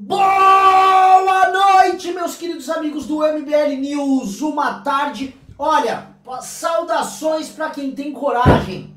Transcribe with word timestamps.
Boa 0.00 1.50
noite, 1.50 2.12
meus 2.12 2.36
queridos 2.36 2.70
amigos 2.70 3.04
do 3.04 3.16
MBL 3.16 3.74
News. 3.80 4.40
Uma 4.40 4.78
tarde. 4.80 5.36
Olha, 5.58 6.10
saudações 6.40 7.48
para 7.48 7.70
quem 7.70 7.92
tem 7.92 8.12
coragem. 8.12 8.96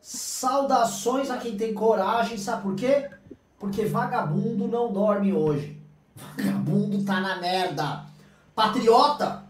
Saudações 0.00 1.30
a 1.30 1.36
quem 1.36 1.58
tem 1.58 1.74
coragem, 1.74 2.38
sabe 2.38 2.62
por 2.62 2.74
quê? 2.74 3.10
Porque 3.58 3.84
vagabundo 3.84 4.66
não 4.66 4.90
dorme 4.90 5.30
hoje. 5.30 5.78
Vagabundo 6.16 7.04
tá 7.04 7.20
na 7.20 7.36
merda. 7.36 8.06
Patriota, 8.54 9.44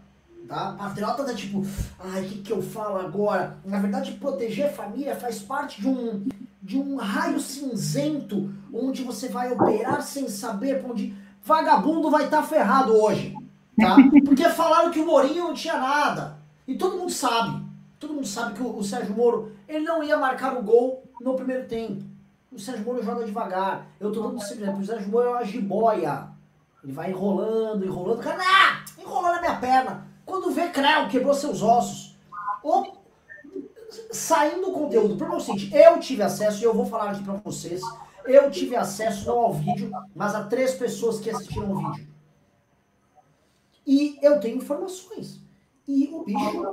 tá? 0.45 0.75
Patriota 0.77 1.23
tá 1.23 1.33
tipo, 1.33 1.65
ai, 1.97 2.25
o 2.25 2.27
que, 2.27 2.39
que 2.39 2.51
eu 2.51 2.61
falo 2.61 2.99
agora? 2.99 3.55
Na 3.63 3.79
verdade, 3.79 4.11
proteger 4.19 4.73
família 4.73 5.15
faz 5.15 5.39
parte 5.41 5.79
de 5.79 5.87
um, 5.87 6.27
de 6.69 6.77
um 6.77 6.97
raio 6.97 7.39
cinzento 7.39 8.53
onde 8.71 9.01
você 9.01 9.27
vai 9.27 9.51
operar 9.51 10.03
sem 10.03 10.29
saber 10.29 10.79
pra 10.79 10.91
onde. 10.91 11.15
Vagabundo 11.43 12.11
vai 12.11 12.25
estar 12.25 12.43
tá 12.43 12.47
ferrado 12.47 12.95
hoje, 12.95 13.35
tá? 13.75 13.95
Porque 14.23 14.47
falaram 14.49 14.91
que 14.91 14.99
o 14.99 15.05
Mourinho 15.07 15.45
não 15.45 15.53
tinha 15.55 15.79
nada. 15.79 16.37
E 16.67 16.75
todo 16.75 16.95
mundo 16.95 17.11
sabe. 17.11 17.65
Todo 17.99 18.13
mundo 18.13 18.27
sabe 18.27 18.53
que 18.53 18.61
o, 18.61 18.77
o 18.77 18.83
Sérgio 18.83 19.15
Moro, 19.15 19.51
ele 19.67 19.83
não 19.83 20.03
ia 20.03 20.15
marcar 20.15 20.55
o 20.55 20.61
gol 20.61 21.03
no 21.19 21.33
primeiro 21.33 21.67
tempo. 21.67 22.03
O 22.51 22.59
Sérgio 22.59 22.85
Moro 22.85 23.03
joga 23.03 23.25
devagar. 23.25 23.87
Eu 23.99 24.11
tô 24.11 24.21
dando 24.21 24.39
sempre 24.39 24.65
exemplo. 24.65 24.81
O 24.81 24.85
Sérgio 24.85 25.09
Moro 25.09 25.25
é 25.25 25.31
uma 25.31 25.45
jiboia. 25.45 26.27
Ele 26.83 26.93
vai 26.93 27.09
enrolando, 27.09 27.83
enrolando. 27.83 28.21
Cara, 28.21 28.43
ah, 28.43 28.85
enrolando 29.01 29.37
a 29.37 29.41
minha 29.41 29.55
perna. 29.55 30.05
Quando 30.23 30.51
vê, 30.51 30.69
creu, 30.69 31.07
quebrou 31.09 31.33
seus 31.33 31.63
ossos. 31.63 32.15
Ou, 32.61 32.98
saindo 34.11 34.69
o 34.69 34.73
conteúdo. 34.73 35.17
Por 35.17 35.29
o 35.29 35.39
seguinte, 35.39 35.73
eu 35.73 35.99
tive 35.99 36.21
acesso, 36.21 36.61
e 36.61 36.63
eu 36.63 36.73
vou 36.73 36.85
falar 36.85 37.11
aqui 37.11 37.23
pra 37.23 37.33
vocês. 37.33 37.81
Eu 38.25 38.51
tive 38.51 38.75
acesso 38.75 39.27
não 39.27 39.39
ao 39.39 39.53
vídeo, 39.53 39.91
mas 40.15 40.35
a 40.35 40.43
três 40.43 40.73
pessoas 40.75 41.19
que 41.19 41.29
assistiram 41.29 41.71
o 41.71 41.77
vídeo. 41.77 42.07
E 43.85 44.19
eu 44.21 44.39
tenho 44.39 44.57
informações. 44.57 45.41
E 45.87 46.07
o 46.11 46.23
bicho 46.23 46.63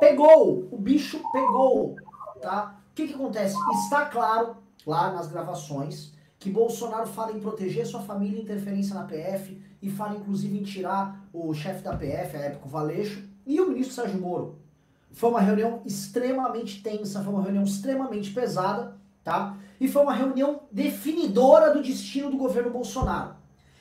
pegou. 0.00 0.68
O 0.72 0.76
bicho 0.76 1.20
pegou. 1.32 1.94
Tá? 2.40 2.80
O 2.90 2.94
que, 2.94 3.06
que 3.06 3.14
acontece? 3.14 3.56
Está 3.84 4.06
claro 4.06 4.56
lá 4.84 5.12
nas 5.12 5.28
gravações 5.28 6.12
que 6.40 6.50
Bolsonaro 6.50 7.06
fala 7.06 7.32
em 7.32 7.38
proteger 7.40 7.86
sua 7.86 8.00
família, 8.00 8.40
interferência 8.40 8.94
na 8.94 9.04
PF, 9.04 9.60
e 9.82 9.90
fala 9.90 10.16
inclusive 10.16 10.58
em 10.58 10.62
tirar 10.62 11.28
o 11.32 11.52
chefe 11.52 11.82
da 11.82 11.94
PF, 11.94 12.36
a 12.36 12.40
época 12.40 12.66
o 12.66 12.70
Valeixo, 12.70 13.28
e 13.46 13.60
o 13.60 13.68
ministro 13.68 13.94
Sérgio 13.94 14.20
Moro. 14.20 14.58
Foi 15.12 15.30
uma 15.30 15.40
reunião 15.40 15.82
extremamente 15.84 16.82
tensa, 16.82 17.22
foi 17.22 17.32
uma 17.32 17.42
reunião 17.42 17.64
extremamente 17.64 18.30
pesada, 18.32 18.96
tá? 19.24 19.56
E 19.80 19.88
foi 19.88 20.02
uma 20.02 20.14
reunião 20.14 20.62
definidora 20.70 21.72
do 21.72 21.82
destino 21.82 22.30
do 22.30 22.36
governo 22.36 22.70
Bolsonaro. 22.70 23.34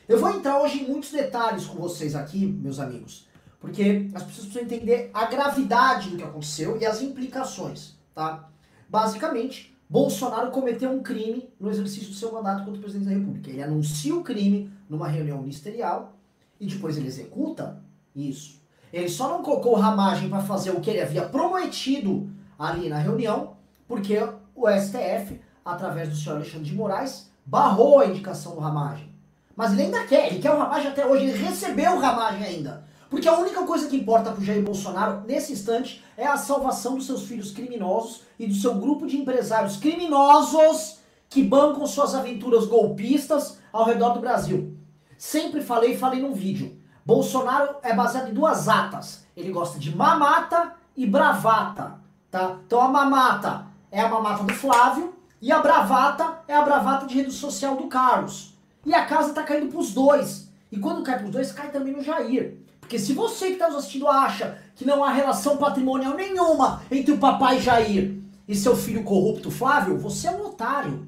Eu 0.08 0.20
vou 0.20 0.32
entrar 0.32 0.60
hoje 0.60 0.84
em 0.84 0.88
muitos 0.88 1.12
detalhes 1.12 1.66
com 1.66 1.78
vocês 1.78 2.16
aqui, 2.16 2.46
meus 2.46 2.80
amigos, 2.80 3.28
porque 3.60 4.10
as 4.14 4.24
pessoas 4.24 4.48
precisam 4.48 4.64
entender 4.64 5.12
a 5.14 5.26
gravidade 5.26 6.10
do 6.10 6.18
que 6.18 6.24
aconteceu 6.24 6.78
e 6.78 6.86
as 6.86 7.02
implicações, 7.02 7.96
tá? 8.16 8.50
Basicamente, 8.90 9.78
Bolsonaro 9.90 10.52
cometeu 10.52 10.92
um 10.92 11.02
crime 11.02 11.50
no 11.60 11.70
exercício 11.70 12.10
do 12.10 12.16
seu 12.16 12.32
mandato 12.32 12.64
contra 12.64 12.80
o 12.80 12.82
presidente 12.82 13.10
da 13.10 13.16
República. 13.16 13.50
Ele 13.50 13.64
anuncia 13.64 14.16
o 14.16 14.24
crime 14.24 14.72
numa 14.88 15.08
reunião 15.08 15.40
ministerial 15.40 16.16
e 16.60 16.68
depois 16.68 16.98
ele 16.98 17.08
executa 17.08 17.82
isso. 18.16 18.59
Ele 18.92 19.10
só 19.10 19.30
não 19.30 19.44
colocou 19.44 19.76
ramagem 19.76 20.30
para 20.30 20.42
fazer 20.42 20.72
o 20.72 20.80
que 20.80 20.90
ele 20.90 21.02
havia 21.02 21.24
prometido 21.24 22.30
ali 22.58 22.90
na 22.90 22.98
reunião, 22.98 23.54
porque 23.88 24.18
o 24.56 24.68
STF, 24.70 25.40
através 25.64 26.10
do 26.10 26.16
senhor 26.16 26.36
Alexandre 26.36 26.70
de 26.70 26.76
Moraes, 26.76 27.30
barrou 27.46 28.00
a 28.00 28.06
indicação 28.06 28.56
do 28.56 28.62
ramagem. 28.62 29.10
Mas 29.56 29.74
ele 29.74 29.84
ainda 29.84 30.06
quer, 30.06 30.28
ele 30.28 30.40
quer 30.40 30.52
o 30.52 30.58
ramagem 30.58 30.92
até 30.92 31.06
hoje, 31.06 31.26
ele 31.26 31.38
recebeu 31.38 31.94
o 31.94 32.00
ramagem 32.00 32.44
ainda. 32.44 32.88
Porque 33.10 33.28
a 33.28 33.38
única 33.38 33.64
coisa 33.64 33.90
que 33.90 33.98
importa 33.98 34.32
pro 34.32 34.44
Jair 34.44 34.62
Bolsonaro 34.62 35.24
nesse 35.26 35.52
instante 35.52 36.04
é 36.16 36.28
a 36.28 36.38
salvação 36.38 36.96
dos 36.96 37.08
seus 37.08 37.24
filhos 37.24 37.52
criminosos 37.52 38.22
e 38.38 38.46
do 38.46 38.54
seu 38.54 38.76
grupo 38.76 39.08
de 39.08 39.18
empresários 39.18 39.78
criminosos 39.78 41.00
que 41.28 41.44
bancam 41.44 41.86
suas 41.88 42.14
aventuras 42.14 42.66
golpistas 42.66 43.58
ao 43.74 43.86
redor 43.86 44.14
do 44.14 44.20
Brasil. 44.20 44.78
Sempre 45.18 45.62
falei, 45.62 45.98
falei 45.98 46.22
num 46.22 46.34
vídeo. 46.34 46.79
Bolsonaro 47.10 47.78
é 47.82 47.92
baseado 47.92 48.30
em 48.30 48.34
duas 48.36 48.70
atas. 48.70 49.26
Ele 49.36 49.52
gosta 49.52 49.80
de 49.80 49.96
mamata 49.96 50.76
e 50.96 51.08
bravata, 51.08 51.96
tá? 52.30 52.58
Então 52.68 52.80
a 52.80 52.88
mamata 52.88 53.66
é 53.90 54.00
a 54.00 54.08
mamata 54.08 54.44
do 54.44 54.54
Flávio 54.54 55.16
e 55.42 55.52
a 55.52 55.60
bravata 55.60 56.42
é 56.48 56.54
a 56.54 56.62
bravata 56.62 57.08
de 57.08 57.16
rede 57.16 57.32
social 57.32 57.76
do 57.76 57.88
Carlos. 57.88 58.54
E 58.86 58.94
a 58.94 59.08
casa 59.08 59.34
tá 59.34 59.42
caindo 59.42 59.72
pros 59.72 59.92
dois. 59.92 60.52
E 60.72 60.78
quando 60.78 61.02
cai 61.02 61.18
pros 61.18 61.32
dois, 61.32 61.52
cai 61.52 61.72
também 61.72 61.94
no 61.94 62.04
Jair. 62.04 62.60
Porque 62.80 63.00
se 63.00 63.14
você 63.14 63.48
que 63.48 63.54
está 63.54 63.70
nos 63.70 63.78
assistindo 63.78 64.08
acha 64.08 64.60
que 64.76 64.86
não 64.86 65.04
há 65.04 65.10
relação 65.10 65.58
patrimonial 65.58 66.14
nenhuma 66.14 66.84
entre 66.92 67.12
o 67.12 67.18
papai 67.18 67.60
Jair 67.60 68.22
e 68.48 68.56
seu 68.56 68.76
filho 68.76 69.04
corrupto 69.04 69.50
Flávio, 69.50 69.98
você 69.98 70.28
é 70.28 70.32
um 70.32 70.46
otário. 70.46 71.08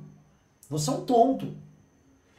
Você 0.68 0.90
é 0.90 0.94
um 0.94 1.06
tonto. 1.06 1.56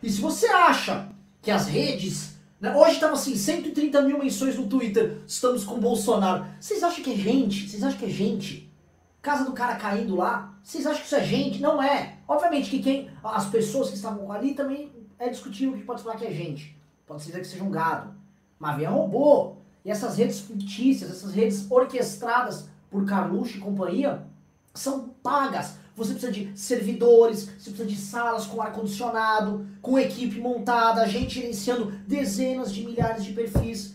E 0.03 0.11
se 0.11 0.21
você 0.21 0.49
acha 0.49 1.09
que 1.41 1.50
as 1.53 1.69
redes. 1.69 2.31
Né, 2.62 2.73
hoje 2.77 2.93
estava 2.93 3.15
assim, 3.15 3.34
130 3.34 4.03
mil 4.03 4.21
menções 4.21 4.56
no 4.56 4.69
Twitter, 4.69 5.19
estamos 5.27 5.65
com 5.65 5.81
Bolsonaro. 5.81 6.47
Vocês 6.61 6.81
acham 6.84 7.03
que 7.03 7.12
é 7.12 7.17
gente? 7.17 7.69
Vocês 7.69 7.83
acham 7.83 7.99
que 7.99 8.05
é 8.05 8.09
gente? 8.09 8.73
Casa 9.21 9.45
do 9.45 9.53
cara 9.53 9.75
caindo 9.75 10.15
lá? 10.15 10.56
Vocês 10.62 10.87
acham 10.87 11.00
que 11.00 11.06
isso 11.06 11.17
é 11.17 11.25
gente? 11.25 11.61
Não 11.61 11.83
é. 11.83 12.19
Obviamente 12.28 12.71
que 12.71 12.81
quem. 12.81 13.11
As 13.25 13.47
pessoas 13.47 13.89
que 13.89 13.97
estavam 13.97 14.31
ali 14.31 14.55
também 14.55 14.93
é 15.19 15.28
discutível 15.28 15.77
que 15.77 15.83
pode 15.83 16.05
falar 16.05 16.15
que 16.15 16.25
é 16.25 16.31
gente. 16.31 16.78
Pode 17.05 17.25
ser 17.25 17.33
que 17.33 17.45
seja 17.45 17.65
um 17.65 17.71
gado. 17.71 18.15
Mas 18.61 18.77
vem 18.77 18.87
robô. 18.87 19.56
E 19.84 19.91
essas 19.91 20.17
redes 20.17 20.39
fictícias, 20.39 21.11
essas 21.11 21.34
redes 21.34 21.69
orquestradas 21.69 22.69
por 22.89 23.05
Carluxo 23.05 23.56
e 23.56 23.61
companhia, 23.61 24.25
são 24.73 25.09
pagas. 25.21 25.79
Você 25.97 26.13
precisa 26.13 26.33
de 26.33 26.59
servidores, 26.59 27.49
você 27.59 27.71
precisa 27.71 27.87
de 27.87 27.97
salas 27.97 28.47
com 28.47 28.63
ar-condicionado, 28.63 29.67
com 29.81 29.99
equipe 29.99 30.41
montada, 30.41 31.07
gente 31.07 31.35
gerenciando 31.35 31.93
dezenas 32.07 32.73
de 32.73 32.85
milhares 32.85 33.25
de 33.25 33.33
perfis, 33.33 33.95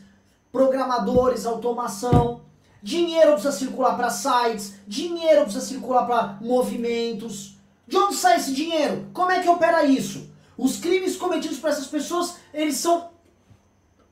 programadores, 0.51 1.45
automação. 1.45 2.41
Dinheiro 2.83 3.33
precisa 3.33 3.51
circular 3.51 3.95
para 3.95 4.09
sites, 4.09 4.75
dinheiro 4.87 5.43
precisa 5.43 5.65
circular 5.65 6.05
para 6.05 6.37
movimentos. 6.41 7.57
De 7.87 7.97
onde 7.97 8.15
sai 8.15 8.37
esse 8.37 8.53
dinheiro? 8.53 9.07
Como 9.13 9.31
é 9.31 9.41
que 9.41 9.49
opera 9.49 9.83
isso? 9.83 10.29
Os 10.57 10.77
crimes 10.77 11.15
cometidos 11.15 11.57
por 11.57 11.69
essas 11.69 11.87
pessoas, 11.87 12.35
eles 12.53 12.77
são 12.77 13.09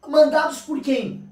Mandados 0.07 0.61
por 0.61 0.79
quem? 0.81 1.27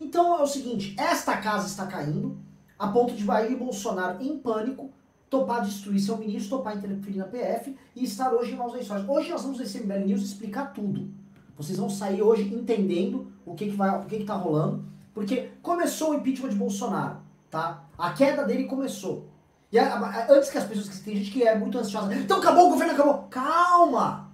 Então 0.00 0.38
é 0.38 0.42
o 0.42 0.46
seguinte, 0.46 0.94
esta 0.98 1.36
casa 1.36 1.66
está 1.66 1.86
caindo, 1.86 2.38
a 2.78 2.88
ponto 2.88 3.14
de 3.14 3.24
Bahia 3.24 3.50
e 3.50 3.56
Bolsonaro, 3.56 4.22
em 4.22 4.38
pânico, 4.38 4.90
topar 5.28 5.62
destruir 5.62 6.00
seu 6.00 6.16
ministro, 6.16 6.58
topar 6.58 6.76
interferir 6.76 7.18
na 7.18 7.26
PF 7.26 7.76
e 7.94 8.04
estar 8.04 8.32
hoje 8.32 8.52
em 8.52 8.56
maus 8.56 8.72
lençóis. 8.72 9.08
Hoje 9.08 9.30
nós 9.30 9.42
vamos 9.42 9.58
nesse 9.58 9.80
MBL 9.80 10.06
News 10.06 10.22
explicar 10.22 10.72
tudo. 10.72 11.10
Vocês 11.56 11.78
vão 11.78 11.88
sair 11.88 12.22
hoje 12.22 12.52
entendendo 12.52 13.32
o 13.46 13.54
que, 13.54 13.66
que 13.66 13.76
vai, 13.76 13.98
o 14.00 14.04
que, 14.04 14.18
que 14.18 14.24
tá 14.24 14.34
rolando, 14.34 14.84
porque 15.12 15.50
começou 15.62 16.10
o 16.10 16.14
impeachment 16.14 16.50
de 16.50 16.56
Bolsonaro, 16.56 17.18
tá? 17.50 17.84
A 17.96 18.12
queda 18.12 18.44
dele 18.44 18.64
começou. 18.64 19.28
E 19.70 19.78
a, 19.78 19.94
a, 19.94 20.32
antes 20.32 20.50
que 20.50 20.58
as 20.58 20.64
pessoas, 20.64 20.88
que 20.88 21.04
tem 21.04 21.16
gente 21.16 21.30
que 21.30 21.42
é 21.42 21.56
muito 21.56 21.78
ansiosa, 21.78 22.14
então 22.14 22.38
acabou, 22.38 22.68
o 22.68 22.70
governo 22.70 22.94
acabou. 22.94 23.28
Calma! 23.28 24.32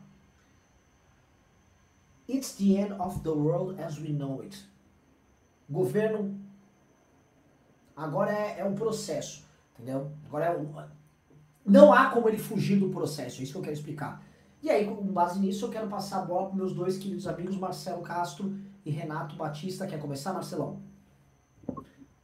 It's 2.29 2.53
the 2.53 2.77
end 2.77 2.93
of 2.99 3.21
the 3.21 3.31
world 3.31 3.81
as 3.83 3.99
we 3.99 4.11
know 4.11 4.41
it. 4.43 4.65
Governo 5.69 6.39
agora 7.97 8.33
é, 8.33 8.61
é 8.61 8.65
um 8.65 8.75
processo, 8.75 9.45
entendeu? 9.81 10.11
Agora 10.27 10.47
é 10.47 11.01
não 11.65 11.93
há 11.93 12.07
como 12.07 12.29
ele 12.29 12.39
fugir 12.39 12.77
do 12.77 12.89
processo, 12.89 13.41
é 13.41 13.45
isso 13.45 13.53
que 13.53 13.59
eu 13.59 13.63
quero 13.63 13.75
explicar. 13.75 14.23
E 14.63 14.69
aí, 14.69 14.85
com 14.85 14.95
base 14.95 15.39
nisso, 15.39 15.65
eu 15.65 15.71
quero 15.71 15.87
passar 15.87 16.19
a 16.19 16.25
bola 16.25 16.49
para 16.49 16.57
meus 16.57 16.75
dois 16.75 16.99
queridos 16.99 17.27
amigos, 17.27 17.57
Marcelo 17.57 18.03
Castro 18.03 18.55
e 18.85 18.91
Renato 18.91 19.37
Batista. 19.37 19.87
Quer 19.87 19.99
começar, 19.99 20.33
Marcelão? 20.33 20.81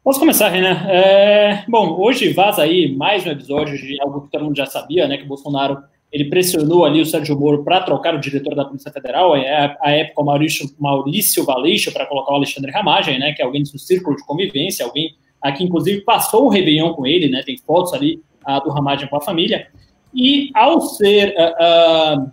Posso 0.05 0.19
começar, 0.19 0.49
Renan? 0.49 0.87
É, 0.88 1.64
bom, 1.69 1.99
hoje 1.99 2.32
vaza 2.32 2.62
aí 2.62 2.94
mais 2.94 3.26
um 3.26 3.31
episódio 3.31 3.76
de 3.76 4.00
algo 4.00 4.23
que 4.23 4.31
todo 4.31 4.44
mundo 4.44 4.56
já 4.56 4.67
sabia, 4.67 5.09
né? 5.09 5.17
Que 5.17 5.25
o 5.25 5.29
Bolsonaro 5.29 5.82
ele 6.12 6.26
pressionou 6.26 6.85
ali 6.85 7.00
o 7.00 7.06
Sérgio 7.06 7.38
Moro 7.38 7.64
para 7.64 7.81
trocar 7.81 8.14
o 8.14 8.20
diretor 8.20 8.55
da 8.55 8.64
Polícia 8.64 8.93
Federal, 8.93 9.37
é 9.37 9.76
a 9.81 9.91
época 9.91 10.23
o 10.23 10.25
Maurício, 10.25 10.70
Maurício 10.79 11.44
Valeixo 11.44 11.93
para 11.93 12.06
colocar 12.06 12.32
o 12.32 12.37
Alexandre 12.37 12.70
Ramagem, 12.70 13.19
né, 13.19 13.32
que 13.32 13.43
é 13.43 13.44
alguém 13.44 13.62
do 13.62 13.79
círculo 13.79 14.17
de 14.17 14.25
convivência, 14.25 14.85
alguém 14.85 15.17
aqui 15.43 15.65
inclusive 15.65 16.00
passou 16.03 16.47
o 16.47 16.49
Réveillon 16.49 16.93
com 16.94 17.06
ele, 17.06 17.29
né, 17.29 17.43
tem 17.44 17.56
fotos 17.59 17.93
ali 17.93 18.23
do 18.65 18.71
Ramagem 18.71 19.09
com 19.09 19.17
a 19.17 19.21
família, 19.21 19.67
e 20.15 20.50
ao 20.55 20.81
ser 20.81 21.35
uh, 21.37 22.23
uh, 22.23 22.33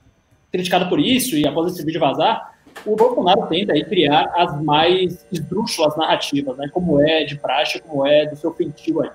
criticado 0.51 0.87
por 0.87 0.99
isso, 0.99 1.35
e 1.35 1.45
após 1.47 1.73
esse 1.73 1.83
vídeo 1.83 1.99
vazar, 1.99 2.53
o 2.85 2.95
Bolsonaro 2.95 3.47
tenta 3.47 3.73
aí 3.73 3.83
criar 3.83 4.31
as 4.35 4.61
mais 4.63 5.25
esdrúxulas 5.31 5.97
narrativas, 5.97 6.55
né, 6.57 6.69
como 6.71 7.01
é 7.01 7.23
de 7.23 7.35
praxe, 7.35 7.81
como 7.81 8.05
é 8.05 8.25
do 8.25 8.35
seu 8.35 8.53
feitio 8.53 9.01
aí. 9.01 9.09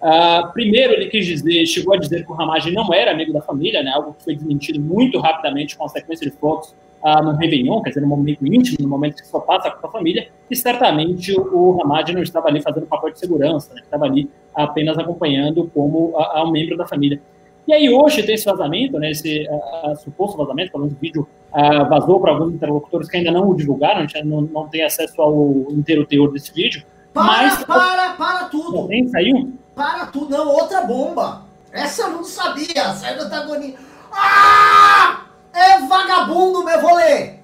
Uh, 0.00 0.52
primeiro, 0.52 0.92
ele 0.92 1.06
quis 1.06 1.26
dizer, 1.26 1.66
chegou 1.66 1.94
a 1.94 1.98
dizer 1.98 2.24
que 2.24 2.32
o 2.32 2.34
Ramage 2.34 2.70
não 2.70 2.92
era 2.94 3.10
amigo 3.10 3.32
da 3.32 3.42
família, 3.42 3.82
né, 3.82 3.90
algo 3.90 4.14
que 4.14 4.24
foi 4.24 4.34
desmentido 4.34 4.80
muito 4.80 5.20
rapidamente 5.20 5.76
com 5.76 5.84
a 5.84 5.88
sequência 5.88 6.28
de 6.28 6.36
fotos 6.36 6.74
uh, 7.02 7.22
no 7.22 7.36
Réveillon, 7.36 7.82
quer 7.82 7.90
dizer, 7.90 8.00
no 8.00 8.08
momento 8.08 8.46
íntimo, 8.46 8.78
no 8.80 8.88
momento 8.88 9.16
que 9.16 9.26
só 9.26 9.40
passa 9.40 9.70
com 9.70 9.86
a 9.86 9.90
família, 9.90 10.28
e 10.50 10.56
certamente 10.56 11.38
o 11.38 11.72
Ramage 11.72 12.12
não 12.12 12.22
estava 12.22 12.48
ali 12.48 12.60
fazendo 12.62 12.86
papel 12.86 13.12
de 13.12 13.18
segurança, 13.18 13.74
né, 13.74 13.80
estava 13.82 14.04
ali 14.04 14.30
apenas 14.54 14.98
acompanhando 14.98 15.70
como 15.74 16.16
a, 16.16 16.38
a 16.38 16.44
um 16.44 16.50
membro 16.50 16.76
da 16.76 16.86
família. 16.86 17.20
E 17.66 17.72
aí 17.72 17.90
hoje 17.90 18.22
tem 18.22 18.34
esse 18.34 18.46
vazamento, 18.46 18.98
né, 18.98 19.10
esse 19.10 19.46
uh, 19.48 19.96
suposto 19.96 20.38
vazamento, 20.38 20.72
pelo 20.72 20.84
menos 20.84 20.96
o 20.96 21.00
vídeo 21.00 21.28
uh, 21.52 21.88
vazou 21.88 22.18
para 22.18 22.32
alguns 22.32 22.54
interlocutores 22.54 23.08
que 23.08 23.16
ainda 23.18 23.30
não 23.30 23.48
o 23.48 23.54
divulgaram, 23.54 23.98
a 23.98 24.06
gente 24.06 24.24
não, 24.24 24.40
não 24.40 24.66
tem 24.68 24.82
acesso 24.84 25.20
ao 25.20 25.66
inteiro 25.70 26.06
teor 26.06 26.32
desse 26.32 26.52
vídeo. 26.52 26.82
Para, 27.12 27.24
mas... 27.24 27.64
para, 27.64 28.14
para 28.14 28.44
tudo! 28.48 28.88
Tem, 28.88 29.06
saiu? 29.08 29.52
Para 29.74 30.06
tudo, 30.06 30.30
não, 30.30 30.48
outra 30.48 30.80
bomba! 30.82 31.42
Essa 31.70 32.02
eu 32.02 32.12
não 32.12 32.24
sabia, 32.24 32.94
saiu 32.94 33.18
do 33.18 33.24
antagonista. 33.24 33.78
Ah! 34.10 35.27
É 35.52 35.80
vagabundo, 35.80 36.64
meu 36.64 36.80
vou 36.80 36.94
ler! 36.94 37.42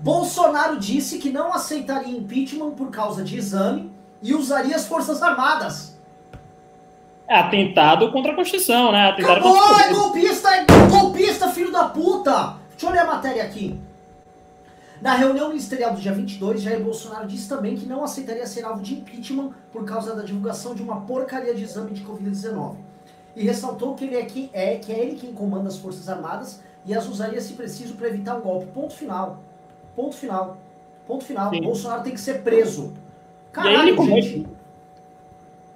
Bolsonaro 0.00 0.78
disse 0.78 1.18
que 1.18 1.30
não 1.30 1.52
aceitaria 1.52 2.16
impeachment 2.16 2.70
por 2.70 2.90
causa 2.90 3.24
de 3.24 3.36
exame 3.36 3.90
e 4.22 4.34
usaria 4.34 4.76
as 4.76 4.86
Forças 4.86 5.22
Armadas. 5.22 5.98
É 7.26 7.36
atentado 7.36 8.10
contra 8.12 8.32
a 8.32 8.34
Constituição, 8.34 8.92
né? 8.92 9.10
Atentado 9.10 9.40
Acabou, 9.40 9.58
contra 9.58 9.84
é 9.84 9.92
golpista, 9.92 10.48
é 10.54 10.66
golpista, 10.88 11.48
filho 11.48 11.72
da 11.72 11.84
puta! 11.88 12.56
Deixa 12.70 12.86
eu 12.86 12.90
ler 12.90 13.00
a 13.00 13.06
matéria 13.06 13.42
aqui. 13.42 13.78
Na 15.00 15.14
reunião 15.14 15.48
ministerial 15.48 15.92
do 15.92 16.00
dia 16.00 16.12
22, 16.12 16.60
Jair 16.60 16.82
Bolsonaro 16.82 17.26
disse 17.26 17.48
também 17.48 17.76
que 17.76 17.86
não 17.86 18.02
aceitaria 18.02 18.46
ser 18.46 18.64
alvo 18.64 18.82
de 18.82 18.94
impeachment 18.94 19.52
por 19.70 19.84
causa 19.84 20.14
da 20.14 20.22
divulgação 20.22 20.74
de 20.74 20.82
uma 20.82 21.02
porcaria 21.02 21.54
de 21.54 21.64
exame 21.64 21.92
de 21.92 22.02
Covid-19. 22.02 22.76
E 23.36 23.44
ressaltou 23.44 23.94
que 23.94 24.04
ele 24.04 24.16
é, 24.16 24.24
que, 24.24 24.50
é, 24.52 24.76
que 24.76 24.92
é 24.92 24.98
ele 24.98 25.16
quem 25.16 25.32
comanda 25.32 25.68
as 25.68 25.76
Forças 25.76 26.08
Armadas 26.08 26.60
e 26.88 26.94
as 26.94 27.06
usaria 27.06 27.40
se 27.40 27.52
preciso 27.52 27.94
para 27.94 28.08
evitar 28.08 28.36
um 28.36 28.40
golpe. 28.40 28.66
Ponto 28.72 28.94
final. 28.94 29.38
Ponto 29.94 30.16
final. 30.16 30.56
Ponto 31.06 31.22
final. 31.22 31.50
Sim. 31.50 31.60
Bolsonaro 31.60 32.02
tem 32.02 32.14
que 32.14 32.20
ser 32.20 32.42
preso. 32.42 32.94
Caralho, 33.52 33.94
gente. 34.02 34.46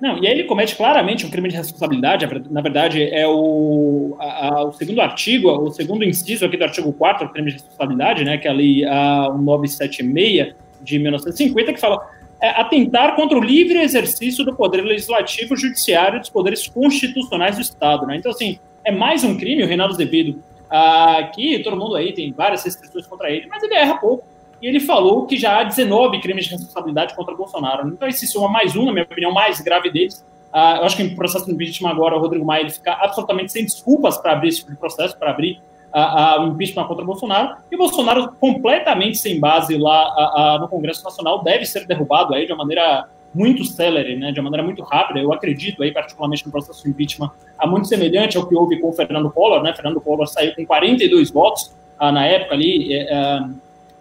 Não, 0.01 0.19
e 0.19 0.27
aí 0.27 0.33
ele 0.33 0.45
comete 0.45 0.75
claramente 0.75 1.25
um 1.25 1.31
crime 1.31 1.49
de 1.49 1.55
responsabilidade, 1.55 2.27
na 2.51 2.61
verdade 2.61 3.05
é 3.05 3.25
o, 3.25 4.17
a, 4.19 4.49
a, 4.49 4.65
o 4.65 4.73
segundo 4.73 5.01
artigo, 5.01 5.49
o 5.49 5.71
segundo 5.71 6.03
inciso 6.03 6.45
aqui 6.45 6.57
do 6.57 6.65
artigo 6.65 6.93
4 6.93 7.29
do 7.29 7.33
crime 7.33 7.51
de 7.51 7.59
responsabilidade, 7.59 8.25
né, 8.25 8.37
que 8.37 8.49
é 8.49 8.51
a 8.51 8.55
lei 8.55 8.85
a 8.85 9.33
976 9.33 10.57
de 10.83 10.99
1950, 10.99 11.73
que 11.73 11.81
fala 11.81 12.05
é, 12.41 12.49
atentar 12.49 13.15
contra 13.15 13.39
o 13.39 13.41
livre 13.41 13.79
exercício 13.79 14.45
do 14.45 14.57
poder 14.57 14.81
legislativo, 14.81 15.57
judiciário 15.57 16.17
e 16.17 16.21
dos 16.21 16.31
poderes 16.31 16.67
constitucionais 16.67 17.55
do 17.55 17.63
Estado, 17.63 18.05
né, 18.05 18.17
então 18.17 18.33
assim, 18.33 18.59
é 18.85 18.91
mais 18.91 19.23
um 19.23 19.37
crime, 19.39 19.63
o 19.63 19.69
Reinaldo 19.69 19.95
Zebedo, 19.95 20.43
aqui 20.73 21.63
todo 21.63 21.77
mundo 21.77 21.95
aí 21.97 22.13
tem 22.13 22.33
várias 22.33 22.65
restrições 22.65 23.07
contra 23.07 23.31
ele, 23.31 23.47
mas 23.47 23.63
ele 23.63 23.75
erra 23.75 23.99
pouco, 23.99 24.25
e 24.63 24.69
ele 24.69 24.79
falou 24.79 25.27
que 25.27 25.37
já 25.37 25.59
há 25.59 25.65
19 25.65 26.21
crimes 26.21 26.45
de 26.45 26.53
responsabilidade 26.53 27.17
contra 27.17 27.35
Bolsonaro. 27.35 27.89
Então, 27.89 28.07
esse 28.07 28.29
soma 28.29 28.49
mais 28.49 28.77
um, 28.77 28.85
na 28.85 28.93
minha 28.93 29.05
opinião, 29.05 29.33
mais 29.33 29.61
grave 29.61 29.91
deles. 29.91 30.25
Uh, 30.55 30.79
eu 30.79 30.85
acho 30.85 30.97
que 30.97 31.03
em 31.03 31.17
processo 31.17 31.47
de 31.47 31.53
impeachment 31.53 31.91
agora, 31.91 32.17
o 32.17 32.21
Rodrigo 32.21 32.45
Maia 32.45 32.61
ele 32.61 32.71
fica 32.71 32.93
absolutamente 32.93 33.51
sem 33.51 33.65
desculpas 33.65 34.19
para 34.19 34.33
abrir 34.33 34.51
esse 34.51 34.59
tipo 34.59 34.71
de 34.71 34.77
processo, 34.77 35.19
para 35.19 35.31
abrir 35.31 35.61
uh, 35.93 35.99
uh, 35.99 36.45
o 36.45 36.53
impeachment 36.53 36.87
contra 36.87 37.05
Bolsonaro. 37.05 37.57
E 37.73 37.77
Bolsonaro, 37.77 38.33
completamente 38.39 39.19
sem 39.19 39.41
base 39.41 39.77
lá 39.77 40.59
no 40.61 40.69
Congresso 40.69 41.03
Nacional, 41.03 41.43
deve 41.43 41.67
ser 41.67 41.85
derrubado 41.85 42.33
aí 42.33 42.47
de 42.47 42.53
uma 42.53 42.59
maneira 42.59 43.09
muito 43.35 43.65
célere, 43.65 44.17
né, 44.17 44.31
de 44.33 44.41
uma 44.41 44.51
maneira 44.51 44.65
muito 44.65 44.83
rápida. 44.83 45.21
Eu 45.21 45.33
acredito 45.33 45.83
aí, 45.83 45.93
particularmente 45.93 46.45
no 46.45 46.53
processo 46.53 46.83
de 46.83 46.91
impeachment, 46.91 47.31
a 47.59 47.67
muito 47.67 47.89
semelhante 47.89 48.37
ao 48.37 48.47
que 48.47 48.55
houve 48.55 48.79
com 48.81 48.91
o 48.91 48.93
Fernando 48.93 49.31
Collor. 49.31 49.63
Né? 49.63 49.73
Fernando 49.75 50.01
Collor 50.01 50.27
saiu 50.27 50.55
com 50.55 50.67
42 50.67 51.31
votos 51.31 51.73
na 51.99 52.27
época 52.27 52.55
ali. 52.55 52.93
Eh, 52.95 53.41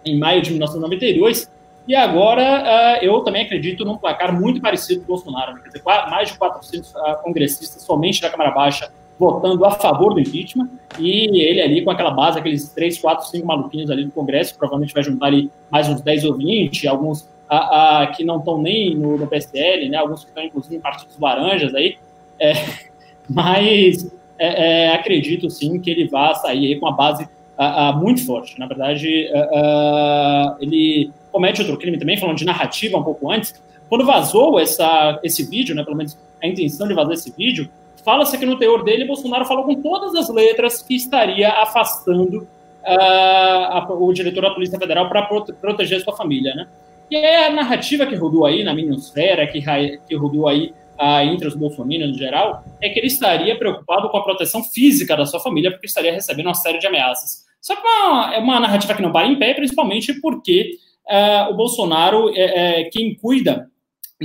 em 0.04 0.18
maio 0.18 0.42
de 0.42 0.50
1992. 0.50 1.50
E 1.86 1.94
agora 1.94 3.00
uh, 3.00 3.04
eu 3.04 3.20
também 3.20 3.42
acredito 3.42 3.84
num 3.84 3.96
placar 3.96 4.38
muito 4.38 4.60
parecido 4.60 5.00
do 5.00 5.06
Bolsonaro. 5.06 5.54
Né? 5.54 5.60
Quer 5.62 5.68
dizer, 5.68 5.82
mais 5.84 6.30
de 6.30 6.38
400 6.38 6.90
uh, 6.90 6.98
ah, 6.98 7.14
congressistas 7.22 7.82
somente 7.82 8.20
da 8.20 8.30
Câmara 8.30 8.52
Baixa 8.52 8.90
votando 9.18 9.64
a 9.64 9.70
favor 9.72 10.14
do 10.14 10.20
impeachment 10.20 10.68
e 10.98 11.40
ele 11.42 11.60
ali 11.60 11.84
com 11.84 11.90
aquela 11.90 12.10
base, 12.10 12.38
aqueles 12.38 12.68
3, 12.70 12.98
4, 12.98 13.28
5 13.28 13.46
maluquinhos 13.46 13.90
ali 13.90 14.04
do 14.04 14.10
Congresso, 14.10 14.56
provavelmente 14.56 14.94
vai 14.94 15.02
juntar 15.02 15.26
ali 15.26 15.50
mais 15.70 15.88
uns 15.88 16.00
10 16.00 16.24
ou 16.24 16.34
20, 16.34 16.88
alguns 16.88 17.28
uh, 17.52 18.12
que 18.16 18.24
não 18.24 18.38
estão 18.38 18.60
nem 18.60 18.94
no, 18.94 19.18
no, 19.18 19.26
PSL, 19.26 19.88
né? 19.88 19.98
alguns 19.98 20.24
que 20.24 20.30
estão 20.30 20.42
inclusive 20.42 20.76
em 20.76 20.80
partidos 20.80 21.18
laranjas 21.18 21.74
aí, 21.74 21.98
é, 22.40 22.52
mas 23.28 24.10
é, 24.38 24.86
é, 24.86 24.94
acredito 24.94 25.50
sim 25.50 25.78
que 25.78 25.90
ele 25.90 26.08
vá 26.08 26.34
sair 26.34 26.78
com 26.80 26.86
a 26.86 26.92
base 26.92 27.24
uh, 27.24 27.96
muito 27.96 28.24
forte. 28.24 28.58
Na 28.58 28.66
verdade, 28.66 29.28
uh, 29.30 30.56
ele 30.60 31.10
comete 31.30 31.60
outro 31.60 31.78
crime 31.78 31.98
também, 31.98 32.16
falando 32.16 32.38
de 32.38 32.44
narrativa 32.44 32.98
um 32.98 33.04
pouco 33.04 33.30
antes. 33.30 33.54
Quando 33.88 34.06
vazou 34.06 34.58
essa, 34.58 35.20
esse 35.22 35.44
vídeo, 35.44 35.74
né, 35.74 35.84
pelo 35.84 35.96
menos 35.96 36.18
a 36.42 36.46
intenção 36.46 36.88
de 36.88 36.94
vazar 36.94 37.12
esse 37.12 37.30
vídeo, 37.30 37.68
fala-se 38.02 38.36
que 38.38 38.46
no 38.46 38.58
teor 38.58 38.82
dele, 38.82 39.04
Bolsonaro 39.04 39.44
falou 39.44 39.64
com 39.64 39.74
todas 39.74 40.14
as 40.14 40.28
letras 40.30 40.82
que 40.82 40.94
estaria 40.94 41.50
afastando 41.50 42.48
a, 42.84 43.86
o 43.90 44.12
diretor 44.12 44.42
da 44.42 44.50
Polícia 44.50 44.78
Federal 44.78 45.08
para 45.08 45.22
prote 45.22 45.52
proteger 45.52 46.00
sua 46.00 46.16
família, 46.16 46.54
né? 46.54 46.66
E 47.12 47.16
é 47.16 47.46
a 47.46 47.50
narrativa 47.50 48.06
que 48.06 48.14
rodou 48.14 48.46
aí 48.46 48.64
na 48.64 48.72
minusfera, 48.72 49.46
que, 49.46 49.60
que 50.08 50.14
rodou 50.16 50.48
aí 50.48 50.72
ah, 50.98 51.22
entre 51.22 51.46
os 51.46 51.54
bolsominions 51.54 52.12
no 52.12 52.16
geral, 52.16 52.64
é 52.80 52.88
que 52.88 52.98
ele 52.98 53.08
estaria 53.08 53.54
preocupado 53.54 54.08
com 54.08 54.16
a 54.16 54.24
proteção 54.24 54.64
física 54.64 55.14
da 55.14 55.26
sua 55.26 55.38
família, 55.38 55.70
porque 55.70 55.86
estaria 55.86 56.10
recebendo 56.10 56.46
uma 56.46 56.54
série 56.54 56.78
de 56.78 56.86
ameaças. 56.86 57.44
Só 57.60 57.76
que 57.76 57.82
uma, 57.86 58.34
é 58.34 58.38
uma 58.38 58.58
narrativa 58.58 58.94
que 58.94 59.02
não 59.02 59.12
para 59.12 59.26
em 59.26 59.38
pé, 59.38 59.52
principalmente 59.52 60.18
porque 60.22 60.78
ah, 61.06 61.48
o 61.50 61.54
Bolsonaro 61.54 62.30
é, 62.34 62.80
é, 62.80 62.84
quem 62.84 63.14
cuida 63.14 63.70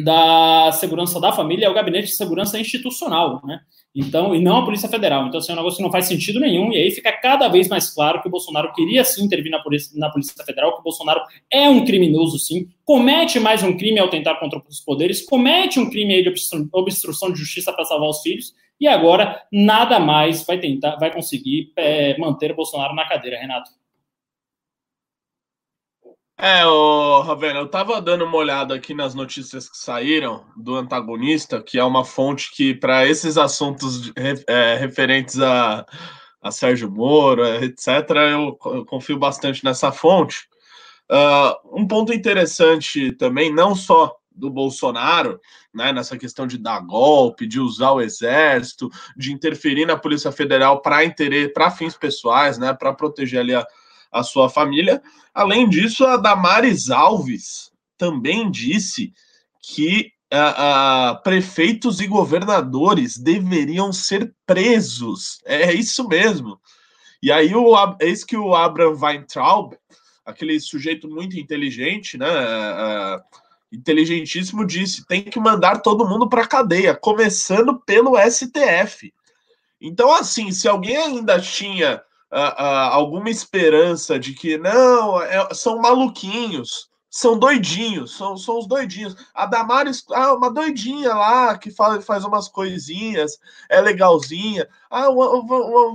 da 0.03 0.71
segurança 0.73 1.19
da 1.19 1.31
família 1.31 1.65
é 1.65 1.69
o 1.69 1.73
gabinete 1.73 2.07
de 2.07 2.15
segurança 2.15 2.59
institucional, 2.59 3.41
né? 3.45 3.59
Então, 3.95 4.35
e 4.35 4.39
não 4.39 4.57
a 4.57 4.65
Polícia 4.65 4.87
Federal. 4.87 5.25
Então, 5.25 5.39
assim, 5.39 5.51
é 5.51 5.55
um 5.55 5.57
negócio 5.57 5.77
que 5.77 5.83
não 5.83 5.91
faz 5.91 6.05
sentido 6.05 6.39
nenhum, 6.39 6.71
e 6.71 6.77
aí 6.77 6.91
fica 6.91 7.11
cada 7.11 7.47
vez 7.47 7.67
mais 7.67 7.89
claro 7.89 8.21
que 8.21 8.27
o 8.27 8.31
Bolsonaro 8.31 8.71
queria 8.73 9.03
sim 9.03 9.25
intervir 9.25 9.51
na 9.51 9.59
Polícia, 9.59 9.97
na 9.99 10.09
Polícia 10.09 10.35
Federal, 10.45 10.73
que 10.73 10.81
o 10.81 10.83
Bolsonaro 10.83 11.21
é 11.51 11.67
um 11.67 11.83
criminoso, 11.83 12.37
sim, 12.37 12.67
comete 12.85 13.39
mais 13.39 13.63
um 13.63 13.75
crime 13.75 13.99
ao 13.99 14.07
tentar 14.07 14.35
contra 14.35 14.61
os 14.69 14.79
poderes, 14.81 15.25
comete 15.25 15.79
um 15.79 15.89
crime 15.89 16.21
de 16.21 16.29
obstrução, 16.29 16.69
obstrução 16.73 17.31
de 17.31 17.39
justiça 17.39 17.73
para 17.73 17.85
salvar 17.85 18.09
os 18.09 18.21
filhos, 18.21 18.53
e 18.79 18.87
agora 18.87 19.41
nada 19.51 19.99
mais 19.99 20.45
vai 20.45 20.59
tentar, 20.59 20.97
vai 20.97 21.11
conseguir 21.11 21.71
é, 21.75 22.15
manter 22.19 22.51
o 22.51 22.55
Bolsonaro 22.55 22.93
na 22.93 23.07
cadeira, 23.07 23.39
Renato. 23.39 23.71
É, 26.39 26.63
o 26.67 27.21
Ravena, 27.21 27.59
eu 27.59 27.67
tava 27.67 27.99
dando 27.99 28.23
uma 28.23 28.37
olhada 28.37 28.75
aqui 28.75 28.93
nas 28.93 29.15
notícias 29.15 29.67
que 29.67 29.75
saíram 29.75 30.45
do 30.55 30.75
antagonista, 30.75 31.63
que 31.63 31.79
é 31.79 31.83
uma 31.83 32.05
fonte 32.05 32.51
que, 32.51 32.75
para 32.75 33.07
esses 33.07 33.39
assuntos 33.39 34.11
é, 34.47 34.75
referentes 34.75 35.39
a, 35.39 35.83
a 36.39 36.51
Sérgio 36.51 36.91
Moro, 36.91 37.43
etc., 37.43 37.87
eu, 38.31 38.57
eu 38.71 38.85
confio 38.85 39.17
bastante 39.17 39.65
nessa 39.65 39.91
fonte. 39.91 40.47
Uh, 41.09 41.79
um 41.81 41.87
ponto 41.87 42.13
interessante 42.13 43.11
também, 43.13 43.51
não 43.51 43.73
só 43.73 44.15
do 44.31 44.51
Bolsonaro, 44.51 45.41
né, 45.73 45.91
nessa 45.91 46.19
questão 46.19 46.45
de 46.45 46.59
dar 46.59 46.81
golpe, 46.81 47.47
de 47.47 47.59
usar 47.59 47.93
o 47.93 48.01
exército, 48.01 48.91
de 49.15 49.33
interferir 49.33 49.87
na 49.87 49.97
Polícia 49.97 50.31
Federal 50.31 50.83
para 50.83 50.97
para 51.51 51.71
fins 51.71 51.97
pessoais, 51.97 52.59
né, 52.59 52.75
para 52.75 52.93
proteger 52.93 53.39
ali 53.39 53.55
a, 53.55 53.65
a 54.11 54.23
sua 54.23 54.49
família. 54.49 55.01
Além 55.33 55.67
disso, 55.69 56.05
a 56.05 56.17
Damares 56.17 56.89
Alves 56.89 57.71
também 57.97 58.49
disse 58.49 59.13
que 59.61 60.11
prefeitos 61.23 61.99
e 61.99 62.07
governadores 62.07 63.17
deveriam 63.17 63.93
ser 63.93 64.33
presos. 64.45 65.39
É 65.45 65.73
isso 65.73 66.07
mesmo. 66.07 66.59
E 67.21 67.31
aí, 67.31 67.55
o, 67.55 67.75
eis 67.99 68.23
que 68.23 68.37
o 68.37 68.53
Abraham 68.53 68.97
Weintraub, 68.99 69.73
aquele 70.25 70.59
sujeito 70.59 71.09
muito 71.09 71.39
inteligente, 71.39 72.17
né? 72.17 72.27
Inteligentíssimo, 73.71 74.65
disse: 74.65 75.05
tem 75.05 75.23
que 75.23 75.39
mandar 75.39 75.81
todo 75.81 76.07
mundo 76.07 76.29
para 76.29 76.47
cadeia, 76.47 76.95
começando 76.95 77.79
pelo 77.85 78.15
STF. 78.19 79.13
Então, 79.79 80.13
assim, 80.13 80.51
se 80.51 80.67
alguém 80.67 80.97
ainda 80.97 81.39
tinha 81.39 82.01
alguma 82.29 83.29
esperança 83.29 84.19
de 84.19 84.33
que 84.33 84.57
não, 84.57 85.21
é, 85.21 85.53
são 85.53 85.81
maluquinhos, 85.81 86.89
são 87.09 87.39
doidinhos, 87.39 88.15
são, 88.15 88.37
são 88.37 88.59
os 88.59 88.67
doidinhos. 88.67 89.15
A 89.33 89.45
Damares, 89.45 90.03
ah, 90.11 90.33
uma 90.33 90.51
doidinha 90.51 91.13
lá 91.15 91.57
que 91.57 91.71
faz, 91.71 92.05
faz 92.05 92.23
umas 92.23 92.47
coisinhas, 92.47 93.39
é 93.69 93.81
legalzinha. 93.81 94.67
Ah, 94.89 95.07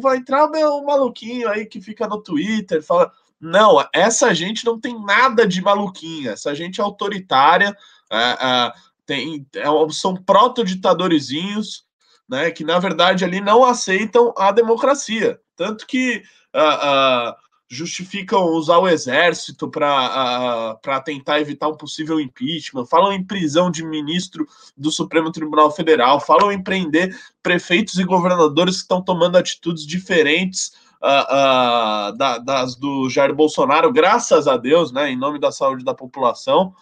vai 0.00 0.16
entrar 0.16 0.46
um 0.46 0.84
maluquinho 0.84 1.48
aí 1.48 1.66
que 1.66 1.80
fica 1.80 2.08
no 2.08 2.22
Twitter, 2.22 2.82
fala. 2.82 3.12
Não, 3.40 3.84
essa 3.92 4.32
gente 4.32 4.64
não 4.64 4.80
tem 4.80 5.00
nada 5.04 5.46
de 5.46 5.60
maluquinha, 5.60 6.30
essa 6.30 6.54
gente 6.54 6.80
é 6.80 6.84
autoritária, 6.84 7.76
é, 8.10 8.16
é, 8.16 8.72
tem, 9.04 9.46
é, 9.56 9.64
são 9.90 10.14
proto-ditadorizinhos, 10.14 11.84
né, 12.32 12.50
que 12.50 12.64
na 12.64 12.78
verdade 12.78 13.26
ali 13.26 13.42
não 13.42 13.62
aceitam 13.62 14.32
a 14.38 14.50
democracia. 14.50 15.38
Tanto 15.54 15.86
que 15.86 16.22
uh, 16.54 17.28
uh, 17.28 17.34
justificam 17.68 18.46
usar 18.54 18.78
o 18.78 18.88
exército 18.88 19.68
para 19.68 20.78
uh, 20.82 21.04
tentar 21.04 21.40
evitar 21.40 21.68
um 21.68 21.76
possível 21.76 22.18
impeachment, 22.18 22.86
falam 22.86 23.12
em 23.12 23.22
prisão 23.22 23.70
de 23.70 23.84
ministro 23.84 24.46
do 24.74 24.90
Supremo 24.90 25.30
Tribunal 25.30 25.70
Federal, 25.70 26.18
falam 26.20 26.50
em 26.50 26.62
prender 26.62 27.14
prefeitos 27.42 27.98
e 27.98 28.04
governadores 28.04 28.76
que 28.76 28.82
estão 28.82 29.02
tomando 29.02 29.36
atitudes 29.36 29.86
diferentes 29.86 30.72
uh, 31.02 32.16
da, 32.16 32.38
das 32.38 32.74
do 32.76 33.10
Jair 33.10 33.34
Bolsonaro, 33.34 33.92
graças 33.92 34.48
a 34.48 34.56
Deus, 34.56 34.90
né, 34.90 35.10
em 35.10 35.18
nome 35.18 35.38
da 35.38 35.52
saúde 35.52 35.84
da 35.84 35.92
população. 35.92 36.74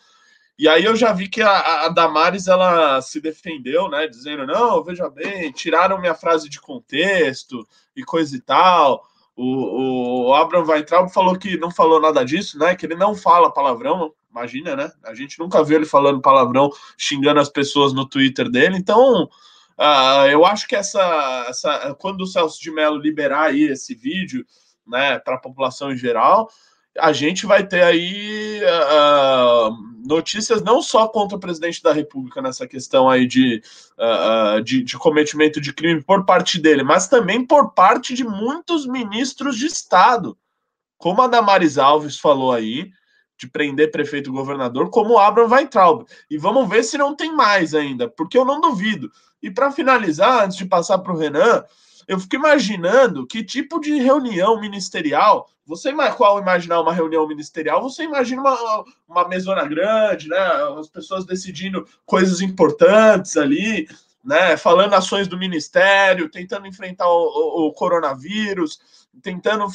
E 0.61 0.69
aí 0.69 0.85
eu 0.85 0.95
já 0.95 1.11
vi 1.11 1.27
que 1.27 1.41
a, 1.41 1.87
a 1.87 1.89
Damares 1.89 2.47
ela 2.47 3.01
se 3.01 3.19
defendeu, 3.19 3.89
né, 3.89 4.07
dizendo 4.07 4.47
não, 4.47 4.85
veja 4.85 5.09
bem, 5.09 5.51
tiraram 5.53 5.99
minha 5.99 6.15
frase 6.15 6.51
de 6.51 6.61
contexto 6.61 7.67
e 7.97 8.05
coisa 8.05 8.37
e 8.37 8.41
tal. 8.43 9.03
O, 9.35 10.27
o 10.29 10.35
Abraham 10.35 10.67
Weintraub 10.67 11.11
falou 11.11 11.39
que 11.39 11.57
não 11.57 11.71
falou 11.71 11.99
nada 11.99 12.23
disso, 12.27 12.59
né? 12.59 12.77
Que 12.77 12.85
ele 12.85 12.95
não 12.95 13.15
fala 13.15 13.51
palavrão, 13.51 14.13
imagina, 14.31 14.77
né? 14.77 14.93
A 15.03 15.15
gente 15.15 15.39
nunca 15.39 15.65
viu 15.65 15.77
ele 15.77 15.87
falando 15.87 16.21
palavrão, 16.21 16.71
xingando 16.99 17.41
as 17.41 17.49
pessoas 17.49 17.95
no 17.95 18.07
Twitter 18.07 18.51
dele. 18.51 18.77
Então, 18.77 19.31
Uh, 19.81 20.29
eu 20.29 20.45
acho 20.45 20.69
que 20.69 20.77
essa, 20.77 21.47
essa 21.49 21.95
quando 21.99 22.21
o 22.21 22.27
Celso 22.27 22.61
de 22.61 22.71
Mello 22.71 22.99
liberar 22.99 23.45
aí 23.45 23.63
esse 23.63 23.95
vídeo, 23.95 24.45
né, 24.87 25.19
para 25.19 25.37
a 25.37 25.41
população 25.41 25.91
em 25.91 25.97
geral, 25.97 26.51
a 27.01 27.13
gente 27.13 27.47
vai 27.47 27.67
ter 27.67 27.83
aí 27.83 28.61
uh, 28.63 29.91
notícias 30.07 30.63
não 30.63 30.83
só 30.83 31.09
contra 31.09 31.37
o 31.37 31.41
presidente 31.41 31.83
da 31.83 31.93
República 31.93 32.41
nessa 32.43 32.67
questão 32.67 33.09
aí 33.09 33.27
de, 33.27 33.63
uh, 33.99 34.63
de, 34.63 34.83
de, 34.83 34.99
cometimento 34.99 35.61
de 35.61 35.73
crime 35.73 36.03
por 36.03 36.25
parte 36.25 36.59
dele, 36.59 36.83
mas 36.83 37.09
também 37.09 37.47
por 37.47 37.73
parte 37.73 38.15
de 38.15 38.25
muitos 38.25 38.87
ministros 38.87 39.57
de 39.57 39.67
Estado, 39.67 40.37
como 40.99 41.23
a 41.23 41.27
Damares 41.27 41.79
Alves 41.79 42.19
falou 42.19 42.53
aí, 42.53 42.91
de 43.39 43.49
prender 43.49 43.91
prefeito 43.91 44.29
e 44.29 44.33
governador, 44.33 44.91
como 44.91 45.15
o 45.15 45.19
Abraham 45.19 45.49
Weintraub. 45.49 46.05
E 46.31 46.37
vamos 46.37 46.69
ver 46.69 46.85
se 46.85 46.99
não 46.99 47.17
tem 47.17 47.35
mais 47.35 47.75
ainda, 47.75 48.07
porque 48.07 48.37
eu 48.37 48.45
não 48.45 48.61
duvido. 48.61 49.11
E 49.43 49.51
para 49.51 49.73
finalizar, 49.73 50.45
antes 50.45 50.59
de 50.59 50.67
passar 50.67 50.99
para 50.99 51.13
o 51.13 51.17
Renan, 51.17 51.65
eu 52.11 52.19
fico 52.19 52.35
imaginando 52.35 53.25
que 53.25 53.45
tipo 53.45 53.79
de 53.79 53.95
reunião 54.01 54.61
ministerial. 54.61 55.49
Você 55.65 55.95
qual 56.17 56.41
imaginar 56.41 56.81
uma 56.81 56.93
reunião 56.93 57.25
ministerial? 57.25 57.81
Você 57.85 58.03
imagina 58.03 58.41
uma, 58.41 58.85
uma 59.09 59.29
mesona 59.29 59.65
grande, 59.65 60.29
né? 60.29 60.37
As 60.77 60.89
pessoas 60.89 61.25
decidindo 61.25 61.87
coisas 62.05 62.41
importantes 62.41 63.37
ali, 63.37 63.89
né? 64.25 64.57
Falando 64.57 64.95
ações 64.95 65.29
do 65.29 65.39
ministério, 65.39 66.29
tentando 66.29 66.67
enfrentar 66.67 67.07
o, 67.07 67.13
o, 67.13 67.69
o 67.69 67.73
coronavírus, 67.73 68.81
tentando 69.23 69.67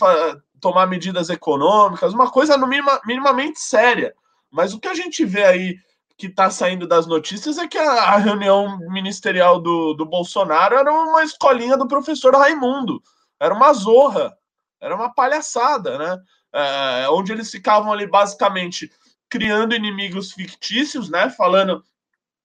tomar 0.60 0.88
medidas 0.88 1.30
econômicas, 1.30 2.13
uma 2.13 2.30
coisa 2.30 2.58
no 2.58 2.68
minima, 2.68 3.00
minimamente 3.06 3.62
séria. 3.62 4.13
Mas 4.51 4.74
o 4.74 4.80
que 4.80 4.89
a 4.89 4.94
gente 4.94 5.24
vê 5.24 5.46
aí 5.46 5.77
que 6.17 6.27
está 6.27 6.50
saindo 6.50 6.88
das 6.88 7.05
notícias 7.07 7.57
é 7.57 7.67
que 7.67 7.77
a, 7.77 8.17
reunião 8.17 8.77
ministerial 8.89 9.60
do, 9.60 9.93
do 9.93 10.05
Bolsonaro 10.05 10.75
era 10.75 10.91
uma 10.91 11.24
escolinha 11.24 11.75
do 11.77 11.88
professor 11.88 12.34
Raimundo, 12.34 13.01
era 13.39 13.53
uma 13.53 13.74
zorra, 13.74 14.36
era 14.81 14.95
uma 14.95 15.13
palhaçada, 15.13 15.98
né? 15.98 16.22
É, 16.53 17.10
onde 17.10 17.34
eles 17.34 17.51
ficavam 17.51 17.91
ali 17.91 18.07
basicamente 18.07 18.89
criando 19.29 19.75
inimigos 19.75 20.31
fictícios, 20.31 21.10
né? 21.10 21.29
Falando, 21.29 21.84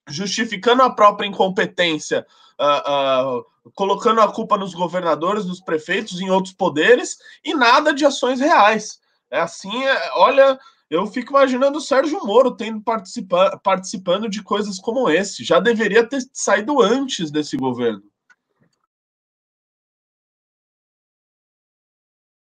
justificando 0.09 0.83
a 0.83 0.91
própria 0.91 1.27
incompetência, 1.27 2.27
uh, 2.59 3.39
uh, 3.39 3.71
colocando 3.75 4.21
a 4.21 4.33
culpa 4.33 4.57
nos 4.57 4.75
governadores, 4.75 5.47
nos 5.47 5.61
prefeitos, 5.61 6.21
em 6.21 6.31
outros 6.31 6.55
poderes 6.55 7.19
e 7.45 7.55
nada 7.55 7.95
de 7.95 8.05
ações 8.05 8.41
reais. 8.41 9.01
É 9.31 9.39
assim, 9.39 9.85
é, 9.85 10.11
olha, 10.15 10.59
eu 10.91 11.07
fico 11.07 11.31
imaginando 11.31 11.79
o 11.79 11.81
Sérgio 11.81 12.19
Moro 12.27 12.57
tendo 12.57 12.83
participa 12.83 13.57
participando 13.63 14.29
de 14.29 14.43
coisas 14.43 14.81
como 14.81 15.09
esse. 15.09 15.45
Já 15.45 15.61
deveria 15.61 16.07
ter 16.07 16.21
saído 16.33 16.83
antes 16.83 17.31
desse 17.31 17.57
governo. 17.57 18.03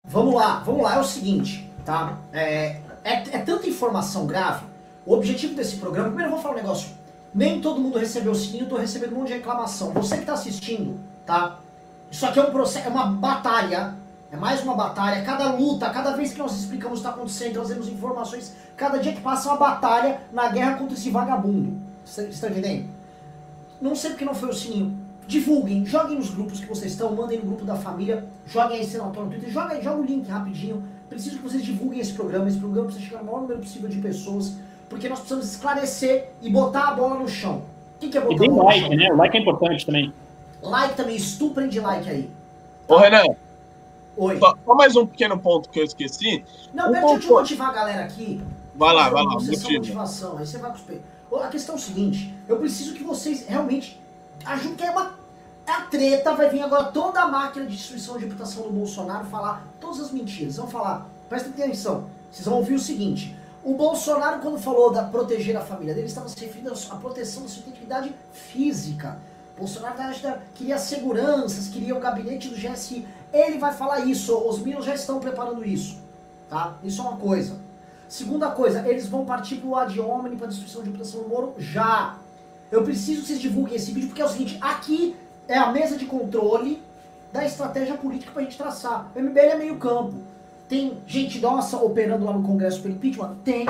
Vamos 0.07 0.35
lá, 0.35 0.59
vamos 0.59 0.83
lá, 0.83 0.95
é 0.95 0.99
o 0.99 1.03
seguinte, 1.03 1.67
tá? 1.83 2.19
É, 2.31 2.79
é, 3.03 3.13
é 3.31 3.39
tanta 3.39 3.67
informação 3.67 4.27
grave. 4.27 4.63
O 5.03 5.13
objetivo 5.13 5.55
desse 5.55 5.77
programa, 5.77 6.09
primeiro 6.09 6.31
eu 6.31 6.35
vou 6.35 6.43
falar 6.43 6.53
um 6.53 6.61
negócio. 6.61 6.95
Nem 7.33 7.59
todo 7.59 7.81
mundo 7.81 7.97
recebeu 7.97 8.31
o 8.31 8.35
sininho, 8.35 8.69
tô 8.69 8.77
recebendo 8.77 9.13
um 9.13 9.19
monte 9.19 9.29
de 9.29 9.33
reclamação. 9.33 9.91
Você 9.93 10.19
que 10.19 10.25
tá 10.25 10.33
assistindo, 10.33 10.99
tá? 11.25 11.59
Isso 12.11 12.23
aqui 12.23 12.39
é 12.39 12.43
um 12.43 12.51
processo, 12.51 12.87
é 12.87 12.89
uma 12.89 13.07
batalha 13.07 13.95
é 14.35 14.37
mais 14.37 14.61
uma 14.61 14.75
batalha. 14.75 15.23
Cada 15.23 15.53
luta, 15.53 15.89
cada 15.89 16.11
vez 16.11 16.33
que 16.33 16.39
nós 16.39 16.53
explicamos 16.53 16.99
o 16.99 17.01
que 17.01 17.07
está 17.07 17.17
acontecendo, 17.17 17.53
trazemos 17.53 17.87
informações, 17.87 18.53
cada 18.75 18.99
dia 18.99 19.13
que 19.13 19.21
passa 19.21 19.47
é 19.47 19.51
uma 19.51 19.57
batalha 19.57 20.21
na 20.31 20.49
guerra 20.49 20.75
contra 20.77 20.93
esse 20.93 21.09
vagabundo. 21.09 21.73
Vocês 22.03 22.33
estão 22.33 22.49
entendendo? 22.49 22.89
Não 23.81 23.95
sei 23.95 24.11
porque 24.11 24.25
não 24.25 24.35
foi 24.35 24.49
o 24.49 24.53
sininho. 24.53 25.05
Divulguem, 25.27 25.85
joguem 25.85 26.17
nos 26.17 26.29
grupos 26.29 26.59
que 26.59 26.67
vocês 26.67 26.91
estão, 26.91 27.15
mandem 27.15 27.39
no 27.39 27.45
grupo 27.45 27.65
da 27.65 27.75
família, 27.75 28.27
joguem 28.45 28.79
aí 28.79 28.85
senator 28.85 29.23
no 29.23 29.31
Twitter, 29.31 29.49
joga, 29.49 29.81
joga 29.81 30.01
o 30.01 30.05
link 30.05 30.27
rapidinho. 30.27 30.83
Preciso 31.09 31.37
que 31.37 31.43
vocês 31.43 31.63
divulguem 31.63 31.99
esse 31.99 32.13
programa. 32.13 32.47
Esse 32.47 32.59
programa 32.59 32.87
precisa 32.87 33.07
chegar 33.07 33.19
ao 33.19 33.25
maior 33.25 33.41
número 33.41 33.59
possível 33.59 33.89
de 33.89 33.97
pessoas, 33.99 34.57
porque 34.87 35.09
nós 35.09 35.19
precisamos 35.19 35.49
esclarecer 35.49 36.31
e 36.41 36.49
botar 36.49 36.89
a 36.89 36.91
bola 36.91 37.15
no 37.15 37.27
chão. 37.27 37.63
O 37.95 37.99
que, 37.99 38.09
que 38.09 38.17
é 38.17 38.21
botar 38.21 38.43
e 38.43 38.47
a 38.47 38.51
bola 38.51 38.65
like, 38.65 38.81
no 38.81 38.87
chão? 38.89 38.97
né? 38.97 39.11
O 39.11 39.17
like 39.17 39.37
é 39.37 39.39
importante 39.39 39.85
também. 39.85 40.13
Like 40.61 40.95
também, 40.95 41.15
estuprem 41.15 41.69
de 41.69 41.79
like 41.79 42.09
aí. 42.09 42.29
Ô, 42.87 42.97
Renan, 42.97 43.23
Oi. 44.17 44.39
Só, 44.39 44.57
só, 44.65 44.75
mais 44.75 44.95
um 44.95 45.05
pequeno 45.05 45.37
ponto 45.39 45.69
que 45.69 45.79
eu 45.79 45.83
esqueci. 45.83 46.43
Não, 46.73 46.89
um 46.89 46.91
deixa 46.91 47.07
ponto... 47.07 47.27
eu 47.27 47.33
motivar 47.33 47.69
a 47.69 47.73
galera 47.73 48.05
aqui. 48.05 48.41
Vai 48.75 48.93
lá, 48.93 49.09
vai 49.09 49.23
lá. 49.23 49.33
motivação, 49.33 50.37
aí 50.37 50.45
você 50.45 50.57
vai 50.57 50.71
cuspir. 50.71 50.99
A 51.41 51.47
questão 51.47 51.75
é 51.75 51.77
o 51.77 51.81
seguinte, 51.81 52.33
eu 52.47 52.57
preciso 52.57 52.93
que 52.93 53.03
vocês 53.03 53.45
realmente 53.45 53.99
ajudem, 54.45 54.75
que 54.75 54.83
é 54.83 54.91
uma 54.91 55.15
a 55.67 55.81
treta, 55.81 56.35
vai 56.35 56.49
vir 56.49 56.61
agora 56.61 56.85
toda 56.85 57.19
a 57.21 57.27
máquina 57.27 57.65
de 57.65 57.75
destruição 57.75 58.17
de 58.17 58.25
reputação 58.25 58.63
do 58.63 58.69
Bolsonaro 58.69 59.25
falar 59.25 59.65
todas 59.79 59.99
as 59.99 60.11
mentiras. 60.11 60.57
Vão 60.57 60.67
falar, 60.67 61.07
presta 61.27 61.49
atenção, 61.49 62.05
vocês 62.31 62.45
vão 62.45 62.57
ouvir 62.57 62.75
o 62.75 62.79
seguinte. 62.79 63.35
O 63.63 63.73
Bolsonaro, 63.73 64.41
quando 64.41 64.59
falou 64.59 64.91
da 64.91 65.03
proteger 65.03 65.57
a 65.57 65.61
família 65.61 65.93
dele, 65.95 66.05
estava 66.05 66.29
se 66.29 66.39
referindo 66.39 66.71
à 66.71 66.95
proteção 66.97 67.43
da 67.43 67.49
sua 67.49 67.63
integridade 67.65 68.13
física. 68.31 69.17
Bolsonaro 69.57 69.95
queria 70.53 70.77
seguranças, 70.77 71.69
queria 71.69 71.95
o 71.95 71.99
gabinete 71.99 72.49
do 72.49 72.55
GSI. 72.55 73.07
Ele 73.31 73.57
vai 73.57 73.73
falar 73.73 74.01
isso, 74.01 74.37
os 74.37 74.59
Minos 74.59 74.85
já 74.85 74.93
estão 74.93 75.19
preparando 75.19 75.65
isso. 75.65 75.97
Tá? 76.49 76.77
Isso 76.83 77.01
é 77.01 77.03
uma 77.05 77.17
coisa. 77.17 77.57
Segunda 78.07 78.51
coisa, 78.51 78.87
eles 78.87 79.07
vão 79.07 79.25
partir 79.25 79.55
pro 79.55 79.75
ad 79.75 79.99
hominem 79.99 80.37
para 80.37 80.47
destruição 80.47 80.83
de 80.83 80.89
reputação 80.89 81.23
do 81.23 81.29
Moro 81.29 81.55
já. 81.57 82.17
Eu 82.71 82.83
preciso 82.83 83.21
que 83.21 83.27
vocês 83.27 83.39
divulguem 83.39 83.75
esse 83.75 83.91
vídeo, 83.91 84.09
porque 84.09 84.21
é 84.21 84.25
o 84.25 84.29
seguinte, 84.29 84.57
aqui 84.61 85.15
é 85.47 85.57
a 85.57 85.71
mesa 85.71 85.97
de 85.97 86.05
controle 86.05 86.83
da 87.31 87.45
estratégia 87.45 87.95
política 87.95 88.31
pra 88.31 88.43
gente 88.43 88.57
traçar. 88.57 89.11
O 89.15 89.19
MBL 89.19 89.39
é 89.39 89.55
meio 89.55 89.77
campo. 89.77 90.15
Tem 90.67 90.97
gente 91.05 91.39
nossa 91.39 91.77
operando 91.77 92.25
lá 92.25 92.33
no 92.33 92.43
Congresso 92.43 92.81
pelo 92.81 92.95
impeachment? 92.95 93.35
Tem. 93.43 93.65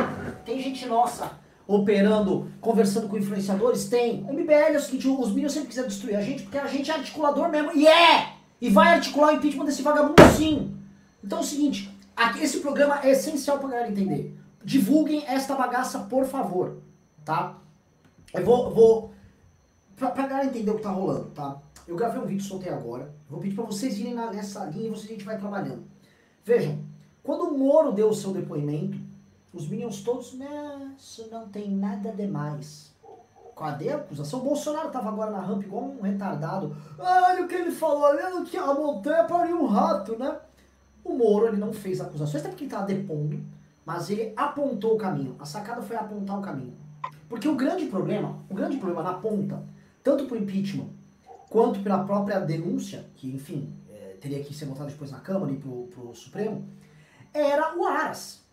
Tem 0.45 0.59
gente 0.61 0.85
nossa 0.85 1.31
operando, 1.67 2.51
conversando 2.61 3.07
com 3.07 3.17
influenciadores? 3.17 3.87
Tem. 3.87 4.21
MBL 4.21 4.73
é 4.73 4.77
o 4.77 4.81
seguinte, 4.81 5.07
os 5.07 5.31
Minions 5.31 5.53
sempre 5.53 5.69
quiseram 5.69 5.87
destruir 5.87 6.15
a 6.15 6.21
gente 6.21 6.43
porque 6.43 6.57
a 6.57 6.67
gente 6.67 6.91
é 6.91 6.93
articulador 6.93 7.49
mesmo. 7.49 7.71
E 7.73 7.87
é! 7.87 8.33
E 8.61 8.69
vai 8.69 8.95
articular 8.95 9.33
o 9.33 9.35
impeachment 9.35 9.65
desse 9.65 9.81
vagabundo 9.81 10.15
sim. 10.37 10.75
Então 11.23 11.39
é 11.39 11.41
o 11.41 11.45
seguinte, 11.45 11.91
aqui, 12.15 12.43
esse 12.43 12.59
programa 12.59 12.99
é 13.03 13.11
essencial 13.11 13.59
pra 13.59 13.69
galera 13.69 13.89
entender. 13.89 14.37
Divulguem 14.63 15.23
esta 15.27 15.55
bagaça, 15.55 15.99
por 15.99 16.25
favor. 16.25 16.77
Tá? 17.23 17.57
Eu 18.33 18.43
vou. 18.43 18.71
vou 18.71 19.11
pra, 19.95 20.11
pra 20.11 20.27
galera 20.27 20.47
entender 20.47 20.71
o 20.71 20.75
que 20.75 20.83
tá 20.83 20.91
rolando, 20.91 21.29
tá? 21.31 21.61
Eu 21.87 21.95
gravei 21.95 22.19
um 22.19 22.25
vídeo, 22.25 22.43
soltei 22.43 22.71
agora. 22.71 23.13
Vou 23.29 23.39
pedir 23.39 23.55
pra 23.55 23.63
vocês 23.63 23.97
irem 23.99 24.15
nessa 24.15 24.65
linha 24.65 24.87
e 24.87 24.89
vocês 24.89 25.05
a 25.05 25.13
gente 25.13 25.25
vai 25.25 25.37
trabalhando. 25.37 25.83
Vejam, 26.43 26.79
quando 27.21 27.43
o 27.43 27.57
Moro 27.57 27.91
deu 27.91 28.09
o 28.09 28.13
seu 28.13 28.31
depoimento, 28.31 28.97
os 29.55 29.69
Minions 29.69 30.01
todos, 30.01 30.33
né, 30.33 30.93
isso 30.97 31.27
não 31.31 31.47
tem 31.47 31.71
nada 31.71 32.11
demais. 32.11 32.93
Cadê 33.57 33.89
a 33.89 33.95
acusação? 33.95 34.41
O 34.41 34.43
Bolsonaro 34.43 34.89
tava 34.89 35.07
agora 35.07 35.31
na 35.31 35.39
rampa 35.39 35.63
igual 35.63 35.85
um 35.85 36.01
retardado. 36.01 36.75
Ah, 36.99 37.29
olha 37.29 37.45
o 37.45 37.47
que 37.47 37.55
ele 37.55 37.71
falou, 37.71 38.01
olha 38.01 38.43
que 38.43 38.57
a 38.57 38.73
montanha 38.73 39.23
pariu 39.23 39.63
um 39.63 39.65
rato, 39.65 40.19
né? 40.19 40.37
O 41.01 41.13
Moro, 41.13 41.47
ele 41.47 41.55
não 41.55 41.71
fez 41.71 42.01
acusações, 42.01 42.41
até 42.41 42.49
porque 42.49 42.65
ele 42.65 42.71
tava 42.71 42.85
depondo, 42.85 43.41
mas 43.85 44.09
ele 44.09 44.33
apontou 44.35 44.95
o 44.95 44.97
caminho. 44.97 45.37
A 45.39 45.45
sacada 45.45 45.81
foi 45.81 45.95
apontar 45.95 46.37
o 46.37 46.41
caminho. 46.41 46.75
Porque 47.29 47.47
o 47.47 47.55
grande 47.55 47.85
problema, 47.85 48.37
o 48.49 48.53
grande 48.53 48.75
problema 48.75 49.03
na 49.03 49.13
ponta, 49.13 49.63
tanto 50.03 50.25
pro 50.25 50.37
impeachment, 50.37 50.89
quanto 51.49 51.79
pela 51.79 52.03
própria 52.03 52.41
denúncia, 52.41 53.05
que, 53.15 53.33
enfim, 53.33 53.73
é, 53.89 54.17
teria 54.19 54.43
que 54.43 54.53
ser 54.53 54.65
votada 54.65 54.89
depois 54.89 55.11
na 55.11 55.19
Câmara 55.19 55.53
e 55.53 55.55
pro, 55.55 55.87
pro 55.93 56.13
Supremo, 56.13 56.67
era 57.33 57.77
o 57.77 57.85
Aras. 57.85 58.44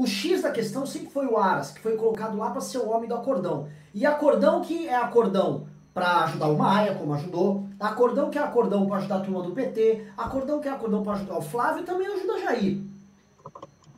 O 0.00 0.06
X 0.06 0.40
da 0.40 0.50
questão 0.50 0.86
sempre 0.86 1.10
foi 1.10 1.26
o 1.26 1.36
Aras, 1.36 1.72
que 1.72 1.80
foi 1.80 1.94
colocado 1.94 2.34
lá 2.38 2.50
para 2.50 2.62
ser 2.62 2.78
o 2.78 2.88
homem 2.88 3.06
do 3.06 3.14
acordão. 3.14 3.68
E 3.92 4.06
acordão 4.06 4.62
que 4.62 4.88
é 4.88 4.96
acordão 4.96 5.66
para 5.92 6.24
ajudar 6.24 6.48
o 6.48 6.56
Maia, 6.56 6.94
como 6.94 7.12
ajudou, 7.12 7.68
acordão 7.78 8.30
que 8.30 8.38
é 8.38 8.40
acordão 8.42 8.86
para 8.86 8.96
ajudar 8.96 9.16
a 9.16 9.20
turma 9.20 9.42
do 9.42 9.52
PT, 9.52 10.06
acordão 10.16 10.58
que 10.58 10.68
é 10.68 10.70
acordão 10.70 11.02
para 11.02 11.12
ajudar 11.12 11.36
o 11.36 11.42
Flávio 11.42 11.82
e 11.82 11.84
também 11.84 12.06
ajuda 12.06 12.40
Jair. 12.40 12.80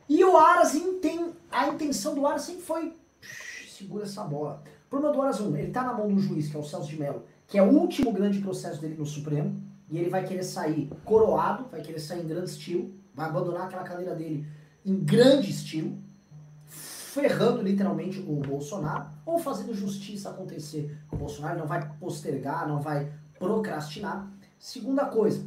E 0.09 0.25
o 0.25 0.35
Aras, 0.35 0.75
a 1.49 1.67
intenção 1.69 2.15
do 2.15 2.27
Aras 2.27 2.41
sempre 2.41 2.63
foi 2.63 2.93
segura 3.69 4.03
essa 4.03 4.25
bola. 4.25 4.61
O 4.87 4.89
problema 4.89 5.15
do 5.15 5.21
Aras 5.21 5.39
1, 5.39 5.55
ele 5.55 5.71
tá 5.71 5.83
na 5.83 5.93
mão 5.93 6.09
do 6.09 6.19
juiz, 6.19 6.49
que 6.49 6.57
é 6.57 6.59
o 6.59 6.63
Celso 6.63 6.89
de 6.89 6.99
Mello, 6.99 7.23
que 7.47 7.57
é 7.57 7.63
o 7.63 7.69
último 7.69 8.11
grande 8.11 8.39
processo 8.39 8.81
dele 8.81 8.95
no 8.99 9.05
Supremo, 9.05 9.55
e 9.89 9.97
ele 9.97 10.09
vai 10.09 10.25
querer 10.25 10.43
sair 10.43 10.91
coroado, 11.05 11.63
vai 11.71 11.79
querer 11.79 11.99
sair 11.99 12.25
em 12.25 12.27
grande 12.27 12.49
estilo, 12.49 12.91
vai 13.15 13.29
abandonar 13.29 13.67
aquela 13.67 13.83
cadeira 13.83 14.13
dele 14.13 14.45
em 14.85 14.95
grande 14.95 15.49
estilo, 15.49 15.97
ferrando 16.65 17.61
literalmente 17.61 18.19
o 18.19 18.35
Bolsonaro, 18.35 19.07
ou 19.25 19.37
fazendo 19.37 19.73
justiça 19.73 20.29
acontecer 20.29 20.97
com 21.07 21.15
o 21.15 21.19
Bolsonaro, 21.19 21.59
não 21.59 21.67
vai 21.67 21.87
postergar, 21.99 22.67
não 22.67 22.81
vai 22.81 23.11
procrastinar. 23.37 24.27
Segunda 24.57 25.05
coisa, 25.05 25.45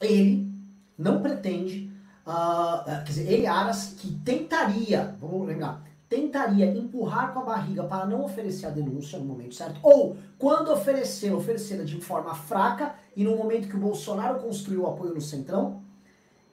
ele 0.00 0.48
não 0.96 1.20
pretende, 1.20 1.92
uh, 2.26 2.84
quer 2.84 3.04
dizer, 3.04 3.32
ele 3.32 3.46
Aras, 3.46 3.94
que 3.98 4.12
tentaria, 4.24 5.16
vamos 5.20 5.46
lembrar, 5.46 5.84
tentaria 6.08 6.66
empurrar 6.66 7.32
com 7.32 7.40
a 7.40 7.44
barriga 7.44 7.82
para 7.84 8.06
não 8.06 8.24
oferecer 8.24 8.66
a 8.66 8.70
denúncia 8.70 9.18
no 9.18 9.24
momento 9.24 9.54
certo, 9.54 9.80
ou 9.82 10.16
quando 10.38 10.72
oferecer, 10.72 11.32
oferecê-la 11.32 11.84
de 11.84 12.00
forma 12.00 12.34
fraca 12.34 12.94
e 13.16 13.24
no 13.24 13.36
momento 13.36 13.68
que 13.68 13.76
o 13.76 13.80
Bolsonaro 13.80 14.38
construiu 14.38 14.82
o 14.82 14.86
apoio 14.86 15.14
no 15.14 15.20
Centrão, 15.20 15.82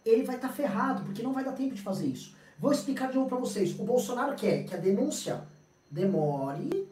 ele 0.06 0.24
vai 0.24 0.36
estar 0.36 0.50
tá 0.50 0.54
ferrado, 0.54 1.04
porque 1.04 1.24
não 1.24 1.34
vai 1.34 1.44
dar 1.44 1.54
tempo 1.54 1.76
de 1.76 1.82
fazer 1.82 2.08
isso. 2.08 2.36
Vou 2.60 2.72
explicar 2.72 3.10
de 3.10 3.16
novo 3.16 3.30
para 3.30 3.38
vocês. 3.38 3.78
O 3.80 3.84
Bolsonaro 3.84 4.36
quer 4.36 4.64
que 4.64 4.74
a 4.74 4.78
denúncia 4.78 5.42
demore 5.90 6.88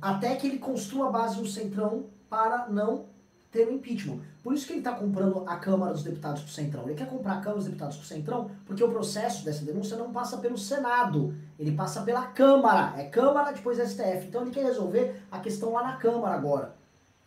até 0.00 0.34
que 0.34 0.46
ele 0.46 0.58
construa 0.58 1.08
a 1.08 1.10
base 1.10 1.40
no 1.40 1.46
Centrão 1.46 2.06
para 2.28 2.68
não 2.68 3.06
ter 3.52 3.68
o 3.68 3.72
impeachment. 3.72 4.20
Por 4.42 4.54
isso 4.54 4.66
que 4.66 4.72
ele 4.72 4.80
está 4.80 4.92
comprando 4.92 5.44
a 5.46 5.56
Câmara 5.56 5.92
dos 5.92 6.02
Deputados 6.02 6.42
para 6.42 6.48
o 6.48 6.52
Centrão. 6.52 6.84
Ele 6.84 6.94
quer 6.94 7.08
comprar 7.08 7.34
a 7.34 7.40
Câmara 7.40 7.56
dos 7.56 7.66
Deputados 7.66 7.96
para 7.96 8.04
o 8.04 8.06
Centrão 8.06 8.50
porque 8.66 8.82
o 8.82 8.88
processo 8.88 9.44
dessa 9.44 9.64
denúncia 9.64 9.96
não 9.96 10.10
passa 10.10 10.38
pelo 10.38 10.58
Senado, 10.58 11.34
ele 11.58 11.72
passa 11.72 12.02
pela 12.02 12.26
Câmara. 12.28 12.98
É 12.98 13.04
Câmara, 13.04 13.52
depois 13.52 13.78
STF. 13.78 14.26
Então 14.26 14.42
ele 14.42 14.50
quer 14.50 14.64
resolver 14.64 15.22
a 15.30 15.38
questão 15.38 15.74
lá 15.74 15.82
na 15.82 15.96
Câmara 15.96 16.34
agora. 16.34 16.74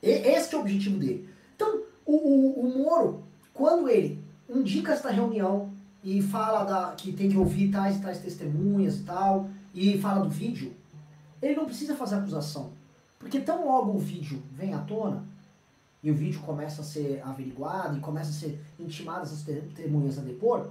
E, 0.01 0.09
esse 0.09 0.53
é 0.53 0.57
o 0.57 0.61
objetivo 0.61 0.97
dele. 0.97 1.29
Então, 1.55 1.83
o, 2.05 2.15
o, 2.15 2.59
o 2.61 2.77
Moro, 2.79 3.23
quando 3.53 3.87
ele 3.87 4.24
indica 4.49 4.93
esta 4.93 5.09
reunião 5.09 5.71
e 6.03 6.21
fala 6.21 6.63
da, 6.63 6.91
que 6.95 7.11
tem 7.11 7.29
que 7.29 7.37
ouvir 7.37 7.71
tais 7.71 7.97
e 7.97 8.01
tais 8.01 8.19
testemunhas 8.19 8.99
e 8.99 9.03
tal, 9.03 9.49
e 9.73 9.97
fala 9.99 10.23
do 10.23 10.29
vídeo, 10.29 10.73
ele 11.41 11.55
não 11.55 11.65
precisa 11.65 11.95
fazer 11.95 12.15
acusação. 12.15 12.71
Porque 13.17 13.39
tão 13.39 13.65
logo 13.65 13.91
o 13.91 13.99
vídeo 13.99 14.41
vem 14.51 14.73
à 14.73 14.79
tona, 14.79 15.23
e 16.05 16.11
o 16.11 16.13
vídeo 16.13 16.39
começa 16.41 16.81
a 16.81 16.85
ser 16.85 17.19
averiguado 17.25 17.97
e 17.97 17.99
começa 17.99 18.29
a 18.29 18.33
ser 18.33 18.63
intimadas 18.79 19.33
as 19.33 19.41
testemunhas 19.41 20.19
a 20.19 20.21
depor, 20.21 20.69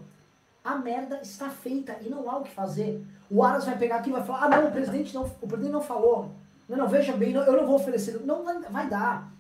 a 0.63 0.77
merda 0.77 1.21
está 1.21 1.51
feita 1.51 1.97
e 2.01 2.09
não 2.09 2.31
há 2.31 2.39
o 2.39 2.45
que 2.45 2.53
fazer. 2.53 3.05
O 3.29 3.43
Aras 3.43 3.65
vai 3.65 3.77
pegar 3.77 3.97
aqui 3.97 4.11
e 4.11 4.13
vai 4.13 4.23
falar, 4.23 4.45
ah 4.45 4.49
não, 4.49 4.69
o 4.69 4.73
presidente 4.73 5.13
não, 5.13 5.25
o 5.25 5.47
presidente 5.49 5.73
não 5.73 5.83
falou. 5.83 6.31
Não, 6.69 6.79
não, 6.79 6.89
veja 6.89 7.13
bem, 7.17 7.33
não, 7.33 7.43
eu 7.43 7.57
não 7.57 7.67
vou 7.67 7.75
oferecer. 7.75 8.19
Não 8.25 8.45
vai, 8.45 8.61
vai 8.61 8.89
dar. 8.89 9.31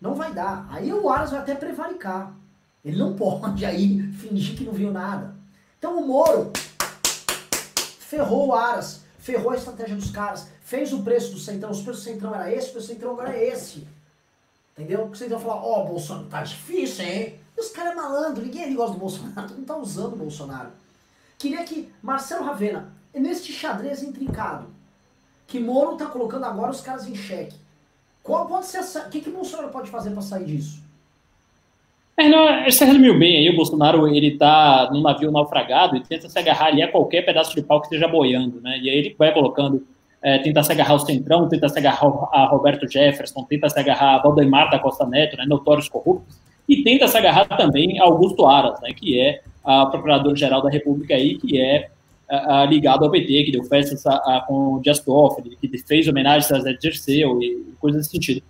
Não 0.00 0.14
vai 0.14 0.32
dar. 0.32 0.68
Aí 0.70 0.92
o 0.92 1.08
Aras 1.08 1.30
vai 1.30 1.40
até 1.40 1.54
prevaricar. 1.54 2.32
Ele 2.84 2.96
não 2.96 3.14
pode 3.14 3.64
aí 3.64 4.00
fingir 4.12 4.56
que 4.56 4.64
não 4.64 4.72
viu 4.72 4.90
nada. 4.90 5.34
Então 5.78 5.98
o 5.98 6.06
Moro 6.06 6.52
ferrou 8.00 8.48
o 8.48 8.54
Aras, 8.54 9.02
ferrou 9.18 9.50
a 9.50 9.56
estratégia 9.56 9.96
dos 9.96 10.10
caras, 10.10 10.48
fez 10.62 10.92
o 10.92 11.02
preço 11.02 11.32
do 11.32 11.38
Centrão, 11.38 11.70
o 11.70 11.84
preço 11.84 12.00
do 12.00 12.04
Centrão 12.04 12.34
era 12.34 12.52
esse, 12.52 12.68
o 12.68 12.72
preço 12.72 12.88
do 12.88 12.92
Centrão 12.92 13.12
agora 13.12 13.36
é 13.36 13.48
esse. 13.48 13.86
Entendeu? 14.72 15.00
Porque 15.00 15.18
vocês 15.18 15.30
vão 15.30 15.38
falar, 15.38 15.56
ó, 15.56 15.82
oh, 15.82 15.88
Bolsonaro, 15.88 16.26
tá 16.26 16.42
difícil, 16.42 17.04
hein? 17.04 17.38
E 17.56 17.60
os 17.60 17.70
caras 17.70 17.92
é 17.92 17.94
malandro, 17.94 18.42
ninguém 18.42 18.64
ali 18.64 18.74
gosta 18.74 18.94
do 18.94 18.98
Bolsonaro, 18.98 19.50
mundo 19.54 19.66
tá 19.66 19.76
usando 19.76 20.14
o 20.14 20.16
Bolsonaro. 20.16 20.70
Queria 21.38 21.64
que 21.64 21.92
Marcelo 22.02 22.44
Ravena, 22.44 22.92
neste 23.12 23.52
xadrez 23.52 24.02
intrincado, 24.02 24.68
que 25.46 25.60
Moro 25.60 25.96
tá 25.96 26.06
colocando 26.06 26.44
agora 26.44 26.70
os 26.70 26.80
caras 26.80 27.06
em 27.06 27.14
xeque, 27.14 27.56
qual 28.22 28.46
pode 28.46 28.66
ser 28.66 28.80
o 28.80 29.10
que, 29.10 29.20
que 29.20 29.30
Bolsonaro 29.30 29.70
pode 29.70 29.90
fazer 29.90 30.10
para 30.10 30.22
sair 30.22 30.44
disso? 30.44 30.79
É, 32.20 32.28
não, 32.28 32.64
você 32.64 32.84
resumiu 32.84 33.18
bem 33.18 33.38
aí, 33.38 33.48
o 33.48 33.56
Bolsonaro 33.56 34.06
ele 34.06 34.36
tá 34.36 34.90
num 34.92 35.00
navio 35.00 35.30
naufragado 35.30 35.96
e 35.96 36.00
tenta 36.00 36.28
se 36.28 36.38
agarrar 36.38 36.66
ali 36.66 36.82
a 36.82 36.92
qualquer 36.92 37.22
pedaço 37.22 37.54
de 37.54 37.62
pau 37.62 37.80
que 37.80 37.86
esteja 37.86 38.06
boiando, 38.06 38.60
né? 38.60 38.78
E 38.78 38.90
aí 38.90 38.98
ele 38.98 39.16
vai 39.18 39.32
colocando, 39.32 39.86
é, 40.20 40.36
tenta 40.36 40.62
se 40.62 40.70
agarrar 40.70 40.92
ao 40.92 40.98
Centrão, 40.98 41.48
tenta 41.48 41.66
se 41.70 41.78
agarrar 41.78 42.12
a 42.30 42.44
Roberto 42.44 42.86
Jefferson, 42.86 43.42
tenta 43.44 43.70
se 43.70 43.80
agarrar 43.80 44.16
a 44.16 44.18
Valdemar 44.18 44.70
da 44.70 44.78
Costa 44.78 45.06
Neto, 45.06 45.34
né, 45.38 45.46
notórios 45.46 45.88
corruptos, 45.88 46.38
e 46.68 46.82
tenta 46.82 47.08
se 47.08 47.16
agarrar 47.16 47.46
também 47.48 47.98
a 47.98 48.04
Augusto 48.04 48.44
Aras, 48.44 48.78
né, 48.82 48.92
que 48.92 49.18
é 49.18 49.40
a 49.64 49.86
procurador-geral 49.86 50.60
da 50.60 50.68
República 50.68 51.14
aí, 51.14 51.38
que 51.38 51.58
é 51.58 51.88
a, 52.28 52.60
a, 52.60 52.66
ligado 52.66 53.02
ao 53.02 53.10
PT, 53.10 53.44
que 53.44 53.52
deu 53.52 53.64
festas 53.64 54.04
a, 54.04 54.44
com 54.46 54.74
o 54.74 54.80
Dias 54.82 55.00
Toffoli, 55.00 55.56
que 55.56 55.78
fez 55.78 56.06
homenagens 56.06 56.52
a 56.52 56.60
Zé 56.60 56.74
Dirceu 56.74 57.40
e 57.40 57.72
coisas 57.80 58.02
desse 58.02 58.10
sentido. 58.10 58.42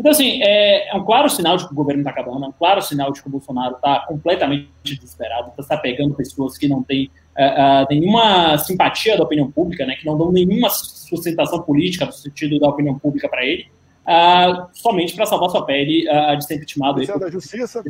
Então, 0.00 0.12
assim, 0.12 0.42
é, 0.42 0.88
é, 0.88 0.96
um 0.96 1.04
claro 1.04 1.28
sinal 1.28 1.58
de 1.58 1.66
que 1.66 1.72
o 1.72 1.76
governo 1.76 2.00
está 2.00 2.10
acabando, 2.10 2.46
é 2.46 2.48
um 2.48 2.52
claro 2.52 2.80
sinal 2.80 3.12
de 3.12 3.20
que 3.20 3.28
o 3.28 3.30
Bolsonaro 3.30 3.74
está 3.76 4.00
completamente 4.08 4.70
desesperado, 4.82 5.52
está 5.58 5.76
pegando 5.76 6.14
pessoas 6.14 6.56
que 6.56 6.66
não 6.66 6.82
têm 6.82 7.10
uh, 7.36 7.84
uh, 7.84 7.86
nenhuma 7.90 8.56
simpatia 8.56 9.18
da 9.18 9.24
opinião 9.24 9.50
pública, 9.52 9.84
né, 9.84 9.94
que 9.96 10.06
não 10.06 10.16
dão 10.16 10.32
nenhuma 10.32 10.70
sustentação 10.70 11.60
política 11.60 12.06
no 12.06 12.12
sentido 12.12 12.58
da 12.58 12.70
opinião 12.70 12.98
pública 12.98 13.28
para 13.28 13.44
ele, 13.44 13.66
uh, 14.06 14.68
somente 14.72 15.14
para 15.14 15.26
salvar 15.26 15.50
sua 15.50 15.66
pele 15.66 16.06
de 16.34 16.46
ser 16.46 16.54
intimado. 16.54 17.02
O 17.02 17.18
da 17.18 17.30
Justiça 17.30 17.84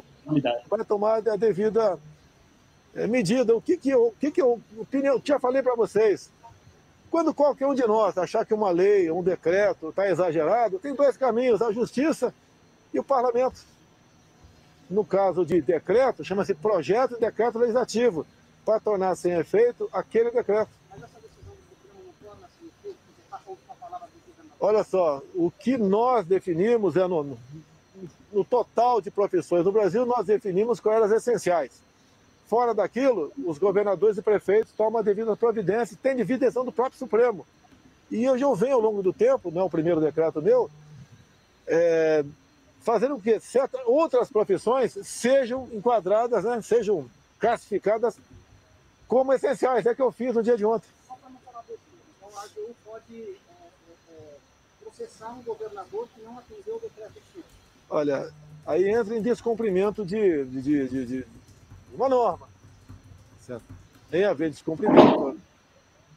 vai 0.68 0.84
tomar 0.84 1.18
a 1.18 1.36
devida 1.36 1.96
medida. 3.08 3.54
O 3.54 3.62
que, 3.62 3.76
que 3.76 3.90
eu, 3.90 4.06
o 4.06 4.14
que, 4.18 4.32
que 4.32 4.42
eu, 4.42 4.60
opinião, 4.76 5.22
já 5.24 5.38
falei 5.38 5.62
para 5.62 5.76
vocês, 5.76 6.28
quando 7.10 7.34
qualquer 7.34 7.66
um 7.66 7.74
de 7.74 7.86
nós 7.86 8.16
achar 8.16 8.46
que 8.46 8.54
uma 8.54 8.70
lei, 8.70 9.10
um 9.10 9.22
decreto 9.22 9.88
está 9.88 10.08
exagerado, 10.08 10.78
tem 10.78 10.94
dois 10.94 11.16
caminhos: 11.16 11.60
a 11.60 11.72
justiça 11.72 12.32
e 12.94 12.98
o 12.98 13.04
parlamento. 13.04 13.60
No 14.88 15.04
caso 15.04 15.44
de 15.44 15.60
decreto, 15.60 16.24
chama-se 16.24 16.54
projeto 16.54 17.14
de 17.14 17.20
decreto 17.20 17.58
legislativo, 17.58 18.26
para 18.64 18.80
tornar 18.80 19.16
sem 19.16 19.32
efeito 19.32 19.88
aquele 19.92 20.30
decreto. 20.30 20.70
Olha 24.58 24.84
só, 24.84 25.22
o 25.34 25.50
que 25.50 25.78
nós 25.78 26.26
definimos 26.26 26.96
é 26.96 27.06
no, 27.06 27.38
no 28.32 28.44
total 28.44 29.00
de 29.00 29.10
profissões 29.10 29.64
no 29.64 29.72
Brasil, 29.72 30.04
nós 30.04 30.26
definimos 30.26 30.78
quais 30.78 30.96
eram 30.96 31.06
as 31.06 31.12
essenciais. 31.12 31.89
Fora 32.50 32.74
daquilo, 32.74 33.32
os 33.46 33.58
governadores 33.58 34.18
e 34.18 34.22
prefeitos 34.22 34.72
tomam 34.72 34.98
a 34.98 35.04
devida 35.04 35.36
providência, 35.36 35.96
tem 36.02 36.16
decisão 36.16 36.64
do 36.64 36.72
próprio 36.72 36.98
Supremo. 36.98 37.46
E 38.10 38.24
eu 38.24 38.36
já 38.36 38.52
venho 38.54 38.74
ao 38.74 38.80
longo 38.80 39.04
do 39.04 39.12
tempo, 39.12 39.52
não 39.52 39.60
é 39.60 39.64
o 39.64 39.70
primeiro 39.70 40.00
decreto 40.00 40.42
meu, 40.42 40.68
é, 41.64 42.24
fazendo 42.80 43.14
com 43.14 43.20
que 43.20 43.38
certas, 43.38 43.80
outras 43.86 44.28
profissões 44.30 44.98
sejam 45.04 45.68
enquadradas, 45.72 46.42
né, 46.42 46.60
sejam 46.60 47.08
classificadas 47.38 48.18
como 49.06 49.32
essenciais. 49.32 49.86
É 49.86 49.94
que 49.94 50.02
eu 50.02 50.10
fiz 50.10 50.34
no 50.34 50.42
dia 50.42 50.56
de 50.56 50.66
ontem. 50.66 50.88
Só 51.06 51.14
para 51.14 51.30
não 51.30 51.38
falar 51.38 51.62
então 51.70 52.36
a 52.36 52.42
AGU 52.42 52.74
pode 52.84 53.14
é, 53.14 53.26
é, 53.28 54.12
é, 54.12 54.36
processar 54.82 55.28
um 55.34 55.42
governador 55.44 56.08
que 56.12 56.20
não 56.20 56.36
atendeu 56.36 56.74
o 56.74 56.80
decreto 56.80 57.12
X. 57.32 57.44
Olha, 57.88 58.28
aí 58.66 58.88
entra 58.88 59.16
em 59.16 59.22
descumprimento 59.22 60.04
de, 60.04 60.44
de, 60.46 60.88
de, 60.88 61.06
de 61.06 61.39
uma 61.94 62.08
norma. 62.08 62.48
Certo? 63.46 63.64
Nem 64.10 64.24
haver 64.24 64.50
descumprimento. 64.50 65.38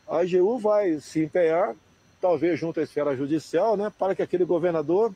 A 0.07 0.19
AGU 0.19 0.59
vai 0.59 0.99
se 0.99 1.23
empenhar, 1.23 1.75
talvez 2.19 2.59
junto 2.59 2.79
à 2.79 2.83
esfera 2.83 3.15
judicial, 3.15 3.77
né, 3.77 3.91
para 3.97 4.15
que 4.15 4.21
aquele 4.21 4.45
governador 4.45 5.13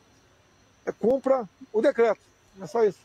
é, 0.86 0.92
cumpra 0.92 1.48
o 1.72 1.82
decreto. 1.82 2.20
É 2.60 2.66
só 2.66 2.84
isso. 2.84 2.98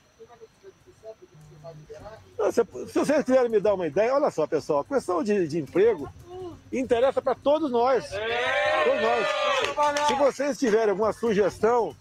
Se, 2.51 2.91
se 2.91 2.99
vocês 2.99 3.23
quiserem 3.23 3.49
me 3.49 3.59
dar 3.59 3.73
uma 3.73 3.87
ideia, 3.87 4.13
olha 4.13 4.31
só, 4.31 4.45
pessoal, 4.45 4.79
a 4.81 4.85
questão 4.85 5.23
de, 5.23 5.47
de 5.47 5.59
emprego 5.59 6.09
interessa 6.71 7.21
para 7.21 7.35
todos 7.35 7.71
nós. 7.71 8.05
Todos 8.09 9.01
nós. 9.01 10.07
Se 10.07 10.15
vocês 10.15 10.57
tiverem 10.57 10.89
alguma 10.89 11.13
sugestão, 11.13 11.95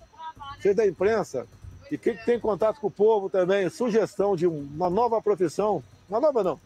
seja 0.61 0.75
da 0.75 0.87
imprensa, 0.87 1.47
e 1.93 1.99
quem 1.99 2.17
tem 2.17 2.41
contato 2.41 2.81
com 2.81 2.87
o 2.87 2.91
povo 2.91 3.29
também, 3.29 3.69
sugestão 3.69 4.35
de 4.35 4.47
uma 4.47 4.89
nova 4.89 5.21
profissão, 5.21 5.85
uma 6.09 6.19
nova 6.19 6.43
não, 6.43 6.59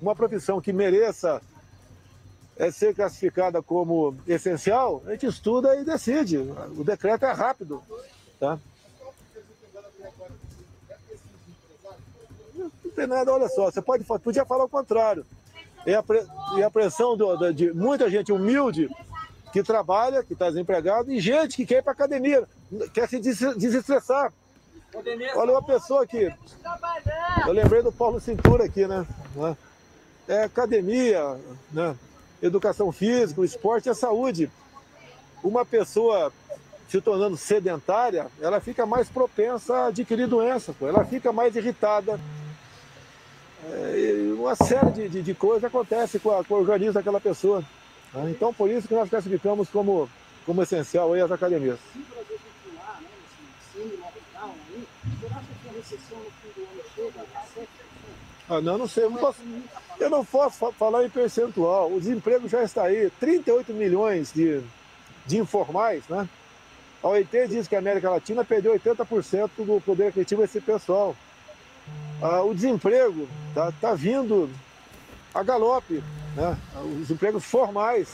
uma 0.00 0.16
profissão 0.16 0.58
que 0.58 0.72
mereça 0.72 1.42
é, 2.56 2.70
ser 2.70 2.94
classificada 2.94 3.60
como 3.60 4.16
essencial, 4.26 5.02
a 5.04 5.10
gente 5.10 5.26
estuda 5.26 5.76
e 5.76 5.84
decide. 5.84 6.38
O 6.38 6.82
decreto 6.82 7.26
é 7.26 7.30
rápido. 7.30 7.82
Tá? 8.38 8.58
Não 12.54 12.70
tem 12.96 13.06
nada, 13.06 13.34
olha 13.34 13.50
só, 13.50 13.70
você 13.70 13.82
pode, 13.82 14.02
podia 14.22 14.46
falar 14.46 14.64
o 14.64 14.68
contrário. 14.70 15.26
e 15.86 15.92
a, 15.92 16.02
pre, 16.02 16.26
a 16.64 16.70
pressão 16.70 17.18
do, 17.18 17.52
de 17.52 17.70
muita 17.74 18.08
gente 18.08 18.32
humilde 18.32 18.88
que 19.52 19.62
trabalha, 19.62 20.24
que 20.24 20.32
está 20.32 20.48
desempregado, 20.48 21.12
e 21.12 21.20
gente 21.20 21.54
que 21.54 21.66
quer 21.66 21.80
ir 21.80 21.82
para 21.82 21.92
academia, 21.92 22.48
quer 22.94 23.06
se 23.06 23.18
desestressar. 23.18 24.32
Olha 25.36 25.52
uma 25.52 25.62
pessoa 25.62 26.02
aqui. 26.02 26.32
Eu 27.46 27.52
lembrei 27.52 27.82
do 27.82 27.92
Paulo 27.92 28.20
Cintura 28.20 28.64
aqui, 28.64 28.86
né? 28.86 29.06
É 30.28 30.44
academia, 30.44 31.38
né? 31.72 31.96
educação 32.42 32.90
física, 32.90 33.40
o 33.40 33.44
esporte 33.44 33.86
e 33.86 33.90
a 33.90 33.94
saúde. 33.94 34.50
Uma 35.42 35.64
pessoa 35.64 36.32
se 36.88 37.00
tornando 37.00 37.36
sedentária, 37.36 38.26
ela 38.40 38.60
fica 38.60 38.84
mais 38.84 39.08
propensa 39.08 39.76
a 39.76 39.86
adquirir 39.86 40.26
doença, 40.26 40.74
pô. 40.76 40.88
ela 40.88 41.04
fica 41.04 41.32
mais 41.32 41.54
irritada. 41.54 42.18
É, 43.72 44.32
uma 44.34 44.56
série 44.56 44.90
de, 44.90 45.08
de, 45.08 45.22
de, 45.22 45.34
coisas 45.34 45.62
acontece 45.62 46.18
com, 46.18 46.36
a, 46.36 46.42
com 46.42 46.54
o 46.54 46.58
organismo 46.58 46.94
daquela 46.94 47.20
pessoa. 47.20 47.62
Né? 48.12 48.30
Então, 48.30 48.52
por 48.52 48.68
isso 48.68 48.88
que 48.88 48.94
nós 48.94 49.08
classificamos 49.08 49.68
como, 49.68 50.08
como 50.44 50.62
essencial 50.62 51.12
aí 51.12 51.20
as 51.20 51.30
academias. 51.30 51.78
Ah, 58.48 58.60
não, 58.60 58.78
não 58.78 58.88
sei. 58.88 59.04
Eu 59.04 59.10
não, 59.10 59.18
posso, 59.18 59.40
eu 60.00 60.10
não 60.10 60.24
posso 60.24 60.72
falar 60.72 61.04
em 61.04 61.10
percentual. 61.10 61.92
O 61.92 62.00
desemprego 62.00 62.48
já 62.48 62.62
está 62.64 62.84
aí. 62.84 63.10
38 63.20 63.72
milhões 63.72 64.32
de, 64.32 64.60
de 65.26 65.38
informais, 65.38 66.02
né? 66.08 66.28
A 67.02 67.08
OIT 67.08 67.48
diz 67.48 67.68
que 67.68 67.76
a 67.76 67.78
América 67.78 68.10
Latina 68.10 68.44
perdeu 68.44 68.74
80% 68.78 69.50
do 69.58 69.80
poder 69.80 70.08
aquisitivo 70.08 70.42
desse 70.42 70.60
pessoal. 70.60 71.16
Ah, 72.20 72.42
o 72.42 72.52
desemprego 72.52 73.26
está 73.48 73.72
tá 73.72 73.94
vindo 73.94 74.50
a 75.32 75.42
galope, 75.42 76.02
né? 76.36 76.58
os 77.00 77.10
empregos 77.10 77.44
formais. 77.44 78.08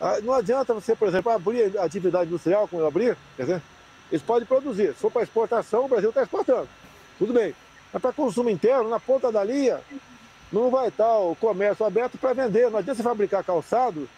Ah, 0.00 0.18
não 0.22 0.32
adianta 0.32 0.74
você, 0.74 0.96
por 0.96 1.06
exemplo, 1.06 1.30
abrir 1.30 1.78
a 1.78 1.84
atividade 1.84 2.28
industrial, 2.28 2.66
como 2.66 2.82
eu 2.82 2.86
abrir, 2.88 3.16
quer 3.36 3.42
dizer, 3.44 3.62
eles 4.10 4.22
podem 4.22 4.46
produzir. 4.46 4.88
Se 4.88 5.00
for 5.00 5.10
para 5.10 5.22
exportação, 5.22 5.84
o 5.84 5.88
Brasil 5.88 6.08
está 6.08 6.22
exportando. 6.22 6.68
Tudo 7.18 7.32
bem. 7.32 7.54
Mas 7.92 8.02
para 8.02 8.12
consumo 8.12 8.50
interno, 8.50 8.88
na 8.88 9.00
ponta 9.00 9.30
da 9.32 9.42
linha, 9.42 9.80
não 10.52 10.70
vai 10.70 10.88
estar 10.88 11.18
o 11.18 11.36
comércio 11.36 11.84
aberto 11.84 12.18
para 12.18 12.32
vender. 12.32 12.70
Não 12.70 12.78
adianta 12.78 12.96
você 12.96 13.02
fabricar 13.02 13.44
calçado 13.44 14.08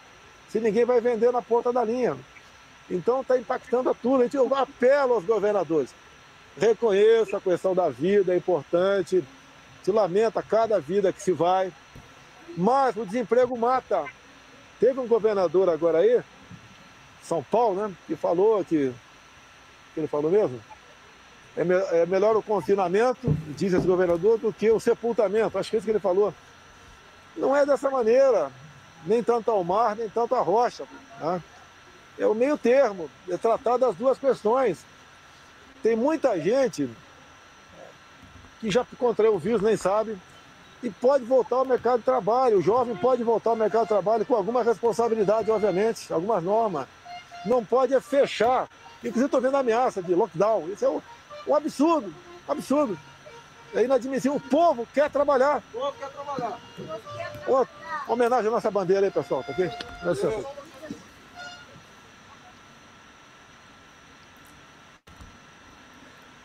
se 0.49 0.59
ninguém 0.59 0.85
vai 0.85 0.99
vender 0.99 1.31
na 1.31 1.41
ponta 1.41 1.71
da 1.71 1.83
linha. 1.83 2.17
Então 2.89 3.21
está 3.21 3.37
impactando 3.37 3.89
a 3.89 3.93
tudo. 3.93 4.21
A 4.21 4.23
gente 4.25 4.37
apela 4.37 5.13
aos 5.13 5.25
governadores. 5.25 5.93
Reconheço 6.57 7.35
a 7.35 7.41
questão 7.41 7.73
da 7.73 7.89
vida, 7.89 8.33
é 8.33 8.37
importante. 8.37 9.23
Se 9.83 9.91
lamenta 9.91 10.43
cada 10.43 10.79
vida 10.79 11.13
que 11.13 11.21
se 11.21 11.31
vai. 11.31 11.71
Mas 12.57 12.95
o 12.97 13.05
desemprego 13.05 13.57
mata. 13.57 14.05
Teve 14.79 14.99
um 14.99 15.07
governador 15.07 15.69
agora 15.69 15.99
aí, 15.99 16.21
São 17.23 17.43
Paulo, 17.43 17.87
né? 17.87 17.93
Que 18.07 18.15
falou 18.15 18.63
que. 18.65 18.93
Que 19.93 19.99
ele 19.99 20.07
falou 20.07 20.31
mesmo? 20.31 20.59
É, 21.55 21.63
me, 21.63 21.75
é 21.75 22.05
melhor 22.05 22.35
o 22.35 22.41
confinamento, 22.41 23.35
diz 23.57 23.73
esse 23.73 23.85
governador, 23.85 24.37
do 24.37 24.53
que 24.53 24.71
o 24.71 24.79
sepultamento. 24.79 25.57
Acho 25.57 25.69
que 25.69 25.75
é 25.75 25.79
isso 25.79 25.85
que 25.85 25.91
ele 25.91 25.99
falou. 25.99 26.33
Não 27.35 27.55
é 27.55 27.65
dessa 27.65 27.89
maneira. 27.89 28.51
Nem 29.05 29.23
tanto 29.23 29.49
ao 29.49 29.63
mar, 29.63 29.95
nem 29.95 30.07
tanto 30.09 30.35
à 30.35 30.41
rocha. 30.41 30.85
Né? 31.19 31.41
É 32.19 32.27
o 32.27 32.35
meio 32.35 32.57
termo. 32.57 33.09
É 33.29 33.37
tratar 33.37 33.77
das 33.77 33.95
duas 33.95 34.17
questões. 34.17 34.85
Tem 35.81 35.95
muita 35.95 36.39
gente 36.39 36.87
que 38.59 38.69
já 38.69 38.85
contraiu 38.97 39.33
o 39.33 39.39
vírus, 39.39 39.61
nem 39.61 39.75
sabe, 39.75 40.15
e 40.83 40.89
pode 40.89 41.23
voltar 41.25 41.57
ao 41.57 41.65
mercado 41.65 41.99
de 41.99 42.05
trabalho. 42.05 42.59
O 42.59 42.61
jovem 42.61 42.95
pode 42.95 43.23
voltar 43.23 43.49
ao 43.51 43.55
mercado 43.55 43.83
de 43.83 43.89
trabalho 43.89 44.25
com 44.25 44.35
alguma 44.35 44.63
responsabilidade, 44.63 45.49
obviamente, 45.49 46.11
algumas 46.13 46.43
normas. 46.43 46.87
Não 47.45 47.65
pode 47.65 47.93
é 47.93 47.99
fechar. 47.99 48.69
Inclusive, 49.03 49.25
estou 49.25 49.41
vendo 49.41 49.57
ameaça 49.57 50.01
de 50.01 50.13
lockdown. 50.13 50.69
Isso 50.69 50.85
é 50.85 50.89
um, 50.89 51.01
um 51.47 51.55
absurdo, 51.55 52.13
absurdo. 52.47 52.97
É 53.73 53.83
inadmissível. 53.83 54.35
O 54.35 54.39
povo 54.39 54.87
quer 54.93 55.09
trabalhar. 55.09 55.63
O 55.73 55.79
povo 55.79 55.93
quer 55.97 56.09
trabalhar. 56.09 56.59
Ô, 57.47 57.65
homenagem 58.11 58.47
à 58.47 58.51
nossa 58.51 58.69
bandeira 58.69 59.05
aí, 59.07 59.11
pessoal, 59.11 59.43
tá 59.43 59.51
ok? 59.53 59.71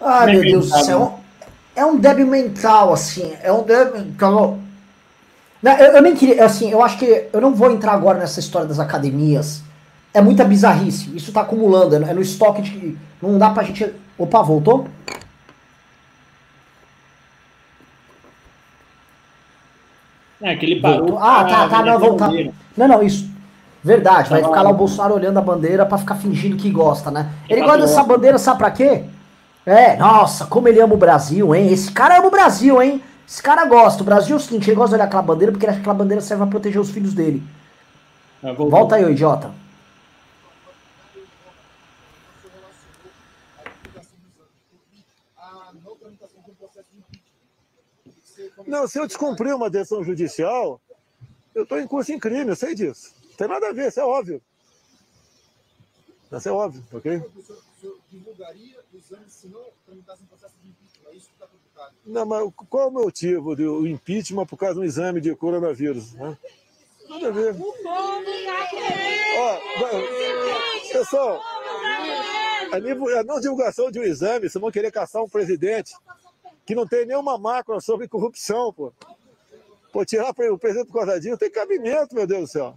Ai, 0.01 0.33
meu 0.33 0.43
Deus 0.43 0.71
do 0.71 0.85
céu. 0.85 1.21
É 1.75 1.85
um 1.85 1.99
débil 1.99 2.27
mental, 2.27 2.93
assim. 2.93 3.37
É 3.43 3.53
um 3.53 3.63
débil 3.63 4.05
mental. 4.05 4.59
Eu, 5.63 5.71
eu 5.73 6.03
nem 6.03 6.15
queria, 6.15 6.45
assim, 6.45 6.71
eu 6.71 6.83
acho 6.83 6.99
que 6.99 7.29
eu 7.33 7.41
não 7.41 7.55
vou 7.55 7.71
entrar 7.71 7.93
agora 7.93 8.19
nessa 8.19 8.41
história 8.41 8.69
das 8.69 8.79
academias. 8.79 9.63
É 10.17 10.21
muita 10.23 10.47
bizarrice. 10.47 11.15
Isso 11.15 11.31
tá 11.31 11.43
acumulando. 11.43 11.95
É 11.95 12.15
no 12.15 12.23
estoque 12.23 12.63
de. 12.63 12.97
Não 13.21 13.37
dá 13.37 13.51
pra 13.51 13.63
gente. 13.63 13.93
Opa, 14.17 14.41
voltou? 14.43 14.89
É, 20.41 20.57
que 20.57 20.65
ele 20.65 20.81
parou. 20.81 21.01
Voltou. 21.01 21.19
Ah, 21.19 21.45
tá, 21.45 21.69
tá, 21.69 21.83
não, 21.83 21.99
voltar. 21.99 22.31
Não, 22.75 22.89
não, 22.89 23.03
isso. 23.03 23.29
Verdade, 23.85 24.31
vai 24.31 24.43
ficar 24.43 24.63
lá 24.63 24.71
o 24.71 24.75
Bolsonaro 24.75 25.15
olhando 25.15 25.39
a 25.39 25.43
bandeira 25.43 25.85
para 25.85 25.99
ficar 25.99 26.15
fingindo 26.15 26.57
que 26.57 26.71
gosta, 26.71 27.11
né? 27.11 27.29
Ele 27.47 27.61
gosta 27.61 27.83
dessa 27.83 28.03
bandeira, 28.03 28.39
sabe 28.39 28.57
pra 28.57 28.71
quê? 28.71 29.05
É, 29.67 29.97
nossa, 29.99 30.47
como 30.47 30.67
ele 30.67 30.81
ama 30.81 30.95
o 30.95 30.97
Brasil, 30.97 31.55
hein? 31.55 31.71
Esse 31.71 31.93
cara 31.93 32.17
ama 32.19 32.29
o 32.29 32.31
Brasil, 32.31 32.83
hein? 32.83 33.03
Esse 33.29 33.43
cara 33.43 33.67
gosta. 33.67 34.03
O 34.03 34.07
Brasil 34.07 34.35
é 34.35 34.39
o 34.39 34.43
seguinte, 34.43 34.71
ele 34.71 34.77
gosta 34.77 34.91
de 34.91 34.95
olhar 34.95 35.05
aquela 35.05 35.23
bandeira 35.23 35.53
porque 35.53 35.67
ele 35.67 35.73
acha 35.73 35.81
que 35.81 35.83
aquela 35.83 35.99
bandeira 35.99 36.23
serve 36.23 36.43
pra 36.43 36.51
proteger 36.51 36.81
os 36.81 36.91
filhos 36.91 37.13
dele. 37.13 37.43
É, 38.43 38.55
Volta 38.55 38.97
aí, 38.97 39.05
ô 39.05 39.11
idiota. 39.11 39.66
Não, 48.67 48.87
se 48.89 48.99
eu 48.99 49.07
descumprir 49.07 49.55
uma 49.55 49.71
decisão 49.71 50.03
judicial, 50.03 50.81
eu 51.55 51.63
estou 51.63 51.79
em 51.79 51.87
curso 51.87 52.13
em 52.13 52.19
crime, 52.19 52.51
eu 52.51 52.57
sei 52.57 52.75
disso. 52.75 53.15
Não 53.23 53.37
tem 53.37 53.49
nada 53.49 53.69
a 53.69 53.73
ver, 53.73 53.89
isso 53.89 54.01
é 54.01 54.05
óbvio. 54.05 54.43
Isso 56.33 56.49
é 56.49 56.53
óbvio, 56.53 56.85
ok? 56.93 57.23
divulgaria 58.11 58.77
exame 58.95 59.25
se 59.29 59.49
não 59.49 59.65
tramitasse 59.85 60.23
em 60.23 60.27
processo 60.27 60.55
de 60.63 60.69
impeachment. 60.69 61.11
É 61.11 61.17
isso 61.17 61.29
que 61.29 61.35
está 61.35 61.47
complicado. 61.47 61.95
Não, 62.05 62.27
mas 62.27 62.53
qual 62.69 62.85
é 62.85 62.87
o 62.87 62.91
motivo 62.91 63.55
do 63.55 63.87
impeachment 63.87 64.47
por 64.47 64.57
causa 64.57 64.75
de 64.75 64.81
um 64.81 64.85
exame 64.85 65.21
de 65.21 65.35
coronavírus? 65.37 66.13
Né? 66.15 66.37
Nada 67.09 67.29
a 67.29 67.31
ver. 67.31 67.53
O 67.55 67.73
povo 67.73 68.23
está 68.23 68.67
querendo! 68.69 69.17
pessoal, 70.93 71.41
a, 72.73 72.81
nível, 72.81 73.19
a 73.19 73.23
não 73.23 73.39
divulgação 73.39 73.91
de 73.91 73.99
um 74.01 74.03
exame, 74.03 74.49
vocês 74.49 74.61
vão 74.61 74.71
querer 74.71 74.91
caçar 74.91 75.23
um 75.23 75.29
presidente 75.29 75.93
que 76.67 76.75
não 76.75 76.87
tem 76.87 77.07
nenhuma 77.07 77.39
mácula 77.39 77.81
sobre 77.81 78.09
corrupção, 78.09 78.73
pô. 78.73 78.93
Pô, 79.93 80.05
tirar 80.05 80.31
o 80.31 80.59
presidente 80.59 80.93
causa 80.93 81.19
disso, 81.21 81.39
tem 81.39 81.51
cabimento, 81.51 82.15
meu 82.15 82.27
Deus 82.27 82.43
do 82.43 82.47
céu. 82.49 82.77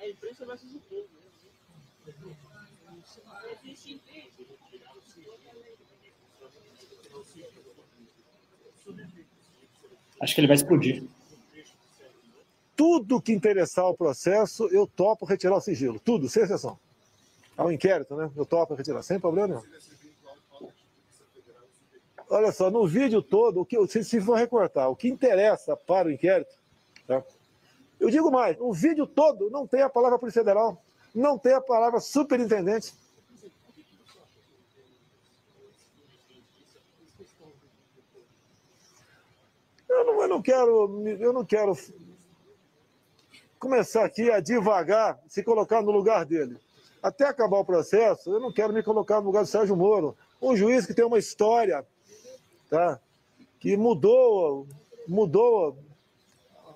A 0.00 0.08
imprensa 0.08 0.46
versus 0.46 0.74
o 0.74 0.80
povo. 0.80 1.06
Acho 10.18 10.34
que 10.34 10.40
ele 10.40 10.48
vai 10.48 10.56
explodir. 10.56 11.04
Tudo 12.74 13.20
que 13.20 13.32
interessar 13.32 13.86
o 13.86 13.96
processo, 13.96 14.66
eu 14.68 14.86
topo 14.86 15.26
retirar 15.26 15.56
o 15.56 15.60
sigilo. 15.60 16.00
Tudo, 16.00 16.28
sem 16.28 16.42
exceção. 16.42 16.78
Ao 17.56 17.70
inquérito, 17.70 18.14
né? 18.16 18.30
Eu 18.34 18.46
topo 18.46 18.74
retirar, 18.74 19.02
sem 19.02 19.20
problema 19.20 19.48
nenhum. 19.48 19.62
Olha 22.28 22.50
só, 22.50 22.70
no 22.70 22.86
vídeo 22.86 23.22
todo, 23.22 23.60
o 23.60 23.66
que 23.66 23.78
vocês 23.78 24.12
vão 24.24 24.34
recortar, 24.34 24.90
o 24.90 24.96
que 24.96 25.08
interessa 25.08 25.76
para 25.76 26.08
o 26.08 26.10
inquérito, 26.10 26.56
tá? 27.06 27.22
eu 28.00 28.10
digo 28.10 28.30
mais, 28.30 28.56
o 28.58 28.72
vídeo 28.72 29.06
todo 29.06 29.48
não 29.48 29.66
tem 29.66 29.82
a 29.82 29.88
palavra 29.88 30.18
Polícia 30.18 30.42
Federal, 30.42 30.82
não 31.14 31.38
tem 31.38 31.54
a 31.54 31.60
palavra 31.60 32.00
superintendente. 32.00 32.92
Eu 39.88 40.04
não, 40.04 40.22
eu 40.22 40.28
não 40.28 40.42
quero, 40.42 41.08
eu 41.08 41.32
não 41.32 41.44
quero 41.44 41.74
começar 43.58 44.04
aqui 44.04 44.30
a 44.30 44.40
devagar, 44.40 45.18
se 45.28 45.42
colocar 45.42 45.80
no 45.80 45.92
lugar 45.92 46.24
dele. 46.26 46.58
Até 47.00 47.24
acabar 47.24 47.58
o 47.58 47.64
processo, 47.64 48.30
eu 48.30 48.40
não 48.40 48.52
quero 48.52 48.72
me 48.72 48.82
colocar 48.82 49.20
no 49.20 49.26
lugar 49.26 49.42
do 49.42 49.48
Sérgio 49.48 49.76
Moro, 49.76 50.16
um 50.42 50.56
juiz 50.56 50.84
que 50.84 50.92
tem 50.92 51.04
uma 51.04 51.18
história, 51.18 51.86
tá? 52.68 53.00
que 53.58 53.76
mudou, 53.76 54.66
mudou 55.08 55.78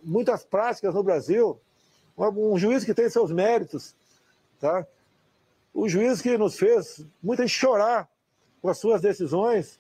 muitas 0.03 0.44
práticas 0.44 0.94
no 0.94 1.03
Brasil, 1.03 1.61
um 2.16 2.59
juiz 2.59 2.85
que 2.85 2.94
tem 2.94 3.09
seus 3.09 3.31
méritos, 3.31 3.94
tá? 4.61 4.87
o 5.72 5.88
juiz 5.88 6.20
que 6.20 6.37
nos 6.37 6.59
fez 6.59 7.05
muita 7.22 7.46
chorar 7.46 8.09
com 8.61 8.68
as 8.68 8.79
suas 8.79 9.00
decisões, 9.00 9.79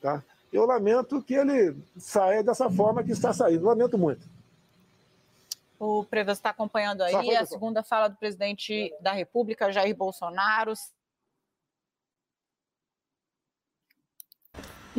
tá? 0.00 0.22
Eu 0.52 0.66
lamento 0.66 1.22
que 1.22 1.34
ele 1.34 1.76
saia 1.96 2.42
dessa 2.42 2.68
forma 2.68 3.04
que 3.04 3.12
está 3.12 3.32
saindo. 3.32 3.66
Lamento 3.66 3.96
muito. 3.96 4.28
O 5.78 6.04
Prevas 6.04 6.38
está 6.38 6.50
acompanhando 6.50 7.02
aí 7.02 7.36
a 7.36 7.46
segunda 7.46 7.82
fala 7.82 8.08
do 8.08 8.16
presidente 8.16 8.92
da 9.00 9.12
República, 9.12 9.70
Jair 9.70 9.96
Bolsonaro. 9.96 10.72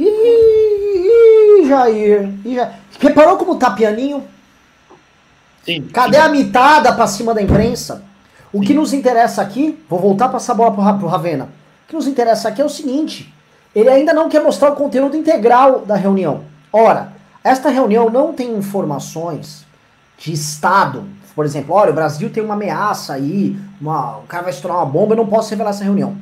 Ih, 0.03 1.67
Jair, 1.67 2.29
Ih, 2.45 2.55
Jair. 2.55 2.71
Reparou 2.99 3.37
como 3.37 3.55
tá 3.55 3.71
pianinho? 3.71 4.23
Sim. 5.63 5.87
Cadê 5.93 6.17
a 6.17 6.29
mitada 6.29 6.91
pra 6.93 7.07
cima 7.07 7.33
da 7.33 7.41
imprensa? 7.41 8.03
O 8.51 8.61
que 8.61 8.73
nos 8.73 8.93
interessa 8.93 9.41
aqui, 9.41 9.79
vou 9.89 9.99
voltar 9.99 10.27
pra 10.27 10.37
essa 10.37 10.53
bola 10.53 10.71
pro, 10.71 10.99
pro 10.99 11.07
Ravena. 11.07 11.45
O 11.85 11.89
que 11.89 11.95
nos 11.95 12.07
interessa 12.07 12.49
aqui 12.49 12.61
é 12.61 12.65
o 12.65 12.69
seguinte: 12.69 13.33
ele 13.73 13.89
ainda 13.89 14.13
não 14.13 14.27
quer 14.27 14.41
mostrar 14.41 14.71
o 14.71 14.75
conteúdo 14.75 15.15
integral 15.15 15.79
da 15.85 15.95
reunião. 15.95 16.41
Ora, 16.73 17.13
esta 17.43 17.69
reunião 17.69 18.09
não 18.09 18.33
tem 18.33 18.53
informações 18.55 19.65
de 20.17 20.33
Estado. 20.33 21.05
Por 21.35 21.45
exemplo, 21.45 21.73
olha, 21.73 21.91
o 21.91 21.95
Brasil 21.95 22.29
tem 22.29 22.43
uma 22.43 22.55
ameaça 22.55 23.13
aí, 23.13 23.57
uma, 23.79 24.17
o 24.17 24.23
cara 24.23 24.43
vai 24.43 24.51
estourar 24.51 24.79
uma 24.79 24.85
bomba, 24.85 25.13
eu 25.13 25.17
não 25.17 25.27
posso 25.27 25.49
revelar 25.49 25.69
essa 25.69 25.83
reunião. 25.83 26.15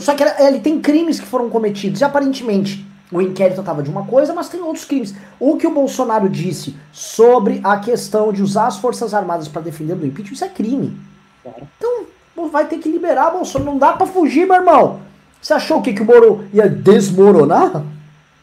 Só 0.00 0.14
que 0.14 0.22
ele 0.22 0.60
tem 0.60 0.80
crimes 0.80 1.20
que 1.20 1.26
foram 1.26 1.50
cometidos 1.50 2.00
e 2.00 2.04
aparentemente 2.04 2.86
o 3.10 3.22
inquérito 3.22 3.60
estava 3.60 3.82
de 3.82 3.90
uma 3.90 4.04
coisa, 4.04 4.34
mas 4.34 4.48
tem 4.48 4.60
outros 4.60 4.84
crimes. 4.84 5.14
O 5.40 5.56
que 5.56 5.66
o 5.66 5.72
Bolsonaro 5.72 6.28
disse 6.28 6.76
sobre 6.92 7.60
a 7.64 7.78
questão 7.78 8.32
de 8.32 8.42
usar 8.42 8.66
as 8.66 8.78
Forças 8.78 9.14
Armadas 9.14 9.48
para 9.48 9.62
defender 9.62 9.94
do 9.94 10.06
impeachment, 10.06 10.34
isso 10.34 10.44
é 10.44 10.48
crime. 10.48 10.96
Então, 11.44 12.06
vai 12.50 12.66
ter 12.66 12.78
que 12.78 12.90
liberar 12.90 13.30
Bolsonaro. 13.30 13.70
Não 13.70 13.78
dá 13.78 13.92
para 13.92 14.06
fugir, 14.06 14.46
meu 14.46 14.56
irmão. 14.56 15.00
Você 15.40 15.54
achou 15.54 15.80
que, 15.80 15.92
que 15.92 16.02
o 16.02 16.04
Moro 16.04 16.44
ia 16.52 16.68
desmoronar? 16.68 17.82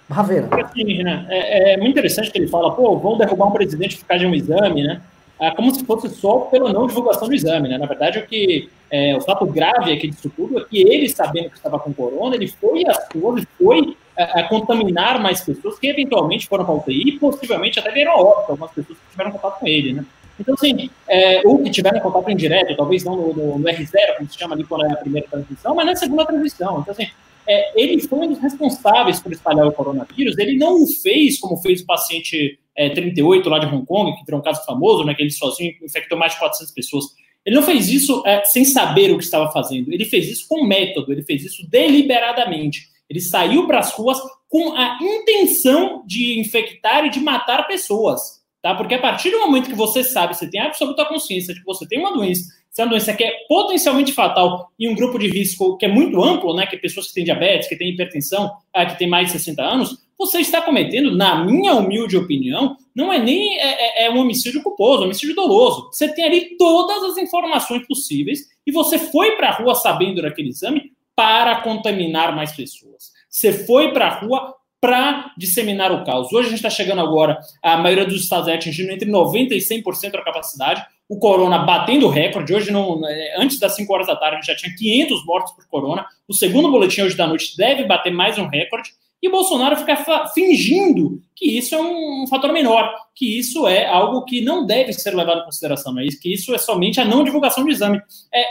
Ravena. 0.10 0.48
Assim, 0.52 1.08
é, 1.08 1.74
é, 1.74 1.78
muito 1.78 1.92
interessante 1.92 2.32
que 2.32 2.38
ele 2.38 2.48
fala, 2.48 2.72
pô, 2.72 2.98
vão 2.98 3.18
derrubar 3.18 3.48
um 3.48 3.52
presidente 3.52 3.98
por 3.98 4.06
causa 4.06 4.24
de 4.24 4.30
um 4.30 4.36
exame, 4.36 4.84
né? 4.84 5.02
É 5.40 5.52
como 5.52 5.74
se 5.74 5.84
fosse 5.84 6.08
só 6.10 6.40
pela 6.40 6.72
não 6.72 6.88
divulgação 6.88 7.28
do 7.28 7.34
exame, 7.34 7.68
né? 7.68 7.78
Na 7.78 7.86
verdade, 7.86 8.20
o 8.20 8.26
que 8.26 8.70
é, 8.90 9.18
o 9.18 9.22
fato 9.22 9.46
grave 9.46 9.92
aqui 9.92 10.10
disso 10.10 10.32
tudo 10.36 10.60
é 10.60 10.64
que 10.64 10.82
ele, 10.82 11.10
sabendo 11.10 11.50
que 11.50 11.58
estava 11.58 11.78
com 11.80 11.94
corona, 11.94 12.36
ele 12.36 12.48
foi 12.48 12.84
às 12.88 12.98
e 12.98 13.48
foi 13.62 13.98
a, 14.18 14.44
contaminar 14.44 15.22
mais 15.22 15.42
pessoas 15.42 15.78
que 15.78 15.88
eventualmente 15.88 16.48
foram 16.48 16.66
para 16.66 16.74
a 16.74 16.78
UTI 16.78 17.10
e 17.10 17.20
possivelmente 17.20 17.80
até 17.80 17.92
vieram 17.92 18.14
óbito, 18.14 18.52
algumas 18.52 18.72
pessoas 18.72 18.98
que 18.98 19.12
tiveram 19.12 19.32
contato 19.32 19.60
com 19.60 19.68
ele, 19.68 19.94
né? 19.94 20.06
Então, 20.40 20.54
assim, 20.54 20.90
é, 21.08 21.42
ou 21.46 21.64
que 21.64 21.70
tiveram 21.70 22.00
contato 22.02 22.30
indireto, 22.30 22.76
talvez 22.76 23.04
não 23.04 23.16
no, 23.16 23.34
no, 23.34 23.60
no, 23.60 23.66
R0, 23.66 24.18
como 24.18 24.30
se 24.30 24.38
chama 24.38 24.54
ali 24.54 24.64
quando 24.66 24.86
é 24.86 24.92
a 24.92 24.98
primeira 24.98 25.28
transmissão, 25.28 25.74
mas 25.74 25.86
na 25.86 25.96
segunda 25.96 26.26
transmissão. 26.26 26.82
Então, 26.82 26.92
assim, 26.92 27.08
é, 27.48 27.82
ele 27.82 28.02
foi 28.02 28.20
um 28.20 28.28
dos 28.30 28.40
responsáveis 28.40 29.20
por 29.20 29.32
espalhar 29.32 29.66
o 29.66 29.72
coronavírus, 29.72 30.38
ele 30.38 30.58
não 30.58 30.84
o 30.84 30.88
fez 30.88 31.40
como 31.40 31.58
fez 31.58 31.82
o 31.82 31.86
paciente 31.86 32.60
é, 32.76 32.90
38 32.90 33.48
lá 33.48 33.60
de 33.60 33.68
Hong 33.68 33.86
Kong, 33.86 34.18
que 34.18 34.26
virou 34.26 34.42
um 34.42 34.44
caso 34.44 34.66
famoso, 34.66 35.06
né, 35.06 35.14
que 35.14 35.24
ele 35.24 35.32
sozinho 35.32 35.74
infectou 35.82 36.18
mais 36.18 36.34
de 36.34 36.40
400 36.40 36.74
pessoas. 36.74 37.06
Ele 37.46 37.56
não 37.56 37.64
fez 37.64 37.88
isso 37.90 38.24
é, 38.26 38.44
sem 38.44 38.66
saber 38.66 39.12
o 39.12 39.18
que 39.18 39.24
estava 39.24 39.52
fazendo, 39.52 39.94
ele 39.94 40.04
fez 40.04 40.28
isso 40.28 40.48
com 40.50 40.66
método, 40.66 41.14
ele 41.14 41.22
fez 41.22 41.44
isso 41.46 41.66
deliberadamente. 41.70 42.90
Ele 43.10 43.22
saiu 43.22 43.68
para 43.68 43.80
as 43.80 43.92
ruas 43.94 44.20
com 44.50 44.74
a 44.74 44.98
intenção 45.02 46.04
de 46.06 46.40
infectar 46.40 47.06
e 47.06 47.10
de 47.10 47.20
matar 47.20 47.68
pessoas. 47.68 48.44
Tá? 48.62 48.74
Porque 48.74 48.96
a 48.96 49.02
partir 49.02 49.30
do 49.30 49.40
momento 49.40 49.70
que 49.70 49.76
você 49.76 50.04
sabe, 50.04 50.36
você 50.36 50.50
tem 50.50 50.60
absoluta 50.60 51.06
consciência 51.06 51.54
de 51.54 51.60
que 51.60 51.66
você 51.66 51.88
tem 51.88 52.00
uma 52.00 52.14
doença, 52.14 52.46
se 52.72 52.82
é 52.82 52.84
uma 52.84 52.90
doença 52.90 53.14
que 53.14 53.24
é 53.24 53.32
potencialmente 53.48 54.12
fatal 54.12 54.72
em 54.80 54.90
um 54.90 54.96
grupo 54.96 55.18
de 55.20 55.28
risco 55.28 55.78
que 55.78 55.86
é 55.86 55.88
muito 55.88 56.22
amplo, 56.22 56.54
né, 56.54 56.66
que 56.66 56.76
é 56.76 56.80
pessoas 56.80 57.08
que 57.08 57.14
têm 57.14 57.24
diabetes, 57.24 57.70
que 57.70 57.76
têm 57.78 57.92
hipertensão, 57.92 58.52
ah, 58.74 58.86
que 58.86 58.98
têm 58.98 59.08
mais 59.08 59.28
de 59.28 59.34
60 59.34 59.64
anos, 59.64 60.06
você 60.18 60.40
está 60.40 60.62
cometendo, 60.62 61.16
na 61.16 61.46
minha 61.46 61.76
humilde 61.76 62.18
opinião, 62.18 62.76
não 62.96 63.14
é 63.14 63.20
nem 63.20 63.60
é, 63.60 64.04
é, 64.04 64.06
é 64.08 64.10
um 64.10 64.18
homicídio 64.18 64.64
culposo, 64.64 64.98
é 64.98 65.02
um 65.02 65.06
homicídio 65.06 65.36
doloso. 65.36 65.90
Você 65.92 66.14
tem 66.14 66.26
ali 66.26 66.58
todas 66.58 67.04
as 67.04 67.18
informações 67.18 67.86
possíveis 67.86 68.48
e 68.66 68.72
você 68.72 68.98
foi 68.98 69.38
para 69.38 69.50
a 69.50 69.54
rua 69.54 69.76
sabendo 69.76 70.22
daquele 70.22 70.50
exame 70.50 70.92
para 71.16 71.62
contaminar 71.62 72.36
mais 72.36 72.52
pessoas. 72.52 73.12
Você 73.30 73.54
foi 73.54 73.94
para 73.94 74.08
a 74.08 74.20
rua 74.20 74.56
para 74.82 75.32
disseminar 75.38 75.92
o 75.92 76.04
caos. 76.04 76.32
Hoje 76.32 76.48
a 76.48 76.50
gente 76.50 76.58
está 76.58 76.70
chegando 76.70 77.02
agora, 77.02 77.40
a 77.64 77.78
maioria 77.78 78.06
dos 78.06 78.22
estados 78.22 78.48
é 78.48 78.54
atingindo 78.54 78.92
entre 78.92 79.10
90% 79.10 79.52
e 79.52 79.58
100% 79.58 80.12
da 80.12 80.24
capacidade. 80.24 80.86
O 81.10 81.18
corona 81.18 81.60
batendo 81.60 82.08
recorde. 82.08 82.54
Hoje, 82.54 82.72
não, 82.72 83.02
é, 83.08 83.36
antes 83.38 83.60
das 83.60 83.76
5 83.76 83.92
horas 83.92 84.08
da 84.08 84.16
tarde, 84.16 84.38
a 84.38 84.40
gente 84.42 84.48
já 84.48 84.56
tinha 84.56 84.76
500 84.76 85.26
mortos 85.26 85.54
por 85.54 85.68
corona. 85.68 86.06
O 86.28 86.34
segundo 86.34 86.70
boletim 86.70 87.02
hoje 87.02 87.16
da 87.16 87.28
noite 87.28 87.56
deve 87.58 87.84
bater 87.86 88.12
mais 88.12 88.38
um 88.38 88.48
recorde. 88.48 88.92
E 89.22 89.30
Bolsonaro 89.30 89.76
fica 89.76 90.28
fingindo 90.36 91.20
que 91.36 91.58
isso 91.58 91.74
é 91.74 91.82
um 91.82 92.28
fator 92.30 92.54
menor, 92.54 92.94
que 93.16 93.40
isso 93.40 93.68
é 93.68 93.88
algo 93.88 94.24
que 94.24 94.42
não 94.42 94.68
deve 94.68 94.94
ser 94.94 95.16
levado 95.16 95.42
em 95.42 95.46
consideração, 95.46 95.94
não 95.94 96.02
é 96.02 96.06
isso? 96.06 96.20
que 96.20 96.32
isso 96.32 96.54
é 96.54 96.60
somente 96.60 97.02
a 97.02 97.06
não 97.06 97.24
divulgação 97.24 97.64
do 97.64 97.72
exame. 97.72 98.00
É, 98.32 98.46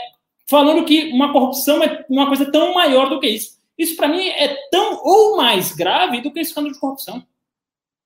falando 0.49 0.85
que 0.85 1.11
uma 1.11 1.31
corrupção 1.31 1.83
é 1.83 2.05
uma 2.09 2.27
coisa 2.27 2.51
tão 2.51 2.73
maior 2.73 3.09
do 3.09 3.19
que 3.19 3.27
isso. 3.27 3.55
Isso, 3.77 3.95
para 3.95 4.07
mim, 4.07 4.27
é 4.27 4.55
tão 4.71 5.01
ou 5.03 5.37
mais 5.37 5.73
grave 5.73 6.21
do 6.21 6.31
que 6.31 6.39
escândalo 6.39 6.73
de 6.73 6.79
corrupção. 6.79 7.25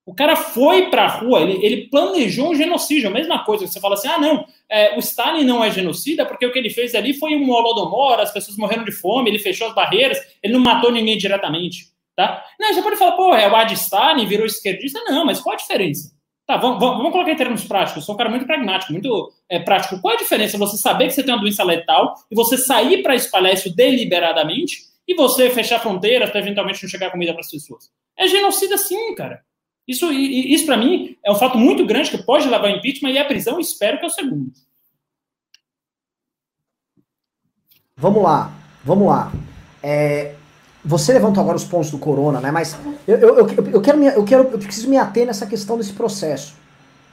O 0.06 0.16
cara 0.16 0.36
foi 0.36 0.90
para 0.90 1.04
a 1.04 1.08
rua, 1.08 1.42
ele, 1.42 1.64
ele, 1.64 1.88
planejou 1.88 2.50
um 2.50 2.56
genocídio, 2.56 3.10
a 3.10 3.14
mesma 3.14 3.46
coisa. 3.46 3.68
Você 3.68 3.80
fala 3.80 3.94
assim: 3.94 4.08
ah, 4.08 4.18
não, 4.18 4.44
é, 4.68 4.96
o 4.96 5.00
Stalin 5.00 5.44
não 5.44 5.64
é 5.64 5.70
genocida 5.70 6.26
porque 6.26 6.48
o 6.48 6.52
que 6.52 6.58
ele 6.58 6.72
fez 6.72 6.96
ali 6.96 7.14
foi 7.14 7.36
um 7.36 7.52
holodomor, 7.52 8.20
as 8.20 8.34
pessoas 8.34 8.58
morreram 8.58 8.84
de 8.84 8.92
fome, 8.92 9.30
ele 9.30 9.38
fechou 9.38 9.68
as 9.68 9.76
barreiras, 9.76 10.18
ele 10.42 10.54
não 10.54 10.62
matou 10.62 10.92
ninguém 10.92 11.16
diretamente. 11.16 11.90
Tá? 12.16 12.44
Não, 12.60 12.74
você 12.74 12.82
pode 12.82 12.98
falar, 12.98 13.12
pô, 13.12 13.36
é 13.36 13.48
o 13.48 13.56
Ad 13.56 13.72
Stalin, 13.76 14.26
virou 14.26 14.48
esquerdista. 14.48 15.00
Não, 15.06 15.24
mas 15.24 15.40
qual 15.40 15.54
a 15.54 15.58
diferença? 15.58 16.12
Tá, 16.50 16.58
vamos, 16.58 16.80
vamos 16.80 17.12
colocar 17.12 17.32
em 17.32 17.36
termos 17.36 17.64
práticos. 17.64 17.98
Eu 17.98 18.02
sou 18.02 18.16
um 18.16 18.18
cara 18.18 18.28
muito 18.28 18.48
pragmático, 18.48 18.92
muito 18.92 19.32
é, 19.48 19.60
prático. 19.60 20.02
Qual 20.02 20.16
a 20.16 20.18
diferença 20.18 20.58
você 20.58 20.78
saber 20.78 21.06
que 21.06 21.12
você 21.12 21.22
tem 21.22 21.32
uma 21.32 21.40
doença 21.40 21.64
letal 21.64 22.16
e 22.32 22.34
você 22.34 22.58
sair 22.58 23.04
para 23.04 23.14
espalhar 23.14 23.54
isso 23.54 23.76
deliberadamente 23.76 24.78
e 25.08 25.14
você 25.14 25.52
fechar 25.52 25.80
fronteiras 25.80 26.32
para 26.32 26.40
eventualmente 26.40 26.82
não 26.82 26.90
chegar 26.90 27.12
comida 27.12 27.34
para 27.34 27.42
as 27.42 27.52
pessoas. 27.52 27.92
É 28.18 28.28
genocida 28.28 28.80
sim, 28.80 29.14
cara. 29.14 29.44
Isso, 29.88 30.12
isso 30.12 30.66
para 30.66 30.76
mim, 30.76 31.16
é 31.24 31.32
um 31.32 31.36
fato 31.36 31.56
muito 31.56 31.86
grande 31.86 32.10
que 32.10 32.18
pode 32.18 32.50
levar 32.50 32.68
ao 32.68 32.76
impeachment 32.76 33.12
e 33.12 33.20
a 33.20 33.26
prisão, 33.26 33.60
espero 33.60 34.00
que 34.00 34.06
é 34.06 34.08
o 34.08 34.12
segundo. 34.12 34.52
Vamos 37.96 38.24
lá, 38.24 38.52
vamos 38.84 39.08
lá. 39.08 39.32
É, 39.84 40.34
você 40.84 41.14
levantou 41.14 41.42
agora 41.42 41.58
os 41.58 41.64
pontos 41.64 41.92
do 41.92 41.98
corona, 41.98 42.40
né? 42.40 42.52
Mas 42.52 42.78
eu, 43.08 43.18
eu, 43.18 43.38
eu, 43.38 43.48
eu, 43.74 43.82
quero, 43.82 44.04
eu, 44.04 44.24
quero, 44.24 44.44
eu 44.52 44.60
preciso 44.60 44.90
me 44.90 44.98
ater 44.98 45.26
nessa 45.26 45.46
questão 45.46 45.78
desse 45.78 45.94
processo. 45.94 46.56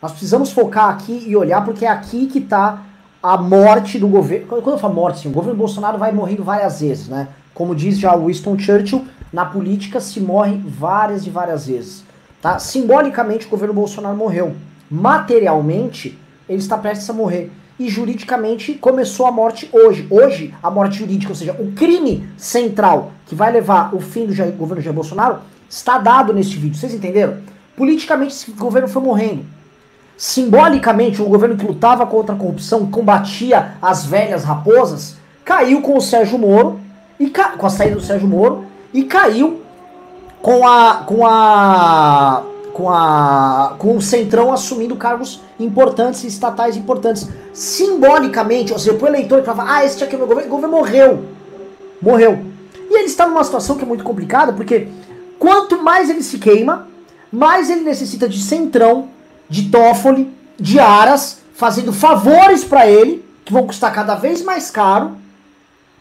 Nós 0.01 0.13
precisamos 0.13 0.53
focar 0.53 0.91
aqui 0.91 1.25
e 1.27 1.37
olhar, 1.37 1.65
porque 1.65 1.85
é 1.85 1.89
aqui 1.89 2.27
que 2.27 2.39
está 2.39 2.83
a 3.23 3.37
morte 3.37 3.99
do 3.99 4.07
governo. 4.07 4.47
Quando 4.47 4.71
eu 4.71 4.79
falo 4.79 4.95
morte, 4.95 5.21
sim, 5.21 5.29
o 5.29 5.33
governo 5.33 5.59
Bolsonaro 5.59 5.99
vai 5.99 6.13
morrendo 6.13 6.45
várias 6.45 6.81
vezes, 6.81 7.09
né? 7.09 7.29
Como 7.53 7.75
diz 7.75 7.99
já 7.99 8.15
Winston 8.15 8.59
Churchill, 8.59 9.05
na 9.33 9.45
política 9.45 10.01
se 10.01 10.21
morre 10.21 10.61
várias 10.65 11.27
e 11.27 11.31
várias 11.31 11.67
vezes. 11.67 12.05
Tá? 12.41 12.59
Simbolicamente, 12.59 13.47
o 13.47 13.51
governo 13.51 13.75
Bolsonaro 13.75 14.17
morreu. 14.17 14.55
Materialmente, 14.91 16.19
ele 16.49 16.59
está 16.59 16.79
prestes 16.79 17.09
a 17.11 17.13
morrer. 17.13 17.51
E 17.79 17.89
juridicamente 17.89 18.75
começou 18.75 19.27
a 19.27 19.33
morte 19.33 19.69
hoje. 19.73 20.07
Hoje, 20.11 20.55
a 20.63 20.71
morte 20.71 20.99
jurídica, 20.99 21.33
ou 21.33 21.37
seja, 21.37 21.53
o 21.59 21.73
crime 21.73 22.29
central 22.37 23.13
que 23.27 23.35
vai 23.35 23.53
levar 23.53 23.95
o 23.95 24.01
fim 24.01 24.27
do 24.27 24.33
Jair, 24.33 24.53
governo 24.53 24.83
Jair 24.83 24.95
Bolsonaro, 24.95 25.41
está 25.69 25.99
dado 25.99 26.33
neste 26.33 26.57
vídeo. 26.57 26.79
Vocês 26.79 26.95
entenderam? 26.95 27.39
Politicamente, 27.77 28.33
esse 28.33 28.51
governo 28.53 28.89
foi 28.89 29.03
morrendo. 29.03 29.45
Simbolicamente, 30.17 31.21
o 31.21 31.27
governo 31.27 31.57
que 31.57 31.67
lutava 31.67 32.07
contra 32.07 32.35
a 32.35 32.39
corrupção, 32.39 32.91
combatia 32.91 33.75
as 33.83 34.07
velhas 34.07 34.45
raposas, 34.45 35.17
caiu 35.45 35.83
com 35.83 35.97
o 35.97 36.01
Sérgio 36.01 36.39
Moro 36.39 36.81
e 37.21 37.29
com 37.29 37.67
a 37.67 37.71
saída 37.71 37.97
do 37.97 38.01
Sérgio 38.01 38.27
Moro 38.27 38.65
e 38.93 39.05
caiu 39.05 39.61
com 40.41 40.67
a 40.67 41.03
com 41.07 41.27
a 41.27 42.43
com 42.73 42.91
a 42.91 43.75
com 43.79 43.97
o 43.97 44.03
Centrão 44.03 44.53
assumindo 44.53 44.97
cargos 44.97 45.41
importantes 45.59 46.25
estatais 46.25 46.77
importantes. 46.77 47.29
Simbolicamente, 47.53 48.73
ou 48.73 48.79
seja, 48.79 48.97
pro 48.97 49.09
eleitor 49.09 49.41
que 49.41 49.47
fala, 49.47 49.65
ah, 49.67 49.85
esse 49.85 50.03
aqui 50.03 50.15
é 50.15 50.17
o 50.17 50.21
meu 50.21 50.29
governo, 50.29 50.49
o 50.49 50.55
governo 50.55 50.77
morreu. 50.77 51.25
Morreu. 52.01 52.45
E 52.91 52.99
ele 52.99 53.07
está 53.07 53.27
numa 53.27 53.43
situação 53.43 53.77
que 53.77 53.83
é 53.83 53.87
muito 53.87 54.05
complicada, 54.05 54.53
porque 54.53 54.89
quanto 55.39 55.83
mais 55.83 56.09
ele 56.09 56.23
se 56.23 56.39
queima, 56.39 56.89
mais 57.33 57.69
ele 57.69 57.81
necessita 57.81 58.29
de 58.29 58.41
Centrão, 58.43 59.09
de 59.49 59.71
Toffoli, 59.71 60.33
de 60.59 60.79
Aras, 60.79 61.39
fazendo 61.55 61.93
favores 61.93 62.65
para 62.65 62.87
ele, 62.87 63.25
que 63.45 63.53
vão 63.53 63.67
custar 63.67 63.93
cada 63.93 64.15
vez 64.15 64.43
mais 64.43 64.71
caro, 64.71 65.17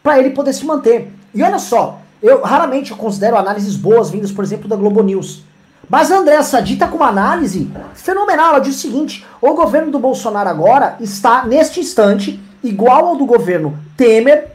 para 0.03 0.19
ele 0.19 0.31
poder 0.31 0.53
se 0.53 0.65
manter. 0.65 1.11
E 1.33 1.41
olha 1.41 1.59
só, 1.59 1.99
eu 2.21 2.41
raramente 2.41 2.91
eu 2.91 2.97
considero 2.97 3.37
análises 3.37 3.75
boas 3.75 4.09
vindas, 4.09 4.31
por 4.31 4.43
exemplo, 4.43 4.67
da 4.67 4.75
Globo 4.75 5.01
News. 5.01 5.43
Mas 5.89 6.11
a 6.11 6.17
Andréa 6.17 6.43
Sadi 6.43 6.75
tá 6.77 6.87
com 6.87 6.97
uma 6.97 7.07
análise 7.07 7.69
fenomenal. 7.93 8.49
Ela 8.49 8.59
diz 8.59 8.75
o 8.75 8.79
seguinte: 8.79 9.25
o 9.41 9.53
governo 9.53 9.91
do 9.91 9.99
Bolsonaro 9.99 10.49
agora 10.49 10.97
está, 10.99 11.45
neste 11.45 11.79
instante, 11.79 12.39
igual 12.63 13.07
ao 13.07 13.15
do 13.15 13.25
governo 13.25 13.77
Temer, 13.95 14.47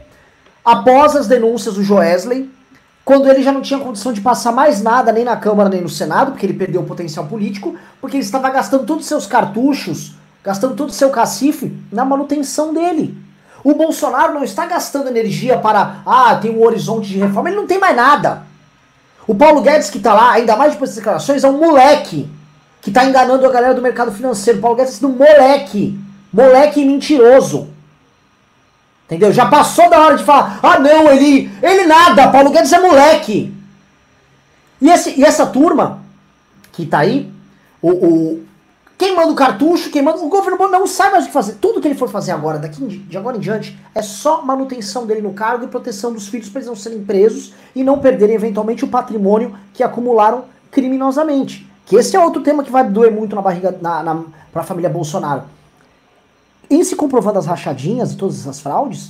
após 0.63 1.15
as 1.15 1.27
denúncias 1.27 1.75
do 1.75 1.83
Joesley, 1.83 2.49
quando 3.05 3.29
ele 3.29 3.43
já 3.43 3.51
não 3.51 3.61
tinha 3.61 3.79
condição 3.79 4.13
de 4.13 4.21
passar 4.21 4.51
mais 4.51 4.81
nada 4.81 5.11
nem 5.11 5.23
na 5.23 5.35
Câmara 5.35 5.69
nem 5.69 5.81
no 5.81 5.89
Senado, 5.89 6.31
porque 6.31 6.45
ele 6.45 6.53
perdeu 6.53 6.81
o 6.81 6.85
potencial 6.85 7.25
político, 7.25 7.75
porque 7.99 8.17
ele 8.17 8.23
estava 8.23 8.49
gastando 8.49 8.85
todos 8.85 9.03
os 9.03 9.09
seus 9.09 9.25
cartuchos 9.25 10.15
gastando 10.43 10.75
todo 10.75 10.89
o 10.89 10.93
seu 10.93 11.09
cacife 11.09 11.71
na 11.91 12.03
manutenção 12.03 12.73
dele. 12.73 13.17
O 13.63 13.75
Bolsonaro 13.75 14.33
não 14.33 14.43
está 14.43 14.65
gastando 14.65 15.07
energia 15.07 15.57
para, 15.57 16.01
ah, 16.05 16.35
tem 16.35 16.51
um 16.51 16.63
horizonte 16.63 17.07
de 17.07 17.19
reforma, 17.19 17.49
ele 17.49 17.57
não 17.57 17.67
tem 17.67 17.79
mais 17.79 17.95
nada. 17.95 18.43
O 19.31 19.35
Paulo 19.35 19.61
Guedes 19.61 19.89
que 19.89 19.97
está 19.97 20.13
lá, 20.13 20.33
ainda 20.33 20.57
mais 20.57 20.73
depois 20.73 20.89
das 20.89 20.97
declarações, 20.97 21.45
é 21.45 21.47
um 21.47 21.57
moleque 21.57 22.29
que 22.81 22.89
está 22.89 23.05
enganando 23.05 23.45
a 23.45 23.49
galera 23.49 23.73
do 23.73 23.81
mercado 23.81 24.11
financeiro. 24.11 24.59
O 24.59 24.61
Paulo 24.61 24.75
Guedes 24.75 24.91
está 24.91 25.07
sendo 25.07 25.17
moleque, 25.17 25.97
moleque 26.33 26.83
mentiroso. 26.83 27.69
Entendeu? 29.05 29.31
Já 29.31 29.45
passou 29.45 29.89
da 29.89 30.01
hora 30.01 30.17
de 30.17 30.25
falar, 30.25 30.59
ah 30.61 30.77
não, 30.77 31.09
ele, 31.09 31.49
ele 31.63 31.85
nada, 31.85 32.27
Paulo 32.27 32.49
Guedes 32.49 32.73
é 32.73 32.81
moleque. 32.81 33.53
E, 34.81 34.89
esse, 34.89 35.17
e 35.17 35.23
essa 35.23 35.45
turma 35.45 36.01
que 36.73 36.85
tá 36.85 36.99
aí, 36.99 37.31
o, 37.81 37.89
o, 37.89 38.45
quem 39.01 39.15
manda 39.15 39.31
o 39.31 39.35
cartucho, 39.35 39.89
quem 39.89 40.03
manda. 40.03 40.19
O 40.19 40.29
governo 40.29 40.69
não 40.69 40.85
sabe 40.85 41.13
mais 41.13 41.23
o 41.23 41.27
que 41.27 41.33
fazer. 41.33 41.53
Tudo 41.53 41.81
que 41.81 41.87
ele 41.87 41.95
for 41.95 42.07
fazer 42.07 42.33
agora, 42.33 42.59
daqui 42.59 42.85
de 42.85 43.17
agora 43.17 43.35
em 43.35 43.39
diante, 43.39 43.75
é 43.95 44.01
só 44.03 44.43
manutenção 44.43 45.07
dele 45.07 45.23
no 45.23 45.33
cargo 45.33 45.65
e 45.65 45.67
proteção 45.67 46.13
dos 46.13 46.27
filhos 46.27 46.49
para 46.49 46.59
eles 46.59 46.67
não 46.67 46.75
serem 46.75 47.03
presos 47.03 47.51
e 47.75 47.83
não 47.83 47.97
perderem 47.97 48.35
eventualmente 48.35 48.85
o 48.85 48.87
patrimônio 48.87 49.57
que 49.73 49.81
acumularam 49.81 50.45
criminosamente. 50.69 51.67
Que 51.83 51.95
esse 51.95 52.15
é 52.15 52.19
outro 52.19 52.43
tema 52.43 52.63
que 52.63 52.71
vai 52.71 52.87
doer 52.87 53.11
muito 53.11 53.35
na 53.35 53.41
barriga 53.41 53.75
na, 53.81 54.03
na, 54.03 54.23
pra 54.53 54.61
família 54.61 54.87
Bolsonaro. 54.87 55.45
Em 56.69 56.83
se 56.83 56.95
comprovando 56.95 57.39
as 57.39 57.47
rachadinhas 57.47 58.11
e 58.11 58.17
todas 58.17 58.39
essas 58.39 58.59
fraudes, 58.59 59.07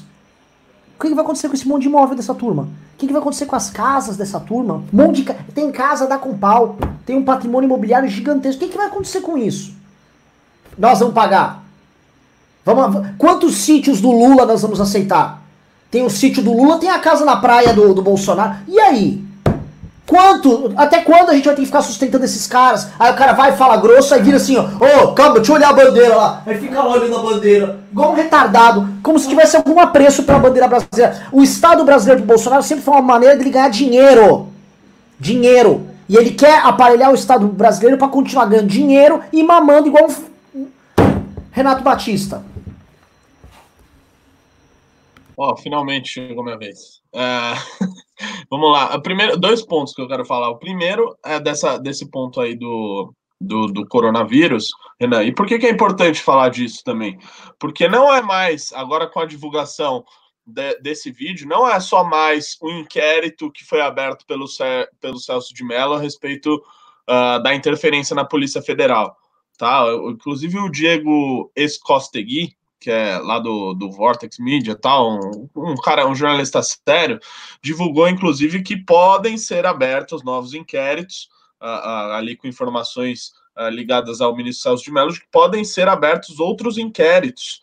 o 0.95 1.01
que, 1.01 1.09
que 1.09 1.13
vai 1.13 1.25
acontecer 1.25 1.49
com 1.49 1.53
esse 1.53 1.67
monte 1.67 1.81
de 1.81 1.89
imóvel 1.89 2.15
dessa 2.15 2.33
turma? 2.33 2.63
O 2.93 2.97
que, 2.97 3.07
que 3.07 3.11
vai 3.11 3.21
acontecer 3.21 3.45
com 3.45 3.57
as 3.57 3.69
casas 3.69 4.15
dessa 4.15 4.39
turma? 4.39 4.85
Monte 4.93 5.23
de, 5.23 5.33
tem 5.53 5.69
casa 5.69 6.07
da 6.07 6.17
com 6.17 6.37
pau, 6.37 6.77
tem 7.05 7.17
um 7.17 7.25
patrimônio 7.25 7.67
imobiliário 7.67 8.07
gigantesco. 8.07 8.63
O 8.63 8.65
que, 8.65 8.71
que 8.71 8.77
vai 8.77 8.87
acontecer 8.87 9.19
com 9.19 9.37
isso? 9.37 9.80
Nós 10.81 10.99
vamos 10.99 11.13
pagar? 11.13 11.63
Vamos, 12.65 13.07
quantos 13.19 13.55
sítios 13.57 14.01
do 14.01 14.09
Lula 14.09 14.47
nós 14.47 14.63
vamos 14.63 14.81
aceitar? 14.81 15.43
Tem 15.91 16.03
o 16.03 16.09
sítio 16.09 16.41
do 16.41 16.51
Lula, 16.51 16.79
tem 16.79 16.89
a 16.89 16.97
casa 16.97 17.23
na 17.23 17.35
praia 17.35 17.71
do, 17.71 17.93
do 17.93 18.01
Bolsonaro. 18.01 18.55
E 18.67 18.79
aí? 18.79 19.23
Quanto? 20.07 20.73
Até 20.75 21.01
quando 21.01 21.29
a 21.29 21.35
gente 21.35 21.45
vai 21.45 21.53
ter 21.53 21.61
que 21.61 21.67
ficar 21.67 21.83
sustentando 21.83 22.25
esses 22.25 22.47
caras? 22.47 22.87
Aí 22.97 23.11
o 23.11 23.15
cara 23.15 23.33
vai, 23.33 23.55
fala 23.55 23.77
grosso, 23.77 24.11
aí 24.15 24.23
vira 24.23 24.37
assim, 24.37 24.57
ó, 24.57 24.63
ô, 24.63 25.03
oh, 25.03 25.13
calma, 25.13 25.35
deixa 25.35 25.51
eu 25.51 25.55
olhar 25.55 25.69
a 25.69 25.73
bandeira 25.73 26.15
lá. 26.15 26.41
Aí 26.47 26.57
fica 26.57 26.81
lá 26.81 26.95
olhando 26.95 27.15
a 27.15 27.21
bandeira, 27.21 27.79
igual 27.91 28.11
um 28.11 28.15
retardado, 28.15 28.89
como 29.03 29.19
se 29.19 29.27
tivesse 29.29 29.55
algum 29.55 29.79
apreço 29.79 30.23
pela 30.23 30.39
bandeira 30.39 30.67
brasileira. 30.67 31.27
O 31.31 31.43
Estado 31.43 31.83
brasileiro 31.85 32.21
do 32.21 32.27
Bolsonaro 32.27 32.63
sempre 32.63 32.83
foi 32.83 32.95
uma 32.95 33.03
maneira 33.03 33.37
dele 33.37 33.51
ganhar 33.51 33.69
dinheiro. 33.69 34.47
Dinheiro. 35.19 35.85
E 36.09 36.17
ele 36.17 36.31
quer 36.31 36.59
aparelhar 36.65 37.11
o 37.11 37.15
Estado 37.15 37.45
brasileiro 37.47 37.99
para 37.99 38.07
continuar 38.07 38.45
ganhando 38.45 38.67
dinheiro 38.67 39.21
e 39.31 39.43
mamando 39.43 39.87
igual 39.87 40.07
um 40.09 40.30
Renato 41.51 41.83
Batista. 41.83 42.43
Ó, 45.37 45.51
oh, 45.51 45.57
finalmente 45.57 46.09
chegou 46.09 46.43
minha 46.43 46.57
vez. 46.57 47.01
É... 47.13 47.53
Vamos 48.49 48.71
lá. 48.71 48.99
Primeiro, 48.99 49.37
dois 49.37 49.61
pontos 49.65 49.93
que 49.93 50.01
eu 50.01 50.07
quero 50.07 50.25
falar. 50.25 50.49
O 50.49 50.57
primeiro 50.57 51.17
é 51.25 51.39
dessa, 51.39 51.77
desse 51.77 52.09
ponto 52.09 52.39
aí 52.39 52.55
do, 52.55 53.13
do, 53.39 53.67
do 53.67 53.87
coronavírus, 53.87 54.67
Renan. 54.99 55.23
E 55.23 55.33
por 55.33 55.45
que, 55.45 55.57
que 55.57 55.65
é 55.65 55.71
importante 55.71 56.21
falar 56.21 56.49
disso 56.49 56.83
também? 56.83 57.17
Porque 57.59 57.87
não 57.87 58.13
é 58.13 58.21
mais, 58.21 58.71
agora 58.73 59.07
com 59.07 59.19
a 59.19 59.25
divulgação 59.25 60.05
de, 60.45 60.79
desse 60.79 61.11
vídeo, 61.11 61.47
não 61.47 61.67
é 61.67 61.79
só 61.79 62.03
mais 62.03 62.57
um 62.61 62.79
inquérito 62.79 63.51
que 63.51 63.65
foi 63.65 63.81
aberto 63.81 64.25
pelo, 64.25 64.45
pelo 64.99 65.17
Celso 65.17 65.53
de 65.53 65.63
Mello 65.63 65.95
a 65.95 65.99
respeito 65.99 66.55
uh, 67.09 67.41
da 67.41 67.55
interferência 67.55 68.15
na 68.15 68.25
Polícia 68.25 68.61
Federal 68.61 69.17
Inclusive 70.09 70.57
o 70.59 70.69
Diego 70.69 71.51
Escostegui, 71.55 72.55
que 72.81 72.89
é 72.89 73.19
lá 73.19 73.37
do, 73.37 73.75
do 73.75 73.91
Vortex 73.91 74.39
Media, 74.39 74.75
tal, 74.75 75.19
um, 75.19 75.49
um 75.55 75.75
cara, 75.75 76.07
um 76.07 76.15
jornalista 76.15 76.61
sério, 76.63 77.19
divulgou 77.61 78.09
inclusive 78.09 78.63
que 78.63 78.75
podem 78.75 79.37
ser 79.37 79.67
abertos 79.67 80.23
novos 80.23 80.55
inquéritos 80.55 81.29
uh, 81.61 81.65
uh, 81.65 82.13
ali 82.13 82.35
com 82.35 82.47
informações 82.47 83.33
uh, 83.55 83.69
ligadas 83.69 84.19
ao 84.19 84.35
ministro 84.35 84.63
Celso 84.63 84.83
de 84.83 84.91
Mello, 84.91 85.13
que 85.13 85.27
podem 85.31 85.63
ser 85.63 85.87
abertos 85.87 86.39
outros 86.39 86.77
inquéritos 86.77 87.61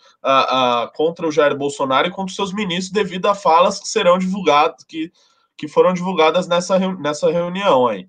contra 0.94 1.26
o 1.26 1.32
Jair 1.32 1.56
Bolsonaro 1.56 2.08
e 2.08 2.10
contra 2.10 2.30
os 2.30 2.36
seus 2.36 2.52
ministros 2.52 2.90
devido 2.90 3.26
a 3.26 3.34
falas 3.34 3.78
que 3.78 3.88
serão 3.88 4.18
divulgadas, 4.18 4.84
que, 4.84 5.12
que 5.56 5.68
foram 5.68 5.94
divulgadas 5.94 6.46
nessa, 6.46 6.78
nessa 6.94 7.30
reunião 7.30 7.86
aí. 7.86 8.08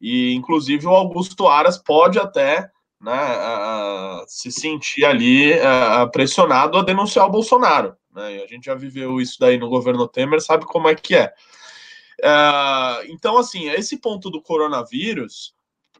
E 0.00 0.34
inclusive 0.34 0.86
o 0.86 0.94
Augusto 0.94 1.48
Aras 1.48 1.78
pode 1.78 2.18
até 2.18 2.70
né, 3.00 3.12
a, 3.12 4.24
se 4.26 4.50
sentir 4.50 5.04
ali 5.04 5.52
a, 5.54 6.06
pressionado 6.06 6.78
a 6.78 6.82
denunciar 6.82 7.26
o 7.26 7.30
Bolsonaro. 7.30 7.96
Né? 8.14 8.42
A 8.42 8.46
gente 8.46 8.66
já 8.66 8.74
viveu 8.74 9.20
isso 9.20 9.36
daí 9.38 9.58
no 9.58 9.68
governo 9.68 10.08
Temer, 10.08 10.40
sabe 10.40 10.64
como 10.64 10.88
é 10.88 10.94
que 10.94 11.14
é. 11.14 11.32
Uh, 12.20 13.04
então, 13.08 13.36
assim, 13.36 13.68
esse 13.68 13.98
ponto 13.98 14.30
do 14.30 14.40
coronavírus, 14.40 15.54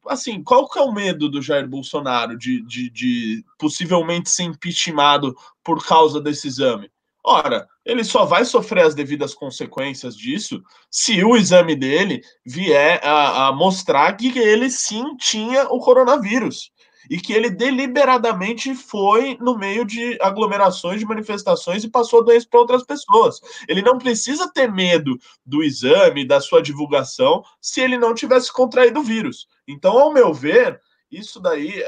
assim, 0.08 0.42
qual 0.42 0.68
que 0.68 0.78
é 0.78 0.82
o 0.82 0.92
medo 0.92 1.28
do 1.28 1.42
Jair 1.42 1.68
Bolsonaro 1.68 2.38
de, 2.38 2.62
de, 2.62 2.90
de 2.90 3.44
possivelmente 3.58 4.30
ser 4.30 4.44
impeachmentado 4.44 5.36
por 5.62 5.84
causa 5.86 6.20
desse 6.20 6.48
exame? 6.48 6.90
Ora, 7.22 7.66
ele 7.84 8.04
só 8.04 8.24
vai 8.24 8.44
sofrer 8.44 8.84
as 8.84 8.94
devidas 8.94 9.34
consequências 9.34 10.16
disso 10.16 10.62
se 10.88 11.24
o 11.24 11.36
exame 11.36 11.74
dele 11.74 12.22
vier 12.46 13.00
a, 13.04 13.48
a 13.48 13.52
mostrar 13.52 14.16
que 14.16 14.38
ele 14.38 14.70
sim 14.70 15.16
tinha 15.16 15.64
o 15.64 15.80
coronavírus 15.80 16.70
e 17.10 17.18
que 17.18 17.32
ele 17.32 17.50
deliberadamente 17.50 18.74
foi 18.74 19.36
no 19.40 19.56
meio 19.56 19.84
de 19.84 20.18
aglomerações, 20.20 21.00
de 21.00 21.06
manifestações 21.06 21.84
e 21.84 21.90
passou 21.90 22.20
a 22.20 22.24
doença 22.24 22.46
para 22.50 22.60
outras 22.60 22.84
pessoas. 22.84 23.40
Ele 23.68 23.82
não 23.82 23.98
precisa 23.98 24.50
ter 24.52 24.70
medo 24.70 25.18
do 25.44 25.62
exame, 25.62 26.26
da 26.26 26.40
sua 26.40 26.62
divulgação, 26.62 27.42
se 27.60 27.80
ele 27.80 27.98
não 27.98 28.14
tivesse 28.14 28.52
contraído 28.52 29.00
o 29.00 29.04
vírus. 29.04 29.46
Então, 29.66 29.98
ao 29.98 30.12
meu 30.12 30.32
ver, 30.32 30.80
isso 31.10 31.40
daí, 31.40 31.82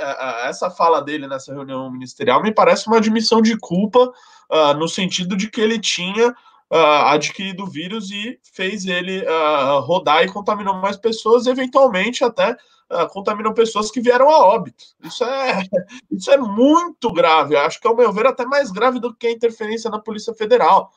essa 0.44 0.70
fala 0.70 1.00
dele 1.00 1.26
nessa 1.26 1.52
reunião 1.52 1.90
ministerial 1.90 2.42
me 2.42 2.54
parece 2.54 2.86
uma 2.86 2.98
admissão 2.98 3.42
de 3.42 3.56
culpa 3.58 4.12
uh, 4.50 4.74
no 4.78 4.88
sentido 4.88 5.36
de 5.36 5.50
que 5.50 5.60
ele 5.60 5.78
tinha 5.78 6.34
uh, 6.70 7.06
adquirido 7.06 7.64
o 7.64 7.70
vírus 7.70 8.10
e 8.10 8.38
fez 8.52 8.84
ele 8.86 9.22
uh, 9.22 9.80
rodar 9.80 10.22
e 10.22 10.32
contaminou 10.32 10.74
mais 10.74 10.96
pessoas, 10.96 11.46
eventualmente 11.46 12.24
até 12.24 12.52
uh, 12.52 13.08
contaminam 13.10 13.52
pessoas 13.54 13.90
que 13.90 14.00
vieram 14.00 14.30
a 14.30 14.38
óbito. 14.38 14.84
Isso 15.02 15.24
é, 15.24 15.62
isso 16.10 16.30
é 16.30 16.36
muito 16.36 17.12
grave. 17.12 17.54
Eu 17.54 17.60
acho 17.60 17.80
que, 17.80 17.86
ao 17.86 17.96
meu 17.96 18.12
ver, 18.12 18.26
até 18.26 18.44
mais 18.44 18.70
grave 18.70 19.00
do 19.00 19.14
que 19.14 19.26
a 19.26 19.32
interferência 19.32 19.90
na 19.90 19.98
Polícia 19.98 20.34
Federal. 20.34 20.92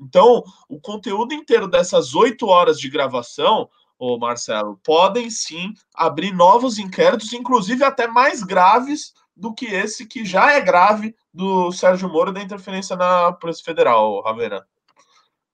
Então, 0.00 0.42
o 0.68 0.80
conteúdo 0.80 1.34
inteiro 1.34 1.68
dessas 1.68 2.14
oito 2.14 2.46
horas 2.48 2.80
de 2.80 2.90
gravação, 2.90 3.68
ô 3.98 4.18
Marcelo, 4.18 4.78
podem 4.82 5.30
sim 5.30 5.72
abrir 5.94 6.32
novos 6.32 6.78
inquéritos, 6.78 7.32
inclusive 7.32 7.84
até 7.84 8.06
mais 8.08 8.42
graves 8.42 9.14
do 9.36 9.54
que 9.54 9.66
esse 9.66 10.06
que 10.06 10.24
já 10.24 10.52
é 10.52 10.60
grave 10.60 11.14
do 11.32 11.70
Sérgio 11.72 12.08
Moro 12.08 12.32
da 12.32 12.42
interferência 12.42 12.96
na 12.96 13.32
Polícia 13.32 13.64
Federal, 13.64 14.20
Ravena. 14.22 14.64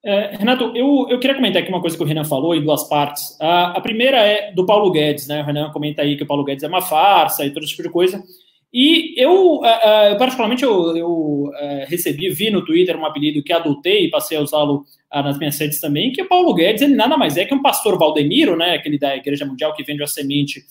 É, 0.03 0.35
Renato, 0.35 0.71
eu, 0.75 1.05
eu 1.09 1.19
queria 1.19 1.35
comentar 1.35 1.61
aqui 1.61 1.69
uma 1.71 1.81
coisa 1.81 1.95
que 1.95 2.01
o 2.01 2.05
Renan 2.05 2.23
falou 2.23 2.55
em 2.55 2.63
duas 2.63 2.83
partes. 2.89 3.37
A, 3.39 3.77
a, 3.77 3.81
primeira 3.81 4.17
é 4.17 4.51
do 4.51 4.65
Paulo 4.65 4.91
Guedes, 4.91 5.27
né? 5.27 5.41
O 5.41 5.45
Renan 5.45 5.69
comenta 5.71 6.01
aí 6.01 6.17
que 6.17 6.23
o 6.23 6.27
Paulo 6.27 6.43
Guedes 6.43 6.63
é 6.63 6.67
uma 6.67 6.81
farsa 6.81 7.45
e 7.45 7.51
todo 7.51 7.63
esse 7.63 7.71
tipo 7.71 7.83
de 7.83 7.89
coisa. 7.89 8.23
E 8.73 9.13
eu, 9.21 9.57
uh, 9.57 9.59
uh, 9.59 10.17
particularmente, 10.17 10.63
eu, 10.63 10.95
eu 10.95 11.09
uh, 11.09 11.85
recebi, 11.87 12.29
vi 12.29 12.49
no 12.49 12.63
Twitter 12.65 12.97
um 12.97 13.05
apelido 13.05 13.43
que 13.43 13.53
adotei 13.53 14.05
e 14.05 14.09
passei 14.09 14.37
a 14.37 14.41
usá-lo 14.41 14.85
nas 15.13 15.37
minhas 15.37 15.59
redes 15.59 15.81
também, 15.81 16.09
que 16.13 16.21
o 16.21 16.27
Paulo 16.29 16.53
Guedes, 16.53 16.81
ele 16.81 16.95
nada 16.95 17.17
mais 17.17 17.35
é 17.35 17.43
que 17.43 17.53
um 17.53 17.61
pastor 17.61 17.99
Valdemiro, 17.99 18.55
né? 18.55 18.75
Aquele 18.75 18.97
da 18.97 19.13
Igreja 19.17 19.45
Mundial 19.45 19.75
que 19.75 19.83
vende 19.83 20.01
a 20.01 20.07
semente 20.07 20.61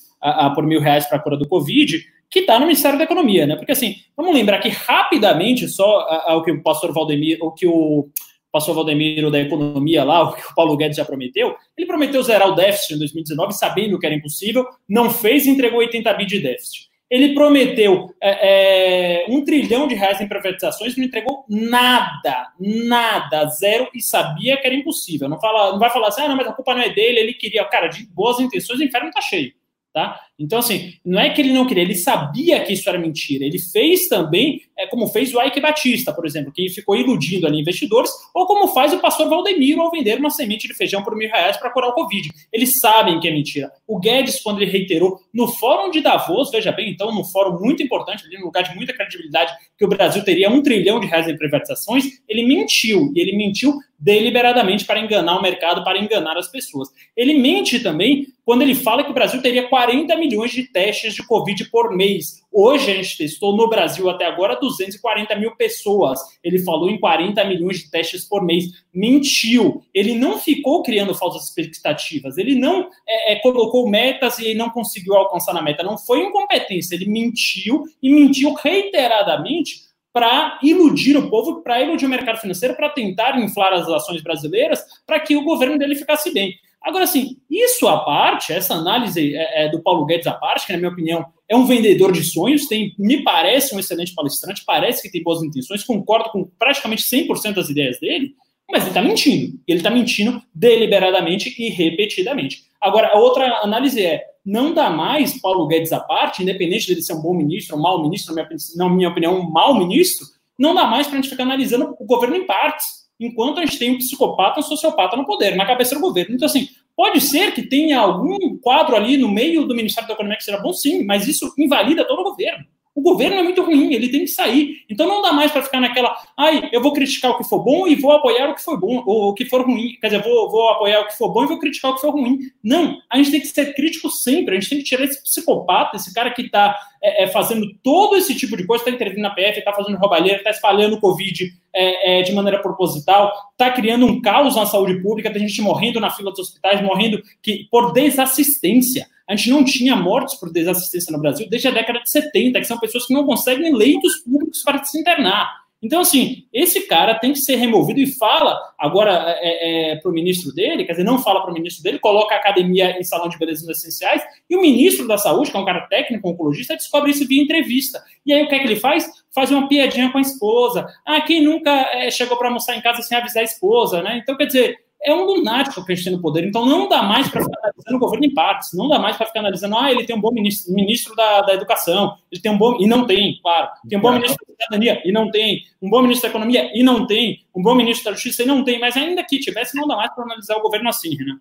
por 0.54 0.64
mil 0.64 0.80
reais 0.80 1.04
para 1.04 1.18
a 1.18 1.20
cura 1.20 1.36
do 1.36 1.46
Covid, 1.46 2.02
que 2.30 2.38
está 2.38 2.58
no 2.58 2.64
Ministério 2.64 2.96
da 2.96 3.04
Economia, 3.04 3.46
né? 3.46 3.54
Porque 3.54 3.72
assim, 3.72 3.96
vamos 4.16 4.34
lembrar 4.34 4.58
que 4.60 4.70
rapidamente 4.70 5.68
só 5.68 6.06
o 6.38 6.42
que 6.42 6.50
o 6.50 6.62
pastor 6.62 6.90
Valdemiro, 6.90 7.44
o 7.44 7.52
que 7.52 7.66
o 7.66 8.08
passou 8.52 8.74
Valdemiro 8.74 9.30
da 9.30 9.40
economia 9.40 10.04
lá, 10.04 10.22
o 10.22 10.32
que 10.32 10.42
o 10.42 10.54
Paulo 10.54 10.76
Guedes 10.76 10.96
já 10.96 11.04
prometeu, 11.04 11.54
ele 11.76 11.86
prometeu 11.86 12.22
zerar 12.22 12.48
o 12.48 12.54
déficit 12.54 12.94
em 12.94 12.98
2019, 12.98 13.52
sabendo 13.52 13.98
que 13.98 14.06
era 14.06 14.14
impossível, 14.14 14.66
não 14.88 15.10
fez 15.10 15.46
e 15.46 15.50
entregou 15.50 15.78
80 15.78 16.12
bi 16.14 16.26
de 16.26 16.40
déficit. 16.40 16.90
Ele 17.10 17.34
prometeu 17.34 18.14
é, 18.22 19.24
é, 19.24 19.26
um 19.28 19.44
trilhão 19.44 19.88
de 19.88 19.96
reais 19.96 20.20
em 20.20 20.28
privatizações 20.28 20.96
não 20.96 21.04
entregou 21.04 21.44
nada, 21.48 22.52
nada, 22.60 23.46
zero, 23.46 23.88
e 23.92 24.00
sabia 24.00 24.56
que 24.56 24.64
era 24.64 24.76
impossível. 24.76 25.28
Não, 25.28 25.40
fala, 25.40 25.72
não 25.72 25.78
vai 25.80 25.90
falar 25.90 26.06
assim, 26.08 26.22
ah, 26.22 26.28
não, 26.28 26.36
mas 26.36 26.46
a 26.46 26.52
culpa 26.52 26.72
não 26.72 26.82
é 26.82 26.88
dele, 26.88 27.18
ele 27.18 27.34
queria. 27.34 27.64
Cara, 27.64 27.88
de 27.88 28.06
boas 28.06 28.38
intenções, 28.38 28.78
o 28.78 28.84
inferno 28.84 29.08
está 29.08 29.20
cheio. 29.20 29.52
Tá? 29.92 30.20
Então, 30.38 30.60
assim, 30.60 30.94
não 31.04 31.18
é 31.18 31.30
que 31.30 31.40
ele 31.40 31.52
não 31.52 31.66
queria, 31.66 31.82
ele 31.82 31.96
sabia 31.96 32.62
que 32.62 32.74
isso 32.74 32.88
era 32.88 32.96
mentira. 32.96 33.44
Ele 33.44 33.58
fez 33.58 34.06
também 34.06 34.60
é, 34.80 34.86
como 34.86 35.06
fez 35.08 35.34
o 35.34 35.42
Ike 35.42 35.60
Batista, 35.60 36.12
por 36.12 36.24
exemplo, 36.24 36.52
que 36.52 36.68
ficou 36.70 36.96
iludindo 36.96 37.46
ali 37.46 37.60
investidores, 37.60 38.10
ou 38.34 38.46
como 38.46 38.68
faz 38.68 38.92
o 38.92 38.98
pastor 38.98 39.28
Valdemiro 39.28 39.82
ao 39.82 39.90
vender 39.90 40.18
uma 40.18 40.30
semente 40.30 40.66
de 40.66 40.74
feijão 40.74 41.02
por 41.02 41.14
mil 41.14 41.28
reais 41.28 41.56
para 41.56 41.70
curar 41.70 41.90
o 41.90 41.92
Covid. 41.92 42.30
Eles 42.52 42.78
sabem 42.80 43.20
que 43.20 43.28
é 43.28 43.30
mentira. 43.30 43.70
O 43.86 43.98
Guedes, 43.98 44.40
quando 44.40 44.62
ele 44.62 44.70
reiterou 44.70 45.20
no 45.32 45.48
Fórum 45.48 45.90
de 45.90 46.00
Davos, 46.00 46.50
veja 46.50 46.72
bem, 46.72 46.90
então, 46.90 47.14
no 47.14 47.24
fórum 47.24 47.60
muito 47.60 47.82
importante, 47.82 48.24
ali, 48.24 48.38
no 48.38 48.46
lugar 48.46 48.62
de 48.62 48.74
muita 48.74 48.92
credibilidade, 48.92 49.52
que 49.76 49.84
o 49.84 49.88
Brasil 49.88 50.24
teria 50.24 50.50
um 50.50 50.62
trilhão 50.62 50.98
de 50.98 51.06
reais 51.06 51.28
em 51.28 51.36
privatizações, 51.36 52.04
ele 52.28 52.44
mentiu. 52.44 53.12
E 53.14 53.20
ele 53.20 53.36
mentiu 53.36 53.74
deliberadamente 54.00 54.86
para 54.86 54.98
enganar 54.98 55.38
o 55.38 55.42
mercado, 55.42 55.84
para 55.84 55.98
enganar 55.98 56.36
as 56.38 56.48
pessoas. 56.48 56.88
Ele 57.14 57.34
mente 57.34 57.80
também 57.80 58.26
quando 58.44 58.62
ele 58.62 58.74
fala 58.74 59.04
que 59.04 59.10
o 59.10 59.14
Brasil 59.14 59.40
teria 59.42 59.68
40 59.68 60.16
milhões 60.16 60.50
de 60.50 60.64
testes 60.64 61.14
de 61.14 61.24
Covid 61.26 61.70
por 61.70 61.94
mês. 61.94 62.42
Hoje 62.52 62.90
a 62.90 62.94
gente 62.96 63.16
testou 63.16 63.56
no 63.56 63.68
Brasil 63.68 64.10
até 64.10 64.24
agora 64.26 64.58
240 64.58 65.36
mil 65.36 65.54
pessoas. 65.54 66.18
Ele 66.42 66.58
falou 66.58 66.90
em 66.90 66.98
40 66.98 67.44
milhões 67.44 67.78
de 67.78 67.90
testes 67.90 68.24
por 68.24 68.44
mês. 68.44 68.64
Mentiu. 68.92 69.82
Ele 69.94 70.14
não 70.14 70.38
ficou 70.38 70.82
criando 70.82 71.14
falsas 71.14 71.44
expectativas. 71.44 72.38
Ele 72.38 72.56
não 72.56 72.88
é, 73.08 73.32
é, 73.32 73.36
colocou 73.36 73.88
metas 73.88 74.40
e 74.40 74.52
não 74.54 74.68
conseguiu 74.68 75.14
alcançar 75.14 75.54
na 75.54 75.62
meta. 75.62 75.84
Não 75.84 75.96
foi 75.96 76.24
incompetência. 76.24 76.96
Ele 76.96 77.06
mentiu 77.06 77.84
e 78.02 78.10
mentiu 78.10 78.52
reiteradamente 78.54 79.88
para 80.12 80.58
iludir 80.60 81.16
o 81.16 81.30
povo, 81.30 81.62
para 81.62 81.80
iludir 81.80 82.06
o 82.06 82.08
mercado 82.08 82.40
financeiro, 82.40 82.74
para 82.74 82.90
tentar 82.90 83.38
inflar 83.38 83.72
as 83.72 83.88
ações 83.88 84.20
brasileiras, 84.22 84.82
para 85.06 85.20
que 85.20 85.36
o 85.36 85.44
governo 85.44 85.78
dele 85.78 85.94
ficasse 85.94 86.32
bem. 86.32 86.58
Agora, 86.82 87.04
assim, 87.04 87.36
isso 87.50 87.86
à 87.86 87.98
parte, 87.98 88.52
essa 88.52 88.74
análise 88.74 89.34
é, 89.34 89.66
é, 89.66 89.68
do 89.68 89.82
Paulo 89.82 90.06
Guedes 90.06 90.26
à 90.26 90.32
parte, 90.32 90.66
que, 90.66 90.72
na 90.72 90.78
minha 90.78 90.90
opinião, 90.90 91.26
é 91.48 91.54
um 91.54 91.66
vendedor 91.66 92.10
de 92.10 92.24
sonhos, 92.24 92.66
tem, 92.66 92.94
me 92.98 93.22
parece 93.22 93.74
um 93.74 93.78
excelente 93.78 94.14
palestrante, 94.14 94.64
parece 94.64 95.02
que 95.02 95.10
tem 95.10 95.22
boas 95.22 95.42
intenções, 95.42 95.84
concordo 95.84 96.30
com 96.30 96.44
praticamente 96.58 97.02
100% 97.02 97.54
das 97.54 97.68
ideias 97.68 98.00
dele, 98.00 98.34
mas 98.70 98.82
ele 98.82 98.90
está 98.90 99.02
mentindo. 99.02 99.60
Ele 99.66 99.78
está 99.78 99.90
mentindo 99.90 100.42
deliberadamente 100.54 101.54
e 101.58 101.68
repetidamente. 101.68 102.64
Agora, 102.80 103.08
a 103.08 103.18
outra 103.18 103.60
análise 103.62 104.04
é: 104.04 104.24
não 104.44 104.72
dá 104.72 104.88
mais 104.88 105.38
Paulo 105.40 105.66
Guedes 105.66 105.92
à 105.92 106.00
parte, 106.00 106.42
independente 106.42 106.86
dele 106.86 107.02
ser 107.02 107.14
um 107.14 107.20
bom 107.20 107.34
ministro 107.34 107.76
um 107.76 107.80
mau 107.80 108.00
ministro, 108.00 108.34
na 108.76 108.88
minha 108.88 109.08
opinião, 109.08 109.38
um 109.38 109.50
mau 109.50 109.74
ministro, 109.74 110.26
não 110.58 110.74
dá 110.74 110.86
mais 110.86 111.06
para 111.06 111.18
a 111.18 111.20
gente 111.20 111.30
ficar 111.30 111.42
analisando 111.42 111.96
o 111.98 112.06
governo 112.06 112.36
em 112.36 112.46
partes, 112.46 112.99
enquanto 113.20 113.58
a 113.58 113.64
gente 113.64 113.78
tem 113.78 113.92
um 113.92 113.98
psicopata, 113.98 114.60
um 114.60 114.62
sociopata 114.62 115.16
no 115.16 115.26
poder, 115.26 115.54
na 115.54 115.66
cabeça 115.66 115.94
do 115.94 116.00
governo. 116.00 116.34
Então, 116.34 116.46
assim, 116.46 116.68
pode 116.96 117.20
ser 117.20 117.52
que 117.52 117.62
tenha 117.62 118.00
algum 118.00 118.56
quadro 118.58 118.96
ali 118.96 119.16
no 119.16 119.28
meio 119.28 119.66
do 119.66 119.74
Ministério 119.74 120.08
da 120.08 120.14
Economia 120.14 120.38
que 120.38 120.44
seja 120.44 120.58
bom, 120.58 120.72
sim, 120.72 121.04
mas 121.04 121.28
isso 121.28 121.52
invalida 121.58 122.06
todo 122.06 122.20
o 122.20 122.24
governo. 122.24 122.64
O 122.94 123.00
governo 123.00 123.36
é 123.36 123.42
muito 123.42 123.62
ruim, 123.62 123.94
ele 123.94 124.08
tem 124.08 124.20
que 124.20 124.28
sair. 124.28 124.84
Então 124.88 125.06
não 125.06 125.22
dá 125.22 125.32
mais 125.32 125.52
para 125.52 125.62
ficar 125.62 125.80
naquela, 125.80 126.16
ai, 126.36 126.68
eu 126.72 126.82
vou 126.82 126.92
criticar 126.92 127.30
o 127.30 127.38
que 127.38 127.44
for 127.44 127.62
bom 127.62 127.86
e 127.86 127.94
vou 127.94 128.10
apoiar 128.10 128.50
o 128.50 128.54
que 128.54 128.62
for 128.62 128.78
bom, 128.78 129.02
ou 129.06 129.28
o 129.28 129.34
que 129.34 129.44
for 129.44 129.64
ruim. 129.64 129.96
Quer 130.00 130.08
dizer, 130.08 130.22
vou, 130.22 130.50
vou 130.50 130.68
apoiar 130.70 131.00
o 131.00 131.06
que 131.06 131.16
for 131.16 131.32
bom 131.32 131.44
e 131.44 131.48
vou 131.48 131.58
criticar 131.58 131.92
o 131.92 131.94
que 131.94 132.00
for 132.00 132.10
ruim. 132.10 132.38
Não, 132.62 132.98
a 133.08 133.16
gente 133.16 133.30
tem 133.30 133.40
que 133.40 133.46
ser 133.46 133.74
crítico 133.74 134.10
sempre, 134.10 134.56
a 134.56 134.60
gente 134.60 134.70
tem 134.70 134.78
que 134.78 134.84
tirar 134.84 135.04
esse 135.04 135.22
psicopata, 135.22 135.96
esse 135.96 136.12
cara 136.12 136.30
que 136.32 136.42
está 136.42 136.76
é, 137.02 137.24
é, 137.24 137.26
fazendo 137.28 137.66
todo 137.82 138.16
esse 138.16 138.34
tipo 138.34 138.56
de 138.56 138.66
coisa, 138.66 138.82
está 138.82 138.94
intervindo 138.94 139.22
na 139.22 139.30
PF, 139.30 139.58
está 139.60 139.72
fazendo 139.72 139.96
roubalheira, 139.96 140.38
está 140.38 140.50
espalhando 140.50 140.96
o 140.96 141.00
Covid 141.00 141.50
é, 141.72 142.20
é, 142.20 142.22
de 142.22 142.32
maneira 142.32 142.60
proposital, 142.60 143.32
está 143.52 143.70
criando 143.70 144.04
um 144.04 144.20
caos 144.20 144.56
na 144.56 144.66
saúde 144.66 145.00
pública, 145.00 145.32
tem 145.32 145.46
gente 145.46 145.62
morrendo 145.62 146.00
na 146.00 146.10
fila 146.10 146.30
dos 146.30 146.40
hospitais, 146.40 146.82
morrendo 146.82 147.22
que, 147.42 147.66
por 147.70 147.92
desassistência. 147.92 149.06
A 149.30 149.36
gente 149.36 149.50
não 149.50 149.64
tinha 149.64 149.94
mortes 149.94 150.34
por 150.34 150.52
desassistência 150.52 151.12
no 151.12 151.20
Brasil 151.20 151.48
desde 151.48 151.68
a 151.68 151.70
década 151.70 152.00
de 152.00 152.10
70, 152.10 152.58
que 152.58 152.64
são 152.64 152.80
pessoas 152.80 153.06
que 153.06 153.14
não 153.14 153.24
conseguem 153.24 153.72
leitos 153.72 154.16
públicos 154.24 154.60
para 154.64 154.82
se 154.82 154.98
internar. 154.98 155.60
Então, 155.80 156.00
assim, 156.00 156.44
esse 156.52 156.86
cara 156.88 157.14
tem 157.14 157.32
que 157.32 157.38
ser 157.38 157.54
removido 157.54 158.00
e 158.00 158.06
fala 158.06 158.60
agora 158.76 159.36
é, 159.38 159.92
é, 159.92 159.96
para 159.96 160.10
o 160.10 160.12
ministro 160.12 160.52
dele, 160.52 160.84
quer 160.84 160.92
dizer, 160.92 161.04
não 161.04 161.22
fala 161.22 161.40
para 161.40 161.52
o 161.52 161.54
ministro 161.54 161.82
dele, 161.82 162.00
coloca 162.00 162.34
a 162.34 162.38
academia 162.38 162.98
em 162.98 163.04
salão 163.04 163.28
de 163.28 163.38
beleza 163.38 163.70
essenciais, 163.70 164.20
e 164.48 164.56
o 164.56 164.60
ministro 164.60 165.06
da 165.06 165.16
saúde, 165.16 165.50
que 165.50 165.56
é 165.56 165.60
um 165.60 165.64
cara 165.64 165.86
técnico, 165.86 166.28
oncologista, 166.28 166.76
descobre 166.76 167.12
isso 167.12 167.26
via 167.26 167.40
entrevista. 167.40 168.02
E 168.26 168.32
aí 168.32 168.42
o 168.42 168.48
que 168.48 168.56
é 168.56 168.58
que 168.58 168.66
ele 168.66 168.76
faz? 168.76 169.08
Faz 169.32 169.50
uma 169.52 169.68
piadinha 169.68 170.10
com 170.10 170.18
a 170.18 170.22
esposa. 170.22 170.86
Ah, 171.06 171.20
quem 171.20 171.42
nunca 171.42 171.70
é, 171.70 172.10
chegou 172.10 172.36
para 172.36 172.48
almoçar 172.48 172.76
em 172.76 172.82
casa 172.82 173.00
sem 173.00 173.16
avisar 173.16 173.42
a 173.42 173.44
esposa, 173.44 174.02
né? 174.02 174.18
Então, 174.20 174.36
quer 174.36 174.46
dizer, 174.46 174.76
é 175.02 175.14
um 175.14 175.24
lunático 175.24 175.84
que 175.84 175.92
a 175.92 175.94
gente 175.94 176.04
tem 176.04 176.12
no 176.12 176.20
poder. 176.20 176.44
Então 176.44 176.66
não 176.66 176.88
dá 176.88 177.02
mais 177.02 177.28
para 177.28 177.42
ficar 177.42 177.58
analisando 177.58 177.96
o 177.96 177.98
governo 177.98 178.26
em 178.26 178.34
partes, 178.34 178.72
não 178.74 178.88
dá 178.88 178.98
mais 178.98 179.16
para 179.16 179.26
ficar 179.26 179.40
analisando, 179.40 179.76
ah, 179.76 179.90
ele 179.90 180.04
tem 180.04 180.14
um 180.14 180.20
bom 180.20 180.32
ministro, 180.32 180.74
ministro 180.74 181.16
da, 181.16 181.42
da 181.42 181.54
educação, 181.54 182.16
ele 182.30 182.40
tem 182.40 182.52
um 182.52 182.58
bom. 182.58 182.76
E 182.78 182.86
não 182.86 183.06
tem, 183.06 183.38
claro. 183.40 183.70
Tem 183.88 183.98
um 183.98 184.02
bom 184.02 184.12
ministro 184.12 184.44
da 184.46 184.52
cidadania, 184.52 185.00
e 185.04 185.12
não 185.12 185.30
tem. 185.30 185.62
Um 185.80 185.88
bom 185.88 186.02
ministro 186.02 186.28
da 186.28 186.30
economia, 186.30 186.70
e 186.74 186.82
não 186.82 187.06
tem. 187.06 187.44
Um 187.54 187.62
bom 187.62 187.74
ministro 187.74 188.04
da 188.04 188.12
justiça, 188.12 188.42
e 188.42 188.46
não 188.46 188.62
tem. 188.62 188.78
Mas 188.78 188.96
ainda 188.96 189.24
que 189.24 189.38
tivesse, 189.38 189.76
não 189.76 189.88
dá 189.88 189.96
mais 189.96 190.14
para 190.14 190.24
analisar 190.24 190.56
o 190.56 190.62
governo 190.62 190.88
assim, 190.88 191.16
né? 191.16 191.36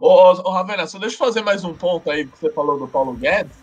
Ô, 0.00 0.08
ô 0.08 0.50
Ravena, 0.50 0.86
só 0.86 0.98
deixa 0.98 1.14
eu 1.14 1.18
fazer 1.18 1.42
mais 1.42 1.64
um 1.64 1.72
ponto 1.72 2.10
aí 2.10 2.26
que 2.26 2.38
você 2.38 2.50
falou 2.50 2.78
do 2.78 2.88
Paulo 2.88 3.14
Guedes. 3.14 3.56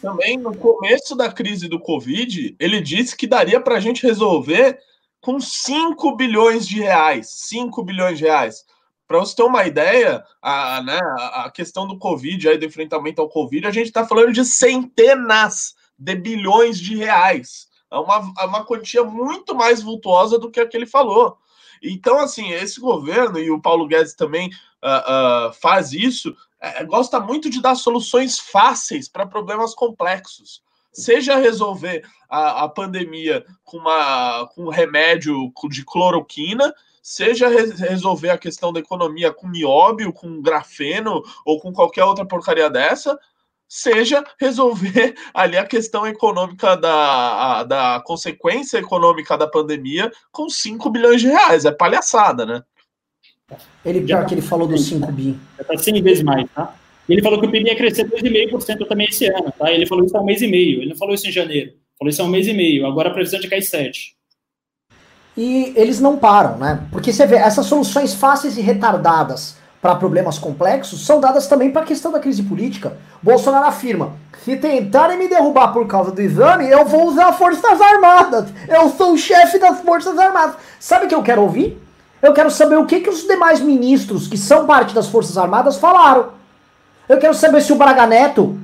Também 0.00 0.36
no 0.36 0.54
começo 0.56 1.16
da 1.16 1.32
crise 1.32 1.68
do 1.68 1.80
Covid, 1.80 2.54
ele 2.58 2.80
disse 2.80 3.16
que 3.16 3.26
daria 3.26 3.60
para 3.60 3.76
a 3.76 3.80
gente 3.80 4.06
resolver 4.06 4.78
com 5.26 5.40
5 5.40 6.14
bilhões 6.14 6.68
de 6.68 6.80
reais. 6.80 7.26
5 7.48 7.82
bilhões 7.82 8.16
de 8.16 8.26
reais. 8.26 8.64
Para 9.08 9.18
você 9.18 9.34
ter 9.34 9.42
uma 9.42 9.66
ideia, 9.66 10.24
a, 10.40 10.80
né, 10.84 11.00
a 11.16 11.50
questão 11.50 11.84
do 11.84 11.98
Covid, 11.98 12.48
aí, 12.48 12.56
do 12.56 12.64
enfrentamento 12.64 13.20
ao 13.20 13.28
Covid, 13.28 13.66
a 13.66 13.72
gente 13.72 13.88
está 13.88 14.06
falando 14.06 14.32
de 14.32 14.44
centenas 14.44 15.74
de 15.98 16.14
bilhões 16.14 16.78
de 16.78 16.94
reais. 16.94 17.66
É 17.90 17.98
uma, 17.98 18.32
é 18.38 18.44
uma 18.44 18.64
quantia 18.64 19.02
muito 19.02 19.52
mais 19.52 19.82
vultuosa 19.82 20.38
do 20.38 20.48
que 20.48 20.60
a 20.60 20.66
que 20.66 20.76
ele 20.76 20.86
falou. 20.86 21.36
Então, 21.82 22.20
assim, 22.20 22.52
esse 22.52 22.78
governo, 22.78 23.40
e 23.40 23.50
o 23.50 23.60
Paulo 23.60 23.88
Guedes 23.88 24.14
também 24.14 24.48
uh, 24.48 25.48
uh, 25.48 25.52
faz 25.54 25.92
isso, 25.92 26.36
é, 26.60 26.84
gosta 26.84 27.18
muito 27.18 27.50
de 27.50 27.60
dar 27.60 27.74
soluções 27.74 28.38
fáceis 28.38 29.08
para 29.08 29.26
problemas 29.26 29.74
complexos 29.74 30.64
seja 30.96 31.36
resolver 31.36 32.02
a, 32.28 32.64
a 32.64 32.68
pandemia 32.68 33.44
com, 33.64 33.76
uma, 33.76 34.48
com 34.54 34.64
um 34.64 34.70
remédio 34.70 35.52
de 35.70 35.84
cloroquina, 35.84 36.74
seja 37.02 37.48
re 37.48 37.70
resolver 37.72 38.30
a 38.30 38.38
questão 38.38 38.72
da 38.72 38.80
economia 38.80 39.32
com 39.32 39.48
nióbio, 39.48 40.12
com 40.12 40.40
grafeno 40.40 41.22
ou 41.44 41.60
com 41.60 41.72
qualquer 41.72 42.04
outra 42.04 42.24
porcaria 42.24 42.70
dessa, 42.70 43.18
seja 43.68 44.24
resolver 44.40 45.14
ali 45.34 45.58
a 45.58 45.66
questão 45.66 46.06
econômica 46.06 46.76
da, 46.76 47.58
a, 47.58 47.64
da 47.64 48.02
consequência 48.04 48.78
econômica 48.78 49.36
da 49.36 49.46
pandemia 49.46 50.10
com 50.32 50.48
5 50.48 50.88
bilhões 50.88 51.20
de 51.20 51.28
reais. 51.28 51.66
É 51.66 51.70
palhaçada, 51.70 52.46
né? 52.46 52.62
Ele, 53.84 54.00
pior 54.00 54.26
que 54.26 54.34
ele 54.34 54.42
falou 54.42 54.66
dos 54.66 54.86
5 54.86 55.12
bi. 55.12 55.38
Já 55.58 55.64
tá 55.64 55.76
100 55.76 56.02
vezes 56.02 56.24
mais, 56.24 56.50
tá? 56.50 56.74
Ele 57.08 57.22
falou 57.22 57.40
que 57.40 57.46
o 57.46 57.50
PIB 57.50 57.68
ia 57.68 57.76
crescer 57.76 58.04
2,5% 58.04 58.86
também 58.88 59.06
esse 59.08 59.26
ano, 59.26 59.52
tá? 59.56 59.70
Ele 59.70 59.86
falou 59.86 60.04
isso 60.04 60.16
há 60.16 60.20
um 60.20 60.24
mês 60.24 60.42
e 60.42 60.48
meio. 60.48 60.80
Ele 60.80 60.90
não 60.90 60.96
falou 60.96 61.14
isso 61.14 61.28
em 61.28 61.32
janeiro. 61.32 61.72
Falou 61.98 62.10
isso 62.10 62.20
há 62.20 62.24
um 62.24 62.28
mês 62.28 62.46
e 62.46 62.52
meio. 62.52 62.86
Agora 62.86 63.10
a 63.10 63.12
previsão 63.12 63.38
é 63.38 63.42
de 63.42 63.48
cair 63.48 63.62
7. 63.62 64.16
E 65.36 65.72
eles 65.76 66.00
não 66.00 66.16
param, 66.16 66.58
né? 66.58 66.80
Porque 66.90 67.12
você 67.12 67.26
vê, 67.26 67.36
essas 67.36 67.66
soluções 67.66 68.14
fáceis 68.14 68.56
e 68.56 68.60
retardadas 68.60 69.56
para 69.80 69.94
problemas 69.94 70.38
complexos 70.38 71.04
são 71.04 71.20
dadas 71.20 71.46
também 71.46 71.70
para 71.70 71.82
a 71.82 71.86
questão 71.86 72.10
da 72.10 72.18
crise 72.18 72.42
política. 72.42 72.96
Bolsonaro 73.22 73.66
afirma: 73.66 74.14
se 74.44 74.56
tentarem 74.56 75.18
me 75.18 75.28
derrubar 75.28 75.72
por 75.72 75.86
causa 75.86 76.10
do 76.10 76.22
exame, 76.22 76.68
eu 76.68 76.84
vou 76.86 77.06
usar 77.06 77.32
Forças 77.34 77.80
Armadas. 77.80 78.48
Eu 78.68 78.88
sou 78.90 79.12
o 79.12 79.18
chefe 79.18 79.58
das 79.58 79.80
Forças 79.80 80.18
Armadas. 80.18 80.56
Sabe 80.80 81.04
o 81.04 81.08
que 81.08 81.14
eu 81.14 81.22
quero 81.22 81.42
ouvir? 81.42 81.78
Eu 82.22 82.32
quero 82.32 82.50
saber 82.50 82.76
o 82.76 82.86
que, 82.86 83.00
que 83.00 83.10
os 83.10 83.26
demais 83.26 83.60
ministros 83.60 84.26
que 84.26 84.38
são 84.38 84.66
parte 84.66 84.94
das 84.94 85.08
Forças 85.08 85.36
Armadas 85.36 85.76
falaram. 85.76 86.30
Eu 87.08 87.18
quero 87.18 87.34
saber 87.34 87.60
se 87.60 87.72
o 87.72 87.76
Braga 87.76 88.06
Neto. 88.06 88.58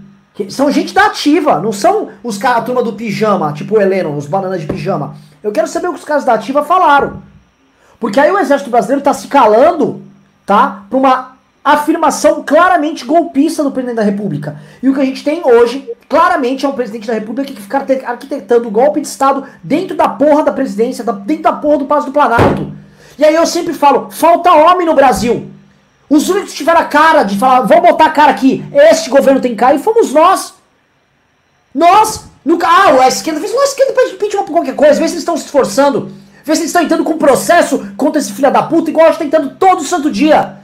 são 0.49 0.71
gente 0.71 0.93
da 0.93 1.07
ativa, 1.07 1.61
não 1.61 1.73
são 1.73 2.09
os 2.23 2.39
caras, 2.39 2.59
a 2.59 2.63
turma 2.63 2.83
do 2.83 2.95
pijama, 2.95 3.53
tipo 3.53 3.77
o 3.77 3.81
Heleno, 3.81 4.17
os 4.17 4.27
bananas 4.27 4.61
de 4.61 4.67
pijama. 4.67 5.15
Eu 5.43 5.53
quero 5.53 5.67
saber 5.67 5.89
o 5.89 5.93
que 5.93 5.99
os 5.99 6.05
caras 6.05 6.25
da 6.25 6.35
ativa 6.35 6.65
falaram. 6.65 7.23
Porque 8.01 8.19
aí 8.19 8.31
o 8.31 8.39
exército 8.39 8.71
brasileiro 8.71 9.03
tá 9.03 9.15
se 9.15 9.29
calando, 9.29 10.03
tá? 10.45 10.85
Pra 10.91 10.99
uma 10.99 11.33
afirmação 11.65 12.43
claramente 12.45 13.05
golpista 13.05 13.63
do 13.63 13.71
presidente 13.71 13.97
da 13.97 14.03
República. 14.03 14.57
E 14.83 14.89
o 14.89 14.95
que 14.95 15.01
a 15.01 15.05
gente 15.05 15.23
tem 15.23 15.43
hoje, 15.45 15.89
claramente, 16.09 16.67
é 16.67 16.69
um 16.69 16.73
presidente 16.73 17.07
da 17.07 17.15
República 17.15 17.53
que 17.53 17.63
fica 17.63 17.79
arquitetando 18.07 18.71
golpe 18.71 19.01
de 19.01 19.07
Estado 19.07 19.45
dentro 19.63 19.97
da 19.97 20.09
porra 20.09 20.43
da 20.43 20.53
presidência, 20.53 21.05
dentro 21.05 21.45
da 21.45 21.53
porra 21.53 21.79
do 21.79 21.85
Palácio 21.85 22.11
do 22.11 22.13
Planalto. 22.13 22.73
E 23.17 23.25
aí 23.25 23.35
eu 23.35 23.47
sempre 23.47 23.73
falo, 23.73 24.11
falta 24.11 24.53
homem 24.53 24.87
no 24.87 24.95
Brasil. 24.95 25.52
Os 26.13 26.29
únicos 26.29 26.51
que 26.51 26.59
tiveram 26.59 26.83
a 26.83 26.85
cara 26.85 27.23
de 27.23 27.39
falar, 27.39 27.63
vamos 27.63 27.89
botar 27.89 28.05
a 28.05 28.11
cara 28.11 28.33
aqui, 28.33 28.63
este 28.71 29.09
governo 29.09 29.41
tem 29.41 29.53
que 29.53 29.57
cair, 29.57 29.79
fomos 29.79 30.13
nós. 30.13 30.53
Nós, 31.75 32.27
nunca. 32.45 32.69
Ah, 32.69 33.05
a 33.05 33.09
esquerda 33.09 33.41
fez 33.41 33.51
uma 33.51 33.65
esquerda 33.65 33.95
pede 33.95 34.17
impeachment 34.17 34.45
por 34.45 34.53
qualquer 34.53 34.77
coisa, 34.77 35.01
vê 35.01 35.09
se 35.09 35.15
eles 35.15 35.23
estão 35.23 35.39
se 35.39 35.47
esforçando. 35.47 36.13
Vê 36.45 36.55
se 36.55 36.61
eles 36.61 36.69
estão 36.69 36.83
entrando 36.83 37.03
com 37.03 37.17
processo 37.17 37.95
contra 37.97 38.21
esse 38.21 38.31
filho 38.31 38.53
da 38.53 38.63
puta, 38.63 38.91
igual 38.91 39.07
a 39.07 39.13
gente 39.13 39.21
tá 39.21 39.25
entrando 39.25 39.57
todo 39.59 39.83
santo 39.85 40.11
dia. 40.11 40.59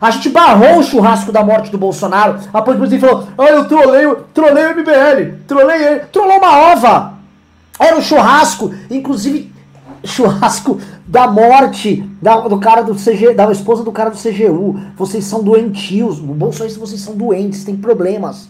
A 0.00 0.08
gente 0.12 0.28
barrou 0.28 0.78
o 0.78 0.84
churrasco 0.84 1.32
da 1.32 1.42
morte 1.42 1.68
do 1.68 1.78
Bolsonaro. 1.78 2.38
A 2.52 2.62
presidente 2.62 3.00
falou: 3.00 3.26
Ah, 3.36 3.46
eu 3.46 3.64
trolei, 3.66 4.06
trolei 4.32 4.66
o 4.66 4.76
MBL, 4.76 5.38
trolei 5.48 5.84
ele. 5.84 6.00
Trollou 6.12 6.38
uma 6.38 6.58
ova. 6.58 7.14
Era 7.76 7.96
um 7.96 8.02
churrasco, 8.02 8.72
inclusive 8.88 9.51
churrasco 10.04 10.80
da 11.06 11.26
morte 11.26 12.08
da, 12.20 12.40
do 12.40 12.58
cara 12.58 12.82
do 12.82 12.94
CG, 12.94 13.34
da 13.34 13.50
esposa 13.50 13.82
do 13.82 13.92
cara 13.92 14.10
do 14.10 14.16
CGU. 14.16 14.80
Vocês 14.96 15.24
são 15.24 15.42
doentios, 15.42 16.18
bolsonaristas, 16.18 16.76
vocês 16.76 17.00
são 17.00 17.14
doentes, 17.14 17.64
têm 17.64 17.76
problemas. 17.76 18.48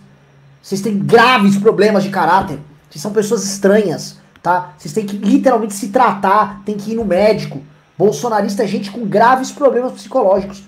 Vocês 0.63 0.81
têm 0.81 0.99
graves 0.99 1.57
problemas 1.57 2.05
de 2.05 2.11
caráter. 2.11 2.59
Vocês 2.89 3.03
são 3.03 3.13
pessoas 3.13 3.45
estranhas, 3.45 4.19
tá? 4.43 4.75
Vocês 4.79 4.95
têm 4.95 5.07
que 5.07 5.17
literalmente 5.17 5.75
se 5.75 5.89
tratar, 5.89 6.63
tem 6.65 6.77
que 6.77 6.93
ir 6.93 6.95
no 6.95 7.05
médico. 7.05 7.61
Bolsonarista 7.97 8.63
é 8.63 8.67
gente 8.67 8.91
com 8.91 9.07
graves 9.07 9.51
problemas 9.51 9.93
psicológicos. 9.93 10.63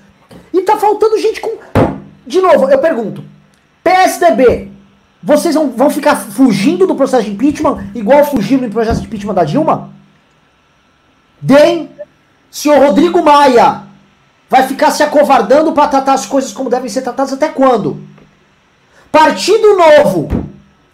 E 0.53 0.62
tá 0.62 0.76
faltando 0.76 1.18
gente 1.18 1.41
com. 1.41 1.59
De 2.26 2.41
novo, 2.41 2.68
eu 2.68 2.78
pergunto: 2.78 3.22
PSDB, 3.82 4.70
vocês 5.22 5.55
vão, 5.55 5.70
vão 5.70 5.91
ficar 5.91 6.16
fugindo 6.16 6.87
do 6.87 6.95
processo 6.95 7.24
de 7.24 7.32
impeachment 7.32 7.87
igual 7.95 8.24
fugiram 8.24 8.62
no 8.62 8.70
processo 8.70 9.01
de 9.01 9.07
impeachment 9.07 9.35
da 9.35 9.45
Dilma? 9.45 9.94
DEM, 11.41 11.91
senhor 12.51 12.78
Rodrigo 12.78 13.22
Maia, 13.22 13.82
vai 14.49 14.66
ficar 14.66 14.91
se 14.91 15.03
acovardando 15.03 15.72
para 15.72 15.89
tratar 15.89 16.14
as 16.14 16.26
coisas 16.26 16.53
como 16.53 16.70
devem 16.70 16.89
ser 16.89 17.03
tratadas 17.03 17.32
até 17.32 17.49
quando? 17.49 18.03
Partido 19.11 19.76
Novo. 19.76 20.28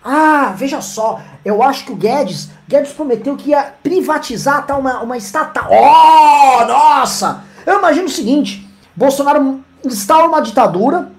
Ah, 0.02 0.54
veja 0.56 0.80
só, 0.80 1.20
eu 1.44 1.62
acho 1.62 1.84
que 1.84 1.92
o 1.92 1.96
Guedes, 1.96 2.50
Guedes 2.66 2.92
prometeu 2.92 3.36
que 3.36 3.50
ia 3.50 3.74
privatizar 3.82 4.66
tá, 4.66 4.76
uma, 4.76 5.00
uma 5.00 5.16
estatal. 5.16 5.68
Oh, 5.70 6.64
nossa! 6.64 7.44
Eu 7.66 7.78
imagino 7.78 8.06
o 8.06 8.10
seguinte, 8.10 8.66
Bolsonaro 8.96 9.60
instala 9.84 10.26
uma 10.26 10.40
ditadura, 10.40 11.10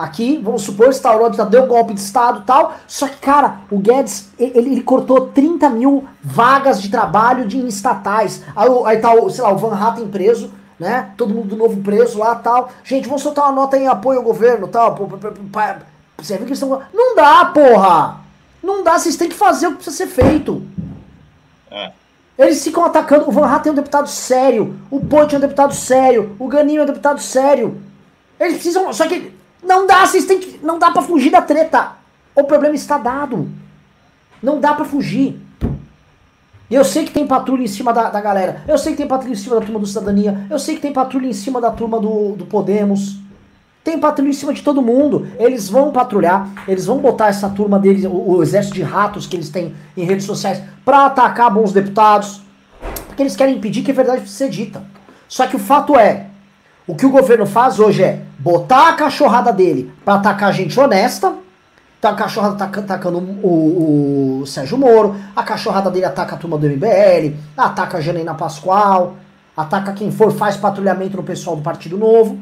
aqui, 0.00 0.40
vamos 0.42 0.62
supor, 0.62 0.88
instaurou 0.88 1.26
a 1.26 1.28
ditadura, 1.28 1.60
deu 1.60 1.64
um 1.64 1.68
golpe 1.68 1.94
de 1.94 2.00
Estado 2.00 2.42
tal, 2.46 2.74
só 2.86 3.06
que, 3.06 3.16
cara, 3.16 3.60
o 3.70 3.78
Guedes, 3.78 4.30
ele, 4.38 4.58
ele 4.58 4.82
cortou 4.82 5.28
30 5.28 5.68
mil 5.70 6.04
vagas 6.22 6.80
de 6.80 6.88
trabalho 6.88 7.46
de 7.46 7.58
estatais, 7.66 8.42
aí, 8.56 8.68
aí 8.86 8.98
tá, 8.98 9.14
o, 9.14 9.28
sei 9.28 9.44
lá, 9.44 9.52
o 9.52 9.58
Van 9.58 9.74
Hatten 9.74 10.08
preso, 10.08 10.50
né, 10.78 11.10
todo 11.16 11.34
mundo 11.34 11.48
do 11.48 11.56
novo 11.56 11.80
preso 11.82 12.18
lá 12.18 12.34
tal, 12.34 12.70
gente, 12.82 13.06
vamos 13.06 13.22
soltar 13.22 13.44
uma 13.44 13.52
nota 13.52 13.76
em 13.76 13.86
apoio 13.86 14.18
ao 14.18 14.24
governo 14.24 14.66
tal, 14.68 14.96
você 16.16 16.36
viu 16.36 16.46
que 16.46 16.52
eles 16.52 16.62
estão... 16.62 16.80
Não 16.92 17.14
dá, 17.14 17.46
porra! 17.46 18.20
Não 18.62 18.82
dá, 18.82 18.98
vocês 18.98 19.16
têm 19.16 19.28
que 19.28 19.34
fazer 19.34 19.68
o 19.68 19.70
que 19.70 19.76
precisa 19.76 19.96
ser 19.96 20.06
feito. 20.06 20.62
É. 21.70 21.92
Eles 22.38 22.62
ficam 22.62 22.84
atacando. 22.84 23.28
O 23.28 23.32
Van 23.32 23.46
Hatten 23.46 23.70
é 23.70 23.72
um 23.72 23.76
deputado 23.76 24.08
sério. 24.08 24.78
O 24.90 25.00
Ponte 25.00 25.34
é 25.34 25.38
um 25.38 25.40
deputado 25.40 25.74
sério. 25.74 26.36
O 26.38 26.48
Ganinho 26.48 26.80
é 26.80 26.82
um 26.84 26.86
deputado 26.86 27.20
sério. 27.20 27.80
Eles 28.38 28.54
precisam. 28.54 28.92
Só 28.92 29.06
que 29.06 29.32
não 29.62 29.86
dá, 29.86 30.06
vocês 30.06 30.24
têm 30.24 30.40
que. 30.40 30.64
Não 30.64 30.78
dá 30.78 30.90
para 30.90 31.02
fugir 31.02 31.30
da 31.30 31.42
treta. 31.42 31.92
O 32.34 32.44
problema 32.44 32.74
está 32.74 32.98
dado. 32.98 33.48
Não 34.42 34.58
dá 34.60 34.74
para 34.74 34.84
fugir. 34.84 35.40
E 36.70 36.74
eu 36.74 36.84
sei 36.84 37.04
que 37.04 37.10
tem 37.10 37.26
patrulha 37.26 37.64
em 37.64 37.68
cima 37.68 37.92
da, 37.92 38.08
da 38.08 38.20
galera. 38.20 38.62
Eu 38.66 38.78
sei 38.78 38.92
que 38.92 38.98
tem 38.98 39.06
patrulha 39.06 39.32
em 39.32 39.36
cima 39.36 39.56
da 39.56 39.62
turma 39.62 39.80
do 39.80 39.86
Cidadania. 39.86 40.46
Eu 40.48 40.58
sei 40.58 40.76
que 40.76 40.80
tem 40.80 40.92
patrulha 40.92 41.26
em 41.26 41.32
cima 41.32 41.60
da 41.60 41.70
turma 41.70 41.98
do, 41.98 42.36
do 42.36 42.46
Podemos. 42.46 43.18
Tem 43.82 43.98
patrulha 43.98 44.30
em 44.30 44.34
cima 44.34 44.54
de 44.54 44.62
todo 44.62 44.80
mundo. 44.80 45.26
Eles 45.38 45.68
vão 45.68 45.90
patrulhar, 45.90 46.48
eles 46.68 46.86
vão 46.86 46.98
botar 46.98 47.28
essa 47.28 47.48
turma 47.48 47.78
deles, 47.78 48.04
o, 48.04 48.10
o 48.10 48.42
exército 48.42 48.74
de 48.74 48.82
ratos 48.82 49.26
que 49.26 49.34
eles 49.34 49.50
têm 49.50 49.74
em 49.96 50.04
redes 50.04 50.26
sociais, 50.26 50.62
para 50.84 51.06
atacar 51.06 51.52
bons 51.52 51.72
deputados. 51.72 52.40
Porque 53.06 53.22
eles 53.22 53.34
querem 53.34 53.56
impedir 53.56 53.82
que 53.82 53.90
a 53.90 53.94
verdade 53.94 54.28
seja 54.28 54.50
dita. 54.50 54.84
Só 55.28 55.46
que 55.46 55.56
o 55.56 55.58
fato 55.58 55.98
é, 55.98 56.26
o 56.86 56.94
que 56.94 57.06
o 57.06 57.10
governo 57.10 57.46
faz 57.46 57.80
hoje 57.80 58.02
é 58.02 58.22
botar 58.40 58.88
a 58.88 58.92
cachorrada 58.94 59.52
dele 59.52 59.92
para 60.04 60.14
atacar 60.14 60.52
gente 60.52 60.78
honesta. 60.80 61.34
Então 61.98 62.10
a 62.10 62.14
cachorrada 62.14 62.56
tá 62.56 62.64
atacando 62.64 63.18
o, 63.18 64.40
o, 64.40 64.46
Sérgio 64.46 64.78
Moro, 64.78 65.16
a 65.36 65.42
cachorrada 65.42 65.90
dele 65.90 66.06
ataca 66.06 66.34
a 66.34 66.38
turma 66.38 66.56
do 66.56 66.66
MBL, 66.66 67.36
ataca 67.54 67.98
a 67.98 68.00
Janaína 68.00 68.34
Pascoal, 68.34 69.16
ataca 69.54 69.92
quem 69.92 70.10
for, 70.10 70.32
faz 70.32 70.56
patrulhamento 70.56 71.18
no 71.18 71.22
pessoal 71.22 71.56
do 71.56 71.62
Partido 71.62 71.98
Novo. 71.98 72.38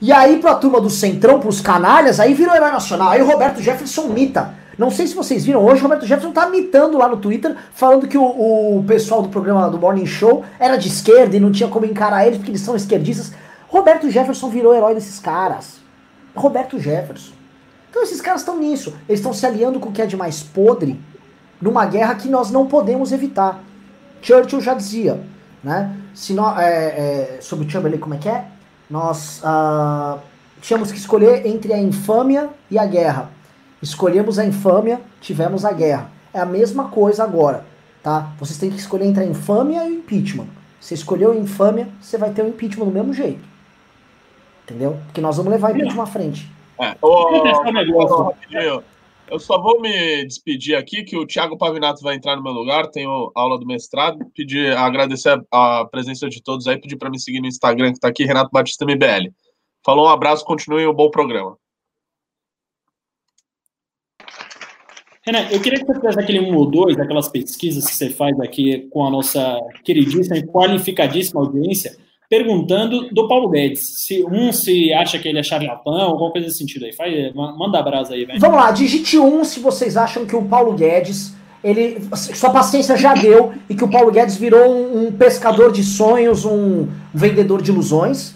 E 0.00 0.12
aí, 0.12 0.40
pra 0.40 0.56
turma 0.56 0.78
do 0.78 0.90
Centrão, 0.90 1.40
pros 1.40 1.60
canalhas, 1.60 2.20
aí 2.20 2.34
virou 2.34 2.54
herói 2.54 2.70
nacional. 2.70 3.10
Aí 3.10 3.22
o 3.22 3.26
Roberto 3.26 3.62
Jefferson 3.62 4.08
mita. 4.08 4.52
Não 4.76 4.90
sei 4.90 5.06
se 5.06 5.14
vocês 5.14 5.44
viram 5.44 5.64
hoje, 5.64 5.80
o 5.80 5.84
Roberto 5.84 6.06
Jefferson 6.06 6.32
tá 6.32 6.48
mitando 6.48 6.98
lá 6.98 7.08
no 7.08 7.16
Twitter, 7.16 7.54
falando 7.72 8.06
que 8.06 8.18
o, 8.18 8.24
o 8.78 8.84
pessoal 8.86 9.22
do 9.22 9.28
programa 9.28 9.70
do 9.70 9.78
Morning 9.78 10.06
Show 10.06 10.44
era 10.58 10.76
de 10.76 10.88
esquerda 10.88 11.36
e 11.36 11.40
não 11.40 11.52
tinha 11.52 11.68
como 11.68 11.86
encarar 11.86 12.26
eles 12.26 12.38
porque 12.38 12.50
eles 12.50 12.60
são 12.60 12.76
esquerdistas. 12.76 13.32
Roberto 13.72 14.10
Jefferson 14.10 14.50
virou 14.50 14.74
herói 14.74 14.94
desses 14.94 15.18
caras. 15.18 15.80
Roberto 16.36 16.78
Jefferson. 16.78 17.32
Então 17.88 18.02
esses 18.02 18.20
caras 18.20 18.42
estão 18.42 18.58
nisso. 18.58 18.94
Eles 19.08 19.20
estão 19.20 19.32
se 19.32 19.46
aliando 19.46 19.80
com 19.80 19.88
o 19.88 19.92
que 19.92 20.02
é 20.02 20.06
de 20.06 20.16
mais 20.16 20.42
podre 20.42 21.00
numa 21.58 21.86
guerra 21.86 22.14
que 22.14 22.28
nós 22.28 22.50
não 22.50 22.66
podemos 22.66 23.12
evitar. 23.12 23.64
Churchill 24.20 24.60
já 24.60 24.74
dizia, 24.74 25.24
né? 25.64 25.96
Se 26.14 26.34
nós, 26.34 26.58
é, 26.58 27.36
é, 27.36 27.38
sobre 27.40 27.66
Chamberlain, 27.66 27.98
como 27.98 28.12
é 28.12 28.18
que 28.18 28.28
é? 28.28 28.44
nós 28.90 29.40
uh, 29.42 30.20
tínhamos 30.60 30.92
que 30.92 30.98
escolher 30.98 31.46
entre 31.46 31.72
a 31.72 31.80
infâmia 31.80 32.50
e 32.70 32.78
a 32.78 32.84
guerra. 32.84 33.30
Escolhemos 33.80 34.38
a 34.38 34.44
infâmia, 34.44 35.00
tivemos 35.18 35.64
a 35.64 35.72
guerra. 35.72 36.10
É 36.34 36.40
a 36.40 36.44
mesma 36.44 36.88
coisa 36.88 37.24
agora, 37.24 37.64
tá? 38.02 38.32
Vocês 38.38 38.58
têm 38.58 38.68
que 38.68 38.76
escolher 38.76 39.06
entre 39.06 39.24
a 39.24 39.26
infâmia 39.26 39.88
e 39.88 39.92
o 39.92 39.94
impeachment. 39.94 40.46
Você 40.78 40.92
escolheu 40.92 41.32
a 41.32 41.36
infâmia, 41.36 41.88
você 42.02 42.18
vai 42.18 42.30
ter 42.30 42.42
o 42.42 42.48
impeachment 42.48 42.84
do 42.84 42.92
mesmo 42.92 43.14
jeito. 43.14 43.51
Entendeu? 44.72 44.98
Porque 45.04 45.20
nós 45.20 45.36
vamos 45.36 45.52
levar 45.52 45.70
o 45.70 45.76
impeachment 45.76 46.02
à 46.02 46.06
frente. 46.06 46.50
É. 46.80 46.96
eu 49.28 49.38
só 49.38 49.60
vou 49.60 49.80
me 49.82 50.24
despedir 50.24 50.74
aqui, 50.76 51.04
que 51.04 51.14
o 51.16 51.26
Thiago 51.26 51.58
Pavinato 51.58 52.02
vai 52.02 52.16
entrar 52.16 52.36
no 52.36 52.42
meu 52.42 52.52
lugar, 52.52 52.88
tenho 52.88 53.30
aula 53.34 53.58
do 53.58 53.66
mestrado, 53.66 54.24
pedir, 54.34 54.74
agradecer 54.74 55.38
a, 55.50 55.84
presença 55.84 56.28
de 56.28 56.42
todos 56.42 56.66
aí, 56.66 56.80
pedir 56.80 56.96
para 56.96 57.10
me 57.10 57.20
seguir 57.20 57.40
no 57.40 57.46
Instagram, 57.46 57.88
que 57.90 57.98
está 57.98 58.08
aqui, 58.08 58.24
Renato 58.24 58.50
Batista 58.50 58.86
MBL. 58.86 59.30
Falou, 59.84 60.06
um 60.06 60.10
abraço, 60.10 60.44
continue 60.44 60.86
um 60.86 60.94
bom 60.94 61.10
programa. 61.10 61.56
Renan, 65.24 65.50
eu 65.50 65.60
queria 65.60 65.78
que 65.78 65.86
você 65.86 66.00
fizesse 66.00 66.18
aquele 66.18 66.40
um 66.40 66.56
ou 66.56 66.68
dois, 66.68 66.98
aquelas 66.98 67.28
pesquisas 67.28 67.86
que 67.86 67.94
você 67.94 68.08
faz 68.08 68.40
aqui 68.40 68.88
com 68.90 69.06
a 69.06 69.10
nossa 69.10 69.58
queridíssima 69.84 70.38
e 70.38 70.46
qualificadíssima 70.46 71.42
audiência, 71.42 71.96
perguntando 72.32 73.10
do 73.12 73.28
Paulo 73.28 73.50
Guedes. 73.50 74.06
Se 74.06 74.24
um 74.24 74.50
se 74.54 74.90
acha 74.94 75.18
que 75.18 75.28
ele 75.28 75.38
é 75.38 75.42
charlatão, 75.42 76.00
alguma 76.00 76.30
coisa 76.30 76.46
nesse 76.46 76.60
sentido 76.60 76.86
aí. 76.86 76.92
Faz, 76.94 77.34
manda 77.34 77.78
a 77.78 77.82
brasa 77.82 78.14
aí, 78.14 78.24
velho. 78.24 78.40
Vamos 78.40 78.56
lá, 78.56 78.70
digite 78.70 79.18
um 79.18 79.44
se 79.44 79.60
vocês 79.60 79.98
acham 79.98 80.24
que 80.24 80.34
o 80.34 80.42
Paulo 80.42 80.72
Guedes. 80.72 81.34
Ele, 81.62 82.00
sua 82.16 82.48
paciência 82.48 82.96
já 82.96 83.12
deu 83.12 83.52
e 83.68 83.74
que 83.74 83.84
o 83.84 83.88
Paulo 83.88 84.10
Guedes 84.10 84.36
virou 84.36 84.72
um, 84.72 85.08
um 85.08 85.12
pescador 85.12 85.70
de 85.70 85.84
sonhos, 85.84 86.46
um 86.46 86.88
vendedor 87.12 87.60
de 87.60 87.70
ilusões. 87.70 88.34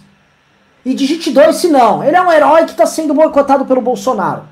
E 0.85 0.93
digite 0.93 1.31
dois 1.31 1.57
se 1.57 1.69
não. 1.69 2.05
Ele 2.05 2.17
é 2.17 2.21
um 2.21 2.31
herói 2.31 2.67
que 2.67 2.73
está 2.73 2.85
sendo 2.85 3.15
boicotado 3.15 3.65
pelo 3.65 3.81
Bolsonaro. 3.81 4.43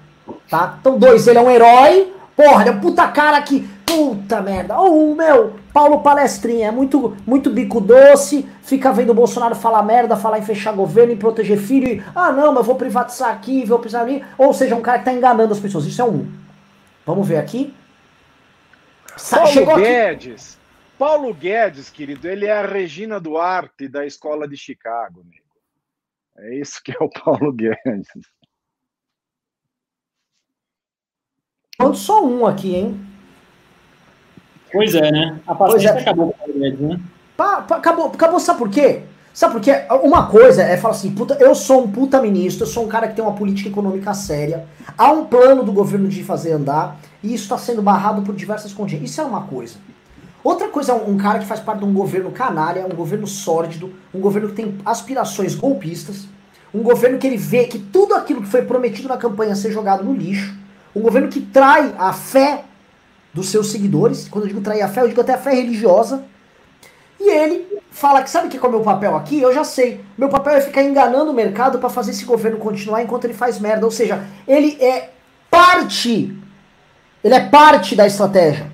Tá? 0.49 0.79
Então, 0.81 0.99
dois, 0.99 1.29
ele 1.29 1.37
é 1.37 1.43
um 1.43 1.51
herói 1.51 2.15
Porra, 2.37 2.63
ele 2.63 2.71
é 2.71 2.73
um 2.73 2.81
puta 2.81 3.07
cara 3.09 3.41
que. 3.43 3.69
Puta 3.95 4.41
merda. 4.41 4.79
Ou 4.79 5.13
o 5.13 5.17
meu, 5.17 5.59
Paulo 5.73 6.03
Palestrinha, 6.03 6.69
é 6.69 6.71
muito, 6.71 7.17
muito 7.27 7.51
bico 7.51 7.81
doce, 7.81 8.49
fica 8.63 8.93
vendo 8.93 9.11
o 9.11 9.15
Bolsonaro 9.15 9.55
falar 9.55 9.83
merda, 9.83 10.17
falar 10.17 10.39
em 10.39 10.45
fechar 10.45 10.73
governo, 10.73 11.13
em 11.13 11.17
proteger 11.17 11.59
filho, 11.59 11.89
e, 11.89 12.03
ah 12.15 12.33
não, 12.33 12.53
mas 12.53 12.67
vou 12.67 12.77
privatizar 12.77 13.33
aqui, 13.33 13.65
vou 13.65 13.79
precisar 13.79 14.03
ali. 14.03 14.25
Ou 14.37 14.53
seja, 14.53 14.75
um 14.75 14.83
cara 14.83 14.99
que 14.99 15.05
tá 15.05 15.13
enganando 15.13 15.53
as 15.53 15.61
pessoas. 15.61 15.87
Isso 15.87 16.03
é 16.03 16.05
um. 16.05 16.31
Vamos 17.07 17.27
ver 17.27 17.39
aqui. 17.39 17.75
Paulo 19.31 19.47
Chegou 19.49 19.77
Guedes. 19.77 20.55
Aqui. 20.55 20.65
Paulo 20.99 21.35
Guedes, 21.35 21.91
querido, 21.91 22.29
ele 22.29 22.47
é 22.47 22.53
a 22.53 22.67
Regina 22.67 23.21
Duarte 23.21 23.89
da 23.89 24.07
escola 24.07 24.49
de 24.49 24.57
Chicago, 24.57 25.21
amigo. 25.21 25.45
É 26.37 26.55
isso 26.57 26.83
que 26.83 26.93
é 26.93 26.97
o 27.01 27.09
Paulo 27.09 27.53
Guedes. 27.53 28.09
Falando 31.77 31.97
só 31.97 32.25
um 32.25 32.47
aqui, 32.47 32.75
hein? 32.75 33.14
Pois 34.75 34.93
é, 34.93 35.13
né? 35.13 35.39
A 35.47 35.55
paciência 35.55 35.91
é. 35.91 36.01
acabou 36.01 36.35
com 36.37 36.51
o 36.51 36.59
né? 36.59 37.01
Pa, 37.37 37.63
pa, 37.63 37.77
acabou, 37.77 38.07
acabou, 38.07 38.41
sabe 38.41 38.59
por 38.59 38.69
quê? 38.69 39.03
Sabe 39.33 39.55
por 39.55 39.61
quê? 39.61 39.85
Uma 40.03 40.27
coisa 40.27 40.63
é 40.63 40.77
falar 40.77 40.95
assim, 40.95 41.13
puta, 41.13 41.37
eu 41.41 41.55
sou 41.55 41.85
um 41.85 41.91
puta 41.91 42.21
ministro, 42.21 42.65
eu 42.65 42.69
sou 42.69 42.85
um 42.85 42.89
cara 42.89 43.07
que 43.07 43.15
tem 43.15 43.25
uma 43.25 43.35
política 43.35 43.69
econômica 43.69 44.13
séria, 44.15 44.65
há 44.99 45.13
um 45.13 45.27
plano 45.27 45.63
do 45.63 45.73
governo 45.73 46.09
de 46.09 46.25
fazer 46.25 46.53
andar, 46.53 46.97
e 47.23 47.33
isso 47.33 47.45
está 47.45 47.57
sendo 47.57 47.83
barrado 47.83 48.23
por 48.23 48.35
diversas 48.35 48.73
contingências. 48.73 49.13
Isso 49.13 49.21
é 49.21 49.25
uma 49.25 49.43
coisa. 49.43 49.77
Outra 50.43 50.69
coisa 50.69 50.91
é 50.91 50.95
um, 50.97 51.13
um 51.13 51.17
cara 51.17 51.39
que 51.39 51.47
faz 51.47 51.61
parte 51.61 51.79
de 51.79 51.85
um 51.85 51.93
governo 51.93 52.33
canalha, 52.33 52.85
um 52.85 52.97
governo 52.97 53.29
sórdido, 53.29 53.93
um 54.13 54.21
governo 54.21 54.49
que 54.49 54.57
tem 54.57 54.77
aspirações 54.85 55.55
golpistas, 55.55 56.27
um 56.75 56.83
governo 56.83 57.19
que 57.19 57.29
ele 57.29 57.37
vê 57.37 57.65
que 57.65 57.79
tudo 57.79 58.15
aquilo 58.15 58.43
que 58.43 58.49
foi 58.49 58.63
prometido 58.63 59.07
na 59.07 59.17
campanha 59.17 59.55
ser 59.55 59.71
jogado 59.71 60.03
no 60.03 60.13
lixo, 60.13 60.53
um 60.95 61.01
governo 61.01 61.29
que 61.29 61.41
trai 61.41 61.95
a 61.97 62.13
fé 62.13 62.65
dos 63.35 63.49
seus 63.49 63.71
seguidores. 63.71 64.29
Quando 64.29 64.45
eu 64.45 64.49
digo 64.49 64.61
trair 64.61 64.83
a 64.83 64.89
fé, 64.89 65.03
eu 65.03 65.09
digo 65.09 65.21
até 65.21 65.35
a 65.35 65.39
fé 65.39 65.53
religiosa. 65.53 66.25
E 67.21 67.31
ele 67.31 67.67
fala 67.91 68.23
que 68.23 68.31
sabe 68.31 68.49
que 68.49 68.59
qual 68.59 68.73
é 68.73 68.77
o 68.77 68.79
meu 68.79 68.85
papel 68.85 69.17
aqui? 69.17 69.41
Eu 69.41 69.53
já 69.53 69.65
sei. 69.65 70.01
Meu 70.17 70.29
papel 70.29 70.55
é 70.55 70.61
ficar 70.61 70.83
enganando 70.83 71.31
o 71.31 71.35
mercado 71.35 71.79
para 71.79 71.89
fazer 71.89 72.13
esse 72.13 72.25
governo 72.25 72.59
continuar 72.59 73.03
enquanto 73.03 73.25
ele 73.25 73.35
faz 73.35 73.59
merda. 73.59 73.85
Ou 73.85 73.91
seja, 73.91 74.25
ele 74.47 74.77
é 74.81 75.11
parte. 75.51 76.37
Ele 77.23 77.35
é 77.35 77.41
parte 77.41 77.97
da 77.97 78.07
estratégia. 78.07 78.71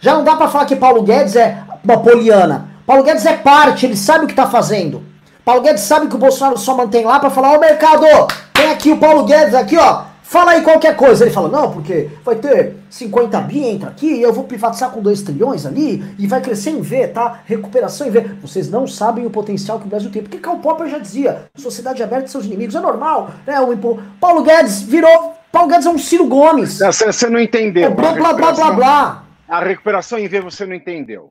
Já 0.00 0.14
não 0.14 0.24
dá 0.24 0.34
para 0.34 0.48
falar 0.48 0.66
que 0.66 0.76
Paulo 0.76 1.02
Guedes 1.02 1.36
é 1.36 1.62
uma 1.84 1.98
poliana. 1.98 2.70
Paulo 2.84 3.04
Guedes 3.04 3.24
é 3.24 3.36
parte, 3.36 3.86
ele 3.86 3.96
sabe 3.96 4.24
o 4.24 4.28
que 4.28 4.34
tá 4.34 4.48
fazendo. 4.48 5.04
Paulo 5.44 5.62
Guedes 5.62 5.82
sabe 5.82 6.08
que 6.08 6.16
o 6.16 6.18
Bolsonaro 6.18 6.58
só 6.58 6.76
mantém 6.76 7.04
lá 7.04 7.20
para 7.20 7.30
falar, 7.30 7.56
ô 7.56 7.60
mercado, 7.60 8.04
tem 8.52 8.70
aqui 8.70 8.90
o 8.90 8.98
Paulo 8.98 9.24
Guedes 9.24 9.54
aqui, 9.54 9.76
ó. 9.76 10.11
Fala 10.32 10.52
aí 10.52 10.62
qualquer 10.62 10.96
coisa. 10.96 11.24
Ele 11.24 11.30
fala, 11.30 11.50
não, 11.50 11.70
porque 11.70 12.08
vai 12.24 12.36
ter 12.36 12.74
50 12.88 13.38
bi, 13.42 13.66
entra 13.66 13.90
aqui, 13.90 14.22
eu 14.22 14.32
vou 14.32 14.44
privatizar 14.44 14.90
com 14.90 15.02
2 15.02 15.20
trilhões 15.20 15.66
ali, 15.66 16.02
e 16.18 16.26
vai 16.26 16.40
crescer 16.40 16.70
em 16.70 16.80
V, 16.80 17.08
tá? 17.08 17.42
Recuperação 17.44 18.06
em 18.06 18.10
V. 18.10 18.20
Vocês 18.40 18.70
não 18.70 18.86
sabem 18.86 19.26
o 19.26 19.30
potencial 19.30 19.78
que 19.78 19.84
o 19.84 19.88
Brasil 19.90 20.10
tem. 20.10 20.22
Porque 20.22 20.38
Karl 20.38 20.56
Popper 20.56 20.88
já 20.88 20.98
dizia, 20.98 21.50
sociedade 21.54 22.02
aberta 22.02 22.28
seus 22.28 22.46
inimigos, 22.46 22.74
é 22.74 22.80
normal, 22.80 23.30
né? 23.46 23.60
O 23.60 23.74
impo... 23.74 24.02
Paulo 24.18 24.42
Guedes 24.42 24.80
virou... 24.80 25.34
Paulo 25.52 25.68
Guedes 25.68 25.84
é 25.84 25.90
um 25.90 25.98
Ciro 25.98 26.26
Gomes. 26.26 26.78
Você 26.78 27.28
não 27.28 27.38
entendeu. 27.38 27.84
É 27.84 27.90
blá, 27.90 28.14
blá, 28.14 28.32
blá, 28.32 28.52
blá, 28.52 28.72
blá. 28.72 29.24
A 29.46 29.62
recuperação 29.62 30.18
em 30.18 30.28
V 30.28 30.40
você 30.40 30.64
não 30.64 30.74
entendeu. 30.74 31.30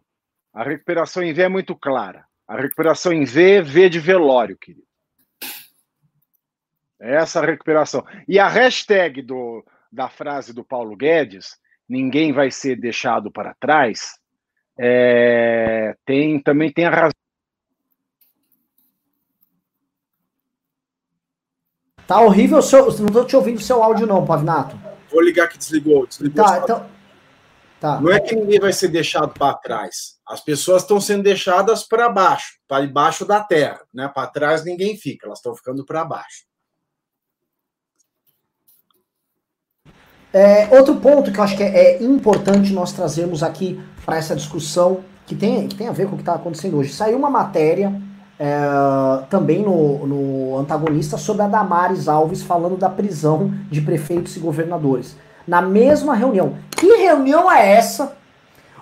A 0.54 0.62
recuperação 0.62 1.24
em 1.24 1.34
V 1.34 1.41
é 1.41 1.49
muito 1.49 1.76
clara. 1.76 2.24
A 2.47 2.56
recuperação 2.56 3.12
em 3.12 3.26
V, 3.26 3.64
V 3.64 3.89
de 3.89 3.99
velório, 3.99 4.56
querido. 4.56 4.86
É 7.02 7.16
essa 7.16 7.41
recuperação. 7.41 8.06
E 8.28 8.38
a 8.38 8.47
hashtag 8.47 9.24
do, 9.24 9.66
da 9.91 10.08
frase 10.08 10.54
do 10.54 10.64
Paulo 10.64 10.95
Guedes, 10.95 11.58
ninguém 11.89 12.32
vai 12.32 12.52
ser 12.52 12.76
deixado 12.80 13.32
para 13.32 13.56
trás, 13.60 14.20
é, 14.80 15.95
tem, 16.06 16.39
também 16.39 16.72
tem 16.72 16.86
a 16.86 16.91
razão. 16.91 17.12
Tá 22.06 22.22
horrível 22.22 22.60
o 22.60 22.62
seu. 22.62 22.86
Não 22.99 23.08
estou 23.08 23.26
te 23.26 23.36
ouvindo 23.36 23.58
o 23.58 23.62
seu 23.62 23.82
áudio, 23.82 24.06
não, 24.06 24.26
Pavinato. 24.26 24.78
Vou 25.10 25.22
ligar 25.22 25.47
que 25.49 25.58
desligou. 25.58 26.06
desligou 26.06 26.45
tá, 26.45 26.60
então. 26.60 26.89
Tá. 27.80 27.99
Não 27.99 28.12
é 28.12 28.20
que 28.20 28.36
ninguém 28.36 28.60
vai 28.60 28.72
ser 28.72 28.89
deixado 28.89 29.34
para 29.34 29.56
trás. 29.56 30.20
As 30.28 30.39
pessoas 30.39 30.84
estão 30.84 31.02
sendo 31.02 31.24
deixadas 31.24 31.84
para 31.84 32.08
baixo, 32.10 32.60
para 32.68 32.86
debaixo 32.86 33.26
da 33.26 33.41
terra. 33.43 33.82
Né? 33.91 34.08
Para 34.08 34.28
trás 34.28 34.64
ninguém 34.64 34.95
fica, 34.95 35.26
elas 35.26 35.39
estão 35.39 35.56
ficando 35.56 35.84
para 35.84 36.06
baixo. 36.06 36.51
É, 40.34 40.67
outro 40.71 40.95
ponto 40.95 41.32
que 41.32 41.39
eu 41.39 41.43
acho 41.43 41.57
que 41.57 41.63
é, 41.63 41.97
é 41.97 42.03
importante 42.03 42.71
nós 42.73 42.91
trazermos 42.93 43.43
aqui 43.43 43.79
para 44.05 44.17
essa 44.17 44.36
discussão, 44.36 44.99
que 45.25 45.36
tem, 45.36 45.67
que 45.67 45.75
tem 45.75 45.88
a 45.88 45.91
ver 45.91 46.07
com 46.07 46.13
o 46.13 46.15
que 46.15 46.21
está 46.21 46.34
acontecendo 46.34 46.77
hoje. 46.77 46.93
Saiu 46.93 47.17
uma 47.17 47.29
matéria 47.29 47.93
é, 48.39 48.59
também 49.29 49.61
no, 49.61 50.07
no 50.07 50.57
antagonista 50.57 51.17
sobre 51.17 51.43
a 51.43 51.47
Damares 51.47 52.07
Alves 52.07 52.41
falando 52.41 52.77
da 52.77 52.89
prisão 52.89 53.53
de 53.69 53.82
prefeitos 53.82 54.36
e 54.36 54.39
governadores. 54.39 55.15
Na 55.47 55.61
mesma 55.61 56.15
reunião. 56.15 56.55
Que 56.71 56.88
reunião 56.97 57.51
é 57.51 57.73
essa? 57.73 58.13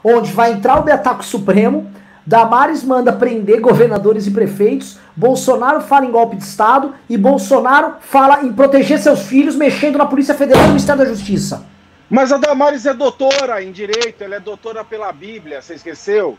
Onde 0.03 0.31
vai 0.31 0.53
entrar 0.53 0.79
o 0.79 0.83
Beataco 0.83 1.25
Supremo, 1.25 1.88
Damares 2.30 2.84
manda 2.84 3.11
prender 3.11 3.59
governadores 3.59 4.27
e 4.27 4.32
prefeitos, 4.32 4.99
Bolsonaro 5.15 5.82
fala 5.82 6.05
em 6.05 6.11
golpe 6.11 6.36
de 6.36 6.43
Estado 6.43 6.93
e 7.09 7.17
Bolsonaro 7.17 7.95
fala 8.01 8.43
em 8.43 8.53
proteger 8.53 8.99
seus 8.99 9.23
filhos 9.23 9.55
mexendo 9.55 9.97
na 9.97 10.05
Polícia 10.05 10.36
Federal 10.36 10.61
e 10.61 10.65
no 10.67 10.73
Ministério 10.73 11.03
da 11.03 11.09
Justiça. 11.09 11.65
Mas 12.07 12.32
a 12.32 12.38
Damares 12.38 12.86
é 12.86 12.93
doutora 12.93 13.63
em 13.63 13.71
Direito, 13.71 14.23
ela 14.23 14.36
é 14.36 14.39
doutora 14.39 14.86
pela 14.86 15.11
Bíblia, 15.11 15.59
você 15.59 15.73
esqueceu? 15.73 16.38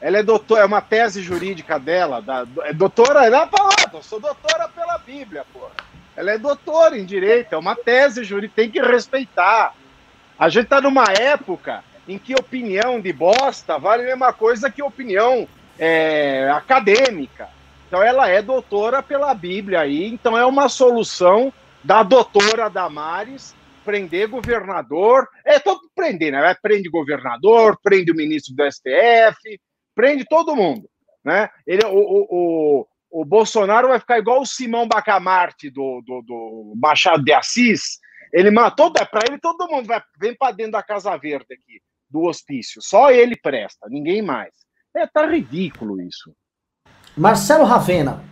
Ela 0.00 0.18
é 0.18 0.22
doutora, 0.22 0.60
é 0.60 0.64
uma 0.64 0.80
tese 0.80 1.20
jurídica 1.20 1.80
dela, 1.80 2.22
da, 2.22 2.46
é 2.62 2.72
doutora, 2.72 3.26
ela 3.26 3.48
fala, 3.48 3.70
eu 3.92 4.02
sou 4.04 4.20
doutora 4.20 4.68
pela 4.68 4.98
Bíblia, 4.98 5.44
pô. 5.52 5.66
Ela 6.16 6.30
é 6.30 6.38
doutora 6.38 6.96
em 6.96 7.04
Direito, 7.04 7.54
é 7.54 7.58
uma 7.58 7.74
tese 7.74 8.22
jurídica, 8.22 8.62
tem 8.62 8.70
que 8.70 8.80
respeitar. 8.80 9.74
A 10.38 10.48
gente 10.48 10.68
tá 10.68 10.80
numa 10.80 11.06
época 11.18 11.82
em 12.08 12.18
que 12.18 12.34
opinião 12.34 12.98
de 12.98 13.12
bosta 13.12 13.78
vale 13.78 14.02
a 14.02 14.06
mesma 14.06 14.32
coisa 14.32 14.70
que 14.70 14.82
opinião 14.82 15.46
é, 15.78 16.48
acadêmica. 16.50 17.48
Então 17.86 18.02
ela 18.02 18.28
é 18.28 18.40
doutora 18.40 19.02
pela 19.02 19.34
Bíblia 19.34 19.80
aí, 19.80 20.06
então 20.06 20.36
é 20.36 20.44
uma 20.44 20.68
solução 20.70 21.52
da 21.84 22.02
doutora 22.02 22.70
Damares 22.70 23.54
prender 23.84 24.28
governador, 24.28 25.28
é 25.44 25.58
todo 25.58 25.80
prender, 25.94 26.32
né? 26.32 26.54
Prende 26.60 26.90
governador, 26.90 27.78
prende 27.82 28.10
o 28.10 28.14
ministro 28.14 28.54
do 28.54 28.70
STF, 28.70 29.60
prende 29.94 30.24
todo 30.26 30.56
mundo, 30.56 30.88
né? 31.24 31.48
Ele, 31.66 31.84
o, 31.86 31.98
o, 31.98 32.26
o, 32.30 32.86
o 33.22 33.24
Bolsonaro 33.24 33.88
vai 33.88 33.98
ficar 33.98 34.18
igual 34.18 34.42
o 34.42 34.46
Simão 34.46 34.86
Bacamarte 34.86 35.70
do, 35.70 36.02
do, 36.04 36.22
do 36.22 36.74
Machado 36.76 37.24
de 37.24 37.32
Assis, 37.32 37.98
ele 38.30 38.50
matou, 38.50 38.92
para 38.92 39.22
ele 39.26 39.38
todo 39.38 39.68
mundo 39.68 39.86
vai, 39.86 40.02
vem 40.20 40.34
para 40.34 40.52
dentro 40.52 40.72
da 40.72 40.82
Casa 40.82 41.16
Verde 41.16 41.54
aqui 41.54 41.80
do 42.10 42.24
hospício. 42.24 42.80
Só 42.82 43.10
ele 43.10 43.36
presta, 43.36 43.86
ninguém 43.88 44.22
mais. 44.22 44.50
É, 44.96 45.06
tá 45.06 45.26
ridículo 45.26 46.00
isso. 46.00 46.32
Marcelo 47.16 47.64
Ravena. 47.64 48.22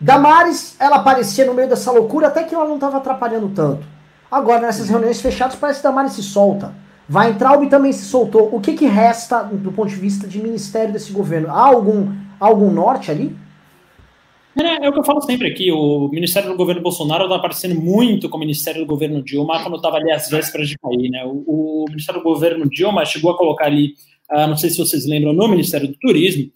Damares, 0.00 0.76
ela 0.80 0.96
aparecia 0.96 1.44
no 1.44 1.54
meio 1.54 1.68
dessa 1.68 1.92
loucura 1.92 2.28
até 2.28 2.42
que 2.42 2.54
ela 2.54 2.66
não 2.66 2.74
estava 2.74 2.98
atrapalhando 2.98 3.48
tanto. 3.50 3.86
Agora, 4.30 4.62
nessas 4.62 4.88
reuniões 4.88 5.20
fechadas, 5.20 5.56
parece 5.56 5.80
que 5.80 5.84
Damares 5.84 6.12
se 6.12 6.22
solta. 6.22 6.74
Vai 7.08 7.30
entrar 7.30 7.62
e 7.62 7.68
também 7.68 7.92
se 7.92 8.04
soltou. 8.04 8.54
O 8.54 8.60
que, 8.60 8.74
que 8.74 8.86
resta 8.86 9.42
do 9.42 9.70
ponto 9.72 9.90
de 9.90 9.96
vista 9.96 10.26
de 10.26 10.42
ministério 10.42 10.92
desse 10.92 11.12
governo? 11.12 11.50
Há 11.50 11.66
algum, 11.66 12.12
algum 12.40 12.70
norte 12.70 13.10
ali? 13.10 13.36
É, 14.56 14.84
é, 14.84 14.88
o 14.88 14.92
que 14.92 14.98
eu 14.98 15.04
falo 15.04 15.20
sempre 15.22 15.48
aqui, 15.48 15.72
o 15.72 16.08
Ministério 16.08 16.50
do 16.50 16.56
Governo 16.56 16.82
Bolsonaro 16.82 17.24
está 17.24 17.36
aparecendo 17.36 17.80
muito 17.80 18.28
com 18.28 18.36
o 18.36 18.40
Ministério 18.40 18.82
do 18.82 18.86
Governo 18.86 19.22
Dilma 19.22 19.62
quando 19.62 19.76
estava 19.76 19.96
ali 19.96 20.10
às 20.10 20.28
vésperas 20.28 20.68
de 20.68 20.78
cair, 20.78 21.10
né? 21.10 21.24
O, 21.24 21.84
o, 21.84 21.84
Ministério 21.88 22.20
do 22.20 22.24
Governo 22.24 22.68
Dilma 22.68 23.04
chegou 23.04 23.30
a 23.30 23.36
colocar 23.36 23.66
ali, 23.66 23.94
uh, 24.30 24.46
não 24.46 24.56
sei 24.56 24.68
se 24.68 24.78
vocês 24.78 25.06
lembram, 25.06 25.32
no 25.32 25.48
Ministério 25.48 25.88
do 25.88 25.94
Turismo, 25.94 26.50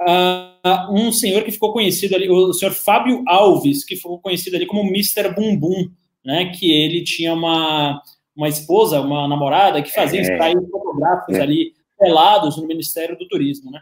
uh, 0.00 0.94
um 0.94 1.12
senhor 1.12 1.42
que 1.42 1.52
ficou 1.52 1.72
conhecido 1.74 2.14
ali, 2.14 2.30
o 2.30 2.54
senhor 2.54 2.72
Fábio 2.72 3.22
Alves, 3.28 3.84
que 3.84 3.96
ficou 3.96 4.18
conhecido 4.18 4.56
ali 4.56 4.64
como 4.64 4.88
Mr. 4.88 5.34
Bumbum, 5.34 5.90
né? 6.24 6.46
Que 6.46 6.72
ele 6.72 7.04
tinha 7.04 7.34
uma, 7.34 8.00
uma 8.34 8.48
esposa, 8.48 9.00
uma 9.00 9.28
namorada 9.28 9.82
que 9.82 9.92
fazia 9.92 10.22
é. 10.22 10.52
fotográficos 10.70 11.36
é. 11.36 11.42
ali 11.42 11.72
pelados 11.98 12.56
no 12.56 12.66
Ministério 12.66 13.16
do 13.18 13.28
Turismo, 13.28 13.70
né? 13.70 13.80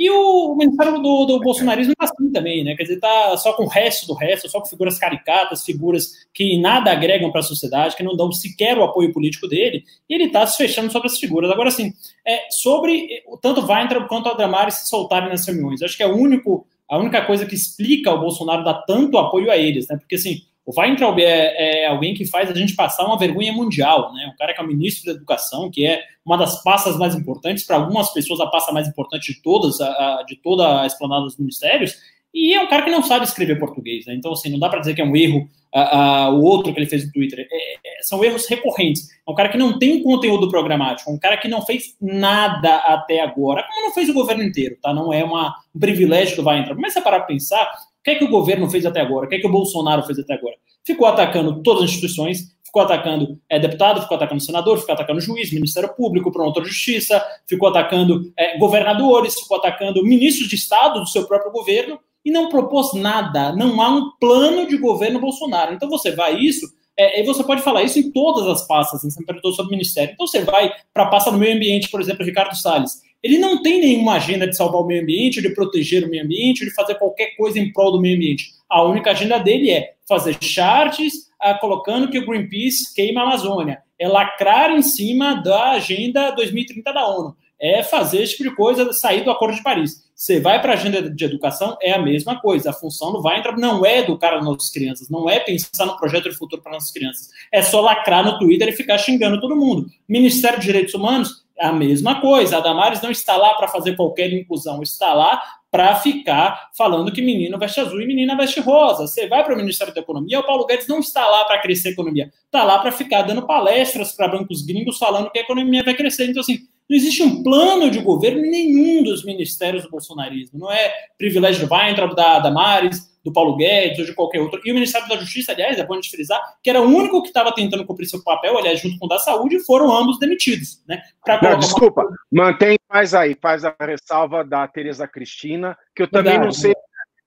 E 0.00 0.10
o, 0.10 0.56
Ministério 0.56 0.94
do, 1.02 1.26
do 1.26 1.40
Bolsonarismo 1.40 1.92
é 2.00 2.04
assim 2.04 2.32
também, 2.32 2.64
né? 2.64 2.74
Quer 2.74 2.84
dizer, 2.84 3.00
tá 3.00 3.36
só 3.36 3.52
com 3.52 3.64
o 3.64 3.68
resto 3.68 4.06
do 4.06 4.14
resto, 4.14 4.48
só 4.48 4.58
com 4.58 4.66
figuras 4.66 4.98
caricatas, 4.98 5.62
figuras 5.62 6.12
que 6.32 6.58
nada 6.58 6.90
agregam 6.90 7.30
para 7.30 7.40
a 7.40 7.44
sociedade, 7.44 7.94
que 7.94 8.02
não 8.02 8.16
dão 8.16 8.32
sequer 8.32 8.78
o 8.78 8.82
apoio 8.82 9.12
político 9.12 9.46
dele, 9.46 9.84
e 10.08 10.14
ele 10.14 10.24
está 10.24 10.46
se 10.46 10.56
fechando 10.56 10.90
sobre 10.90 11.08
as 11.08 11.18
figuras. 11.18 11.50
Agora, 11.50 11.68
assim, 11.68 11.92
é, 12.26 12.46
sobre 12.50 13.22
tanto 13.42 13.60
Weintraub 13.60 14.08
quanto 14.08 14.30
a 14.30 14.32
Damares 14.32 14.76
se 14.76 14.88
soltarem 14.88 15.28
nas 15.28 15.46
reuniões, 15.46 15.82
acho 15.82 15.98
que 15.98 16.02
é 16.02 16.06
o 16.06 16.16
único, 16.16 16.66
a 16.88 16.96
única 16.96 17.22
coisa 17.26 17.44
que 17.44 17.54
explica 17.54 18.10
o 18.10 18.20
Bolsonaro 18.20 18.64
dar 18.64 18.82
tanto 18.86 19.18
apoio 19.18 19.50
a 19.50 19.58
eles, 19.58 19.86
né? 19.86 19.98
Porque, 19.98 20.14
assim, 20.14 20.40
o 20.64 20.78
Weintraub 20.78 21.18
é, 21.18 21.84
é, 21.84 21.86
alguém 21.86 22.14
que 22.14 22.26
faz 22.26 22.50
a 22.50 22.54
gente 22.54 22.74
passar 22.74 23.04
uma 23.06 23.18
vergonha 23.18 23.52
mundial, 23.52 24.12
né? 24.12 24.30
Um 24.32 24.36
cara 24.36 24.54
que 24.54 24.60
é 24.60 24.64
o 24.64 24.66
ministro 24.66 25.06
da 25.06 25.16
Educação, 25.16 25.70
que 25.70 25.86
é 25.86 26.02
uma 26.24 26.36
das 26.36 26.62
pastas 26.62 26.96
mais 26.96 27.14
importantes, 27.14 27.64
para 27.64 27.76
algumas 27.76 28.12
pessoas 28.12 28.40
a 28.40 28.46
pasta 28.46 28.70
mais 28.72 28.86
importante 28.86 29.32
de 29.32 29.42
todas, 29.42 29.80
a, 29.80 29.86
a, 29.86 30.22
de 30.22 30.36
toda 30.36 30.82
a 30.82 30.86
esplanada 30.86 31.22
dos 31.22 31.38
ministérios, 31.38 31.96
e 32.32 32.54
é 32.54 32.60
um 32.60 32.68
cara 32.68 32.82
que 32.82 32.90
não 32.90 33.02
sabe 33.02 33.24
escrever 33.24 33.58
português, 33.58 34.06
né? 34.06 34.14
Então, 34.14 34.32
assim, 34.32 34.50
não 34.50 34.58
dá 34.58 34.68
para 34.68 34.80
dizer 34.80 34.94
que 34.94 35.00
é 35.00 35.04
um 35.04 35.16
erro 35.16 35.48
a, 35.72 36.30
o 36.30 36.42
outro 36.42 36.72
que 36.72 36.78
ele 36.78 36.88
fez 36.88 37.04
no 37.04 37.12
Twitter. 37.12 37.46
É, 37.50 37.74
é, 37.74 38.02
são 38.02 38.24
erros 38.24 38.46
recorrentes. 38.46 39.08
É 39.26 39.30
um 39.30 39.34
cara 39.34 39.48
que 39.48 39.58
não 39.58 39.78
tem 39.78 40.02
conteúdo 40.02 40.48
programático, 40.48 41.10
é 41.10 41.12
um 41.12 41.18
cara 41.18 41.36
que 41.36 41.48
não 41.48 41.62
fez 41.62 41.96
nada 42.00 42.76
até 42.76 43.20
agora, 43.20 43.64
como 43.64 43.86
não 43.86 43.92
fez 43.92 44.08
o 44.08 44.14
governo 44.14 44.42
inteiro, 44.42 44.76
tá? 44.80 44.94
Não 44.94 45.12
é 45.12 45.24
uma, 45.24 45.56
um 45.74 45.78
privilégio 45.80 46.36
do 46.36 46.48
Weintraub. 46.48 46.80
Mas 46.80 46.92
se 46.92 47.00
parar 47.00 47.18
para 47.18 47.26
pensar, 47.26 47.70
o 48.00 48.02
que 48.02 48.10
é 48.12 48.14
que 48.14 48.24
o 48.24 48.30
governo 48.30 48.68
fez 48.68 48.86
até 48.86 49.00
agora? 49.00 49.26
O 49.26 49.28
que 49.28 49.34
é 49.34 49.38
que 49.38 49.46
o 49.46 49.52
Bolsonaro 49.52 50.02
fez 50.04 50.18
até 50.18 50.32
agora? 50.32 50.56
Ficou 50.84 51.06
atacando 51.06 51.62
todas 51.62 51.84
as 51.84 51.90
instituições, 51.90 52.56
ficou 52.64 52.80
atacando 52.80 53.38
é, 53.46 53.58
deputado, 53.58 54.00
ficou 54.00 54.16
atacando 54.16 54.42
senador, 54.42 54.78
ficou 54.78 54.94
atacando 54.94 55.20
juiz, 55.20 55.52
Ministério 55.52 55.94
Público, 55.94 56.32
promotor 56.32 56.62
de 56.62 56.70
justiça, 56.70 57.22
ficou 57.46 57.68
atacando 57.68 58.32
é, 58.38 58.56
governadores, 58.58 59.38
ficou 59.38 59.58
atacando 59.58 60.02
ministros 60.02 60.48
de 60.48 60.56
Estado 60.56 61.00
do 61.00 61.06
seu 61.06 61.26
próprio 61.26 61.52
governo 61.52 62.00
e 62.24 62.30
não 62.30 62.48
propôs 62.48 62.94
nada. 62.94 63.54
Não 63.54 63.80
há 63.82 63.90
um 63.90 64.12
plano 64.18 64.66
de 64.66 64.78
governo 64.78 65.20
Bolsonaro. 65.20 65.74
Então 65.74 65.90
você 65.90 66.12
vai 66.12 66.38
isso, 66.38 66.66
é, 66.96 67.20
e 67.20 67.26
você 67.26 67.44
pode 67.44 67.60
falar 67.60 67.82
isso 67.82 67.98
em 67.98 68.10
todas 68.10 68.46
as 68.46 68.66
pastas, 68.66 69.02
você 69.02 69.20
me 69.20 69.26
perguntou 69.26 69.52
sobre 69.52 69.68
o 69.68 69.76
Ministério. 69.76 70.14
Então 70.14 70.26
você 70.26 70.42
vai 70.42 70.72
para 70.94 71.02
a 71.02 71.08
pasta 71.08 71.30
do 71.30 71.36
meio 71.36 71.54
ambiente, 71.54 71.90
por 71.90 72.00
exemplo, 72.00 72.24
Ricardo 72.24 72.56
Salles 72.56 73.09
ele 73.22 73.38
não 73.38 73.62
tem 73.62 73.80
nenhuma 73.80 74.14
agenda 74.14 74.46
de 74.46 74.56
salvar 74.56 74.80
o 74.80 74.86
meio 74.86 75.02
ambiente, 75.02 75.42
de 75.42 75.50
proteger 75.50 76.04
o 76.04 76.08
meio 76.08 76.24
ambiente, 76.24 76.64
de 76.64 76.72
fazer 76.72 76.94
qualquer 76.96 77.36
coisa 77.36 77.58
em 77.58 77.72
prol 77.72 77.92
do 77.92 78.00
meio 78.00 78.16
ambiente. 78.16 78.52
A 78.68 78.82
única 78.82 79.10
agenda 79.10 79.38
dele 79.38 79.70
é 79.70 79.94
fazer 80.08 80.36
charts 80.40 81.30
ah, 81.40 81.54
colocando 81.54 82.10
que 82.10 82.18
o 82.18 82.26
Greenpeace 82.26 82.94
queima 82.94 83.20
a 83.20 83.24
Amazônia, 83.24 83.82
é 83.98 84.08
lacrar 84.08 84.70
em 84.70 84.82
cima 84.82 85.34
da 85.34 85.72
agenda 85.72 86.30
2030 86.30 86.92
da 86.92 87.06
ONU, 87.06 87.36
é 87.58 87.82
fazer 87.82 88.22
esse 88.22 88.36
tipo 88.36 88.50
de 88.50 88.56
coisa, 88.56 88.92
sair 88.92 89.22
do 89.22 89.30
Acordo 89.30 89.56
de 89.56 89.62
Paris. 89.62 90.08
Você 90.14 90.38
vai 90.38 90.60
para 90.60 90.72
a 90.72 90.74
agenda 90.74 91.10
de 91.10 91.24
educação, 91.24 91.78
é 91.80 91.92
a 91.92 91.98
mesma 91.98 92.38
coisa. 92.38 92.68
A 92.68 92.72
função 92.74 93.10
não 93.10 93.22
vai 93.22 93.38
entrar, 93.38 93.56
não 93.56 93.86
é 93.86 94.00
educar 94.00 94.36
as 94.36 94.44
nossas 94.44 94.70
crianças, 94.70 95.08
não 95.08 95.30
é 95.30 95.40
pensar 95.40 95.86
no 95.86 95.96
projeto 95.96 96.28
de 96.28 96.36
futuro 96.36 96.60
para 96.60 96.72
nossas 96.72 96.90
crianças. 96.90 97.30
É 97.50 97.62
só 97.62 97.80
lacrar 97.80 98.22
no 98.22 98.38
Twitter 98.38 98.68
e 98.68 98.72
ficar 98.72 98.98
xingando 98.98 99.40
todo 99.40 99.56
mundo. 99.56 99.86
Ministério 100.06 100.58
dos 100.58 100.66
Direitos 100.66 100.92
Humanos 100.92 101.39
a 101.60 101.72
mesma 101.72 102.20
coisa. 102.20 102.56
A 102.56 102.60
Damares 102.60 103.02
não 103.02 103.10
está 103.10 103.36
lá 103.36 103.54
para 103.54 103.68
fazer 103.68 103.94
qualquer 103.96 104.32
inclusão, 104.32 104.82
está 104.82 105.12
lá 105.12 105.40
para 105.70 105.94
ficar 105.96 106.70
falando 106.76 107.12
que 107.12 107.22
menino 107.22 107.56
veste 107.58 107.80
azul 107.80 108.00
e 108.00 108.06
menina 108.06 108.36
veste 108.36 108.60
rosa. 108.60 109.06
Você 109.06 109.28
vai 109.28 109.44
para 109.44 109.54
o 109.54 109.56
Ministério 109.56 109.94
da 109.94 110.00
Economia, 110.00 110.40
o 110.40 110.46
Paulo 110.46 110.66
Guedes 110.66 110.88
não 110.88 110.98
está 110.98 111.28
lá 111.28 111.44
para 111.44 111.60
crescer 111.60 111.90
a 111.90 111.92
economia, 111.92 112.30
está 112.44 112.64
lá 112.64 112.78
para 112.80 112.90
ficar 112.90 113.22
dando 113.22 113.46
palestras 113.46 114.12
para 114.12 114.28
bancos 114.28 114.62
gringos 114.62 114.98
falando 114.98 115.30
que 115.30 115.38
a 115.38 115.42
economia 115.42 115.84
vai 115.84 115.94
crescer. 115.94 116.28
Então, 116.28 116.40
assim, 116.40 116.58
não 116.90 116.96
existe 116.96 117.22
um 117.22 117.40
plano 117.40 117.88
de 117.88 118.00
governo 118.00 118.44
em 118.44 118.50
nenhum 118.50 119.04
dos 119.04 119.24
ministérios 119.24 119.84
do 119.84 119.90
bolsonarismo. 119.90 120.58
Não 120.58 120.72
é 120.72 120.92
privilégio 121.16 121.64
do 121.64 121.72
Weintraub, 121.72 122.16
da 122.16 122.40
Damares, 122.40 123.08
do 123.24 123.32
Paulo 123.32 123.56
Guedes 123.56 124.00
ou 124.00 124.04
de 124.06 124.12
qualquer 124.12 124.40
outro. 124.40 124.60
E 124.64 124.72
o 124.72 124.74
Ministério 124.74 125.08
da 125.08 125.16
Justiça, 125.16 125.52
aliás, 125.52 125.78
é 125.78 125.86
bom 125.86 125.92
a 125.92 125.96
gente 125.96 126.10
frisar, 126.10 126.40
que 126.60 126.68
era 126.68 126.82
o 126.82 126.88
único 126.88 127.22
que 127.22 127.28
estava 127.28 127.54
tentando 127.54 127.86
cumprir 127.86 128.06
seu 128.06 128.20
papel, 128.24 128.58
aliás, 128.58 128.80
junto 128.80 128.98
com 128.98 129.06
o 129.06 129.08
da 129.08 129.20
Saúde, 129.20 129.60
foram 129.60 129.96
ambos 129.96 130.18
demitidos. 130.18 130.82
Né, 130.88 131.00
não, 131.40 131.58
desculpa, 131.60 132.02
uma... 132.02 132.18
mantém 132.32 132.76
mais 132.92 133.14
aí, 133.14 133.36
faz 133.40 133.64
a 133.64 133.72
ressalva 133.80 134.42
da 134.42 134.66
Tereza 134.66 135.06
Cristina, 135.06 135.78
que 135.94 136.02
eu 136.02 136.08
também 136.08 136.32
Verdade. 136.32 136.46
não 136.46 136.52
sei. 136.52 136.74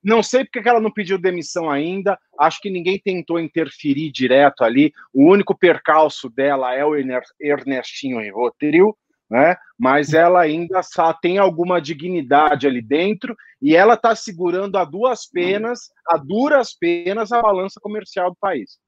Não 0.02 0.22
sei 0.22 0.44
porque 0.44 0.68
ela 0.68 0.80
não 0.80 0.90
pediu 0.90 1.16
demissão 1.16 1.70
ainda. 1.70 2.18
Acho 2.38 2.60
que 2.60 2.68
ninguém 2.68 3.00
tentou 3.02 3.40
interferir 3.40 4.12
direto 4.12 4.62
ali. 4.62 4.92
O 5.14 5.30
único 5.30 5.56
percalço 5.56 6.28
dela 6.28 6.74
é 6.74 6.84
o 6.84 6.94
Ernestinho 7.40 8.20
Rotril, 8.34 8.94
né? 9.34 9.56
Mas 9.76 10.14
ela 10.14 10.40
ainda 10.40 10.80
tem 11.20 11.38
alguma 11.38 11.80
dignidade 11.80 12.68
ali 12.68 12.80
dentro 12.80 13.34
e 13.60 13.74
ela 13.74 13.94
está 13.94 14.14
segurando 14.14 14.76
a 14.76 14.84
duas 14.84 15.26
penas, 15.28 15.90
a 16.06 16.16
duras 16.16 16.72
penas, 16.72 17.32
a 17.32 17.42
balança 17.42 17.80
comercial 17.82 18.30
do 18.30 18.36
país. 18.40 18.78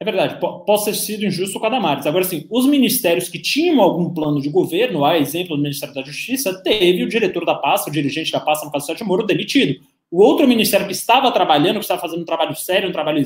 É 0.00 0.04
verdade, 0.06 0.40
posso 0.40 0.86
ter 0.86 0.94
sido 0.94 1.26
injusto 1.26 1.60
com 1.60 1.66
a 1.66 1.68
Damares. 1.68 2.06
Agora, 2.06 2.24
sim, 2.24 2.46
os 2.50 2.64
ministérios 2.64 3.28
que 3.28 3.38
tinham 3.38 3.78
algum 3.82 4.08
plano 4.14 4.40
de 4.40 4.48
governo, 4.48 5.04
a 5.04 5.18
exemplo 5.18 5.54
do 5.54 5.62
Ministério 5.62 5.94
da 5.94 6.00
Justiça, 6.00 6.62
teve 6.62 7.04
o 7.04 7.08
diretor 7.08 7.44
da 7.44 7.56
pasta, 7.56 7.90
o 7.90 7.92
dirigente 7.92 8.32
da 8.32 8.40
pasta, 8.40 8.64
no 8.64 8.72
caso 8.72 8.86
Sérgio 8.86 9.06
Moro, 9.06 9.26
demitido. 9.26 9.78
O 10.10 10.22
outro 10.22 10.48
ministério 10.48 10.86
que 10.86 10.94
estava 10.94 11.30
trabalhando, 11.30 11.74
que 11.74 11.84
estava 11.84 12.00
fazendo 12.00 12.22
um 12.22 12.24
trabalho 12.24 12.56
sério, 12.56 12.88
um 12.88 12.92
trabalho 12.92 13.22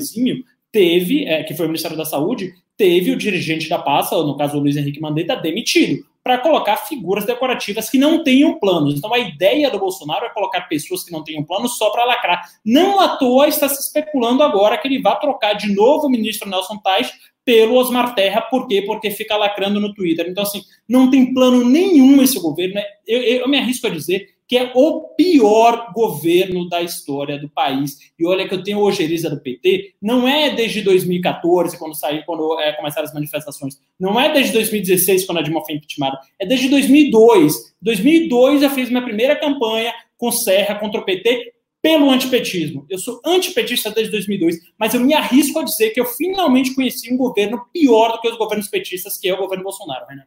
teve, 0.69 1.23
é, 1.23 1.43
que 1.43 1.53
foi 1.53 1.65
o 1.65 1.69
Ministério 1.69 1.95
da 1.95 2.03
Saúde, 2.03 2.51
teve 2.75 3.11
o 3.11 3.17
dirigente 3.17 3.69
da 3.69 3.79
pasta, 3.79 4.17
no 4.17 4.35
caso 4.35 4.57
o 4.57 4.59
Luiz 4.59 4.75
Henrique 4.75 4.99
Mandetta, 4.99 5.37
demitido 5.37 6.03
para 6.25 6.39
colocar 6.39 6.75
figuras 6.77 7.23
decorativas 7.23 7.87
que 7.87 7.99
não 7.99 8.23
tenham 8.23 8.57
planos. 8.57 8.95
Então 8.95 9.13
a 9.13 9.19
ideia 9.19 9.69
do 9.69 9.77
Bolsonaro 9.77 10.25
é 10.25 10.29
colocar 10.29 10.61
pessoas 10.61 11.03
que 11.03 11.11
não 11.11 11.23
tenham 11.23 11.43
planos 11.43 11.77
só 11.77 11.91
para 11.91 12.03
lacrar. 12.03 12.41
Não 12.65 12.99
à 12.99 13.09
toa 13.09 13.47
está 13.47 13.69
se 13.69 13.79
especulando 13.79 14.41
agora 14.41 14.75
que 14.75 14.87
ele 14.87 14.99
vai 14.99 15.19
trocar 15.19 15.53
de 15.53 15.71
novo 15.71 16.07
o 16.07 16.09
ministro 16.09 16.49
Nelson 16.49 16.77
Tais 16.77 17.13
pelo 17.45 17.75
Osmar 17.75 18.15
Terra, 18.15 18.41
por 18.41 18.67
quê? 18.67 18.81
Porque 18.81 19.11
fica 19.11 19.37
lacrando 19.37 19.79
no 19.79 19.93
Twitter. 19.93 20.25
Então, 20.27 20.41
assim, 20.41 20.63
não 20.89 21.11
tem 21.11 21.31
plano 21.31 21.63
nenhum 21.63 22.19
esse 22.23 22.39
governo. 22.39 22.73
Né? 22.73 22.83
Eu, 23.05 23.21
eu 23.21 23.47
me 23.47 23.59
arrisco 23.59 23.85
a 23.85 23.91
dizer 23.91 24.34
que 24.47 24.57
é 24.57 24.71
o 24.75 25.01
pior 25.15 25.91
governo 25.93 26.69
da 26.69 26.81
história 26.81 27.39
do 27.39 27.49
país. 27.49 27.97
E 28.17 28.25
olha 28.25 28.47
que 28.47 28.53
eu 28.53 28.63
tenho 28.63 28.79
ojeriza 28.79 29.29
do 29.29 29.39
PT, 29.39 29.95
não 30.01 30.27
é 30.27 30.51
desde 30.51 30.81
2014, 30.81 31.77
quando 31.77 31.97
saiu, 31.97 32.23
quando 32.25 32.59
é, 32.59 32.73
começaram 32.73 33.07
as 33.07 33.13
manifestações, 33.13 33.79
não 33.99 34.19
é 34.19 34.31
desde 34.31 34.53
2016, 34.53 35.25
quando 35.25 35.39
a 35.39 35.41
Dilma 35.41 35.65
foi 35.65 35.75
impeachmentada, 35.75 36.19
é 36.39 36.45
desde 36.45 36.69
2002. 36.69 37.75
2002 37.81 38.63
eu 38.63 38.69
fiz 38.69 38.89
minha 38.89 39.03
primeira 39.03 39.35
campanha 39.35 39.93
com 40.17 40.31
Serra 40.31 40.75
contra 40.75 41.01
o 41.01 41.05
PT 41.05 41.53
pelo 41.81 42.09
antipetismo. 42.09 42.83
Eu 42.89 42.97
sou 42.97 43.21
antipetista 43.23 43.91
desde 43.91 44.11
2002, 44.11 44.57
mas 44.77 44.93
eu 44.93 44.99
me 44.99 45.13
arrisco 45.13 45.59
a 45.59 45.63
dizer 45.63 45.91
que 45.91 45.99
eu 45.99 46.05
finalmente 46.05 46.73
conheci 46.73 47.13
um 47.13 47.17
governo 47.17 47.63
pior 47.71 48.13
do 48.13 48.21
que 48.21 48.27
os 48.27 48.37
governos 48.37 48.67
petistas, 48.67 49.19
que 49.19 49.29
é 49.29 49.33
o 49.33 49.37
governo 49.37 49.63
Bolsonaro, 49.63 50.07
Renan. 50.07 50.23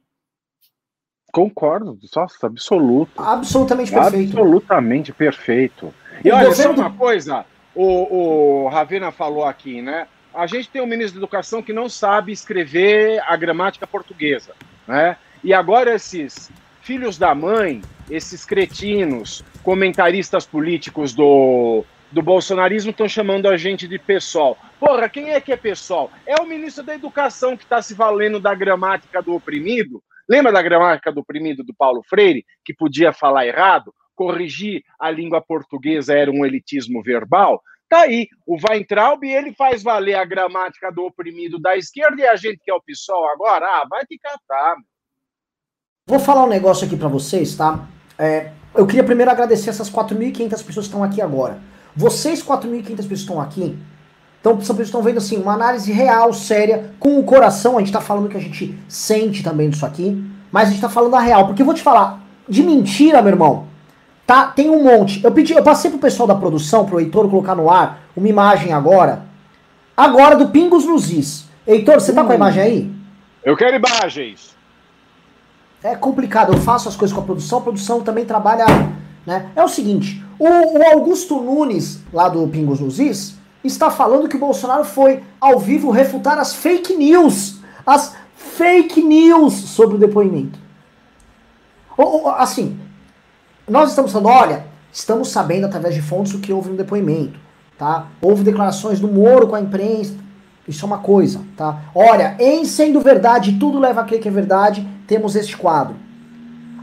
Concordo, 1.33 1.99
nossa, 2.17 2.47
absoluto. 2.47 3.21
Absolutamente 3.21 3.93
perfeito. 3.93 4.39
Absolutamente 4.39 5.13
perfeito. 5.13 5.95
E 6.25 6.31
olha, 6.31 6.49
governo... 6.49 6.75
só 6.75 6.81
uma 6.81 6.93
coisa, 6.93 7.45
o, 7.75 8.65
o 8.65 8.69
Ravena 8.69 9.13
falou 9.13 9.45
aqui, 9.45 9.83
né? 9.83 10.07
A 10.35 10.47
gente 10.47 10.69
tem 10.69 10.83
um 10.83 10.87
ministro 10.87 11.15
da 11.15 11.25
Educação 11.25 11.63
que 11.63 11.73
não 11.73 11.89
sabe 11.89 12.33
escrever 12.33 13.23
a 13.27 13.37
gramática 13.37 13.87
portuguesa, 13.87 14.53
né? 14.87 15.17
E 15.43 15.53
agora 15.55 15.95
esses 15.95 16.51
filhos 16.83 17.19
da 17.19 17.35
mãe, 17.35 17.83
esses 18.11 18.45
cretinos, 18.45 19.45
comentaristas 19.63 20.47
políticos 20.47 21.13
do, 21.13 21.85
do 22.11 22.23
bolsonarismo 22.23 22.91
estão 22.91 23.09
chamando 23.09 23.47
a 23.49 23.57
gente 23.57 23.87
de 23.87 23.99
pessoal. 23.99 24.57
Porra, 24.81 25.09
quem 25.09 25.31
é 25.31 25.41
que 25.41 25.53
é 25.53 25.57
pessoal? 25.57 26.11
É 26.27 26.41
o 26.41 26.47
ministro 26.47 26.83
da 26.83 26.95
Educação 26.95 27.57
que 27.57 27.65
está 27.65 27.83
se 27.83 27.95
valendo 27.95 28.41
da 28.41 28.55
gramática 28.55 29.23
do 29.23 29.35
oprimido 29.35 30.03
Lembra 30.29 30.53
da 30.53 30.61
gramática 30.61 31.11
do 31.11 31.21
oprimido 31.21 31.65
do 31.65 31.75
Paulo 31.75 32.03
Freire, 32.03 32.45
que 32.65 32.75
podia 32.75 33.13
falar 33.13 33.47
errado? 33.47 33.95
Corrigir 34.15 34.83
a 34.99 35.11
língua 35.11 35.41
portuguesa 35.41 36.13
era 36.13 36.31
um 36.31 36.45
elitismo 36.45 37.03
verbal? 37.03 37.63
Tá 37.89 38.01
aí, 38.01 38.29
o 38.47 38.57
Weintraub, 38.57 39.25
ele 39.25 39.55
faz 39.55 39.83
valer 39.83 40.15
a 40.15 40.25
gramática 40.25 40.93
do 40.93 41.07
oprimido 41.07 41.59
da 41.59 41.75
esquerda 41.77 42.21
e 42.21 42.27
a 42.27 42.37
gente 42.37 42.61
que 42.63 42.71
é 42.71 42.75
o 42.75 42.83
PSOL 42.83 43.27
agora, 43.31 43.65
ah, 43.65 43.87
vai 43.89 44.05
te 44.05 44.19
catar. 44.19 44.77
Vou 46.07 46.19
falar 46.19 46.45
um 46.45 46.49
negócio 46.49 46.87
aqui 46.87 46.97
para 46.97 47.09
vocês, 47.09 47.57
tá? 47.57 47.89
É, 48.19 48.53
eu 48.75 48.87
queria 48.87 49.05
primeiro 49.05 49.31
agradecer 49.31 49.71
essas 49.71 49.91
4.500 49.91 50.51
pessoas 50.51 50.75
que 50.75 50.81
estão 50.81 51.03
aqui 51.03 51.23
agora. 51.23 51.61
Vocês, 51.97 52.43
4.500 52.43 52.87
pessoas 52.87 53.07
que 53.07 53.15
estão 53.15 53.41
aqui, 53.41 53.79
então, 54.53 54.65
são 54.65 54.77
pessoas 54.77 54.77
que 54.77 54.83
estão 54.83 55.03
vendo 55.03 55.19
assim, 55.19 55.37
uma 55.37 55.55
análise 55.55 55.93
real, 55.93 56.33
séria, 56.33 56.93
com 56.99 57.19
o 57.19 57.25
coração. 57.25 57.77
A 57.77 57.81
gente 57.81 57.89
está 57.89 58.01
falando 58.01 58.29
que 58.29 58.37
a 58.37 58.41
gente 58.41 58.79
sente 58.89 59.43
também 59.43 59.69
disso 59.69 59.85
aqui, 59.85 60.25
mas 60.51 60.65
a 60.65 60.67
gente 60.67 60.77
está 60.77 60.89
falando 60.89 61.15
a 61.15 61.21
real. 61.21 61.47
Porque 61.47 61.63
eu 61.63 61.67
vou 61.67 61.75
te 61.75 61.83
falar, 61.83 62.21
de 62.49 62.63
mentira, 62.63 63.21
meu 63.21 63.33
irmão, 63.33 63.67
tá? 64.27 64.47
Tem 64.47 64.71
um 64.71 64.83
monte. 64.83 65.23
Eu 65.23 65.33
pedi, 65.33 65.53
eu 65.53 65.63
passei 65.63 65.91
pro 65.91 66.01
pessoal 66.01 66.27
da 66.27 66.35
produção, 66.35 66.87
pro 66.87 67.01
Heitor 67.01 67.29
colocar 67.29 67.55
no 67.55 67.71
ar, 67.71 68.01
uma 68.17 68.29
imagem 68.29 68.73
agora. 68.73 69.23
Agora 69.97 70.37
do 70.37 70.49
Pingos 70.49 70.85
nos 70.85 71.11
Is. 71.11 71.47
Heitor, 71.67 72.01
você 72.01 72.13
tá 72.13 72.25
com 72.25 72.33
a 72.33 72.37
imagem 72.37 72.63
aí? 72.63 72.93
Eu 73.45 73.57
quero 73.57 73.77
imagens. 73.77 74.57
É 75.83 75.95
complicado, 75.95 76.53
eu 76.53 76.61
faço 76.61 76.89
as 76.89 76.97
coisas 76.97 77.15
com 77.15 77.23
a 77.23 77.25
produção, 77.25 77.59
a 77.59 77.63
produção 77.63 78.01
também 78.01 78.25
trabalha, 78.25 78.65
né? 79.25 79.51
É 79.55 79.63
o 79.63 79.69
seguinte, 79.69 80.25
o, 80.39 80.47
o 80.47 80.87
Augusto 80.93 81.41
Nunes, 81.41 82.01
lá 82.13 82.29
do 82.29 82.47
Pingos 82.49 82.81
nos 82.81 82.99
Is, 82.99 83.38
está 83.65 83.91
falando 83.91 84.29
que 84.29 84.37
o 84.37 84.41
Bolsonaro 84.41 84.85
foi 84.85 85.23
ao 85.41 85.59
vivo 85.59 85.91
refutar 85.91 86.39
as 86.39 86.55
fake 86.55 86.95
news. 86.95 87.59
As 87.85 88.15
fake 88.35 89.03
news 89.03 89.55
sobre 89.55 89.97
o 89.97 89.99
depoimento. 89.99 90.59
Assim, 92.37 92.79
nós 93.69 93.91
estamos 93.91 94.13
falando, 94.13 94.29
olha, 94.29 94.67
estamos 94.93 95.29
sabendo 95.31 95.67
através 95.67 95.95
de 95.95 96.03
fontes 96.03 96.33
o 96.33 96.39
que 96.39 96.53
houve 96.53 96.71
no 96.71 96.77
depoimento, 96.77 97.39
tá? 97.77 98.07
Houve 98.21 98.45
declarações 98.45 99.01
do 99.01 99.09
Moro 99.09 99.49
com 99.49 99.57
a 99.57 99.61
imprensa, 99.61 100.15
isso 100.67 100.85
é 100.85 100.87
uma 100.87 100.99
coisa, 100.99 101.41
tá? 101.57 101.83
Olha, 101.95 102.37
em 102.39 102.65
sendo 102.65 103.01
verdade, 103.01 103.59
tudo 103.59 103.79
leva 103.79 104.03
a 104.03 104.05
crer 104.05 104.21
que 104.21 104.29
é 104.29 104.31
verdade, 104.31 104.87
temos 105.07 105.35
este 105.35 105.57
quadro. 105.57 105.97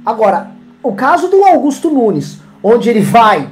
Agora, 0.06 0.52
o 0.84 0.94
caso 0.94 1.30
do 1.30 1.44
Augusto 1.44 1.90
Nunes, 1.90 2.40
onde 2.62 2.90
ele 2.90 3.02
vai 3.02 3.50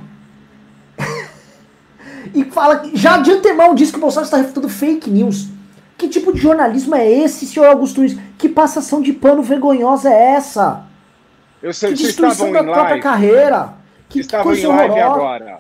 e 2.34 2.46
fala, 2.46 2.84
já 2.94 3.18
de 3.18 3.32
antemão 3.32 3.76
diz 3.76 3.92
que 3.92 3.98
o 3.98 4.02
Bolsonaro 4.02 4.26
está 4.26 4.38
refutando 4.38 4.70
fake 4.70 5.10
news. 5.10 5.48
Que 5.98 6.08
tipo 6.08 6.34
de 6.34 6.40
jornalismo 6.40 6.96
é 6.96 7.10
esse, 7.10 7.46
senhor 7.46 7.68
Augusto 7.68 7.98
Nunes? 7.98 8.18
Que 8.38 8.50
passação 8.50 9.02
de 9.02 9.14
pano 9.14 9.44
vergonhosa 9.44 10.10
é 10.10 10.34
essa? 10.34 10.86
Eu 11.62 11.74
sei, 11.74 11.94
que 11.94 12.04
destruição 12.04 12.52
da 12.52 12.64
própria 12.64 12.84
live. 12.84 13.02
carreira. 13.02 13.74
Que 14.10 14.20
estavam 14.20 14.54
em 14.54 14.66
live 14.66 14.94
horrorosa. 14.94 15.16
agora. 15.16 15.60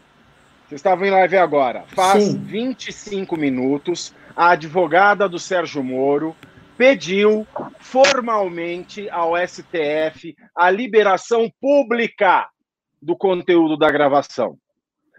Vocês 0.68 0.80
estavam 0.80 1.06
em 1.06 1.12
live 1.12 1.38
agora. 1.38 1.84
Faz 1.88 2.24
Sim. 2.24 2.38
25 2.40 3.38
minutos, 3.38 4.14
a 4.36 4.50
advogada 4.50 5.30
do 5.30 5.40
Sérgio 5.40 5.84
Moro 5.84 6.36
pediu 6.78 7.48
formalmente 7.80 9.10
ao 9.10 9.34
STF 9.38 10.36
a 10.56 10.70
liberação 10.70 11.50
pública 11.62 12.48
do 13.02 13.16
conteúdo 13.16 13.78
da 13.78 13.90
gravação. 13.90 14.58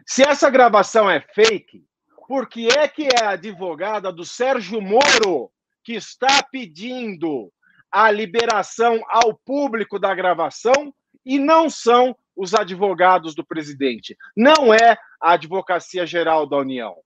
Se 0.07 0.23
essa 0.23 0.51
gravação 0.51 1.11
é 1.11 1.21
fake, 1.35 1.87
por 2.29 2.49
que 2.49 2.69
é 2.69 2.87
que 2.89 3.09
é 3.09 3.25
a 3.25 3.31
advogada 3.31 4.13
do 4.13 4.25
Sérgio 4.25 4.81
Moro 4.81 5.51
que 5.83 5.95
está 5.95 6.43
pedindo 6.43 7.53
a 7.91 8.11
liberação 8.11 9.01
ao 9.09 9.35
público 9.35 9.99
da 9.99 10.15
gravação 10.15 10.93
e 11.25 11.39
não 11.39 11.71
são 11.71 12.17
os 12.37 12.55
advogados 12.55 13.35
do 13.35 13.45
presidente? 13.45 14.17
Não 14.37 14.73
é 14.75 14.99
a 15.21 15.33
Advocacia 15.33 16.07
Geral 16.07 16.47
da 16.47 16.57
União. 16.59 16.97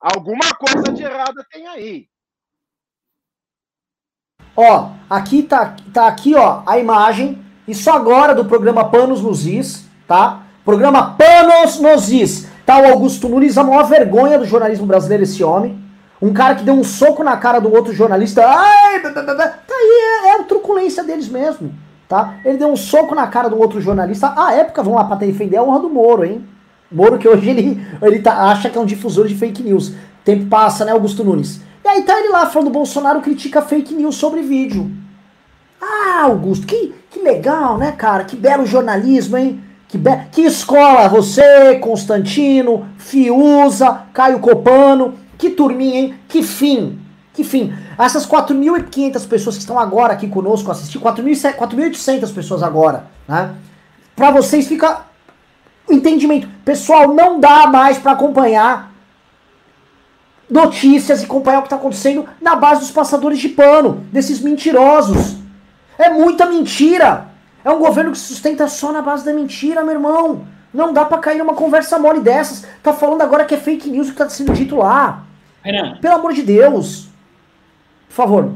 Alguma 0.00 0.54
coisa 0.54 0.92
de 0.92 1.02
errada 1.02 1.44
tem 1.50 1.66
aí. 1.66 2.08
Ó, 4.56 4.92
aqui 5.10 5.42
tá, 5.42 5.74
tá 5.92 6.06
aqui, 6.06 6.34
ó, 6.34 6.62
a 6.66 6.78
imagem. 6.78 7.44
Isso 7.66 7.90
agora 7.90 8.34
do 8.34 8.44
programa 8.44 8.88
Panos 8.90 9.20
Luzis, 9.20 9.88
tá? 10.06 10.43
Programa 10.64 11.14
Panos 11.18 11.78
Nozis. 11.78 12.46
Tá 12.64 12.80
o 12.80 12.86
Augusto 12.86 13.28
Nunes, 13.28 13.58
a 13.58 13.62
maior 13.62 13.84
vergonha 13.86 14.38
do 14.38 14.46
jornalismo 14.46 14.86
brasileiro, 14.86 15.22
esse 15.22 15.44
homem. 15.44 15.78
Um 16.22 16.32
cara 16.32 16.54
que 16.54 16.64
deu 16.64 16.72
um 16.72 16.82
soco 16.82 17.22
na 17.22 17.36
cara 17.36 17.60
do 17.60 17.70
outro 17.70 17.92
jornalista. 17.92 18.42
Ai, 18.46 19.00
tá 19.00 19.10
aí, 19.70 20.24
é, 20.24 20.28
é 20.28 20.40
a 20.40 20.44
truculência 20.44 21.04
deles 21.04 21.28
mesmo. 21.28 21.74
tá? 22.08 22.36
Ele 22.42 22.56
deu 22.56 22.68
um 22.68 22.76
soco 22.76 23.14
na 23.14 23.26
cara 23.26 23.50
do 23.50 23.58
outro 23.58 23.78
jornalista. 23.78 24.32
À 24.34 24.54
época, 24.54 24.82
vamos 24.82 24.98
lá 24.98 25.04
pra 25.04 25.16
defender 25.16 25.58
a 25.58 25.62
honra 25.62 25.80
do 25.80 25.90
Moro, 25.90 26.24
hein? 26.24 26.42
Moro 26.90 27.18
que 27.18 27.28
hoje 27.28 27.50
ele, 27.50 27.86
ele 28.00 28.20
tá, 28.20 28.44
acha 28.50 28.70
que 28.70 28.78
é 28.78 28.80
um 28.80 28.86
difusor 28.86 29.26
de 29.26 29.34
fake 29.34 29.62
news. 29.62 29.92
Tempo 30.24 30.46
passa, 30.46 30.86
né, 30.86 30.92
Augusto 30.92 31.22
Nunes? 31.22 31.60
E 31.84 31.88
aí 31.88 32.02
tá 32.02 32.18
ele 32.18 32.28
lá 32.28 32.46
falando, 32.46 32.70
Bolsonaro 32.70 33.20
critica 33.20 33.60
fake 33.60 33.92
news 33.92 34.16
sobre 34.16 34.40
vídeo. 34.40 34.90
Ah, 35.82 36.22
Augusto, 36.22 36.66
que, 36.66 36.94
que 37.10 37.20
legal, 37.20 37.76
né, 37.76 37.92
cara? 37.92 38.24
Que 38.24 38.34
belo 38.34 38.64
jornalismo, 38.64 39.36
hein? 39.36 39.62
Que, 39.94 39.98
be... 39.98 40.10
que 40.32 40.40
escola, 40.42 41.06
você, 41.08 41.76
Constantino, 41.76 42.84
Fiuza, 42.98 44.02
Caio 44.12 44.40
Copano, 44.40 45.14
que 45.38 45.50
turminha, 45.50 46.00
hein? 46.00 46.14
Que 46.26 46.42
fim, 46.42 46.98
que 47.32 47.44
fim. 47.44 47.72
Essas 47.96 48.26
4.500 48.26 49.28
pessoas 49.28 49.54
que 49.54 49.60
estão 49.60 49.78
agora 49.78 50.12
aqui 50.12 50.26
conosco 50.26 50.68
assistindo, 50.68 51.00
4.800 51.00 52.34
pessoas 52.34 52.64
agora, 52.64 53.06
né? 53.28 53.54
Pra 54.16 54.32
vocês 54.32 54.66
fica 54.66 55.02
o 55.88 55.92
entendimento. 55.92 56.48
Pessoal, 56.64 57.14
não 57.14 57.38
dá 57.38 57.68
mais 57.68 57.96
para 57.96 58.10
acompanhar 58.10 58.92
notícias 60.50 61.22
e 61.22 61.24
acompanhar 61.24 61.58
o 61.58 61.62
que 61.62 61.66
está 61.66 61.76
acontecendo 61.76 62.26
na 62.40 62.56
base 62.56 62.80
dos 62.80 62.90
passadores 62.90 63.38
de 63.38 63.48
pano, 63.48 64.04
desses 64.10 64.40
mentirosos. 64.40 65.36
É 65.96 66.10
muita 66.10 66.46
mentira. 66.46 67.28
É 67.64 67.70
um 67.70 67.78
governo 67.78 68.12
que 68.12 68.18
se 68.18 68.26
sustenta 68.26 68.68
só 68.68 68.92
na 68.92 69.00
base 69.00 69.24
da 69.24 69.32
mentira, 69.32 69.82
meu 69.82 69.94
irmão. 69.94 70.46
Não 70.72 70.92
dá 70.92 71.04
para 71.04 71.18
cair 71.18 71.38
numa 71.38 71.54
conversa 71.54 71.98
mole 71.98 72.20
dessas. 72.20 72.66
Tá 72.82 72.92
falando 72.92 73.22
agora 73.22 73.44
que 73.44 73.54
é 73.54 73.58
fake 73.58 73.88
news 73.88 74.08
o 74.08 74.12
que 74.12 74.18
tá 74.18 74.28
sendo 74.28 74.52
dito 74.52 74.76
lá. 74.76 75.24
Renan. 75.62 75.96
Pelo 76.00 76.14
amor 76.14 76.32
de 76.32 76.42
Deus. 76.42 77.08
Por 78.08 78.14
favor. 78.14 78.52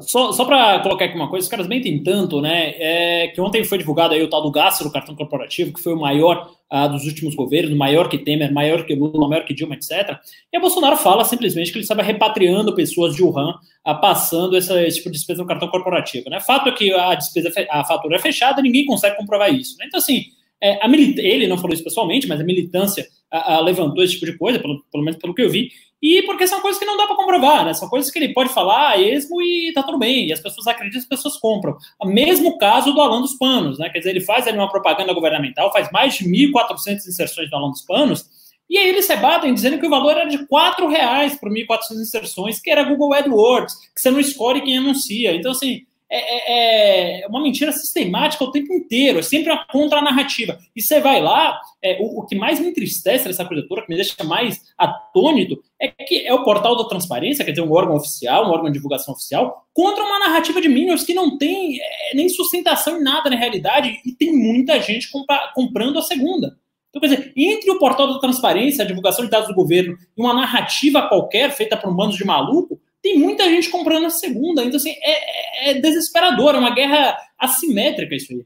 Só, 0.00 0.32
só, 0.32 0.44
para 0.44 0.80
colocar 0.80 1.04
aqui 1.04 1.14
uma 1.14 1.28
coisa, 1.28 1.44
os 1.44 1.50
caras 1.50 1.68
mentem 1.68 2.02
tanto, 2.02 2.40
né? 2.40 2.74
É, 2.76 3.28
que 3.28 3.40
ontem 3.40 3.62
foi 3.62 3.78
divulgado 3.78 4.12
aí 4.12 4.22
o 4.22 4.28
tal 4.28 4.42
do 4.42 4.50
gasto 4.50 4.82
do 4.82 4.90
cartão 4.90 5.14
corporativo, 5.14 5.72
que 5.72 5.80
foi 5.80 5.94
o 5.94 6.00
maior 6.00 6.50
uh, 6.72 6.88
dos 6.88 7.04
últimos 7.04 7.34
governos, 7.34 7.76
maior 7.76 8.08
que 8.08 8.18
Temer, 8.18 8.52
maior 8.52 8.84
que 8.84 8.94
Lula, 8.94 9.28
maior 9.28 9.44
que 9.44 9.54
Dilma, 9.54 9.74
etc. 9.74 10.18
E 10.52 10.56
a 10.56 10.60
Bolsonaro 10.60 10.96
fala 10.96 11.24
simplesmente 11.24 11.70
que 11.70 11.78
ele 11.78 11.84
estava 11.84 12.02
repatriando 12.02 12.74
pessoas 12.74 13.14
de 13.14 13.22
Wuhan, 13.22 13.50
uh, 13.86 14.00
passando 14.00 14.56
essa, 14.56 14.82
esse 14.84 14.98
tipo 14.98 15.10
de 15.10 15.16
despesa 15.16 15.42
no 15.42 15.48
cartão 15.48 15.68
corporativo. 15.68 16.28
Né? 16.28 16.40
Fato 16.40 16.68
é 16.68 16.72
que 16.72 16.92
a 16.92 17.14
despesa, 17.14 17.52
a 17.70 17.84
fatura 17.84 18.16
é 18.16 18.18
fechada, 18.18 18.60
ninguém 18.60 18.84
consegue 18.84 19.16
comprovar 19.16 19.52
isso. 19.52 19.76
Né? 19.78 19.84
Então, 19.86 19.98
assim, 19.98 20.24
é, 20.60 20.78
ele 21.18 21.46
não 21.46 21.56
falou 21.56 21.74
isso 21.74 21.84
pessoalmente, 21.84 22.26
mas 22.26 22.40
a 22.40 22.44
militância 22.44 23.06
uh, 23.32 23.62
levantou 23.62 24.02
esse 24.02 24.14
tipo 24.14 24.26
de 24.26 24.38
coisa, 24.38 24.58
pelo, 24.58 24.82
pelo 24.90 25.04
menos 25.04 25.20
pelo 25.20 25.34
que 25.34 25.42
eu 25.42 25.50
vi, 25.50 25.70
e 26.00 26.22
porque 26.22 26.46
são 26.46 26.60
coisas 26.60 26.78
que 26.78 26.84
não 26.84 26.96
dá 26.96 27.06
para 27.06 27.16
comprovar, 27.16 27.64
né? 27.64 27.74
São 27.74 27.88
coisas 27.88 28.10
que 28.10 28.18
ele 28.18 28.32
pode 28.32 28.52
falar 28.54 28.90
a 28.90 29.00
esmo 29.00 29.42
e 29.42 29.72
tá 29.72 29.82
tudo 29.82 29.98
bem. 29.98 30.28
E 30.28 30.32
as 30.32 30.40
pessoas 30.40 30.66
acreditam, 30.68 31.00
as 31.00 31.08
pessoas 31.08 31.36
compram. 31.36 31.76
O 32.00 32.06
mesmo 32.06 32.56
caso 32.56 32.92
do 32.92 33.00
Alan 33.00 33.20
dos 33.20 33.34
Panos, 33.34 33.78
né? 33.78 33.90
Quer 33.90 33.98
dizer, 33.98 34.10
ele 34.10 34.20
faz 34.20 34.46
ali 34.46 34.56
uma 34.56 34.70
propaganda 34.70 35.12
governamental, 35.12 35.72
faz 35.72 35.90
mais 35.90 36.14
de 36.14 36.24
1.400 36.24 37.06
inserções 37.08 37.50
do 37.50 37.56
Alan 37.56 37.70
dos 37.70 37.82
Panos, 37.82 38.26
e 38.70 38.76
aí 38.76 38.88
eles 38.88 39.08
rebatem 39.08 39.54
dizendo 39.54 39.78
que 39.78 39.86
o 39.86 39.90
valor 39.90 40.10
era 40.10 40.28
de 40.28 40.36
R$ 40.36 40.46
reais 40.88 41.36
por 41.36 41.50
1.400 41.50 42.00
inserções, 42.00 42.60
que 42.60 42.70
era 42.70 42.84
Google 42.84 43.14
AdWords, 43.14 43.74
que 43.94 44.00
você 44.00 44.10
não 44.10 44.20
escolhe 44.20 44.60
quem 44.60 44.76
anuncia. 44.76 45.34
Então, 45.34 45.52
assim, 45.52 45.86
é, 46.10 47.20
é, 47.20 47.22
é, 47.22 47.26
uma 47.26 47.42
mentira 47.42 47.70
sistemática 47.70 48.42
o 48.42 48.50
tempo 48.50 48.72
inteiro, 48.72 49.18
é 49.18 49.22
sempre 49.22 49.52
uma 49.52 49.64
contra-narrativa. 49.66 50.58
E 50.74 50.80
você 50.80 51.00
vai 51.00 51.22
lá, 51.22 51.60
é, 51.82 51.98
o, 52.00 52.20
o, 52.20 52.26
que 52.26 52.34
mais 52.34 52.58
me 52.58 52.68
entristece 52.68 53.26
nessa 53.26 53.44
coisa 53.44 53.66
que 53.66 53.88
me 53.88 53.96
deixa 53.96 54.24
mais 54.24 54.60
atônito, 54.76 55.62
é 55.80 55.88
que 55.88 56.26
é 56.26 56.32
o 56.32 56.44
portal 56.44 56.76
da 56.76 56.88
transparência, 56.88 57.44
quer 57.44 57.52
dizer, 57.52 57.62
um 57.62 57.72
órgão 57.72 57.96
oficial, 57.96 58.46
um 58.46 58.50
órgão 58.50 58.66
de 58.66 58.74
divulgação 58.74 59.12
oficial, 59.12 59.66
contra 59.74 60.02
uma 60.02 60.18
narrativa 60.18 60.60
de 60.60 60.68
Minions 60.68 61.04
que 61.04 61.14
não 61.14 61.36
tem 61.36 61.78
é, 61.78 62.14
nem 62.14 62.28
sustentação 62.28 62.98
em 62.98 63.02
nada 63.02 63.28
na 63.28 63.36
realidade 63.36 64.00
e 64.04 64.12
tem 64.12 64.32
muita 64.34 64.80
gente 64.80 65.10
compra, 65.10 65.52
comprando 65.54 65.98
a 65.98 66.02
segunda. 66.02 66.56
Então, 66.88 67.02
quer 67.02 67.08
dizer, 67.08 67.32
entre 67.36 67.70
o 67.70 67.78
portal 67.78 68.14
da 68.14 68.18
transparência, 68.18 68.82
a 68.82 68.86
divulgação 68.86 69.24
de 69.24 69.30
dados 69.30 69.48
do 69.48 69.54
governo 69.54 69.96
e 70.16 70.20
uma 70.20 70.32
narrativa 70.32 71.06
qualquer 71.06 71.50
feita 71.50 71.76
por 71.76 71.90
um 71.90 71.94
bando 71.94 72.16
de 72.16 72.24
maluco, 72.24 72.80
tem 73.08 73.18
muita 73.18 73.44
gente 73.44 73.70
comprando 73.70 74.06
a 74.06 74.10
segunda. 74.10 74.62
Então, 74.62 74.76
assim, 74.76 74.90
é, 74.90 75.70
é, 75.70 75.70
é 75.70 75.80
desesperador, 75.80 76.54
é 76.54 76.58
uma 76.58 76.74
guerra 76.74 77.16
assimétrica 77.38 78.14
isso 78.14 78.32
aí. 78.32 78.44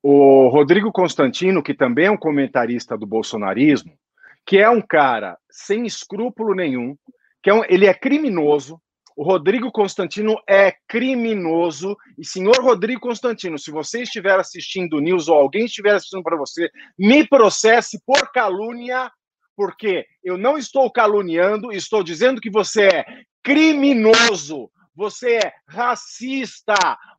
O 0.00 0.48
Rodrigo 0.48 0.92
Constantino, 0.92 1.62
que 1.62 1.74
também 1.74 2.06
é 2.06 2.10
um 2.10 2.16
comentarista 2.16 2.96
do 2.96 3.06
bolsonarismo, 3.06 3.92
que 4.46 4.58
é 4.58 4.70
um 4.70 4.80
cara 4.80 5.36
sem 5.50 5.86
escrúpulo 5.86 6.54
nenhum, 6.54 6.96
que 7.42 7.50
é 7.50 7.54
um, 7.54 7.64
ele 7.68 7.86
é 7.86 7.94
criminoso. 7.94 8.80
O 9.16 9.24
Rodrigo 9.24 9.70
Constantino 9.72 10.36
é 10.48 10.72
criminoso. 10.88 11.96
E, 12.16 12.24
senhor 12.24 12.56
Rodrigo 12.60 13.00
Constantino, 13.00 13.58
se 13.58 13.70
você 13.70 14.02
estiver 14.02 14.38
assistindo 14.38 14.96
o 14.96 15.00
News 15.00 15.28
ou 15.28 15.36
alguém 15.36 15.64
estiver 15.64 15.94
assistindo 15.94 16.22
para 16.22 16.36
você, 16.36 16.70
me 16.96 17.26
processe 17.26 18.00
por 18.06 18.30
calúnia 18.32 19.10
porque 19.54 20.06
eu 20.24 20.38
não 20.38 20.56
estou 20.56 20.90
caluniando, 20.90 21.72
estou 21.72 22.02
dizendo 22.02 22.40
que 22.40 22.50
você 22.50 22.84
é 22.84 23.04
criminoso, 23.42 24.70
você 24.94 25.36
é 25.36 25.52
racista, 25.66 26.74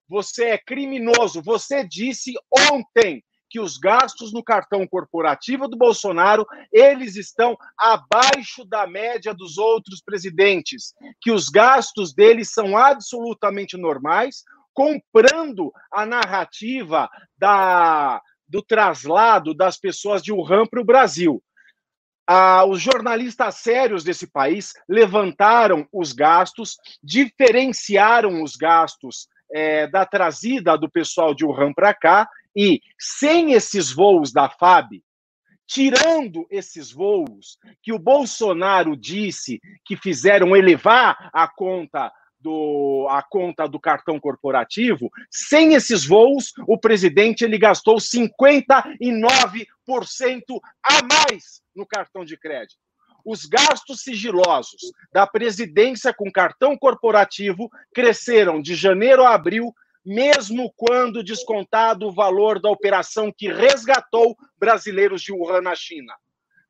você 0.07 0.45
é 0.49 0.57
criminoso. 0.57 1.41
Você 1.41 1.86
disse 1.88 2.34
ontem 2.71 3.24
que 3.49 3.59
os 3.59 3.78
gastos 3.78 4.34
no 4.34 4.43
cartão 4.43 4.88
corporativo 4.88 5.67
do 5.67 5.78
Bolsonaro, 5.78 6.45
eles 6.71 7.15
estão 7.15 7.55
abaixo 7.78 8.65
da 8.65 8.88
média 8.88 9.34
dos 9.34 9.59
outros 9.59 10.01
presidentes, 10.01 10.93
que 11.21 11.32
os 11.32 11.49
gastos 11.49 12.13
deles 12.15 12.51
são 12.51 12.76
absolutamente 12.76 13.78
normais, 13.78 14.43
comprando 14.74 15.71
a 15.91 16.05
narrativa 16.05 17.09
da 17.38 18.21
do 18.47 18.61
traslado 18.61 19.53
das 19.53 19.80
pessoas 19.80 20.21
de 20.21 20.32
Wuhan 20.32 20.65
para 20.67 20.82
o 20.82 20.86
Brasil 20.86 21.41
ah, 22.36 22.65
os 22.65 22.81
jornalistas 22.81 23.57
sérios 23.57 24.03
desse 24.03 24.25
país 24.25 24.73
levantaram 24.89 25.88
os 25.93 26.13
gastos, 26.13 26.77
diferenciaram 27.03 28.41
os 28.41 28.55
gastos 28.55 29.27
é, 29.53 29.86
da 29.86 30.03
trazida 30.03 30.75
do 30.75 30.89
pessoal 30.89 31.36
de 31.36 31.45
Wuhan 31.45 31.71
para 31.71 31.93
cá, 31.93 32.27
e 32.55 32.81
sem 32.99 33.53
esses 33.53 33.91
voos 33.91 34.34
da 34.34 34.49
FAB, 34.49 35.03
tirando 35.67 36.47
esses 36.49 36.91
voos 36.91 37.59
que 37.84 37.93
o 37.93 37.99
Bolsonaro 37.99 38.97
disse 38.97 39.61
que 39.86 39.95
fizeram 39.95 40.55
elevar 40.55 41.29
a 41.31 41.47
conta 41.47 42.11
do, 42.44 43.08
a 43.10 43.24
conta 43.24 43.68
do 43.68 43.80
cartão 43.80 44.20
corporativo, 44.20 45.10
sem 45.32 45.74
esses 45.74 46.06
voos, 46.06 46.52
o 46.68 46.78
presidente 46.78 47.46
ele 47.46 47.58
gastou 47.58 47.96
59% 47.96 49.66
a 50.84 51.02
mais 51.02 51.62
no 51.74 51.86
cartão 51.86 52.26
de 52.26 52.38
crédito. 52.38 52.84
Os 53.26 53.46
gastos 53.46 54.02
sigilosos 54.02 54.91
da 55.14 55.26
presidência 55.26 56.14
com 56.14 56.30
cartão 56.30 56.78
corporativo 56.78 57.70
cresceram 57.96 58.62
de 58.62 58.76
janeiro 58.76 59.24
a 59.24 59.34
abril, 59.34 59.74
mesmo 60.06 60.74
quando 60.76 61.24
descontado 61.24 62.08
o 62.08 62.12
valor 62.12 62.60
da 62.60 62.70
operação 62.70 63.32
que 63.32 63.48
resgatou 63.48 64.36
brasileiros 64.60 65.22
de 65.22 65.32
Wuhan 65.32 65.62
na 65.62 65.74
China 65.74 66.14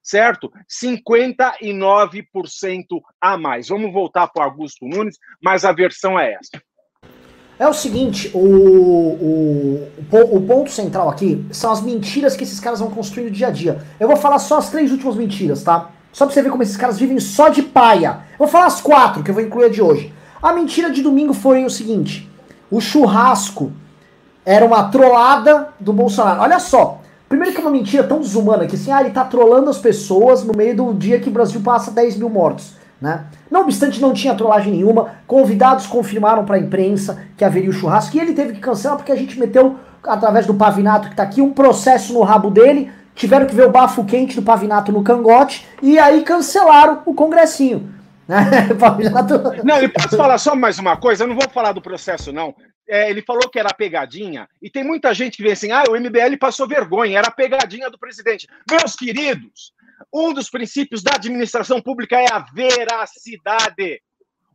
certo? 0.04 0.52
59% 0.70 2.84
a 3.22 3.38
mais. 3.38 3.70
Vamos 3.70 3.94
voltar 3.94 4.28
para 4.28 4.44
o 4.44 4.50
Augusto 4.50 4.86
Nunes, 4.86 5.18
mas 5.42 5.64
a 5.64 5.72
versão 5.72 6.20
é 6.20 6.34
essa. 6.34 6.62
É 7.58 7.68
o 7.68 7.74
seguinte, 7.74 8.32
o, 8.34 8.40
o, 8.40 9.88
o, 10.12 10.42
ponto 10.42 10.72
central 10.72 11.10
aqui 11.10 11.46
são 11.52 11.72
as 11.72 11.82
mentiras 11.82 12.36
que 12.36 12.44
esses 12.44 12.60
caras 12.60 12.80
vão 12.80 12.90
construindo 12.90 13.32
dia 13.32 13.48
a 13.48 13.52
dia. 13.52 13.82
Eu 14.00 14.08
vou 14.08 14.18
falar 14.18 14.40
só 14.40 14.58
as 14.58 14.70
três 14.70 14.92
últimas 14.92 15.16
mentiras, 15.16 15.64
tá? 15.64 15.92
Só 16.12 16.26
pra 16.26 16.34
você 16.34 16.42
ver 16.42 16.50
como 16.50 16.64
esses 16.64 16.76
caras 16.76 17.00
vivem 17.00 17.20
só 17.20 17.50
de 17.50 17.62
paia. 17.62 18.22
Eu 18.32 18.40
vou 18.40 18.48
falar 18.48 18.66
as 18.66 18.82
quatro, 18.82 19.24
que 19.24 19.30
eu 19.30 19.36
vou 19.36 19.44
incluir 19.44 19.66
a 19.66 19.70
de 19.70 19.82
hoje. 19.82 20.14
A 20.42 20.52
mentira 20.52 20.90
de 20.90 21.02
domingo 21.02 21.34
foi 21.34 21.64
o 21.64 21.70
seguinte: 21.70 22.30
o 22.70 22.82
churrasco 22.82 23.72
era 24.44 24.66
uma 24.66 24.90
trollada 24.90 25.70
do 25.80 25.94
Bolsonaro. 25.94 26.42
Olha 26.42 26.60
só, 26.60 27.03
Primeiro 27.34 27.52
que 27.52 27.60
é 27.60 27.64
uma 27.64 27.72
mentira 27.72 28.04
tão 28.04 28.20
desumana 28.20 28.68
que 28.68 28.76
assim, 28.76 28.92
ah, 28.92 29.02
ele 29.02 29.10
tá 29.10 29.24
trolando 29.24 29.68
as 29.68 29.80
pessoas 29.80 30.44
no 30.44 30.56
meio 30.56 30.76
do 30.76 30.94
dia 30.94 31.20
que 31.20 31.30
o 31.30 31.32
Brasil 31.32 31.60
passa 31.62 31.90
10 31.90 32.18
mil 32.18 32.30
mortos. 32.30 32.76
Né? 33.02 33.24
Não 33.50 33.62
obstante, 33.62 34.00
não 34.00 34.14
tinha 34.14 34.36
trollagem 34.36 34.72
nenhuma. 34.72 35.16
Convidados 35.26 35.88
confirmaram 35.88 36.46
para 36.46 36.58
a 36.58 36.60
imprensa 36.60 37.24
que 37.36 37.44
haveria 37.44 37.72
o 37.72 37.74
churrasco 37.74 38.16
e 38.16 38.20
ele 38.20 38.34
teve 38.34 38.54
que 38.54 38.60
cancelar 38.60 38.98
porque 38.98 39.12
a 39.12 39.16
gente 39.16 39.40
meteu, 39.40 39.78
através 40.04 40.46
do 40.46 40.54
Pavinato 40.54 41.10
que 41.10 41.16
tá 41.16 41.24
aqui, 41.24 41.42
um 41.42 41.52
processo 41.52 42.14
no 42.14 42.22
rabo 42.22 42.52
dele. 42.52 42.92
Tiveram 43.16 43.48
que 43.48 43.56
ver 43.56 43.66
o 43.66 43.72
bafo 43.72 44.06
quente 44.06 44.36
do 44.36 44.44
Pavinato 44.44 44.92
no 44.92 45.02
cangote 45.02 45.68
e 45.82 45.98
aí 45.98 46.22
cancelaram 46.22 47.00
o 47.04 47.16
congressinho. 47.16 47.90
Não, 49.64 49.78
ele 49.78 49.90
pode 49.90 50.16
falar 50.16 50.38
só 50.38 50.56
mais 50.56 50.80
uma 50.80 50.98
coisa. 50.98 51.24
Eu 51.24 51.28
não 51.28 51.36
vou 51.36 51.50
falar 51.50 51.74
do 51.74 51.82
processo, 51.82 52.32
não 52.32 52.56
é, 52.88 53.10
ele 53.10 53.22
falou 53.22 53.50
que 53.50 53.60
era 53.60 53.74
pegadinha, 53.74 54.48
e 54.62 54.70
tem 54.70 54.84
muita 54.84 55.14
gente 55.14 55.38
que 55.38 55.44
vê 55.44 55.52
assim, 55.52 55.72
ah, 55.72 55.84
o 55.90 56.00
MBL 56.00 56.38
passou 56.40 56.68
vergonha, 56.68 57.18
era 57.18 57.32
pegadinha 57.32 57.90
do 57.90 57.98
presidente. 57.98 58.48
Meus 58.70 58.96
queridos, 58.96 59.74
um 60.14 60.34
dos 60.34 60.50
princípios 60.50 61.02
da 61.02 61.16
administração 61.16 61.82
pública 61.82 62.20
é 62.20 62.32
a 62.32 62.40
veracidade. 62.40 64.02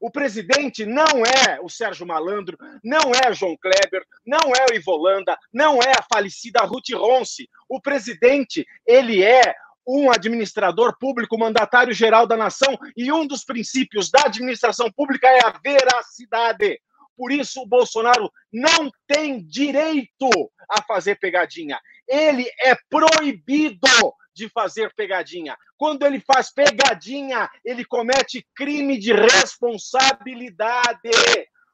O 0.00 0.10
presidente 0.10 0.86
não 0.86 1.24
é 1.26 1.58
o 1.60 1.68
Sérgio 1.68 2.06
Malandro, 2.06 2.56
não 2.84 3.10
é 3.12 3.32
João 3.32 3.56
Kleber, 3.56 4.04
não 4.24 4.52
é 4.54 4.66
o 4.70 4.76
Ivolanda, 4.76 5.36
não 5.52 5.82
é 5.82 5.90
a 5.90 6.04
falecida 6.14 6.60
Ruth 6.60 6.90
Ronce. 6.94 7.48
O 7.68 7.80
presidente, 7.80 8.64
ele 8.86 9.24
é 9.24 9.54
um 9.88 10.10
administrador 10.10 10.94
público, 10.98 11.38
mandatário 11.38 11.94
geral 11.94 12.26
da 12.26 12.36
nação, 12.36 12.78
e 12.94 13.10
um 13.10 13.26
dos 13.26 13.42
princípios 13.42 14.10
da 14.10 14.24
administração 14.26 14.92
pública 14.92 15.26
é 15.26 15.46
a 15.46 15.58
veracidade. 15.64 16.78
Por 17.16 17.32
isso, 17.32 17.62
o 17.62 17.66
Bolsonaro 17.66 18.30
não 18.52 18.90
tem 19.06 19.42
direito 19.42 20.28
a 20.70 20.82
fazer 20.82 21.18
pegadinha. 21.18 21.80
Ele 22.06 22.46
é 22.60 22.76
proibido 22.90 23.88
de 24.34 24.48
fazer 24.50 24.92
pegadinha. 24.94 25.56
Quando 25.78 26.04
ele 26.04 26.20
faz 26.20 26.52
pegadinha, 26.52 27.50
ele 27.64 27.84
comete 27.84 28.46
crime 28.54 28.98
de 28.98 29.12
responsabilidade. 29.12 31.10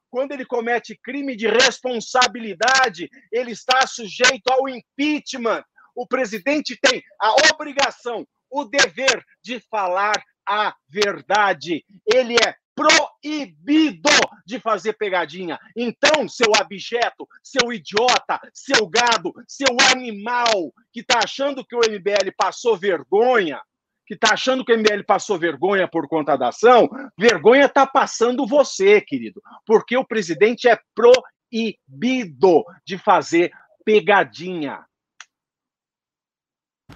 Quando 0.09 0.31
ele 0.33 0.45
comete 0.47 0.97
crime 1.03 1.35
de 1.35 1.49
responsabilidade, 1.49 3.11
ele 3.33 3.51
está 3.51 3.87
sujeito 3.87 4.49
ao 4.49 4.69
impeachment 4.69 5.65
o 5.95 6.07
presidente 6.07 6.79
tem 6.81 7.03
a 7.21 7.35
obrigação, 7.53 8.27
o 8.51 8.65
dever 8.65 9.25
de 9.43 9.61
falar 9.71 10.23
a 10.47 10.75
verdade. 10.89 11.85
Ele 12.07 12.35
é 12.35 12.55
proibido 12.75 14.11
de 14.45 14.59
fazer 14.59 14.95
pegadinha. 14.95 15.59
Então, 15.77 16.29
seu 16.29 16.53
abjeto, 16.57 17.27
seu 17.43 17.73
idiota, 17.73 18.41
seu 18.53 18.87
gado, 18.87 19.33
seu 19.47 19.77
animal 19.93 20.73
que 20.93 21.01
está 21.01 21.21
achando 21.23 21.65
que 21.65 21.77
o 21.77 21.81
MBL 21.81 22.31
passou 22.37 22.77
vergonha, 22.77 23.61
que 24.07 24.15
está 24.15 24.35
achando 24.35 24.65
que 24.65 24.73
o 24.73 24.79
MBL 24.79 25.05
passou 25.07 25.39
vergonha 25.39 25.89
por 25.89 26.09
conta 26.09 26.37
da 26.37 26.49
ação, 26.49 26.89
vergonha 27.19 27.67
está 27.67 27.87
passando 27.87 28.47
você, 28.47 29.01
querido, 29.01 29.41
porque 29.65 29.97
o 29.97 30.05
presidente 30.05 30.69
é 30.69 30.79
proibido 30.95 32.65
de 32.87 32.99
fazer 32.99 33.51
pegadinha. 33.85 34.85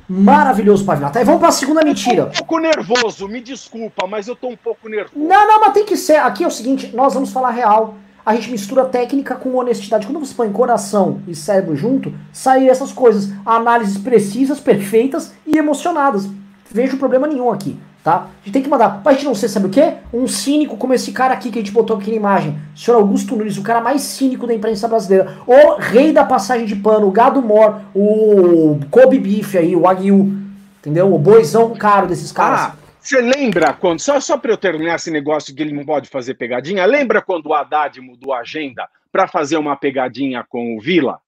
Maravilhoso, 0.09 0.84
Pavinato. 0.84 1.18
Aí 1.18 1.24
vamos 1.24 1.41
para 1.41 1.49
a 1.49 1.53
segunda 1.53 1.82
mentira. 1.82 2.22
Eu 2.22 2.26
tô 2.26 2.30
um 2.30 2.47
pouco 2.47 2.59
nervoso, 2.59 3.28
me 3.28 3.41
desculpa, 3.41 4.07
mas 4.07 4.26
eu 4.26 4.34
tô 4.34 4.49
um 4.49 4.57
pouco 4.57 4.89
nervoso. 4.89 5.18
Não, 5.18 5.47
não, 5.47 5.61
mas 5.61 5.72
tem 5.72 5.84
que 5.84 5.97
ser. 5.97 6.16
Aqui 6.16 6.45
é 6.45 6.47
o 6.47 6.51
seguinte, 6.51 6.95
nós 6.95 7.12
vamos 7.12 7.30
falar 7.30 7.51
real. 7.51 7.95
A 8.24 8.34
gente 8.34 8.51
mistura 8.51 8.84
técnica 8.84 9.34
com 9.34 9.55
honestidade. 9.55 10.07
Quando 10.07 10.20
você 10.20 10.34
põe 10.34 10.53
coração 10.53 11.22
e 11.26 11.34
cérebro 11.34 11.76
junto, 11.76 12.12
saem 12.32 12.68
essas 12.68 12.93
coisas. 12.93 13.32
Análises 13.45 13.99
precisas, 13.99 14.61
perfeitas 14.61 15.34
e 15.47 15.57
emocionadas. 15.57 16.28
Vejo 16.70 16.99
problema 16.99 17.26
nenhum 17.26 17.51
aqui 17.51 17.78
tá? 18.09 18.21
A 18.21 18.45
gente 18.45 18.55
tem 18.55 18.63
que 18.63 18.71
mandar, 18.71 19.03
pra 19.03 19.13
gente 19.13 19.27
não 19.27 19.35
ser, 19.35 19.51
sabe 19.51 19.67
o 19.67 19.71
quê? 19.71 19.99
Um 20.15 20.27
cínico 20.27 20.79
como 20.79 20.95
esse 20.95 21.13
cara 21.13 21.35
aqui 21.35 21.51
que 21.51 21.59
a 21.59 21.63
gente 21.63 21.73
botou 21.73 21.99
aqui 21.99 22.11
na 22.11 22.17
imagem, 22.17 22.59
o 22.75 22.79
senhor 22.79 22.97
Augusto 22.97 23.37
Nunes, 23.37 23.59
o 23.59 23.63
cara 23.63 23.83
mais 23.83 24.01
cínico 24.01 24.47
da 24.47 24.55
imprensa 24.55 24.89
brasileira, 24.89 25.37
o 25.47 25.75
rei 25.75 26.11
da 26.11 26.25
passagem 26.25 26.65
de 26.65 26.75
pano, 26.75 27.07
o 27.07 27.11
gado 27.11 27.43
mor, 27.43 27.83
o 27.95 28.81
Kobe 28.91 29.19
Beef 29.19 29.57
aí, 29.57 29.77
o 29.77 29.87
Aguil, 29.87 30.33
entendeu? 30.79 31.13
O 31.13 31.19
boizão 31.19 31.75
caro 31.75 32.07
desses 32.07 32.33
caras. 32.33 32.61
Ah, 32.61 32.77
você 32.99 33.21
lembra 33.21 33.75
quando, 33.75 34.01
só, 34.01 34.19
só 34.21 34.39
pra 34.39 34.53
eu 34.53 34.57
terminar 34.57 34.95
esse 34.95 35.11
negócio 35.11 35.55
que 35.55 35.61
ele 35.61 35.75
não 35.75 35.85
pode 35.85 36.09
fazer 36.09 36.33
pegadinha, 36.33 36.87
lembra 36.87 37.21
quando 37.21 37.49
o 37.49 37.55
Haddad 37.55 38.01
mudou 38.01 38.33
a 38.33 38.41
agenda 38.41 38.89
para 39.13 39.29
fazer 39.29 39.59
uma 39.59 39.77
pegadinha 39.77 40.43
com 40.49 40.75
o 40.75 40.81
Vila? 40.81 41.21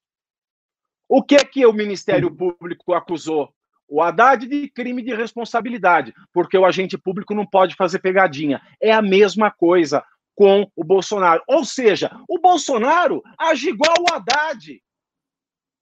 O 1.06 1.22
que 1.22 1.34
é 1.34 1.44
que 1.44 1.66
o 1.66 1.74
Ministério 1.74 2.30
Público 2.30 2.94
acusou 2.94 3.50
o 3.90 4.00
Haddad 4.00 4.46
de 4.46 4.68
crime 4.68 5.02
de 5.02 5.12
responsabilidade, 5.14 6.14
porque 6.32 6.56
o 6.56 6.64
agente 6.64 6.96
público 6.96 7.34
não 7.34 7.44
pode 7.44 7.74
fazer 7.74 7.98
pegadinha. 7.98 8.62
É 8.80 8.92
a 8.92 9.02
mesma 9.02 9.50
coisa 9.50 10.04
com 10.34 10.70
o 10.76 10.84
Bolsonaro. 10.84 11.42
Ou 11.46 11.64
seja, 11.64 12.10
o 12.28 12.38
Bolsonaro 12.38 13.20
age 13.36 13.68
igual 13.68 13.96
o 14.00 14.14
Haddad. 14.14 14.80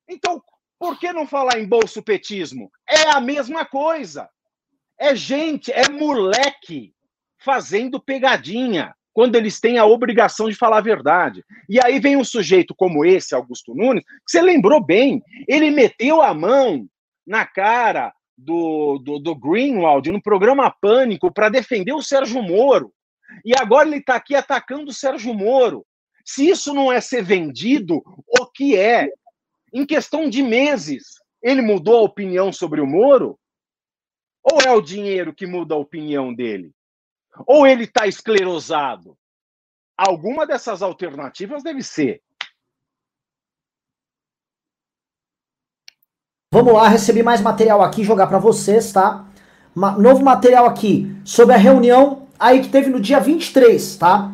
Então, 0.09 0.43
por 0.79 0.99
que 0.99 1.13
não 1.13 1.27
falar 1.27 1.61
em 1.61 1.69
bolso-petismo? 1.69 2.71
É 2.89 3.11
a 3.11 3.21
mesma 3.21 3.67
coisa. 3.67 4.29
É 4.99 5.15
gente, 5.15 5.71
é 5.71 5.89
moleque 5.89 6.95
fazendo 7.39 8.01
pegadinha 8.01 8.95
quando 9.13 9.37
eles 9.37 9.61
têm 9.61 9.79
a 9.79 9.85
obrigação 9.85 10.49
de 10.49 10.57
falar 10.57 10.79
a 10.79 10.83
verdade. 10.83 11.45
E 11.69 11.79
aí 11.85 11.99
vem 11.99 12.17
um 12.17 12.25
sujeito 12.25 12.75
como 12.75 13.05
esse, 13.05 13.35
Augusto 13.35 13.75
Nunes, 13.75 14.05
que 14.05 14.31
você 14.31 14.41
lembrou 14.41 14.81
bem, 14.81 15.23
ele 15.47 15.71
meteu 15.71 16.23
a 16.23 16.33
mão 16.33 16.89
na 17.29 17.47
cara 17.47 18.13
do, 18.37 18.99
do, 18.99 19.19
do 19.19 19.35
Greenwald 19.35 20.11
no 20.11 20.23
programa 20.23 20.75
Pânico 20.81 21.31
para 21.31 21.51
defender 21.51 21.93
o 21.93 22.03
Sérgio 22.03 22.43
Moro. 22.43 22.93
E 23.45 23.53
agora 23.55 23.87
ele 23.87 23.99
está 23.99 24.17
aqui 24.17 24.35
atacando 24.35 24.91
o 24.91 24.95
Sérgio 24.95 25.35
Moro. 25.35 25.85
Se 26.25 26.49
isso 26.49 26.73
não 26.73 26.91
é 26.91 27.01
ser 27.01 27.23
vendido, 27.23 28.03
o 28.27 28.47
que 28.47 28.77
é? 28.77 29.11
Em 29.73 29.85
questão 29.85 30.31
de 30.31 30.43
meses, 30.43 31.21
ele 31.43 31.61
mudou 31.61 31.99
a 31.99 32.03
opinião 32.03 32.51
sobre 32.51 32.81
o 32.81 32.87
Moro? 32.87 33.39
Ou 34.43 34.63
é 34.63 34.73
o 34.73 34.81
dinheiro 34.81 35.35
que 35.35 35.47
muda 35.47 35.75
a 35.75 35.79
opinião 35.79 36.33
dele? 36.35 36.73
Ou 37.47 37.67
ele 37.67 37.85
está 37.85 38.07
esclerosado? 38.07 39.19
Alguma 39.97 40.47
dessas 40.47 40.81
alternativas 40.81 41.63
deve 41.63 41.83
ser. 41.83 42.23
Vamos 46.51 46.73
lá, 46.73 46.89
recebi 46.89 47.23
mais 47.23 47.43
material 47.43 47.83
aqui, 47.83 48.03
jogar 48.03 48.27
para 48.27 48.39
vocês, 48.39 48.91
tá? 48.91 49.27
Ma 49.75 49.91
novo 49.91 50.25
material 50.25 50.65
aqui 50.65 51.15
sobre 51.23 51.55
a 51.55 51.59
reunião 51.59 52.23
aí 52.41 52.61
que 52.61 52.71
teve 52.71 52.89
no 52.89 52.99
dia 52.99 53.21
23, 53.21 53.97
tá? 53.97 54.33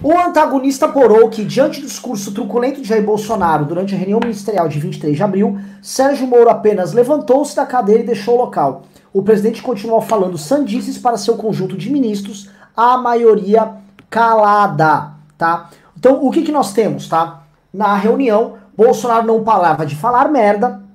O 0.00 0.16
antagonista 0.16 0.86
apurou 0.86 1.28
que, 1.28 1.44
diante 1.44 1.80
do 1.80 1.88
discurso 1.88 2.32
truculento 2.32 2.80
de 2.80 2.86
Jair 2.86 3.04
Bolsonaro 3.04 3.64
durante 3.64 3.92
a 3.92 3.98
reunião 3.98 4.20
ministerial 4.22 4.68
de 4.68 4.78
23 4.78 5.16
de 5.16 5.22
abril, 5.24 5.58
Sérgio 5.82 6.28
Moro 6.28 6.48
apenas 6.48 6.92
levantou-se 6.92 7.56
da 7.56 7.66
cadeira 7.66 8.04
e 8.04 8.06
deixou 8.06 8.36
o 8.36 8.42
local. 8.44 8.82
O 9.12 9.20
presidente 9.20 9.60
continuou 9.60 10.00
falando 10.00 10.38
sandices 10.38 10.96
para 10.96 11.16
seu 11.16 11.36
conjunto 11.36 11.76
de 11.76 11.90
ministros, 11.90 12.48
a 12.76 12.96
maioria 12.98 13.72
calada, 14.08 15.10
tá? 15.36 15.70
Então, 15.98 16.24
o 16.24 16.30
que, 16.30 16.42
que 16.42 16.52
nós 16.52 16.72
temos, 16.72 17.08
tá? 17.08 17.42
Na 17.74 17.96
reunião, 17.96 18.54
Bolsonaro 18.76 19.26
não 19.26 19.42
parava 19.42 19.84
de 19.84 19.96
falar 19.96 20.28
merda, 20.28 20.86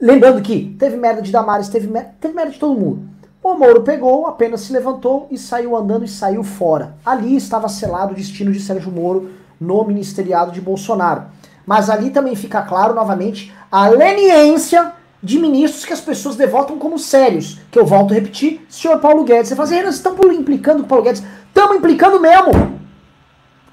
Lembrando 0.00 0.42
que 0.42 0.76
teve 0.78 0.96
merda 0.96 1.22
de 1.22 1.30
Damares, 1.30 1.68
teve 1.68 1.86
merda, 1.86 2.14
teve 2.20 2.34
merda 2.34 2.50
de 2.52 2.58
todo 2.58 2.78
mundo. 2.78 3.08
O 3.42 3.54
Moro 3.54 3.82
pegou, 3.82 4.26
apenas 4.26 4.62
se 4.62 4.72
levantou 4.72 5.28
e 5.30 5.36
saiu 5.36 5.76
andando 5.76 6.04
e 6.04 6.08
saiu 6.08 6.42
fora. 6.42 6.94
Ali 7.04 7.36
estava 7.36 7.68
selado 7.68 8.12
o 8.12 8.16
destino 8.16 8.50
de 8.50 8.58
Sérgio 8.58 8.90
Moro 8.90 9.30
no 9.60 9.84
ministeriado 9.84 10.50
de 10.50 10.60
Bolsonaro. 10.60 11.24
Mas 11.66 11.88
ali 11.90 12.10
também 12.10 12.34
fica 12.34 12.62
claro, 12.62 12.94
novamente, 12.94 13.52
a 13.70 13.88
leniência 13.88 14.92
de 15.22 15.38
ministros 15.38 15.84
que 15.84 15.92
as 15.92 16.00
pessoas 16.00 16.36
devotam 16.36 16.78
como 16.78 16.98
sérios. 16.98 17.58
Que 17.70 17.78
eu 17.78 17.86
volto 17.86 18.12
a 18.12 18.14
repetir, 18.14 18.64
senhor 18.68 18.98
Paulo 18.98 19.24
Guedes. 19.24 19.48
Você 19.48 19.56
fala 19.56 19.68
assim, 19.68 19.88
estão 19.88 20.16
implicando 20.32 20.80
com 20.80 20.86
o 20.86 20.88
Paulo 20.88 21.04
Guedes. 21.04 21.22
Estamos 21.48 21.76
implicando 21.76 22.20
mesmo. 22.20 22.73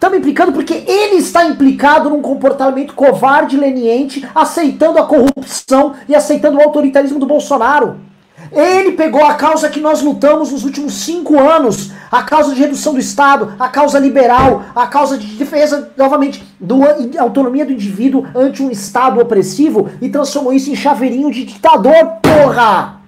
Estamos 0.01 0.17
implicando 0.17 0.51
porque 0.51 0.73
ele 0.73 1.17
está 1.17 1.45
implicado 1.45 2.09
num 2.09 2.23
comportamento 2.23 2.95
covarde, 2.95 3.55
leniente, 3.55 4.27
aceitando 4.33 4.97
a 4.97 5.05
corrupção 5.05 5.93
e 6.09 6.15
aceitando 6.15 6.57
o 6.57 6.61
autoritarismo 6.63 7.19
do 7.19 7.27
Bolsonaro. 7.27 7.97
Ele 8.51 8.93
pegou 8.93 9.23
a 9.23 9.35
causa 9.35 9.69
que 9.69 9.79
nós 9.79 10.01
lutamos 10.01 10.51
nos 10.51 10.63
últimos 10.63 10.95
cinco 10.95 11.39
anos, 11.39 11.91
a 12.11 12.23
causa 12.23 12.55
de 12.55 12.59
redução 12.59 12.95
do 12.95 12.99
Estado, 12.99 13.53
a 13.59 13.69
causa 13.69 13.99
liberal, 13.99 14.63
a 14.75 14.87
causa 14.87 15.19
de 15.19 15.27
defesa, 15.35 15.91
novamente, 15.95 16.43
da 16.59 17.21
autonomia 17.21 17.63
do 17.63 17.71
indivíduo 17.71 18.25
ante 18.33 18.63
um 18.63 18.71
Estado 18.71 19.21
opressivo 19.21 19.87
e 20.01 20.09
transformou 20.09 20.51
isso 20.51 20.71
em 20.71 20.75
chaveirinho 20.75 21.29
de 21.29 21.45
ditador, 21.45 22.13
porra! 22.23 23.01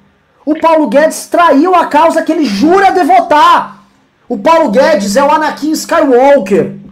O 0.45 0.53
Paulo 0.59 0.87
Guedes 0.89 1.25
traiu 1.25 1.73
a 1.73 1.87
causa 1.87 2.21
que 2.21 2.31
ele 2.31 2.45
jura 2.45 2.91
devotar. 2.91 3.79
O 4.29 4.37
Paulo 4.37 4.69
Guedes 4.69 5.15
é 5.15 5.23
o 5.23 5.31
Anakin 5.31 5.71
Skywalker. 5.71 6.82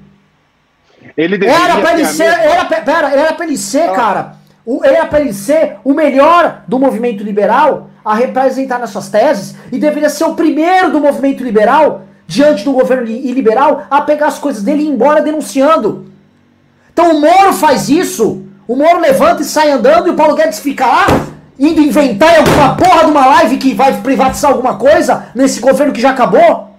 Ele 1.17 1.45
era 1.45 1.77
pra 1.77 1.93
ele 1.93 2.05
ser. 2.05 2.23
Mesma... 2.23 2.43
Era, 2.43 2.65
pera, 2.65 3.09
era 3.11 3.33
pra 3.33 3.45
ele 3.45 3.57
ser, 3.57 3.89
ah. 3.89 3.93
cara. 3.93 4.35
O, 4.65 4.83
era 4.83 5.05
pra 5.05 5.19
ele 5.19 5.33
ser 5.33 5.77
o 5.83 5.93
melhor 5.93 6.63
do 6.67 6.77
movimento 6.77 7.23
liberal 7.23 7.89
a 8.05 8.13
representar 8.13 8.79
nas 8.79 8.91
suas 8.91 9.09
teses 9.09 9.55
e 9.71 9.79
deveria 9.79 10.09
ser 10.09 10.25
o 10.25 10.35
primeiro 10.35 10.91
do 10.91 10.99
movimento 10.99 11.43
liberal, 11.43 12.03
diante 12.27 12.63
do 12.63 12.71
governo 12.71 13.07
iliberal, 13.07 13.83
a 13.89 14.01
pegar 14.01 14.27
as 14.27 14.39
coisas 14.39 14.63
dele 14.63 14.83
e 14.83 14.85
ir 14.85 14.89
embora 14.89 15.21
denunciando. 15.21 16.05
Então 16.93 17.15
o 17.15 17.21
Moro 17.21 17.53
faz 17.53 17.89
isso. 17.89 18.45
O 18.67 18.75
Moro 18.75 18.99
levanta 18.99 19.41
e 19.41 19.45
sai 19.45 19.71
andando 19.71 20.07
e 20.07 20.11
o 20.11 20.15
Paulo 20.15 20.35
Guedes 20.35 20.59
fica 20.59 20.85
lá 20.85 21.07
indo 21.59 21.81
inventar 21.81 22.37
alguma 22.39 22.75
porra 22.75 23.05
de 23.05 23.11
uma 23.11 23.25
live 23.25 23.57
que 23.57 23.73
vai 23.73 24.01
privatizar 24.01 24.51
alguma 24.51 24.77
coisa 24.77 25.27
nesse 25.35 25.59
governo 25.59 25.93
que 25.93 26.01
já 26.01 26.09
acabou. 26.09 26.70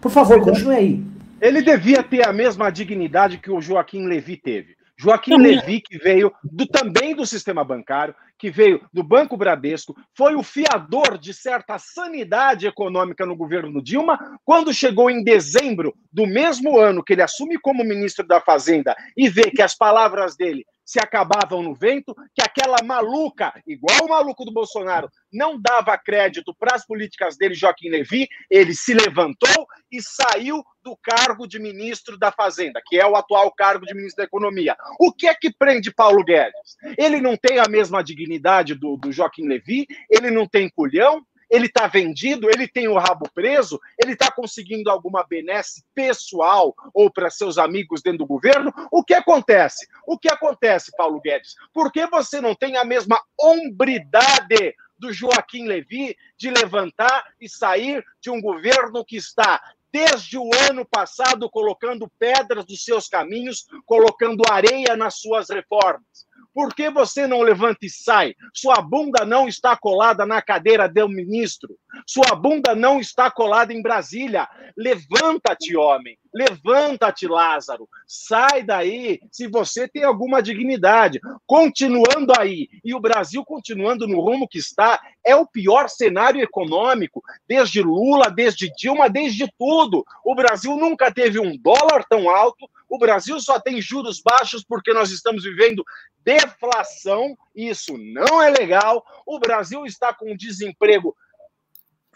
Por 0.00 0.10
favor, 0.10 0.40
continue 0.40 0.74
aí. 0.74 1.04
Ele 1.40 1.62
devia 1.62 2.02
ter 2.02 2.26
a 2.26 2.32
mesma 2.32 2.70
dignidade 2.70 3.38
que 3.38 3.50
o 3.50 3.60
Joaquim 3.60 4.06
Levi 4.06 4.36
teve. 4.36 4.78
Joaquim 5.00 5.36
Levy, 5.36 5.80
que 5.80 5.96
veio 5.96 6.32
do, 6.42 6.66
também 6.66 7.14
do 7.14 7.24
sistema 7.24 7.62
bancário, 7.62 8.14
que 8.36 8.50
veio 8.50 8.84
do 8.92 9.04
Banco 9.04 9.36
Bradesco, 9.36 9.96
foi 10.12 10.34
o 10.34 10.42
fiador 10.42 11.16
de 11.16 11.32
certa 11.32 11.78
sanidade 11.78 12.66
econômica 12.66 13.24
no 13.24 13.36
governo 13.36 13.80
Dilma, 13.80 14.18
quando 14.44 14.74
chegou 14.74 15.08
em 15.08 15.22
dezembro 15.22 15.94
do 16.12 16.26
mesmo 16.26 16.76
ano 16.76 17.04
que 17.04 17.12
ele 17.12 17.22
assume 17.22 17.56
como 17.58 17.84
ministro 17.84 18.26
da 18.26 18.40
Fazenda 18.40 18.96
e 19.16 19.28
vê 19.28 19.52
que 19.52 19.62
as 19.62 19.76
palavras 19.76 20.36
dele 20.36 20.66
se 20.88 20.98
acabavam 20.98 21.62
no 21.62 21.74
vento, 21.74 22.14
que 22.34 22.42
aquela 22.42 22.82
maluca, 22.82 23.52
igual 23.66 24.06
o 24.06 24.08
maluco 24.08 24.42
do 24.42 24.50
Bolsonaro, 24.50 25.10
não 25.30 25.60
dava 25.60 25.98
crédito 25.98 26.54
para 26.58 26.74
as 26.74 26.86
políticas 26.86 27.36
dele, 27.36 27.54
Joaquim 27.54 27.90
Levy, 27.90 28.26
ele 28.50 28.72
se 28.72 28.94
levantou 28.94 29.66
e 29.92 30.00
saiu 30.00 30.64
do 30.82 30.96
cargo 30.96 31.46
de 31.46 31.58
ministro 31.58 32.16
da 32.16 32.32
Fazenda, 32.32 32.80
que 32.86 32.98
é 32.98 33.06
o 33.06 33.16
atual 33.16 33.52
cargo 33.52 33.84
de 33.84 33.92
ministro 33.92 34.22
da 34.22 34.24
Economia. 34.24 34.74
O 34.98 35.12
que 35.12 35.26
é 35.26 35.34
que 35.34 35.52
prende 35.52 35.92
Paulo 35.92 36.24
Guedes? 36.24 36.76
Ele 36.96 37.20
não 37.20 37.36
tem 37.36 37.58
a 37.58 37.68
mesma 37.68 38.02
dignidade 38.02 38.74
do, 38.74 38.96
do 38.96 39.12
Joaquim 39.12 39.46
Levy, 39.46 39.86
ele 40.10 40.30
não 40.30 40.46
tem 40.46 40.70
culhão, 40.70 41.22
ele 41.50 41.66
está 41.66 41.86
vendido, 41.86 42.48
ele 42.50 42.68
tem 42.68 42.88
o 42.88 42.98
rabo 42.98 43.28
preso, 43.34 43.80
ele 44.02 44.12
está 44.12 44.30
conseguindo 44.30 44.90
alguma 44.90 45.24
benesse 45.24 45.84
pessoal 45.94 46.74
ou 46.92 47.10
para 47.10 47.30
seus 47.30 47.58
amigos 47.58 48.02
dentro 48.02 48.18
do 48.18 48.26
governo. 48.26 48.72
O 48.90 49.02
que 49.02 49.14
acontece? 49.14 49.86
O 50.06 50.18
que 50.18 50.28
acontece, 50.28 50.92
Paulo 50.96 51.20
Guedes? 51.20 51.54
Por 51.72 51.90
que 51.90 52.06
você 52.06 52.40
não 52.40 52.54
tem 52.54 52.76
a 52.76 52.84
mesma 52.84 53.20
hombridade 53.38 54.74
do 54.98 55.12
Joaquim 55.12 55.66
Levi 55.66 56.16
de 56.36 56.50
levantar 56.50 57.24
e 57.40 57.48
sair 57.48 58.04
de 58.20 58.30
um 58.30 58.40
governo 58.40 59.04
que 59.04 59.16
está 59.16 59.62
desde 59.90 60.36
o 60.36 60.50
ano 60.68 60.84
passado 60.84 61.48
colocando 61.48 62.10
pedras 62.18 62.66
nos 62.66 62.84
seus 62.84 63.08
caminhos, 63.08 63.66
colocando 63.86 64.42
areia 64.50 64.96
nas 64.96 65.18
suas 65.18 65.48
reformas? 65.48 66.27
Por 66.58 66.74
que 66.74 66.90
você 66.90 67.24
não 67.24 67.40
levanta 67.40 67.86
e 67.86 67.88
sai? 67.88 68.34
Sua 68.52 68.82
bunda 68.82 69.24
não 69.24 69.46
está 69.46 69.76
colada 69.76 70.26
na 70.26 70.42
cadeira 70.42 70.88
do 70.88 71.08
ministro. 71.08 71.78
Sua 72.04 72.34
bunda 72.34 72.74
não 72.74 72.98
está 72.98 73.30
colada 73.30 73.72
em 73.72 73.80
Brasília. 73.80 74.48
Levanta-te, 74.76 75.76
homem. 75.76 76.18
Levanta-te, 76.34 77.28
Lázaro. 77.28 77.88
Sai 78.08 78.64
daí 78.64 79.20
se 79.30 79.46
você 79.46 79.86
tem 79.86 80.02
alguma 80.02 80.42
dignidade. 80.42 81.20
Continuando 81.46 82.32
aí, 82.36 82.68
e 82.84 82.92
o 82.92 82.98
Brasil 82.98 83.44
continuando 83.44 84.08
no 84.08 84.20
rumo 84.20 84.48
que 84.48 84.58
está, 84.58 85.00
é 85.24 85.36
o 85.36 85.46
pior 85.46 85.88
cenário 85.88 86.42
econômico 86.42 87.22
desde 87.46 87.80
Lula, 87.80 88.32
desde 88.32 88.68
Dilma, 88.76 89.08
desde 89.08 89.48
tudo. 89.56 90.04
O 90.24 90.34
Brasil 90.34 90.76
nunca 90.76 91.14
teve 91.14 91.38
um 91.38 91.56
dólar 91.56 92.04
tão 92.10 92.28
alto, 92.28 92.68
o 92.88 92.98
Brasil 92.98 93.40
só 93.40 93.60
tem 93.60 93.80
juros 93.80 94.20
baixos 94.20 94.64
porque 94.64 94.92
nós 94.92 95.10
estamos 95.10 95.44
vivendo 95.44 95.84
deflação, 96.24 97.36
isso 97.54 97.96
não 97.98 98.42
é 98.42 98.50
legal. 98.50 99.04
O 99.26 99.38
Brasil 99.38 99.84
está 99.84 100.12
com 100.12 100.36
desemprego. 100.36 101.14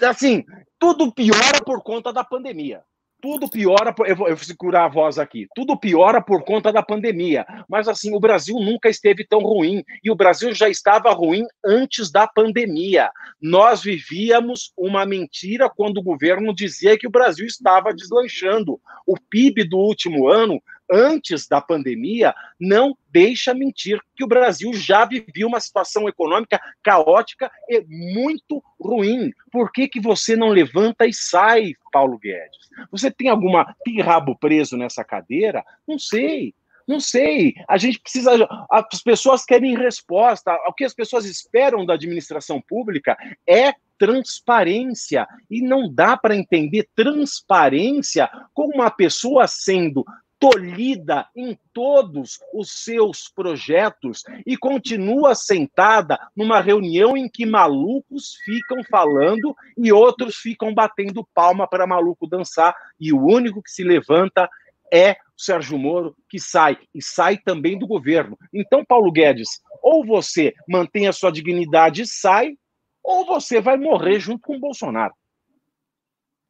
Assim, 0.00 0.44
tudo 0.78 1.12
piora 1.12 1.62
por 1.64 1.82
conta 1.82 2.12
da 2.12 2.24
pandemia. 2.24 2.82
Tudo 3.22 3.48
piora, 3.48 3.94
eu 4.04 4.16
vou, 4.16 4.28
eu 4.28 4.34
vou 4.34 4.44
segurar 4.44 4.86
a 4.86 4.88
voz 4.88 5.16
aqui. 5.16 5.46
Tudo 5.54 5.78
piora 5.78 6.20
por 6.20 6.42
conta 6.42 6.72
da 6.72 6.82
pandemia. 6.82 7.46
Mas 7.68 7.86
assim, 7.86 8.12
o 8.12 8.18
Brasil 8.18 8.56
nunca 8.56 8.88
esteve 8.88 9.24
tão 9.24 9.38
ruim. 9.38 9.84
E 10.02 10.10
o 10.10 10.16
Brasil 10.16 10.52
já 10.52 10.68
estava 10.68 11.12
ruim 11.12 11.44
antes 11.64 12.10
da 12.10 12.26
pandemia. 12.26 13.12
Nós 13.40 13.80
vivíamos 13.80 14.72
uma 14.76 15.06
mentira 15.06 15.70
quando 15.70 15.98
o 15.98 16.02
governo 16.02 16.52
dizia 16.52 16.98
que 16.98 17.06
o 17.06 17.10
Brasil 17.10 17.46
estava 17.46 17.94
deslanchando. 17.94 18.80
O 19.06 19.16
PIB 19.16 19.68
do 19.68 19.78
último 19.78 20.26
ano 20.26 20.60
antes 20.90 21.48
da 21.48 21.60
pandemia, 21.60 22.34
não 22.58 22.96
deixa 23.10 23.54
mentir 23.54 24.00
que 24.14 24.24
o 24.24 24.28
Brasil 24.28 24.72
já 24.74 25.04
vivia 25.04 25.46
uma 25.46 25.60
situação 25.60 26.08
econômica 26.08 26.60
caótica 26.82 27.50
e 27.68 27.84
muito 27.88 28.62
ruim. 28.80 29.32
Por 29.50 29.70
que, 29.72 29.88
que 29.88 30.00
você 30.00 30.36
não 30.36 30.48
levanta 30.48 31.06
e 31.06 31.12
sai, 31.12 31.74
Paulo 31.92 32.18
Guedes? 32.18 32.68
Você 32.90 33.10
tem 33.10 33.28
alguma 33.28 33.74
tem 33.84 34.00
rabo 34.00 34.36
preso 34.36 34.76
nessa 34.76 35.04
cadeira? 35.04 35.64
Não 35.86 35.98
sei. 35.98 36.54
Não 36.86 37.00
sei. 37.00 37.54
A 37.68 37.76
gente 37.76 38.00
precisa. 38.00 38.30
As 38.70 39.02
pessoas 39.02 39.44
querem 39.44 39.76
resposta. 39.76 40.52
O 40.66 40.72
que 40.72 40.84
as 40.84 40.94
pessoas 40.94 41.24
esperam 41.24 41.86
da 41.86 41.94
administração 41.94 42.60
pública 42.60 43.16
é 43.46 43.72
transparência. 43.98 45.26
E 45.50 45.62
não 45.62 45.92
dá 45.92 46.16
para 46.16 46.36
entender 46.36 46.88
transparência 46.94 48.28
como 48.52 48.74
uma 48.74 48.90
pessoa 48.90 49.46
sendo 49.46 50.04
tolhida 50.42 51.28
em 51.36 51.56
todos 51.72 52.40
os 52.52 52.82
seus 52.82 53.28
projetos 53.32 54.24
e 54.44 54.56
continua 54.56 55.36
sentada 55.36 56.18
numa 56.34 56.60
reunião 56.60 57.16
em 57.16 57.28
que 57.28 57.46
malucos 57.46 58.34
ficam 58.44 58.82
falando 58.90 59.54
e 59.78 59.92
outros 59.92 60.34
ficam 60.34 60.74
batendo 60.74 61.24
palma 61.32 61.64
para 61.68 61.86
maluco 61.86 62.26
dançar 62.26 62.74
e 62.98 63.12
o 63.12 63.24
único 63.24 63.62
que 63.62 63.70
se 63.70 63.84
levanta 63.84 64.50
é 64.92 65.12
o 65.12 65.16
Sérgio 65.36 65.78
Moro 65.78 66.16
que 66.28 66.40
sai 66.40 66.76
e 66.92 67.00
sai 67.00 67.38
também 67.38 67.78
do 67.78 67.86
governo. 67.86 68.36
Então, 68.52 68.84
Paulo 68.84 69.12
Guedes, 69.12 69.60
ou 69.80 70.04
você 70.04 70.54
mantém 70.68 71.06
a 71.06 71.12
sua 71.12 71.30
dignidade 71.30 72.02
e 72.02 72.06
sai, 72.06 72.56
ou 73.00 73.24
você 73.24 73.60
vai 73.60 73.76
morrer 73.76 74.18
junto 74.18 74.40
com 74.40 74.56
o 74.56 74.60
Bolsonaro. 74.60 75.14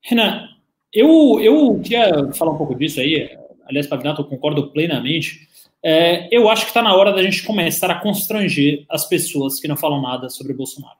Renan, 0.03 0.49
eu, 0.91 1.39
eu 1.41 1.79
queria 1.81 2.33
falar 2.33 2.53
um 2.53 2.57
pouco 2.57 2.75
disso 2.75 2.99
aí 2.99 3.37
aliás, 3.67 3.87
Pavinato, 3.87 4.23
eu 4.23 4.27
concordo 4.27 4.71
plenamente. 4.71 5.49
É, 5.83 6.29
eu 6.31 6.49
acho 6.49 6.63
que 6.63 6.71
está 6.71 6.83
na 6.83 6.95
hora 6.95 7.13
da 7.13 7.23
gente 7.23 7.43
começar 7.43 7.91
a 7.91 8.01
constranger 8.01 8.85
as 8.89 9.09
pessoas 9.09 9.59
que 9.59 9.67
não 9.67 9.77
falam 9.77 10.01
nada 10.01 10.29
sobre 10.29 10.53
Bolsonaro. 10.53 10.97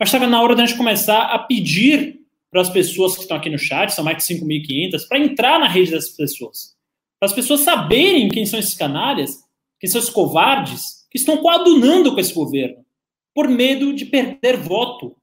Acho 0.00 0.10
que 0.10 0.16
está 0.16 0.26
na 0.26 0.42
hora 0.42 0.56
da 0.56 0.66
gente 0.66 0.76
começar 0.76 1.22
a 1.22 1.38
pedir 1.38 2.20
para 2.50 2.60
as 2.60 2.68
pessoas 2.68 3.14
que 3.14 3.22
estão 3.22 3.36
aqui 3.36 3.48
no 3.48 3.58
chat, 3.58 3.90
são 3.90 4.04
mais 4.04 4.18
de 4.18 4.34
5.500, 4.34 5.08
para 5.08 5.18
entrar 5.18 5.58
na 5.58 5.68
rede 5.68 5.92
dessas 5.92 6.10
pessoas. 6.10 6.74
Para 7.18 7.28
as 7.28 7.32
pessoas 7.32 7.60
saberem 7.60 8.28
quem 8.28 8.44
são 8.44 8.58
esses 8.58 8.74
canalhas, 8.74 9.38
quem 9.80 9.88
são 9.88 9.98
esses 9.98 10.12
covardes, 10.12 11.06
que 11.10 11.16
estão 11.16 11.36
coadunando 11.38 12.12
com 12.12 12.20
esse 12.20 12.34
governo, 12.34 12.84
por 13.34 13.48
medo 13.48 13.94
de 13.94 14.04
perder 14.04 14.56
voto. 14.56 15.16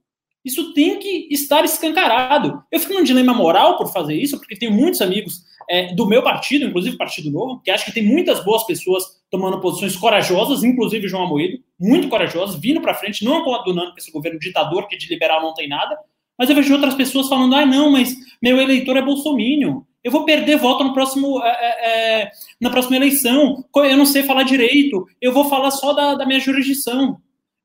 Isso 0.44 0.74
tem 0.74 0.98
que 0.98 1.28
estar 1.30 1.64
escancarado. 1.66 2.64
Eu 2.72 2.80
fico 2.80 2.94
num 2.94 3.04
dilema 3.04 3.34
moral 3.34 3.78
por 3.78 3.92
fazer 3.92 4.16
isso, 4.16 4.38
porque 4.38 4.56
tenho 4.56 4.72
muitos 4.72 5.02
amigos 5.02 5.44
é, 5.70 5.94
do 5.94 6.06
meu 6.08 6.24
partido, 6.24 6.66
inclusive 6.66 6.98
Partido 6.98 7.30
Novo, 7.30 7.62
que 7.64 7.70
acho 7.70 7.86
que 7.86 7.94
tem 7.94 8.04
muitas 8.04 8.44
boas 8.44 8.66
pessoas 8.66 9.04
tomando 9.30 9.62
posições 9.62 9.96
corajosas, 9.96 10.64
inclusive 10.64 11.08
João 11.08 11.26
Amoedo, 11.26 11.60
muito 11.80 12.10
corajosas, 12.10 12.60
vindo 12.60 12.82
para 12.82 12.96
frente, 12.96 13.24
não 13.24 13.44
com 13.44 13.94
esse 13.98 14.12
governo 14.12 14.40
ditador 14.40 14.88
que 14.88 14.98
de 14.98 15.08
liberal 15.08 15.42
não 15.42 15.54
tem 15.54 15.70
nada, 15.70 15.98
mas 16.38 16.50
eu 16.50 16.56
vejo 16.56 16.74
outras 16.74 16.96
pessoas 16.96 17.30
falando, 17.30 17.56
ah, 17.56 17.66
não, 17.66 17.92
mas 17.92 18.16
meu 18.42 18.58
eleitor 18.60 18.98
é 18.98 19.02
bolsomínio, 19.02 19.86
eu 20.04 20.12
vou 20.12 20.26
perder 20.26 20.58
voto 20.58 20.84
no 20.84 20.94
próximo, 20.94 21.40
é, 21.44 21.50
é, 21.50 22.22
é 22.22 22.32
na 22.60 22.70
próxima 22.70 22.96
eleição, 22.96 23.64
eu 23.76 23.98
não 23.98 24.06
sei 24.06 24.24
falar 24.24 24.44
direito, 24.44 25.06
eu 25.22 25.32
vou 25.32 25.46
falar 25.46 25.72
só 25.72 25.94
da, 25.94 26.16
da 26.16 26.26
minha 26.26 26.40
jurisdição. 26.40 27.18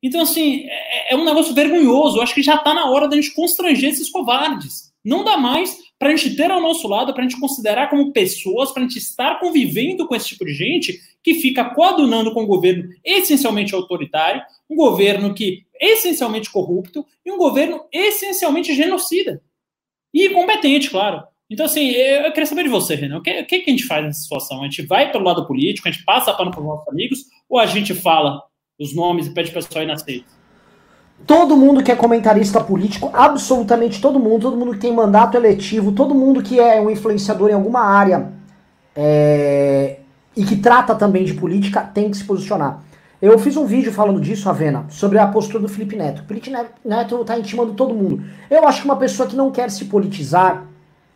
Então, 0.03 0.21
assim, 0.21 0.67
é, 0.69 1.15
é 1.15 1.17
um 1.17 1.25
negócio 1.25 1.55
vergonhoso. 1.55 2.19
Eu 2.19 2.23
acho 2.23 2.35
que 2.35 2.43
já 2.43 2.57
está 2.57 2.75
na 2.75 2.91
hora 2.91 3.09
da 3.09 3.17
gente 3.17 3.33
constranger 3.33 3.89
esses 3.89 4.11
covardes. 4.11 4.93
Não 5.05 5.23
dá 5.23 5.37
mais 5.37 5.77
para 5.99 6.09
a 6.09 6.17
gente 6.17 6.37
ter 6.37 6.51
ao 6.51 6.61
nosso 6.61 6.89
lado, 6.89 7.13
para 7.13 7.25
a 7.25 7.29
gente 7.29 7.39
considerar 7.39 7.91
como 7.91 8.13
pessoas, 8.13 8.73
para 8.73 8.83
a 8.83 8.87
gente 8.87 8.99
estar 8.99 9.39
convivendo 9.39 10.07
com 10.07 10.15
esse 10.15 10.29
tipo 10.29 10.45
de 10.45 10.55
gente 10.55 10.99
que 11.23 11.35
fica 11.35 11.65
coadunando 11.65 12.33
com 12.33 12.43
um 12.43 12.47
governo 12.47 12.89
essencialmente 13.05 13.75
autoritário, 13.75 14.43
um 14.69 14.77
governo 14.77 15.35
que 15.35 15.65
essencialmente 15.81 16.51
corrupto 16.51 17.07
e 17.25 17.31
um 17.31 17.37
governo 17.37 17.85
essencialmente 17.93 18.75
genocida. 18.75 19.43
E 20.13 20.27
incompetente, 20.27 20.91
claro. 20.91 21.23
Então, 21.51 21.67
assim, 21.67 21.91
eu 21.91 22.31
queria 22.33 22.47
saber 22.47 22.65
de 22.65 22.69
você, 22.69 22.95
Renan. 22.95 23.19
O 23.19 23.23
que, 23.23 23.41
o 23.41 23.47
que 23.47 23.65
a 23.67 23.71
gente 23.71 23.85
faz 23.85 24.05
nessa 24.05 24.21
situação? 24.21 24.61
A 24.61 24.65
gente 24.65 24.83
vai 24.83 25.13
pelo 25.13 25.25
lado 25.25 25.47
político, 25.47 25.89
a 25.89 25.91
gente 25.91 26.05
passa 26.05 26.33
pano 26.33 26.51
para 26.51 26.61
os 26.61 26.67
nossos 26.67 26.89
amigos, 26.89 27.19
ou 27.49 27.59
a 27.59 27.67
gente 27.67 27.95
fala 27.95 28.43
os 28.79 28.95
nomes 28.95 29.27
e 29.27 29.35
pede 29.35 29.51
para 29.51 29.63
pessoal 29.63 29.85
ir 29.85 29.87
na 29.87 29.97
seita? 29.97 30.34
Todo 31.27 31.57
mundo 31.57 31.83
que 31.83 31.91
é 31.91 31.97
comentarista 31.97 32.61
político, 32.61 33.11
absolutamente 33.13 34.01
todo 34.01 34.19
mundo, 34.19 34.43
todo 34.43 34.57
mundo 34.57 34.73
que 34.73 34.81
tem 34.81 34.93
mandato 34.93 35.37
eletivo, 35.37 35.93
todo 35.93 36.15
mundo 36.15 36.43
que 36.43 36.61
é 36.61 36.81
um 36.81 36.91
influenciador 36.91 37.49
em 37.49 37.55
alguma 37.55 37.81
área 37.81 38.33
é, 38.95 40.01
e 40.37 40.45
que 40.45 40.57
trata 40.57 40.95
também 40.95 41.25
de 41.25 41.33
política 41.33 41.81
tem 41.81 42.11
que 42.11 42.17
se 42.17 42.25
posicionar. 42.25 42.83
Eu 43.23 43.39
fiz 43.39 43.57
um 43.57 43.65
vídeo 43.65 43.91
falando 43.91 44.21
disso, 44.21 44.51
Avena, 44.51 44.85
sobre 44.91 45.19
a 45.19 45.27
postura 45.27 45.61
do 45.61 45.69
Felipe 45.69 45.97
Neto. 45.97 46.23
O 46.23 46.27
Felipe 46.27 46.53
Neto 46.85 47.21
está 47.23 47.39
intimando 47.39 47.73
todo 47.73 47.95
mundo. 47.95 48.23
Eu 48.51 48.69
acho 48.69 48.83
que 48.83 48.85
uma 48.87 48.97
pessoa 48.97 49.27
que 49.27 49.35
não 49.35 49.51
quer 49.51 49.71
se 49.71 49.87
politizar, 49.87 50.67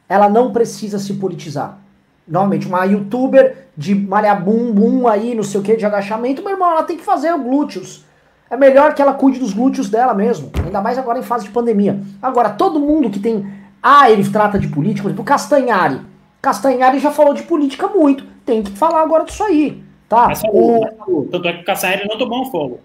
ela 0.08 0.26
não 0.26 0.50
precisa 0.50 0.98
se 0.98 1.12
politizar. 1.14 1.78
Normalmente, 2.26 2.66
uma 2.66 2.84
youtuber 2.86 3.68
de 3.76 3.94
malhar 3.94 4.42
bum 4.42 4.72
bum 4.72 5.06
aí, 5.06 5.34
não 5.34 5.42
sei 5.42 5.60
o 5.60 5.62
que, 5.62 5.76
de 5.76 5.84
agachamento, 5.84 6.42
meu 6.42 6.52
irmão, 6.52 6.70
ela 6.70 6.82
tem 6.82 6.96
que 6.96 7.04
fazer 7.04 7.36
glúteos 7.36 8.07
é 8.50 8.56
melhor 8.56 8.94
que 8.94 9.02
ela 9.02 9.14
cuide 9.14 9.38
dos 9.38 9.52
glúteos 9.52 9.88
dela 9.88 10.14
mesmo. 10.14 10.50
Ainda 10.64 10.80
mais 10.80 10.98
agora 10.98 11.18
em 11.18 11.22
fase 11.22 11.44
de 11.44 11.50
pandemia. 11.50 12.00
Agora, 12.22 12.50
todo 12.50 12.80
mundo 12.80 13.10
que 13.10 13.18
tem. 13.18 13.46
Ah, 13.82 14.10
ele 14.10 14.28
trata 14.28 14.58
de 14.58 14.68
política, 14.68 15.02
por 15.02 15.08
exemplo, 15.08 15.24
Castanhari. 15.24 16.00
Castanhari 16.40 16.98
já 16.98 17.10
falou 17.10 17.34
de 17.34 17.42
política 17.42 17.88
muito. 17.88 18.24
Tem 18.44 18.62
que 18.62 18.70
falar 18.72 19.02
agora 19.02 19.24
disso 19.24 19.44
aí. 19.44 19.82
Tá? 20.08 20.28
Mas, 20.28 20.42
o... 20.44 21.28
Tanto 21.30 21.48
é 21.48 21.52
que 21.52 21.60
o 21.60 21.64
Cassaeri 21.64 22.08
não 22.08 22.16
tomou 22.16 22.42
um 22.42 22.50
fogo. 22.50 22.80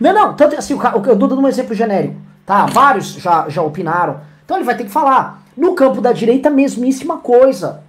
Não, 0.00 0.12
não, 0.12 0.34
tanto 0.34 0.56
assim, 0.56 0.78
eu 1.06 1.16
dou 1.16 1.28
dando 1.28 1.40
um 1.40 1.48
exemplo 1.48 1.74
genérico, 1.74 2.16
tá? 2.44 2.66
Vários 2.66 3.14
já, 3.14 3.48
já 3.48 3.62
opinaram. 3.62 4.20
Então 4.44 4.56
ele 4.56 4.64
vai 4.64 4.76
ter 4.76 4.84
que 4.84 4.90
falar. 4.90 5.42
No 5.56 5.74
campo 5.74 6.00
da 6.00 6.12
direita, 6.12 6.50
mesmíssima 6.50 7.18
coisa. 7.18 7.82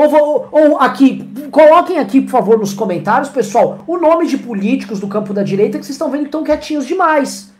Ou, 0.00 0.48
ou, 0.52 0.78
aqui, 0.78 1.28
coloquem 1.50 1.98
aqui, 1.98 2.20
por 2.20 2.30
favor, 2.30 2.56
nos 2.56 2.72
comentários, 2.72 3.30
pessoal, 3.30 3.80
o 3.84 3.98
nome 3.98 4.28
de 4.28 4.38
políticos 4.38 5.00
do 5.00 5.08
campo 5.08 5.34
da 5.34 5.42
direita 5.42 5.76
que 5.76 5.84
vocês 5.84 5.96
estão 5.96 6.08
vendo 6.08 6.20
que 6.20 6.28
estão 6.28 6.44
quietinhos 6.44 6.86
demais. 6.86 7.52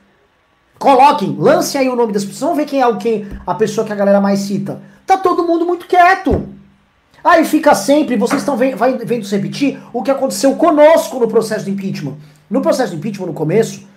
Coloquem, 0.79 1.35
lance 1.37 1.77
aí 1.77 1.89
o 1.89 1.97
nome 1.97 2.13
das 2.13 2.23
pessoas, 2.25 2.43
vamos 2.43 2.59
ver 2.59 2.67
quem 2.67 2.81
é 2.81 2.97
quem, 2.97 3.27
a 3.45 3.57
pessoa 3.57 3.85
que 3.85 3.93
a 3.93 3.97
galera 3.97 4.21
mais 4.21 4.39
cita. 4.39 4.81
Tá 5.05 5.17
todo 5.17 5.49
mundo 5.49 5.67
muito 5.67 5.89
quieto. 5.89 6.49
Aí 7.25 7.45
fica 7.45 7.75
sempre, 7.75 8.15
vocês 8.15 8.41
estão 8.41 8.57
vendo, 8.57 8.77
vendo 9.05 9.25
se 9.25 9.35
repetir 9.35 9.77
o 9.93 10.01
que 10.01 10.11
aconteceu 10.13 10.55
conosco 10.55 11.19
no 11.19 11.27
processo 11.27 11.65
do 11.65 11.73
impeachment. 11.73 12.15
No 12.49 12.61
processo 12.61 12.93
do 12.93 12.99
impeachment, 12.99 13.27
no 13.27 13.33
começo, 13.33 13.88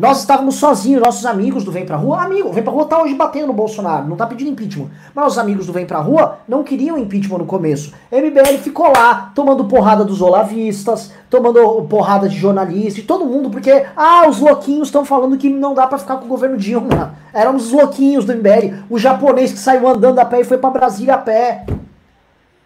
nós 0.00 0.20
estávamos 0.20 0.54
sozinhos, 0.54 1.02
nossos 1.02 1.26
amigos 1.26 1.62
do 1.62 1.70
Vem 1.70 1.84
Pra 1.84 1.94
Rua, 1.94 2.22
amigo, 2.22 2.50
Vem 2.50 2.62
Pra 2.62 2.72
Rua 2.72 2.86
tá 2.86 3.02
hoje 3.02 3.12
batendo 3.12 3.48
no 3.48 3.52
Bolsonaro, 3.52 4.08
não 4.08 4.16
tá 4.16 4.26
pedindo 4.26 4.50
impeachment. 4.50 4.88
Mas 5.14 5.32
os 5.32 5.38
amigos 5.38 5.66
do 5.66 5.74
Vem 5.74 5.84
Pra 5.84 5.98
Rua 5.98 6.38
não 6.48 6.64
queriam 6.64 6.96
impeachment 6.96 7.36
no 7.36 7.44
começo. 7.44 7.92
MBL 8.10 8.56
ficou 8.62 8.90
lá, 8.96 9.30
tomando 9.34 9.66
porrada 9.66 10.02
dos 10.02 10.22
olavistas, 10.22 11.12
tomando 11.28 11.82
porrada 11.82 12.30
de 12.30 12.38
jornalista 12.38 13.00
e 13.00 13.02
todo 13.02 13.26
mundo, 13.26 13.50
porque, 13.50 13.84
ah, 13.94 14.26
os 14.26 14.40
louquinhos 14.40 14.88
estão 14.88 15.04
falando 15.04 15.36
que 15.36 15.50
não 15.50 15.74
dá 15.74 15.86
para 15.86 15.98
ficar 15.98 16.16
com 16.16 16.24
o 16.24 16.28
governo 16.28 16.56
Dilma. 16.56 17.14
Éramos 17.34 17.66
os 17.66 17.72
louquinhos 17.72 18.24
do 18.24 18.32
MBL, 18.34 18.84
o 18.88 18.98
japonês 18.98 19.52
que 19.52 19.58
saiu 19.58 19.86
andando 19.86 20.18
a 20.18 20.24
pé 20.24 20.40
e 20.40 20.44
foi 20.44 20.56
para 20.56 20.70
Brasília 20.70 21.12
a 21.12 21.18
pé. 21.18 21.66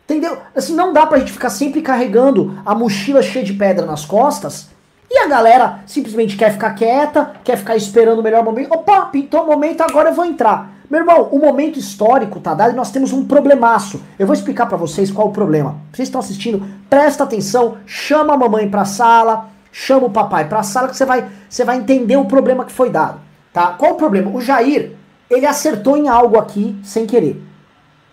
Entendeu? 0.05 0.39
Assim, 0.55 0.77
não 0.77 0.93
dá 0.93 1.05
pra 1.05 1.19
gente 1.19 1.33
ficar 1.33 1.51
sempre 1.51 1.83
carregando 1.83 2.57
a 2.65 2.77
mochila 2.77 3.23
cheia 3.25 3.45
de 3.45 3.55
pedra 3.55 3.85
nas 3.85 4.05
costas 4.05 4.73
e 5.11 5.19
a 5.19 5.27
galera 5.29 5.81
simplesmente 5.87 6.37
quer 6.37 6.53
ficar 6.53 6.75
quieta, 6.75 7.33
quer 7.45 7.57
ficar 7.57 7.77
esperando 7.77 8.19
o 8.19 8.23
melhor 8.23 8.43
momento. 8.43 8.73
Opa, 8.73 9.07
pintou 9.07 9.43
o 9.43 9.47
momento, 9.47 9.83
agora 9.83 10.11
eu 10.11 10.15
vou 10.15 10.25
entrar. 10.25 10.73
Meu 10.91 11.01
irmão, 11.01 11.29
o 11.33 11.39
momento 11.39 11.79
histórico 11.79 12.41
tá 12.41 12.55
dado 12.55 12.73
e 12.73 12.77
nós 12.77 12.91
temos 12.91 13.13
um 13.13 13.25
problemaço. 13.25 14.03
Eu 14.19 14.27
vou 14.27 14.35
explicar 14.35 14.67
para 14.67 14.77
vocês 14.77 15.11
qual 15.11 15.29
o 15.29 15.33
problema. 15.33 15.77
Vocês 15.93 16.09
estão 16.09 16.21
assistindo, 16.21 16.67
presta 16.91 17.25
atenção, 17.25 17.79
chama 17.87 18.35
a 18.35 18.37
mamãe 18.37 18.69
pra 18.69 18.85
sala, 18.85 19.49
chama 19.73 20.07
o 20.07 20.11
papai 20.11 20.49
pra 20.49 20.63
sala 20.63 20.89
que 20.89 20.97
você 20.97 21.05
vai, 21.05 21.27
você 21.49 21.65
vai 21.65 21.77
entender 21.79 22.17
o 22.17 22.27
problema 22.27 22.65
que 22.65 22.73
foi 22.73 22.91
dado. 22.91 23.21
Tá? 23.53 23.69
Qual 23.73 23.93
o 23.93 23.97
problema? 23.97 24.31
O 24.31 24.41
Jair, 24.41 24.97
ele 25.31 25.47
acertou 25.47 25.97
em 25.97 26.09
algo 26.09 26.39
aqui 26.39 26.79
sem 26.85 27.07
querer. 27.07 27.43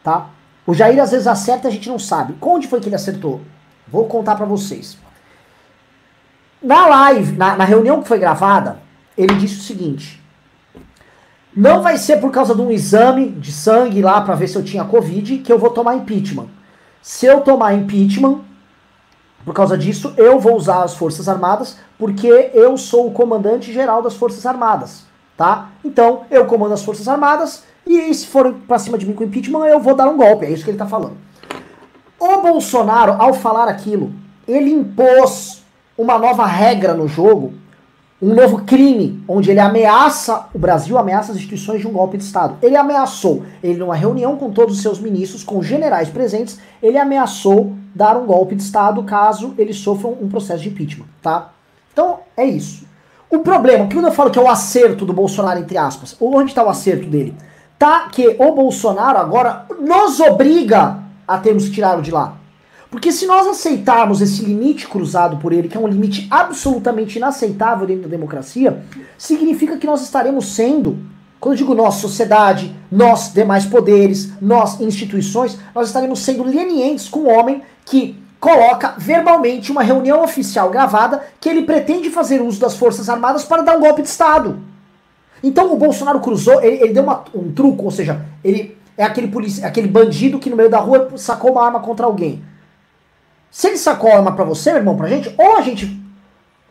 Tá? 0.03 0.29
O 0.65 0.73
Jair 0.73 1.01
às 1.01 1.11
vezes 1.11 1.27
acerta 1.27 1.67
e 1.67 1.69
a 1.69 1.71
gente 1.71 1.89
não 1.89 1.99
sabe. 1.99 2.35
Onde 2.41 2.67
foi 2.67 2.79
que 2.79 2.87
ele 2.87 2.95
acertou? 2.95 3.41
Vou 3.87 4.05
contar 4.05 4.35
para 4.35 4.45
vocês. 4.45 4.97
Na 6.61 6.85
live, 6.85 7.37
na, 7.37 7.55
na, 7.55 7.63
reunião 7.63 8.01
que 8.01 8.07
foi 8.07 8.19
gravada, 8.19 8.79
ele 9.17 9.33
disse 9.35 9.59
o 9.59 9.63
seguinte: 9.63 10.23
Não 11.55 11.81
vai 11.81 11.97
ser 11.97 12.17
por 12.17 12.31
causa 12.31 12.53
de 12.53 12.61
um 12.61 12.69
exame 12.69 13.29
de 13.29 13.51
sangue 13.51 14.01
lá 14.01 14.21
para 14.21 14.35
ver 14.35 14.47
se 14.47 14.55
eu 14.55 14.63
tinha 14.63 14.85
Covid 14.85 15.39
que 15.39 15.51
eu 15.51 15.57
vou 15.57 15.71
tomar 15.71 15.95
impeachment. 15.95 16.47
Se 17.01 17.25
eu 17.25 17.41
tomar 17.41 17.73
impeachment, 17.73 18.41
por 19.43 19.55
causa 19.55 19.75
disso, 19.75 20.13
eu 20.17 20.39
vou 20.39 20.55
usar 20.55 20.83
as 20.83 20.93
Forças 20.93 21.27
Armadas 21.27 21.77
porque 21.97 22.51
eu 22.53 22.77
sou 22.77 23.07
o 23.07 23.11
comandante 23.11 23.73
geral 23.73 24.03
das 24.03 24.15
Forças 24.15 24.45
Armadas, 24.45 25.03
tá? 25.35 25.69
Então, 25.83 26.25
eu 26.29 26.45
comando 26.45 26.73
as 26.73 26.83
Forças 26.83 27.07
Armadas 27.07 27.63
e 27.87 28.13
se 28.13 28.27
forem 28.27 28.53
pra 28.53 28.77
cima 28.77 28.99
de 28.99 29.07
mim 29.07 29.13
com 29.13 29.23
impeachment, 29.23 29.65
eu 29.65 29.79
vou 29.79 29.95
dar 29.95 30.07
um 30.07 30.17
golpe. 30.17 30.45
É 30.45 30.51
isso 30.51 30.63
que 30.63 30.69
ele 30.69 30.77
tá 30.77 30.85
falando. 30.85 31.17
O 32.19 32.37
Bolsonaro, 32.41 33.13
ao 33.13 33.33
falar 33.33 33.67
aquilo, 33.67 34.13
ele 34.47 34.71
impôs 34.71 35.60
uma 35.97 36.17
nova 36.17 36.45
regra 36.45 36.93
no 36.93 37.07
jogo, 37.07 37.53
um 38.21 38.33
novo 38.33 38.63
crime, 38.63 39.23
onde 39.27 39.49
ele 39.49 39.59
ameaça 39.59 40.47
o 40.53 40.59
Brasil, 40.59 40.97
ameaça 40.97 41.31
as 41.31 41.37
instituições 41.37 41.81
de 41.81 41.87
um 41.87 41.91
golpe 41.91 42.17
de 42.17 42.23
Estado. 42.23 42.57
Ele 42.61 42.75
ameaçou, 42.75 43.43
ele 43.63 43.79
numa 43.79 43.95
reunião 43.95 44.37
com 44.37 44.51
todos 44.51 44.75
os 44.75 44.81
seus 44.81 44.99
ministros, 44.99 45.43
com 45.43 45.61
generais 45.63 46.09
presentes, 46.09 46.59
ele 46.81 46.97
ameaçou 46.97 47.73
dar 47.95 48.15
um 48.15 48.25
golpe 48.25 48.55
de 48.55 48.61
Estado 48.61 49.03
caso 49.03 49.55
ele 49.57 49.73
sofra 49.73 50.07
um 50.07 50.29
processo 50.29 50.63
de 50.63 50.69
impeachment, 50.69 51.07
tá? 51.21 51.49
Então, 51.91 52.19
é 52.37 52.45
isso. 52.45 52.85
O 53.29 53.39
problema, 53.39 53.87
que 53.87 53.97
eu 53.97 54.11
falo 54.11 54.29
que 54.29 54.37
é 54.37 54.41
o 54.41 54.49
acerto 54.49 55.05
do 55.05 55.13
Bolsonaro, 55.13 55.59
entre 55.59 55.77
aspas, 55.77 56.15
onde 56.19 56.51
está 56.51 56.63
o 56.63 56.69
acerto 56.69 57.07
dele? 57.07 57.35
tá 57.81 58.09
que 58.11 58.35
o 58.37 58.51
Bolsonaro 58.51 59.17
agora 59.17 59.65
nos 59.79 60.19
obriga 60.19 60.99
a 61.27 61.39
termos 61.39 61.65
que 61.65 61.71
tirá-lo 61.71 62.03
de 62.03 62.11
lá. 62.11 62.35
Porque 62.91 63.09
se 63.09 63.25
nós 63.25 63.47
aceitarmos 63.47 64.21
esse 64.21 64.43
limite 64.43 64.85
cruzado 64.85 65.37
por 65.37 65.53
ele, 65.53 65.69
que 65.69 65.77
é 65.77 65.79
um 65.79 65.87
limite 65.87 66.27
absolutamente 66.29 67.17
inaceitável 67.17 67.87
dentro 67.87 68.03
da 68.03 68.09
democracia, 68.09 68.83
significa 69.17 69.77
que 69.77 69.87
nós 69.87 70.01
estaremos 70.01 70.53
sendo, 70.53 70.99
quando 71.39 71.53
eu 71.53 71.59
digo 71.59 71.73
nós, 71.73 71.95
sociedade, 71.95 72.75
nós, 72.91 73.31
demais 73.33 73.65
poderes, 73.65 74.33
nós, 74.41 74.81
instituições, 74.81 75.57
nós 75.73 75.87
estaremos 75.87 76.19
sendo 76.19 76.43
lenientes 76.43 77.07
com 77.07 77.21
o 77.21 77.29
homem 77.29 77.63
que 77.85 78.21
coloca 78.41 78.93
verbalmente 78.97 79.71
uma 79.71 79.83
reunião 79.83 80.21
oficial 80.21 80.69
gravada 80.69 81.23
que 81.39 81.47
ele 81.47 81.61
pretende 81.61 82.09
fazer 82.09 82.41
uso 82.41 82.59
das 82.59 82.75
Forças 82.75 83.07
Armadas 83.07 83.45
para 83.45 83.61
dar 83.61 83.77
um 83.77 83.79
golpe 83.79 84.01
de 84.01 84.09
Estado. 84.09 84.59
Então 85.41 85.73
o 85.73 85.77
Bolsonaro 85.77 86.19
cruzou, 86.19 86.61
ele, 86.61 86.83
ele 86.83 86.93
deu 86.93 87.03
uma, 87.03 87.23
um 87.33 87.53
truco, 87.53 87.85
ou 87.85 87.91
seja, 87.91 88.25
ele 88.43 88.77
é 88.97 89.05
aquele, 89.05 89.29
policia, 89.29 89.65
aquele 89.65 89.87
bandido 89.87 90.39
que 90.39 90.49
no 90.49 90.57
meio 90.57 90.69
da 90.69 90.79
rua 90.79 91.09
sacou 91.15 91.53
uma 91.53 91.65
arma 91.65 91.79
contra 91.79 92.05
alguém. 92.05 92.50
Se 93.51 93.67
ele 93.67 93.77
sacou 93.77 94.09
a 94.09 94.15
arma 94.15 94.31
pra 94.31 94.45
você, 94.45 94.71
meu 94.71 94.79
irmão, 94.79 94.95
pra 94.95 95.09
gente, 95.09 95.35
ou 95.37 95.57
a 95.57 95.61
gente. 95.61 96.01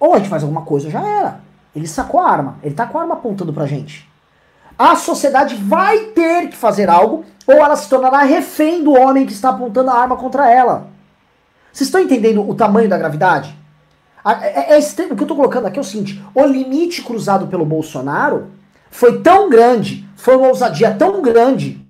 Ou 0.00 0.14
a 0.14 0.18
gente 0.18 0.30
faz 0.30 0.42
alguma 0.42 0.62
coisa, 0.62 0.88
já 0.88 1.06
era. 1.06 1.40
Ele 1.76 1.86
sacou 1.86 2.18
a 2.20 2.28
arma. 2.28 2.58
Ele 2.62 2.74
tá 2.74 2.86
com 2.86 2.98
a 2.98 3.02
arma 3.02 3.14
apontando 3.14 3.52
pra 3.52 3.66
gente. 3.66 4.10
A 4.78 4.96
sociedade 4.96 5.54
vai 5.54 6.06
ter 6.06 6.48
que 6.48 6.56
fazer 6.56 6.88
algo, 6.88 7.22
ou 7.46 7.56
ela 7.56 7.76
se 7.76 7.86
tornará 7.86 8.20
refém 8.22 8.82
do 8.82 8.94
homem 8.94 9.26
que 9.26 9.32
está 9.32 9.50
apontando 9.50 9.90
a 9.90 9.94
arma 9.94 10.16
contra 10.16 10.50
ela. 10.50 10.88
Vocês 11.70 11.88
estão 11.88 12.00
entendendo 12.00 12.48
o 12.48 12.54
tamanho 12.54 12.88
da 12.88 12.96
gravidade? 12.96 13.54
É, 14.24 14.72
é, 14.72 14.72
é 14.72 14.78
extremo. 14.78 15.12
O 15.12 15.16
que 15.16 15.22
eu 15.22 15.28
tô 15.28 15.36
colocando 15.36 15.66
aqui 15.66 15.78
é 15.78 15.82
o 15.82 15.84
seguinte: 15.84 16.24
o 16.34 16.46
limite 16.46 17.02
cruzado 17.02 17.46
pelo 17.46 17.66
Bolsonaro 17.66 18.48
foi 18.90 19.20
tão 19.20 19.50
grande, 19.50 20.08
foi 20.16 20.34
uma 20.34 20.48
ousadia 20.48 20.94
tão 20.94 21.20
grande, 21.20 21.86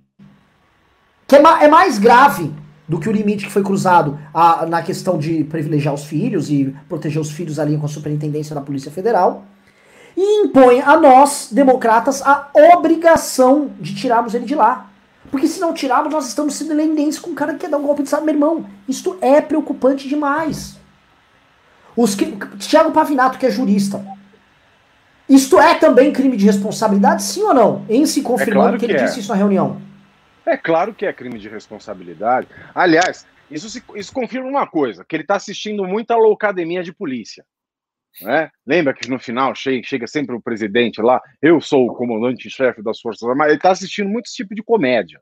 que 1.29 1.37
é, 1.37 1.39
ma 1.41 1.63
é 1.63 1.69
mais 1.69 1.97
grave 1.97 2.53
do 2.91 2.99
que 2.99 3.09
o 3.09 3.13
limite 3.13 3.47
que 3.47 3.53
foi 3.53 3.63
cruzado 3.63 4.19
a, 4.35 4.67
na 4.67 4.83
questão 4.83 5.17
de 5.17 5.45
privilegiar 5.45 5.95
os 5.95 6.07
filhos 6.07 6.51
e 6.51 6.75
proteger 6.89 7.23
os 7.23 7.31
filhos 7.31 7.61
ali 7.61 7.79
com 7.79 7.87
a 7.87 7.89
superintendência 7.89 8.53
da 8.53 8.61
Polícia 8.61 8.91
Federal, 8.91 9.45
e 10.17 10.45
impõe 10.45 10.81
a 10.81 10.97
nós, 10.97 11.51
democratas, 11.53 12.21
a 12.21 12.51
obrigação 12.75 13.71
de 13.79 13.95
tirarmos 13.95 14.35
ele 14.35 14.45
de 14.45 14.57
lá. 14.57 14.91
Porque 15.31 15.47
se 15.47 15.61
não 15.61 15.73
tirarmos, 15.73 16.13
nós 16.13 16.27
estamos 16.27 16.55
sendo 16.55 16.75
lendentes 16.75 17.21
com 17.21 17.31
um 17.31 17.35
cara 17.35 17.53
que 17.53 17.61
quer 17.61 17.71
dar 17.71 17.79
um 17.79 17.83
golpe 17.83 18.03
de 18.03 18.09
Estado. 18.09 18.25
Meu 18.25 18.35
irmão, 18.35 18.67
isto 18.89 19.17
é 19.21 19.41
preocupante 19.41 20.09
demais. 20.09 20.77
Os 21.97 22.17
que, 22.17 22.37
Tiago 22.59 22.91
Pavinato, 22.91 23.39
que 23.39 23.47
é 23.47 23.51
jurista, 23.53 24.05
isto 25.29 25.61
é 25.61 25.77
também 25.77 26.13
crime 26.13 26.37
de 26.37 26.45
responsabilidade, 26.45 27.23
sim 27.23 27.45
ou 27.45 27.55
não? 27.55 27.83
Em 27.89 28.05
se 28.05 28.21
confirmando 28.21 28.51
é 28.51 28.63
claro 28.63 28.79
que, 28.81 28.87
que, 28.87 28.93
ele 28.93 28.99
é. 29.01 29.05
disse 29.05 29.21
isso 29.21 29.29
na 29.29 29.37
reunião. 29.37 29.90
É 30.47 30.57
claro 30.57 30.95
que 30.95 31.07
é 31.07 31.13
crime 31.13 31.39
de 31.39 31.49
responsabilidade. 31.49 32.49
Aliás, 32.75 33.27
isso, 33.51 33.69
se, 33.69 33.83
isso 33.95 34.13
confirma 34.13 34.49
uma 34.49 34.67
coisa: 34.67 35.05
que 35.05 35.17
ele 35.17 35.23
está 35.23 35.37
assistindo 35.37 35.85
muita 35.85 36.17
loucademia 36.17 36.83
de 36.83 36.93
polícia. 36.93 37.45
Né? 38.23 38.51
Lembra 38.67 38.93
que 38.93 39.09
no 39.09 39.19
final 39.19 39.55
chega, 39.55 39.87
chega 39.87 40.07
sempre 40.07 40.35
o 40.35 40.43
presidente 40.43 41.01
lá, 41.01 41.21
eu 41.41 41.61
sou 41.61 41.87
o 41.87 41.95
comandante-chefe 41.95 42.83
das 42.83 43.01
Forças 43.01 43.29
Armadas, 43.29 43.53
ele 43.53 43.59
está 43.59 43.71
assistindo 43.71 44.09
muito 44.09 44.27
esse 44.27 44.37
tipo 44.37 44.55
de 44.55 44.63
comédia. 44.63 45.21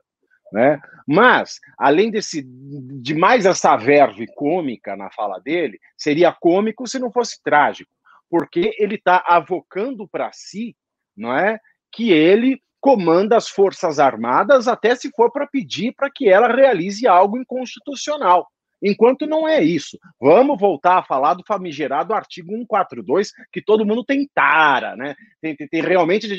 Né? 0.51 0.81
Mas, 1.07 1.59
além 1.77 2.09
desse, 2.09 2.43
de 2.43 3.13
mais 3.13 3.45
essa 3.45 3.77
verve 3.77 4.25
cômica 4.33 4.95
na 4.95 5.11
fala 5.11 5.39
dele, 5.39 5.79
seria 5.95 6.33
cômico 6.33 6.87
se 6.87 6.97
não 6.97 7.11
fosse 7.11 7.39
trágico 7.43 7.91
porque 8.29 8.75
ele 8.77 8.95
está 8.95 9.23
avocando 9.25 10.07
para 10.07 10.31
si, 10.31 10.75
não 11.17 11.35
é, 11.35 11.59
que 11.91 12.11
ele 12.11 12.61
comanda 12.79 13.37
as 13.37 13.49
forças 13.49 13.99
armadas 13.99 14.67
até 14.67 14.95
se 14.95 15.09
for 15.11 15.31
para 15.31 15.47
pedir 15.47 15.93
para 15.95 16.09
que 16.09 16.29
ela 16.29 16.47
realize 16.47 17.05
algo 17.07 17.37
inconstitucional. 17.37 18.47
Enquanto 18.81 19.27
não 19.27 19.47
é 19.47 19.61
isso, 19.61 19.99
vamos 20.21 20.57
voltar 20.57 20.99
a 20.99 21.03
falar 21.03 21.33
do 21.33 21.43
famigerado 21.45 22.13
artigo 22.13 22.51
142, 22.51 23.31
que 23.51 23.61
todo 23.61 23.85
mundo 23.85 24.05
tem 24.05 24.27
tara, 24.33 24.95
né? 24.95 25.15
Tem, 25.41 25.53
tem, 25.53 25.67
tem 25.67 25.81
realmente 25.81 26.29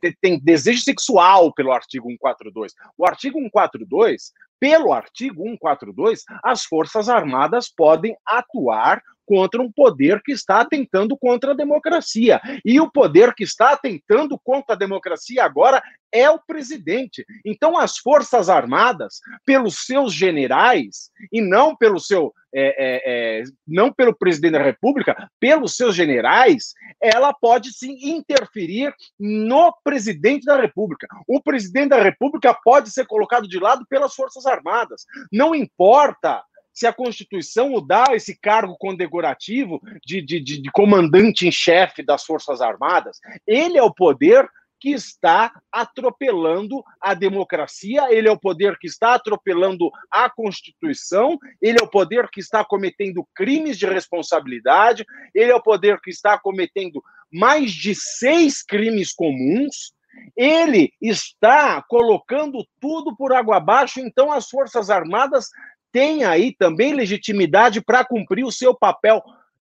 tem, 0.00 0.16
tem, 0.20 0.40
desejo 0.40 0.80
sexual 0.80 1.52
pelo 1.52 1.70
artigo 1.70 2.08
142. 2.08 2.72
O 2.96 3.06
artigo 3.06 3.38
142, 3.38 4.32
pelo 4.58 4.92
artigo 4.92 5.42
142, 5.42 6.22
as 6.42 6.64
Forças 6.64 7.10
Armadas 7.10 7.68
podem 7.68 8.16
atuar 8.24 9.02
contra 9.26 9.62
um 9.62 9.70
poder 9.70 10.20
que 10.22 10.32
está 10.32 10.60
atentando 10.60 11.16
contra 11.16 11.52
a 11.52 11.56
democracia. 11.56 12.40
E 12.64 12.80
o 12.80 12.90
poder 12.90 13.34
que 13.34 13.44
está 13.44 13.72
atentando 13.72 14.38
contra 14.42 14.74
a 14.74 14.78
democracia 14.78 15.44
agora 15.44 15.82
é 16.12 16.28
o 16.28 16.38
presidente. 16.38 17.24
Então, 17.44 17.78
as 17.78 17.96
Forças 17.96 18.48
Armadas, 18.50 19.20
pelos 19.46 19.86
seus 19.86 20.12
generais, 20.12 21.10
e 21.32 21.40
não 21.40 21.74
pelo 21.74 21.98
seu. 21.98 22.32
É, 22.54 22.66
é, 22.66 23.40
é, 23.40 23.44
não 23.66 23.90
pelo 23.90 24.14
presidente 24.14 24.52
da 24.52 24.62
República, 24.62 25.30
pelos 25.40 25.74
seus 25.74 25.94
generais, 25.94 26.74
ela 27.00 27.32
pode 27.32 27.72
sim 27.72 27.96
interferir 28.02 28.94
no 29.18 29.74
presidente 29.82 30.44
da 30.44 30.60
República. 30.60 31.06
O 31.26 31.42
presidente 31.42 31.88
da 31.88 32.02
República 32.02 32.54
pode 32.62 32.90
ser 32.90 33.06
colocado 33.06 33.48
de 33.48 33.58
lado 33.58 33.86
pelas 33.88 34.14
Forças 34.14 34.44
Armadas. 34.44 35.06
Não 35.32 35.54
importa 35.54 36.42
se 36.72 36.86
a 36.86 36.92
Constituição 36.92 37.74
o 37.74 37.80
dá 37.80 38.06
esse 38.12 38.38
cargo 38.38 38.76
condecorativo 38.78 39.80
de, 40.04 40.20
de, 40.22 40.40
de, 40.40 40.62
de 40.62 40.70
comandante 40.70 41.46
em 41.46 41.52
chefe 41.52 42.02
das 42.02 42.24
Forças 42.24 42.60
Armadas. 42.60 43.18
Ele 43.46 43.78
é 43.78 43.82
o 43.82 43.92
poder 43.92 44.48
que 44.82 44.90
está 44.90 45.52
atropelando 45.70 46.82
a 47.00 47.14
democracia, 47.14 48.12
ele 48.12 48.26
é 48.26 48.32
o 48.32 48.38
poder 48.38 48.76
que 48.80 48.88
está 48.88 49.14
atropelando 49.14 49.88
a 50.10 50.28
Constituição, 50.28 51.38
ele 51.60 51.78
é 51.80 51.84
o 51.84 51.88
poder 51.88 52.28
que 52.28 52.40
está 52.40 52.64
cometendo 52.64 53.24
crimes 53.32 53.78
de 53.78 53.86
responsabilidade, 53.86 55.06
ele 55.32 55.52
é 55.52 55.54
o 55.54 55.62
poder 55.62 56.00
que 56.00 56.10
está 56.10 56.36
cometendo 56.36 57.00
mais 57.32 57.70
de 57.70 57.94
seis 57.94 58.60
crimes 58.60 59.14
comuns. 59.14 59.92
Ele 60.36 60.92
está 61.00 61.80
colocando 61.88 62.66
tudo 62.80 63.16
por 63.16 63.32
água 63.32 63.58
abaixo, 63.58 64.00
então 64.00 64.32
as 64.32 64.48
Forças 64.48 64.90
Armadas 64.90 65.46
têm 65.92 66.24
aí 66.24 66.54
também 66.56 66.94
legitimidade 66.94 67.80
para 67.80 68.04
cumprir 68.04 68.44
o 68.44 68.50
seu 68.50 68.74
papel 68.74 69.22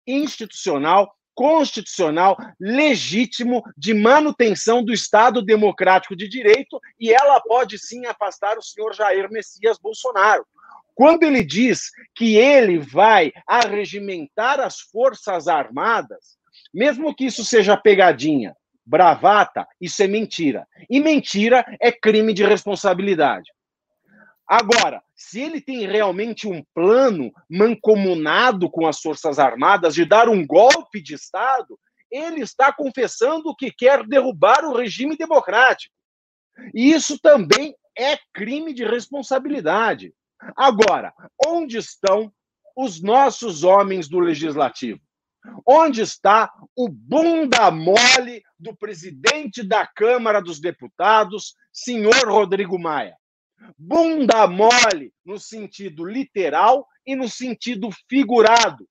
institucional, 0.06 1.14
constitucional, 1.34 2.38
legítimo 2.60 3.64
de 3.78 3.94
manutenção 3.94 4.84
do 4.84 4.94
Estado 4.94 5.42
democrático 5.42 6.16
de 6.16 6.28
direito 6.28 6.80
e 7.00 7.12
ela 7.12 7.40
pode 7.42 7.80
sim 7.80 8.06
afastar 8.06 8.58
o 8.58 8.62
senhor 8.62 8.94
Jair 8.94 9.30
Messias 9.32 9.78
Bolsonaro. 9.80 10.46
Quando 10.94 11.24
ele 11.24 11.44
diz 11.44 11.90
que 12.14 12.36
ele 12.36 12.78
vai 12.78 13.32
arregimentar 13.48 14.60
as 14.60 14.82
Forças 14.82 15.48
Armadas, 15.48 16.38
mesmo 16.74 17.16
que 17.16 17.26
isso 17.26 17.44
seja 17.44 17.78
pegadinha, 17.78 18.56
bravata, 18.86 19.66
isso 19.80 20.04
é 20.04 20.08
mentira. 20.08 20.68
E 20.90 21.00
mentira 21.00 21.66
é 21.80 21.92
crime 21.92 22.34
de 22.34 22.44
responsabilidade. 22.44 23.50
Agora, 24.48 25.02
se 25.22 25.40
ele 25.40 25.62
tem 25.62 25.86
realmente 25.86 26.48
um 26.48 26.64
plano 26.74 27.32
mancomunado 27.48 28.70
com 28.72 28.88
as 28.88 29.00
Forças 29.00 29.38
Armadas 29.38 29.94
de 29.94 30.04
dar 30.04 30.28
um 30.28 30.46
golpe 30.46 31.00
de 31.00 31.14
Estado, 31.14 31.80
ele 32.10 32.42
está 32.42 32.74
confessando 32.74 33.56
que 33.56 33.72
quer 33.72 34.04
derrubar 34.06 34.66
o 34.66 34.76
regime 34.76 35.16
democrático. 35.16 35.94
E 36.74 36.92
isso 36.92 37.20
também 37.20 37.76
é 37.96 38.18
crime 38.34 38.74
de 38.74 38.84
responsabilidade. 38.84 40.12
Agora, 40.58 41.14
onde 41.46 41.78
estão 41.78 42.34
os 42.76 43.00
nossos 43.00 43.64
homens 43.64 44.10
do 44.10 44.20
legislativo? 44.20 45.00
Onde 45.66 46.02
está 46.02 46.52
o 46.76 46.90
bunda 46.90 47.70
mole 47.70 48.42
do 48.60 48.76
presidente 48.76 49.62
da 49.62 49.86
Câmara 49.86 50.42
dos 50.42 50.60
Deputados, 50.60 51.56
senhor 51.72 52.28
Rodrigo 52.28 52.80
Maia? 52.80 53.16
Bunda 53.78 54.48
mole 54.48 55.14
no 55.26 55.40
sentido 55.40 56.06
literal 56.06 56.88
e 57.06 57.16
no 57.16 57.28
sentido 57.28 57.90
figurado. 58.10 58.88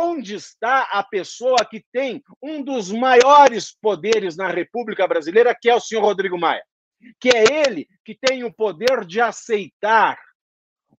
Onde 0.00 0.34
está 0.34 0.88
a 0.92 1.02
pessoa 1.02 1.64
que 1.68 1.84
tem 1.92 2.22
um 2.42 2.62
dos 2.62 2.90
maiores 2.90 3.76
poderes 3.80 4.36
na 4.36 4.48
República 4.48 5.06
Brasileira, 5.06 5.56
que 5.58 5.68
é 5.68 5.74
o 5.74 5.80
senhor 5.80 6.02
Rodrigo 6.02 6.38
Maia? 6.38 6.64
Que 7.20 7.28
é 7.28 7.66
ele 7.66 7.86
que 8.04 8.14
tem 8.14 8.44
o 8.44 8.52
poder 8.52 9.04
de 9.04 9.20
aceitar 9.20 10.18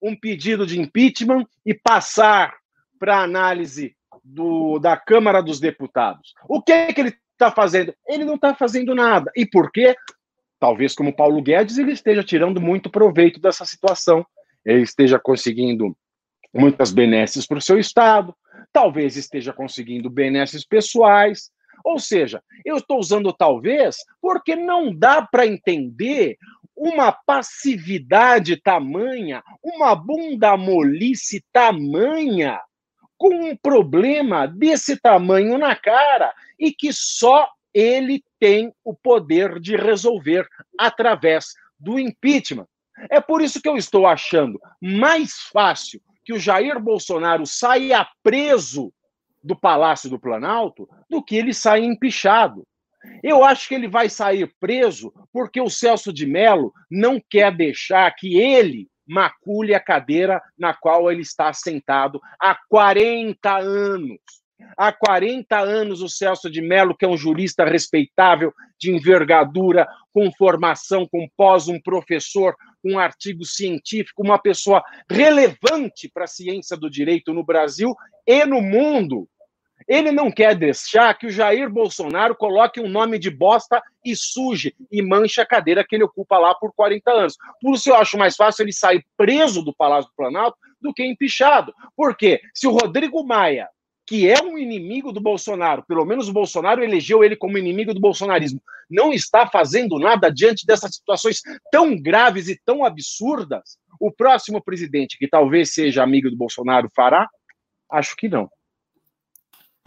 um 0.00 0.14
pedido 0.14 0.66
de 0.66 0.78
impeachment 0.78 1.46
e 1.64 1.72
passar 1.72 2.54
para 2.98 3.22
análise 3.22 3.96
do, 4.22 4.78
da 4.78 4.96
Câmara 4.96 5.42
dos 5.42 5.58
Deputados. 5.58 6.34
O 6.48 6.62
que, 6.62 6.72
é 6.72 6.92
que 6.92 7.00
ele 7.00 7.16
está 7.32 7.50
fazendo? 7.50 7.94
Ele 8.06 8.24
não 8.24 8.34
está 8.34 8.54
fazendo 8.54 8.94
nada. 8.94 9.30
E 9.34 9.46
por 9.46 9.72
quê? 9.72 9.96
Talvez 10.58 10.94
como 10.94 11.14
Paulo 11.14 11.42
Guedes, 11.42 11.78
ele 11.78 11.92
esteja 11.92 12.22
tirando 12.22 12.60
muito 12.60 12.90
proveito 12.90 13.40
dessa 13.40 13.64
situação. 13.64 14.24
Ele 14.64 14.82
esteja 14.82 15.18
conseguindo 15.18 15.96
muitas 16.54 16.90
benesses 16.90 17.46
para 17.46 17.58
o 17.58 17.62
seu 17.62 17.78
Estado, 17.78 18.34
talvez 18.72 19.16
esteja 19.16 19.52
conseguindo 19.52 20.08
benesses 20.08 20.64
pessoais. 20.64 21.50
Ou 21.84 21.98
seja, 21.98 22.42
eu 22.64 22.76
estou 22.76 22.98
usando 22.98 23.32
talvez 23.32 23.96
porque 24.22 24.56
não 24.56 24.94
dá 24.94 25.20
para 25.20 25.46
entender 25.46 26.38
uma 26.76 27.12
passividade 27.12 28.56
tamanha, 28.56 29.42
uma 29.62 29.94
bunda 29.94 30.56
molice 30.56 31.44
tamanha, 31.52 32.60
com 33.16 33.50
um 33.50 33.56
problema 33.56 34.46
desse 34.46 35.00
tamanho 35.00 35.56
na 35.58 35.76
cara 35.76 36.32
e 36.58 36.72
que 36.72 36.92
só 36.92 37.48
ele 37.72 38.22
tem 38.44 38.74
o 38.84 38.92
poder 38.92 39.58
de 39.58 39.74
resolver 39.74 40.46
através 40.78 41.54
do 41.80 41.98
impeachment. 41.98 42.66
É 43.10 43.18
por 43.18 43.40
isso 43.40 43.58
que 43.58 43.66
eu 43.66 43.74
estou 43.74 44.06
achando 44.06 44.60
mais 44.82 45.32
fácil 45.50 45.98
que 46.22 46.34
o 46.34 46.38
Jair 46.38 46.78
Bolsonaro 46.78 47.46
saia 47.46 48.06
preso 48.22 48.92
do 49.42 49.56
Palácio 49.56 50.10
do 50.10 50.20
Planalto 50.20 50.86
do 51.08 51.24
que 51.24 51.36
ele 51.36 51.54
saia 51.54 51.86
empichado. 51.86 52.66
Eu 53.22 53.42
acho 53.42 53.66
que 53.66 53.74
ele 53.74 53.88
vai 53.88 54.10
sair 54.10 54.54
preso 54.60 55.10
porque 55.32 55.58
o 55.58 55.70
Celso 55.70 56.12
de 56.12 56.26
Mello 56.26 56.70
não 56.90 57.18
quer 57.30 57.50
deixar 57.50 58.14
que 58.14 58.38
ele 58.38 58.90
macule 59.08 59.74
a 59.74 59.80
cadeira 59.80 60.42
na 60.58 60.74
qual 60.74 61.10
ele 61.10 61.22
está 61.22 61.50
sentado 61.54 62.20
há 62.38 62.54
40 62.68 63.56
anos. 63.56 64.43
Há 64.76 64.92
40 64.92 65.58
anos, 65.58 66.02
o 66.02 66.08
Celso 66.08 66.50
de 66.50 66.60
Mello, 66.60 66.96
que 66.96 67.04
é 67.04 67.08
um 67.08 67.16
jurista 67.16 67.64
respeitável, 67.64 68.52
de 68.78 68.90
envergadura, 68.90 69.86
com 70.12 70.30
formação, 70.32 71.06
com 71.06 71.28
pós, 71.36 71.68
um 71.68 71.80
professor, 71.80 72.54
um 72.84 72.98
artigo 72.98 73.44
científico, 73.44 74.22
uma 74.22 74.38
pessoa 74.38 74.82
relevante 75.10 76.10
para 76.12 76.24
a 76.24 76.28
ciência 76.28 76.76
do 76.76 76.90
direito 76.90 77.32
no 77.32 77.44
Brasil 77.44 77.94
e 78.26 78.44
no 78.44 78.60
mundo. 78.60 79.28
Ele 79.86 80.10
não 80.10 80.30
quer 80.30 80.54
deixar 80.54 81.12
que 81.14 81.26
o 81.26 81.30
Jair 81.30 81.68
Bolsonaro 81.68 82.34
coloque 82.34 82.80
um 82.80 82.88
nome 82.88 83.18
de 83.18 83.30
bosta 83.30 83.82
e 84.04 84.16
suje 84.16 84.74
e 84.90 85.02
manche 85.02 85.40
a 85.40 85.46
cadeira 85.46 85.84
que 85.86 85.94
ele 85.94 86.04
ocupa 86.04 86.38
lá 86.38 86.54
por 86.54 86.72
40 86.74 87.10
anos. 87.10 87.36
Por 87.60 87.74
isso 87.74 87.90
eu 87.90 87.96
acho 87.96 88.16
mais 88.16 88.34
fácil 88.34 88.62
ele 88.62 88.72
sair 88.72 89.04
preso 89.16 89.62
do 89.62 89.74
Palácio 89.74 90.10
do 90.10 90.16
Planalto 90.16 90.56
do 90.80 90.92
que 90.92 91.04
empichado. 91.04 91.72
Por 91.96 92.16
quê? 92.16 92.40
Se 92.54 92.66
o 92.66 92.70
Rodrigo 92.70 93.24
Maia 93.24 93.68
que 94.06 94.28
é 94.28 94.42
um 94.42 94.58
inimigo 94.58 95.12
do 95.12 95.20
Bolsonaro, 95.20 95.84
pelo 95.86 96.04
menos 96.04 96.28
o 96.28 96.32
Bolsonaro 96.32 96.82
elegeu 96.82 97.24
ele 97.24 97.36
como 97.36 97.56
inimigo 97.56 97.94
do 97.94 98.00
bolsonarismo, 98.00 98.60
não 98.90 99.12
está 99.12 99.46
fazendo 99.46 99.98
nada 99.98 100.30
diante 100.30 100.66
dessas 100.66 100.94
situações 100.94 101.40
tão 101.72 101.96
graves 101.96 102.48
e 102.48 102.60
tão 102.64 102.84
absurdas, 102.84 103.78
o 103.98 104.12
próximo 104.12 104.62
presidente, 104.62 105.16
que 105.18 105.26
talvez 105.26 105.72
seja 105.72 106.02
amigo 106.02 106.30
do 106.30 106.36
Bolsonaro, 106.36 106.90
fará? 106.94 107.26
Acho 107.90 108.14
que 108.16 108.28
não. 108.28 108.50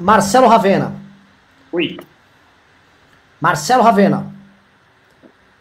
Marcelo 0.02 0.48
Ravena. 0.48 0.96
Oi. 1.72 1.98
Marcelo 3.40 3.84
Ravena. 3.84 4.34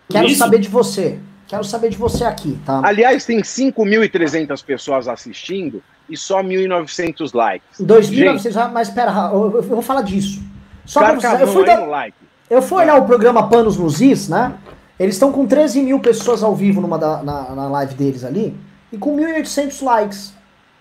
Quero 0.09 0.29
Isso? 0.29 0.39
saber 0.39 0.61
de 0.61 0.69
você. 0.69 1.19
Quero 1.47 1.65
saber 1.65 1.91
de 1.91 1.97
você 1.97 2.25
aqui, 2.25 2.59
tá? 2.65 2.81
Aliás, 2.85 3.25
tem 3.25 3.41
5.300 3.41 4.65
pessoas 4.65 5.09
assistindo 5.09 5.83
e 6.09 6.17
só 6.17 6.43
1.900 6.43 7.35
likes. 7.35 7.81
2.900, 7.81 8.73
mas 8.73 8.89
espera, 8.89 9.31
eu, 9.33 9.57
eu, 9.57 9.63
vou 9.63 9.83
falar 9.83 10.03
disso. 10.03 10.43
Só 10.85 11.01
pra 11.01 11.15
você, 11.15 11.43
eu 11.43 11.49
fui, 11.49 11.65
da, 11.65 11.85
like. 11.85 12.17
eu 12.49 12.63
fui 12.63 12.83
olhar 12.83 12.97
o 12.97 13.07
programa 13.07 13.49
Panos 13.49 13.77
nos 13.77 14.01
Is, 14.01 14.29
né? 14.29 14.55
Eles 14.99 15.17
estão 15.17 15.33
com 15.33 15.47
13 15.47 15.83
mil 15.83 16.01
pessoas 16.01 16.43
ao 16.43 16.55
vivo 16.55 16.81
numa 16.81 16.99
da, 16.99 17.23
na, 17.23 17.55
na 17.55 17.69
live 17.69 17.95
deles 17.95 18.25
ali 18.25 18.57
e 18.93 18.97
com 18.97 19.17
1.800 19.17 19.85
likes. 19.85 20.33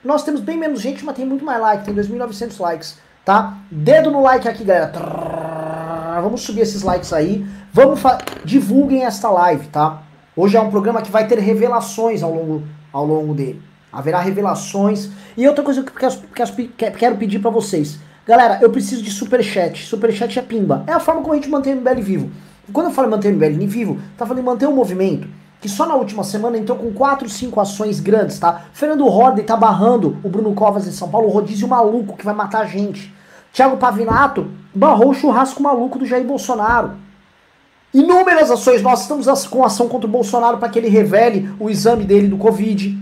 Nós 0.04 0.24
temos 0.24 0.40
bem 0.42 0.58
menos 0.58 0.80
gente, 0.82 1.04
mas 1.04 1.16
tem 1.16 1.26
muito 1.26 1.44
mais 1.44 1.60
like, 1.60 1.84
tem 1.84 1.94
2.900 1.94 2.60
likes, 2.60 3.00
tá? 3.26 3.58
Dedo 3.72 4.12
no 4.12 4.22
like 4.22 4.48
aqui, 4.48 4.64
galera. 4.64 4.92
Vamos 6.22 6.42
subir 6.42 6.62
esses 6.62 6.84
likes 6.84 7.12
aí. 7.12 7.46
Vamos 7.74 8.00
divulguem 8.46 9.04
esta 9.04 9.30
live, 9.30 9.68
tá? 9.68 10.04
Hoje 10.36 10.56
é 10.56 10.62
um 10.62 10.70
programa 10.70 11.02
que 11.02 11.12
vai 11.12 11.28
ter 11.28 11.40
revelações 11.40 12.22
ao 12.22 12.34
longo, 12.34 12.64
ao 12.94 13.06
longo 13.06 13.34
dele. 13.34 13.62
Haverá 13.96 14.20
revelações. 14.20 15.10
E 15.38 15.48
outra 15.48 15.64
coisa 15.64 15.82
que 15.82 15.90
eu 15.90 16.92
quero, 16.94 17.16
pedir 17.16 17.40
para 17.40 17.50
vocês. 17.50 17.98
Galera, 18.28 18.60
eu 18.62 18.70
preciso 18.70 19.02
de 19.02 19.10
superchat. 19.10 19.86
Superchat 19.86 20.38
é 20.38 20.42
pimba. 20.42 20.84
É 20.86 20.92
a 20.92 21.00
forma 21.00 21.22
como 21.22 21.34
a 21.34 21.36
gente 21.38 21.50
mantém 21.50 21.74
o 21.74 21.78
MBL 21.78 22.02
vivo. 22.02 22.32
Quando 22.74 22.88
eu 22.88 22.94
falo 22.94 23.10
manter 23.10 23.32
o 23.32 23.36
MBL 23.36 23.66
vivo, 23.66 24.00
tá 24.18 24.26
falando 24.26 24.42
em 24.42 24.46
manter 24.46 24.68
um 24.68 24.76
movimento 24.76 25.28
que 25.66 25.70
só 25.70 25.88
na 25.88 25.96
última 25.96 26.24
semana 26.24 26.60
entrou 26.60 26.78
com 26.78 26.94
4, 26.94 27.28
5 27.28 27.60
ações 27.60 28.00
grandes, 28.00 28.38
tá? 28.38 28.66
Fernando 28.72 29.08
Horden 29.08 29.44
tá 29.44 29.58
barrando 29.58 30.16
o 30.24 30.30
Bruno 30.30 30.54
Covas 30.54 30.86
em 30.86 30.92
São 30.92 31.10
Paulo, 31.10 31.28
o 31.28 31.32
rodízio 31.32 31.68
maluco 31.68 32.16
que 32.16 32.24
vai 32.24 32.36
matar 32.36 32.62
a 32.62 32.66
gente. 32.66 33.12
Thiago 33.52 33.78
Pavinato 33.78 34.52
barrou 34.76 35.10
o 35.10 35.14
churrasco 35.16 35.64
maluco 35.64 35.98
do 35.98 36.06
Jair 36.06 36.24
Bolsonaro. 36.24 36.92
Inúmeras 37.92 38.52
ações, 38.52 38.84
nós 38.84 39.02
estamos 39.02 39.48
com 39.48 39.64
ação 39.64 39.88
contra 39.88 40.08
o 40.08 40.12
Bolsonaro 40.12 40.58
para 40.60 40.70
que 40.70 40.78
ele 40.78 40.90
revele 40.90 41.50
o 41.60 41.68
exame 41.70 42.04
dele 42.04 42.28
do 42.28 42.38
Covid. 42.38 42.96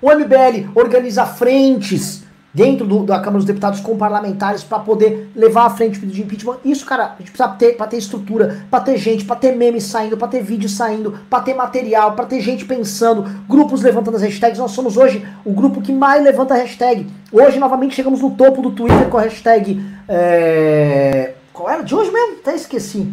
O 0.00 0.10
MBL 0.10 0.70
organiza 0.74 1.24
frentes 1.26 2.24
dentro 2.54 2.86
do, 2.86 3.00
da 3.00 3.18
Câmara 3.18 3.38
dos 3.38 3.44
Deputados 3.44 3.80
com 3.80 3.98
parlamentares 3.98 4.62
para 4.62 4.78
poder 4.78 5.30
levar 5.34 5.66
à 5.66 5.70
frente 5.70 5.98
o 5.98 6.00
pedido 6.00 6.14
de 6.14 6.22
impeachment. 6.22 6.58
Isso, 6.64 6.86
cara, 6.86 7.06
a 7.06 7.18
gente 7.18 7.32
precisa 7.32 7.48
ter 7.48 7.76
para 7.76 7.88
ter 7.88 7.96
estrutura, 7.96 8.64
para 8.70 8.80
ter 8.80 8.96
gente, 8.96 9.24
para 9.24 9.34
ter 9.34 9.56
memes 9.56 9.84
saindo, 9.84 10.16
para 10.16 10.28
ter 10.28 10.40
vídeo 10.40 10.68
saindo, 10.68 11.18
para 11.28 11.42
ter 11.42 11.52
material, 11.52 12.12
para 12.12 12.26
ter 12.26 12.40
gente 12.40 12.64
pensando, 12.64 13.24
grupos 13.48 13.82
levantando 13.82 14.16
as 14.16 14.22
hashtags. 14.22 14.58
Nós 14.58 14.70
somos 14.70 14.96
hoje 14.96 15.26
o 15.44 15.52
grupo 15.52 15.82
que 15.82 15.92
mais 15.92 16.22
levanta 16.22 16.54
hashtag. 16.54 17.08
Hoje, 17.32 17.58
novamente, 17.58 17.96
chegamos 17.96 18.20
no 18.20 18.30
topo 18.30 18.62
do 18.62 18.70
Twitter 18.70 19.08
com 19.08 19.18
a 19.18 19.22
hashtag. 19.22 19.84
É... 20.08 21.34
Qual 21.52 21.68
era? 21.68 21.82
De 21.82 21.94
hoje 21.94 22.12
mesmo? 22.12 22.36
Até 22.40 22.54
esqueci. 22.54 23.12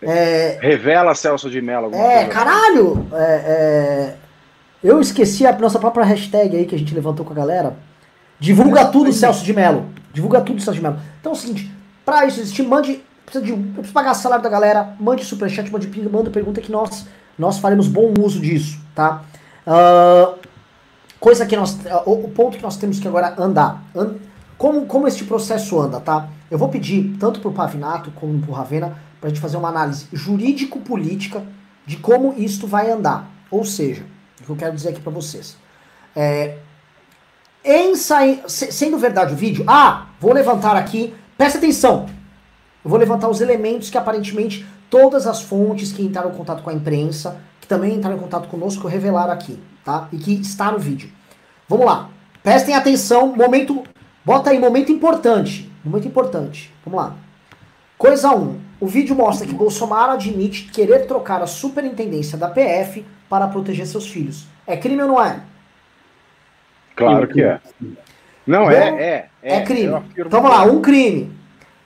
É... 0.00 0.58
Revela 0.60 1.14
Celso 1.14 1.50
de 1.50 1.60
Mello. 1.60 1.94
É, 1.94 2.20
assim. 2.20 2.30
caralho! 2.30 3.06
É, 3.12 3.16
é... 3.24 4.25
Eu 4.82 5.00
esqueci 5.00 5.46
a 5.46 5.56
nossa 5.58 5.78
própria 5.78 6.04
hashtag 6.04 6.56
aí 6.56 6.66
que 6.66 6.74
a 6.74 6.78
gente 6.78 6.94
levantou 6.94 7.24
com 7.24 7.32
a 7.32 7.36
galera. 7.36 7.76
Divulga 8.38 8.86
tudo, 8.86 9.12
Celso 9.12 9.44
de 9.44 9.52
Mello. 9.52 9.86
Divulga 10.12 10.40
tudo, 10.40 10.60
Celso 10.60 10.78
de 10.78 10.82
Mello. 10.82 10.98
Então 11.20 11.32
é 11.32 11.34
o 11.34 11.38
seguinte, 11.38 11.72
pra 12.04 12.26
isso 12.26 12.40
existir, 12.40 12.62
mande. 12.62 13.02
Precisa 13.24 13.44
de, 13.44 13.50
eu 13.50 13.58
preciso 13.58 13.92
pagar 13.92 14.12
o 14.12 14.14
salário 14.14 14.44
da 14.44 14.48
galera, 14.48 14.94
mande 15.00 15.24
superchat, 15.24 15.68
mande 15.72 15.88
pinga, 15.88 16.08
manda 16.08 16.30
pergunta 16.30 16.60
que 16.60 16.70
nós, 16.70 17.06
nós 17.36 17.58
faremos 17.58 17.88
bom 17.88 18.14
uso 18.20 18.38
disso, 18.38 18.78
tá? 18.94 19.24
Uh, 19.66 20.38
coisa 21.18 21.44
que 21.44 21.56
nós. 21.56 21.74
Uh, 21.74 22.02
o, 22.06 22.28
ponto 22.28 22.56
que 22.56 22.62
nós 22.62 22.76
temos 22.76 23.00
que 23.00 23.08
agora 23.08 23.34
andar. 23.36 23.82
And, 23.96 24.14
como, 24.56 24.86
como 24.86 25.08
este 25.08 25.24
processo 25.24 25.80
anda, 25.80 25.98
tá? 25.98 26.28
Eu 26.50 26.56
vou 26.56 26.68
pedir, 26.68 27.16
tanto 27.18 27.40
pro 27.40 27.50
Pavinato 27.50 28.12
como 28.12 28.40
pro 28.40 28.52
Ravena, 28.52 28.96
pra 29.20 29.28
gente 29.28 29.40
fazer 29.40 29.56
uma 29.56 29.68
análise 29.68 30.06
jurídico-política 30.12 31.42
de 31.84 31.96
como 31.96 32.34
isto 32.38 32.66
vai 32.66 32.90
andar. 32.90 33.28
Ou 33.50 33.64
seja, 33.64 34.04
o 34.40 34.44
que 34.44 34.50
eu 34.50 34.56
quero 34.56 34.74
dizer 34.74 34.90
aqui 34.90 35.00
para 35.00 35.12
vocês. 35.12 35.56
É, 36.14 36.58
sendo 38.48 38.98
verdade 38.98 39.32
o 39.34 39.36
vídeo, 39.36 39.64
ah, 39.66 40.06
vou 40.20 40.32
levantar 40.32 40.76
aqui, 40.76 41.14
presta 41.36 41.58
atenção, 41.58 42.06
eu 42.84 42.90
vou 42.90 42.98
levantar 42.98 43.28
os 43.28 43.40
elementos 43.40 43.90
que 43.90 43.98
aparentemente 43.98 44.64
todas 44.88 45.26
as 45.26 45.42
fontes 45.42 45.92
que 45.92 46.02
entraram 46.02 46.30
em 46.30 46.34
contato 46.34 46.62
com 46.62 46.70
a 46.70 46.72
imprensa, 46.72 47.40
que 47.60 47.66
também 47.66 47.94
entraram 47.94 48.16
em 48.16 48.20
contato 48.20 48.48
conosco, 48.48 48.86
revelaram 48.86 49.32
aqui, 49.32 49.58
tá? 49.84 50.08
E 50.12 50.18
que 50.18 50.32
está 50.34 50.70
no 50.70 50.78
vídeo. 50.78 51.10
Vamos 51.68 51.86
lá, 51.86 52.08
prestem 52.42 52.76
atenção, 52.76 53.34
momento, 53.34 53.82
bota 54.24 54.50
aí, 54.50 54.58
momento 54.58 54.92
importante, 54.92 55.70
momento 55.84 56.06
importante, 56.06 56.72
vamos 56.84 57.00
lá. 57.00 57.16
Coisa 57.98 58.30
1, 58.30 58.40
um, 58.40 58.60
o 58.78 58.86
vídeo 58.86 59.16
mostra 59.16 59.46
que 59.46 59.54
Bolsonaro 59.54 60.12
admite 60.12 60.70
querer 60.70 61.06
trocar 61.06 61.42
a 61.42 61.46
superintendência 61.46 62.36
da 62.36 62.48
PF 62.48 63.04
para 63.28 63.48
proteger 63.48 63.86
seus 63.86 64.08
filhos. 64.08 64.46
É 64.66 64.76
crime 64.76 65.02
ou 65.02 65.08
não 65.08 65.22
é? 65.22 65.40
Claro 66.94 67.28
que 67.28 67.42
é. 67.42 67.60
Não, 68.46 68.64
Bom, 68.64 68.70
é, 68.70 68.88
é, 68.88 69.28
é. 69.42 69.56
É 69.56 69.60
crime. 69.62 70.02
Então 70.16 70.42
vamos 70.42 70.50
lá, 70.50 70.64
um 70.64 70.80
crime. 70.80 71.32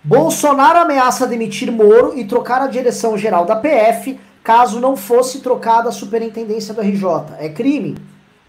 Bolsonaro 0.03 0.79
ameaça 0.79 1.27
demitir 1.27 1.71
Moro 1.71 2.19
e 2.19 2.25
trocar 2.25 2.63
a 2.63 2.67
direção 2.67 3.17
geral 3.19 3.45
da 3.45 3.57
PF 3.57 4.19
caso 4.43 4.81
não 4.81 4.97
fosse 4.97 5.41
trocada 5.41 5.89
a 5.89 5.93
superintendência 5.93 6.73
do 6.73 6.81
RJ. 6.81 7.35
É 7.39 7.49
crime? 7.49 7.97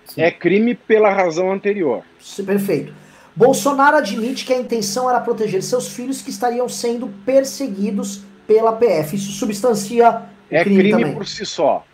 Sim. 0.05 0.21
É 0.21 0.31
crime 0.31 0.75
pela 0.75 1.11
razão 1.11 1.51
anterior. 1.51 2.03
Perfeito. 2.45 2.93
Bolsonaro 3.35 3.97
admite 3.97 4.45
que 4.45 4.53
a 4.53 4.59
intenção 4.59 5.09
era 5.09 5.19
proteger 5.19 5.61
seus 5.63 5.89
filhos 5.89 6.21
que 6.21 6.29
estariam 6.29 6.67
sendo 6.67 7.07
perseguidos 7.25 8.23
pela 8.47 8.73
PF. 8.73 9.15
Isso 9.15 9.31
substancia 9.31 10.23
é 10.49 10.63
crime, 10.63 10.91
crime 10.91 11.13
por 11.13 11.27
si 11.27 11.45
só. 11.45 11.85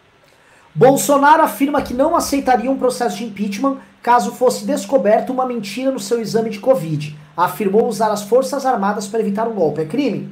Bolsonaro 0.73 1.41
afirma 1.41 1.81
que 1.81 1.93
não 1.93 2.15
aceitaria 2.15 2.69
um 2.69 2.77
processo 2.77 3.17
de 3.17 3.25
impeachment 3.25 3.77
caso 4.01 4.31
fosse 4.31 4.65
descoberto 4.65 5.31
uma 5.31 5.45
mentira 5.45 5.91
no 5.91 5.99
seu 5.99 6.21
exame 6.21 6.49
de 6.49 6.59
Covid. 6.59 7.17
Afirmou 7.35 7.87
usar 7.87 8.11
as 8.11 8.23
Forças 8.23 8.65
Armadas 8.65 9.07
para 9.07 9.19
evitar 9.19 9.47
um 9.47 9.53
golpe. 9.53 9.81
É 9.81 9.85
crime? 9.85 10.29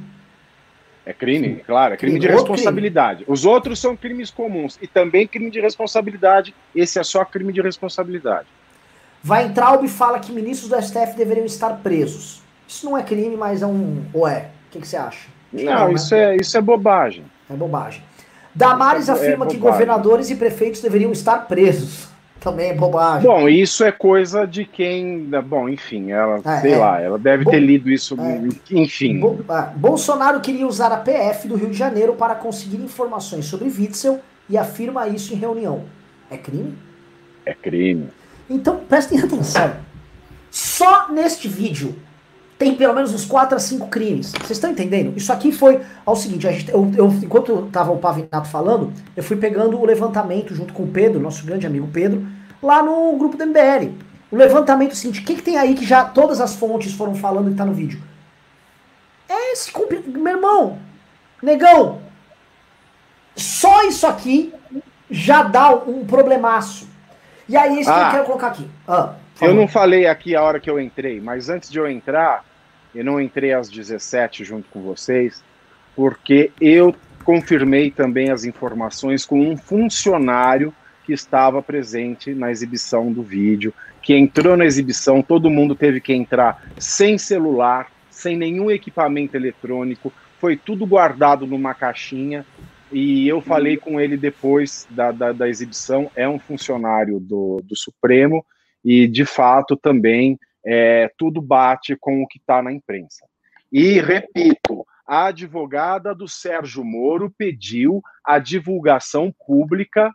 É 1.04 1.12
crime, 1.12 1.62
claro, 1.64 1.94
é 1.94 1.96
crime, 1.96 2.18
crime. 2.18 2.26
de 2.26 2.32
responsabilidade. 2.32 3.24
Crime. 3.24 3.32
Os 3.32 3.44
outros 3.44 3.78
são 3.78 3.96
crimes 3.96 4.30
comuns 4.30 4.78
e 4.80 4.86
também 4.86 5.26
crime 5.26 5.50
de 5.50 5.60
responsabilidade. 5.60 6.54
Esse 6.74 6.98
é 6.98 7.04
só 7.04 7.24
crime 7.24 7.52
de 7.52 7.60
responsabilidade. 7.60 8.48
Weintraub 9.24 9.86
fala 9.88 10.18
que 10.18 10.32
ministros 10.32 10.68
do 10.68 10.80
STF 10.80 11.16
deveriam 11.16 11.46
estar 11.46 11.70
presos. 11.82 12.40
Isso 12.66 12.86
não 12.86 12.96
é 12.96 13.02
crime, 13.02 13.36
mas 13.36 13.62
é 13.62 13.66
um. 13.66 14.04
Ou 14.12 14.26
é? 14.26 14.50
O 14.68 14.70
que, 14.72 14.80
que 14.80 14.88
você 14.88 14.96
acha? 14.96 15.35
Não, 15.64 15.72
não 15.72 15.92
isso, 15.92 16.14
né? 16.14 16.34
é, 16.34 16.36
isso 16.36 16.56
é 16.56 16.60
bobagem. 16.60 17.24
É 17.50 17.54
bobagem. 17.54 18.02
Damares 18.54 19.08
é, 19.08 19.12
afirma 19.12 19.46
é 19.46 19.48
que 19.48 19.56
governadores 19.56 20.30
e 20.30 20.36
prefeitos 20.36 20.80
deveriam 20.80 21.12
estar 21.12 21.46
presos 21.46 22.08
também 22.40 22.70
é 22.70 22.74
bobagem. 22.74 23.28
Bom, 23.28 23.48
isso 23.48 23.82
é 23.82 23.90
coisa 23.90 24.46
de 24.46 24.64
quem. 24.64 25.28
Bom, 25.44 25.68
enfim, 25.68 26.12
ela, 26.12 26.40
é, 26.44 26.60
sei 26.60 26.72
é. 26.72 26.76
lá, 26.76 27.00
ela 27.00 27.18
deve 27.18 27.44
Bo 27.44 27.50
ter 27.50 27.58
lido 27.58 27.90
isso, 27.90 28.16
é. 28.20 28.48
enfim. 28.70 29.18
Bo 29.18 29.44
ah, 29.48 29.72
Bolsonaro 29.74 30.40
queria 30.40 30.66
usar 30.66 30.92
a 30.92 30.96
PF 30.96 31.48
do 31.48 31.56
Rio 31.56 31.70
de 31.70 31.76
Janeiro 31.76 32.14
para 32.14 32.36
conseguir 32.36 32.76
informações 32.76 33.46
sobre 33.46 33.68
Witzel 33.68 34.20
e 34.48 34.56
afirma 34.56 35.08
isso 35.08 35.34
em 35.34 35.36
reunião. 35.36 35.84
É 36.30 36.36
crime? 36.36 36.74
É 37.44 37.52
crime. 37.52 38.08
Então, 38.48 38.78
prestem 38.88 39.18
atenção. 39.18 39.74
Só 40.50 41.10
neste 41.10 41.48
vídeo 41.48 41.96
tem 42.58 42.74
pelo 42.74 42.94
menos 42.94 43.12
uns 43.12 43.24
4 43.24 43.56
a 43.56 43.60
5 43.60 43.88
crimes. 43.88 44.32
Vocês 44.32 44.52
estão 44.52 44.70
entendendo? 44.70 45.16
Isso 45.16 45.32
aqui 45.32 45.52
foi 45.52 45.80
ao 46.04 46.16
seguinte, 46.16 46.42
gente, 46.42 46.70
eu, 46.70 46.90
eu, 46.96 47.08
enquanto 47.22 47.66
estava 47.66 47.92
o 47.92 47.98
Pavinato 47.98 48.48
falando, 48.48 48.92
eu 49.14 49.22
fui 49.22 49.36
pegando 49.36 49.78
o 49.78 49.84
levantamento 49.84 50.54
junto 50.54 50.72
com 50.72 50.84
o 50.84 50.88
Pedro, 50.88 51.20
nosso 51.20 51.44
grande 51.44 51.66
amigo 51.66 51.88
Pedro, 51.92 52.26
lá 52.62 52.82
no 52.82 53.16
grupo 53.16 53.36
do 53.36 53.46
MBL. 53.46 53.92
O 54.30 54.36
levantamento 54.36 54.90
é 54.90 54.94
o 54.94 54.96
seguinte, 54.96 55.20
o 55.20 55.24
que, 55.24 55.34
que 55.34 55.42
tem 55.42 55.58
aí 55.58 55.74
que 55.74 55.84
já 55.84 56.04
todas 56.04 56.40
as 56.40 56.56
fontes 56.56 56.92
foram 56.92 57.14
falando 57.14 57.50
que 57.50 57.56
tá 57.56 57.64
no 57.64 57.74
vídeo? 57.74 58.02
É 59.28 59.52
esse 59.52 59.70
meu 60.06 60.36
irmão, 60.36 60.78
negão. 61.42 62.00
Só 63.34 63.84
isso 63.84 64.06
aqui 64.06 64.52
já 65.10 65.42
dá 65.42 65.70
um 65.74 66.04
problemaço. 66.06 66.88
E 67.48 67.56
aí, 67.56 67.80
isso 67.80 67.90
ah, 67.90 67.94
que 67.94 68.00
eu 68.00 68.06
ah. 68.06 68.10
quero 68.10 68.24
colocar 68.24 68.46
aqui. 68.48 68.68
Ah, 68.88 69.14
eu 69.40 69.54
não 69.54 69.68
falei 69.68 70.06
aqui 70.06 70.34
a 70.34 70.42
hora 70.42 70.60
que 70.60 70.70
eu 70.70 70.80
entrei, 70.80 71.20
mas 71.20 71.48
antes 71.48 71.70
de 71.70 71.78
eu 71.78 71.88
entrar, 71.88 72.44
eu 72.94 73.04
não 73.04 73.20
entrei 73.20 73.52
às 73.52 73.68
17 73.68 74.44
junto 74.44 74.68
com 74.70 74.80
vocês, 74.80 75.42
porque 75.94 76.50
eu 76.60 76.94
confirmei 77.24 77.90
também 77.90 78.30
as 78.30 78.44
informações 78.44 79.26
com 79.26 79.40
um 79.40 79.56
funcionário 79.56 80.72
que 81.04 81.12
estava 81.12 81.62
presente 81.62 82.34
na 82.34 82.50
exibição 82.50 83.12
do 83.12 83.22
vídeo, 83.22 83.72
que 84.02 84.14
entrou 84.14 84.56
na 84.56 84.64
exibição, 84.64 85.22
todo 85.22 85.50
mundo 85.50 85.74
teve 85.74 86.00
que 86.00 86.12
entrar 86.12 86.64
sem 86.78 87.18
celular, 87.18 87.90
sem 88.10 88.36
nenhum 88.36 88.70
equipamento 88.70 89.36
eletrônico, 89.36 90.12
foi 90.40 90.56
tudo 90.56 90.86
guardado 90.86 91.46
numa 91.46 91.74
caixinha. 91.74 92.44
E 92.92 93.26
eu 93.26 93.40
falei 93.40 93.76
com 93.76 94.00
ele 94.00 94.16
depois 94.16 94.86
da, 94.88 95.10
da, 95.10 95.32
da 95.32 95.48
exibição, 95.48 96.10
é 96.14 96.28
um 96.28 96.38
funcionário 96.38 97.18
do, 97.18 97.60
do 97.64 97.76
Supremo, 97.76 98.44
e 98.86 99.08
de 99.08 99.24
fato 99.24 99.76
também 99.76 100.38
é, 100.64 101.10
tudo 101.18 101.42
bate 101.42 101.96
com 101.96 102.22
o 102.22 102.26
que 102.28 102.38
está 102.38 102.62
na 102.62 102.72
imprensa. 102.72 103.26
E 103.72 103.98
repito, 104.00 104.86
a 105.04 105.26
advogada 105.26 106.14
do 106.14 106.28
Sérgio 106.28 106.84
Moro 106.84 107.28
pediu 107.36 108.00
a 108.24 108.38
divulgação 108.38 109.34
pública 109.44 110.14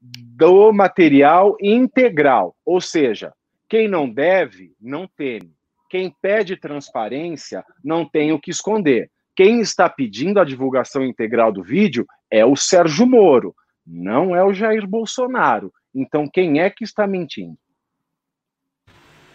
do 0.00 0.70
material 0.70 1.56
integral, 1.62 2.54
ou 2.64 2.78
seja, 2.78 3.32
quem 3.66 3.88
não 3.88 4.08
deve, 4.08 4.74
não 4.78 5.08
teme. 5.08 5.54
Quem 5.88 6.14
pede 6.20 6.56
transparência 6.56 7.64
não 7.82 8.04
tem 8.04 8.32
o 8.32 8.38
que 8.38 8.50
esconder. 8.50 9.10
Quem 9.34 9.60
está 9.60 9.88
pedindo 9.88 10.38
a 10.38 10.44
divulgação 10.44 11.02
integral 11.02 11.50
do 11.50 11.62
vídeo 11.62 12.06
é 12.30 12.44
o 12.44 12.54
Sérgio 12.54 13.06
Moro, 13.06 13.54
não 13.86 14.36
é 14.36 14.44
o 14.44 14.52
Jair 14.52 14.86
Bolsonaro. 14.86 15.72
Então, 15.94 16.28
quem 16.28 16.60
é 16.60 16.68
que 16.68 16.84
está 16.84 17.06
mentindo? 17.06 17.56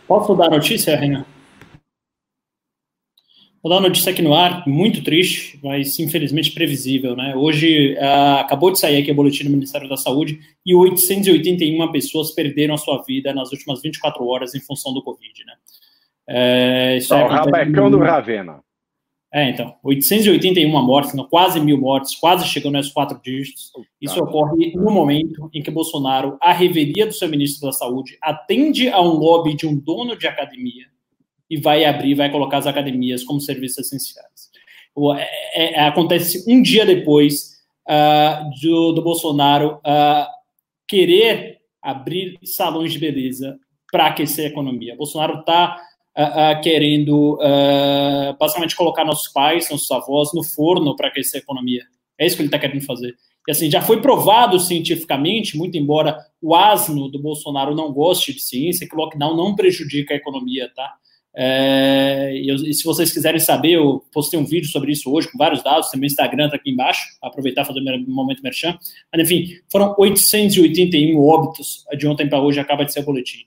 Posso 0.07 0.35
dar 0.35 0.47
a 0.47 0.51
notícia, 0.51 0.95
Renan? 0.95 1.25
Vou 3.63 3.69
dar 3.69 3.77
uma 3.77 3.88
notícia 3.88 4.11
aqui 4.11 4.21
no 4.21 4.34
ar, 4.34 4.67
muito 4.67 5.01
triste, 5.01 5.57
mas 5.63 5.97
infelizmente 5.97 6.51
previsível, 6.51 7.15
né? 7.15 7.34
Hoje 7.34 7.93
uh, 7.93 8.39
acabou 8.39 8.71
de 8.71 8.77
sair 8.77 9.01
aqui 9.01 9.09
o 9.09 9.15
boletim 9.15 9.45
do 9.45 9.51
Ministério 9.51 9.88
da 9.88 9.95
Saúde 9.95 10.38
e 10.65 10.75
881 10.75 11.89
pessoas 11.89 12.31
perderam 12.31 12.75
a 12.75 12.77
sua 12.77 13.01
vida 13.03 13.34
nas 13.34 13.53
últimas 13.53 13.81
24 13.81 14.25
horas 14.27 14.53
em 14.53 14.59
função 14.59 14.93
do 14.93 15.01
Covid, 15.01 15.45
né? 15.45 15.53
É, 16.27 16.97
isso 16.97 17.13
é 17.13 17.23
o 17.23 17.27
rabecão 17.27 17.89
do 17.89 17.99
Ravena. 17.99 18.61
É, 19.34 19.49
então, 19.49 19.76
881 19.84 20.69
mortes, 20.85 21.15
não, 21.15 21.27
quase 21.27 21.60
mil 21.60 21.76
mortes, 21.76 22.14
quase 22.14 22.47
chegando 22.47 22.76
aos 22.76 22.91
quatro 22.91 23.19
dígitos. 23.19 23.72
Isso 23.99 24.19
ocorre 24.19 24.76
no 24.76 24.91
momento 24.91 25.49
em 25.51 25.64
que 25.64 25.72
Bolsonaro, 25.72 26.38
a 26.39 26.53
revelia 26.53 27.07
do 27.07 27.14
seu 27.14 27.27
ministro 27.27 27.65
da 27.65 27.72
Saúde, 27.72 28.15
atende 28.22 28.89
a 28.89 29.01
um 29.01 29.15
lobby 29.15 29.55
de 29.55 29.65
um 29.65 29.76
dono 29.76 30.15
de 30.15 30.27
academia 30.27 30.85
e 31.49 31.57
vai 31.57 31.84
abrir, 31.84 32.14
vai 32.14 32.31
colocar 32.31 32.60
as 32.60 32.68
academias 32.68 33.23
como 33.23 33.41
serviços 33.41 33.80
essenciais. 33.80 34.51
É, 35.55 35.80
é, 35.80 35.88
acontece 35.88 36.45
um 36.47 36.61
dia 36.61 36.85
depois 36.85 37.53
uh, 37.89 38.51
do, 38.61 38.91
do, 38.91 39.01
Bolsonaro 39.01 39.77
uh, 39.77 40.27
querer 40.88 41.57
abrir 41.81 42.38
salões 42.43 42.93
de 42.93 42.99
beleza 42.99 43.57
para 43.91 44.05
aquecer 44.05 44.45
a 44.45 44.49
economia. 44.49 44.95
Bolsonaro 44.95 45.39
está 45.39 45.81
uh, 46.18 46.61
querendo 46.61 47.38
basicamente 48.40 48.76
colocar 48.76 49.03
nossos 49.06 49.31
pais, 49.31 49.69
nossos 49.69 49.90
avós 49.91 50.34
no 50.34 50.44
forno 50.44 50.95
para 50.95 51.07
aquecer 51.07 51.40
a 51.40 51.44
economia. 51.44 51.84
É 52.18 52.26
isso 52.26 52.35
que 52.35 52.41
ele 52.41 52.48
está 52.48 52.60
querendo 52.60 52.85
fazer. 52.85 53.15
E 53.48 53.52
assim, 53.52 53.69
já 53.69 53.81
foi 53.81 54.02
provado 54.02 54.60
cientificamente, 54.60 55.57
muito 55.57 55.77
embora 55.77 56.18
o 56.41 56.56
asno 56.56 57.10
do 57.10 57.19
Bolsonaro 57.19 57.76
não 57.76 57.91
goste 57.91 58.34
de 58.34 58.40
ciência, 58.40 58.88
que 58.88 58.95
o 58.95 58.98
lockdown 58.98 59.35
não 59.35 59.53
prejudica 59.53 60.14
a 60.14 60.18
economia, 60.18 60.72
tá? 60.73 60.95
É, 61.35 62.31
e, 62.35 62.73
se 62.73 62.84
vocês 62.84 63.11
quiserem 63.11 63.40
saber, 63.40 63.72
eu 63.72 64.06
postei 64.14 64.40
um 64.40 64.45
vídeo 64.45 64.69
sobre 64.69 64.91
isso 64.91 65.11
hoje, 65.11 65.30
com 65.31 65.38
vários 65.38 65.64
dados, 65.64 65.90
meu 65.95 66.06
Instagram 66.06 66.49
tá 66.49 66.56
aqui 66.56 66.69
embaixo, 66.69 67.03
aproveitar 67.22 67.65
fazer 67.65 67.80
um 67.80 68.06
momento 68.07 68.44
merchan. 68.44 68.77
Mas, 69.11 69.23
enfim, 69.23 69.60
foram 69.69 69.95
881 69.98 71.19
óbitos 71.19 71.84
de 71.98 72.07
ontem 72.07 72.30
para 72.30 72.41
hoje, 72.41 72.60
acaba 72.60 72.85
de 72.85 72.94
ser 72.94 72.99
o 72.99 73.03
boletim. 73.03 73.40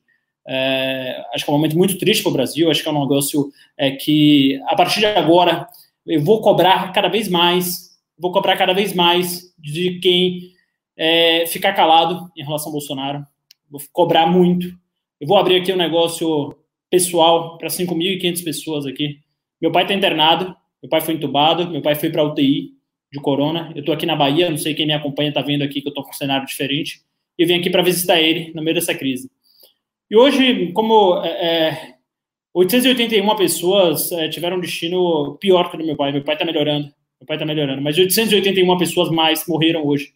É, 0.49 1.25
acho 1.35 1.45
que 1.45 1.51
é 1.51 1.53
um 1.53 1.57
momento 1.57 1.77
muito 1.77 1.99
triste 1.99 2.23
para 2.23 2.31
o 2.31 2.35
Brasil, 2.35 2.71
acho 2.71 2.83
que 2.83 2.89
é 2.89 2.93
um 2.93 3.01
negócio 3.01 3.51
é, 3.77 3.91
que, 3.91 4.61
a 4.67 4.77
partir 4.77 5.01
de 5.01 5.07
agora, 5.07 5.67
eu 6.07 6.23
vou 6.23 6.41
cobrar 6.41 6.93
cada 6.93 7.09
vez 7.09 7.29
mais, 7.29 7.97
vou 8.19 8.31
cobrar 8.31 8.57
cada 8.57 8.73
vez 8.73 8.95
mais 8.95 9.53
de 9.59 9.99
quem 9.99 10.53
é, 10.97 11.47
ficar 11.47 11.73
calado 11.73 12.31
em 12.37 12.45
relação 12.45 12.69
ao 12.69 12.73
Bolsonaro, 12.73 13.25
vou 13.69 13.81
cobrar 13.93 14.27
muito. 14.27 14.69
Eu 15.21 15.27
vou 15.27 15.37
abrir 15.37 15.57
aqui 15.57 15.73
um 15.73 15.77
negócio 15.77 16.57
pessoal 16.89 17.59
para 17.59 17.69
5.500 17.69 18.45
pessoas 18.45 18.87
aqui. 18.87 19.19
Meu 19.61 19.73
pai 19.73 19.83
está 19.83 19.95
internado, 19.95 20.55
meu 20.83 20.89
pai 20.89 21.01
foi 21.01 21.15
entubado, 21.15 21.71
meu 21.71 21.83
pai 21.83 21.95
foi 21.95 22.11
para 22.11 22.23
UTI 22.23 22.73
de 23.13 23.21
corona. 23.21 23.73
Eu 23.75 23.81
estou 23.81 23.95
aqui 23.95 24.07
na 24.07 24.15
Bahia, 24.15 24.51
não 24.51 24.57
sei 24.57 24.75
quem 24.75 24.87
me 24.87 24.93
acompanha 24.93 25.31
está 25.31 25.43
vendo 25.43 25.63
aqui 25.63 25.81
que 25.81 25.89
eu 25.89 25.91
estou 25.91 26.05
com 26.05 26.11
um 26.11 26.15
cenário 26.15 26.47
diferente. 26.47 27.01
E 27.39 27.45
vim 27.45 27.59
aqui 27.59 27.69
para 27.69 27.83
visitar 27.83 28.21
ele 28.21 28.53
no 28.55 28.63
meio 28.63 28.75
dessa 28.75 28.95
crise. 28.95 29.31
E 30.11 30.17
hoje, 30.17 30.73
como 30.73 31.23
é, 31.25 31.97
881 32.55 33.31
é, 33.31 33.37
pessoas 33.37 34.11
é, 34.13 34.29
tiveram 34.29 34.57
um 34.57 34.61
destino 34.61 35.37
pior 35.39 35.71
que 35.71 35.77
o 35.77 35.79
do 35.79 35.87
meu 35.87 35.97
pai. 35.97 36.13
Meu 36.13 36.25
pai 36.25 36.37
está 36.37 36.45
melhorando, 36.45 36.87
meu 37.21 37.27
pai 37.27 37.37
está 37.37 37.45
melhorando. 37.45 37.83
Mas 37.83 37.99
881 37.99 38.79
pessoas 38.79 39.11
mais 39.11 39.47
morreram 39.47 39.87
hoje. 39.87 40.13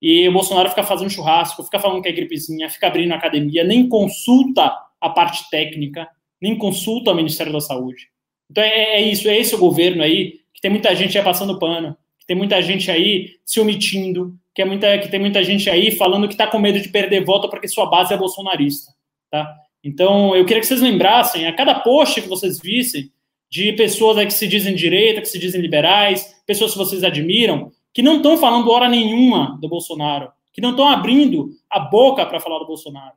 E 0.00 0.28
o 0.28 0.32
Bolsonaro 0.32 0.68
fica 0.68 0.82
fazendo 0.82 1.10
churrasco, 1.10 1.64
fica 1.64 1.80
falando 1.80 2.02
que 2.02 2.08
é 2.08 2.12
gripezinha, 2.12 2.68
fica 2.68 2.86
abrindo 2.86 3.12
academia, 3.12 3.64
nem 3.64 3.88
consulta 3.88 4.72
a 5.00 5.08
parte 5.08 5.48
técnica, 5.50 6.06
nem 6.40 6.56
consulta 6.56 7.10
o 7.10 7.14
Ministério 7.14 7.52
da 7.52 7.60
Saúde. 7.60 8.08
Então 8.50 8.62
é, 8.62 8.96
é 8.96 9.00
isso, 9.00 9.28
é 9.28 9.36
esse 9.36 9.54
o 9.54 9.58
governo 9.58 10.02
aí, 10.02 10.34
que 10.52 10.60
tem 10.60 10.70
muita 10.70 10.94
gente 10.94 11.16
aí 11.16 11.24
passando 11.24 11.58
pano, 11.58 11.96
que 12.18 12.26
tem 12.26 12.36
muita 12.36 12.60
gente 12.62 12.90
aí 12.90 13.30
se 13.44 13.58
omitindo, 13.58 14.38
que, 14.54 14.62
é 14.62 14.64
muita, 14.64 14.98
que 14.98 15.08
tem 15.08 15.18
muita 15.18 15.42
gente 15.42 15.68
aí 15.68 15.90
falando 15.90 16.28
que 16.28 16.34
está 16.34 16.46
com 16.46 16.58
medo 16.58 16.80
de 16.80 16.88
perder 16.88 17.24
voto 17.24 17.48
porque 17.48 17.66
sua 17.66 17.86
base 17.86 18.14
é 18.14 18.16
bolsonarista. 18.16 18.93
Tá? 19.34 19.52
Então 19.82 20.36
eu 20.36 20.46
queria 20.46 20.60
que 20.60 20.66
vocês 20.68 20.80
lembrassem, 20.80 21.44
a 21.48 21.52
cada 21.52 21.74
post 21.80 22.22
que 22.22 22.28
vocês 22.28 22.60
vissem, 22.60 23.10
de 23.50 23.72
pessoas 23.72 24.16
aí 24.16 24.26
que 24.26 24.32
se 24.32 24.46
dizem 24.46 24.76
direita, 24.76 25.20
que 25.20 25.26
se 25.26 25.40
dizem 25.40 25.60
liberais, 25.60 26.40
pessoas 26.46 26.70
que 26.70 26.78
vocês 26.78 27.02
admiram, 27.02 27.72
que 27.92 28.00
não 28.00 28.18
estão 28.18 28.36
falando 28.36 28.70
hora 28.70 28.88
nenhuma 28.88 29.58
do 29.60 29.68
Bolsonaro, 29.68 30.30
que 30.52 30.60
não 30.60 30.70
estão 30.70 30.86
abrindo 30.86 31.50
a 31.68 31.80
boca 31.80 32.24
para 32.24 32.38
falar 32.38 32.60
do 32.60 32.66
Bolsonaro. 32.66 33.14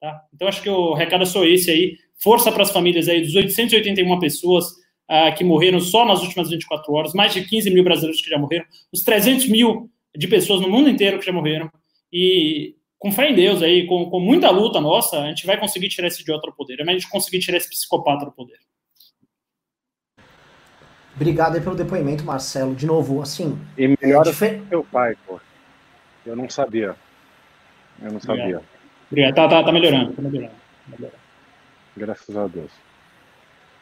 Tá? 0.00 0.20
Então, 0.34 0.48
acho 0.48 0.60
que 0.60 0.68
o 0.68 0.92
recado 0.92 1.22
é 1.22 1.26
só 1.26 1.44
esse 1.44 1.70
aí. 1.70 1.96
Força 2.20 2.50
para 2.50 2.64
as 2.64 2.72
famílias 2.72 3.08
aí, 3.08 3.20
dos 3.20 3.36
881 3.36 4.18
pessoas 4.18 4.70
uh, 5.08 5.32
que 5.38 5.44
morreram 5.44 5.78
só 5.78 6.04
nas 6.04 6.20
últimas 6.20 6.50
24 6.50 6.92
horas, 6.92 7.14
mais 7.14 7.32
de 7.32 7.46
15 7.46 7.70
mil 7.70 7.84
brasileiros 7.84 8.20
que 8.20 8.28
já 8.28 8.38
morreram, 8.38 8.64
os 8.92 9.04
300 9.04 9.48
mil 9.48 9.88
de 10.16 10.26
pessoas 10.26 10.60
no 10.60 10.68
mundo 10.68 10.90
inteiro 10.90 11.20
que 11.20 11.26
já 11.26 11.32
morreram. 11.32 11.70
E 12.12 12.74
com 13.00 13.10
fé 13.10 13.30
em 13.30 13.34
Deus 13.34 13.62
aí, 13.62 13.86
com, 13.86 14.10
com 14.10 14.20
muita 14.20 14.50
luta 14.50 14.78
nossa, 14.78 15.18
a 15.18 15.28
gente 15.28 15.46
vai 15.46 15.58
conseguir 15.58 15.88
tirar 15.88 16.06
esse 16.06 16.20
idiota 16.20 16.46
do 16.46 16.52
poder. 16.52 16.78
É 16.78 16.82
a 16.82 16.92
gente 16.92 17.08
conseguir 17.08 17.38
tirar 17.38 17.56
esse 17.56 17.68
psicopata 17.68 18.26
do 18.26 18.30
poder. 18.30 18.58
Obrigado 21.16 21.54
aí 21.56 21.62
pelo 21.62 21.74
depoimento, 21.74 22.22
Marcelo. 22.24 22.74
De 22.74 22.86
novo, 22.86 23.22
assim. 23.22 23.58
E 23.76 23.96
melhor 24.00 24.26
é 24.26 24.30
difer... 24.30 24.60
meu 24.70 24.84
pai, 24.84 25.16
pô. 25.26 25.40
Eu 26.26 26.36
não 26.36 26.48
sabia. 26.50 26.94
Eu 28.02 28.12
não 28.12 28.20
sabia. 28.20 28.42
Obrigado. 28.44 28.64
Obrigado. 29.10 29.34
Tá, 29.34 29.48
tá, 29.48 29.64
tá 29.64 29.72
melhorando, 29.72 30.12
tá 30.12 30.22
melhorando, 30.22 30.52
tá 30.52 30.96
melhorando. 30.96 31.20
Graças 31.96 32.36
a 32.36 32.46
Deus. 32.46 32.70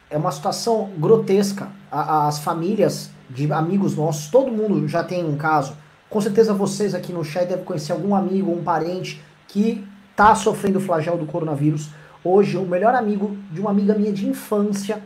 É 0.09 0.17
uma 0.17 0.31
situação 0.31 0.93
grotesca. 0.97 1.73
As 1.91 2.39
famílias 2.39 3.11
de 3.29 3.53
amigos 3.53 3.97
nossos, 3.97 4.31
todo 4.31 4.53
mundo 4.53 4.87
já 4.87 5.03
tem 5.03 5.25
um 5.25 5.37
caso. 5.37 5.77
Com 6.11 6.21
certeza 6.21 6.55
vocês 6.55 6.95
aqui 6.95 7.13
no 7.13 7.25
chat 7.25 7.47
devem 7.47 7.65
conhecer 7.65 7.93
algum 7.93 8.15
amigo 8.15 8.51
um 8.51 8.63
parente 8.63 9.23
que 9.47 9.87
está 10.11 10.35
sofrendo 10.35 10.79
o 10.79 10.83
flagelo 10.83 11.19
do 11.19 11.27
coronavírus. 11.27 11.91
Hoje, 12.25 12.57
o 12.57 12.67
melhor 12.67 12.95
amigo 12.95 13.37
de 13.51 13.61
uma 13.61 13.71
amiga 13.71 13.95
minha 13.95 14.13
de 14.13 14.27
infância 14.27 15.03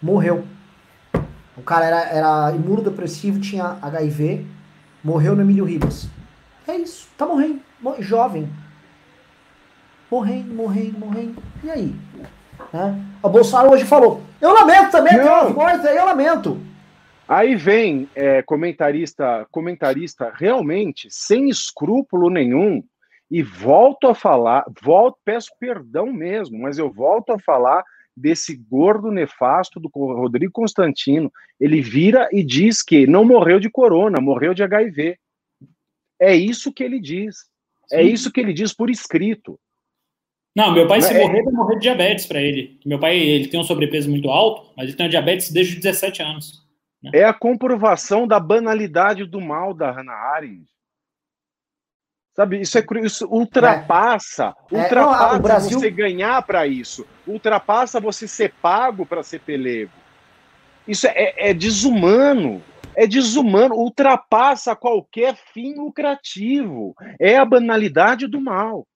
morreu. 0.00 0.44
O 1.56 1.62
cara 1.62 1.86
era, 1.86 2.00
era 2.02 2.52
imunodepressivo, 2.54 3.40
tinha 3.40 3.78
HIV, 3.82 4.46
morreu 5.02 5.34
no 5.34 5.42
Emílio 5.42 5.64
Ribas. 5.64 6.08
É 6.66 6.76
isso, 6.76 7.08
tá 7.18 7.26
morrendo. 7.26 7.60
Jovem, 7.98 8.48
morrendo, 10.10 10.54
morrendo, 10.54 10.98
morrendo. 10.98 11.42
E 11.64 11.70
aí? 11.70 11.96
Né? 12.72 13.04
O 13.22 13.28
Bolsonaro 13.28 13.72
hoje 13.72 13.84
falou: 13.84 14.22
eu 14.40 14.52
lamento 14.52 14.90
também, 14.90 15.18
aí, 15.18 15.96
eu 15.96 16.04
lamento. 16.04 16.60
Aí 17.30 17.54
vem 17.54 18.08
é, 18.16 18.42
comentarista, 18.42 19.46
comentarista 19.52 20.32
realmente 20.34 21.06
sem 21.12 21.48
escrúpulo 21.48 22.28
nenhum 22.28 22.82
e 23.30 23.40
volto 23.40 24.08
a 24.08 24.16
falar, 24.16 24.64
volto, 24.82 25.16
peço 25.24 25.52
perdão 25.60 26.12
mesmo, 26.12 26.58
mas 26.58 26.76
eu 26.76 26.90
volto 26.92 27.30
a 27.30 27.38
falar 27.38 27.84
desse 28.16 28.56
gordo 28.56 29.12
nefasto 29.12 29.78
do 29.78 29.88
Rodrigo 29.94 30.52
Constantino. 30.52 31.32
Ele 31.60 31.80
vira 31.80 32.28
e 32.32 32.42
diz 32.42 32.82
que 32.82 33.06
não 33.06 33.24
morreu 33.24 33.60
de 33.60 33.70
corona, 33.70 34.20
morreu 34.20 34.52
de 34.52 34.64
HIV. 34.64 35.16
É 36.20 36.34
isso 36.34 36.72
que 36.72 36.82
ele 36.82 36.98
diz. 36.98 37.44
É 37.92 38.02
isso 38.02 38.32
que 38.32 38.40
ele 38.40 38.52
diz 38.52 38.74
por 38.74 38.90
escrito. 38.90 39.56
Não, 40.56 40.74
meu 40.74 40.88
pai, 40.88 41.00
se 41.00 41.14
é... 41.14 41.22
morrer, 41.22 41.44
vai 41.44 41.54
morrer 41.54 41.74
de 41.76 41.82
diabetes 41.82 42.26
para 42.26 42.42
ele. 42.42 42.80
Meu 42.84 42.98
pai, 42.98 43.16
ele 43.16 43.46
tem 43.46 43.60
um 43.60 43.64
sobrepeso 43.64 44.10
muito 44.10 44.28
alto, 44.28 44.72
mas 44.76 44.88
ele 44.88 44.96
tem 44.96 45.08
diabetes 45.08 45.52
desde 45.52 45.76
os 45.76 45.80
17 45.80 46.22
anos. 46.22 46.69
Né? 47.02 47.10
É 47.14 47.24
a 47.24 47.32
comprovação 47.32 48.26
da 48.26 48.38
banalidade 48.38 49.24
do 49.24 49.40
mal 49.40 49.72
da 49.72 49.90
Hannah 49.90 50.12
Arendt. 50.12 50.70
Sabe, 52.34 52.60
isso, 52.60 52.78
é, 52.78 52.84
isso 53.02 53.26
ultrapassa, 53.26 54.54
é. 54.70 54.76
ultrapassa 54.76 55.28
é, 55.28 55.32
não, 55.32 55.42
Brasil... 55.42 55.78
você 55.78 55.90
ganhar 55.90 56.40
para 56.42 56.66
isso, 56.66 57.06
ultrapassa 57.26 58.00
você 58.00 58.26
ser 58.26 58.54
pago 58.62 59.04
para 59.04 59.22
ser 59.22 59.40
pelego. 59.40 59.92
Isso 60.86 61.06
é, 61.06 61.12
é, 61.14 61.50
é 61.50 61.54
desumano, 61.54 62.62
é 62.94 63.06
desumano, 63.06 63.74
ultrapassa 63.74 64.76
qualquer 64.76 65.36
fim 65.52 65.74
lucrativo. 65.74 66.94
É 67.18 67.36
a 67.36 67.44
banalidade 67.44 68.26
do 68.26 68.40
mal. 68.40 68.86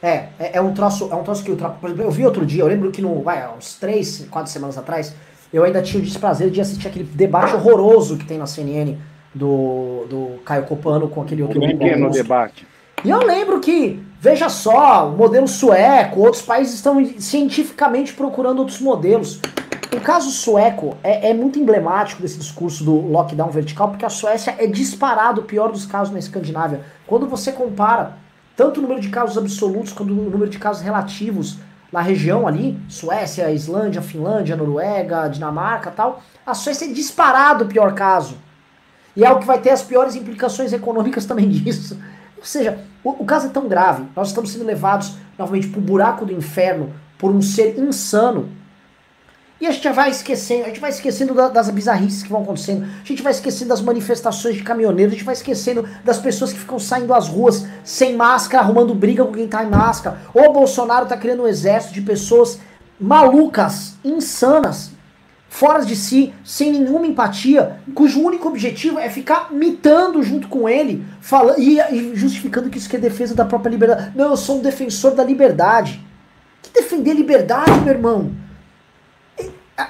É, 0.00 0.28
é, 0.38 0.50
é, 0.54 0.60
um 0.60 0.72
troço, 0.72 1.10
é 1.10 1.14
um 1.14 1.24
troço 1.24 1.42
que 1.42 1.50
ultrapassa. 1.50 1.94
Eu 1.94 2.10
vi 2.10 2.24
outro 2.24 2.46
dia, 2.46 2.62
eu 2.62 2.68
lembro 2.68 2.92
que 2.92 3.02
no, 3.02 3.22
vai, 3.22 3.48
uns 3.56 3.74
três, 3.74 4.26
quatro 4.30 4.52
semanas 4.52 4.78
atrás, 4.78 5.14
eu 5.52 5.64
ainda 5.64 5.82
tinha 5.82 6.02
o 6.02 6.04
desprazer 6.04 6.50
de 6.50 6.60
assistir 6.60 6.88
aquele 6.88 7.04
debate 7.04 7.54
horroroso 7.54 8.16
que 8.16 8.24
tem 8.24 8.38
na 8.38 8.46
CNN 8.46 8.96
do, 9.34 10.06
do 10.08 10.40
Caio 10.44 10.64
Copano 10.64 11.08
com 11.08 11.22
aquele 11.22 11.42
outro. 11.42 11.60
pequeno 11.60 12.10
debate. 12.10 12.66
E 13.04 13.10
eu 13.10 13.18
lembro 13.20 13.60
que, 13.60 14.02
veja 14.20 14.48
só, 14.48 15.08
o 15.08 15.16
modelo 15.16 15.46
sueco, 15.46 16.20
outros 16.20 16.42
países 16.42 16.74
estão 16.74 17.04
cientificamente 17.18 18.12
procurando 18.12 18.58
outros 18.58 18.80
modelos. 18.80 19.40
O 19.94 20.00
caso 20.00 20.30
sueco 20.30 20.96
é, 21.02 21.30
é, 21.30 21.34
muito 21.34 21.58
emblemático 21.58 22.20
desse 22.20 22.38
discurso 22.38 22.84
do 22.84 22.94
lockdown 22.94 23.50
vertical, 23.50 23.88
porque 23.88 24.04
a 24.04 24.10
Suécia 24.10 24.54
é 24.58 24.66
disparado 24.66 25.40
o 25.40 25.44
pior 25.44 25.70
dos 25.72 25.86
casos 25.86 26.12
na 26.12 26.18
Escandinávia. 26.18 26.80
Quando 27.06 27.26
você 27.26 27.52
compara 27.52 28.18
tanto 28.56 28.80
o 28.80 28.82
número 28.82 29.00
de 29.00 29.08
casos 29.08 29.38
absolutos 29.38 29.92
quanto 29.92 30.12
o 30.12 30.14
número 30.14 30.50
de 30.50 30.58
casos 30.58 30.82
relativos 30.82 31.58
na 31.92 32.00
região 32.00 32.46
ali, 32.46 32.78
Suécia, 32.88 33.50
Islândia, 33.50 34.02
Finlândia, 34.02 34.56
Noruega, 34.56 35.28
Dinamarca 35.28 35.90
tal, 35.90 36.22
a 36.44 36.54
Suécia 36.54 36.86
é 36.86 36.92
disparado 36.92 37.64
o 37.64 37.68
pior 37.68 37.94
caso. 37.94 38.36
E 39.16 39.24
é 39.24 39.30
o 39.30 39.38
que 39.38 39.46
vai 39.46 39.58
ter 39.58 39.70
as 39.70 39.82
piores 39.82 40.14
implicações 40.14 40.72
econômicas 40.72 41.24
também 41.24 41.48
disso. 41.50 41.98
Ou 42.36 42.44
seja, 42.44 42.78
o, 43.02 43.10
o 43.10 43.24
caso 43.24 43.46
é 43.46 43.50
tão 43.50 43.66
grave, 43.66 44.04
nós 44.14 44.28
estamos 44.28 44.50
sendo 44.50 44.64
levados 44.64 45.16
novamente 45.38 45.68
para 45.68 45.78
o 45.78 45.82
buraco 45.82 46.24
do 46.24 46.32
inferno 46.32 46.92
por 47.16 47.30
um 47.30 47.42
ser 47.42 47.78
insano. 47.78 48.48
E 49.60 49.66
a 49.66 49.72
gente 49.72 49.88
vai 49.88 50.10
esquecendo, 50.10 50.64
a 50.64 50.68
gente 50.68 50.78
vai 50.78 50.90
esquecendo 50.90 51.34
da, 51.34 51.48
das 51.48 51.68
bizarrices 51.70 52.22
que 52.22 52.28
vão 52.28 52.42
acontecendo, 52.42 52.84
a 52.84 53.04
gente 53.04 53.22
vai 53.22 53.32
esquecendo 53.32 53.70
das 53.70 53.80
manifestações 53.80 54.54
de 54.54 54.62
caminhoneiros, 54.62 55.12
a 55.12 55.16
gente 55.16 55.24
vai 55.24 55.34
esquecendo 55.34 55.88
das 56.04 56.18
pessoas 56.18 56.52
que 56.52 56.60
ficam 56.60 56.78
saindo 56.78 57.12
às 57.12 57.26
ruas 57.26 57.66
sem 57.82 58.14
máscara, 58.14 58.62
arrumando 58.62 58.94
briga 58.94 59.24
com 59.24 59.32
quem 59.32 59.48
tá 59.48 59.64
em 59.64 59.70
máscara. 59.70 60.20
O 60.32 60.52
Bolsonaro 60.52 61.06
tá 61.06 61.16
criando 61.16 61.42
um 61.42 61.46
exército 61.46 61.94
de 61.94 62.02
pessoas 62.02 62.60
malucas, 63.00 63.96
insanas, 64.04 64.92
fora 65.48 65.84
de 65.84 65.96
si, 65.96 66.32
sem 66.44 66.70
nenhuma 66.70 67.06
empatia, 67.06 67.80
cujo 67.94 68.22
único 68.22 68.46
objetivo 68.46 68.98
é 68.98 69.10
ficar 69.10 69.52
mitando 69.52 70.22
junto 70.22 70.46
com 70.46 70.68
ele, 70.68 71.04
falando 71.20 71.58
e, 71.58 71.80
e 71.80 72.14
justificando 72.14 72.70
que 72.70 72.78
isso 72.78 72.88
que 72.88 72.94
é 72.96 73.00
defesa 73.00 73.34
da 73.34 73.44
própria 73.44 73.70
liberdade. 73.70 74.12
Não, 74.14 74.30
eu 74.30 74.36
sou 74.36 74.58
um 74.58 74.62
defensor 74.62 75.16
da 75.16 75.24
liberdade. 75.24 76.00
Que 76.62 76.70
defender 76.70 77.14
liberdade, 77.14 77.80
meu 77.80 77.94
irmão? 77.94 78.30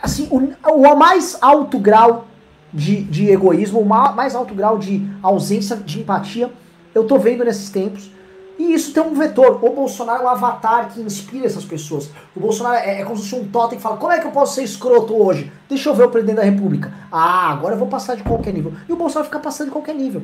Assim, 0.02 0.28
o, 0.30 0.70
o 0.70 0.96
mais 0.96 1.38
alto 1.40 1.78
grau 1.78 2.26
de, 2.72 3.02
de 3.02 3.30
egoísmo, 3.30 3.80
o 3.80 3.84
mais 3.84 4.34
alto 4.34 4.54
grau 4.54 4.78
de 4.78 5.08
ausência 5.22 5.76
de 5.76 6.00
empatia, 6.00 6.52
eu 6.94 7.04
tô 7.04 7.18
vendo 7.18 7.44
nesses 7.44 7.70
tempos. 7.70 8.10
E 8.58 8.74
isso 8.74 8.92
tem 8.92 9.02
um 9.02 9.14
vetor. 9.14 9.64
O 9.64 9.70
Bolsonaro 9.70 10.22
é 10.22 10.26
um 10.26 10.28
avatar 10.28 10.90
que 10.92 11.00
inspira 11.00 11.46
essas 11.46 11.64
pessoas. 11.64 12.10
O 12.34 12.40
Bolsonaro 12.40 12.74
é, 12.74 13.00
é 13.00 13.04
como 13.04 13.16
se 13.16 13.30
fosse 13.30 13.42
um 13.42 13.48
totem 13.48 13.78
que 13.78 13.82
fala: 13.82 13.96
como 13.96 14.12
é 14.12 14.18
que 14.18 14.26
eu 14.26 14.32
posso 14.32 14.56
ser 14.56 14.64
escroto 14.64 15.14
hoje? 15.14 15.52
Deixa 15.68 15.88
eu 15.88 15.94
ver 15.94 16.04
o 16.04 16.10
presidente 16.10 16.36
da 16.36 16.42
República. 16.42 16.92
Ah, 17.10 17.52
agora 17.52 17.74
eu 17.74 17.78
vou 17.78 17.86
passar 17.86 18.16
de 18.16 18.24
qualquer 18.24 18.52
nível. 18.52 18.72
E 18.88 18.92
o 18.92 18.96
Bolsonaro 18.96 19.26
fica 19.26 19.38
passando 19.38 19.68
de 19.68 19.72
qualquer 19.72 19.94
nível. 19.94 20.22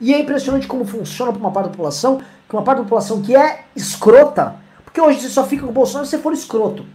E 0.00 0.14
é 0.14 0.20
impressionante 0.20 0.66
como 0.66 0.84
funciona 0.84 1.32
para 1.32 1.40
uma 1.40 1.50
parte 1.50 1.66
da 1.66 1.70
população, 1.72 2.20
que 2.48 2.54
uma 2.54 2.62
parte 2.62 2.78
da 2.78 2.84
população 2.84 3.20
que 3.20 3.34
é 3.34 3.64
escrota, 3.74 4.56
porque 4.84 5.00
hoje 5.00 5.20
você 5.20 5.28
só 5.28 5.44
fica 5.44 5.64
com 5.64 5.70
o 5.70 5.74
Bolsonaro 5.74 6.06
se 6.06 6.12
você 6.12 6.22
for 6.22 6.32
escroto. 6.32 6.86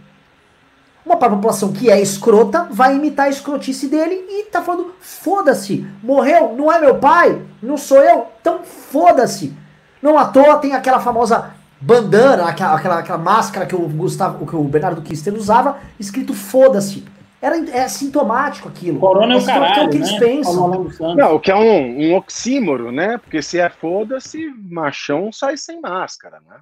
Uma 1.08 1.16
população 1.16 1.72
que 1.72 1.90
é 1.90 1.98
escrota 1.98 2.68
vai 2.70 2.94
imitar 2.94 3.26
a 3.26 3.30
escrotice 3.30 3.88
dele 3.88 4.26
e 4.28 4.44
tá 4.44 4.60
falando: 4.60 4.92
foda-se, 5.00 5.86
morreu, 6.02 6.54
não 6.54 6.70
é 6.70 6.78
meu 6.78 6.96
pai, 6.96 7.40
não 7.62 7.78
sou 7.78 7.96
eu, 8.02 8.26
então 8.38 8.62
foda-se. 8.62 9.56
Não 10.02 10.18
à 10.18 10.26
toa 10.26 10.58
tem 10.58 10.74
aquela 10.74 11.00
famosa 11.00 11.54
bandana, 11.80 12.46
aquela, 12.46 12.74
aquela, 12.74 12.98
aquela 12.98 13.16
máscara 13.16 13.64
que 13.64 13.74
o 13.74 13.88
Gustavo, 13.88 14.44
que 14.46 14.54
o 14.54 14.64
Bernardo 14.64 15.00
Kister 15.00 15.32
usava, 15.32 15.78
escrito 15.98 16.34
foda-se. 16.34 17.02
Era 17.40 17.56
é 17.70 17.88
sintomático 17.88 18.68
aquilo. 18.68 19.00
Corona 19.00 19.32
é 19.32 19.38
o 19.38 19.46
caralho, 19.46 19.80
é 19.80 19.86
o 19.86 19.88
que 19.88 19.96
eles 19.96 20.12
né? 20.12 20.18
pensam. 20.18 20.90
Não, 21.16 21.36
o 21.36 21.40
que 21.40 21.50
é 21.50 21.56
um, 21.56 22.10
um 22.10 22.16
oxímoro, 22.16 22.92
né? 22.92 23.16
Porque 23.16 23.40
se 23.40 23.58
é 23.58 23.70
foda-se, 23.70 24.46
machão 24.70 25.32
sai 25.32 25.56
sem 25.56 25.80
máscara, 25.80 26.38
né? 26.46 26.56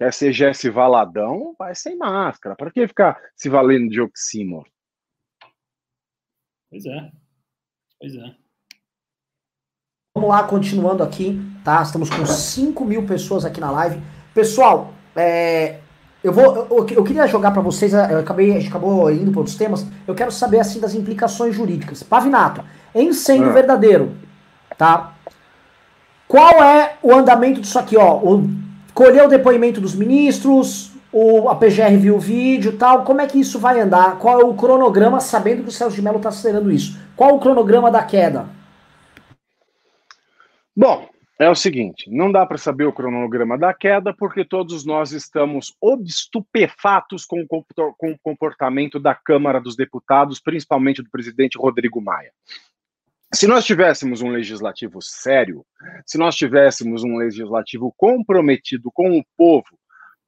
Quer 0.00 0.14
ser 0.14 0.32
Jesse 0.32 0.70
Valadão, 0.70 1.54
vai 1.58 1.74
sem 1.74 1.94
máscara. 1.94 2.56
Para 2.56 2.70
que 2.70 2.88
ficar 2.88 3.20
se 3.36 3.50
valendo 3.50 3.90
de 3.90 4.00
oxímoro? 4.00 4.66
Pois 6.70 6.86
é. 6.86 7.12
Pois 8.00 8.14
é. 8.14 8.34
Vamos 10.16 10.30
lá, 10.30 10.42
continuando 10.44 11.02
aqui, 11.02 11.38
tá? 11.62 11.82
Estamos 11.82 12.08
com 12.08 12.24
5 12.24 12.82
mil 12.82 13.06
pessoas 13.06 13.44
aqui 13.44 13.60
na 13.60 13.70
live. 13.72 14.00
Pessoal, 14.32 14.94
é, 15.14 15.80
eu 16.24 16.32
vou, 16.32 16.66
eu, 16.70 16.86
eu 16.88 17.04
queria 17.04 17.26
jogar 17.26 17.50
para 17.50 17.60
vocês, 17.60 17.92
eu 17.92 18.20
acabei, 18.20 18.52
a 18.52 18.58
gente 18.58 18.70
acabou 18.70 19.12
indo 19.12 19.30
para 19.30 19.40
outros 19.40 19.56
temas. 19.56 19.86
Eu 20.06 20.14
quero 20.14 20.32
saber 20.32 20.60
assim 20.60 20.80
das 20.80 20.94
implicações 20.94 21.54
jurídicas. 21.54 22.02
Pavinato, 22.02 22.64
em 22.94 23.12
sendo 23.12 23.50
Ah. 23.50 23.52
verdadeiro, 23.52 24.16
tá? 24.78 25.14
Qual 26.26 26.64
é 26.64 26.96
o 27.02 27.12
andamento 27.12 27.60
disso 27.60 27.78
aqui, 27.78 27.98
ó? 27.98 28.16
O, 28.16 28.48
colher 29.00 29.24
o 29.24 29.28
depoimento 29.28 29.80
dos 29.80 29.94
ministros, 29.94 30.92
o, 31.10 31.48
a 31.48 31.54
PGR 31.54 31.96
viu 31.96 32.16
o 32.16 32.20
vídeo, 32.20 32.76
tal. 32.76 33.02
Como 33.02 33.22
é 33.22 33.26
que 33.26 33.40
isso 33.40 33.58
vai 33.58 33.80
andar? 33.80 34.18
Qual 34.18 34.38
é 34.38 34.44
o 34.44 34.52
cronograma, 34.52 35.20
sabendo 35.20 35.62
que 35.62 35.70
o 35.70 35.72
Celso 35.72 35.96
de 35.96 36.02
Mello 36.02 36.18
está 36.18 36.28
acelerando 36.28 36.70
isso? 36.70 37.00
Qual 37.16 37.34
o 37.34 37.40
cronograma 37.40 37.90
da 37.90 38.02
queda? 38.02 38.46
Bom, 40.76 41.08
é 41.38 41.48
o 41.48 41.54
seguinte: 41.54 42.10
não 42.10 42.30
dá 42.30 42.44
para 42.44 42.58
saber 42.58 42.84
o 42.84 42.92
cronograma 42.92 43.56
da 43.56 43.72
queda, 43.72 44.12
porque 44.12 44.44
todos 44.44 44.84
nós 44.84 45.12
estamos 45.12 45.74
estupefatos 46.04 47.24
com 47.24 47.40
o 47.40 47.46
comporta- 47.46 47.94
com 47.96 48.12
o 48.12 48.18
comportamento 48.22 49.00
da 49.00 49.14
Câmara 49.14 49.62
dos 49.62 49.76
Deputados, 49.76 50.38
principalmente 50.38 51.02
do 51.02 51.08
presidente 51.08 51.56
Rodrigo 51.56 52.02
Maia. 52.02 52.32
Se 53.32 53.46
nós 53.46 53.64
tivéssemos 53.64 54.22
um 54.22 54.30
legislativo 54.30 55.00
sério, 55.00 55.64
se 56.04 56.18
nós 56.18 56.34
tivéssemos 56.34 57.04
um 57.04 57.16
legislativo 57.16 57.94
comprometido 57.96 58.90
com 58.92 59.16
o 59.16 59.24
povo, 59.36 59.78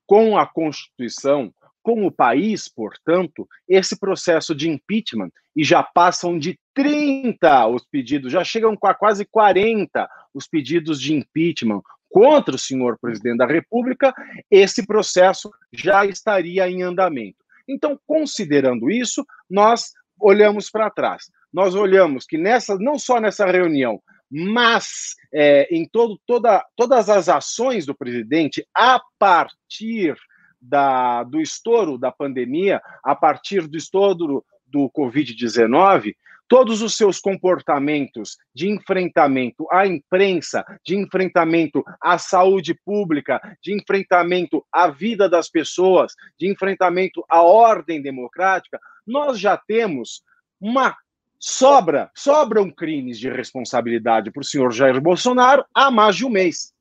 com 0.06 0.38
a 0.38 0.46
Constituição, 0.46 1.52
com 1.82 2.06
o 2.06 2.12
país, 2.12 2.68
portanto, 2.68 3.48
esse 3.68 3.98
processo 3.98 4.54
de 4.54 4.70
impeachment, 4.70 5.30
e 5.56 5.64
já 5.64 5.82
passam 5.82 6.38
de 6.38 6.56
30 6.74 7.66
os 7.66 7.84
pedidos, 7.84 8.30
já 8.30 8.44
chegam 8.44 8.78
a 8.80 8.94
quase 8.94 9.24
40 9.24 10.08
os 10.32 10.46
pedidos 10.46 11.00
de 11.00 11.12
impeachment 11.12 11.82
contra 12.08 12.54
o 12.54 12.58
senhor 12.58 12.96
presidente 13.00 13.38
da 13.38 13.46
República, 13.46 14.14
esse 14.48 14.86
processo 14.86 15.50
já 15.72 16.06
estaria 16.06 16.68
em 16.70 16.82
andamento. 16.82 17.38
Então, 17.66 17.98
considerando 18.06 18.88
isso, 18.88 19.26
nós 19.50 19.92
olhamos 20.20 20.70
para 20.70 20.88
trás. 20.88 21.24
Nós 21.52 21.74
olhamos 21.74 22.24
que 22.24 22.38
nessa, 22.38 22.76
não 22.78 22.98
só 22.98 23.20
nessa 23.20 23.46
reunião, 23.46 24.00
mas 24.30 25.14
é, 25.32 25.68
em 25.74 25.86
todo, 25.86 26.18
toda, 26.26 26.64
todas 26.74 27.10
as 27.10 27.28
ações 27.28 27.84
do 27.84 27.94
presidente 27.94 28.66
a 28.74 29.00
partir 29.18 30.16
da, 30.60 31.22
do 31.24 31.40
estouro 31.40 31.98
da 31.98 32.10
pandemia, 32.10 32.80
a 33.04 33.14
partir 33.14 33.66
do 33.66 33.76
estouro 33.76 34.44
do 34.66 34.90
Covid-19, 34.90 36.14
todos 36.48 36.82
os 36.82 36.96
seus 36.96 37.18
comportamentos 37.18 38.36
de 38.54 38.68
enfrentamento 38.70 39.66
à 39.70 39.86
imprensa, 39.86 40.64
de 40.84 40.96
enfrentamento 40.96 41.82
à 42.00 42.18
saúde 42.18 42.74
pública, 42.84 43.40
de 43.62 43.74
enfrentamento 43.74 44.64
à 44.70 44.88
vida 44.88 45.28
das 45.28 45.48
pessoas, 45.48 46.12
de 46.38 46.50
enfrentamento 46.50 47.24
à 47.28 47.42
ordem 47.42 48.00
democrática, 48.00 48.78
nós 49.06 49.38
já 49.38 49.56
temos 49.56 50.22
uma 50.60 50.96
sobra, 51.42 52.08
sobram 52.14 52.70
crimes 52.70 53.18
de 53.18 53.28
responsabilidade 53.28 54.30
para 54.30 54.42
o 54.42 54.44
senhor 54.44 54.70
Jair 54.72 55.00
Bolsonaro 55.00 55.64
há 55.74 55.90
mais 55.90 56.14
de 56.14 56.24
um 56.24 56.30
mês. 56.30 56.72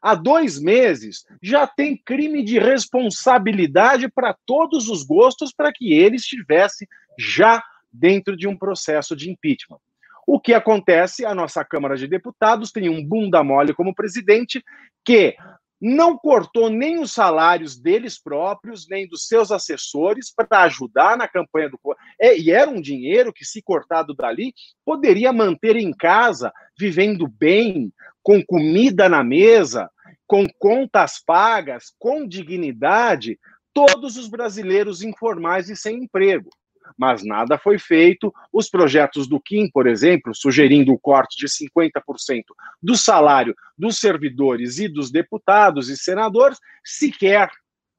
Há 0.00 0.14
dois 0.14 0.58
meses 0.58 1.26
já 1.42 1.66
tem 1.66 1.94
crime 2.02 2.42
de 2.42 2.58
responsabilidade 2.58 4.08
para 4.08 4.34
todos 4.46 4.88
os 4.88 5.02
gostos 5.02 5.52
para 5.52 5.70
que 5.70 5.92
ele 5.92 6.16
estivesse 6.16 6.88
já 7.18 7.62
dentro 7.92 8.34
de 8.34 8.48
um 8.48 8.56
processo 8.56 9.14
de 9.14 9.30
impeachment. 9.30 9.78
O 10.26 10.40
que 10.40 10.54
acontece? 10.54 11.26
A 11.26 11.34
nossa 11.34 11.62
Câmara 11.62 11.94
de 11.94 12.06
Deputados 12.06 12.72
tem 12.72 12.88
um 12.88 13.04
bunda 13.04 13.44
mole 13.44 13.74
como 13.74 13.94
presidente 13.94 14.64
que 15.04 15.36
não 15.80 16.16
cortou 16.16 16.68
nem 16.68 17.00
os 17.00 17.12
salários 17.12 17.80
deles 17.80 18.20
próprios, 18.20 18.86
nem 18.88 19.08
dos 19.08 19.26
seus 19.26 19.50
assessores 19.50 20.32
para 20.34 20.64
ajudar 20.64 21.16
na 21.16 21.26
campanha 21.26 21.70
do. 21.70 21.78
É, 22.20 22.38
e 22.38 22.50
era 22.50 22.70
um 22.70 22.80
dinheiro 22.80 23.32
que, 23.32 23.44
se 23.44 23.62
cortado 23.62 24.14
dali, 24.14 24.52
poderia 24.84 25.32
manter 25.32 25.76
em 25.76 25.92
casa, 25.92 26.52
vivendo 26.78 27.26
bem, 27.26 27.92
com 28.22 28.44
comida 28.44 29.08
na 29.08 29.24
mesa, 29.24 29.88
com 30.26 30.46
contas 30.58 31.22
pagas, 31.24 31.92
com 31.98 32.26
dignidade, 32.26 33.38
todos 33.72 34.16
os 34.16 34.28
brasileiros 34.28 35.02
informais 35.02 35.70
e 35.70 35.76
sem 35.76 36.04
emprego 36.04 36.50
mas 36.96 37.24
nada 37.24 37.58
foi 37.58 37.78
feito. 37.78 38.32
Os 38.52 38.68
projetos 38.68 39.26
do 39.26 39.40
Kim, 39.40 39.70
por 39.70 39.86
exemplo, 39.86 40.34
sugerindo 40.34 40.92
o 40.92 40.98
corte 40.98 41.36
de 41.38 41.46
50% 41.46 42.42
do 42.82 42.96
salário 42.96 43.54
dos 43.76 43.98
servidores 43.98 44.78
e 44.78 44.88
dos 44.88 45.10
deputados 45.10 45.88
e 45.88 45.96
senadores, 45.96 46.58
sequer 46.84 47.50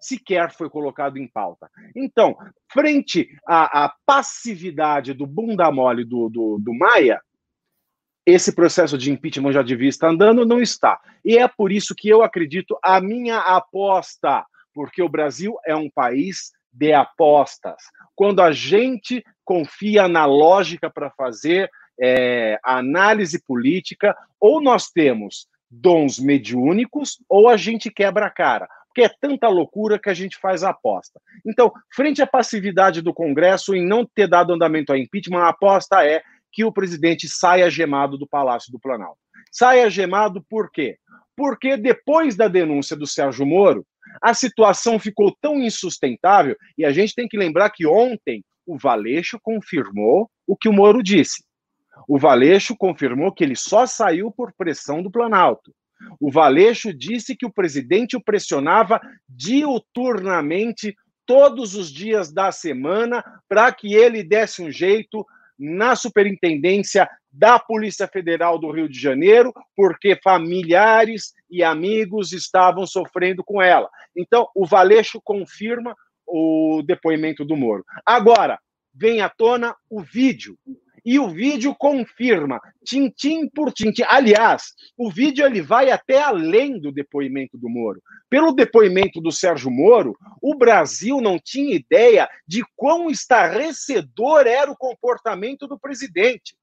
sequer 0.02 0.52
foi 0.52 0.68
colocado 0.68 1.18
em 1.18 1.28
pauta. 1.28 1.70
Então, 1.96 2.36
frente 2.74 3.30
à, 3.48 3.86
à 3.86 3.94
passividade 4.04 5.14
do 5.14 5.28
bunda 5.28 5.72
mole 5.72 6.04
do, 6.04 6.28
do, 6.28 6.58
do 6.60 6.74
Maia, 6.74 7.22
esse 8.26 8.54
processo 8.54 8.98
de 8.98 9.12
impeachment 9.12 9.52
já 9.52 9.62
devia 9.62 9.90
estar 9.90 10.10
andando, 10.10 10.46
não 10.46 10.60
está. 10.60 11.00
E 11.24 11.38
é 11.38 11.48
por 11.48 11.72
isso 11.72 11.96
que 11.96 12.10
eu 12.10 12.24
acredito, 12.24 12.78
a 12.84 13.00
minha 13.00 13.38
aposta, 13.38 14.46
porque 14.74 15.02
o 15.02 15.10
Brasil 15.10 15.56
é 15.66 15.76
um 15.76 15.90
país 15.90 16.52
de 16.72 16.94
apostas. 16.94 17.82
Quando 18.16 18.42
a 18.42 18.52
gente 18.52 19.24
confia 19.44 20.08
na 20.08 20.26
lógica 20.26 20.90
para 20.90 21.10
fazer 21.12 21.70
é, 22.02 22.60
a 22.64 22.78
análise 22.78 23.42
política, 23.44 24.16
ou 24.40 24.62
nós 24.62 24.90
temos 24.90 25.48
dons 25.70 26.20
mediúnicos, 26.20 27.18
ou 27.30 27.48
a 27.48 27.56
gente 27.58 27.90
quebra 27.90 28.26
a 28.26 28.30
cara. 28.30 28.68
Porque 28.88 29.04
é 29.04 29.10
tanta 29.22 29.48
loucura 29.48 29.98
que 29.98 30.10
a 30.10 30.14
gente 30.14 30.38
faz 30.38 30.64
a 30.64 30.72
aposta. 30.72 31.22
Então, 31.46 31.72
frente 31.96 32.22
à 32.22 32.28
passividade 32.28 33.02
do 33.02 33.14
Congresso 33.14 33.74
em 33.74 33.86
não 33.86 34.06
ter 34.06 34.28
dado 34.28 34.54
andamento 34.54 34.92
ao 34.92 34.98
impeachment, 34.98 35.40
a 35.40 35.50
aposta 35.50 36.06
é 36.06 36.22
que 36.52 36.66
o 36.66 36.74
presidente 36.74 37.30
saia 37.30 37.70
gemado 37.70 38.18
do 38.18 38.28
Palácio 38.28 38.72
do 38.72 38.80
Planalto. 38.80 39.18
Saia 39.50 39.90
gemado 39.90 40.44
por 40.50 40.70
quê? 40.70 40.98
Porque 41.38 41.78
depois 41.78 42.36
da 42.36 42.50
denúncia 42.50 42.96
do 42.98 43.08
Sérgio 43.08 43.46
Moro, 43.46 43.86
a 44.22 44.34
situação 44.34 44.98
ficou 45.00 45.36
tão 45.42 45.60
insustentável, 45.60 46.56
e 46.78 46.86
a 46.86 46.92
gente 46.92 47.14
tem 47.14 47.28
que 47.28 47.38
lembrar 47.38 47.70
que 47.70 47.86
ontem 47.86 48.44
o 48.66 48.78
Valeixo 48.78 49.40
confirmou 49.42 50.30
o 50.48 50.56
que 50.56 50.70
o 50.70 50.74
Moro 50.74 51.04
disse. 51.04 51.44
O 52.08 52.18
Valeixo 52.18 52.76
confirmou 52.76 53.32
que 53.32 53.44
ele 53.44 53.56
só 53.56 53.86
saiu 53.86 54.32
por 54.32 54.54
pressão 54.54 55.04
do 55.04 55.12
Planalto. 55.12 55.74
O 56.20 56.32
Valeixo 56.32 56.94
disse 56.94 57.36
que 57.36 57.46
o 57.46 57.54
presidente 57.54 58.16
o 58.16 58.24
pressionava 58.24 59.00
diuturnamente 59.30 60.96
todos 61.26 61.76
os 61.76 61.92
dias 61.92 62.34
da 62.34 62.52
semana 62.52 63.24
para 63.48 63.72
que 63.72 63.94
ele 63.94 64.24
desse 64.24 64.62
um 64.62 64.72
jeito 64.72 65.26
na 65.58 65.96
superintendência 65.96 67.08
da 67.32 67.58
Polícia 67.58 68.08
Federal 68.08 68.60
do 68.60 68.72
Rio 68.72 68.90
de 68.90 69.00
Janeiro, 69.00 69.54
porque 69.76 70.20
familiares 70.22 71.34
e 71.50 71.64
amigos 71.64 72.34
estavam 72.34 72.86
sofrendo 72.86 73.44
com 73.44 73.62
ela. 73.62 73.90
Então, 74.16 74.48
o 74.56 74.66
Valeixo 74.66 75.22
confirma 75.24 75.96
o 76.28 76.82
depoimento 76.86 77.46
do 77.46 77.56
Moro. 77.56 77.86
Agora, 78.06 78.60
vem 78.94 79.22
à 79.22 79.30
tona 79.30 79.76
o 79.90 80.02
vídeo 80.02 80.58
e 81.04 81.18
o 81.18 81.30
vídeo 81.30 81.76
confirma, 81.78 82.60
tintim 82.86 83.50
por 83.50 83.74
tintim. 83.74 84.04
Aliás, 84.08 84.74
o 84.96 85.10
vídeo 85.10 85.46
ele 85.46 85.62
vai 85.62 85.90
até 85.90 86.22
além 86.22 86.80
do 86.80 86.92
depoimento 86.92 87.58
do 87.58 87.68
Moro. 87.70 88.02
Pelo 88.30 88.52
depoimento 88.52 89.20
do 89.20 89.32
Sérgio 89.32 89.72
Moro, 89.72 90.16
o 90.42 90.56
Brasil 90.56 91.20
não 91.20 91.40
tinha 91.40 91.76
ideia 91.76 92.30
de 92.48 92.64
quão 92.76 93.10
estarrecedor 93.10 94.46
era 94.46 94.72
o 94.72 94.78
comportamento 94.78 95.68
do 95.68 95.80
presidente. 95.80 96.56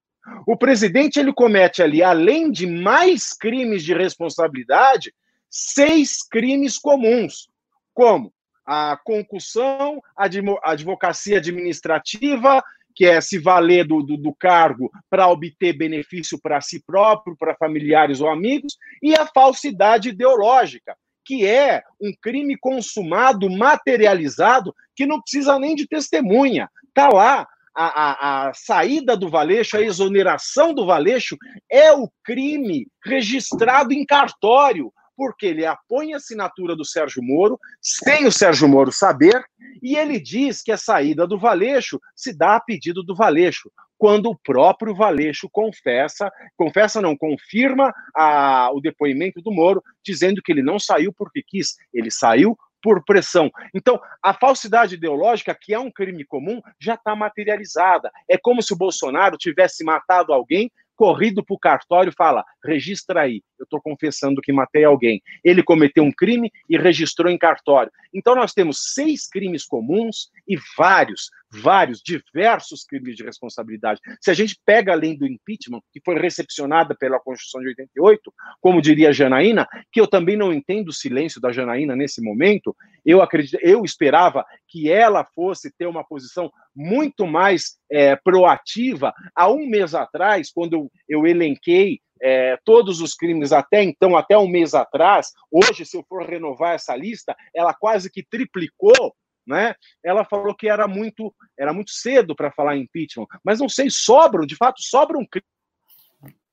O 0.46 0.56
presidente 0.56 1.18
ele 1.18 1.32
comete 1.32 1.82
ali, 1.82 2.02
além 2.02 2.50
de 2.50 2.66
mais 2.66 3.32
crimes 3.32 3.82
de 3.84 3.94
responsabilidade, 3.94 5.12
seis 5.50 6.22
crimes 6.22 6.78
comuns, 6.78 7.48
como 7.94 8.32
a 8.66 8.98
concussão, 9.02 10.00
a 10.16 10.28
advocacia 10.70 11.38
administrativa, 11.38 12.62
que 12.94 13.06
é 13.06 13.20
se 13.20 13.38
valer 13.38 13.86
do, 13.86 14.02
do, 14.02 14.16
do 14.16 14.34
cargo 14.34 14.90
para 15.08 15.28
obter 15.28 15.72
benefício 15.72 16.38
para 16.38 16.60
si 16.60 16.82
próprio, 16.84 17.36
para 17.36 17.54
familiares 17.54 18.20
ou 18.20 18.28
amigos, 18.28 18.76
e 19.00 19.14
a 19.14 19.24
falsidade 19.24 20.08
ideológica, 20.08 20.96
que 21.24 21.46
é 21.46 21.82
um 22.00 22.12
crime 22.20 22.56
consumado, 22.58 23.48
materializado, 23.48 24.74
que 24.96 25.06
não 25.06 25.20
precisa 25.20 25.58
nem 25.58 25.74
de 25.74 25.86
testemunha. 25.86 26.68
Está 26.88 27.08
lá. 27.08 27.46
A, 27.80 27.86
a, 27.86 28.48
a, 28.48 28.54
saída 28.54 29.16
do 29.16 29.28
Valeixo, 29.28 29.76
a 29.76 29.80
exoneração 29.80 30.74
do 30.74 30.84
Valeixo, 30.84 31.36
é 31.70 31.92
o 31.92 32.10
crime 32.24 32.88
registrado 33.04 33.92
em 33.92 34.04
cartório 34.04 34.92
porque 35.16 35.46
ele 35.46 35.66
apõe 35.66 36.14
a 36.14 36.16
assinatura 36.16 36.76
do 36.76 36.84
Sérgio 36.84 37.20
Moro, 37.20 37.58
sem 37.82 38.24
o 38.24 38.30
Sérgio 38.30 38.68
Moro 38.68 38.92
saber, 38.92 39.44
e 39.82 39.96
ele 39.96 40.20
diz 40.20 40.62
que 40.62 40.70
a 40.70 40.76
saída 40.76 41.26
do 41.26 41.36
Valeixo 41.36 42.00
se 42.14 42.32
dá 42.32 42.54
a 42.54 42.60
pedido 42.60 43.02
do 43.02 43.16
Valeixo, 43.16 43.68
quando 43.98 44.30
o 44.30 44.38
próprio 44.38 44.94
Valeixo 44.94 45.48
confessa, 45.50 46.30
confessa 46.56 47.02
não, 47.02 47.16
confirma 47.16 47.92
a, 48.14 48.70
o 48.72 48.80
depoimento 48.80 49.42
do 49.42 49.50
Moro, 49.50 49.82
dizendo 50.04 50.40
que 50.40 50.52
ele 50.52 50.62
não 50.62 50.78
saiu 50.78 51.12
porque 51.12 51.42
quis, 51.44 51.74
ele 51.92 52.12
saiu 52.12 52.56
por 52.82 53.04
pressão. 53.04 53.50
Então, 53.74 54.00
a 54.22 54.32
falsidade 54.32 54.94
ideológica, 54.94 55.56
que 55.58 55.74
é 55.74 55.78
um 55.78 55.90
crime 55.90 56.24
comum, 56.24 56.60
já 56.80 56.94
está 56.94 57.14
materializada. 57.14 58.10
É 58.28 58.36
como 58.36 58.62
se 58.62 58.72
o 58.72 58.76
Bolsonaro 58.76 59.36
tivesse 59.36 59.84
matado 59.84 60.32
alguém 60.32 60.70
corrido 60.98 61.44
para 61.44 61.54
o 61.54 61.58
cartório 61.58 62.10
e 62.10 62.16
fala: 62.16 62.44
registra 62.64 63.22
aí, 63.22 63.42
eu 63.58 63.64
estou 63.64 63.80
confessando 63.80 64.40
que 64.40 64.52
matei 64.52 64.84
alguém. 64.84 65.22
Ele 65.44 65.62
cometeu 65.62 66.04
um 66.04 66.12
crime 66.12 66.50
e 66.68 66.76
registrou 66.76 67.30
em 67.30 67.38
cartório. 67.38 67.92
Então 68.12 68.34
nós 68.34 68.52
temos 68.52 68.94
seis 68.94 69.28
crimes 69.28 69.64
comuns 69.64 70.30
e 70.46 70.56
vários, 70.76 71.30
vários, 71.50 72.02
diversos 72.02 72.84
crimes 72.84 73.16
de 73.16 73.24
responsabilidade. 73.24 74.00
Se 74.20 74.30
a 74.30 74.34
gente 74.34 74.58
pega 74.64 74.92
a 74.92 74.96
lei 74.96 75.16
do 75.16 75.26
impeachment, 75.26 75.80
que 75.92 76.00
foi 76.04 76.18
recepcionada 76.18 76.94
pela 76.94 77.20
Constituição 77.20 77.60
de 77.60 77.68
88, 77.68 78.32
como 78.60 78.82
diria 78.82 79.10
a 79.10 79.12
Janaína, 79.12 79.66
que 79.92 80.00
eu 80.00 80.06
também 80.06 80.36
não 80.36 80.52
entendo 80.52 80.88
o 80.88 80.92
silêncio 80.92 81.40
da 81.40 81.52
Janaína 81.52 81.94
nesse 81.94 82.22
momento, 82.22 82.74
eu 83.04 83.22
acredito, 83.22 83.58
eu 83.62 83.84
esperava 83.84 84.44
que 84.66 84.90
ela 84.90 85.24
fosse 85.24 85.72
ter 85.76 85.86
uma 85.86 86.04
posição 86.04 86.50
muito 86.74 87.26
mais 87.26 87.78
é, 87.90 88.14
proativa. 88.16 89.12
Há 89.34 89.50
um 89.50 89.66
mês 89.66 89.94
atrás, 89.94 90.50
quando 90.52 90.74
eu, 90.74 90.92
eu 91.08 91.26
elenquei 91.26 92.00
é, 92.22 92.58
todos 92.64 93.00
os 93.00 93.14
crimes 93.14 93.52
até 93.52 93.82
então, 93.82 94.16
até 94.16 94.36
um 94.36 94.48
mês 94.48 94.74
atrás, 94.74 95.28
hoje, 95.50 95.84
se 95.84 95.96
eu 95.96 96.04
for 96.08 96.26
renovar 96.26 96.74
essa 96.74 96.94
lista, 96.94 97.36
ela 97.54 97.74
quase 97.74 98.10
que 98.10 98.22
triplicou. 98.22 99.14
Né? 99.46 99.74
Ela 100.04 100.24
falou 100.24 100.54
que 100.54 100.68
era 100.68 100.86
muito, 100.86 101.34
era 101.58 101.72
muito 101.72 101.90
cedo 101.90 102.36
para 102.36 102.52
falar 102.52 102.76
em 102.76 102.82
impeachment, 102.82 103.26
mas 103.42 103.60
não 103.60 103.68
sei, 103.68 103.88
sobram, 103.88 104.44
de 104.44 104.54
fato, 104.54 104.82
sobram 104.82 105.26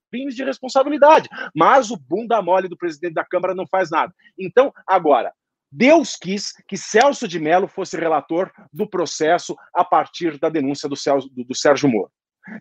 crimes 0.09 0.35
de 0.35 0.45
responsabilidade, 0.45 1.27
mas 1.53 1.91
o 1.91 1.97
bunda 1.97 2.41
mole 2.41 2.69
do 2.69 2.77
presidente 2.77 3.13
da 3.13 3.25
Câmara 3.25 3.53
não 3.53 3.67
faz 3.67 3.91
nada. 3.91 4.13
Então, 4.39 4.73
agora, 4.87 5.33
Deus 5.69 6.15
quis 6.15 6.53
que 6.69 6.77
Celso 6.77 7.27
de 7.27 7.37
Mello 7.37 7.67
fosse 7.67 7.97
relator 7.97 8.49
do 8.71 8.89
processo 8.89 9.57
a 9.73 9.83
partir 9.83 10.39
da 10.39 10.47
denúncia 10.47 10.87
do, 10.87 10.95
Celso, 10.95 11.29
do, 11.29 11.43
do 11.43 11.53
Sérgio 11.53 11.89
Moro. 11.89 12.09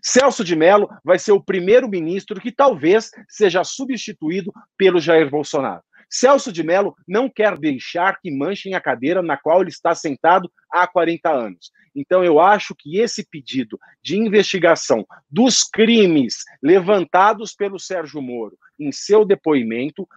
Celso 0.01 0.43
de 0.43 0.55
Mello 0.55 0.89
vai 1.03 1.19
ser 1.19 1.31
o 1.31 1.43
primeiro 1.43 1.87
ministro 1.87 2.39
que 2.39 2.51
talvez 2.51 3.11
seja 3.27 3.63
substituído 3.63 4.51
pelo 4.77 4.99
Jair 4.99 5.29
Bolsonaro. 5.29 5.83
Celso 6.09 6.51
de 6.51 6.63
Mello 6.63 6.95
não 7.07 7.29
quer 7.29 7.57
deixar 7.57 8.19
que 8.19 8.31
manchem 8.31 8.73
a 8.73 8.81
cadeira 8.81 9.21
na 9.21 9.37
qual 9.37 9.61
ele 9.61 9.69
está 9.69 9.93
sentado 9.95 10.51
há 10.71 10.87
40 10.87 11.29
anos. 11.29 11.71
Então, 11.95 12.23
eu 12.23 12.39
acho 12.39 12.75
que 12.77 12.99
esse 12.99 13.25
pedido 13.27 13.79
de 14.03 14.17
investigação 14.17 15.05
dos 15.29 15.63
crimes 15.63 16.43
levantados 16.61 17.53
pelo 17.55 17.79
Sérgio 17.79 18.21
Moro 18.21 18.57
em 18.79 18.91
seu 18.91 19.25
depoimento 19.25 20.07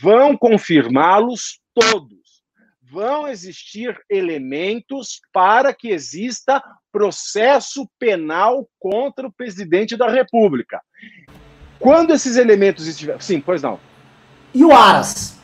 vão 0.00 0.36
confirmá-los 0.36 1.60
todos 1.74 2.23
vão 2.94 3.26
existir 3.26 4.00
elementos 4.08 5.20
para 5.32 5.74
que 5.74 5.88
exista 5.88 6.62
processo 6.92 7.90
penal 7.98 8.68
contra 8.78 9.26
o 9.26 9.32
presidente 9.32 9.96
da 9.96 10.08
República. 10.08 10.80
Quando 11.80 12.12
esses 12.12 12.36
elementos 12.36 12.86
estiverem. 12.86 13.20
Sim, 13.20 13.40
pois 13.40 13.60
não. 13.62 13.80
E 14.54 14.64
o 14.64 14.72
Aras? 14.72 15.36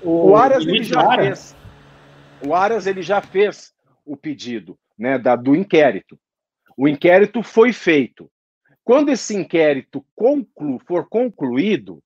O, 0.00 0.30
o 0.30 0.36
Aras 0.36 0.64
ele 0.64 0.84
já 0.84 1.00
Aras. 1.00 1.26
fez. 1.26 1.56
O 2.46 2.54
Aras 2.54 2.86
ele 2.86 3.02
já 3.02 3.20
fez 3.20 3.74
o 4.04 4.16
pedido 4.16 4.78
né, 4.96 5.18
da, 5.18 5.34
do 5.34 5.56
inquérito. 5.56 6.16
O 6.76 6.86
inquérito 6.86 7.42
foi 7.42 7.72
feito. 7.72 8.30
Quando 8.84 9.08
esse 9.08 9.34
inquérito 9.34 10.06
conclu, 10.14 10.78
for 10.86 11.08
concluído, 11.08 12.00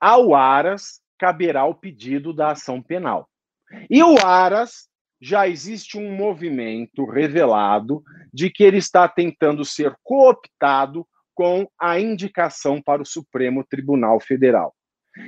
ao 0.00 0.34
Aras 0.34 1.00
caberá 1.16 1.64
o 1.64 1.74
pedido 1.74 2.32
da 2.32 2.50
ação 2.50 2.82
penal. 2.82 3.28
E 3.90 4.02
o 4.02 4.16
Aras 4.24 4.88
já 5.20 5.48
existe 5.48 5.98
um 5.98 6.14
movimento 6.14 7.04
revelado 7.04 8.02
de 8.32 8.50
que 8.50 8.62
ele 8.62 8.78
está 8.78 9.08
tentando 9.08 9.64
ser 9.64 9.94
cooptado 10.02 11.06
com 11.34 11.68
a 11.78 11.98
indicação 11.98 12.80
para 12.80 13.02
o 13.02 13.06
Supremo 13.06 13.64
Tribunal 13.64 14.20
Federal. 14.20 14.74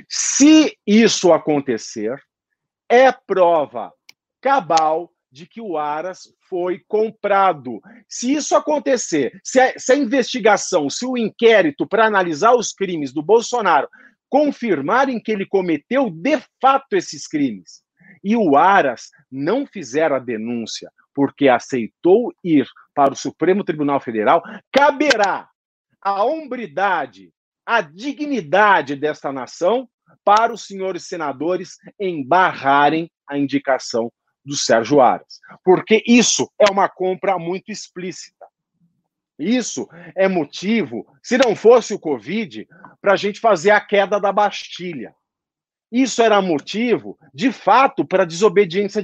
Se 0.09 0.77
isso 0.87 1.33
acontecer, 1.33 2.19
é 2.89 3.11
prova 3.13 3.93
cabal 4.41 5.13
de 5.31 5.47
que 5.47 5.61
o 5.61 5.77
Aras 5.77 6.21
foi 6.49 6.83
comprado. 6.89 7.81
Se 8.09 8.33
isso 8.33 8.57
acontecer, 8.57 9.39
se 9.45 9.61
a, 9.61 9.79
se 9.79 9.93
a 9.93 9.97
investigação, 9.97 10.89
se 10.89 11.05
o 11.05 11.17
inquérito 11.17 11.87
para 11.87 12.07
analisar 12.07 12.55
os 12.55 12.73
crimes 12.73 13.13
do 13.13 13.23
Bolsonaro 13.23 13.89
confirmarem 14.29 15.21
que 15.21 15.33
ele 15.33 15.47
cometeu 15.47 16.11
de 16.11 16.39
fato 16.61 16.95
esses 16.95 17.27
crimes, 17.27 17.83
e 18.23 18.37
o 18.37 18.57
Aras 18.57 19.11
não 19.31 19.67
fizer 19.67 20.13
a 20.13 20.19
denúncia 20.19 20.91
porque 21.15 21.49
aceitou 21.49 22.33
ir 22.45 22.69
para 22.95 23.13
o 23.13 23.17
Supremo 23.17 23.65
Tribunal 23.65 24.01
Federal, 24.01 24.41
caberá 24.73 25.49
a 26.01 26.23
hombridade, 26.23 27.33
a 27.67 27.81
dignidade 27.81 28.95
desta 28.95 29.33
nação 29.33 29.89
para 30.25 30.53
os 30.53 30.65
senhores 30.65 31.09
senadores 31.09 31.77
embarrarem 31.99 33.11
a 33.27 33.37
indicação 33.37 34.13
do 34.45 34.55
Sérgio 34.55 35.01
Aras. 35.01 35.41
Porque 35.65 36.03
isso 36.07 36.51
é 36.59 36.71
uma 36.71 36.89
compra 36.89 37.39
muito 37.39 37.73
explícita. 37.73 38.47
Isso 39.39 39.89
é 40.17 40.27
motivo, 40.27 41.07
se 41.23 41.39
não 41.39 41.55
fosse 41.55 41.95
o 41.95 41.99
Covid, 41.99 42.67
para 43.01 43.13
a 43.13 43.17
gente 43.17 43.39
fazer 43.39 43.71
a 43.71 43.81
queda 43.81 44.21
da 44.21 44.33
Bastilha. 44.33 45.15
Isso 45.91 46.23
era 46.23 46.43
motivo, 46.43 47.19
de 47.33 47.51
fato, 47.51 48.05
para 48.05 48.27
desobediência 48.27 49.03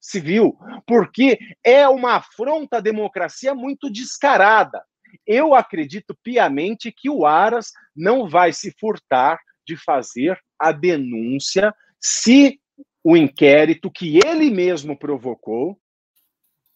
civil, 0.00 0.56
porque 0.86 1.38
é 1.64 1.88
uma 1.88 2.16
afronta 2.16 2.76
à 2.76 2.80
democracia 2.80 3.54
muito 3.54 3.90
descarada. 3.90 4.84
Eu 5.26 5.54
acredito 5.54 6.16
piamente 6.22 6.92
que 6.92 7.10
o 7.10 7.26
Aras 7.26 7.72
não 7.96 8.28
vai 8.28 8.52
se 8.52 8.72
furtar 8.78 9.40
de 9.66 9.76
fazer 9.76 10.38
a 10.56 10.70
denúncia 10.70 11.74
se 11.98 12.60
o 13.02 13.16
inquérito 13.16 13.90
que 13.90 14.18
ele 14.24 14.50
mesmo 14.50 14.96
provocou 14.96 15.80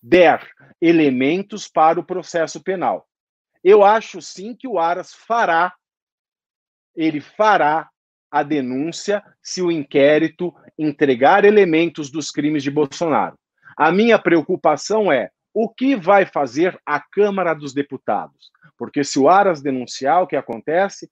der 0.03 0.47
elementos 0.81 1.69
para 1.69 2.01
o 2.01 2.05
processo 2.05 2.63
penal. 2.63 3.09
Eu 3.63 3.85
acho 3.85 4.21
sim 4.21 4.55
que 4.55 4.69
o 4.69 4.79
Aras 4.79 5.15
fará, 5.15 5.75
ele 6.95 7.21
fará 7.21 7.89
a 8.35 8.43
denúncia 8.43 9.23
se 9.41 9.63
o 9.63 9.71
inquérito 9.71 10.53
entregar 10.77 11.45
elementos 11.45 12.11
dos 12.11 12.33
crimes 12.33 12.65
de 12.65 12.71
Bolsonaro. 12.71 13.39
A 13.77 13.93
minha 13.93 14.19
preocupação 14.19 15.13
é 15.13 15.31
o 15.55 15.69
que 15.69 15.95
vai 15.95 16.27
fazer 16.27 16.77
a 16.85 16.99
Câmara 16.99 17.55
dos 17.55 17.73
Deputados? 17.73 18.51
Porque 18.77 19.05
se 19.05 19.21
o 19.21 19.29
Aras 19.29 19.63
denunciar 19.63 20.21
o 20.21 20.27
que 20.27 20.35
acontece, 20.35 21.09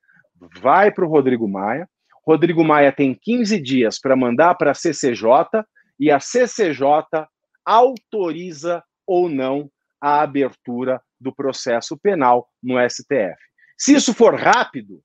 vai 0.61 0.91
para 0.91 1.05
o 1.05 1.09
Rodrigo 1.09 1.47
Maia. 1.47 1.89
Rodrigo 2.27 2.65
Maia 2.65 2.91
tem 2.91 3.15
15 3.15 3.63
dias 3.63 4.01
para 4.01 4.17
mandar 4.17 4.57
para 4.57 4.73
a 4.73 4.75
CCJ 4.75 5.65
e 6.01 6.11
a 6.11 6.19
CCJ 6.19 7.25
autoriza 7.65 8.83
ou 9.07 9.29
não 9.29 9.71
a 10.01 10.23
abertura 10.23 11.01
do 11.21 11.33
processo 11.33 11.97
penal 11.97 12.49
no 12.61 12.75
STF. 12.91 13.39
Se 13.79 13.95
isso 13.95 14.13
for 14.13 14.35
rápido, 14.35 15.01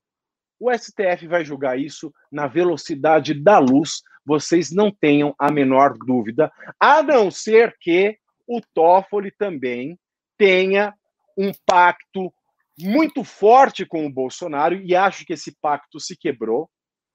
o 0.60 0.72
STF 0.72 1.28
vai 1.28 1.46
julgar 1.46 1.80
isso 1.80 2.14
na 2.32 2.48
velocidade 2.48 3.34
da 3.34 3.60
luz, 3.60 4.02
vocês 4.26 4.72
não 4.72 4.92
tenham 4.92 5.34
a 5.40 5.52
menor 5.52 5.94
dúvida, 5.98 6.52
a 6.80 7.02
não 7.02 7.32
ser 7.32 7.76
que 7.80 8.18
o 8.48 8.62
Toffoli 8.74 9.32
também 9.32 9.98
tenha 10.38 10.94
um 11.38 11.52
pacto 11.66 12.32
muito 12.80 13.24
forte 13.24 13.86
com 13.86 14.06
o 14.06 14.12
Bolsonaro, 14.12 14.76
e 14.76 14.96
acho 14.96 15.26
que 15.26 15.34
esse 15.34 15.56
pacto 15.60 16.00
se 16.00 16.16
quebrou 16.16 16.70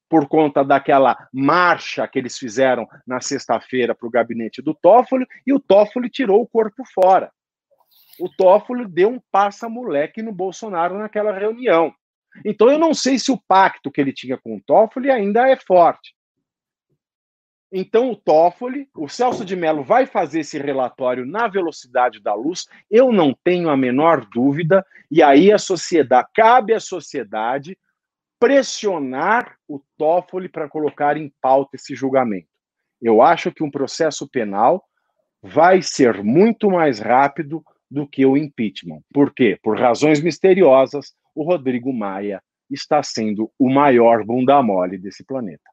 por 0.09 0.29
conta 0.29 0.63
daquela 0.63 1.17
marcha 1.33 2.07
que 2.07 2.19
eles 2.19 2.37
fizeram 2.37 2.87
na 3.07 3.21
sexta-feira 3.21 3.95
para 3.95 4.07
o 4.07 4.11
gabinete 4.11 4.61
do 4.61 4.75
Toffoli, 4.75 5.27
e 5.47 5.53
o 5.53 5.61
Toffoli 5.61 6.11
tirou 6.11 6.43
o 6.43 6.47
corpo 6.47 6.83
fora. 6.93 7.33
O 8.21 8.29
Toffoli 8.29 8.87
deu 8.87 9.09
um 9.09 9.21
passa-moleque 9.31 10.23
no 10.23 10.33
Bolsonaro 10.33 10.99
naquela 10.99 11.33
reunião. 11.33 11.95
Então 12.45 12.71
eu 12.71 12.79
não 12.79 12.95
sei 12.95 13.19
se 13.19 13.31
o 13.31 13.41
pacto 13.49 13.91
que 13.91 14.01
ele 14.01 14.13
tinha 14.13 14.39
com 14.39 14.57
o 14.57 14.63
Toffoli 14.65 15.11
ainda 15.11 15.49
é 15.49 15.57
forte. 15.57 16.15
Então, 17.75 18.11
o 18.11 18.17
Toffoli, 18.17 18.87
o 18.95 19.09
Celso 19.09 19.47
de 19.47 19.57
Mello 19.57 19.83
vai 19.83 20.05
fazer 20.05 20.41
esse 20.41 20.59
relatório 20.59 21.25
na 21.25 21.49
velocidade 21.49 22.21
da 22.21 22.35
luz, 22.35 22.67
eu 22.91 23.11
não 23.11 23.35
tenho 23.43 23.71
a 23.71 23.77
menor 23.79 24.27
dúvida, 24.27 24.85
e 25.11 25.23
aí 25.23 25.51
a 25.51 25.57
sociedade, 25.57 26.29
cabe 26.35 26.75
à 26.75 26.81
sociedade 26.81 27.79
pressionar 28.39 29.57
o 29.67 29.81
Toffoli 29.97 30.51
para 30.51 30.69
colocar 30.69 31.17
em 31.17 31.33
pauta 31.41 31.77
esse 31.77 31.95
julgamento. 31.95 32.49
Eu 33.01 33.23
acho 33.23 33.51
que 33.51 33.63
um 33.63 33.71
processo 33.71 34.29
penal 34.29 34.85
vai 35.43 35.81
ser 35.81 36.23
muito 36.23 36.71
mais 36.71 36.99
rápido 36.99 37.65
do 37.91 38.07
que 38.07 38.27
o 38.27 38.37
impeachment. 38.37 39.01
Por 39.15 39.33
quê? 39.33 39.59
Por 39.63 39.79
razões 39.79 40.21
misteriosas, 40.21 41.15
o 41.35 41.43
Rodrigo 41.43 41.93
Maia 41.93 42.43
está 42.71 43.03
sendo 43.03 43.51
o 43.59 43.69
maior 43.71 44.25
bunda 44.25 44.63
mole 44.63 44.99
desse 44.99 45.25
planeta. 45.25 45.71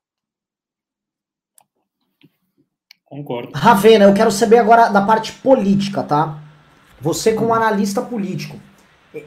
Concordo. 3.05 3.51
Ravena, 3.55 4.05
eu 4.05 4.13
quero 4.13 4.31
saber 4.31 4.59
agora 4.59 4.89
da 4.89 5.01
parte 5.01 5.31
política, 5.33 6.03
tá? 6.03 6.39
Você 7.01 7.33
como 7.33 7.53
analista 7.53 8.01
político. 8.01 8.59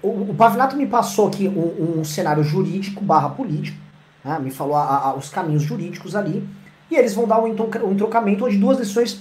O, 0.00 0.30
o 0.30 0.34
Pavinato 0.34 0.76
me 0.76 0.86
passou 0.86 1.26
aqui 1.26 1.48
um, 1.48 1.98
um 1.98 2.04
cenário 2.04 2.44
jurídico 2.44 3.02
barra 3.02 3.30
político, 3.30 3.76
né? 4.24 4.38
me 4.38 4.52
falou 4.52 4.76
a, 4.76 5.08
a, 5.08 5.14
os 5.16 5.28
caminhos 5.28 5.64
jurídicos 5.64 6.14
ali, 6.14 6.48
e 6.88 6.94
eles 6.94 7.14
vão 7.14 7.26
dar 7.26 7.42
um, 7.42 7.50
um 7.50 7.96
trocamento 7.96 8.44
onde 8.44 8.56
duas 8.56 8.78
decisões 8.78 9.20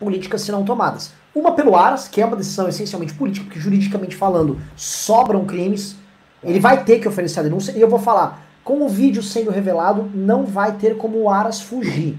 políticas 0.00 0.42
serão 0.42 0.64
tomadas. 0.64 1.12
Uma 1.32 1.54
pelo 1.54 1.76
Aras, 1.76 2.08
que 2.08 2.20
é 2.20 2.26
uma 2.26 2.36
decisão 2.36 2.68
essencialmente 2.68 3.14
política, 3.14 3.44
porque 3.44 3.60
juridicamente 3.60 4.16
falando 4.16 4.60
sobram 4.74 5.46
crimes, 5.46 5.96
ele 6.42 6.60
vai 6.60 6.84
ter 6.84 6.98
que 6.98 7.08
oferecer 7.08 7.40
a 7.40 7.42
denúncia, 7.42 7.72
e 7.72 7.80
eu 7.80 7.88
vou 7.88 7.98
falar, 7.98 8.42
com 8.64 8.82
o 8.82 8.88
vídeo 8.88 9.22
sendo 9.22 9.50
revelado, 9.50 10.10
não 10.14 10.44
vai 10.44 10.72
ter 10.72 10.96
como 10.96 11.18
o 11.18 11.30
Aras 11.30 11.60
fugir. 11.60 12.18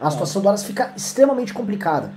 A 0.00 0.08
é. 0.08 0.10
situação 0.10 0.40
do 0.40 0.48
Aras 0.48 0.64
fica 0.64 0.92
extremamente 0.96 1.52
complicada. 1.52 2.12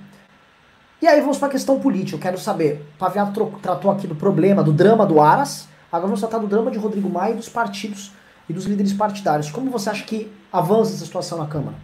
E 1.02 1.08
aí 1.08 1.20
vamos 1.20 1.38
para 1.38 1.50
a 1.50 1.52
questão 1.52 1.80
política. 1.80 2.16
Eu 2.16 2.22
quero 2.22 2.38
saber, 2.38 2.86
o 2.96 2.98
Paviato 2.98 3.60
tratou 3.62 3.92
aqui 3.92 4.08
do 4.08 4.16
problema, 4.16 4.64
do 4.64 4.72
drama 4.72 5.06
do 5.06 5.20
Aras, 5.20 5.68
agora 5.92 6.08
vamos 6.08 6.22
tratar 6.22 6.38
do 6.38 6.48
drama 6.48 6.72
de 6.72 6.78
Rodrigo 6.78 7.10
Maia 7.10 7.34
e 7.34 7.36
dos 7.36 7.50
partidos 7.50 8.12
e 8.48 8.54
dos 8.54 8.66
líderes 8.66 8.94
partidários. 8.94 9.52
Como 9.52 9.70
você 9.70 9.90
acha 9.90 10.06
que 10.06 10.32
avança 10.52 10.94
essa 10.94 11.06
situação 11.06 11.38
na 11.38 11.48
Câmara? 11.48 11.76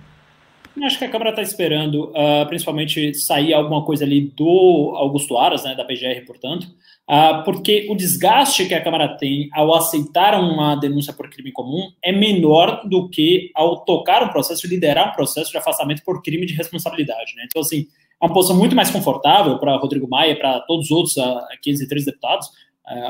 Acho 0.83 0.97
que 0.97 1.05
a 1.05 1.09
Câmara 1.09 1.31
está 1.31 1.41
esperando, 1.41 2.11
uh, 2.11 2.47
principalmente, 2.47 3.13
sair 3.13 3.53
alguma 3.53 3.83
coisa 3.83 4.05
ali 4.05 4.21
do 4.21 4.93
Augusto 4.95 5.37
Aras, 5.37 5.63
né, 5.63 5.75
da 5.75 5.83
PGR, 5.83 6.25
portanto, 6.25 6.65
uh, 7.09 7.43
porque 7.43 7.87
o 7.89 7.95
desgaste 7.95 8.65
que 8.65 8.73
a 8.73 8.81
Câmara 8.81 9.17
tem 9.17 9.49
ao 9.53 9.73
aceitar 9.73 10.39
uma 10.39 10.75
denúncia 10.75 11.11
por 11.11 11.29
crime 11.29 11.51
comum 11.51 11.91
é 12.01 12.11
menor 12.11 12.87
do 12.87 13.09
que 13.09 13.51
ao 13.55 13.83
tocar 13.83 14.23
um 14.23 14.29
processo, 14.29 14.67
liderar 14.67 15.09
um 15.09 15.15
processo 15.15 15.51
de 15.51 15.57
afastamento 15.57 16.03
por 16.03 16.21
crime 16.21 16.45
de 16.45 16.53
responsabilidade. 16.53 17.35
Né? 17.35 17.43
Então, 17.45 17.61
assim, 17.61 17.87
é 18.21 18.25
uma 18.25 18.33
posição 18.33 18.55
muito 18.55 18.75
mais 18.75 18.89
confortável 18.89 19.57
para 19.59 19.77
Rodrigo 19.77 20.07
Maia, 20.07 20.37
para 20.37 20.59
todos 20.61 20.85
os 20.85 20.91
outros 20.91 21.17
uh, 21.17 21.21
ah, 21.21 21.57
503 21.61 22.05
deputados, 22.05 22.49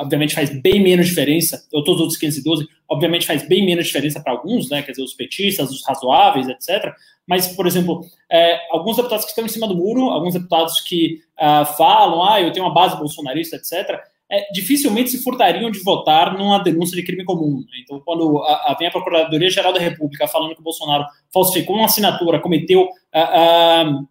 obviamente 0.01 0.35
faz 0.35 0.49
bem 0.61 0.81
menos 0.81 1.07
diferença, 1.07 1.65
ou 1.71 1.83
todos 1.83 1.99
os 1.99 2.01
outros 2.01 2.19
512, 2.19 2.67
obviamente 2.87 3.25
faz 3.25 3.47
bem 3.47 3.65
menos 3.65 3.87
diferença 3.87 4.21
para 4.21 4.33
alguns, 4.33 4.69
né, 4.69 4.81
quer 4.81 4.91
dizer, 4.91 5.03
os 5.03 5.13
petistas, 5.13 5.71
os 5.71 5.85
razoáveis, 5.85 6.47
etc. 6.49 6.93
Mas, 7.25 7.47
por 7.47 7.67
exemplo, 7.67 8.01
é, 8.29 8.59
alguns 8.71 8.97
deputados 8.97 9.23
que 9.23 9.31
estão 9.31 9.45
em 9.45 9.49
cima 9.49 9.67
do 9.67 9.75
muro, 9.75 10.09
alguns 10.09 10.33
deputados 10.33 10.81
que 10.81 11.21
uh, 11.37 11.65
falam, 11.77 12.23
ah, 12.23 12.41
eu 12.41 12.51
tenho 12.51 12.65
uma 12.65 12.73
base 12.73 12.97
bolsonarista, 12.97 13.55
etc., 13.55 14.01
é, 14.31 14.51
dificilmente 14.51 15.09
se 15.09 15.23
furtariam 15.23 15.71
de 15.71 15.79
votar 15.79 16.37
numa 16.37 16.59
denúncia 16.59 16.95
de 16.95 17.03
crime 17.03 17.23
comum. 17.23 17.59
Né? 17.61 17.81
Então, 17.83 17.99
quando 18.05 18.43
a, 18.43 18.71
a, 18.71 18.75
vem 18.77 18.87
a 18.87 18.91
Procuradoria-Geral 18.91 19.73
da 19.73 19.79
República 19.79 20.27
falando 20.27 20.53
que 20.53 20.61
o 20.61 20.63
Bolsonaro 20.63 21.05
falsificou 21.33 21.75
uma 21.75 21.85
assinatura, 21.85 22.39
cometeu 22.39 22.83
uh, 22.83 24.07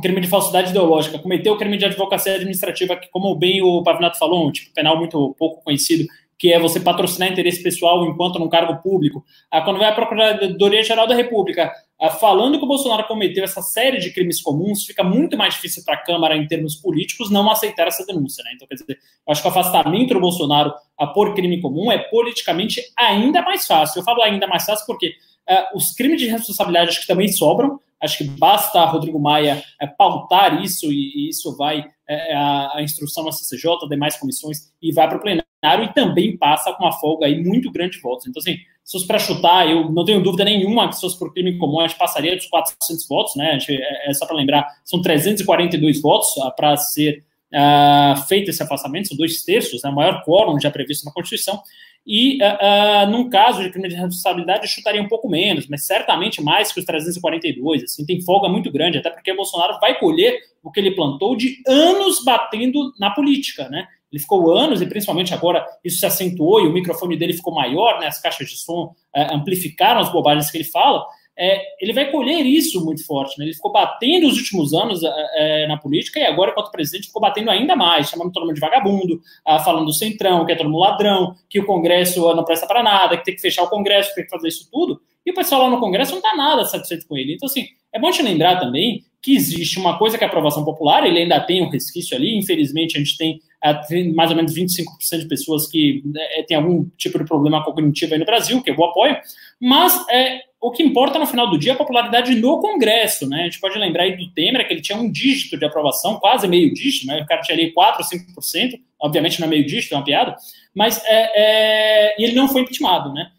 o 0.00 0.02
crime 0.02 0.20
de 0.20 0.28
falsidade 0.28 0.70
ideológica, 0.70 1.18
cometeu 1.18 1.52
o 1.52 1.58
crime 1.58 1.76
de 1.76 1.84
advocacia 1.84 2.34
administrativa, 2.34 2.96
que, 2.96 3.08
como 3.10 3.34
bem 3.34 3.60
o 3.60 3.82
Pavinato 3.82 4.18
falou, 4.18 4.48
um 4.48 4.50
tipo 4.50 4.72
penal 4.72 4.96
muito 4.96 5.36
pouco 5.38 5.62
conhecido, 5.62 6.06
que 6.38 6.50
é 6.50 6.58
você 6.58 6.80
patrocinar 6.80 7.30
interesse 7.30 7.62
pessoal 7.62 8.02
enquanto 8.06 8.38
num 8.38 8.48
cargo 8.48 8.80
público. 8.82 9.22
Ah, 9.50 9.60
quando 9.60 9.78
vai 9.78 9.90
a 9.90 9.94
Procuradoria-Geral 9.94 11.06
da 11.06 11.14
República 11.14 11.70
ah, 12.00 12.08
falando 12.08 12.58
que 12.58 12.64
o 12.64 12.66
Bolsonaro 12.66 13.06
cometeu 13.06 13.44
essa 13.44 13.60
série 13.60 13.98
de 13.98 14.10
crimes 14.10 14.40
comuns, 14.40 14.86
fica 14.86 15.04
muito 15.04 15.36
mais 15.36 15.52
difícil 15.52 15.84
para 15.84 15.96
a 15.96 16.02
Câmara, 16.02 16.34
em 16.34 16.46
termos 16.46 16.76
políticos, 16.76 17.30
não 17.30 17.50
aceitar 17.50 17.86
essa 17.88 18.06
denúncia. 18.06 18.42
Né? 18.42 18.52
Então, 18.54 18.66
quer 18.66 18.76
dizer, 18.76 18.98
acho 19.28 19.42
que 19.42 19.48
o 19.48 19.50
afastamento 19.50 20.14
do 20.14 20.20
Bolsonaro 20.20 20.72
a 20.98 21.06
por 21.06 21.34
crime 21.34 21.60
comum 21.60 21.92
é 21.92 21.98
politicamente 21.98 22.80
ainda 22.96 23.42
mais 23.42 23.66
fácil. 23.66 24.00
Eu 24.00 24.04
falo 24.04 24.22
ainda 24.22 24.46
mais 24.46 24.64
fácil 24.64 24.86
porque 24.86 25.12
ah, 25.46 25.68
os 25.74 25.92
crimes 25.92 26.22
de 26.22 26.26
responsabilidade 26.26 26.88
acho 26.88 27.02
que 27.02 27.06
também 27.06 27.28
sobram, 27.28 27.78
Acho 28.02 28.18
que 28.18 28.24
basta 28.24 28.84
Rodrigo 28.84 29.18
Maia 29.18 29.62
é, 29.80 29.86
pautar 29.86 30.62
isso 30.62 30.90
e, 30.90 31.28
isso 31.28 31.56
vai 31.56 31.84
é, 32.08 32.32
é 32.32 32.36
a, 32.36 32.76
a, 32.76 32.82
instrução 32.82 33.24
na 33.24 33.32
CCJ, 33.32 33.88
demais 33.88 34.16
comissões 34.16 34.72
e 34.80 34.92
vai 34.92 35.06
para 35.06 35.18
o 35.18 35.20
plenário 35.20 35.84
e 35.84 35.92
também 35.92 36.36
passa 36.36 36.72
com 36.72 36.84
uma 36.84 36.92
folga 36.92 37.26
aí 37.26 37.42
muito 37.42 37.70
grande 37.70 37.96
de 37.96 38.02
votos. 38.02 38.26
Então, 38.26 38.40
assim, 38.40 38.56
se 38.82 38.92
fosse 38.92 39.06
para 39.06 39.18
chutar, 39.18 39.70
eu 39.70 39.90
não 39.92 40.04
tenho 40.04 40.22
dúvida 40.22 40.44
nenhuma 40.44 40.88
que 40.88 40.96
se 40.96 41.02
fosse 41.02 41.18
por 41.18 41.32
crime 41.32 41.58
comum, 41.58 41.80
a 41.80 41.86
gente 41.86 41.98
passaria 41.98 42.34
dos 42.36 42.46
400 42.46 43.06
votos, 43.06 43.36
né? 43.36 43.52
Gente, 43.60 43.80
é, 43.80 44.12
só 44.14 44.26
para 44.26 44.34
lembrar, 44.34 44.66
são 44.84 45.00
342 45.00 46.00
votos 46.00 46.36
uh, 46.38 46.50
para 46.56 46.76
ser 46.76 47.22
uh, 47.52 48.20
feito 48.26 48.50
esse 48.50 48.62
afastamento, 48.62 49.08
são 49.08 49.16
dois 49.16 49.42
terços, 49.42 49.82
né? 49.82 49.90
o 49.90 49.94
maior 49.94 50.24
quórum 50.24 50.58
já 50.58 50.70
previsto 50.70 51.04
na 51.04 51.12
Constituição. 51.12 51.62
E, 52.06 52.38
uh, 52.42 53.06
uh, 53.06 53.10
num 53.10 53.28
caso 53.28 53.62
de 53.62 53.70
crime 53.70 53.88
de 53.88 53.94
responsabilidade, 53.94 54.62
eu 54.62 54.68
chutaria 54.68 55.02
um 55.02 55.08
pouco 55.08 55.28
menos, 55.28 55.68
mas 55.68 55.86
certamente 55.86 56.42
mais 56.42 56.72
que 56.72 56.80
os 56.80 56.86
342. 56.86 57.84
Assim, 57.84 58.04
tem 58.04 58.20
folga 58.22 58.48
muito 58.48 58.70
grande, 58.72 58.98
até 58.98 59.10
porque 59.10 59.34
Bolsonaro 59.34 59.78
vai 59.80 59.98
colher 59.98 60.38
o 60.62 60.70
que 60.70 60.80
ele 60.80 60.92
plantou 60.92 61.36
de 61.36 61.62
anos 61.66 62.24
batendo 62.24 62.92
na 62.98 63.10
política, 63.10 63.68
né? 63.68 63.86
Ele 64.10 64.20
ficou 64.20 64.50
anos, 64.50 64.82
e 64.82 64.86
principalmente 64.86 65.32
agora 65.32 65.64
isso 65.84 65.98
se 65.98 66.06
acentuou 66.06 66.60
e 66.60 66.66
o 66.66 66.72
microfone 66.72 67.16
dele 67.16 67.32
ficou 67.32 67.54
maior, 67.54 68.00
né? 68.00 68.06
As 68.06 68.20
caixas 68.20 68.48
de 68.48 68.56
som 68.56 68.86
uh, 69.14 69.34
amplificaram 69.34 70.00
as 70.00 70.10
bobagens 70.10 70.50
que 70.50 70.56
ele 70.56 70.64
fala 70.64 71.06
é, 71.38 71.62
ele 71.80 71.92
vai 71.92 72.10
colher 72.10 72.44
isso 72.44 72.84
muito 72.84 73.04
forte. 73.06 73.38
Né? 73.38 73.46
Ele 73.46 73.54
ficou 73.54 73.72
batendo 73.72 74.26
os 74.26 74.36
últimos 74.36 74.74
anos 74.74 75.02
é, 75.02 75.64
é 75.64 75.66
na 75.66 75.78
política 75.78 76.20
e 76.20 76.24
agora, 76.24 76.50
enquanto 76.50 76.70
presidente, 76.70 77.06
ficou 77.06 77.22
batendo 77.22 77.50
ainda 77.50 77.74
mais, 77.74 78.08
chamando 78.08 78.32
todo 78.32 78.44
mundo 78.44 78.54
de 78.54 78.60
vagabundo, 78.60 79.20
ah, 79.46 79.58
falando 79.58 79.86
do 79.86 79.92
centrão, 79.92 80.44
que 80.44 80.52
é 80.52 80.56
todo 80.56 80.68
mundo 80.68 80.80
ladrão, 80.80 81.34
que 81.48 81.60
o 81.60 81.66
Congresso 81.66 82.28
ah, 82.28 82.34
não 82.34 82.44
presta 82.44 82.66
para 82.66 82.82
nada, 82.82 83.16
que 83.16 83.24
tem 83.24 83.34
que 83.34 83.40
fechar 83.40 83.62
o 83.62 83.70
Congresso, 83.70 84.10
que 84.10 84.16
tem 84.16 84.24
que 84.24 84.30
fazer 84.30 84.48
isso 84.48 84.68
tudo. 84.70 85.00
E 85.24 85.30
o 85.30 85.34
pessoal 85.34 85.62
lá 85.62 85.70
no 85.70 85.80
Congresso 85.80 86.12
não 86.12 86.18
está 86.18 86.36
nada 86.36 86.64
satisfeito 86.64 87.06
com 87.06 87.16
ele. 87.16 87.34
Então, 87.34 87.46
assim, 87.46 87.66
é 87.92 87.98
bom 87.98 88.10
te 88.10 88.22
lembrar 88.22 88.58
também 88.58 89.04
que 89.22 89.34
existe 89.34 89.78
uma 89.78 89.98
coisa 89.98 90.16
que 90.16 90.24
é 90.24 90.26
a 90.26 90.30
aprovação 90.30 90.64
popular, 90.64 91.06
ele 91.06 91.18
ainda 91.18 91.38
tem 91.40 91.62
um 91.62 91.68
resquício 91.68 92.16
ali, 92.16 92.38
infelizmente 92.38 92.96
a 92.96 93.00
gente 93.00 93.18
tem 93.18 93.40
tem 93.88 94.12
mais 94.14 94.30
ou 94.30 94.36
menos 94.36 94.54
25% 94.54 95.18
de 95.18 95.28
pessoas 95.28 95.66
que 95.66 96.02
é, 96.16 96.42
têm 96.42 96.56
algum 96.56 96.88
tipo 96.96 97.18
de 97.18 97.24
problema 97.24 97.62
cognitivo 97.62 98.14
aí 98.14 98.18
no 98.18 98.24
Brasil, 98.24 98.62
que 98.62 98.70
eu 98.70 98.84
apoio, 98.84 99.16
mas 99.60 100.06
é, 100.08 100.40
o 100.60 100.70
que 100.70 100.82
importa 100.82 101.18
no 101.18 101.26
final 101.26 101.50
do 101.50 101.58
dia 101.58 101.72
é 101.72 101.74
a 101.74 101.78
popularidade 101.78 102.34
no 102.34 102.60
Congresso, 102.60 103.26
né? 103.26 103.42
A 103.42 103.44
gente 103.44 103.60
pode 103.60 103.78
lembrar 103.78 104.04
aí 104.04 104.16
do 104.16 104.30
Temer, 104.32 104.66
que 104.66 104.74
ele 104.74 104.82
tinha 104.82 104.98
um 104.98 105.10
dígito 105.10 105.58
de 105.58 105.64
aprovação, 105.64 106.20
quase 106.20 106.46
meio 106.46 106.72
dígito, 106.72 107.06
né? 107.06 107.22
O 107.22 107.26
cara 107.26 107.40
tinha 107.40 107.56
ali 107.56 107.72
4 107.72 108.02
ou 108.02 108.42
5%, 108.42 108.78
obviamente 109.00 109.40
não 109.40 109.46
é 109.46 109.50
meio 109.50 109.66
dígito, 109.66 109.94
é 109.94 109.96
uma 109.96 110.04
piada, 110.04 110.36
mas 110.74 111.02
é, 111.06 111.32
é, 111.34 112.22
ele 112.22 112.34
não 112.34 112.46
foi 112.46 112.60
impeachmentado, 112.60 113.12
né? 113.12 113.30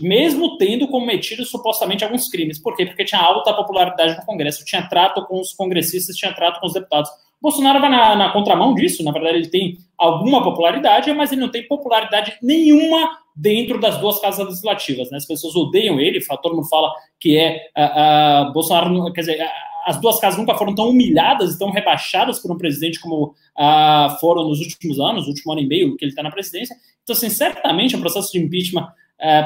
Mesmo 0.00 0.56
tendo 0.56 0.88
cometido 0.88 1.44
supostamente 1.44 2.02
alguns 2.02 2.28
crimes. 2.28 2.58
Por 2.58 2.74
quê? 2.74 2.86
Porque 2.86 3.04
tinha 3.04 3.20
alta 3.20 3.54
popularidade 3.54 4.16
no 4.16 4.26
Congresso, 4.26 4.64
tinha 4.64 4.88
trato 4.88 5.24
com 5.26 5.40
os 5.40 5.52
congressistas, 5.52 6.16
tinha 6.16 6.34
trato 6.34 6.60
com 6.60 6.66
os 6.66 6.72
deputados. 6.72 7.10
Bolsonaro 7.40 7.80
vai 7.80 7.88
na, 7.88 8.14
na, 8.16 8.32
contramão 8.32 8.74
disso, 8.74 9.02
na 9.02 9.12
verdade 9.12 9.38
ele 9.38 9.48
tem 9.48 9.78
alguma 9.96 10.42
popularidade, 10.42 11.12
mas 11.14 11.32
ele 11.32 11.40
não 11.40 11.50
tem 11.50 11.66
popularidade 11.66 12.36
nenhuma 12.42 13.18
dentro 13.34 13.80
das 13.80 13.98
duas 13.98 14.20
casas 14.20 14.44
legislativas. 14.46 15.10
Né? 15.10 15.16
As 15.16 15.26
pessoas 15.26 15.56
odeiam 15.56 15.98
ele, 15.98 16.20
todo 16.42 16.54
mundo 16.54 16.68
fala 16.68 16.92
que 17.18 17.38
é 17.38 17.70
uh, 17.76 18.50
uh, 18.50 18.52
Bolsonaro, 18.52 19.12
quer 19.12 19.22
dizer, 19.22 19.50
as 19.86 19.98
duas 19.98 20.20
casas 20.20 20.38
nunca 20.38 20.54
foram 20.54 20.74
tão 20.74 20.90
humilhadas 20.90 21.54
e 21.54 21.58
tão 21.58 21.70
rebaixadas 21.70 22.38
por 22.38 22.52
um 22.52 22.58
presidente 22.58 23.00
como 23.00 23.28
uh, 23.28 24.20
foram 24.20 24.46
nos 24.46 24.60
últimos 24.60 25.00
anos, 25.00 25.22
no 25.22 25.30
último 25.30 25.52
ano 25.52 25.62
e 25.62 25.66
meio 25.66 25.96
que 25.96 26.04
ele 26.04 26.12
está 26.12 26.22
na 26.22 26.30
presidência. 26.30 26.76
Então, 27.02 27.16
assim, 27.16 27.30
certamente 27.30 27.96
o 27.96 28.00
processo 28.00 28.30
de 28.32 28.38
impeachment 28.38 28.86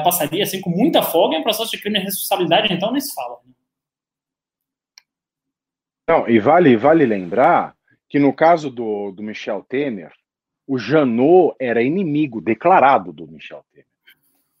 passaria 0.05 0.41
assim 0.41 0.61
com 0.61 0.69
muita 0.69 1.01
folga 1.01 1.35
e 1.35 1.39
o 1.41 1.43
processo 1.43 1.69
de 1.71 1.81
crime 1.81 1.99
e 1.99 2.03
responsabilidade, 2.03 2.73
então, 2.73 2.93
nem 2.93 3.01
se 3.01 3.13
fala. 3.13 3.35
Né? 3.45 3.51
Não, 6.07 6.29
e 6.29 6.39
vale, 6.39 6.77
vale 6.77 7.05
lembrar 7.05 7.74
que 8.15 8.19
no 8.19 8.31
caso 8.31 8.69
do, 8.69 9.11
do 9.11 9.21
Michel 9.21 9.61
Temer, 9.67 10.09
o 10.65 10.77
Janot 10.77 11.53
era 11.59 11.83
inimigo 11.83 12.39
declarado 12.39 13.11
do 13.11 13.27
Michel 13.27 13.61
Temer. 13.73 13.85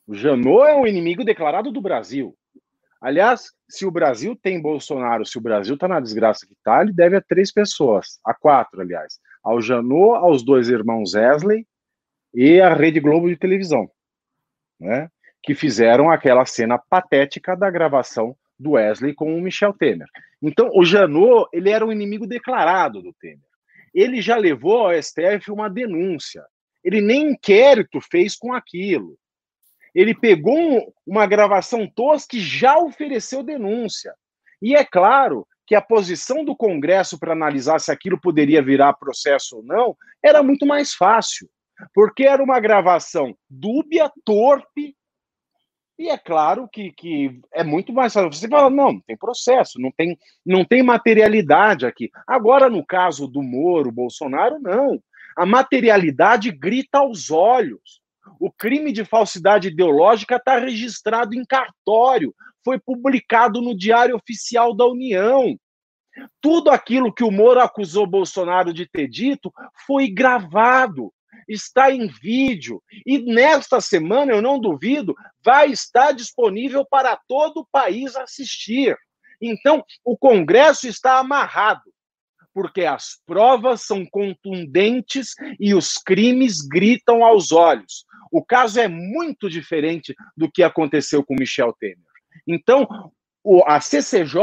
O 0.05 0.13
Janot 0.13 0.67
é 0.67 0.75
um 0.75 0.85
inimigo 0.85 1.23
declarado 1.23 1.71
do 1.71 1.79
Brasil. 1.79 2.35
Aliás, 2.99 3.53
se 3.69 3.85
o 3.85 3.91
Brasil 3.91 4.35
tem 4.35 4.61
Bolsonaro, 4.61 5.25
se 5.25 5.37
o 5.37 5.41
Brasil 5.41 5.75
está 5.75 5.87
na 5.87 6.01
desgraça 6.01 6.45
que 6.45 6.51
está, 6.51 6.81
ele 6.81 6.91
deve 6.91 7.15
a 7.15 7.21
três 7.21 7.49
pessoas, 7.49 8.19
a 8.25 8.33
quatro, 8.33 8.81
aliás. 8.81 9.21
Ao 9.41 9.61
Janot, 9.61 10.17
aos 10.17 10.43
dois 10.43 10.67
irmãos 10.67 11.13
Wesley 11.13 11.65
e 12.33 12.59
à 12.59 12.73
Rede 12.73 12.99
Globo 12.99 13.29
de 13.29 13.37
televisão, 13.37 13.89
né? 14.77 15.09
que 15.41 15.55
fizeram 15.55 16.11
aquela 16.11 16.45
cena 16.45 16.77
patética 16.77 17.55
da 17.55 17.71
gravação 17.71 18.35
do 18.59 18.71
Wesley 18.71 19.13
com 19.13 19.33
o 19.33 19.39
Michel 19.39 19.71
Temer. 19.71 20.09
Então, 20.41 20.69
o 20.73 20.83
Janot, 20.83 21.47
ele 21.53 21.69
era 21.69 21.85
um 21.85 21.91
inimigo 21.93 22.27
declarado 22.27 23.01
do 23.01 23.13
Temer. 23.13 23.44
Ele 23.95 24.21
já 24.21 24.35
levou 24.35 24.87
ao 24.87 25.01
STF 25.01 25.49
uma 25.49 25.69
denúncia. 25.69 26.45
Ele 26.83 27.01
nem 27.01 27.31
inquérito 27.31 27.99
fez 28.01 28.35
com 28.35 28.53
aquilo. 28.53 29.17
Ele 29.95 30.13
pegou 30.13 30.93
uma 31.07 31.25
gravação 31.25 31.87
tosca 31.87 32.35
e 32.35 32.41
já 32.41 32.77
ofereceu 32.77 33.41
denúncia. 33.41 34.13
E 34.61 34.75
é 34.75 34.83
claro 34.83 35.47
que 35.65 35.73
a 35.73 35.81
posição 35.81 36.43
do 36.43 36.55
Congresso 36.55 37.17
para 37.17 37.31
analisar 37.31 37.79
se 37.79 37.91
aquilo 37.91 38.19
poderia 38.19 38.61
virar 38.61 38.93
processo 38.93 39.57
ou 39.57 39.63
não 39.63 39.95
era 40.21 40.43
muito 40.43 40.65
mais 40.65 40.93
fácil, 40.93 41.49
porque 41.93 42.23
era 42.23 42.43
uma 42.43 42.59
gravação 42.59 43.35
dúbia, 43.49 44.11
torpe, 44.23 44.95
e 45.97 46.09
é 46.09 46.17
claro 46.17 46.67
que, 46.67 46.91
que 46.91 47.39
é 47.53 47.63
muito 47.63 47.93
mais 47.93 48.13
fácil. 48.13 48.31
Você 48.31 48.47
fala, 48.49 48.69
não, 48.69 48.99
tem 48.99 49.15
processo, 49.15 49.79
não 49.79 49.91
tem, 49.91 50.17
não 50.45 50.65
tem 50.65 50.83
materialidade 50.83 51.85
aqui. 51.85 52.09
Agora, 52.27 52.69
no 52.69 52.85
caso 52.85 53.27
do 53.27 53.41
Moro, 53.41 53.91
Bolsonaro, 53.91 54.59
não. 54.59 55.01
A 55.37 55.45
materialidade 55.45 56.51
grita 56.51 56.99
aos 56.99 57.31
olhos. 57.31 58.01
O 58.39 58.51
crime 58.51 58.91
de 58.91 59.05
falsidade 59.05 59.69
ideológica 59.69 60.35
está 60.35 60.57
registrado 60.59 61.35
em 61.35 61.45
cartório, 61.45 62.33
foi 62.63 62.79
publicado 62.79 63.61
no 63.61 63.77
Diário 63.77 64.15
Oficial 64.15 64.75
da 64.75 64.85
União. 64.85 65.55
Tudo 66.41 66.71
aquilo 66.71 67.13
que 67.13 67.23
o 67.23 67.31
Moro 67.31 67.61
acusou 67.61 68.07
Bolsonaro 68.07 68.73
de 68.73 68.85
ter 68.85 69.07
dito 69.07 69.53
foi 69.85 70.09
gravado, 70.09 71.13
está 71.47 71.91
em 71.91 72.07
vídeo. 72.07 72.81
E 73.05 73.19
nesta 73.19 73.79
semana, 73.81 74.31
eu 74.31 74.41
não 74.41 74.59
duvido, 74.59 75.15
vai 75.43 75.71
estar 75.71 76.11
disponível 76.11 76.85
para 76.85 77.19
todo 77.27 77.61
o 77.61 77.67
país 77.71 78.15
assistir. 78.15 78.97
Então, 79.41 79.83
o 80.03 80.17
Congresso 80.17 80.87
está 80.87 81.19
amarrado, 81.19 81.83
porque 82.53 82.85
as 82.85 83.19
provas 83.25 83.81
são 83.81 84.05
contundentes 84.05 85.35
e 85.59 85.73
os 85.73 85.97
crimes 85.97 86.61
gritam 86.61 87.23
aos 87.23 87.51
olhos. 87.51 88.05
O 88.31 88.43
caso 88.43 88.79
é 88.79 88.87
muito 88.87 89.49
diferente 89.49 90.15
do 90.35 90.51
que 90.51 90.63
aconteceu 90.63 91.23
com 91.23 91.35
Michel 91.35 91.73
Temer. 91.79 91.97
Então, 92.47 92.87
a 93.65 93.79
CCJ 93.79 94.39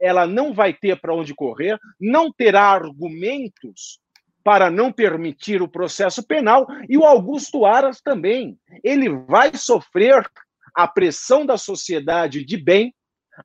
ela 0.00 0.26
não 0.26 0.52
vai 0.52 0.74
ter 0.74 1.00
para 1.00 1.14
onde 1.14 1.34
correr, 1.34 1.78
não 1.98 2.30
terá 2.30 2.64
argumentos 2.64 3.98
para 4.44 4.70
não 4.70 4.92
permitir 4.92 5.62
o 5.62 5.68
processo 5.68 6.22
penal, 6.22 6.66
e 6.88 6.98
o 6.98 7.04
Augusto 7.04 7.64
Aras 7.64 8.00
também. 8.02 8.58
Ele 8.84 9.08
vai 9.08 9.56
sofrer 9.56 10.22
a 10.74 10.86
pressão 10.86 11.46
da 11.46 11.56
sociedade 11.56 12.44
de 12.44 12.58
bem, 12.58 12.94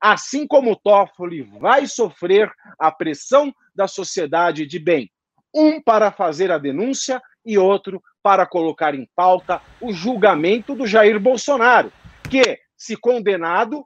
assim 0.02 0.46
como 0.46 0.72
o 0.72 0.76
Toffoli 0.76 1.42
vai 1.42 1.88
sofrer 1.88 2.52
a 2.78 2.92
pressão 2.92 3.54
da 3.74 3.88
sociedade 3.88 4.66
de 4.66 4.78
bem. 4.78 5.10
Um 5.56 5.82
para 5.82 6.12
fazer 6.12 6.52
a 6.52 6.58
denúncia 6.58 7.22
e 7.46 7.58
outro 7.58 8.04
para 8.22 8.46
colocar 8.46 8.94
em 8.94 9.10
pauta 9.16 9.62
o 9.80 9.94
julgamento 9.94 10.76
do 10.76 10.86
Jair 10.86 11.20
Bolsonaro, 11.20 11.92
que, 12.30 12.60
se 12.78 12.96
condenado, 12.98 13.86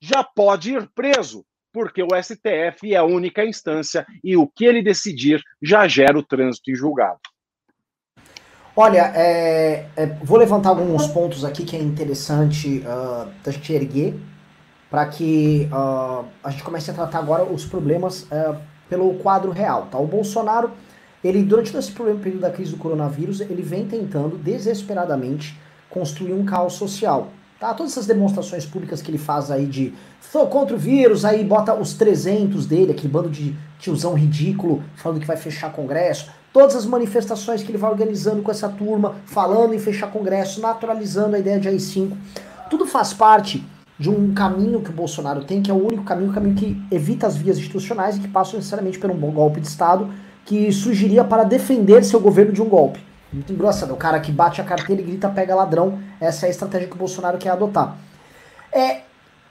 já 0.00 0.24
pode 0.24 0.72
ir 0.72 0.90
preso, 0.94 1.44
porque 1.76 2.02
o 2.02 2.08
STF 2.08 2.94
é 2.94 2.96
a 2.96 3.04
única 3.04 3.44
instância 3.44 4.06
e 4.24 4.34
o 4.34 4.46
que 4.46 4.64
ele 4.64 4.82
decidir 4.82 5.42
já 5.62 5.86
gera 5.86 6.18
o 6.18 6.22
trânsito 6.22 6.70
em 6.70 6.74
julgado. 6.74 7.18
Olha, 8.74 9.12
é, 9.14 9.84
é, 9.94 10.06
vou 10.22 10.38
levantar 10.38 10.70
alguns 10.70 11.06
pontos 11.06 11.44
aqui 11.44 11.66
que 11.66 11.76
é 11.76 11.78
interessante 11.78 12.78
uh, 12.78 13.30
da 13.44 13.52
gente 13.52 13.74
erguer 13.74 14.14
para 14.90 15.04
que 15.04 15.68
uh, 15.70 16.24
a 16.42 16.50
gente 16.50 16.64
comece 16.64 16.90
a 16.90 16.94
tratar 16.94 17.18
agora 17.18 17.44
os 17.44 17.66
problemas 17.66 18.22
uh, 18.22 18.56
pelo 18.88 19.12
quadro 19.18 19.50
real. 19.50 19.88
Tá? 19.90 19.98
O 19.98 20.06
Bolsonaro, 20.06 20.70
ele 21.22 21.42
durante 21.42 21.72
todo 21.72 21.80
esse 21.80 21.92
período 21.92 22.40
da 22.40 22.50
crise 22.50 22.70
do 22.70 22.78
coronavírus, 22.78 23.42
ele 23.42 23.60
vem 23.60 23.86
tentando 23.86 24.38
desesperadamente 24.38 25.60
construir 25.90 26.32
um 26.32 26.46
caos 26.46 26.72
social. 26.72 27.28
Tá? 27.58 27.72
Todas 27.72 27.92
essas 27.92 28.06
demonstrações 28.06 28.66
públicas 28.66 29.00
que 29.00 29.10
ele 29.10 29.18
faz 29.18 29.50
aí 29.50 29.64
de 29.64 29.94
sou 30.20 30.46
contra 30.46 30.76
o 30.76 30.78
vírus, 30.78 31.24
aí 31.24 31.42
bota 31.42 31.74
os 31.74 31.94
300 31.94 32.66
dele, 32.66 32.92
aquele 32.92 33.08
bando 33.08 33.30
de 33.30 33.56
tiozão 33.78 34.12
ridículo, 34.12 34.82
falando 34.94 35.20
que 35.20 35.26
vai 35.26 35.38
fechar 35.38 35.72
congresso. 35.72 36.30
Todas 36.52 36.76
as 36.76 36.84
manifestações 36.84 37.62
que 37.62 37.70
ele 37.70 37.78
vai 37.78 37.90
organizando 37.90 38.42
com 38.42 38.50
essa 38.50 38.68
turma, 38.68 39.16
falando 39.24 39.74
em 39.74 39.78
fechar 39.78 40.10
congresso, 40.10 40.60
naturalizando 40.60 41.36
a 41.36 41.38
ideia 41.38 41.58
de 41.58 41.68
AI-5. 41.68 42.12
Tudo 42.68 42.86
faz 42.86 43.14
parte 43.14 43.64
de 43.98 44.10
um 44.10 44.34
caminho 44.34 44.82
que 44.82 44.90
o 44.90 44.92
Bolsonaro 44.92 45.44
tem, 45.44 45.62
que 45.62 45.70
é 45.70 45.74
o 45.74 45.82
único 45.82 46.04
caminho, 46.04 46.30
o 46.30 46.34
caminho 46.34 46.54
que 46.54 46.82
evita 46.90 47.26
as 47.26 47.36
vias 47.36 47.56
institucionais 47.56 48.16
e 48.16 48.20
que 48.20 48.28
passa 48.28 48.56
necessariamente 48.56 48.98
por 48.98 49.10
um 49.10 49.18
golpe 49.32 49.60
de 49.60 49.68
Estado 49.68 50.10
que 50.44 50.70
surgiria 50.70 51.24
para 51.24 51.42
defender 51.42 52.04
seu 52.04 52.20
governo 52.20 52.52
de 52.52 52.60
um 52.60 52.68
golpe. 52.68 53.00
Muito 53.36 53.52
engraçado. 53.52 53.92
O 53.92 53.96
cara 53.96 54.18
que 54.18 54.32
bate 54.32 54.62
a 54.62 54.64
carteira 54.64 55.02
e 55.02 55.04
grita 55.04 55.28
pega 55.28 55.54
ladrão. 55.54 55.98
Essa 56.18 56.46
é 56.46 56.48
a 56.48 56.50
estratégia 56.50 56.88
que 56.88 56.94
o 56.94 56.98
Bolsonaro 56.98 57.36
quer 57.36 57.50
adotar. 57.50 57.94
É, 58.72 59.02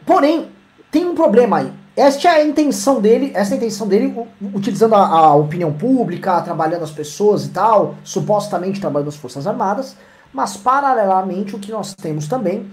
porém, 0.04 0.50
tem 0.90 1.06
um 1.06 1.14
problema 1.14 1.60
aí. 1.60 1.72
Esta 1.96 2.30
é 2.30 2.32
a 2.42 2.44
intenção 2.44 3.00
dele, 3.00 3.32
essa 3.36 3.52
é 3.52 3.54
a 3.54 3.58
intenção 3.58 3.88
dele, 3.88 4.28
utilizando 4.54 4.96
a, 4.96 5.08
a, 5.08 5.36
opinião 5.36 5.72
pública, 5.72 6.42
trabalhando 6.42 6.84
as 6.84 6.92
pessoas 6.92 7.46
e 7.46 7.50
tal, 7.50 7.96
supostamente 8.04 8.82
trabalhando 8.82 9.08
as 9.08 9.16
Forças 9.16 9.48
Armadas, 9.48 9.96
mas 10.34 10.58
paralelamente 10.58 11.56
o 11.56 11.60
que 11.60 11.72
nós 11.72 11.94
temos 11.94 12.28
também 12.28 12.70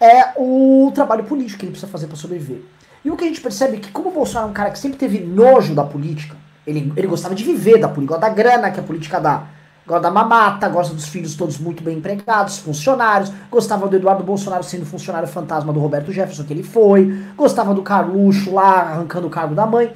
é 0.00 0.32
o 0.36 0.90
trabalho 0.92 1.24
político 1.24 1.60
que 1.60 1.66
ele 1.66 1.72
precisa 1.72 1.92
fazer 1.92 2.08
para 2.08 2.16
sobreviver. 2.16 2.62
E 3.04 3.10
o 3.10 3.16
que 3.16 3.22
a 3.22 3.28
gente 3.28 3.40
percebe 3.40 3.76
é 3.76 3.80
que, 3.80 3.92
como 3.92 4.08
o 4.08 4.12
Bolsonaro 4.12 4.48
é 4.48 4.50
um 4.50 4.54
cara 4.54 4.70
que 4.70 4.80
sempre 4.80 4.98
teve 4.98 5.20
nojo 5.20 5.72
da 5.72 5.84
política, 5.84 6.34
ele, 6.66 6.92
ele 6.96 7.06
gostava 7.06 7.36
de 7.36 7.44
viver 7.44 7.78
da 7.78 7.88
política, 7.88 8.18
da 8.18 8.28
grana 8.30 8.72
que 8.72 8.80
a 8.80 8.82
política 8.82 9.20
dá 9.20 9.46
gosta 9.86 10.02
da 10.02 10.10
mamata, 10.10 10.68
gosta 10.68 10.94
dos 10.94 11.06
filhos 11.08 11.36
todos 11.36 11.58
muito 11.58 11.82
bem 11.82 11.98
empregados, 11.98 12.58
funcionários, 12.58 13.32
gostava 13.50 13.86
do 13.86 13.96
Eduardo 13.96 14.24
Bolsonaro 14.24 14.64
sendo 14.64 14.84
funcionário 14.84 15.28
fantasma 15.28 15.72
do 15.72 15.78
Roberto 15.78 16.12
Jefferson, 16.12 16.44
que 16.44 16.52
ele 16.52 16.62
foi, 16.64 17.22
gostava 17.36 17.72
do 17.72 17.82
Carluxo 17.82 18.52
lá 18.52 18.80
arrancando 18.80 19.28
o 19.28 19.30
cargo 19.30 19.54
da 19.54 19.64
mãe. 19.64 19.92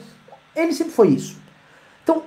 Ele 0.54 0.72
sempre 0.72 0.92
foi 0.92 1.08
isso. 1.08 1.38
Então, 2.04 2.22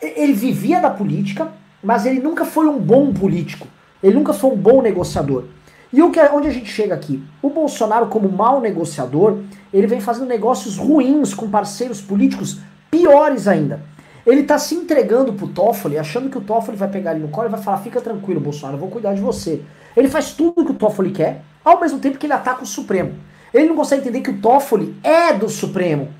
ele 0.00 0.32
vivia 0.32 0.80
da 0.80 0.90
política, 0.90 1.52
mas 1.82 2.06
ele 2.06 2.20
nunca 2.20 2.44
foi 2.44 2.66
um 2.66 2.78
bom 2.78 3.12
político. 3.12 3.66
Ele 4.02 4.14
nunca 4.14 4.32
foi 4.32 4.50
um 4.50 4.56
bom 4.56 4.80
negociador. 4.80 5.44
E 5.92 6.02
o 6.02 6.10
que 6.10 6.20
é, 6.20 6.30
onde 6.30 6.46
a 6.46 6.52
gente 6.52 6.70
chega 6.70 6.94
aqui? 6.94 7.22
O 7.40 7.48
Bolsonaro, 7.48 8.06
como 8.06 8.28
mau 8.28 8.60
negociador, 8.60 9.38
ele 9.72 9.86
vem 9.86 10.00
fazendo 10.00 10.28
negócios 10.28 10.76
ruins 10.76 11.32
com 11.32 11.48
parceiros 11.48 12.00
políticos 12.00 12.58
piores 12.90 13.48
ainda. 13.48 13.80
Ele 14.28 14.42
tá 14.42 14.58
se 14.58 14.74
entregando 14.74 15.32
pro 15.32 15.48
Toffoli, 15.48 15.96
achando 15.96 16.28
que 16.28 16.36
o 16.36 16.42
Toffoli 16.42 16.76
vai 16.76 16.88
pegar 16.88 17.12
ele 17.12 17.20
no 17.20 17.28
colo 17.28 17.48
e 17.48 17.50
vai 17.50 17.62
falar: 17.62 17.78
fica 17.78 17.98
tranquilo, 17.98 18.38
Bolsonaro, 18.38 18.76
eu 18.76 18.80
vou 18.80 18.90
cuidar 18.90 19.14
de 19.14 19.22
você. 19.22 19.62
Ele 19.96 20.06
faz 20.06 20.32
tudo 20.32 20.66
que 20.66 20.70
o 20.70 20.74
Toffoli 20.74 21.12
quer, 21.12 21.40
ao 21.64 21.80
mesmo 21.80 21.98
tempo 21.98 22.18
que 22.18 22.26
ele 22.26 22.34
ataca 22.34 22.62
o 22.62 22.66
Supremo. 22.66 23.14
Ele 23.54 23.68
não 23.68 23.74
consegue 23.74 24.02
entender 24.02 24.20
que 24.20 24.28
o 24.28 24.36
Toffoli 24.36 24.94
é 25.02 25.32
do 25.32 25.48
Supremo. 25.48 26.10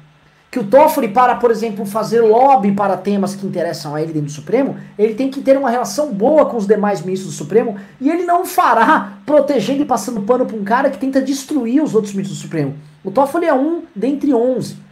Que 0.51 0.59
o 0.59 0.65
Toffoli, 0.65 1.09
para, 1.09 1.35
por 1.35 1.51
exemplo, 1.51 1.85
fazer 1.85 2.23
lobby 2.23 2.73
para 2.73 2.97
temas 2.97 3.35
que 3.35 3.47
interessam 3.47 3.95
a 3.95 4.01
ele 4.01 4.15
dentro 4.15 4.29
do 4.29 4.33
Supremo, 4.33 4.79
ele 4.99 5.15
tem 5.15 5.31
que 5.31 5.43
ter 5.43 5.59
uma 5.59 5.69
relação 5.69 6.11
boa 6.11 6.47
com 6.47 6.57
os 6.57 6.67
demais 6.67 7.03
ministros 7.03 7.35
do 7.35 7.37
Supremo 7.37 7.77
e 8.01 8.09
ele 8.09 8.25
não 8.25 8.47
fará 8.47 9.19
protegendo 9.27 9.83
e 9.83 9.85
passando 9.85 10.23
pano 10.23 10.47
para 10.47 10.57
um 10.57 10.65
cara 10.65 10.89
que 10.89 10.97
tenta 10.97 11.21
destruir 11.21 11.83
os 11.83 11.95
outros 11.95 12.15
ministros 12.15 12.39
do 12.39 12.43
Supremo. 12.43 12.75
O 13.05 13.11
Toffoli 13.11 13.45
é 13.45 13.53
um 13.53 13.83
dentre 13.95 14.33
onze. 14.33 14.88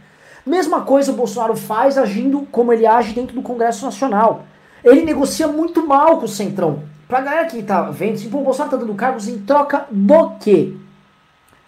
Mesma 0.47 0.79
coisa 0.79 1.11
o 1.11 1.15
Bolsonaro 1.15 1.57
faz 1.57 1.97
agindo 1.97 2.47
como 2.49 2.71
ele 2.71 2.87
age 2.87 3.13
dentro 3.13 3.35
do 3.35 3.41
Congresso 3.41 3.83
Nacional. 3.83 4.45
Ele 4.81 5.03
negocia 5.03 5.45
muito 5.45 5.85
mal 5.85 6.19
com 6.19 6.25
o 6.25 6.29
Centrão. 6.29 6.83
Pra 7.05 7.19
galera 7.19 7.47
que 7.47 7.61
tá 7.61 7.81
vendo, 7.91 8.13
assim, 8.13 8.27
o 8.27 8.29
Bolsonaro 8.29 8.71
tá 8.71 8.77
dando 8.77 8.95
cargos 8.95 9.27
em 9.27 9.39
troca 9.39 9.85
do 9.91 10.29
quê? 10.39 10.73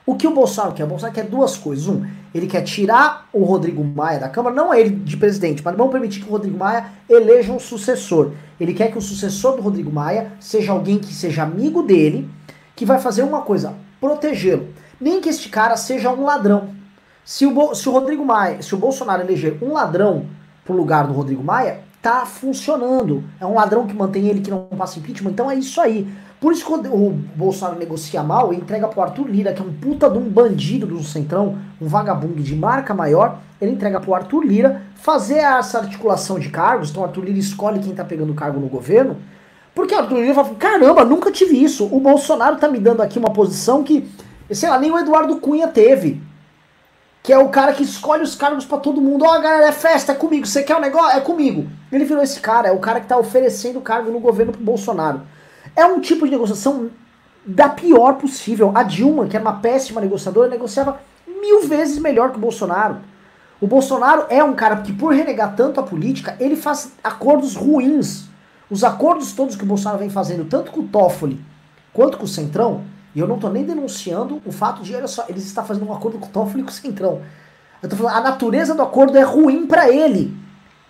O 0.05 0.15
que 0.15 0.25
o 0.25 0.33
Bolsonaro 0.33 0.73
quer? 0.73 0.85
O 0.85 0.87
Bolsonaro 0.87 1.13
quer 1.13 1.25
duas 1.25 1.57
coisas. 1.57 1.89
Um, 1.89 2.05
ele 2.33 2.47
quer 2.47 2.61
tirar 2.61 3.27
o 3.33 3.43
Rodrigo 3.43 3.83
Maia 3.83 4.17
da 4.17 4.29
Câmara, 4.29 4.55
não 4.55 4.73
ele 4.73 4.91
de 4.91 5.17
presidente, 5.17 5.61
mas 5.61 5.75
vamos 5.75 5.91
permitir 5.91 6.21
que 6.21 6.29
o 6.29 6.31
Rodrigo 6.31 6.57
Maia 6.57 6.85
eleja 7.09 7.51
um 7.51 7.59
sucessor. 7.59 8.31
Ele 8.61 8.73
quer 8.73 8.91
que 8.91 8.97
o 8.97 9.01
sucessor 9.01 9.57
do 9.57 9.61
Rodrigo 9.61 9.91
Maia 9.91 10.31
seja 10.39 10.71
alguém 10.71 10.99
que 10.99 11.13
seja 11.13 11.43
amigo 11.43 11.83
dele, 11.83 12.29
que 12.77 12.85
vai 12.85 12.97
fazer 12.97 13.23
uma 13.23 13.41
coisa, 13.41 13.73
protegê-lo. 13.99 14.69
Nem 15.01 15.19
que 15.19 15.27
este 15.27 15.49
cara 15.49 15.75
seja 15.75 16.09
um 16.09 16.23
ladrão. 16.23 16.78
Se 17.29 17.45
o, 17.45 17.75
se 17.75 17.87
o 17.87 17.91
Rodrigo 17.91 18.25
Maia, 18.25 18.59
se 18.59 18.73
o 18.73 18.77
Bolsonaro 18.79 19.21
eleger 19.21 19.59
um 19.61 19.71
ladrão 19.71 20.25
pro 20.65 20.75
lugar 20.75 21.05
do 21.05 21.13
Rodrigo 21.13 21.43
Maia, 21.43 21.81
tá 22.01 22.25
funcionando. 22.25 23.23
É 23.39 23.45
um 23.45 23.53
ladrão 23.53 23.85
que 23.85 23.93
mantém 23.93 24.25
ele 24.25 24.41
que 24.41 24.49
não 24.49 24.63
passa 24.75 24.97
impeachment, 24.97 25.29
então 25.29 25.51
é 25.51 25.53
isso 25.53 25.79
aí. 25.79 26.11
Por 26.41 26.51
isso 26.51 26.65
que 26.65 26.87
o 26.87 27.11
Bolsonaro 27.35 27.77
negocia 27.77 28.23
mal 28.23 28.51
e 28.51 28.55
entrega 28.55 28.87
pro 28.87 29.03
Arthur 29.03 29.27
Lira, 29.27 29.53
que 29.53 29.61
é 29.61 29.63
um 29.63 29.71
puta 29.71 30.09
de 30.09 30.17
um 30.17 30.27
bandido 30.27 30.87
do 30.87 31.03
Centrão, 31.03 31.59
um 31.79 31.85
vagabundo 31.85 32.41
de 32.41 32.55
marca 32.55 32.95
maior, 32.95 33.37
ele 33.61 33.73
entrega 33.73 33.99
pro 33.99 34.15
Arthur 34.15 34.43
Lira 34.43 34.81
fazer 34.95 35.37
essa 35.37 35.77
articulação 35.77 36.39
de 36.39 36.49
cargos, 36.49 36.89
então 36.89 37.03
o 37.03 37.05
Arthur 37.05 37.25
Lira 37.25 37.37
escolhe 37.37 37.77
quem 37.77 37.93
tá 37.93 38.03
pegando 38.03 38.33
cargo 38.33 38.59
no 38.59 38.67
governo, 38.67 39.17
porque 39.75 39.93
o 39.93 39.99
Arthur 39.99 40.15
Lira 40.15 40.33
fala, 40.33 40.55
caramba, 40.55 41.05
nunca 41.05 41.31
tive 41.31 41.63
isso, 41.63 41.87
o 41.95 41.99
Bolsonaro 41.99 42.55
tá 42.55 42.67
me 42.67 42.79
dando 42.79 43.03
aqui 43.03 43.19
uma 43.19 43.29
posição 43.29 43.83
que, 43.83 44.09
sei 44.49 44.67
lá, 44.67 44.79
nem 44.79 44.91
o 44.91 44.97
Eduardo 44.97 45.35
Cunha 45.35 45.67
teve, 45.67 46.27
que 47.21 47.33
é 47.33 47.37
o 47.37 47.49
cara 47.49 47.73
que 47.73 47.83
escolhe 47.83 48.23
os 48.23 48.35
cargos 48.35 48.65
para 48.65 48.77
todo 48.77 49.01
mundo, 49.01 49.25
ó 49.25 49.37
oh, 49.37 49.41
galera, 49.41 49.67
é 49.67 49.71
festa, 49.71 50.13
é 50.13 50.15
comigo, 50.15 50.45
você 50.45 50.63
quer 50.63 50.75
um 50.77 50.81
negócio? 50.81 51.17
É 51.17 51.21
comigo. 51.21 51.69
Ele 51.91 52.05
virou 52.05 52.23
esse 52.23 52.39
cara, 52.39 52.69
é 52.69 52.71
o 52.71 52.79
cara 52.79 53.01
que 53.01 53.07
tá 53.07 53.17
oferecendo 53.17 53.81
cargo 53.81 54.11
no 54.11 54.19
governo 54.19 54.51
pro 54.51 54.61
Bolsonaro. 54.61 55.21
É 55.75 55.85
um 55.85 55.99
tipo 55.99 56.25
de 56.25 56.31
negociação 56.31 56.89
da 57.45 57.69
pior 57.69 58.13
possível. 58.13 58.71
A 58.75 58.83
Dilma, 58.83 59.27
que 59.27 59.35
era 59.35 59.43
uma 59.43 59.59
péssima 59.59 59.99
negociadora, 59.99 60.49
negociava 60.49 60.99
mil 61.27 61.61
vezes 61.67 61.99
melhor 61.99 62.31
que 62.31 62.37
o 62.37 62.41
Bolsonaro. 62.41 62.97
O 63.61 63.67
Bolsonaro 63.67 64.25
é 64.29 64.43
um 64.43 64.53
cara 64.53 64.77
que, 64.77 64.93
por 64.93 65.13
renegar 65.13 65.55
tanto 65.55 65.79
a 65.79 65.83
política, 65.83 66.35
ele 66.39 66.55
faz 66.55 66.93
acordos 67.03 67.55
ruins. 67.55 68.29
Os 68.69 68.83
acordos 68.83 69.33
todos 69.33 69.55
que 69.55 69.63
o 69.63 69.67
Bolsonaro 69.67 69.99
vem 69.99 70.09
fazendo, 70.09 70.45
tanto 70.45 70.71
com 70.71 70.81
o 70.81 70.87
Toffoli 70.87 71.43
quanto 71.91 72.17
com 72.17 72.25
o 72.25 72.27
Centrão, 72.27 72.83
e 73.15 73.19
eu 73.19 73.27
não 73.27 73.35
estou 73.35 73.51
nem 73.51 73.63
denunciando 73.63 74.41
o 74.45 74.51
fato 74.51 74.81
de, 74.83 74.95
olha 74.95 75.07
só, 75.07 75.25
eles 75.27 75.45
estão 75.45 75.65
fazendo 75.65 75.87
um 75.87 75.93
acordo 75.93 76.17
com 76.17 76.27
o 76.27 76.29
Toffoli 76.29 76.61
e 76.61 76.63
com 76.63 76.69
o 76.69 76.73
Centrão. 76.73 77.21
Eu 77.81 77.89
tô 77.89 77.95
falando, 77.95 78.15
a 78.15 78.21
natureza 78.21 78.75
do 78.75 78.81
acordo 78.81 79.17
é 79.17 79.23
ruim 79.23 79.65
para 79.65 79.89
ele. 79.89 80.35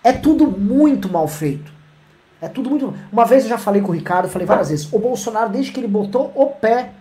É 0.03 0.11
tudo 0.11 0.47
muito 0.47 1.09
mal 1.09 1.27
feito. 1.27 1.71
É 2.41 2.47
tudo 2.47 2.69
muito. 2.69 2.93
Uma 3.11 3.25
vez 3.25 3.43
eu 3.43 3.49
já 3.49 3.57
falei 3.57 3.81
com 3.81 3.89
o 3.91 3.95
Ricardo, 3.95 4.29
falei 4.29 4.47
várias 4.47 4.69
vezes. 4.69 4.91
O 4.91 4.97
Bolsonaro, 4.97 5.49
desde 5.49 5.71
que 5.71 5.79
ele 5.79 5.87
botou 5.87 6.31
o 6.35 6.47
pé. 6.47 6.93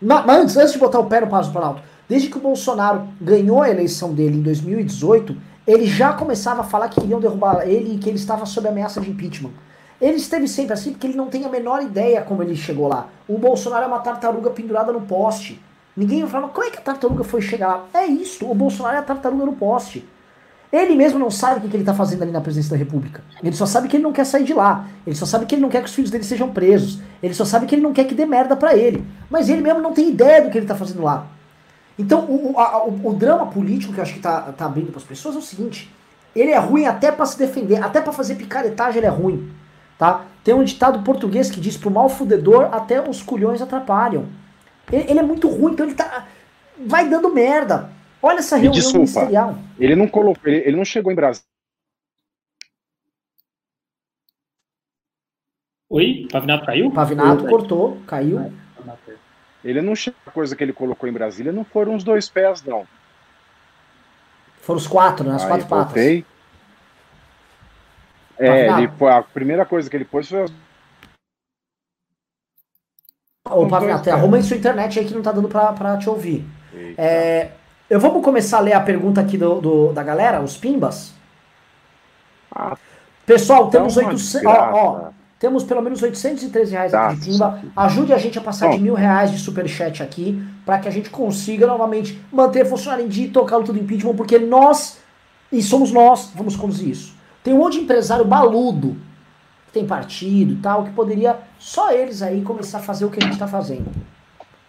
Mas 0.00 0.28
antes, 0.28 0.56
antes 0.56 0.72
de 0.72 0.78
botar 0.78 0.98
o 0.98 1.06
pé 1.06 1.20
no 1.20 1.28
Palácio 1.28 1.52
do 1.52 1.58
Planalto, 1.58 1.82
desde 2.08 2.28
que 2.28 2.38
o 2.38 2.40
Bolsonaro 2.40 3.08
ganhou 3.20 3.62
a 3.62 3.70
eleição 3.70 4.14
dele 4.14 4.38
em 4.38 4.42
2018, 4.42 5.36
ele 5.66 5.86
já 5.86 6.12
começava 6.12 6.62
a 6.62 6.64
falar 6.64 6.88
que 6.88 7.00
queriam 7.00 7.20
derrubar 7.20 7.68
ele 7.68 7.94
e 7.94 7.98
que 7.98 8.08
ele 8.08 8.16
estava 8.16 8.46
sob 8.46 8.66
ameaça 8.66 9.00
de 9.00 9.10
impeachment. 9.10 9.50
Ele 10.00 10.16
esteve 10.16 10.46
sempre 10.46 10.72
assim 10.72 10.92
porque 10.92 11.06
ele 11.06 11.16
não 11.16 11.26
tem 11.26 11.44
a 11.44 11.48
menor 11.48 11.82
ideia 11.82 12.22
como 12.22 12.42
ele 12.42 12.54
chegou 12.54 12.86
lá. 12.88 13.08
O 13.26 13.36
Bolsonaro 13.36 13.84
é 13.84 13.88
uma 13.88 13.98
tartaruga 14.00 14.50
pendurada 14.50 14.92
no 14.92 15.00
poste. 15.00 15.60
Ninguém 15.96 16.24
falava, 16.28 16.52
como 16.52 16.66
é 16.66 16.70
que 16.70 16.78
a 16.78 16.82
tartaruga 16.82 17.24
foi 17.24 17.42
chegar 17.42 17.68
lá? 17.68 17.84
É 17.92 18.06
isso, 18.06 18.48
o 18.48 18.54
Bolsonaro 18.54 18.96
é 18.96 18.98
a 19.00 19.02
tartaruga 19.02 19.44
no 19.44 19.54
poste. 19.54 20.08
Ele 20.72 20.94
mesmo 20.94 21.18
não 21.18 21.30
sabe 21.30 21.66
o 21.66 21.68
que 21.68 21.74
ele 21.74 21.82
está 21.82 21.94
fazendo 21.94 22.22
ali 22.22 22.30
na 22.30 22.42
presidência 22.42 22.70
da 22.70 22.76
República. 22.76 23.22
Ele 23.42 23.56
só 23.56 23.64
sabe 23.64 23.88
que 23.88 23.96
ele 23.96 24.04
não 24.04 24.12
quer 24.12 24.24
sair 24.24 24.44
de 24.44 24.52
lá. 24.52 24.86
Ele 25.06 25.16
só 25.16 25.24
sabe 25.24 25.46
que 25.46 25.54
ele 25.54 25.62
não 25.62 25.70
quer 25.70 25.82
que 25.82 25.88
os 25.88 25.94
filhos 25.94 26.10
dele 26.10 26.24
sejam 26.24 26.50
presos. 26.50 27.00
Ele 27.22 27.32
só 27.32 27.44
sabe 27.44 27.66
que 27.66 27.74
ele 27.74 27.82
não 27.82 27.92
quer 27.92 28.04
que 28.04 28.14
dê 28.14 28.26
merda 28.26 28.54
para 28.54 28.76
ele. 28.76 29.02
Mas 29.30 29.48
ele 29.48 29.62
mesmo 29.62 29.80
não 29.80 29.94
tem 29.94 30.10
ideia 30.10 30.42
do 30.42 30.50
que 30.50 30.58
ele 30.58 30.66
está 30.66 30.76
fazendo 30.76 31.02
lá. 31.02 31.26
Então, 31.98 32.26
o, 32.26 32.58
a, 32.58 32.84
o, 32.84 33.08
o, 33.08 33.14
drama 33.14 33.46
político 33.46 33.92
que 33.92 33.98
eu 33.98 34.02
acho 34.02 34.12
que 34.12 34.18
está 34.18 34.40
tá 34.52 34.66
abrindo 34.66 34.90
para 34.90 34.98
as 34.98 35.04
pessoas 35.04 35.34
é 35.34 35.38
o 35.38 35.42
seguinte: 35.42 35.92
ele 36.36 36.52
é 36.52 36.58
ruim 36.58 36.86
até 36.86 37.10
para 37.10 37.26
se 37.26 37.36
defender, 37.38 37.82
até 37.82 38.00
para 38.00 38.12
fazer 38.12 38.36
picaretagem 38.36 38.98
ele 38.98 39.06
é 39.06 39.10
ruim. 39.10 39.50
Tá? 39.98 40.24
Tem 40.44 40.54
um 40.54 40.62
ditado 40.62 41.02
português 41.02 41.50
que 41.50 41.60
diz: 41.60 41.76
pro 41.76 41.90
mal 41.90 42.08
fudedor, 42.08 42.72
até 42.72 43.06
os 43.06 43.20
culhões 43.20 43.60
atrapalham. 43.60 44.28
Ele, 44.90 45.10
ele 45.10 45.18
é 45.18 45.22
muito 45.22 45.48
ruim, 45.48 45.72
então 45.72 45.84
ele 45.84 45.94
tá. 45.94 46.26
Vai 46.86 47.08
dando 47.08 47.34
merda. 47.34 47.90
Olha 48.22 48.38
essa 48.38 48.56
reunião 48.56 48.72
desculpa, 48.72 48.98
ministerial. 48.98 49.58
Ele 49.78 49.96
não 49.96 50.06
colocou, 50.06 50.50
ele, 50.50 50.62
ele 50.64 50.76
não 50.76 50.84
chegou 50.84 51.10
em 51.10 51.16
Brasília. 51.16 51.46
Oi? 55.90 56.28
Pavinato 56.30 56.66
caiu? 56.66 56.90
Pavinato 56.92 57.46
cortou, 57.46 58.00
caiu. 58.06 58.52
Ele 59.64 59.82
não 59.82 59.96
chegou. 59.96 60.20
A 60.26 60.30
coisa 60.30 60.54
que 60.54 60.62
ele 60.62 60.72
colocou 60.72 61.08
em 61.08 61.12
Brasília 61.12 61.50
não 61.50 61.64
foram 61.64 61.94
os 61.96 62.04
dois 62.04 62.28
pés, 62.28 62.62
não. 62.62 62.86
Foram 64.60 64.78
os 64.78 64.86
quatro, 64.86 65.26
né? 65.26 65.34
As 65.34 65.42
Aí, 65.42 65.48
quatro 65.48 65.66
voltei. 65.66 66.22
patas. 66.22 66.37
É, 68.38 68.68
ele, 68.68 68.90
a 69.00 69.22
primeira 69.22 69.66
coisa 69.66 69.90
que 69.90 69.96
ele 69.96 70.04
pôs 70.04 70.28
foi. 70.28 70.46
Ô, 73.50 73.66
Pavinato, 73.66 74.10
arruma 74.10 74.36
aí 74.36 74.42
sua 74.42 74.56
internet 74.56 74.98
aí 74.98 75.06
que 75.06 75.14
não 75.14 75.22
tá 75.22 75.32
dando 75.32 75.48
pra, 75.48 75.72
pra 75.72 75.96
te 75.96 76.08
ouvir. 76.08 76.46
É, 76.96 77.50
eu 77.88 77.98
vamos 77.98 78.22
começar 78.22 78.58
a 78.58 78.60
ler 78.60 78.74
a 78.74 78.80
pergunta 78.80 79.20
aqui 79.20 79.38
do, 79.38 79.60
do 79.60 79.92
da 79.92 80.02
galera, 80.02 80.40
os 80.40 80.56
pimbas. 80.56 81.14
Ah, 82.54 82.76
Pessoal, 83.28 83.68
temos 83.68 83.96
800. 83.96 84.46
Ó, 84.46 84.70
ó, 84.72 85.08
temos 85.38 85.62
pelo 85.62 85.82
menos 85.82 86.02
813 86.02 86.72
reais 86.72 86.94
aqui 86.94 87.16
de 87.16 87.30
pimba. 87.30 87.62
Ajude 87.76 88.12
a 88.12 88.18
gente 88.18 88.38
a 88.38 88.42
passar 88.42 88.68
Bom. 88.68 88.76
de 88.76 88.82
mil 88.82 88.94
reais 88.94 89.30
de 89.30 89.38
superchat 89.38 90.02
aqui, 90.02 90.42
para 90.64 90.78
que 90.78 90.88
a 90.88 90.90
gente 90.90 91.10
consiga 91.10 91.66
novamente 91.66 92.20
manter 92.32 92.64
funcionando 92.64 93.02
em 93.02 93.08
dia 93.08 93.26
e 93.26 93.30
tocar 93.30 93.58
o 93.58 93.64
tudo 93.64 93.78
impeachment, 93.78 94.16
porque 94.16 94.38
nós, 94.38 94.98
e 95.52 95.62
somos 95.62 95.92
nós, 95.92 96.32
vamos 96.34 96.56
conduzir 96.56 96.88
isso. 96.88 97.17
Tem 97.42 97.54
um 97.54 97.58
monte 97.58 97.74
de 97.74 97.84
empresário 97.84 98.24
baludo, 98.24 98.96
que 99.66 99.72
tem 99.72 99.86
partido 99.86 100.54
e 100.54 100.56
tal, 100.56 100.84
que 100.84 100.90
poderia 100.90 101.38
só 101.58 101.92
eles 101.92 102.22
aí 102.22 102.42
começar 102.42 102.78
a 102.78 102.82
fazer 102.82 103.04
o 103.04 103.10
que 103.10 103.18
a 103.18 103.22
gente 103.22 103.34
está 103.34 103.46
fazendo. 103.46 103.90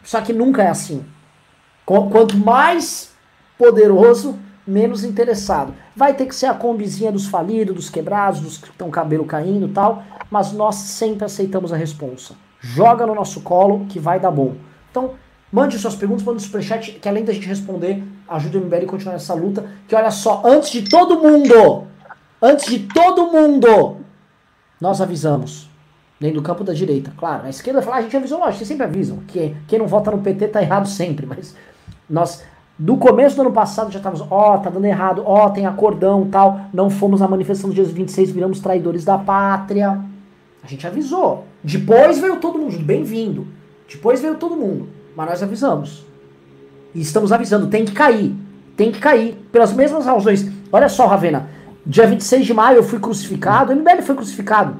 Só 0.04 0.22
que 0.22 0.34
nunca 0.34 0.64
é 0.64 0.70
assim. 0.70 1.06
Quanto 1.86 2.38
mais 2.38 3.14
poderoso, 3.58 4.38
menos 4.66 5.04
interessado. 5.04 5.74
Vai 5.96 6.14
ter 6.14 6.26
que 6.28 6.36
ser 6.36 6.46
a 6.46 6.54
combizinha 6.54 7.12
dos 7.12 7.28
falidos, 7.28 7.76
dos 7.76 7.90
quebrados, 7.90 8.40
dos 8.40 8.58
que 8.58 8.70
estão 8.70 8.90
cabelo 8.90 9.26
caindo 9.26 9.68
e 9.68 9.72
tal, 9.72 10.04
mas 10.30 10.54
nós 10.54 10.76
sempre 10.76 11.26
aceitamos 11.26 11.74
a 11.74 11.76
responsa. 11.76 12.36
Joga 12.60 13.06
no 13.06 13.16
nosso 13.16 13.42
colo 13.42 13.86
que 13.90 14.00
vai 14.00 14.20
dar 14.20 14.32
bom. 14.32 14.56
Então, 14.92 15.16
mande 15.52 15.78
suas 15.80 15.96
perguntas, 15.96 16.24
mande 16.24 16.38
o 16.38 16.46
superchat, 16.46 16.92
que 16.92 17.10
além 17.10 17.26
da 17.26 17.34
gente 17.34 17.48
responder, 17.48 18.04
ajuda 18.28 18.60
o 18.60 18.62
MBL 18.62 18.84
a 18.84 18.86
continuar 18.86 19.16
essa 19.16 19.34
luta. 19.34 19.66
Que 19.88 19.96
olha 19.96 20.12
só, 20.12 20.44
antes 20.46 20.70
de 20.70 20.88
todo 20.88 21.22
mundo, 21.22 21.88
antes 22.42 22.66
de 22.70 22.80
todo 22.80 23.32
mundo, 23.32 23.98
nós 24.80 25.02
avisamos. 25.02 25.70
Dentro 26.20 26.42
do 26.42 26.44
campo 26.44 26.66
da 26.66 26.74
direita, 26.74 27.14
claro. 27.16 27.44
Na 27.44 27.50
esquerda 27.50 27.82
fala, 27.82 27.96
ah, 27.96 28.00
a 28.00 28.02
gente 28.02 28.18
avisou, 28.18 28.40
lógico, 28.40 28.58
vocês 28.58 28.68
sempre 28.68 28.86
avisam. 28.86 29.20
Que 29.26 29.56
quem 29.68 29.80
não 29.80 29.88
vota 29.88 30.12
no 30.12 30.18
PT 30.18 30.50
tá 30.50 30.62
errado 30.62 30.86
sempre, 30.86 31.26
mas 31.26 31.56
nós, 32.10 32.44
do 32.78 32.98
começo 32.98 33.38
do 33.38 33.44
ano 33.44 33.54
passado, 33.54 33.90
já 33.90 34.00
estávamos, 34.00 34.28
ó, 34.30 34.56
oh, 34.56 34.58
tá 34.58 34.70
dando 34.70 34.84
errado, 34.84 35.24
ó, 35.26 35.46
oh, 35.46 35.50
tem 35.50 35.66
acordão 35.66 36.28
tal, 36.30 36.60
não 36.74 36.90
fomos 36.90 37.22
na 37.22 37.28
manifestação 37.28 37.70
do 37.70 37.74
dia 37.74 37.86
26, 37.86 38.32
viramos 38.32 38.60
traidores 38.60 39.06
da 39.06 39.18
pátria. 39.18 39.98
A 40.62 40.68
gente 40.68 40.86
avisou. 40.86 41.46
Depois 41.64 42.20
veio 42.20 42.36
todo 42.36 42.60
mundo, 42.60 42.78
bem-vindo. 42.80 43.48
Depois 43.88 44.22
veio 44.22 44.36
todo 44.36 44.58
mundo, 44.58 44.90
mas 45.16 45.30
nós 45.30 45.42
avisamos. 45.42 46.06
E 46.94 47.00
estamos 47.00 47.32
avisando, 47.32 47.68
tem 47.68 47.86
que 47.86 47.94
cair. 47.94 48.36
Tem 48.76 48.92
que 48.92 49.00
cair, 49.00 49.36
pelas 49.52 49.72
mesmas 49.74 50.06
razões. 50.06 50.50
Olha 50.72 50.90
só, 50.90 51.06
Ravena, 51.06 51.50
dia 51.86 52.08
26 52.08 52.46
de 52.46 52.54
maio 52.54 52.78
eu 52.78 52.84
fui 52.84 53.00
crucificado, 53.00 53.72
o 53.72 53.76
MBL 53.76 54.02
foi 54.02 54.16
crucificado. 54.16 54.76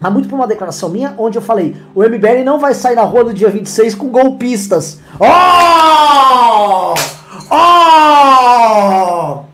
Há 0.00 0.10
muito 0.10 0.28
por 0.28 0.36
uma 0.36 0.46
declaração 0.46 0.88
minha, 0.90 1.14
onde 1.16 1.38
eu 1.38 1.42
falei: 1.42 1.76
o 1.94 2.02
MBL 2.02 2.44
não 2.44 2.58
vai 2.58 2.74
sair 2.74 2.94
na 2.94 3.02
rua 3.02 3.24
no 3.24 3.34
dia 3.34 3.48
26 3.48 3.94
com 3.94 4.08
golpistas. 4.08 5.00
Oh! 5.18 6.94
Oh! 7.50 9.44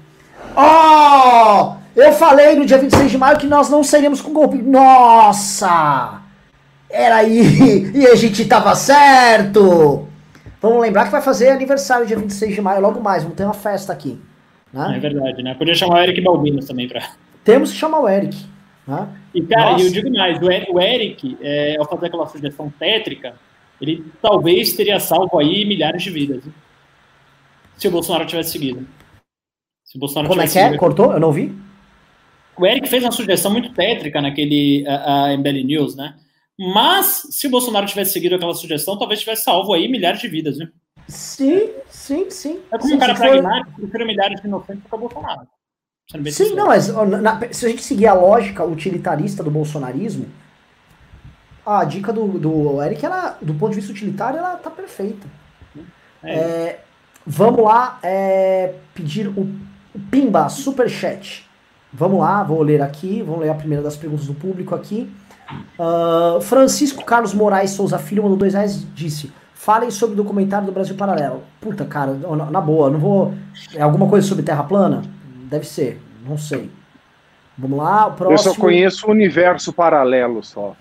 Oh! 0.56 1.72
Eu 1.94 2.12
falei 2.14 2.56
no 2.56 2.66
dia 2.66 2.78
26 2.78 3.10
de 3.10 3.18
maio 3.18 3.38
que 3.38 3.46
nós 3.46 3.68
não 3.68 3.84
seríamos 3.84 4.20
com 4.20 4.32
golpe. 4.32 4.58
Nossa! 4.58 6.20
Era 6.90 7.16
aí! 7.16 7.92
E 7.94 8.06
a 8.06 8.14
gente 8.16 8.44
tava 8.46 8.74
certo! 8.74 10.08
Vamos 10.60 10.80
lembrar 10.80 11.04
que 11.04 11.10
vai 11.10 11.22
fazer 11.22 11.50
aniversário 11.50 12.06
dia 12.06 12.16
26 12.16 12.54
de 12.54 12.60
maio, 12.60 12.80
logo 12.80 13.00
mais. 13.00 13.22
Vamos 13.22 13.36
ter 13.36 13.44
uma 13.44 13.54
festa 13.54 13.92
aqui. 13.92 14.20
Né? 14.72 14.96
É 14.96 15.00
verdade, 15.00 15.42
né? 15.42 15.54
Podia 15.54 15.74
chamar 15.74 16.00
o 16.00 16.02
Eric 16.02 16.20
Balbinos 16.20 16.66
também 16.66 16.88
pra. 16.88 17.12
Temos 17.44 17.72
que 17.72 17.78
chamar 17.78 18.00
o 18.00 18.08
Eric. 18.08 18.36
Né? 18.86 19.08
E, 19.34 19.42
cara, 19.42 19.72
Nossa. 19.72 19.84
eu 19.84 19.92
digo 19.92 20.10
mais: 20.10 20.38
o 20.40 20.80
Eric, 20.80 21.36
é, 21.40 21.76
ao 21.78 21.88
fazer 21.88 22.06
aquela 22.06 22.26
sugestão 22.26 22.72
tétrica, 22.78 23.34
ele 23.80 24.04
talvez 24.20 24.72
teria 24.72 24.98
salvo 24.98 25.38
aí 25.38 25.64
milhares 25.64 26.02
de 26.02 26.10
vidas. 26.10 26.46
Hein? 26.46 26.54
Se 27.76 27.88
o 27.88 27.90
Bolsonaro 27.90 28.26
tivesse 28.26 28.52
seguido. 28.52 28.86
Se 29.84 29.96
o 29.96 30.00
Bolsonaro 30.00 30.28
Como 30.28 30.40
é 30.40 30.48
que 30.48 30.58
é? 30.58 30.76
Cortou? 30.76 31.12
Eu 31.12 31.20
não 31.20 31.32
vi. 31.32 31.52
O 32.56 32.66
Eric 32.66 32.88
fez 32.88 33.02
uma 33.02 33.12
sugestão 33.12 33.50
muito 33.50 33.72
tétrica 33.72 34.20
naquele 34.20 34.84
uh, 34.86 35.32
uh, 35.32 35.38
MBL 35.38 35.66
News, 35.66 35.96
né? 35.96 36.14
Mas, 36.58 37.26
se 37.30 37.46
o 37.46 37.50
Bolsonaro 37.50 37.86
tivesse 37.86 38.12
seguido 38.12 38.34
aquela 38.34 38.54
sugestão, 38.54 38.98
talvez 38.98 39.20
tivesse 39.20 39.44
salvo 39.44 39.72
aí 39.72 39.88
milhares 39.88 40.20
de 40.20 40.28
vidas, 40.28 40.58
né? 40.58 40.68
Sim, 41.12 41.70
sim, 41.88 42.30
sim. 42.30 42.60
É 42.70 42.78
como 42.78 42.88
sim, 42.88 42.96
um 42.96 42.98
cara 42.98 43.14
pragmático, 43.14 43.70
for... 43.72 43.80
prefere 43.80 44.04
milhares 44.04 44.40
de 44.40 44.46
inocentes 44.46 44.84
para 44.88 44.96
o 44.96 45.00
Bolsonaro. 45.00 45.46
Sim, 46.30 46.54
não, 46.54 46.66
mas 46.66 46.88
na, 46.88 47.40
se 47.52 47.64
a 47.64 47.68
gente 47.68 47.82
seguir 47.82 48.06
a 48.06 48.14
lógica 48.14 48.64
utilitarista 48.64 49.42
do 49.42 49.50
bolsonarismo, 49.50 50.26
a 51.64 51.84
dica 51.84 52.12
do, 52.12 52.26
do 52.38 52.82
Eric, 52.82 53.04
ela, 53.04 53.38
do 53.40 53.54
ponto 53.54 53.70
de 53.70 53.76
vista 53.76 53.92
utilitário, 53.92 54.38
ela 54.38 54.56
tá 54.56 54.70
perfeita. 54.70 55.26
É. 56.22 56.34
É, 56.34 56.84
vamos 57.26 57.64
lá 57.64 57.98
é, 58.02 58.74
pedir 58.94 59.28
o, 59.28 59.42
o 59.94 60.00
Pimba 60.10 60.48
Superchat. 60.48 61.48
Vamos 61.92 62.20
lá, 62.20 62.42
vou 62.42 62.62
ler 62.62 62.80
aqui, 62.80 63.22
vamos 63.22 63.40
ler 63.40 63.50
a 63.50 63.54
primeira 63.54 63.82
das 63.82 63.96
perguntas 63.96 64.26
do 64.26 64.34
público 64.34 64.74
aqui. 64.74 65.12
Uh, 65.78 66.40
Francisco 66.40 67.04
Carlos 67.04 67.34
Moraes 67.34 67.72
Souza 67.72 67.98
Filho 67.98 68.22
mandou 68.22 68.38
dois 68.38 68.54
reais 68.54 68.86
disse: 68.94 69.32
Falem 69.62 69.92
sobre 69.92 70.14
o 70.14 70.16
documentário 70.16 70.66
do 70.66 70.72
Brasil 70.72 70.96
Paralelo. 70.96 71.44
Puta, 71.60 71.84
cara, 71.84 72.14
na, 72.50 72.60
boa, 72.60 72.90
não 72.90 72.98
vou. 72.98 73.32
É 73.72 73.80
alguma 73.80 74.08
coisa 74.08 74.26
sobre 74.26 74.42
Terra 74.42 74.64
plana? 74.64 75.02
Deve 75.48 75.64
ser, 75.64 76.02
não 76.26 76.36
sei. 76.36 76.68
Vamos 77.56 77.78
lá, 77.78 78.08
o 78.08 78.12
próximo. 78.14 78.50
Eu 78.50 78.54
só 78.54 78.60
conheço 78.60 79.06
o 79.06 79.12
universo 79.12 79.72
paralelo 79.72 80.42
só. 80.42 80.74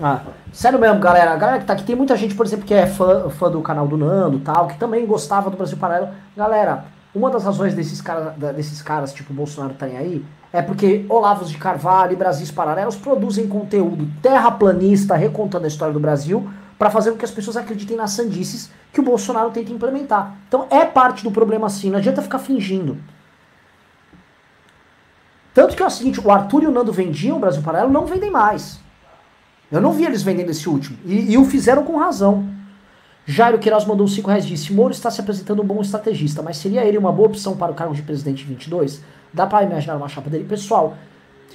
Ah, 0.00 0.20
sério 0.52 0.78
mesmo, 0.78 1.00
galera. 1.00 1.32
A 1.32 1.36
galera 1.36 1.58
que 1.58 1.64
tá 1.64 1.72
aqui, 1.72 1.82
tem 1.82 1.96
muita 1.96 2.16
gente, 2.16 2.36
por 2.36 2.46
exemplo, 2.46 2.64
que 2.64 2.74
é 2.74 2.86
fã, 2.86 3.28
fã 3.30 3.50
do 3.50 3.60
canal 3.62 3.88
do 3.88 3.96
Nando 3.96 4.38
tal, 4.38 4.68
que 4.68 4.78
também 4.78 5.04
gostava 5.04 5.50
do 5.50 5.56
Brasil 5.56 5.78
Paralelo. 5.78 6.12
Galera, 6.36 6.84
uma 7.12 7.30
das 7.30 7.42
razões 7.42 7.74
desses, 7.74 8.00
cara, 8.00 8.30
desses 8.54 8.80
caras, 8.80 9.12
tipo 9.12 9.32
o 9.32 9.36
Bolsonaro, 9.36 9.74
tá 9.74 9.86
aí, 9.86 10.24
é 10.52 10.62
porque 10.62 11.04
Olavos 11.08 11.50
de 11.50 11.58
Carvalho 11.58 12.12
e 12.12 12.16
Brasis 12.16 12.52
Paralelos 12.52 12.94
produzem 12.94 13.48
conteúdo 13.48 14.08
terraplanista, 14.22 15.16
recontando 15.16 15.64
a 15.64 15.68
história 15.68 15.92
do 15.92 15.98
Brasil, 15.98 16.48
para 16.78 16.90
fazer 16.90 17.10
com 17.12 17.18
que 17.18 17.24
as 17.24 17.30
pessoas 17.30 17.56
acreditem 17.56 17.96
nas 17.96 18.10
sandices 18.10 18.70
que 18.92 19.00
o 19.00 19.02
Bolsonaro 19.02 19.50
tenta 19.50 19.72
implementar. 19.72 20.36
Então 20.48 20.66
é 20.70 20.84
parte 20.84 21.22
do 21.22 21.30
problema 21.30 21.68
sim, 21.68 21.90
não 21.90 21.98
adianta 21.98 22.22
ficar 22.22 22.38
fingindo. 22.38 22.98
Tanto 25.54 25.74
que 25.74 25.82
é 25.82 25.86
o 25.86 25.90
seguinte, 25.90 26.20
o 26.20 26.30
Arthur 26.30 26.64
e 26.64 26.66
o 26.66 26.70
Nando 26.70 26.92
vendiam 26.92 27.38
o 27.38 27.40
Brasil 27.40 27.62
Paralelo, 27.62 27.90
não 27.90 28.04
vendem 28.04 28.30
mais. 28.30 28.78
Eu 29.72 29.80
não 29.80 29.92
vi 29.92 30.04
eles 30.04 30.22
vendendo 30.22 30.50
esse 30.50 30.68
último. 30.68 30.98
E, 31.04 31.32
e 31.32 31.38
o 31.38 31.44
fizeram 31.46 31.82
com 31.82 31.96
razão. 31.96 32.46
Jairo 33.24 33.58
Queiroz 33.58 33.84
mandou 33.84 34.06
5 34.06 34.28
reais 34.28 34.44
e 34.44 34.48
disse: 34.48 34.72
Moro 34.72 34.92
está 34.92 35.10
se 35.10 35.20
apresentando 35.20 35.62
um 35.62 35.66
bom 35.66 35.80
estrategista, 35.80 36.42
mas 36.42 36.58
seria 36.58 36.84
ele 36.84 36.96
uma 36.96 37.10
boa 37.10 37.28
opção 37.28 37.56
para 37.56 37.72
o 37.72 37.74
cargo 37.74 37.94
de 37.94 38.02
presidente 38.02 38.44
22? 38.44 39.02
Dá 39.32 39.46
para 39.46 39.64
imaginar 39.64 39.96
uma 39.96 40.08
chapa 40.08 40.30
dele? 40.30 40.44
Pessoal, 40.44 40.96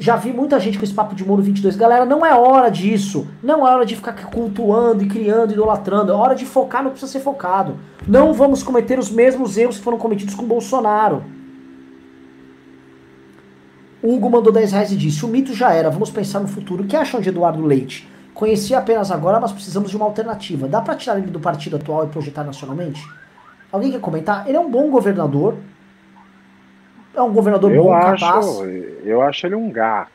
já 0.02 0.16
vi 0.16 0.34
muita 0.34 0.60
gente 0.60 0.80
com 0.80 0.84
esse 0.84 0.96
papo 0.96 1.14
de 1.14 1.24
Moro 1.24 1.44
22. 1.44 1.76
Galera, 1.76 2.06
não 2.06 2.26
é 2.26 2.34
hora 2.34 2.72
disso. 2.72 3.28
Não 3.44 3.68
é 3.68 3.72
hora 3.72 3.86
de 3.86 3.96
ficar 3.96 4.14
cultuando 4.32 5.04
e 5.04 5.08
criando, 5.08 5.54
idolatrando. 5.54 6.12
É 6.12 6.16
hora 6.16 6.34
de 6.34 6.44
focar 6.44 6.84
que 6.86 6.90
precisa 6.90 7.12
ser 7.12 7.20
focado. 7.20 7.78
Não 8.08 8.34
vamos 8.34 8.64
cometer 8.64 8.98
os 8.98 9.12
mesmos 9.12 9.58
erros 9.58 9.78
que 9.78 9.84
foram 9.84 10.00
cometidos 10.00 10.34
com 10.34 10.44
Bolsonaro. 10.44 11.24
Hugo 14.02 14.28
mandou 14.28 14.52
10 14.52 14.72
reais 14.72 14.92
e 14.92 14.98
disse: 14.98 15.24
O 15.24 15.28
mito 15.28 15.54
já 15.54 15.72
era, 15.72 15.92
vamos 15.92 16.10
pensar 16.10 16.40
no 16.40 16.48
futuro. 16.48 16.84
O 16.84 16.88
que 16.88 16.96
acham 16.96 17.22
de 17.22 17.30
Eduardo 17.30 17.64
Leite? 17.64 18.10
Conheci 18.34 18.74
apenas 18.74 19.12
agora, 19.12 19.40
mas 19.40 19.52
precisamos 19.52 19.92
de 19.92 19.98
uma 19.98 20.08
alternativa. 20.08 20.68
Dá 20.68 20.82
para 20.82 20.96
tirar 20.96 21.20
ele 21.20 21.30
do 21.30 21.40
partido 21.40 21.76
atual 21.76 22.06
e 22.06 22.10
projetar 22.10 22.44
nacionalmente? 22.44 23.08
Alguém 23.72 23.92
quer 23.92 24.02
comentar? 24.02 24.48
Ele 24.48 24.58
é 24.58 24.60
um 24.60 24.72
bom 24.72 24.90
governador. 24.90 25.58
É 27.14 27.22
um 27.22 27.34
governador 27.34 27.72
eu 27.72 27.84
bom, 27.84 27.94
acho, 27.94 28.26
capaz. 28.26 28.46
Eu 29.04 29.22
acho 29.22 29.46
ele 29.46 29.56
um 29.56 29.70
gato. 29.72 30.12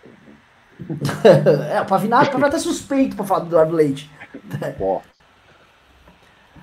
é, 1.71 1.81
o 1.81 1.87
Pavinato 1.87 2.45
até 2.45 2.59
suspeito 2.59 3.17
para 3.17 3.25
falar 3.25 3.41
do 3.41 3.47
Eduardo 3.47 3.75
Leite. 3.75 4.11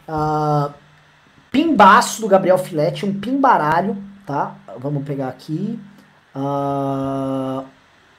uh, 0.07 0.73
pimbaço 1.51 2.21
do 2.21 2.27
Gabriel 2.27 2.57
Filete, 2.57 3.05
um 3.05 3.19
pimbaralho, 3.19 3.97
tá? 4.25 4.55
Vamos 4.79 5.03
pegar 5.03 5.29
aqui. 5.29 5.79
Uh, 6.35 7.65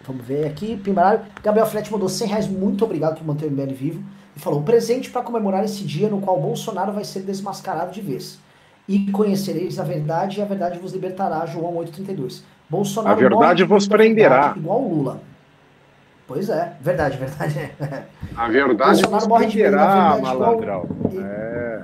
Vamos 0.07 0.25
ver 0.27 0.47
aqui, 0.47 0.77
Pimbarário. 0.77 1.25
Gabriel 1.43 1.67
Flete 1.67 1.91
mandou 1.91 2.09
100 2.09 2.29
reais, 2.29 2.47
muito 2.47 2.85
obrigado 2.85 3.17
por 3.17 3.27
manter 3.27 3.47
o 3.47 3.51
MBL 3.51 3.73
vivo. 3.73 4.05
E 4.37 4.41
falou: 4.41 4.63
presente 4.63 5.11
para 5.11 5.23
comemorar 5.23 5.65
esse 5.65 5.83
dia 5.85 6.09
no 6.09 6.21
qual 6.21 6.41
Bolsonaro 6.41 6.93
vai 6.93 7.05
ser 7.05 7.21
desmascarado 7.21 7.93
de 7.93 8.01
vez. 8.01 8.39
E 8.87 9.11
conhecereis 9.11 9.79
a 9.79 9.85
verdade 9.85 10.39
e 10.39 10.43
a 10.43 10.45
verdade 10.45 10.79
vos 10.79 10.93
libertará, 10.93 11.45
João 11.47 11.75
8,32. 11.75 12.43
Bolsonaro 12.69 13.13
a 13.13 13.29
verdade 13.29 13.65
vos 13.65 13.89
prenderá. 13.89 14.41
Verdade, 14.41 14.59
igual 14.59 14.83
Lula. 14.83 15.21
Pois 16.27 16.49
é, 16.49 16.73
verdade, 16.81 17.19
verdade. 17.19 17.71
A 18.35 18.49
verdade 18.49 19.03
Bolsonaro 19.03 19.21
vos 19.21 19.27
morre 19.27 19.47
prenderá, 19.47 20.17
de 20.17 20.23
malandrão. 20.23 20.87
Igual, 21.11 21.25
é. 21.25 21.83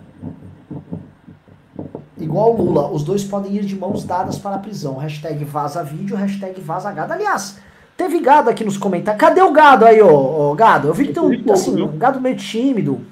Igual 2.19 2.53
Lula, 2.53 2.91
os 2.91 3.03
dois 3.03 3.23
podem 3.25 3.55
ir 3.57 3.65
de 3.65 3.77
mãos 3.77 4.05
dadas 4.05 4.39
para 4.39 4.57
a 4.57 4.59
prisão. 4.59 4.97
Hashtag 4.97 5.45
vaza 5.45 5.83
vídeo, 5.83 6.17
hashtag 6.17 6.61
vaza 6.61 6.91
gado. 6.93 7.13
Aliás, 7.13 7.59
Teve 8.01 8.19
gado 8.19 8.49
aqui 8.49 8.65
nos 8.65 8.79
comentários. 8.79 9.21
Cadê 9.21 9.43
o 9.43 9.53
gado 9.53 9.85
aí, 9.85 10.01
ô, 10.01 10.09
ô 10.09 10.55
gado? 10.55 10.89
Eu 10.89 10.95
vi 10.95 11.09
que 11.09 11.13
tem 11.13 11.23
um, 11.23 11.53
assim, 11.53 11.83
um 11.83 11.99
gado 11.99 12.19
meio 12.19 12.35
tímido. 12.35 13.03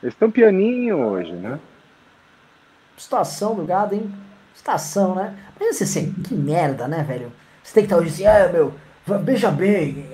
Eles 0.00 0.14
estão 0.14 0.30
pianinho 0.30 0.98
hoje, 0.98 1.32
né? 1.32 1.58
Situação 3.00 3.54
do 3.54 3.64
gado, 3.64 3.94
hein? 3.94 4.12
Situação, 4.54 5.14
né? 5.14 5.34
Mas 5.58 5.80
assim, 5.80 6.12
que 6.12 6.34
merda, 6.34 6.86
né, 6.86 7.02
velho? 7.02 7.32
Você 7.62 7.72
tem 7.72 7.84
que 7.84 7.86
estar 7.86 7.96
hoje 7.96 8.10
assim, 8.10 8.26
ah, 8.26 8.52
meu, 8.52 8.74
beija 9.20 9.50
bem. 9.50 10.06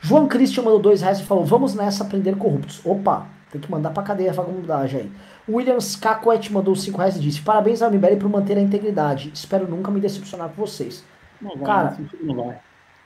João 0.00 0.26
Christian 0.26 0.62
mandou 0.62 0.78
dois 0.78 1.02
reais 1.02 1.20
e 1.20 1.24
falou: 1.24 1.44
vamos 1.44 1.74
nessa 1.74 2.06
prender 2.06 2.36
corruptos. 2.36 2.80
Opa, 2.86 3.26
tem 3.52 3.60
que 3.60 3.70
mandar 3.70 3.90
pra 3.90 4.02
cadeia 4.02 4.30
a 4.30 4.32
vagabundagem 4.32 5.00
aí. 5.00 5.12
Williams 5.46 5.94
Cacoet 5.94 6.50
mandou 6.50 6.74
cinco 6.74 6.98
reais 6.98 7.16
e 7.16 7.20
disse: 7.20 7.42
Parabéns 7.42 7.82
ao 7.82 7.90
MBL 7.90 8.16
por 8.18 8.30
manter 8.30 8.56
a 8.56 8.60
integridade. 8.62 9.30
Espero 9.34 9.68
nunca 9.68 9.90
me 9.90 10.00
decepcionar 10.00 10.48
com 10.48 10.64
vocês. 10.64 11.04
Não 11.40 11.54
vai, 11.56 11.66
Cara, 11.66 11.98
não 12.22 12.46
vai. 12.46 12.58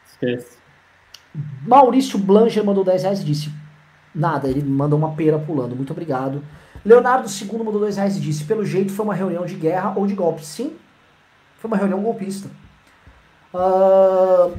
Esquece. 0.09 0.57
Maurício 1.67 2.19
Blanger 2.19 2.65
mandou 2.65 2.85
10 2.85 3.03
reais 3.03 3.21
e 3.23 3.25
disse: 3.25 3.53
Nada, 4.15 4.49
ele 4.49 4.63
mandou 4.63 4.97
uma 4.97 5.17
pera 5.17 5.37
pulando. 5.37 5.75
Muito 5.75 5.93
obrigado. 5.93 6.45
Leonardo 6.85 7.29
II 7.29 7.59
mandou 7.59 7.81
2 7.81 7.97
reais 7.97 8.17
e 8.17 8.21
disse: 8.21 8.45
Pelo 8.45 8.65
jeito 8.65 8.93
foi 8.93 9.05
uma 9.05 9.15
reunião 9.15 9.45
de 9.45 9.55
guerra 9.55 9.93
ou 9.97 10.07
de 10.07 10.15
golpe. 10.15 10.45
Sim, 10.45 10.77
foi 11.59 11.69
uma 11.69 11.77
reunião 11.77 12.01
golpista. 12.01 12.49
Uh, 13.53 14.57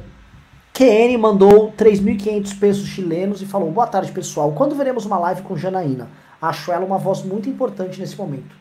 QN 0.72 1.16
mandou 1.18 1.72
3.500 1.72 2.58
pesos 2.58 2.88
chilenos 2.88 3.42
e 3.42 3.46
falou: 3.46 3.70
Boa 3.70 3.86
tarde, 3.86 4.12
pessoal. 4.12 4.52
Quando 4.52 4.74
veremos 4.74 5.04
uma 5.04 5.18
live 5.18 5.42
com 5.42 5.56
Janaína? 5.56 6.08
Acho 6.40 6.72
ela 6.72 6.84
uma 6.84 6.98
voz 6.98 7.22
muito 7.22 7.48
importante 7.48 8.00
nesse 8.00 8.16
momento. 8.16 8.54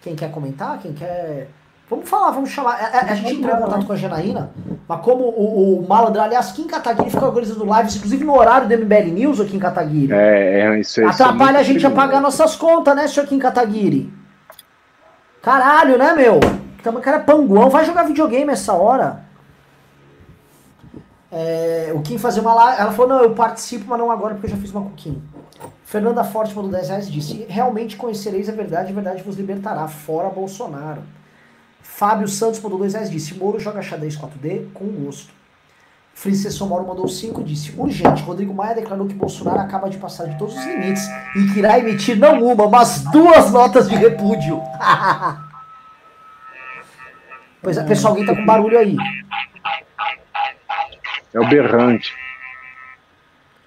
Quem 0.00 0.14
quer 0.14 0.30
comentar? 0.30 0.78
Quem 0.80 0.92
quer 0.92 1.48
Vamos 1.92 2.08
falar, 2.08 2.30
vamos 2.30 2.48
chamar. 2.48 2.72
A, 2.72 2.86
a, 2.86 3.12
a 3.12 3.14
gente 3.14 3.34
entrou 3.34 3.54
em 3.54 3.60
contato 3.60 3.84
com 3.84 3.92
a 3.92 3.96
Janaína, 3.96 4.50
mas 4.88 5.00
como 5.02 5.24
o, 5.24 5.78
o 5.78 5.86
Malandro, 5.86 6.22
aliás, 6.22 6.50
Kim 6.52 6.66
Kataguiri 6.66 7.10
fica 7.10 7.26
organizando 7.26 7.66
lives, 7.66 7.96
inclusive 7.96 8.24
no 8.24 8.34
horário 8.34 8.66
do 8.66 8.78
MBL 8.78 9.12
News, 9.12 9.38
o 9.38 9.44
Kim 9.44 9.58
Kataguiri. 9.58 10.10
É, 10.10 10.60
é 10.60 10.80
isso 10.80 11.00
aí. 11.00 11.06
Atrapalha 11.06 11.58
a 11.58 11.62
gente 11.62 11.86
a 11.86 11.90
pagar 11.90 12.22
nossas 12.22 12.56
contas, 12.56 12.96
né, 12.96 13.06
senhor 13.06 13.26
Kim 13.26 13.38
Kataguiri? 13.38 14.10
Caralho, 15.42 15.98
né, 15.98 16.14
meu? 16.14 16.40
O 16.82 17.00
cara 17.02 17.18
é 17.18 17.20
panguão, 17.20 17.68
vai 17.68 17.84
jogar 17.84 18.04
videogame 18.04 18.50
essa 18.50 18.72
hora. 18.72 19.20
É, 21.30 21.92
o 21.94 22.00
Kim 22.00 22.16
fazer 22.16 22.40
uma 22.40 22.54
live, 22.54 22.80
ela 22.80 22.92
falou, 22.92 23.10
não, 23.10 23.22
eu 23.22 23.34
participo, 23.34 23.84
mas 23.86 23.98
não 23.98 24.10
agora, 24.10 24.32
porque 24.32 24.46
eu 24.46 24.50
já 24.52 24.56
fiz 24.56 24.70
uma 24.70 24.80
com 24.80 24.88
o 24.88 24.94
Kim. 24.94 25.22
Fernanda 25.84 26.24
Forte 26.24 26.56
mandou 26.56 26.70
10 26.70 26.88
reais 26.88 27.08
e 27.08 27.10
disse, 27.10 27.46
realmente 27.50 27.98
conhecereis 27.98 28.48
a 28.48 28.52
verdade, 28.52 28.90
a 28.90 28.94
verdade 28.94 29.22
vos 29.22 29.36
libertará, 29.36 29.86
fora 29.88 30.30
Bolsonaro. 30.30 31.02
Fábio 32.02 32.26
Santos 32.26 32.60
mandou 32.60 32.80
2 32.80 32.94
reais 32.94 33.08
disse: 33.08 33.32
Moro 33.34 33.60
joga 33.60 33.80
xadrez 33.80 34.18
4D 34.18 34.72
com 34.74 34.86
gosto. 34.86 35.32
Francisco 36.12 36.66
Moro 36.66 36.84
mandou 36.84 37.06
5 37.06 37.44
disse: 37.44 37.72
Urgente, 37.78 38.24
Rodrigo 38.24 38.52
Maia 38.52 38.74
declarou 38.74 39.06
que 39.06 39.14
Bolsonaro 39.14 39.60
acaba 39.60 39.88
de 39.88 39.98
passar 39.98 40.26
de 40.26 40.36
todos 40.36 40.52
os 40.56 40.64
limites 40.64 41.06
e 41.36 41.46
que 41.52 41.60
irá 41.60 41.78
emitir 41.78 42.18
não 42.18 42.42
uma, 42.42 42.68
mas 42.68 43.04
duas 43.12 43.52
notas 43.52 43.88
de 43.88 43.94
repúdio. 43.94 44.60
Pois 47.62 47.78
é, 47.78 47.84
pessoal, 47.84 48.14
alguém 48.14 48.26
tá 48.26 48.34
com 48.34 48.44
barulho 48.44 48.76
aí. 48.76 48.96
É 51.32 51.38
o 51.38 51.48
berrante. 51.48 52.12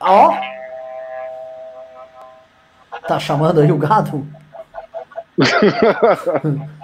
Ó. 0.02 0.38
Tá 3.08 3.18
chamando 3.18 3.62
aí 3.62 3.72
o 3.72 3.78
gado? 3.78 4.28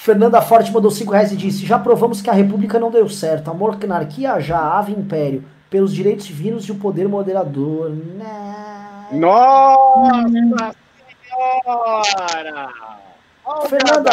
Fernanda 0.00 0.40
Forte 0.40 0.70
mandou 0.70 0.92
5 0.92 1.10
reais 1.10 1.32
e 1.32 1.36
disse: 1.36 1.66
Já 1.66 1.76
provamos 1.76 2.22
que 2.22 2.30
a 2.30 2.32
República 2.32 2.78
não 2.78 2.88
deu 2.88 3.08
certo. 3.08 3.50
A 3.50 3.54
monarquia 3.54 4.38
já 4.38 4.58
ave 4.78 4.92
império. 4.92 5.44
Pelos 5.68 5.92
direitos 5.92 6.24
divinos 6.24 6.64
e 6.66 6.72
o 6.72 6.76
poder 6.76 7.08
moderador. 7.08 7.90
Né? 7.90 9.08
Nossa 9.12 10.28
Senhora! 11.28 12.68
Fernanda. 13.68 14.10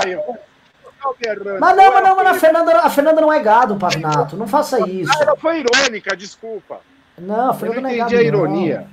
Mas 1.60 1.78
não, 1.78 1.94
mas 1.94 2.04
não, 2.04 2.16
mas 2.16 2.28
a 2.28 2.34
Fernanda, 2.34 2.80
a 2.80 2.90
Fernanda 2.90 3.22
não 3.22 3.32
é 3.32 3.40
gado, 3.40 3.76
Pavinato. 3.76 4.36
Não 4.36 4.48
faça 4.48 4.90
isso. 4.90 5.12
Ah, 5.16 5.22
ela 5.24 5.36
foi 5.38 5.60
irônica, 5.64 6.18
desculpa. 6.18 6.80
Não, 7.18 7.52
a 7.52 7.54
Eu 7.54 7.54
Fernanda 7.54 7.82
não 7.82 7.90
não, 7.90 7.90
é 7.90 8.00
entendi 8.00 8.16
gado. 8.16 8.24
a 8.24 8.24
ironia. 8.24 8.88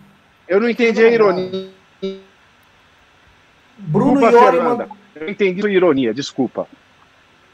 Eu 0.46 0.60
não 0.60 0.68
entendi 0.68 1.02
a 1.02 1.08
ironia. 1.10 1.68
Não. 2.02 2.18
Bruno 3.78 4.20
Desculpa, 4.20 4.36
Iori, 4.36 4.56
Fernanda. 4.58 4.86
mandou, 4.86 4.96
Eu 5.16 5.28
entendi 5.30 5.66
a 5.66 5.70
ironia, 5.70 6.12
desculpa. 6.14 6.68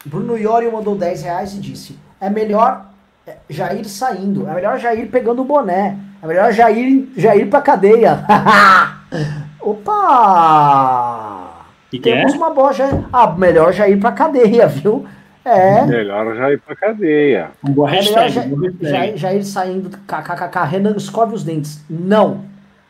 Bruno 0.08 0.36
Iori 0.36 0.70
mandou 0.70 0.96
10 0.96 1.22
reais 1.22 1.54
e 1.54 1.60
disse: 1.60 1.98
É 2.20 2.30
melhor 2.30 2.86
é, 3.26 3.36
Jair 3.48 3.86
saindo. 3.86 4.48
É 4.48 4.54
melhor 4.54 4.78
Jair 4.78 5.08
pegando 5.10 5.42
o 5.42 5.44
boné. 5.44 5.98
É 6.22 6.26
melhor 6.26 6.52
Jair, 6.52 7.08
Jair 7.16 7.48
pra 7.48 7.60
cadeia. 7.60 8.24
Opa! 9.60 11.48
Que, 11.90 11.98
que 11.98 12.10
é? 12.10 12.16
Temos 12.16 12.34
uma 12.34 12.50
boa 12.50 12.72
Jair. 12.72 13.04
Ah, 13.12 13.26
melhor 13.28 13.72
Jair 13.72 13.98
pra 14.00 14.12
cadeia, 14.12 14.66
viu? 14.66 15.06
É. 15.44 15.82
Melhor 15.86 16.36
já 16.36 16.52
ir 16.52 16.60
pra 16.60 16.76
cadeia. 16.76 17.50
Boa 17.62 17.88
É 17.90 18.02
melhor 18.02 18.14
boa 18.14 18.22
hashtag. 18.22 18.76
Jair, 18.82 19.16
Jair 19.16 19.44
saindo, 19.44 19.90
kkkk, 20.06 20.66
Renan 20.68 20.94
escove 20.96 21.34
os 21.34 21.42
dentes. 21.42 21.82
Não. 21.88 22.44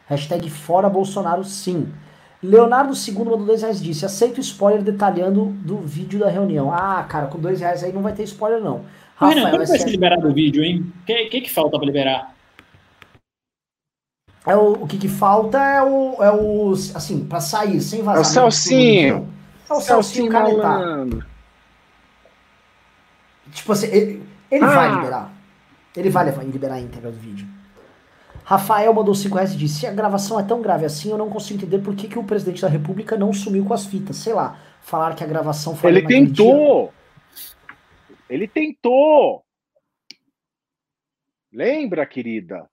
Hashtag 0.08 0.50
fora 0.50 0.88
Bolsonaro, 0.88 1.44
sim. 1.44 1.86
Leonardo 2.42 2.92
II 2.94 3.14
mandou 3.18 3.44
dois 3.44 3.62
reais 3.62 3.82
disse, 3.82 4.04
aceito 4.06 4.40
spoiler 4.40 4.82
detalhando 4.82 5.46
do 5.46 5.78
vídeo 5.78 6.20
da 6.20 6.28
reunião. 6.30 6.72
Ah, 6.72 7.04
cara, 7.08 7.26
com 7.26 7.38
dois 7.38 7.60
reais 7.60 7.82
aí 7.82 7.92
não 7.92 8.02
vai 8.02 8.12
ter 8.12 8.22
spoiler, 8.24 8.60
não. 8.60 8.84
Ô, 9.20 9.26
Renan, 9.26 9.50
quando 9.50 9.66
vai 9.66 9.78
ser 9.78 9.88
liberado 9.90 10.28
o 10.28 10.32
vídeo, 10.32 10.62
hein? 10.62 10.92
O 11.02 11.04
que, 11.04 11.24
que, 11.26 11.40
que 11.42 11.50
falta 11.50 11.76
pra 11.76 11.86
liberar? 11.86 12.34
é 14.46 14.56
o, 14.56 14.84
o 14.84 14.86
que, 14.86 14.96
que 14.96 15.08
falta 15.08 15.58
é 15.58 15.82
o, 15.82 16.22
é 16.22 16.30
o, 16.32 16.72
assim, 16.94 17.24
pra 17.26 17.38
sair, 17.40 17.80
sem 17.82 18.02
vazar. 18.02 18.18
É 18.18 18.20
o 18.22 18.24
Celcinho. 18.24 19.28
É 19.68 19.72
o 19.74 19.80
Celcinho 19.80 20.30
canetar. 20.32 20.78
malandro. 20.78 21.26
Tipo 23.52 23.72
assim, 23.72 23.86
ele, 23.88 24.22
ele 24.50 24.64
Ah. 24.64 24.68
vai 24.68 24.94
liberar. 24.94 25.32
Ele 25.96 26.10
vai 26.10 26.24
levar- 26.26 26.44
liberar 26.44 26.74
a 26.76 26.80
íntegra 26.80 27.10
do 27.10 27.18
vídeo. 27.18 27.46
Rafael 28.48 28.94
mandou 28.94 29.14
5 29.14 29.34
reais 29.34 29.52
e 29.52 29.58
disse: 29.58 29.80
Se 29.80 29.86
a 29.86 29.92
gravação 29.92 30.40
é 30.40 30.42
tão 30.42 30.62
grave 30.62 30.86
assim, 30.86 31.10
eu 31.10 31.18
não 31.18 31.28
consigo 31.28 31.58
entender 31.58 31.80
por 31.80 31.94
que, 31.94 32.08
que 32.08 32.18
o 32.18 32.24
presidente 32.24 32.62
da 32.62 32.68
República 32.68 33.14
não 33.14 33.30
sumiu 33.30 33.62
com 33.62 33.74
as 33.74 33.84
fitas. 33.84 34.16
Sei 34.16 34.32
lá, 34.32 34.58
falar 34.80 35.14
que 35.14 35.22
a 35.22 35.26
gravação 35.26 35.76
foi. 35.76 35.90
Ele 35.90 36.06
tentou. 36.06 36.90
Ele 38.26 38.48
tentou. 38.48 39.44
Lembra, 41.52 42.06
querida? 42.06 42.66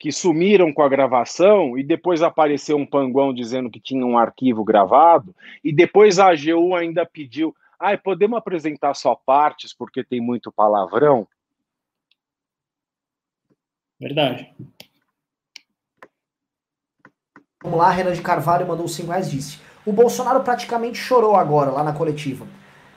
Que 0.00 0.10
sumiram 0.10 0.72
com 0.72 0.82
a 0.82 0.88
gravação 0.88 1.78
e 1.78 1.84
depois 1.84 2.22
apareceu 2.22 2.76
um 2.76 2.86
panguão 2.86 3.32
dizendo 3.32 3.70
que 3.70 3.78
tinha 3.78 4.04
um 4.04 4.18
arquivo 4.18 4.64
gravado 4.64 5.32
e 5.62 5.72
depois 5.72 6.18
a 6.18 6.32
AGU 6.32 6.74
ainda 6.74 7.06
pediu, 7.06 7.54
ai, 7.78 7.96
podemos 7.96 8.36
apresentar 8.36 8.94
só 8.94 9.14
partes 9.14 9.72
porque 9.72 10.02
tem 10.02 10.20
muito 10.20 10.50
palavrão? 10.50 11.28
Verdade. 14.00 14.52
Vamos 17.62 17.78
lá, 17.78 17.90
Renan 17.90 18.12
de 18.12 18.22
Carvalho 18.22 18.66
mandou 18.66 18.88
5 18.88 19.10
reais 19.10 19.30
disse: 19.30 19.58
O 19.84 19.92
Bolsonaro 19.92 20.40
praticamente 20.40 20.96
chorou 20.96 21.36
agora 21.36 21.70
lá 21.70 21.84
na 21.84 21.92
coletiva. 21.92 22.46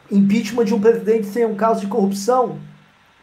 Impeachment 0.10 0.64
de 0.64 0.74
um 0.74 0.80
presidente 0.80 1.28
sem 1.28 1.46
um 1.46 1.54
caso 1.54 1.82
de 1.82 1.88
corrupção? 1.88 2.60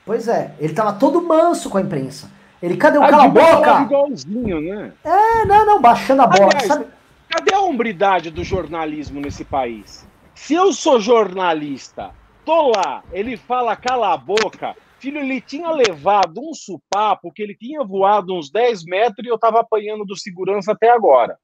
Pois 0.04 0.28
é, 0.28 0.54
ele 0.58 0.74
tava 0.74 0.92
todo 0.92 1.22
manso 1.22 1.70
com 1.70 1.78
a 1.78 1.80
imprensa. 1.80 2.30
Ele, 2.62 2.76
cadê 2.76 2.98
o 2.98 3.00
cala 3.00 3.24
a 3.24 3.28
boca? 3.28 3.80
igualzinho, 3.80 4.60
né? 4.60 4.92
É, 5.02 5.46
não, 5.46 5.64
não, 5.64 5.80
baixando 5.80 6.20
a 6.20 6.26
bola. 6.26 6.50
Aliás, 6.50 6.66
sabe? 6.66 6.84
Cadê 7.30 7.54
a 7.54 7.60
hombridade 7.60 8.30
do 8.30 8.44
jornalismo 8.44 9.18
nesse 9.18 9.42
país? 9.42 10.06
Se 10.34 10.52
eu 10.52 10.74
sou 10.74 11.00
jornalista, 11.00 12.10
tô 12.44 12.70
lá, 12.76 13.02
ele 13.12 13.38
fala 13.38 13.74
cala 13.76 14.12
a 14.12 14.16
boca, 14.18 14.76
filho, 15.00 15.18
ele 15.18 15.40
tinha 15.40 15.70
levado 15.70 16.40
um 16.40 16.52
supapo 16.54 17.32
que 17.32 17.42
ele 17.42 17.54
tinha 17.54 17.82
voado 17.82 18.34
uns 18.34 18.50
10 18.50 18.84
metros 18.84 19.26
e 19.26 19.28
eu 19.28 19.38
tava 19.38 19.60
apanhando 19.60 20.04
do 20.04 20.16
segurança 20.16 20.72
até 20.72 20.90
agora. 20.90 21.38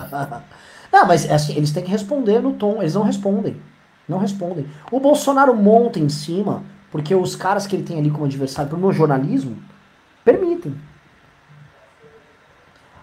Não, 0.92 1.06
mas 1.06 1.24
é 1.24 1.34
assim, 1.34 1.56
eles 1.56 1.70
têm 1.70 1.84
que 1.84 1.90
responder 1.90 2.40
no 2.40 2.54
tom. 2.54 2.80
Eles 2.80 2.94
não 2.94 3.02
respondem. 3.02 3.56
Não 4.08 4.18
respondem. 4.18 4.66
O 4.90 4.98
Bolsonaro 4.98 5.54
monta 5.54 6.00
em 6.00 6.08
cima, 6.08 6.64
porque 6.90 7.14
os 7.14 7.36
caras 7.36 7.64
que 7.64 7.76
ele 7.76 7.84
tem 7.84 7.98
ali 7.98 8.10
como 8.10 8.24
adversário 8.24 8.76
no 8.76 8.92
jornalismo 8.92 9.56
permitem. 10.24 10.74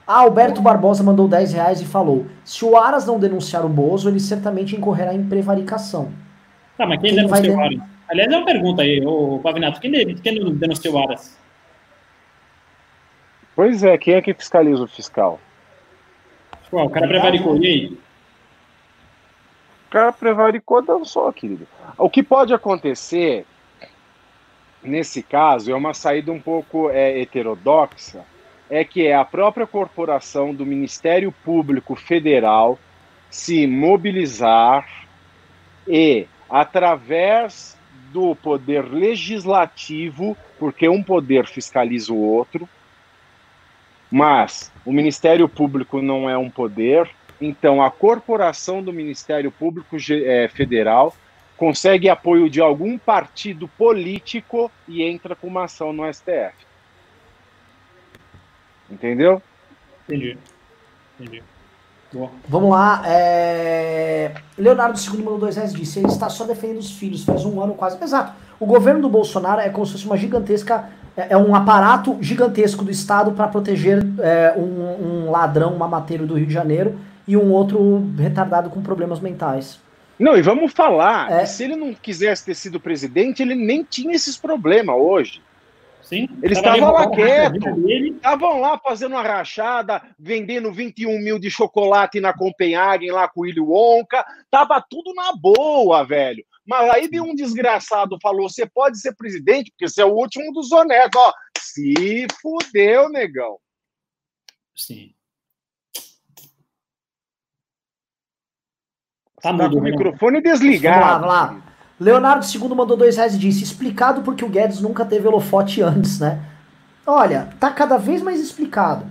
Ah, 0.06 0.20
Alberto 0.20 0.62
Barbosa 0.62 1.02
mandou 1.02 1.30
10 1.30 1.54
reais 1.54 1.80
e 1.80 1.86
falou: 1.86 2.26
se 2.44 2.66
o 2.66 2.76
Aras 2.76 3.06
não 3.06 3.18
denunciar 3.18 3.66
o 3.66 3.70
Bozo, 3.70 4.10
ele 4.10 4.20
certamente 4.20 4.76
incorrerá 4.76 5.14
em 5.14 5.24
prevaricação. 5.26 6.12
Tá, 6.78 6.86
mas 6.86 7.00
quem, 7.00 7.16
Quem 7.16 7.28
vai 7.28 7.42
denunciou 7.42 7.58
o 7.58 7.66
Aras? 7.66 7.97
Aliás, 8.10 8.32
é 8.32 8.38
uma 8.38 8.46
pergunta 8.46 8.82
aí, 8.82 9.06
ô 9.06 9.40
Pavinato. 9.40 9.80
Quem, 9.82 10.16
quem 10.16 10.54
denunciou 10.56 10.96
o 10.96 11.00
Aras? 11.00 11.38
Pois 13.56 13.84
é, 13.84 13.98
quem 13.98 14.14
é 14.14 14.22
que 14.22 14.34
fiscaliza 14.34 14.84
o 14.84 14.88
fiscal? 14.88 15.40
Pô, 16.70 16.84
o 16.84 16.90
cara 16.90 17.08
prevaricou. 17.08 17.58
E 17.58 17.68
aí? 17.68 17.86
O 19.88 19.90
cara 19.90 20.12
prevaricou, 20.12 21.06
só, 21.06 21.32
querido. 21.32 21.68
O 21.98 22.10
que 22.10 22.22
pode 22.22 22.54
acontecer 22.54 23.46
nesse 24.84 25.24
caso 25.24 25.72
é 25.72 25.76
uma 25.76 25.94
saída 25.94 26.32
um 26.32 26.40
pouco 26.40 26.90
é, 26.90 27.20
heterodoxa, 27.20 28.24
é 28.70 28.84
que 28.84 29.08
é 29.08 29.16
a 29.16 29.26
própria 29.26 29.66
corporação 29.66 30.54
do 30.54 30.66
Ministério 30.66 31.32
Público 31.44 31.96
Federal 31.96 32.78
se 33.30 33.66
mobilizar 33.66 34.88
e, 35.88 36.28
através 36.50 37.77
do 38.12 38.36
poder 38.36 38.86
legislativo, 38.86 40.38
porque 40.58 40.88
um 40.88 41.04
poder 41.04 41.46
fiscaliza 41.46 42.14
o 42.14 42.18
outro, 42.18 42.68
mas 44.10 44.72
o 44.86 44.92
Ministério 44.92 45.48
Público 45.50 46.02
não 46.02 46.30
é 46.30 46.38
um 46.38 46.50
poder, 46.50 47.10
então 47.40 47.82
a 47.82 47.92
corporação 47.92 48.82
do 48.82 48.94
Ministério 48.94 49.52
Público 49.52 49.98
eh, 50.10 50.48
Federal 50.48 51.16
consegue 51.58 52.08
apoio 52.08 52.50
de 52.50 52.62
algum 52.62 52.98
partido 52.98 53.68
político 53.68 54.72
e 54.88 55.04
entra 55.04 55.36
com 55.36 55.48
uma 55.48 55.66
ação 55.66 55.92
no 55.92 56.12
STF. 56.12 56.56
Entendeu? 58.90 59.42
Entendi. 60.08 60.38
Entendi. 61.20 61.44
Boa. 62.12 62.30
Vamos 62.48 62.70
lá. 62.72 63.04
é, 63.06 64.32
Leonardo 64.58 64.98
II 65.00 65.20
mandou 65.20 65.40
2 65.40 65.56
reais 65.58 65.74
disse: 65.74 66.00
ele 66.00 66.08
está 66.08 66.30
só 66.30 66.46
defendendo 66.46 66.80
os 66.80 66.92
filhos, 66.92 67.24
faz 67.24 67.46
um 67.46 67.62
ano 67.62 67.74
quase. 67.74 68.02
Exato. 68.02 68.34
O 68.60 68.66
governo 68.66 69.02
do 69.02 69.10
Bolsonaro 69.10 69.62
é 69.62 69.70
como 69.70 69.86
se 69.86 69.94
fosse 69.94 70.06
uma 70.06 70.18
gigantesca. 70.18 70.90
É 71.16 71.28
é 71.32 71.38
um 71.38 71.56
aparato 71.56 72.16
gigantesco 72.22 72.86
do 72.86 72.92
Estado 72.92 73.32
para 73.32 73.48
proteger 73.48 74.06
é, 74.20 74.54
um, 74.56 75.26
um 75.26 75.32
ladrão 75.32 75.76
mamateiro 75.76 76.28
do 76.28 76.36
Rio 76.36 76.46
de 76.46 76.54
Janeiro 76.54 76.96
e 77.28 77.36
um 77.36 77.52
outro 77.52 78.04
retardado 78.18 78.70
com 78.70 78.82
problemas 78.82 79.20
mentais. 79.20 79.80
Não, 80.20 80.38
e 80.38 80.42
vamos 80.44 80.74
falar, 80.74 81.32
É. 81.32 81.40
que 81.42 81.50
se 81.50 81.64
ele 81.64 81.76
não 81.76 81.94
quisesse 81.94 82.46
ter 82.46 82.56
sido 82.56 82.80
presidente, 82.80 83.42
ele 83.42 83.56
nem 83.56 83.84
tinha 83.84 84.16
esses 84.16 84.38
problemas 84.38 84.96
hoje. 84.96 85.42
Sim. 86.08 86.28
Ele 86.42 86.56
Tava 86.56 86.78
estava 86.78 86.92
lá 86.92 87.02
ali, 87.04 87.16
quieto. 87.16 87.48
a 87.48 87.50
vida 87.50 87.72
dele. 87.74 88.10
Estavam 88.12 88.62
lá 88.62 88.80
fazendo 88.80 89.12
uma 89.12 89.22
rachada, 89.24 90.02
vendendo 90.18 90.72
21 90.72 91.20
mil 91.20 91.38
de 91.38 91.52
chocolate 91.52 92.22
na 92.22 92.34
Copenhagen, 92.34 93.12
lá 93.12 93.28
com 93.28 93.42
o 93.42 93.44
Willy 93.44 93.60
Wonka. 93.60 94.26
Tava 94.50 94.82
tudo 94.90 95.14
na 95.14 95.34
boa, 95.36 96.06
velho. 96.06 96.46
Mas 96.66 96.90
aí 96.92 97.08
veio 97.10 97.24
um 97.26 97.36
desgraçado 97.36 98.18
falou: 98.22 98.50
você 98.50 98.66
pode 98.66 99.00
ser 99.02 99.16
presidente, 99.18 99.70
porque 99.72 99.90
você 99.90 100.02
é 100.02 100.06
o 100.06 100.14
último 100.14 100.54
dos 100.54 100.72
honestos. 100.72 101.22
Ó, 101.22 101.34
se 101.60 102.26
fudeu, 102.42 103.10
negão. 103.10 103.58
Sim. 104.74 105.14
Tá 109.42 109.52
Tá 109.58 109.58
com 109.58 109.58
mudo, 109.64 109.78
o 109.78 109.82
Renan. 109.82 109.98
microfone 109.98 110.42
Vamos 110.42 110.46
lá, 110.46 110.54
desligado. 110.54 111.28
vamos 111.28 111.28
lá. 111.28 111.67
Leonardo 112.00 112.46
II 112.46 112.76
mandou 112.76 112.96
2 112.96 113.18
reais 113.18 113.36
e 113.36 113.40
disse: 113.40 113.64
explicado 113.64 114.22
porque 114.22 114.46
o 114.46 114.50
Guedes 114.50 114.82
nunca 114.82 115.04
teve 115.04 115.28
holofote 115.28 115.82
antes, 115.82 116.20
né? 116.20 116.40
Olha, 117.06 117.50
tá 117.60 117.72
cada 117.72 117.98
vez 117.98 118.22
mais 118.22 118.40
explicado. 118.40 119.06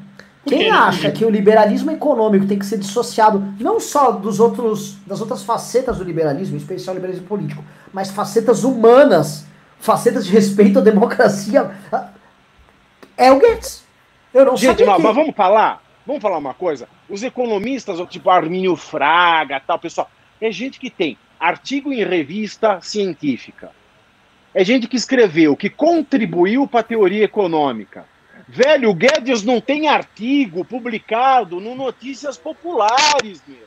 Quem 0.46 0.70
acha 0.70 1.10
que 1.10 1.24
o 1.24 1.30
liberalismo 1.30 1.90
econômico 1.90 2.46
tem 2.46 2.56
que 2.56 2.64
ser 2.64 2.78
dissociado 2.78 3.52
não 3.58 3.80
só 3.80 4.12
dos 4.12 4.38
outros, 4.38 4.96
das 5.04 5.20
outras 5.20 5.42
facetas 5.42 5.98
do 5.98 6.04
liberalismo, 6.04 6.54
em 6.54 6.60
especial 6.60 6.94
o 6.94 6.98
liberalismo 6.98 7.26
político, 7.26 7.64
mas 7.92 8.12
facetas 8.12 8.62
humanas, 8.62 9.44
facetas 9.80 10.24
de 10.24 10.30
respeito 10.30 10.78
à 10.78 10.82
democracia, 10.82 11.72
é 13.16 13.32
o 13.32 13.40
Guedes. 13.40 13.84
Eu 14.32 14.44
não 14.44 14.56
Gente, 14.56 14.84
mas, 14.84 15.02
mas 15.02 15.14
vamos 15.16 15.34
falar, 15.34 15.82
vamos 16.06 16.22
falar 16.22 16.38
uma 16.38 16.54
coisa. 16.54 16.86
Os 17.08 17.24
economistas, 17.24 17.98
tipo 18.08 18.30
Arminio 18.30 18.76
Fraga, 18.76 19.58
tal 19.58 19.80
pessoal, 19.80 20.08
é 20.40 20.52
gente 20.52 20.78
que 20.78 20.90
tem 20.90 21.18
artigo 21.38 21.92
em 21.92 22.04
revista 22.04 22.80
científica. 22.80 23.70
É 24.54 24.64
gente 24.64 24.86
que 24.86 24.96
escreveu, 24.96 25.56
que 25.56 25.68
contribuiu 25.68 26.66
para 26.66 26.80
a 26.80 26.84
teoria 26.84 27.24
econômica 27.24 28.04
Velho, 28.48 28.90
o 28.90 28.94
Guedes 28.94 29.42
não 29.42 29.60
tem 29.60 29.88
artigo 29.88 30.64
publicado 30.64 31.60
no 31.60 31.74
Notícias 31.74 32.36
Populares, 32.36 33.42
meu. 33.46 33.66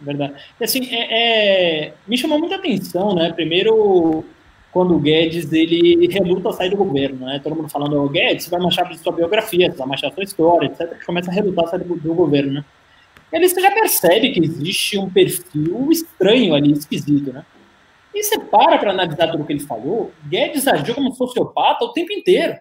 Verdade. 0.00 0.34
Assim, 0.62 0.88
é, 0.90 1.88
é, 1.88 1.94
me 2.06 2.16
chamou 2.16 2.38
muita 2.38 2.56
atenção, 2.56 3.14
né? 3.14 3.32
Primeiro, 3.32 4.24
quando 4.72 4.94
o 4.94 4.98
Guedes 4.98 5.52
ele 5.52 6.06
reluta 6.08 6.48
a 6.48 6.52
sair 6.52 6.70
do 6.70 6.76
governo, 6.76 7.26
né? 7.26 7.38
Todo 7.42 7.54
mundo 7.54 7.68
falando, 7.68 8.02
o 8.02 8.08
Guedes, 8.08 8.44
você 8.44 8.50
vai 8.50 8.60
manchar 8.60 8.92
sua 8.94 9.12
biografia, 9.12 9.70
você 9.70 9.78
vai 9.78 9.88
manchar 9.88 10.12
sua 10.12 10.24
história, 10.24 10.66
etc. 10.66 11.04
Começa 11.04 11.30
a 11.30 11.34
relutar 11.34 11.66
a 11.66 11.68
sair 11.68 11.84
do, 11.84 11.96
do 11.96 12.14
governo, 12.14 12.54
né? 12.54 12.64
E 13.32 13.48
você 13.48 13.60
já 13.60 13.70
percebe 13.70 14.32
que 14.32 14.40
existe 14.40 14.98
um 14.98 15.10
perfil 15.10 15.90
estranho 15.90 16.54
ali, 16.54 16.72
esquisito, 16.72 17.32
né? 17.32 17.44
E 18.14 18.22
você 18.22 18.38
para 18.38 18.78
para 18.78 18.92
analisar 18.92 19.30
tudo 19.30 19.42
o 19.42 19.46
que 19.46 19.52
ele 19.52 19.60
falou, 19.60 20.12
Guedes 20.28 20.68
agiu 20.68 20.94
como 20.94 21.12
sociopata 21.12 21.84
o 21.84 21.92
tempo 21.92 22.12
inteiro 22.12 22.58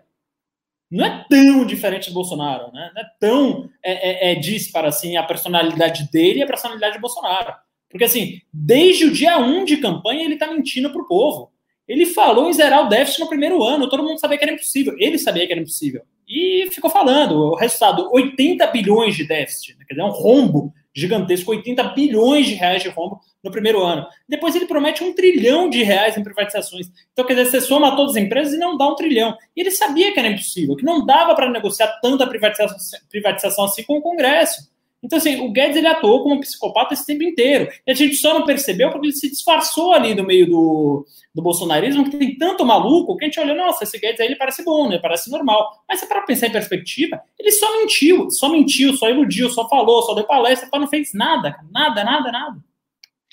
não 0.94 1.06
é 1.06 1.26
tão 1.28 1.66
diferente 1.66 2.10
do 2.10 2.14
Bolsonaro, 2.14 2.72
né? 2.72 2.92
Não 2.94 3.02
é 3.02 3.06
tão 3.20 3.70
é, 3.84 4.30
é, 4.30 4.32
é 4.32 4.36
dispara 4.36 4.90
assim 4.90 5.18
a 5.18 5.24
personalidade 5.24 6.08
dele 6.12 6.40
e 6.40 6.44
a 6.44 6.48
personalidade 6.48 6.94
de 6.94 7.02
Bolsonaro. 7.02 7.52
Porque 7.90 8.04
assim, 8.04 8.40
desde 8.54 9.06
o 9.06 9.12
dia 9.12 9.40
1 9.40 9.66
de 9.66 9.78
campanha 9.78 10.24
ele 10.24 10.36
está 10.36 10.46
mentindo 10.46 10.92
para 10.92 11.02
o 11.02 11.08
povo. 11.08 11.52
Ele 11.88 12.06
falou 12.06 12.48
em 12.48 12.54
zerar 12.54 12.86
o 12.86 12.90
déficit 12.90 13.22
no 13.22 13.28
primeiro 13.28 13.64
ano, 13.64 13.90
todo 13.90 14.04
mundo 14.04 14.20
sabia 14.20 14.38
que 14.38 14.44
era 14.44 14.54
impossível. 14.54 14.96
Ele 15.00 15.18
sabia 15.18 15.48
que 15.48 15.52
era 15.52 15.62
impossível. 15.62 16.04
E 16.28 16.70
ficou 16.72 16.90
falando, 16.90 17.36
o 17.36 17.56
resultado, 17.56 18.10
80 18.12 18.66
bilhões 18.68 19.16
de 19.16 19.28
déficit, 19.28 19.78
né? 19.78 19.86
quer 19.88 19.96
dizer, 19.96 20.06
um 20.06 20.12
rombo 20.12 20.74
gigantesco, 20.96 21.52
80 21.52 21.84
bilhões 21.96 22.46
de 22.46 22.54
reais 22.54 22.84
de 22.84 22.90
rombo 22.90 23.20
no 23.44 23.52
primeiro 23.52 23.82
ano. 23.84 24.06
Depois 24.30 24.56
ele 24.56 24.68
promete 24.68 25.04
um 25.04 25.14
trilhão 25.14 25.70
de 25.70 25.82
reais 25.82 26.16
em 26.16 26.24
privatizações. 26.24 26.88
Então, 27.12 27.26
quer 27.26 27.34
dizer, 27.34 27.50
você 27.50 27.62
soma 27.62 27.96
todas 27.96 28.16
as 28.16 28.22
empresas 28.22 28.54
e 28.54 28.58
não 28.58 28.78
dá 28.78 28.88
um 28.88 28.96
trilhão. 28.96 29.36
E 29.56 29.62
ele 29.62 29.72
sabia 29.72 30.14
que 30.14 30.20
era 30.20 30.30
impossível, 30.30 30.76
que 30.76 30.86
não 30.86 31.06
dava 31.06 31.34
para 31.36 31.50
negociar 31.50 32.00
tanta 32.02 32.28
privatização, 32.28 33.00
privatização 33.10 33.66
assim 33.66 33.84
com 33.84 33.98
o 33.98 34.02
Congresso. 34.02 34.72
Então, 35.04 35.18
assim, 35.18 35.42
o 35.42 35.52
Guedes 35.52 35.76
ele 35.76 35.88
atuou 35.88 36.24
como 36.24 36.36
um 36.36 36.40
psicopata 36.40 36.94
esse 36.94 37.06
tempo 37.06 37.24
inteiro. 37.24 37.70
E 37.86 37.92
a 37.92 37.94
gente 37.94 38.16
só 38.16 38.34
não 38.34 38.46
percebeu 38.46 38.90
porque 38.90 39.08
ele 39.08 39.14
se 39.14 39.30
disfarçou 39.30 39.92
ali 39.92 40.16
no 40.16 40.24
meio 40.24 40.48
do, 40.48 41.06
do 41.36 41.42
bolsonarismo, 41.42 42.10
que 42.10 42.18
tem 42.18 42.38
tanto 42.38 42.66
maluco 42.66 43.18
que 43.18 43.26
a 43.26 43.28
gente 43.28 43.40
olha, 43.40 43.54
nossa, 43.54 43.84
esse 43.84 44.00
Guedes 44.00 44.22
aí 44.22 44.28
ele 44.28 44.38
parece 44.38 44.64
bom, 44.64 44.88
né? 44.88 44.98
Parece 45.00 45.30
normal. 45.30 45.84
Mas 45.90 46.00
se 46.00 46.08
para 46.08 46.22
pensar 46.22 46.48
em 46.48 46.54
perspectiva, 46.54 47.22
ele 47.38 47.52
só 47.52 47.80
mentiu, 47.80 48.32
só 48.32 48.48
mentiu, 48.48 48.94
só 48.96 49.10
iludiu, 49.10 49.50
só 49.50 49.68
falou, 49.68 50.02
só 50.04 50.14
deu 50.14 50.24
palestra, 50.24 50.70
só 50.70 50.80
não 50.80 50.88
fez 50.88 51.14
nada, 51.14 51.54
nada, 51.70 52.02
nada, 52.04 52.32
nada. 52.32 52.58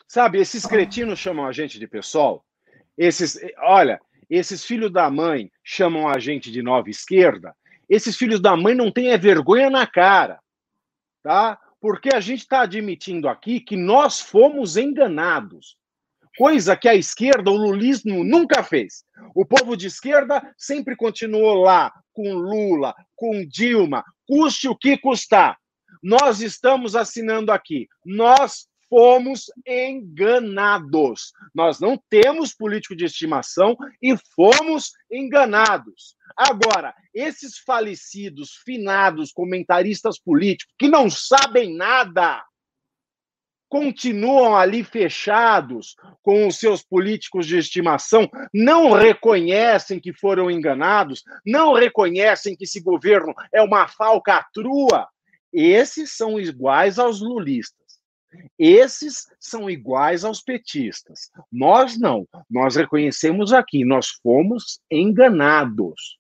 Sabe, 0.09 0.41
esses 0.41 0.67
cretinos 0.67 1.21
chamam 1.21 1.47
a 1.47 1.53
gente 1.53 1.79
de 1.79 1.87
pessoal. 1.87 2.45
Esses, 2.99 3.39
olha, 3.63 4.01
esses 4.29 4.65
filhos 4.65 4.93
da 4.93 5.09
mãe 5.09 5.53
chamam 5.63 6.09
a 6.09 6.19
gente 6.19 6.51
de 6.51 6.63
nova 6.63 6.91
esquerda. 6.91 7.55
Esses 7.89 8.17
filhos 8.17 8.41
da 8.41 8.57
mãe 8.57 8.75
não 8.75 8.91
têm 8.91 9.13
a 9.13 9.17
vergonha 9.17 9.71
na 9.71 9.87
cara 9.87 10.41
tá? 11.23 11.59
Porque 11.81 12.15
a 12.15 12.21
gente 12.21 12.41
está 12.41 12.63
admitindo 12.63 13.29
aqui 13.29 13.61
que 13.61 13.77
nós 13.77 14.21
fomos 14.21 14.77
enganados. 14.77 15.77
Coisa 16.37 16.77
que 16.77 16.89
a 16.89 16.95
esquerda, 16.95 17.51
o 17.51 17.57
lulismo, 17.57 18.23
nunca 18.23 18.63
fez. 18.63 19.05
O 19.35 19.45
povo 19.45 19.77
de 19.77 19.87
esquerda 19.87 20.43
sempre 20.57 20.95
continuou 20.97 21.55
lá, 21.55 21.93
com 22.13 22.35
Lula, 22.35 22.95
com 23.17 23.45
Dilma, 23.47 24.05
custe 24.27 24.69
o 24.69 24.77
que 24.77 24.97
custar. 24.97 25.59
Nós 26.03 26.41
estamos 26.41 26.95
assinando 26.97 27.53
aqui. 27.53 27.89
Nós 28.05 28.69
fomos 28.91 29.45
enganados. 29.65 31.33
Nós 31.55 31.79
não 31.79 31.97
temos 32.11 32.53
político 32.53 32.97
de 32.97 33.05
estimação 33.05 33.77
e 34.03 34.17
fomos 34.35 34.91
enganados. 35.11 36.17
Agora, 36.37 36.93
esses 37.15 37.59
falecidos, 37.59 38.61
finados 38.65 39.33
comentaristas 39.33 40.19
políticos 40.19 40.75
que 40.77 40.89
não 40.89 41.09
sabem 41.09 41.75
nada, 41.77 42.45
continuam 43.69 44.57
ali 44.57 44.83
fechados 44.83 45.95
com 46.23 46.49
os 46.49 46.59
seus 46.59 46.83
políticos 46.83 47.47
de 47.47 47.57
estimação, 47.57 48.29
não 48.53 48.91
reconhecem 48.91 50.01
que 50.01 50.13
foram 50.13 50.51
enganados, 50.51 51.23
não 51.47 51.73
reconhecem 51.73 52.57
que 52.57 52.65
esse 52.65 52.81
governo 52.81 53.33
é 53.55 53.63
uma 53.63 53.87
falcatrua. 53.87 55.07
Esses 55.53 56.17
são 56.17 56.39
iguais 56.39 56.99
aos 56.99 57.21
lulistas. 57.21 57.80
Esses 58.59 59.27
são 59.39 59.69
iguais 59.69 60.25
aos 60.25 60.41
petistas. 60.41 61.31
Nós 61.51 61.99
não. 61.99 62.27
Nós 62.49 62.77
reconhecemos 62.77 63.53
aqui, 63.53 63.85
nós 63.85 64.09
fomos 64.23 64.81
enganados. 64.91 66.19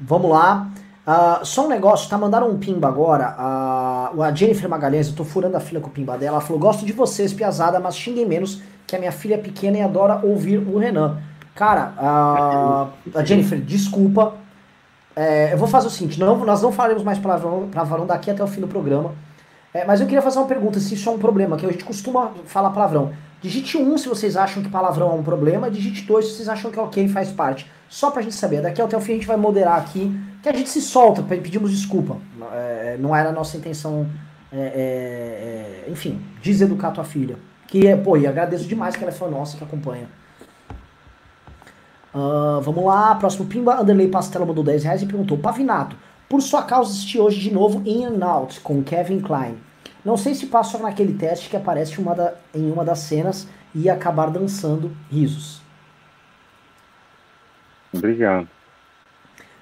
Vamos 0.00 0.30
lá. 0.30 0.72
Uh, 1.06 1.44
só 1.44 1.66
um 1.66 1.68
negócio, 1.68 2.08
tá? 2.08 2.16
Mandaram 2.16 2.48
um 2.48 2.58
pimba 2.58 2.88
agora. 2.88 3.36
Uh, 4.14 4.22
a 4.22 4.34
Jennifer 4.34 4.68
Magalhães, 4.68 5.08
eu 5.08 5.16
tô 5.16 5.24
furando 5.24 5.56
a 5.56 5.60
fila 5.60 5.80
com 5.80 5.88
o 5.88 5.92
pimba 5.92 6.16
dela. 6.16 6.36
Ela 6.36 6.40
falou: 6.40 6.60
Gosto 6.60 6.86
de 6.86 6.92
vocês, 6.92 7.32
piazada, 7.32 7.80
mas 7.80 7.96
xinguem 7.96 8.26
menos, 8.26 8.62
que 8.86 8.94
a 8.94 8.98
minha 8.98 9.12
filha 9.12 9.34
é 9.34 9.38
pequena 9.38 9.78
e 9.78 9.80
adora 9.80 10.24
ouvir 10.24 10.58
o 10.58 10.78
Renan. 10.78 11.20
Cara, 11.54 11.92
uh, 11.98 12.92
a 13.18 13.24
Jennifer, 13.24 13.60
desculpa, 13.60 14.36
é, 15.14 15.52
eu 15.52 15.58
vou 15.58 15.68
fazer 15.68 15.86
o 15.86 15.90
seguinte, 15.90 16.18
não, 16.18 16.38
nós 16.44 16.62
não 16.62 16.72
falaremos 16.72 17.02
mais 17.02 17.18
palavrão, 17.18 17.68
palavrão 17.70 18.06
daqui 18.06 18.30
até 18.30 18.42
o 18.42 18.46
fim 18.46 18.60
do 18.60 18.68
programa. 18.68 19.14
É, 19.74 19.84
mas 19.84 20.00
eu 20.00 20.06
queria 20.06 20.22
fazer 20.22 20.38
uma 20.38 20.46
pergunta, 20.46 20.78
se 20.78 20.94
isso 20.94 21.08
é 21.08 21.12
um 21.12 21.18
problema, 21.18 21.56
que 21.56 21.64
a 21.64 21.70
gente 21.70 21.84
costuma 21.84 22.32
falar 22.44 22.70
palavrão. 22.70 23.12
Digite 23.40 23.76
um 23.76 23.96
se 23.98 24.08
vocês 24.08 24.36
acham 24.36 24.62
que 24.62 24.68
palavrão 24.68 25.10
é 25.10 25.14
um 25.14 25.22
problema, 25.22 25.70
digite 25.70 26.02
dois 26.06 26.26
se 26.26 26.36
vocês 26.36 26.48
acham 26.48 26.70
que 26.70 26.78
é 26.78 26.82
ok, 26.82 27.08
faz 27.08 27.30
parte. 27.30 27.70
Só 27.88 28.10
pra 28.10 28.22
gente 28.22 28.34
saber. 28.34 28.62
Daqui 28.62 28.80
até 28.80 28.96
o 28.96 29.00
fim 29.00 29.12
a 29.12 29.14
gente 29.16 29.26
vai 29.26 29.36
moderar 29.36 29.78
aqui, 29.78 30.14
que 30.42 30.48
a 30.48 30.52
gente 30.52 30.68
se 30.68 30.80
solta, 30.80 31.22
pedimos 31.22 31.70
desculpa. 31.70 32.16
É, 32.52 32.96
não 33.00 33.14
era 33.16 33.30
a 33.30 33.32
nossa 33.32 33.56
intenção, 33.56 34.06
é, 34.52 34.58
é, 34.58 35.86
é 35.86 35.90
enfim, 35.90 36.20
deseducar 36.42 36.92
tua 36.92 37.04
filha. 37.04 37.36
Que, 37.66 37.96
pô, 37.96 38.16
e 38.16 38.26
agradeço 38.26 38.64
demais 38.64 38.94
que 38.94 39.02
ela 39.02 39.12
fã 39.12 39.28
nossa, 39.28 39.56
que 39.56 39.64
acompanha. 39.64 40.06
Uh, 42.14 42.60
vamos 42.60 42.84
lá, 42.84 43.14
próximo 43.14 43.46
Pimba, 43.46 43.80
Anderley 43.80 44.08
Pastela 44.08 44.44
mandou 44.44 44.62
10 44.62 44.84
reais 44.84 45.02
e 45.02 45.06
perguntou: 45.06 45.38
Pavinato, 45.38 45.96
por 46.28 46.42
sua 46.42 46.62
causa 46.62 46.90
assisti 46.90 47.18
hoje 47.18 47.40
de 47.40 47.52
novo 47.52 47.82
In 47.86 48.04
and 48.04 48.24
Out 48.24 48.60
com 48.60 48.82
Kevin 48.82 49.20
Klein. 49.20 49.56
Não 50.04 50.16
sei 50.16 50.34
se 50.34 50.46
passou 50.46 50.80
naquele 50.80 51.14
teste 51.14 51.48
que 51.48 51.56
aparece 51.56 51.98
uma 52.00 52.14
da, 52.14 52.34
em 52.54 52.70
uma 52.70 52.84
das 52.84 52.98
cenas 53.00 53.46
e 53.74 53.88
acabar 53.88 54.30
dançando 54.30 54.90
risos. 55.10 55.62
Obrigado. 57.92 58.48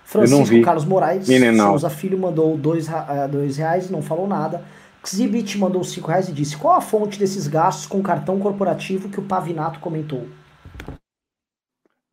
Francisco 0.04 0.60
Carlos 0.62 0.84
Moraes 0.84 1.28
Souza 1.56 1.90
Filho 1.90 2.18
mandou 2.18 2.56
2 2.56 2.88
uh, 2.88 2.92
dois 3.30 3.58
reais 3.58 3.88
e 3.88 3.92
não 3.92 4.02
falou 4.02 4.26
nada. 4.26 4.64
Xibit 5.04 5.56
mandou 5.56 5.84
5 5.84 6.08
reais 6.08 6.28
e 6.28 6.32
disse: 6.32 6.56
Qual 6.56 6.74
a 6.74 6.80
fonte 6.80 7.18
desses 7.18 7.46
gastos 7.46 7.86
com 7.86 8.02
cartão 8.02 8.38
corporativo 8.40 9.08
que 9.08 9.20
o 9.20 9.22
Pavinato 9.22 9.78
comentou? 9.78 10.26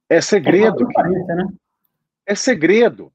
É 0.09 0.21
segredo. 0.21 0.87
Né? 0.87 1.47
É 2.25 2.35
segredo. 2.35 3.11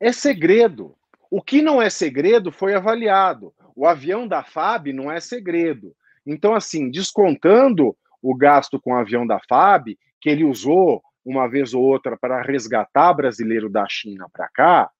É 0.00 0.12
segredo. 0.12 0.94
O 1.30 1.42
que 1.42 1.60
não 1.60 1.80
é 1.80 1.90
segredo 1.90 2.52
foi 2.52 2.74
avaliado. 2.74 3.52
O 3.74 3.86
avião 3.86 4.26
da 4.26 4.42
FAB 4.42 4.88
não 4.92 5.10
é 5.10 5.20
segredo. 5.20 5.94
Então, 6.26 6.54
assim, 6.54 6.90
descontando 6.90 7.96
o 8.22 8.34
gasto 8.34 8.80
com 8.80 8.92
o 8.92 8.96
avião 8.96 9.26
da 9.26 9.38
FAB, 9.48 9.96
que 10.20 10.28
ele 10.28 10.44
usou 10.44 11.02
uma 11.24 11.48
vez 11.48 11.74
ou 11.74 11.82
outra 11.82 12.16
para 12.16 12.42
resgatar 12.42 13.12
brasileiro 13.12 13.68
da 13.68 13.86
China 13.88 14.28
para 14.32 14.48
cá, 14.48 14.90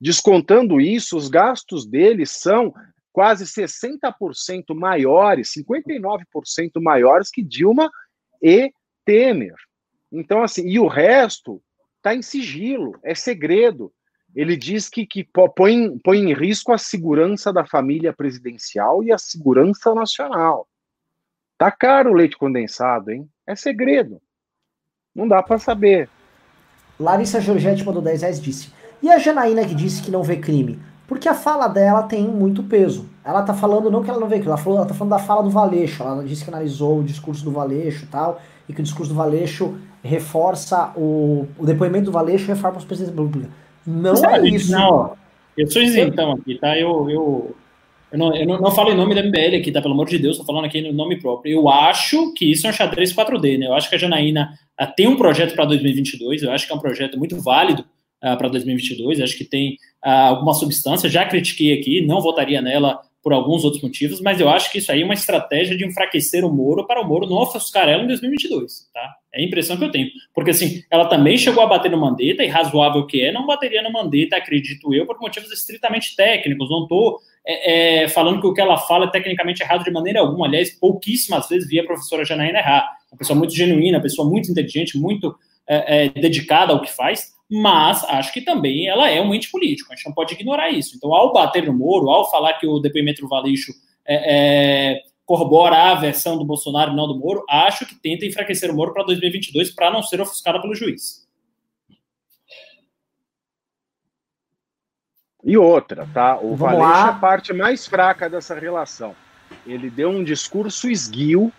descontando 0.00 0.80
isso, 0.80 1.16
os 1.16 1.28
gastos 1.28 1.86
dele 1.86 2.26
são 2.26 2.72
quase 3.12 3.44
60% 3.44 4.74
maiores, 4.74 5.52
59% 5.52 6.80
maiores 6.80 7.30
que 7.30 7.42
Dilma 7.42 7.90
e 8.40 8.72
Temer. 9.04 9.54
Então, 10.12 10.42
assim, 10.42 10.68
e 10.68 10.78
o 10.78 10.86
resto 10.86 11.62
está 11.96 12.14
em 12.14 12.20
sigilo, 12.20 12.98
é 13.02 13.14
segredo. 13.14 13.90
Ele 14.34 14.56
diz 14.56 14.88
que, 14.88 15.06
que 15.06 15.26
põe, 15.56 15.98
põe 15.98 16.18
em 16.18 16.34
risco 16.34 16.72
a 16.72 16.78
segurança 16.78 17.52
da 17.52 17.64
família 17.64 18.12
presidencial 18.12 19.02
e 19.02 19.12
a 19.12 19.18
segurança 19.18 19.94
nacional. 19.94 20.68
Tá 21.56 21.70
caro 21.70 22.10
o 22.10 22.14
leite 22.14 22.36
condensado, 22.36 23.10
hein? 23.10 23.28
É 23.46 23.54
segredo. 23.54 24.20
Não 25.14 25.28
dá 25.28 25.42
para 25.42 25.58
saber. 25.58 26.08
Larissa 26.98 27.40
Giorgetti 27.40 27.84
mandou 27.84 28.02
10 28.02 28.22
reais 28.22 28.40
disse. 28.40 28.72
E 29.02 29.10
a 29.10 29.18
Janaína 29.18 29.66
que 29.66 29.74
disse 29.74 30.02
que 30.02 30.10
não 30.10 30.22
vê 30.22 30.36
crime? 30.36 30.80
Porque 31.06 31.28
a 31.28 31.34
fala 31.34 31.68
dela 31.68 32.04
tem 32.04 32.26
muito 32.26 32.62
peso. 32.62 33.08
Ela 33.24 33.42
tá 33.42 33.52
falando, 33.52 33.90
não 33.90 34.02
que 34.02 34.08
ela 34.08 34.18
não 34.18 34.28
vê 34.28 34.36
crime, 34.36 34.48
ela, 34.48 34.56
falou, 34.56 34.78
ela 34.78 34.88
tá 34.88 34.94
falando 34.94 35.10
da 35.10 35.18
fala 35.18 35.42
do 35.42 35.50
Valeixo. 35.50 36.02
Ela 36.02 36.24
disse 36.24 36.44
que 36.44 36.50
analisou 36.50 37.00
o 37.00 37.04
discurso 37.04 37.44
do 37.44 37.50
Valeixo 37.50 38.04
e 38.04 38.08
tal, 38.08 38.40
e 38.68 38.72
que 38.72 38.80
o 38.80 38.84
discurso 38.84 39.12
do 39.12 39.16
Valeixo 39.16 39.76
reforça 40.02 40.92
o, 40.96 41.46
o 41.58 41.64
depoimento 41.64 42.06
do 42.06 42.12
Valeixo 42.12 42.46
reforça 42.46 42.78
os 42.78 42.84
presidentes 42.84 43.16
da 43.16 43.22
República. 43.22 43.52
Não 43.86 44.14
é 44.14 44.48
isso. 44.48 44.72
Não, 44.72 45.16
eu 45.56 45.70
sou 45.70 45.82
isentão 45.82 46.32
aqui, 46.32 46.56
tá? 46.56 46.78
Eu, 46.78 47.08
eu, 47.10 47.56
eu, 48.10 48.18
não, 48.18 48.34
eu 48.34 48.46
não, 48.46 48.60
não 48.60 48.70
falo 48.70 48.90
em 48.90 48.96
nome 48.96 49.14
da 49.14 49.22
MBL 49.22 49.56
aqui, 49.56 49.70
tá? 49.70 49.80
Pelo 49.80 49.94
amor 49.94 50.08
de 50.08 50.18
Deus, 50.18 50.38
tô 50.38 50.44
falando 50.44 50.64
aqui 50.64 50.80
no 50.80 50.92
nome 50.92 51.20
próprio. 51.20 51.52
Eu 51.52 51.68
acho 51.68 52.32
que 52.34 52.50
isso 52.50 52.66
é 52.66 52.70
um 52.70 52.72
xadrez 52.72 53.12
4D, 53.12 53.58
né? 53.58 53.66
Eu 53.66 53.74
acho 53.74 53.88
que 53.88 53.94
a 53.94 53.98
Janaína 53.98 54.52
uh, 54.80 54.86
tem 54.96 55.06
um 55.06 55.16
projeto 55.16 55.54
para 55.54 55.64
2022, 55.64 56.42
eu 56.42 56.52
acho 56.52 56.66
que 56.66 56.72
é 56.72 56.76
um 56.76 56.80
projeto 56.80 57.18
muito 57.18 57.40
válido 57.40 57.82
uh, 57.82 58.36
para 58.36 58.48
2022, 58.48 59.18
eu 59.18 59.24
acho 59.24 59.36
que 59.36 59.44
tem 59.44 59.74
uh, 60.04 60.28
alguma 60.28 60.54
substância, 60.54 61.08
já 61.08 61.24
critiquei 61.26 61.78
aqui, 61.78 62.04
não 62.04 62.20
votaria 62.20 62.60
nela 62.60 63.00
por 63.22 63.32
alguns 63.32 63.64
outros 63.64 63.82
motivos, 63.82 64.20
mas 64.20 64.40
eu 64.40 64.48
acho 64.48 64.70
que 64.72 64.78
isso 64.78 64.90
aí 64.90 65.02
é 65.02 65.04
uma 65.04 65.14
estratégia 65.14 65.76
de 65.76 65.86
enfraquecer 65.86 66.44
o 66.44 66.52
Moro 66.52 66.86
para 66.86 67.00
o 67.00 67.06
Moro 67.06 67.26
não 67.26 67.36
ofuscar 67.36 67.88
ela 67.88 68.02
em 68.02 68.06
2022, 68.08 68.90
tá? 68.92 69.14
É 69.32 69.40
a 69.40 69.44
impressão 69.44 69.76
que 69.76 69.84
eu 69.84 69.90
tenho. 69.90 70.08
Porque, 70.34 70.50
assim, 70.50 70.82
ela 70.90 71.06
também 71.06 71.38
chegou 71.38 71.62
a 71.62 71.66
bater 71.66 71.90
no 71.90 71.96
Mandetta, 71.96 72.42
e 72.42 72.48
razoável 72.48 73.06
que 73.06 73.22
é, 73.22 73.32
não 73.32 73.46
bateria 73.46 73.80
no 73.80 73.92
Mandetta, 73.92 74.36
acredito 74.36 74.92
eu, 74.92 75.06
por 75.06 75.18
motivos 75.20 75.52
estritamente 75.52 76.16
técnicos. 76.16 76.68
Não 76.68 76.82
estou 76.82 77.20
é, 77.46 78.02
é, 78.02 78.08
falando 78.08 78.40
que 78.40 78.46
o 78.46 78.52
que 78.52 78.60
ela 78.60 78.76
fala 78.76 79.06
é 79.06 79.10
tecnicamente 79.10 79.62
errado 79.62 79.84
de 79.84 79.90
maneira 79.90 80.20
alguma. 80.20 80.46
Aliás, 80.46 80.70
pouquíssimas 80.72 81.48
vezes 81.48 81.68
vi 81.68 81.78
a 81.78 81.84
professora 81.84 82.24
Janaína 82.24 82.58
errar. 82.58 82.90
Uma 83.10 83.18
pessoa 83.18 83.38
muito 83.38 83.54
genuína, 83.54 83.98
uma 83.98 84.02
pessoa 84.02 84.28
muito 84.28 84.50
inteligente, 84.50 84.98
muito 84.98 85.34
é, 85.66 86.06
é 86.06 86.08
dedicada 86.08 86.72
ao 86.72 86.82
que 86.82 86.90
faz, 86.90 87.32
mas 87.54 88.02
acho 88.04 88.32
que 88.32 88.40
também 88.40 88.88
ela 88.88 89.10
é 89.10 89.20
um 89.20 89.34
ente 89.34 89.50
político, 89.50 89.92
a 89.92 89.94
gente 89.94 90.06
não 90.06 90.14
pode 90.14 90.32
ignorar 90.32 90.70
isso. 90.70 90.96
Então, 90.96 91.12
ao 91.12 91.34
bater 91.34 91.66
no 91.66 91.74
Moro, 91.74 92.08
ao 92.08 92.30
falar 92.30 92.54
que 92.54 92.66
o 92.66 92.78
depoimento 92.78 93.20
do 93.20 93.28
Valeixo 93.28 93.72
é, 94.06 94.94
é, 94.94 95.02
corrobora 95.26 95.76
a 95.90 95.94
versão 95.94 96.38
do 96.38 96.46
Bolsonaro 96.46 96.92
e 96.92 96.96
não 96.96 97.06
do 97.06 97.18
Moro, 97.18 97.44
acho 97.50 97.84
que 97.84 97.94
tenta 97.94 98.24
enfraquecer 98.24 98.70
o 98.70 98.74
Moro 98.74 98.94
para 98.94 99.04
2022 99.04 99.70
para 99.70 99.90
não 99.90 100.02
ser 100.02 100.18
ofuscada 100.22 100.62
pelo 100.62 100.74
juiz. 100.74 101.28
E 105.44 105.58
outra, 105.58 106.08
tá? 106.14 106.38
O 106.38 106.56
Vamos 106.56 106.78
Valeixo 106.78 106.88
lá. 106.88 107.06
é 107.06 107.10
a 107.10 107.12
parte 107.12 107.52
mais 107.52 107.86
fraca 107.86 108.30
dessa 108.30 108.58
relação. 108.58 109.14
Ele 109.66 109.90
deu 109.90 110.08
um 110.08 110.24
discurso 110.24 110.88
esguio, 110.88 111.52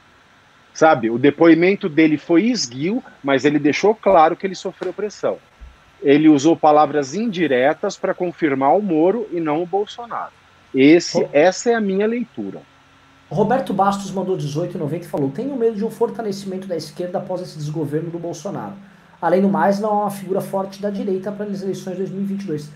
sabe? 0.73 1.11
O 1.11 1.19
depoimento 1.19 1.87
dele 1.87 2.17
foi 2.17 2.45
esguio, 2.45 3.03
mas 3.23 3.45
ele 3.45 3.59
deixou 3.59 3.93
claro 3.93 4.35
que 4.35 4.47
ele 4.47 4.55
sofreu 4.55 4.91
pressão 4.91 5.37
ele 6.03 6.27
usou 6.27 6.55
palavras 6.55 7.15
indiretas 7.15 7.97
para 7.97 8.13
confirmar 8.13 8.75
o 8.77 8.81
Moro 8.81 9.27
e 9.31 9.39
não 9.39 9.63
o 9.63 9.65
Bolsonaro. 9.65 10.33
Esse, 10.75 11.27
essa 11.31 11.71
é 11.71 11.75
a 11.75 11.81
minha 11.81 12.05
leitura. 12.05 12.61
Roberto 13.29 13.73
Bastos 13.73 14.11
mandou 14.11 14.37
18,90 14.37 15.01
e 15.01 15.03
falou: 15.05 15.29
Tenho 15.29 15.55
medo 15.55 15.75
de 15.75 15.85
um 15.85 15.89
fortalecimento 15.89 16.67
da 16.67 16.75
esquerda 16.75 17.17
após 17.19 17.41
esse 17.41 17.57
desgoverno 17.57 18.09
do 18.11 18.19
Bolsonaro. 18.19 18.73
Além 19.21 19.41
do 19.41 19.47
mais, 19.47 19.79
não 19.79 19.89
há 19.89 20.01
uma 20.01 20.11
figura 20.11 20.41
forte 20.41 20.81
da 20.81 20.89
direita 20.89 21.31
para 21.31 21.45
as 21.45 21.61
eleições 21.61 21.93
de 21.93 21.99
2022. 21.99 22.69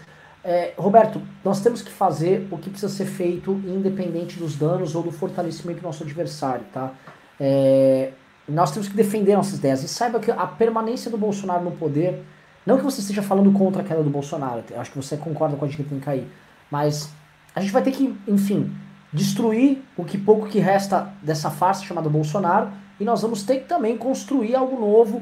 É, 0.43 0.73
Roberto, 0.77 1.21
nós 1.43 1.59
temos 1.59 1.81
que 1.81 1.91
fazer 1.91 2.47
o 2.49 2.57
que 2.57 2.69
precisa 2.69 2.91
ser 2.91 3.05
feito, 3.05 3.51
independente 3.65 4.39
dos 4.39 4.55
danos 4.55 4.95
ou 4.95 5.03
do 5.03 5.11
fortalecimento 5.11 5.81
do 5.81 5.83
nosso 5.83 6.03
adversário, 6.03 6.63
tá? 6.71 6.93
É, 7.37 8.11
nós 8.47 8.71
temos 8.71 8.87
que 8.87 8.95
defender 8.95 9.35
nossas 9.35 9.59
ideias. 9.59 9.83
E 9.83 9.89
saiba 9.89 10.19
que 10.19 10.31
a 10.31 10.47
permanência 10.47 11.11
do 11.11 11.17
Bolsonaro 11.17 11.65
no 11.65 11.71
poder 11.71 12.23
não 12.67 12.77
que 12.77 12.83
você 12.83 12.99
esteja 12.99 13.23
falando 13.23 13.49
contra 13.53 13.81
a 13.81 13.85
queda 13.85 14.03
do 14.03 14.09
Bolsonaro, 14.09 14.61
acho 14.77 14.91
que 14.91 14.97
você 14.97 15.15
concorda 15.15 15.55
com 15.55 15.63
a 15.63 15.67
gente 15.69 15.77
que 15.77 15.89
tem 15.89 15.99
que 15.99 16.05
cair. 16.05 16.27
Mas 16.69 17.09
a 17.55 17.61
gente 17.61 17.71
vai 17.71 17.81
ter 17.81 17.91
que, 17.91 18.13
enfim, 18.27 18.75
destruir 19.13 19.81
o 19.95 20.03
que 20.03 20.17
pouco 20.17 20.47
que 20.47 20.59
resta 20.59 21.13
dessa 21.23 21.49
farsa 21.49 21.85
chamada 21.85 22.09
Bolsonaro 22.09 22.69
e 22.99 23.05
nós 23.05 23.21
vamos 23.21 23.43
ter 23.43 23.61
que 23.61 23.69
também 23.69 23.97
construir 23.97 24.53
algo 24.53 24.77
novo, 24.77 25.21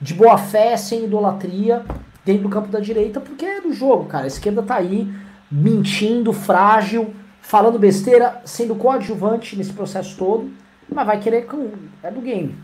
de 0.00 0.14
boa 0.14 0.36
fé, 0.36 0.76
sem 0.76 1.04
idolatria, 1.04 1.86
dentro 2.24 2.42
do 2.42 2.48
campo 2.48 2.66
da 2.66 2.80
direita, 2.80 3.20
porque 3.20 3.44
é 3.44 3.60
do 3.60 3.72
jogo, 3.72 4.06
cara. 4.06 4.24
A 4.24 4.26
esquerda 4.26 4.60
tá 4.60 4.74
aí 4.74 5.08
mentindo, 5.48 6.32
frágil, 6.32 7.14
falando 7.40 7.78
besteira, 7.78 8.42
sendo 8.44 8.74
coadjuvante 8.74 9.56
nesse 9.56 9.72
processo 9.72 10.16
todo, 10.16 10.50
mas 10.92 11.06
vai 11.06 11.20
querer. 11.20 11.46
É 12.02 12.10
do 12.10 12.20
game. 12.20 12.58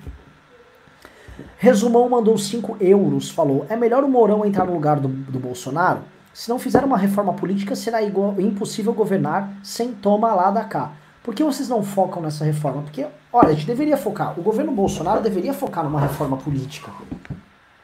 Resumão 1.58 2.08
mandou 2.08 2.36
5 2.36 2.76
euros, 2.80 3.30
falou: 3.30 3.66
é 3.68 3.76
melhor 3.76 4.04
o 4.04 4.08
Mourão 4.08 4.44
entrar 4.44 4.64
no 4.64 4.72
lugar 4.72 4.98
do, 5.00 5.08
do 5.08 5.38
Bolsonaro? 5.38 6.00
Se 6.32 6.48
não 6.48 6.58
fizer 6.58 6.84
uma 6.84 6.98
reforma 6.98 7.32
política, 7.32 7.74
será 7.74 8.02
igual, 8.02 8.38
impossível 8.38 8.92
governar 8.92 9.54
sem 9.62 9.92
toma 9.92 10.34
lá 10.34 10.50
da 10.50 10.64
cá. 10.64 10.92
Por 11.22 11.34
que 11.34 11.42
vocês 11.42 11.68
não 11.68 11.82
focam 11.82 12.22
nessa 12.22 12.44
reforma? 12.44 12.82
Porque, 12.82 13.06
olha, 13.32 13.48
a 13.48 13.52
gente 13.52 13.66
deveria 13.66 13.96
focar. 13.96 14.38
O 14.38 14.42
governo 14.42 14.70
Bolsonaro 14.70 15.22
deveria 15.22 15.54
focar 15.54 15.82
numa 15.82 15.98
reforma 15.98 16.36
política. 16.36 16.92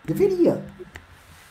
Deveria. 0.04 0.62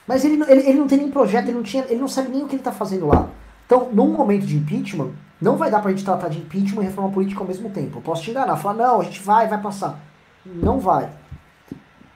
Mas 0.08 0.24
ele, 0.24 0.42
ele, 0.48 0.70
ele 0.70 0.80
não 0.80 0.88
tem 0.88 1.00
nem 1.00 1.12
projeto, 1.12 1.48
ele 1.48 1.58
não, 1.58 1.64
tinha, 1.64 1.86
ele 1.90 2.00
não 2.00 2.08
sabe 2.08 2.30
nem 2.30 2.44
o 2.44 2.48
que 2.48 2.54
ele 2.54 2.62
está 2.62 2.72
fazendo 2.72 3.08
lá. 3.08 3.28
Então, 3.66 3.90
num 3.92 4.14
momento 4.14 4.46
de 4.46 4.56
impeachment, 4.56 5.12
não 5.42 5.58
vai 5.58 5.72
dar 5.72 5.82
pra 5.82 5.92
gente 5.92 6.06
tratar 6.06 6.28
de 6.28 6.38
impeachment 6.38 6.84
e 6.84 6.86
reforma 6.86 7.10
política 7.12 7.42
ao 7.42 7.48
mesmo 7.48 7.70
tempo. 7.70 7.98
Eu 7.98 8.02
posso 8.02 8.22
te 8.22 8.32
enganar, 8.32 8.58
falar, 8.58 8.76
não, 8.76 9.02
a 9.02 9.04
gente 9.04 9.22
vai, 9.22 9.48
vai 9.48 9.60
passar. 9.60 10.00
Não 10.46 10.80
vai. 10.80 11.10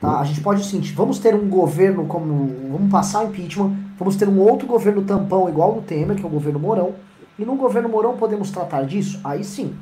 Tá? 0.05 0.19
A 0.19 0.23
gente 0.23 0.39
pode 0.41 0.63
sim, 0.63 0.79
vamos 0.93 1.17
ter 1.17 1.33
um 1.33 1.49
governo 1.49 2.05
como. 2.05 2.69
Vamos 2.71 2.91
passar 2.91 3.25
impeachment, 3.25 3.75
vamos 3.97 4.15
ter 4.15 4.29
um 4.29 4.39
outro 4.39 4.67
governo 4.67 5.01
tampão 5.01 5.49
igual 5.49 5.75
o 5.75 5.81
Temer, 5.81 6.15
que 6.15 6.21
é 6.21 6.27
o 6.27 6.29
governo 6.29 6.59
Mourão. 6.59 6.93
E 7.39 7.43
no 7.43 7.55
governo 7.55 7.89
Mourão 7.89 8.15
podemos 8.15 8.51
tratar 8.51 8.83
disso? 8.83 9.19
Aí 9.23 9.43
sim. 9.43 9.75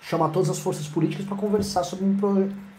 Chamar 0.00 0.30
todas 0.30 0.50
as 0.50 0.58
forças 0.58 0.88
políticas 0.88 1.24
para 1.24 1.36
conversar 1.36 1.84
sobre, 1.84 2.04
um, 2.04 2.16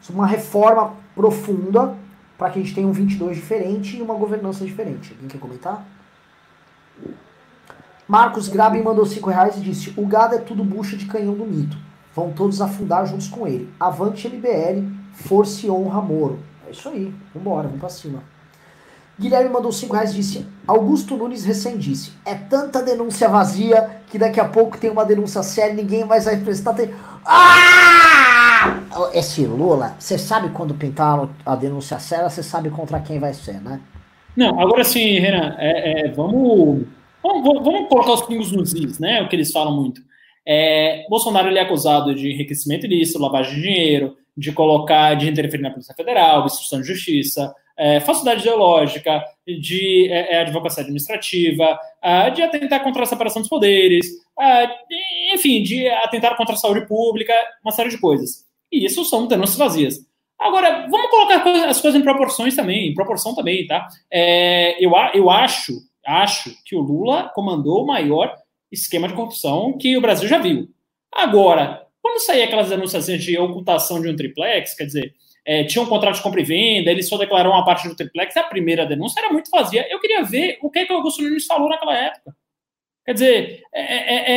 sobre 0.02 0.20
uma 0.20 0.28
reforma 0.28 0.94
profunda 1.16 1.96
para 2.38 2.50
que 2.50 2.60
a 2.60 2.62
gente 2.62 2.76
tenha 2.76 2.88
um 2.88 2.92
22 2.92 3.36
diferente 3.36 3.98
e 3.98 4.02
uma 4.02 4.14
governança 4.14 4.66
diferente. 4.66 5.12
Alguém 5.14 5.28
quer 5.28 5.40
comentar? 5.40 5.86
Marcos 8.08 8.48
Graben 8.48 8.84
mandou 8.84 9.06
5 9.06 9.30
reais 9.30 9.58
e 9.58 9.62
disse: 9.62 9.94
O 9.96 10.06
gado 10.06 10.36
é 10.36 10.40
tudo 10.40 10.66
bucha 10.66 10.98
de 10.98 11.06
canhão 11.06 11.34
do 11.34 11.46
mito. 11.46 11.78
Vão 12.14 12.32
todos 12.32 12.60
afundar 12.60 13.06
juntos 13.06 13.30
com 13.30 13.48
ele. 13.48 13.70
Avante 13.80 14.28
MBL, 14.28 14.86
força 15.14 15.66
e 15.66 15.70
honra 15.70 16.02
Moro. 16.02 16.49
É 16.70 16.72
isso 16.72 16.88
aí, 16.88 17.12
vambora, 17.34 17.64
vamos 17.64 17.80
pra 17.80 17.90
cima. 17.90 18.24
Guilherme 19.20 19.50
mandou 19.50 19.72
5 19.72 19.91
reais 19.91 20.12
e 20.12 20.18
disse: 20.18 20.46
Augusto 20.68 21.18
Nunes 21.18 21.44
recém 21.44 21.78
disse: 21.78 22.14
É 22.24 22.36
tanta 22.36 22.84
denúncia 22.84 23.28
vazia 23.28 24.02
que 24.08 24.20
daqui 24.20 24.40
a 24.40 24.48
pouco 24.48 24.78
tem 24.78 24.91
uma 24.91 25.04
denúncia 25.04 25.41
séria 25.41 25.74
ninguém 25.74 26.06
mais 26.06 26.26
vai 26.26 26.38
prestar. 26.38 26.76
Tem... 26.76 26.94
Ah! 27.26 29.10
Esse 29.14 29.46
Lula, 29.46 29.96
você 29.98 30.18
sabe 30.18 30.50
quando 30.50 30.76
pintar 30.76 31.28
a 31.44 31.56
denúncia 31.56 31.98
séria, 31.98 32.30
você 32.30 32.44
sabe 32.44 32.70
contra 32.70 33.00
quem 33.00 33.18
vai 33.18 33.34
ser, 33.34 33.60
né? 33.62 33.82
Não, 34.38 34.60
agora 34.60 34.84
sim, 34.84 35.20
Renan, 35.20 35.56
é, 35.58 36.06
é, 36.06 36.12
vamos, 36.12 36.86
vamos, 37.24 37.64
vamos, 37.64 37.90
colocar 37.90 38.14
os 38.14 38.22
pingos 38.22 38.52
nos 38.52 38.74
is, 38.74 39.00
né? 39.00 39.24
O 39.24 39.28
que 39.28 39.36
eles 39.36 39.52
falam 39.52 39.76
muito. 39.76 40.02
É, 40.48 41.06
Bolsonaro 41.10 41.48
ele 41.48 41.58
é 41.58 41.64
acusado 41.64 42.14
de 42.14 42.32
enriquecimento 42.32 42.86
ilícito, 42.86 43.20
lavagem 43.20 43.56
de 43.56 43.62
dinheiro, 43.62 44.16
de 44.40 44.53
colocar, 44.53 45.16
de 45.16 45.30
interferir 45.30 45.61
na 45.61 45.70
Polícia 45.70 45.94
Federal, 45.94 46.41
obstrução 46.41 46.80
de 46.80 46.88
justiça, 46.88 47.53
é, 47.78 47.99
falsidade 47.99 48.41
ideológica, 48.41 49.24
de 49.45 50.07
é, 50.10 50.36
é 50.36 50.41
advocacia 50.41 50.84
administrativa, 50.84 51.80
é, 52.02 52.30
de 52.30 52.41
atentar 52.41 52.84
contra 52.84 53.03
a 53.03 53.06
separação 53.06 53.41
dos 53.41 53.49
poderes, 53.49 54.06
é, 54.40 54.70
enfim, 55.34 55.61
de 55.61 55.88
atentar 55.90 56.36
contra 56.38 56.56
a 56.56 56.57
saúde 56.57 56.88
pública, 56.88 57.34
uma 57.64 57.72
série 57.72 57.90
de 57.90 57.98
coisas. 57.98 58.45
E 58.72 58.86
isso 58.86 59.03
são 59.06 59.28
denúncias 59.28 59.57
vazias. 59.57 60.10
Agora, 60.38 60.88
vamos 60.90 61.10
colocar 61.10 61.45
as 61.68 61.82
coisas 61.82 61.99
em 61.99 62.03
proporções 62.03 62.56
também, 62.56 62.90
em 62.90 62.94
proporção 62.94 63.36
também, 63.36 63.68
tá? 63.68 63.88
É, 64.10 64.84
eu, 64.84 64.91
eu 65.14 65.30
acho, 65.30 65.74
acho 66.06 66.56
que 66.64 66.76
o 66.76 66.82
Lula 66.82 67.30
comandou 67.36 67.84
o 67.84 67.88
maior 67.88 68.34
esquema 68.72 69.07
de 69.07 69.14
corrupção 69.14 69.78
que 69.78 69.98
o 69.98 70.02
Brasil 70.02 70.30
já 70.30 70.38
viu. 70.38 70.70
Agora, 71.11 71.86
quando 72.02 72.20
saía 72.20 72.46
aquelas 72.46 72.70
denúncias 72.70 73.06
de 73.06 73.38
ocultação 73.38 74.02
de 74.02 74.10
um 74.10 74.16
triplex, 74.16 74.74
quer 74.76 74.86
dizer, 74.86 75.14
é, 75.46 75.64
tinha 75.64 75.84
um 75.84 75.88
contrato 75.88 76.16
de 76.16 76.22
compra 76.22 76.42
e 76.42 76.44
venda, 76.44 76.92
eles 76.92 77.08
só 77.08 77.18
declararam 77.18 77.52
uma 77.52 77.66
parte 77.66 77.88
do 77.88 77.96
triplex, 77.96 78.36
a 78.38 78.44
primeira 78.44 78.86
denúncia 78.86 79.20
era 79.20 79.32
muito 79.32 79.50
vazia. 79.50 79.88
Eu 79.90 80.00
queria 80.00 80.24
ver 80.24 80.60
o 80.62 80.70
que, 80.70 80.80
é 80.80 80.86
que 80.86 80.94
o 80.94 80.98
Augusto 80.98 81.22
Nunes 81.22 81.46
falou 81.46 81.70
naquela 81.70 81.98
época. 81.98 82.36
Quer 83.06 83.14
dizer, 83.14 83.64
é, 83.74 83.82
é, 83.82 84.32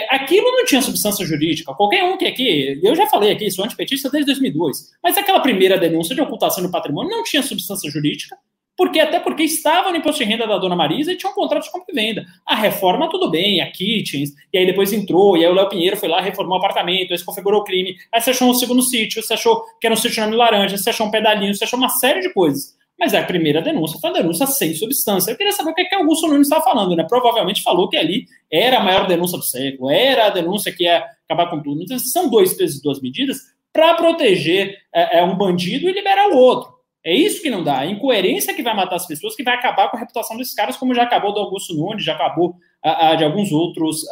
é, 0.00 0.06
aquilo 0.10 0.50
não 0.50 0.64
tinha 0.64 0.82
substância 0.82 1.24
jurídica. 1.24 1.72
Qualquer 1.74 2.02
um 2.02 2.16
que 2.16 2.26
aqui, 2.26 2.80
eu 2.82 2.94
já 2.96 3.06
falei 3.06 3.30
aqui, 3.30 3.48
sou 3.50 3.64
antipetista 3.64 4.10
desde 4.10 4.26
2002, 4.32 4.90
mas 5.02 5.16
aquela 5.16 5.38
primeira 5.38 5.78
denúncia 5.78 6.14
de 6.14 6.20
ocultação 6.20 6.62
do 6.64 6.70
patrimônio 6.70 7.10
não 7.10 7.22
tinha 7.22 7.42
substância 7.42 7.88
jurídica 7.90 8.36
porque 8.78 9.00
até 9.00 9.18
porque 9.18 9.42
estava 9.42 9.90
no 9.90 9.96
imposto 9.96 10.22
de 10.22 10.30
renda 10.30 10.46
da 10.46 10.56
dona 10.56 10.76
Marisa 10.76 11.10
e 11.10 11.16
tinha 11.16 11.32
um 11.32 11.34
contrato 11.34 11.64
de 11.64 11.72
compra 11.72 11.86
e 11.88 11.94
venda. 11.94 12.24
A 12.46 12.54
reforma, 12.54 13.10
tudo 13.10 13.28
bem, 13.28 13.60
a 13.60 13.68
kitchens, 13.72 14.30
e 14.52 14.56
aí 14.56 14.64
depois 14.64 14.92
entrou, 14.92 15.36
e 15.36 15.44
aí 15.44 15.50
o 15.50 15.54
Léo 15.54 15.68
Pinheiro 15.68 15.96
foi 15.96 16.08
lá, 16.08 16.20
reformou 16.20 16.54
o 16.54 16.58
apartamento, 16.58 17.12
aí 17.12 17.24
configurou 17.24 17.62
o 17.62 17.64
crime, 17.64 17.96
aí 18.12 18.20
você 18.20 18.30
achou 18.30 18.48
um 18.48 18.54
segundo 18.54 18.80
sítio, 18.80 19.20
você 19.20 19.34
achou 19.34 19.64
que 19.80 19.86
era 19.88 19.92
um 19.92 19.96
sítio 19.96 20.22
nome 20.22 20.36
laranja, 20.36 20.78
você 20.78 20.90
achou 20.90 21.08
um 21.08 21.10
pedalinho, 21.10 21.52
você 21.52 21.64
achou 21.64 21.76
uma 21.76 21.88
série 21.88 22.20
de 22.20 22.32
coisas. 22.32 22.78
mas 22.96 23.14
a 23.14 23.22
primeira 23.24 23.60
denúncia 23.60 23.98
foi 24.00 24.10
uma 24.10 24.16
denúncia 24.16 24.46
sem 24.46 24.72
substância. 24.74 25.32
Eu 25.32 25.36
queria 25.36 25.52
saber 25.52 25.70
o 25.70 25.74
que, 25.74 25.82
é 25.82 25.84
que 25.84 25.94
Augusto 25.96 26.28
Nunes 26.28 26.46
está 26.46 26.60
falando, 26.60 26.94
né? 26.94 27.04
Provavelmente 27.08 27.62
falou 27.62 27.88
que 27.88 27.96
ali 27.96 28.26
era 28.50 28.78
a 28.78 28.82
maior 28.82 29.08
denúncia 29.08 29.38
do 29.38 29.44
século, 29.44 29.90
era 29.90 30.26
a 30.26 30.30
denúncia 30.30 30.72
que 30.72 30.84
ia 30.84 31.04
acabar 31.24 31.50
com 31.50 31.60
tudo. 31.60 31.82
Então, 31.82 31.98
são 31.98 32.30
dois 32.30 32.54
pesos 32.54 32.78
e 32.78 32.82
duas 32.82 33.00
medidas 33.00 33.38
para 33.72 33.94
proteger 33.94 34.76
é, 34.92 35.18
é, 35.18 35.24
um 35.24 35.36
bandido 35.36 35.88
e 35.88 35.92
liberar 35.92 36.28
o 36.30 36.36
outro. 36.36 36.77
É 37.04 37.14
isso 37.14 37.40
que 37.40 37.50
não 37.50 37.62
dá. 37.62 37.78
A 37.78 37.86
incoerência 37.86 38.54
que 38.54 38.62
vai 38.62 38.74
matar 38.74 38.96
as 38.96 39.06
pessoas, 39.06 39.34
que 39.34 39.42
vai 39.42 39.54
acabar 39.54 39.90
com 39.90 39.96
a 39.96 40.00
reputação 40.00 40.36
desses 40.36 40.54
caras, 40.54 40.76
como 40.76 40.94
já 40.94 41.04
acabou 41.04 41.32
do 41.32 41.40
Augusto 41.40 41.74
Nunes, 41.74 42.04
já 42.04 42.14
acabou 42.14 42.56
a, 42.84 43.10
a, 43.10 43.14
de 43.14 43.24
alguns 43.24 43.52
outros 43.52 44.04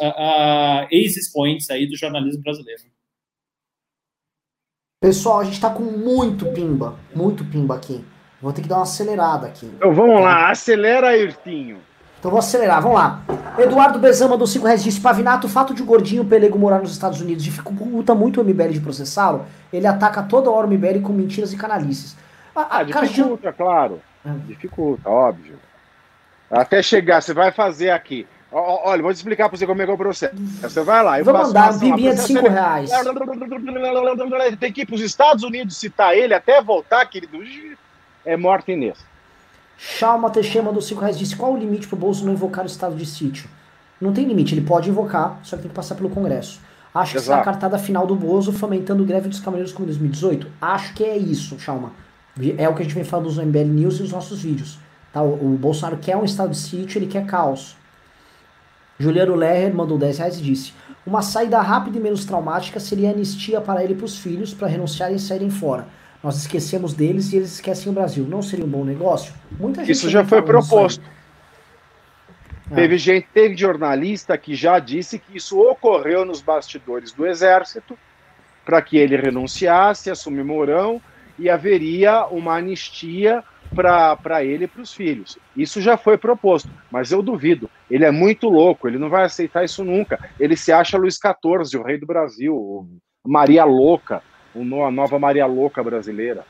ex-expoentes 0.89 1.69
aí 1.69 1.87
do 1.87 1.97
jornalismo 1.97 2.41
brasileiro. 2.41 2.83
Pessoal, 5.01 5.41
a 5.41 5.43
gente 5.43 5.53
está 5.53 5.69
com 5.69 5.83
muito 5.83 6.45
pimba, 6.53 6.97
muito 7.13 7.45
pimba 7.45 7.75
aqui. 7.75 8.03
Vou 8.41 8.51
ter 8.51 8.61
que 8.61 8.67
dar 8.67 8.77
uma 8.77 8.83
acelerada 8.83 9.47
aqui. 9.47 9.65
Então 9.65 9.93
vamos 9.93 10.21
lá, 10.21 10.49
acelera, 10.49 11.09
Ayrtinho. 11.09 11.79
Então 12.19 12.31
vou 12.31 12.39
acelerar, 12.39 12.81
vamos 12.81 12.97
lá. 12.97 13.23
Eduardo 13.59 13.99
Bezama 13.99 14.35
do 14.37 14.47
5 14.47 14.65
reais 14.65 14.83
disse: 14.83 14.99
Pavinato, 14.99 15.45
o 15.45 15.49
fato 15.49 15.73
de 15.73 15.81
o 15.81 15.85
gordinho 15.85 16.25
pelego 16.25 16.57
morar 16.57 16.79
nos 16.79 16.91
Estados 16.91 17.21
Unidos 17.21 17.43
dificulta 17.43 18.15
muito 18.15 18.41
o 18.41 18.43
MBL 18.43 18.71
de 18.71 18.79
processá-lo. 18.79 19.45
Ele 19.71 19.85
ataca 19.85 20.23
toda 20.23 20.49
hora 20.49 20.65
o 20.65 20.69
MBL 20.69 21.01
com 21.01 21.13
mentiras 21.13 21.53
e 21.53 21.57
canalices. 21.57 22.17
Ah, 22.69 22.83
dificulta, 22.83 23.43
cara, 23.43 23.53
claro. 23.53 24.01
É. 24.25 24.29
Dificulta, 24.47 25.09
óbvio. 25.09 25.59
Até 26.49 26.81
chegar, 26.81 27.21
você 27.21 27.33
vai 27.33 27.51
fazer 27.51 27.91
aqui. 27.91 28.25
Olha, 28.49 29.01
vou 29.01 29.11
te 29.13 29.17
explicar 29.17 29.49
para 29.49 29.57
você 29.57 29.67
como 29.67 29.81
é 29.81 29.85
que 29.85 29.91
é 29.91 29.93
o 29.93 29.97
processo. 29.97 30.33
Você 30.61 30.81
vai 30.81 31.03
lá. 31.03 31.19
Eu 31.19 31.25
vou 31.25 31.33
mandar 31.33 31.73
um 31.73 31.79
bimbinha 31.79 32.15
de 32.15 32.21
5 32.21 32.47
reais. 32.47 32.89
Tem 34.57 34.71
que 34.71 34.81
ir 34.81 34.85
para 34.85 34.95
os 34.95 35.01
Estados 35.01 35.43
Unidos 35.43 35.75
citar 35.75 36.15
ele 36.15 36.33
até 36.33 36.61
voltar, 36.61 37.05
querido 37.05 37.37
é 38.25 38.35
morta 38.35 38.71
Inês. 38.71 38.97
Chalma 39.77 40.29
Teixeira 40.29 40.71
do 40.71 40.81
5 40.81 40.99
reais 40.99 41.17
disse: 41.17 41.35
qual 41.35 41.53
o 41.53 41.57
limite 41.57 41.87
para 41.87 41.95
o 41.95 41.99
Bolso 41.99 42.25
não 42.25 42.33
invocar 42.33 42.63
o 42.63 42.67
estado 42.67 42.95
de 42.95 43.05
sítio? 43.05 43.49
Não 43.99 44.13
tem 44.13 44.25
limite, 44.25 44.53
ele 44.53 44.65
pode 44.65 44.89
invocar, 44.89 45.39
só 45.43 45.55
que 45.55 45.63
tem 45.63 45.69
que 45.69 45.75
passar 45.75 45.95
pelo 45.95 46.09
Congresso. 46.09 46.59
Acho 46.93 47.13
que 47.13 47.19
será 47.19 47.37
a 47.39 47.43
cartada 47.43 47.77
final 47.77 48.07
do 48.07 48.15
Bozo 48.15 48.51
fomentando 48.51 49.05
greve 49.05 49.29
dos 49.29 49.39
caminhoneiros 49.39 49.71
como 49.71 49.85
em 49.85 49.89
2018? 49.89 50.47
Acho 50.61 50.93
que 50.93 51.03
é 51.03 51.15
isso, 51.15 51.59
Chalma. 51.59 51.91
É 52.57 52.69
o 52.69 52.75
que 52.75 52.81
a 52.81 52.85
gente 52.85 52.95
vem 52.95 53.03
falando 53.03 53.25
nos 53.25 53.37
MBL 53.37 53.65
News 53.65 53.99
e 53.99 54.01
nos 54.03 54.11
nossos 54.11 54.41
vídeos. 54.41 54.77
Tá? 55.11 55.21
O, 55.21 55.53
o 55.53 55.57
Bolsonaro 55.57 55.97
quer 55.97 56.15
um 56.15 56.25
estado 56.25 56.51
de 56.51 56.57
sítio, 56.57 56.99
ele 56.99 57.07
quer 57.07 57.25
caos. 57.25 57.75
Juliano 58.99 59.35
Lerrer 59.35 59.73
mandou 59.73 59.97
10 59.97 60.17
reais 60.17 60.39
e 60.39 60.41
disse: 60.41 60.73
Uma 61.05 61.21
saída 61.21 61.61
rápida 61.61 61.97
e 61.97 62.01
menos 62.01 62.25
traumática 62.25 62.79
seria 62.79 63.11
anistia 63.11 63.61
para 63.61 63.83
ele 63.83 63.93
e 63.93 63.95
para 63.95 64.05
os 64.05 64.17
filhos 64.17 64.53
para 64.53 64.67
renunciarem 64.67 65.15
e 65.15 65.19
saírem 65.19 65.49
fora. 65.49 65.87
Nós 66.23 66.37
esquecemos 66.37 66.93
deles 66.93 67.31
e 67.31 67.37
eles 67.37 67.53
esquecem 67.53 67.91
o 67.91 67.95
Brasil. 67.95 68.25
Não 68.27 68.41
seria 68.41 68.65
um 68.65 68.69
bom 68.69 68.83
negócio? 68.83 69.33
Muita 69.51 69.81
gente 69.81 69.91
isso 69.91 70.09
já 70.09 70.25
foi 70.25 70.41
proposto. 70.41 71.03
É. 72.71 72.75
Teve 72.75 72.97
gente, 72.97 73.27
teve 73.33 73.55
jornalista 73.55 74.37
que 74.37 74.55
já 74.55 74.79
disse 74.79 75.19
que 75.19 75.37
isso 75.37 75.59
ocorreu 75.59 76.25
nos 76.25 76.41
bastidores 76.41 77.11
do 77.11 77.25
Exército 77.25 77.97
para 78.65 78.81
que 78.81 78.97
ele 78.97 79.15
renunciasse, 79.15 80.09
assumir 80.09 80.43
Mourão 80.43 81.01
e 81.37 81.49
haveria 81.49 82.25
uma 82.27 82.55
anistia 82.55 83.43
para 83.75 84.43
ele 84.43 84.65
e 84.65 84.67
para 84.67 84.81
os 84.81 84.93
filhos. 84.93 85.37
Isso 85.55 85.81
já 85.81 85.97
foi 85.97 86.17
proposto, 86.17 86.69
mas 86.91 87.11
eu 87.11 87.21
duvido. 87.21 87.69
Ele 87.89 88.05
é 88.05 88.11
muito 88.11 88.49
louco, 88.49 88.87
ele 88.87 88.97
não 88.97 89.09
vai 89.09 89.25
aceitar 89.25 89.63
isso 89.63 89.83
nunca. 89.83 90.19
Ele 90.39 90.55
se 90.55 90.71
acha 90.71 90.97
Luiz 90.97 91.15
XIV, 91.15 91.79
o 91.79 91.83
rei 91.83 91.97
do 91.97 92.05
Brasil, 92.05 92.87
Maria 93.25 93.65
Louca 93.65 94.21
a 94.85 94.91
nova 94.91 95.19
Maria 95.19 95.45
Louca 95.45 95.83
brasileira. 95.83 96.43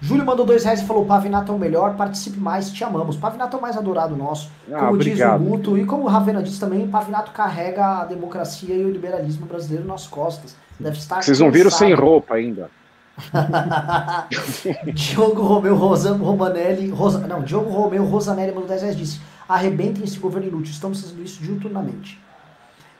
Júlio 0.00 0.24
mandou 0.24 0.44
dois 0.44 0.64
reais 0.64 0.80
e 0.80 0.86
falou: 0.86 1.06
Pavinato 1.06 1.52
é 1.52 1.54
o 1.54 1.58
melhor, 1.58 1.96
participe 1.96 2.38
mais, 2.38 2.70
te 2.70 2.82
amamos. 2.84 3.16
Pavinato 3.16 3.56
é 3.56 3.58
o 3.58 3.62
mais 3.62 3.76
adorado 3.76 4.16
nosso. 4.16 4.50
Ah, 4.70 4.80
como 4.80 4.94
obrigado. 4.94 5.38
diz 5.38 5.48
o 5.48 5.50
Guto, 5.50 5.78
e 5.78 5.84
como 5.84 6.04
o 6.04 6.06
Ravena 6.06 6.42
disse 6.42 6.60
também, 6.60 6.86
Pavinato 6.88 7.30
carrega 7.32 8.00
a 8.00 8.04
democracia 8.04 8.74
e 8.74 8.84
o 8.84 8.90
liberalismo 8.90 9.46
brasileiro 9.46 9.86
nas 9.86 10.06
costas. 10.06 10.56
Deve 10.78 10.98
estar. 10.98 11.22
Vocês 11.22 11.40
não 11.40 11.50
viram 11.50 11.70
sem 11.70 11.94
roupa 11.94 12.34
ainda. 12.34 12.70
Diogo 14.92 15.42
Romeu 15.42 15.74
Rosa, 15.74 16.12
Romanelli. 16.12 16.90
Rosa, 16.90 17.26
não, 17.26 17.42
Diogo 17.42 17.70
Romeu 17.70 18.04
Rosanelli 18.04 18.52
mandou 18.52 18.68
10 18.68 18.82
reais 18.82 18.96
disse: 18.96 19.20
arrebentem 19.48 20.04
esse 20.04 20.18
governo 20.18 20.48
inútil, 20.48 20.72
estamos 20.72 21.00
fazendo 21.00 21.22
isso 21.22 21.42
diuturnamente. 21.42 22.20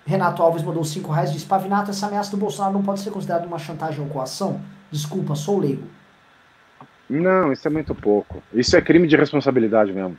Renato 0.06 0.42
Alves 0.42 0.62
mandou 0.62 0.84
5 0.84 1.10
reais 1.10 1.30
e 1.30 1.34
disse: 1.34 1.46
Pavinato, 1.46 1.90
essa 1.90 2.06
ameaça 2.06 2.30
do 2.30 2.36
Bolsonaro 2.36 2.72
não 2.72 2.82
pode 2.82 3.00
ser 3.00 3.10
considerada 3.10 3.46
uma 3.46 3.58
chantagem 3.58 4.00
ou 4.00 4.08
coação? 4.08 4.60
Desculpa, 4.90 5.34
sou 5.34 5.58
leigo. 5.58 5.82
Não, 7.10 7.52
isso 7.52 7.66
é 7.66 7.70
muito 7.70 7.94
pouco. 7.94 8.42
Isso 8.52 8.76
é 8.76 8.80
crime 8.80 9.06
de 9.06 9.16
responsabilidade 9.16 9.92
mesmo. 9.92 10.16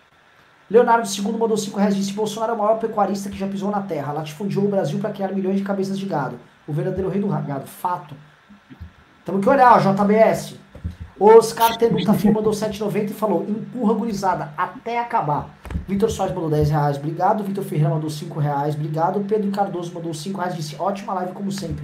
Leonardo 0.70 1.08
II 1.08 1.32
mandou 1.38 1.56
5 1.56 1.78
reais 1.78 1.96
e 1.96 2.00
disse: 2.00 2.14
Bolsonaro 2.14 2.52
é 2.52 2.56
o 2.56 2.58
maior 2.58 2.80
pecuarista 2.80 3.30
que 3.30 3.38
já 3.38 3.48
pisou 3.48 3.72
na 3.72 3.82
terra. 3.82 4.12
Latifundiou 4.12 4.66
o 4.66 4.70
Brasil 4.70 5.00
para 5.00 5.12
criar 5.12 5.30
milhões 5.30 5.58
de 5.58 5.64
cabeças 5.64 5.98
de 5.98 6.06
gado. 6.06 6.38
O 6.68 6.74
verdadeiro 6.74 7.10
rei 7.10 7.22
do 7.22 7.28
gado. 7.28 7.66
Fato. 7.66 8.14
Temos 9.28 9.44
que 9.44 9.50
olhar, 9.50 9.74
ó, 9.74 9.80
JBS. 9.80 10.56
Oscar 11.20 11.76
Tenuta 11.78 12.14
Fim 12.14 12.32
mandou 12.32 12.54
7,90 12.54 13.10
e 13.10 13.14
falou: 13.14 13.46
empurra 13.46 13.94
gurizada 13.94 14.54
até 14.58 15.00
acabar. 15.00 15.50
Vitor 15.86 16.10
Soares 16.10 16.34
mandou 16.34 16.50
10 16.50 16.70
reais, 16.70 16.98
obrigado. 16.98 17.44
Vitor 17.44 17.62
Ferreira 17.62 17.90
mandou 17.90 18.10
5 18.10 18.40
reais, 18.40 18.74
obrigado. 18.76 19.20
Pedro 19.28 19.52
Cardoso 19.52 19.94
mandou 19.94 20.14
5 20.14 20.40
reais, 20.40 20.56
disse: 20.56 20.78
ótima 20.80 21.14
live 21.16 21.34
como 21.34 21.52
sempre. 21.52 21.84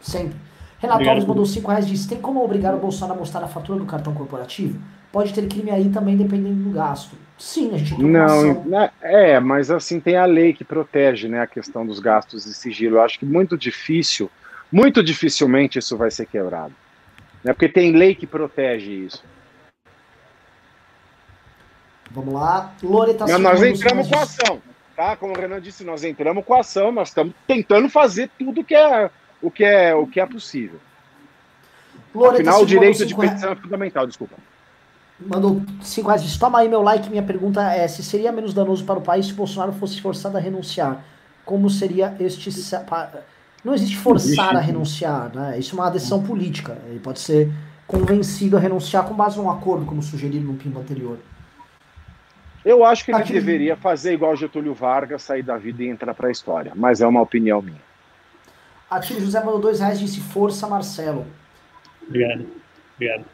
Sempre. 0.00 0.36
Renato. 0.78 1.08
Alves 1.08 1.24
mandou 1.24 1.44
5 1.44 1.68
reais, 1.68 1.84
disse: 1.84 2.08
tem 2.08 2.20
como 2.20 2.44
obrigar 2.44 2.72
o 2.76 2.78
Bolsonaro 2.78 3.14
a 3.14 3.18
mostrar 3.18 3.42
a 3.42 3.48
fatura 3.48 3.80
do 3.80 3.84
cartão 3.84 4.14
corporativo? 4.14 4.78
Pode 5.10 5.34
ter 5.34 5.48
crime 5.48 5.72
aí 5.72 5.88
também, 5.88 6.16
dependendo 6.16 6.62
do 6.62 6.70
gasto. 6.70 7.16
Sim, 7.36 7.74
a 7.74 7.78
gente 7.78 8.00
Não, 8.00 8.62
né, 8.64 8.88
é, 9.02 9.40
mas 9.40 9.68
assim 9.68 9.98
tem 9.98 10.16
a 10.16 10.26
lei 10.26 10.52
que 10.52 10.62
protege 10.62 11.26
né, 11.26 11.40
a 11.40 11.46
questão 11.46 11.84
dos 11.84 11.98
gastos 11.98 12.44
de 12.44 12.54
sigilo. 12.54 12.98
Eu 12.98 13.02
acho 13.02 13.18
que 13.18 13.26
muito 13.26 13.58
difícil, 13.58 14.30
muito 14.72 15.02
dificilmente 15.02 15.78
isso 15.78 15.96
vai 15.96 16.10
ser 16.10 16.26
quebrado. 16.26 16.74
Né? 17.44 17.52
Porque 17.52 17.68
tem 17.68 17.92
lei 17.92 18.14
que 18.14 18.26
protege 18.26 18.90
isso. 18.90 19.22
Vamos 22.10 22.34
lá. 22.34 22.72
Loreta 22.82 23.26
Mas 23.26 23.40
nós 23.40 23.62
entramos 23.62 24.08
com 24.08 24.16
a 24.16 24.22
ação. 24.22 24.62
Tá? 24.96 25.16
Como 25.16 25.34
o 25.34 25.38
Renan 25.38 25.60
disse, 25.60 25.84
nós 25.84 26.04
entramos 26.04 26.44
com 26.44 26.54
a 26.54 26.60
ação, 26.60 26.92
nós 26.92 27.08
estamos 27.08 27.34
tentando 27.46 27.88
fazer 27.88 28.30
tudo 28.38 28.64
que 28.64 28.74
é, 28.74 29.10
o, 29.40 29.50
que 29.50 29.64
é, 29.64 29.94
o 29.94 30.06
que 30.06 30.20
é 30.20 30.26
possível. 30.26 30.78
Loreta 32.14 32.42
Afinal, 32.42 32.62
o 32.62 32.66
direito 32.66 33.06
de 33.06 33.14
petição 33.14 33.52
é 33.52 33.56
fundamental, 33.56 34.06
desculpa. 34.06 34.36
Mandou 35.26 35.62
5 35.80 36.06
reais. 36.06 36.22
Diz, 36.22 36.36
Toma 36.36 36.58
aí 36.58 36.68
meu 36.68 36.82
like. 36.82 37.08
Minha 37.08 37.22
pergunta 37.22 37.62
é: 37.72 37.86
se 37.88 38.02
seria 38.02 38.32
menos 38.32 38.52
danoso 38.52 38.84
para 38.84 38.98
o 38.98 39.02
país 39.02 39.26
se 39.26 39.32
Bolsonaro 39.32 39.72
fosse 39.72 40.00
forçado 40.00 40.36
a 40.36 40.40
renunciar? 40.40 41.02
Como 41.44 41.70
seria 41.70 42.14
este. 42.20 42.50
Não 43.64 43.74
existe 43.74 43.96
forçar 43.96 44.56
a 44.56 44.60
renunciar, 44.60 45.30
né? 45.34 45.58
Isso 45.58 45.76
é 45.76 45.80
uma 45.80 45.90
decisão 45.90 46.22
política. 46.22 46.78
Ele 46.86 46.98
pode 46.98 47.20
ser 47.20 47.52
convencido 47.86 48.56
a 48.56 48.60
renunciar 48.60 49.04
com 49.04 49.14
base 49.14 49.38
num 49.38 49.50
acordo, 49.50 49.86
como 49.86 50.02
sugerido 50.02 50.46
no 50.46 50.54
PIMB 50.54 50.78
anterior. 50.78 51.18
Eu 52.64 52.84
acho 52.84 53.04
que 53.04 53.10
ele 53.10 53.22
Aqui... 53.22 53.32
deveria 53.32 53.76
fazer 53.76 54.14
igual 54.14 54.36
Getúlio 54.36 54.74
Vargas, 54.74 55.22
sair 55.22 55.42
da 55.42 55.56
vida 55.56 55.82
e 55.82 55.88
entrar 55.88 56.14
para 56.14 56.28
a 56.28 56.30
história, 56.30 56.72
mas 56.74 57.00
é 57.00 57.06
uma 57.06 57.20
opinião 57.20 57.60
minha. 57.60 57.80
Atiro 58.88 59.20
José 59.20 59.40
mandou 59.40 59.60
dois 59.60 59.80
reais 59.80 59.98
e 59.98 60.04
disse 60.04 60.20
Força 60.20 60.66
Marcelo. 60.66 61.26
Obrigado. 62.06 62.46
Obrigado. 62.94 63.24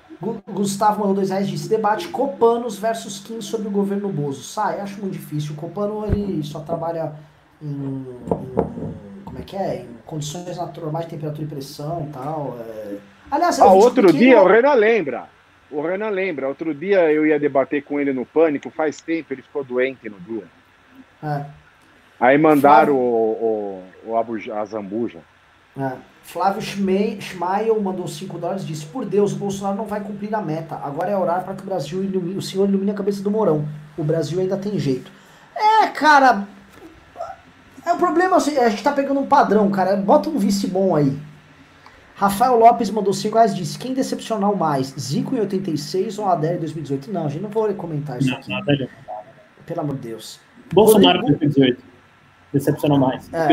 Gustavo 0.47 1.01
mandou 1.01 1.15
dois 1.15 1.31
reais 1.31 1.47
e 1.47 1.51
disse 1.51 1.69
debate 1.69 2.09
Copanos 2.09 2.79
versus 2.79 3.21
Kim 3.21 3.41
sobre 3.41 3.69
o 3.69 3.71
governo 3.71 4.09
Bozo. 4.09 4.43
Sai, 4.43 4.81
acho 4.81 5.01
muito 5.01 5.13
difícil. 5.13 5.53
O 5.53 5.57
Copano 5.57 6.07
ele 6.07 6.43
só 6.43 6.61
trabalha 6.61 7.13
em, 7.61 7.67
em 7.69 9.08
como 9.29 9.39
é 9.39 9.43
que 9.43 9.57
é? 9.57 9.83
Em 9.83 9.99
condições 10.07 10.57
normais 10.57 11.05
de 11.05 11.11
temperatura 11.11 11.43
e 11.43 11.47
pressão 11.47 12.07
e 12.09 12.13
tal. 12.13 12.57
É... 12.61 12.97
Aliás, 13.31 13.61
ah, 13.61 13.67
outro 13.67 14.11
dia, 14.11 14.41
o 14.41 14.47
Renan 14.47 14.73
lembra. 14.73 15.29
O 15.71 15.83
Renan 15.83 16.09
lembra. 16.09 16.49
Outro 16.49 16.75
dia 16.75 17.13
eu 17.13 17.27
ia 17.27 17.39
debater 17.39 17.85
com 17.85 18.01
ele 18.01 18.11
no 18.11 18.25
Pânico, 18.25 18.71
faz 18.71 19.03
tempo, 19.03 19.35
ele 19.35 19.43
ficou 19.43 19.63
doente 19.63 20.09
no 20.09 20.19
dia. 20.21 20.45
É. 21.23 21.45
Aí 22.19 22.39
mandaram 22.39 22.95
Flávio... 22.95 22.97
o, 22.97 23.83
o, 24.07 24.13
o 24.13 24.53
a 24.55 24.65
Zambuja. 24.65 25.19
É. 25.79 25.93
Flávio 26.23 26.63
Schmeil 26.63 27.81
mandou 27.83 28.09
5 28.09 28.39
dólares 28.39 28.63
e 28.63 28.67
disse: 28.67 28.87
Por 28.87 29.05
Deus, 29.05 29.35
o 29.35 29.37
Bolsonaro 29.37 29.77
não 29.77 29.85
vai 29.85 30.01
cumprir 30.01 30.35
a 30.35 30.41
meta. 30.41 30.75
Agora 30.77 31.11
é 31.11 31.17
orar 31.17 31.45
para 31.45 31.55
que 31.55 31.63
o 31.63 31.67
Brasil 31.67 32.03
ilumine, 32.03 32.39
o 32.39 32.43
senhor 32.43 32.67
ilumine 32.67 32.91
a 32.93 32.95
cabeça 32.95 33.23
do 33.23 33.31
Mourão. 33.31 33.69
O 33.97 34.03
Brasil 34.03 34.41
ainda 34.41 34.57
tem 34.57 34.79
jeito. 34.79 35.13
É, 35.55 35.87
cara, 35.89 36.47
é, 37.89 37.93
o 37.93 37.97
problema 37.97 38.37
é 38.37 38.65
a 38.65 38.69
gente 38.69 38.83
tá 38.83 38.93
pegando 38.93 39.21
um 39.21 39.27
padrão, 39.27 39.71
cara. 39.71 39.97
Bota 39.97 40.29
um 40.29 40.39
vice 40.39 40.67
bom 40.67 40.95
aí. 40.95 41.17
Rafael 42.15 42.59
Lopes 42.59 42.91
mandou 42.91 43.13
5 43.13 43.35
reais 43.35 43.55
disse: 43.55 43.79
Quem 43.79 43.95
decepcionou 43.95 44.57
mais? 44.57 44.95
Zico 44.99 45.37
em 45.37 45.41
86 45.41 46.19
ou 46.19 46.27
Adélio 46.27 46.57
em 46.57 46.61
2018? 46.61 47.13
Não, 47.13 47.27
a 47.27 47.29
gente 47.29 47.43
não 47.43 47.51
vou 47.51 47.73
comentar 47.75 48.19
isso 48.19 48.31
não, 48.31 48.39
aqui. 48.39 48.53
Adélio. 48.53 48.89
Pelo 49.65 49.81
amor 49.81 49.95
de 49.97 50.09
Deus. 50.09 50.41
Bolsonaro 50.73 51.19
em 51.19 51.27
2018. 51.27 51.83
Decepcionou 52.53 52.99
mais. 52.99 53.33
É. 53.33 53.49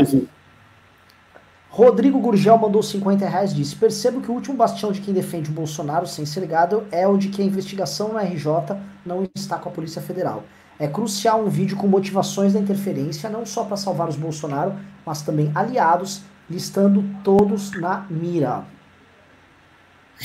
Rodrigo 1.70 2.20
Gurgel 2.20 2.58
mandou 2.58 2.82
50 2.82 3.28
reais 3.28 3.52
e 3.52 3.56
disse: 3.56 3.76
Percebo 3.76 4.20
que 4.22 4.32
o 4.32 4.34
último 4.34 4.56
bastião 4.56 4.92
de 4.92 5.02
quem 5.02 5.14
defende 5.14 5.52
o 5.52 5.54
Bolsonaro 5.54 6.08
sem 6.08 6.26
ser 6.26 6.40
ligado 6.40 6.88
é 6.92 7.08
o 7.08 7.18
de 7.18 7.28
que 7.28 7.42
a 7.42 7.46
investigação 7.46 8.14
no 8.14 8.18
RJ 8.18 8.78
não 9.06 9.28
está 9.36 9.60
com 9.60 9.70
a 9.70 9.72
Polícia 9.72 10.02
Federal. 10.02 10.44
É 10.80 10.88
crucial 10.88 11.42
um 11.42 11.50
vídeo 11.50 11.78
com 11.78 11.88
motivações 11.88 12.54
da 12.54 12.60
interferência, 12.60 13.30
não 13.30 13.46
só 13.46 13.64
para 13.64 13.78
salvar 13.78 14.10
os 14.10 14.16
Bolsonaro, 14.16 14.76
mas 15.06 15.22
também 15.22 15.52
aliados, 15.56 16.24
listando 16.50 17.04
todos 17.24 17.72
na 17.80 18.06
mira. 18.10 18.66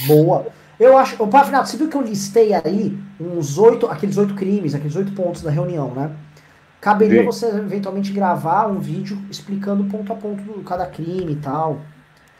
Boa. 0.06 0.46
Eu 0.78 0.96
acho. 0.96 1.22
Opa, 1.22 1.44
Fernando, 1.44 1.66
você 1.66 1.76
viu 1.76 1.88
que 1.88 1.96
eu 1.96 2.02
listei 2.02 2.54
aí 2.54 2.98
uns 3.20 3.58
oito, 3.58 3.86
aqueles 3.86 4.16
oito 4.16 4.34
crimes, 4.34 4.74
aqueles 4.74 4.96
oito 4.96 5.12
pontos 5.12 5.42
da 5.42 5.50
reunião, 5.50 5.94
né? 5.94 6.10
Caberia 6.80 7.20
Sim. 7.20 7.26
você 7.26 7.46
eventualmente 7.46 8.10
gravar 8.12 8.66
um 8.66 8.78
vídeo 8.78 9.18
explicando 9.30 9.84
ponto 9.84 10.10
a 10.12 10.16
ponto 10.16 10.42
do 10.42 10.62
cada 10.64 10.86
crime 10.86 11.32
e 11.32 11.36
tal. 11.36 11.80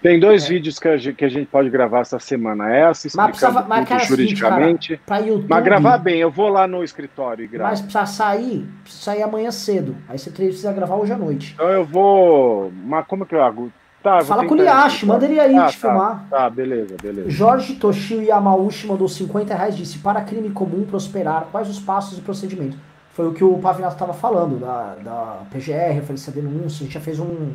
Tem 0.03 0.19
dois 0.19 0.45
é. 0.45 0.49
vídeos 0.49 0.79
que 0.79 0.89
a, 0.89 0.97
gente, 0.97 1.17
que 1.17 1.25
a, 1.25 1.29
gente, 1.29 1.47
pode 1.47 1.69
gravar 1.69 2.01
essa 2.01 2.19
semana. 2.19 2.75
Essa 2.75 3.07
explicando 3.07 3.69
mas 3.69 3.87
precisa, 3.87 4.09
juridicamente. 4.09 4.87
Seguinte, 4.87 5.03
cara, 5.07 5.27
YouTube, 5.27 5.47
mas 5.49 5.65
gravar 5.65 5.99
bem, 5.99 6.21
eu 6.21 6.31
vou 6.31 6.49
lá 6.49 6.67
no 6.67 6.83
escritório 6.83 7.45
e 7.45 7.49
gravo. 7.49 7.71
Mas 7.71 7.81
precisa 7.81 8.07
sair, 8.07 8.67
precisa 8.83 9.05
sair 9.05 9.23
amanhã 9.23 9.51
cedo. 9.51 9.95
Aí 10.09 10.19
você 10.19 10.31
precisa 10.31 10.73
gravar 10.73 10.97
hoje 10.97 11.13
à 11.13 11.19
noite. 11.19 11.53
Então 11.55 11.69
eu 11.69 11.85
vou. 11.85 12.73
Mas 12.85 13.07
como 13.07 13.27
que 13.27 13.35
eu 13.35 13.43
hago? 13.43 13.71
Tá, 14.03 14.23
Fala 14.23 14.47
com 14.47 14.55
o 14.55 14.57
Liache, 14.57 15.05
manda 15.05 15.27
ele 15.27 15.39
aí 15.39 15.55
ah, 15.55 15.67
te 15.67 15.79
tá, 15.79 15.89
filmar. 15.89 16.27
Tá, 16.31 16.49
beleza, 16.49 16.97
beleza. 17.03 17.29
Jorge 17.29 17.75
Toshio 17.75 18.23
Yamauchi 18.23 18.87
mandou 18.87 19.07
50 19.07 19.55
reais 19.55 19.77
disse: 19.77 19.99
Para 19.99 20.23
crime 20.23 20.51
comum 20.51 20.87
prosperar, 20.87 21.49
quais 21.53 21.69
os 21.69 21.79
passos 21.79 22.17
e 22.17 22.23
procedimentos? 22.23 22.79
Foi 23.13 23.29
o 23.29 23.35
que 23.35 23.45
o 23.45 23.59
Pavinato 23.59 23.95
estava 23.95 24.15
falando, 24.15 24.59
da, 24.59 24.95
da 24.95 25.43
PGR, 25.51 25.93
referência 25.93 26.31
à 26.31 26.35
denúncia. 26.35 26.83
A 26.83 26.85
gente 26.85 26.95
já 26.95 27.01
fez 27.01 27.21
um, 27.21 27.53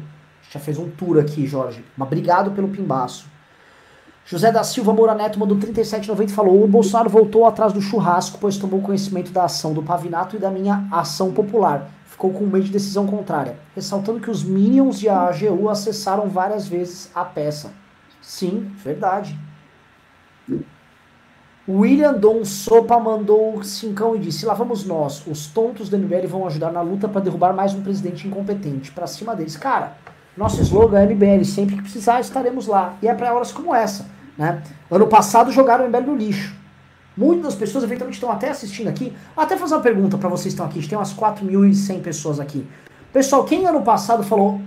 já 0.55 0.59
fez 0.59 0.77
um 0.77 0.89
tour 0.89 1.19
aqui, 1.19 1.45
Jorge. 1.45 1.83
Mas 1.95 2.07
obrigado 2.07 2.51
pelo 2.51 2.67
pimbaço. 2.67 3.27
José 4.25 4.51
da 4.51 4.63
Silva 4.63 4.91
Moura 4.91 5.13
Neto 5.13 5.39
mandou 5.39 5.57
37,90 5.57 6.29
e 6.29 6.31
falou: 6.31 6.63
O 6.63 6.67
Bolsonaro 6.67 7.09
voltou 7.09 7.45
atrás 7.45 7.71
do 7.71 7.81
churrasco, 7.81 8.39
pois 8.41 8.57
tomou 8.57 8.81
conhecimento 8.81 9.31
da 9.31 9.43
ação 9.43 9.73
do 9.73 9.83
Pavinato 9.83 10.35
e 10.35 10.39
da 10.39 10.49
minha 10.49 10.87
ação 10.91 11.31
popular 11.31 11.91
ficou 12.15 12.31
com 12.31 12.45
medo 12.45 12.63
de 12.63 12.71
decisão 12.71 13.05
contrária, 13.05 13.57
ressaltando 13.75 14.21
que 14.21 14.31
os 14.31 14.41
Minions 14.41 15.03
e 15.03 15.09
a 15.09 15.27
AGU 15.27 15.69
acessaram 15.69 16.29
várias 16.29 16.65
vezes 16.65 17.11
a 17.13 17.25
peça. 17.25 17.73
Sim, 18.21 18.71
verdade. 18.77 19.37
William 21.67 22.13
Dom 22.13 22.45
Sopa 22.45 22.97
mandou 22.99 23.61
cincão 23.63 24.15
e 24.15 24.19
disse: 24.19 24.45
Lá 24.45 24.53
vamos 24.53 24.85
nós, 24.85 25.27
os 25.27 25.47
tontos 25.47 25.89
do 25.89 25.97
MBL 25.97 26.27
vão 26.27 26.47
ajudar 26.47 26.71
na 26.71 26.81
luta 26.81 27.09
para 27.09 27.21
derrubar 27.21 27.53
mais 27.53 27.73
um 27.73 27.81
presidente 27.81 28.27
incompetente. 28.27 28.91
Para 28.91 29.07
cima 29.07 29.35
deles. 29.35 29.57
Cara, 29.57 29.97
nosso 30.37 30.61
slogan 30.61 30.99
é 30.99 31.05
MBL, 31.05 31.43
sempre 31.45 31.75
que 31.75 31.81
precisar 31.81 32.19
estaremos 32.19 32.67
lá. 32.67 32.95
E 33.01 33.07
é 33.07 33.13
para 33.13 33.33
horas 33.33 33.51
como 33.51 33.73
essa. 33.73 34.05
Né? 34.37 34.61
Ano 34.91 35.07
passado 35.07 35.51
jogaram 35.51 35.85
o 35.85 35.87
MBL 35.87 36.01
no 36.01 36.15
lixo. 36.15 36.53
Muitas 37.15 37.55
pessoas 37.55 37.83
eventualmente 37.85 38.17
estão 38.17 38.29
até 38.29 38.49
assistindo 38.49 38.89
aqui. 38.89 39.13
Até 39.35 39.55
fazer 39.55 39.75
uma 39.75 39.81
pergunta 39.81 40.17
para 40.17 40.27
vocês 40.27 40.53
que 40.53 40.61
estão 40.61 40.65
aqui. 40.65 40.79
A 40.79 40.81
gente 40.81 40.89
tem 40.89 40.97
umas 40.97 41.13
4.100 41.13 42.01
pessoas 42.01 42.39
aqui. 42.39 42.67
Pessoal, 43.13 43.45
quem 43.45 43.65
ano 43.65 43.81
passado 43.81 44.23
falou 44.23 44.59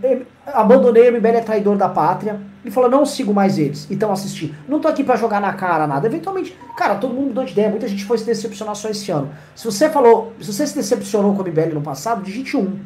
abandonei 0.47 1.11
o 1.11 1.13
MBL 1.13 1.37
é 1.37 1.41
traidor 1.43 1.77
da 1.77 1.87
pátria 1.87 2.41
e 2.65 2.71
falou 2.71 2.89
não 2.89 3.05
sigo 3.05 3.35
mais 3.35 3.59
eles, 3.59 3.87
então 3.91 4.11
assistir. 4.11 4.55
Não 4.67 4.81
tô 4.81 4.89
aqui 4.89 5.05
para 5.05 5.17
jogar 5.17 5.39
na 5.39 5.53
cara 5.53 5.87
nada. 5.87 6.07
Eventualmente, 6.07 6.57
cara, 6.75 6.95
todo 6.95 7.13
mundo 7.13 7.27
mudou 7.27 7.45
de 7.45 7.53
ideia, 7.53 7.69
muita 7.69 7.87
gente 7.87 8.07
foi 8.07 8.17
se 8.17 8.25
decepcionar 8.25 8.75
só 8.75 8.89
esse 8.89 9.11
ano. 9.11 9.31
Se 9.55 9.67
você 9.67 9.91
falou, 9.91 10.33
se 10.41 10.51
você 10.51 10.67
se 10.67 10.75
decepcionou 10.75 11.35
com 11.35 11.43
o 11.43 11.47
MBL 11.47 11.75
no 11.75 11.83
passado, 11.83 12.23
digite 12.23 12.57
um. 12.57 12.79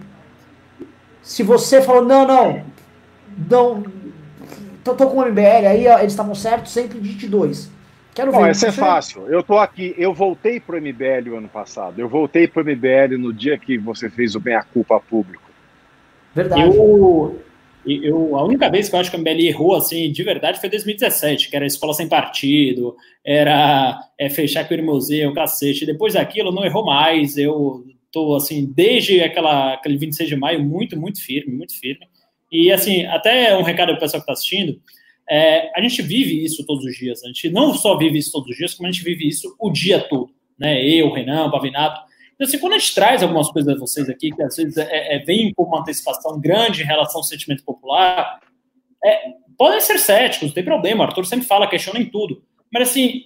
Se 1.22 1.42
você 1.42 1.80
falou 1.80 2.04
não, 2.04 2.26
não, 2.26 2.64
não, 3.48 3.84
tô, 4.82 4.94
tô 4.94 5.08
com 5.08 5.18
o 5.18 5.26
MBL, 5.26 5.66
aí 5.68 5.86
ó, 5.86 5.98
eles 5.98 6.12
estavam 6.12 6.34
certos, 6.34 6.72
sempre 6.72 6.98
digite 6.98 7.28
dois. 7.28 7.70
Quero 8.14 8.30
ver. 8.30 8.38
Não, 8.38 8.46
essa 8.46 8.68
é 8.68 8.72
fácil. 8.72 9.26
Eu 9.28 9.42
tô 9.42 9.56
aqui, 9.56 9.94
eu 9.96 10.12
voltei 10.12 10.60
pro 10.60 10.80
MBL 10.80 11.30
o 11.30 11.36
ano 11.36 11.48
passado. 11.48 11.98
Eu 11.98 12.08
voltei 12.08 12.46
pro 12.46 12.64
MBL 12.64 13.16
no 13.18 13.32
dia 13.32 13.56
que 13.56 13.78
você 13.78 14.10
fez 14.10 14.34
o 14.34 14.40
bem-a-culpa 14.40 15.00
público. 15.00 15.42
Verdade. 16.34 16.62
Eu, 16.62 17.42
eu, 17.86 18.36
a 18.36 18.44
única 18.44 18.70
vez 18.70 18.88
que 18.88 18.94
eu 18.94 19.00
acho 19.00 19.10
que 19.10 19.16
o 19.16 19.20
MBL 19.20 19.40
errou, 19.40 19.74
assim, 19.76 20.12
de 20.12 20.22
verdade, 20.22 20.60
foi 20.60 20.68
2017, 20.68 21.50
que 21.50 21.56
era 21.56 21.66
escola 21.66 21.94
sem 21.94 22.08
partido, 22.08 22.94
era 23.24 23.98
é, 24.18 24.28
fechar 24.28 24.68
com 24.68 24.74
o 24.74 24.82
museu, 24.82 25.32
cacete. 25.32 25.86
Depois 25.86 26.14
daquilo, 26.14 26.52
não 26.52 26.64
errou 26.64 26.84
mais. 26.84 27.36
Eu 27.38 27.84
tô, 28.12 28.36
assim, 28.36 28.70
desde 28.72 29.20
aquela, 29.22 29.74
aquele 29.74 29.96
26 29.96 30.28
de 30.28 30.36
maio, 30.36 30.62
muito, 30.62 30.98
muito 30.98 31.20
firme, 31.20 31.54
muito 31.54 31.78
firme. 31.78 32.06
E, 32.50 32.70
assim, 32.70 33.06
até 33.06 33.56
um 33.56 33.62
recado 33.62 33.88
para 33.88 33.96
o 33.96 34.00
pessoal 34.00 34.20
que 34.20 34.30
está 34.30 34.34
assistindo, 34.34 34.80
é, 35.28 35.72
a 35.74 35.80
gente 35.80 36.02
vive 36.02 36.44
isso 36.44 36.64
todos 36.66 36.84
os 36.84 36.94
dias. 36.94 37.24
A 37.24 37.28
gente 37.28 37.48
não 37.48 37.74
só 37.74 37.96
vive 37.96 38.18
isso 38.18 38.30
todos 38.30 38.50
os 38.50 38.56
dias, 38.56 38.74
como 38.74 38.86
a 38.86 38.92
gente 38.92 39.02
vive 39.02 39.26
isso 39.26 39.56
o 39.58 39.70
dia 39.70 39.98
todo. 39.98 40.30
Né? 40.58 40.86
Eu, 40.86 41.10
Renan, 41.10 41.50
Pavinato. 41.50 42.00
Então, 42.34 42.46
assim, 42.46 42.58
quando 42.58 42.74
a 42.74 42.78
gente 42.78 42.94
traz 42.94 43.22
algumas 43.22 43.50
coisas 43.50 43.74
a 43.74 43.78
vocês 43.78 44.08
aqui, 44.08 44.30
que 44.30 44.42
às 44.42 44.56
vezes 44.56 44.76
é, 44.76 45.16
é, 45.16 45.18
vem 45.20 45.52
com 45.54 45.62
uma 45.62 45.80
antecipação 45.80 46.38
grande 46.38 46.82
em 46.82 46.86
relação 46.86 47.16
ao 47.16 47.24
sentimento 47.24 47.64
popular, 47.64 48.40
é, 49.02 49.32
podem 49.56 49.80
ser 49.80 49.98
céticos, 49.98 50.48
não 50.48 50.54
tem 50.54 50.64
problema. 50.64 51.04
O 51.04 51.06
Arthur 51.06 51.24
sempre 51.24 51.46
fala, 51.46 51.68
questiona 51.68 51.98
em 51.98 52.10
tudo. 52.10 52.44
Mas, 52.70 52.90
assim, 52.90 53.24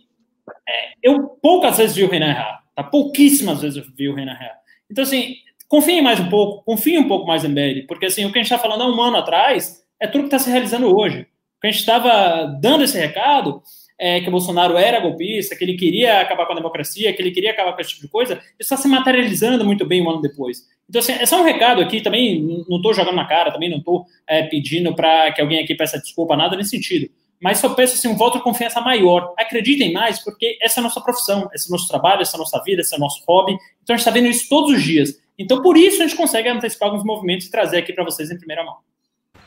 é, 0.68 0.92
eu 1.02 1.28
poucas 1.42 1.78
vezes 1.78 1.96
vi 1.96 2.04
o 2.04 2.10
Renan 2.10 2.28
errar. 2.28 2.62
Tá? 2.74 2.84
Pouquíssimas 2.84 3.62
vezes 3.62 3.78
eu 3.78 3.84
vi 3.96 4.08
o 4.08 4.14
Renan 4.14 4.32
errar. 4.32 4.65
Então, 4.90 5.02
assim, 5.02 5.36
confiem 5.68 6.02
mais 6.02 6.20
um 6.20 6.28
pouco, 6.28 6.64
confiem 6.64 6.98
um 6.98 7.08
pouco 7.08 7.26
mais 7.26 7.44
em 7.44 7.48
MBL, 7.48 7.86
porque, 7.86 8.06
assim, 8.06 8.24
o 8.24 8.32
que 8.32 8.38
a 8.38 8.42
gente 8.42 8.52
está 8.52 8.58
falando 8.58 8.82
há 8.82 8.88
um 8.88 9.00
ano 9.00 9.16
atrás 9.16 9.84
é 10.00 10.06
tudo 10.06 10.22
que 10.22 10.34
está 10.34 10.38
se 10.38 10.50
realizando 10.50 10.94
hoje 10.94 11.26
a 11.66 11.70
gente 11.70 11.80
estava 11.80 12.46
dando 12.60 12.84
esse 12.84 12.98
recado, 12.98 13.62
é, 13.98 14.20
que 14.20 14.28
o 14.28 14.30
Bolsonaro 14.30 14.76
era 14.76 15.00
golpista, 15.00 15.56
que 15.56 15.64
ele 15.64 15.74
queria 15.74 16.20
acabar 16.20 16.46
com 16.46 16.52
a 16.52 16.56
democracia, 16.56 17.12
que 17.12 17.22
ele 17.22 17.30
queria 17.30 17.50
acabar 17.50 17.72
com 17.72 17.80
esse 17.80 17.90
tipo 17.90 18.02
de 18.02 18.08
coisa, 18.08 18.34
isso 18.34 18.74
está 18.74 18.76
se 18.76 18.88
materializando 18.88 19.64
muito 19.64 19.86
bem 19.86 20.02
um 20.02 20.10
ano 20.10 20.20
depois. 20.20 20.66
Então, 20.88 21.00
assim, 21.00 21.12
é 21.12 21.26
só 21.26 21.40
um 21.40 21.44
recado 21.44 21.80
aqui, 21.80 22.00
também 22.00 22.42
não 22.68 22.76
estou 22.76 22.94
jogando 22.94 23.16
na 23.16 23.26
cara, 23.26 23.50
também 23.50 23.70
não 23.70 23.78
estou 23.78 24.04
é, 24.26 24.42
pedindo 24.42 24.94
para 24.94 25.32
que 25.32 25.40
alguém 25.40 25.62
aqui 25.62 25.74
peça 25.74 25.98
desculpa, 25.98 26.36
nada 26.36 26.56
nesse 26.56 26.70
sentido. 26.70 27.10
Mas 27.40 27.58
só 27.58 27.68
peço 27.70 27.94
assim, 27.94 28.08
um 28.08 28.16
voto 28.16 28.38
de 28.38 28.44
confiança 28.44 28.80
maior. 28.80 29.34
Acreditem 29.38 29.92
mais, 29.92 30.22
porque 30.22 30.58
essa 30.62 30.78
é 30.78 30.80
a 30.80 30.84
nossa 30.84 31.00
profissão, 31.00 31.48
esse 31.54 31.66
é 31.66 31.68
o 31.68 31.72
nosso 31.72 31.88
trabalho, 31.88 32.22
essa 32.22 32.36
é 32.36 32.38
a 32.38 32.40
nossa 32.40 32.62
vida, 32.62 32.80
esse 32.80 32.94
é 32.94 32.96
o 32.96 33.00
nosso 33.00 33.22
hobby. 33.26 33.52
Então 33.82 33.94
a 33.94 33.96
gente 33.96 34.00
está 34.00 34.10
vendo 34.10 34.28
isso 34.28 34.48
todos 34.48 34.72
os 34.72 34.82
dias. 34.82 35.20
Então, 35.38 35.60
por 35.60 35.76
isso, 35.76 36.02
a 36.02 36.06
gente 36.06 36.16
consegue 36.16 36.48
antecipar 36.48 36.88
alguns 36.88 37.04
movimentos 37.04 37.46
e 37.46 37.50
trazer 37.50 37.78
aqui 37.78 37.92
para 37.92 38.04
vocês 38.04 38.30
em 38.30 38.38
primeira 38.38 38.64
mão. 38.64 38.76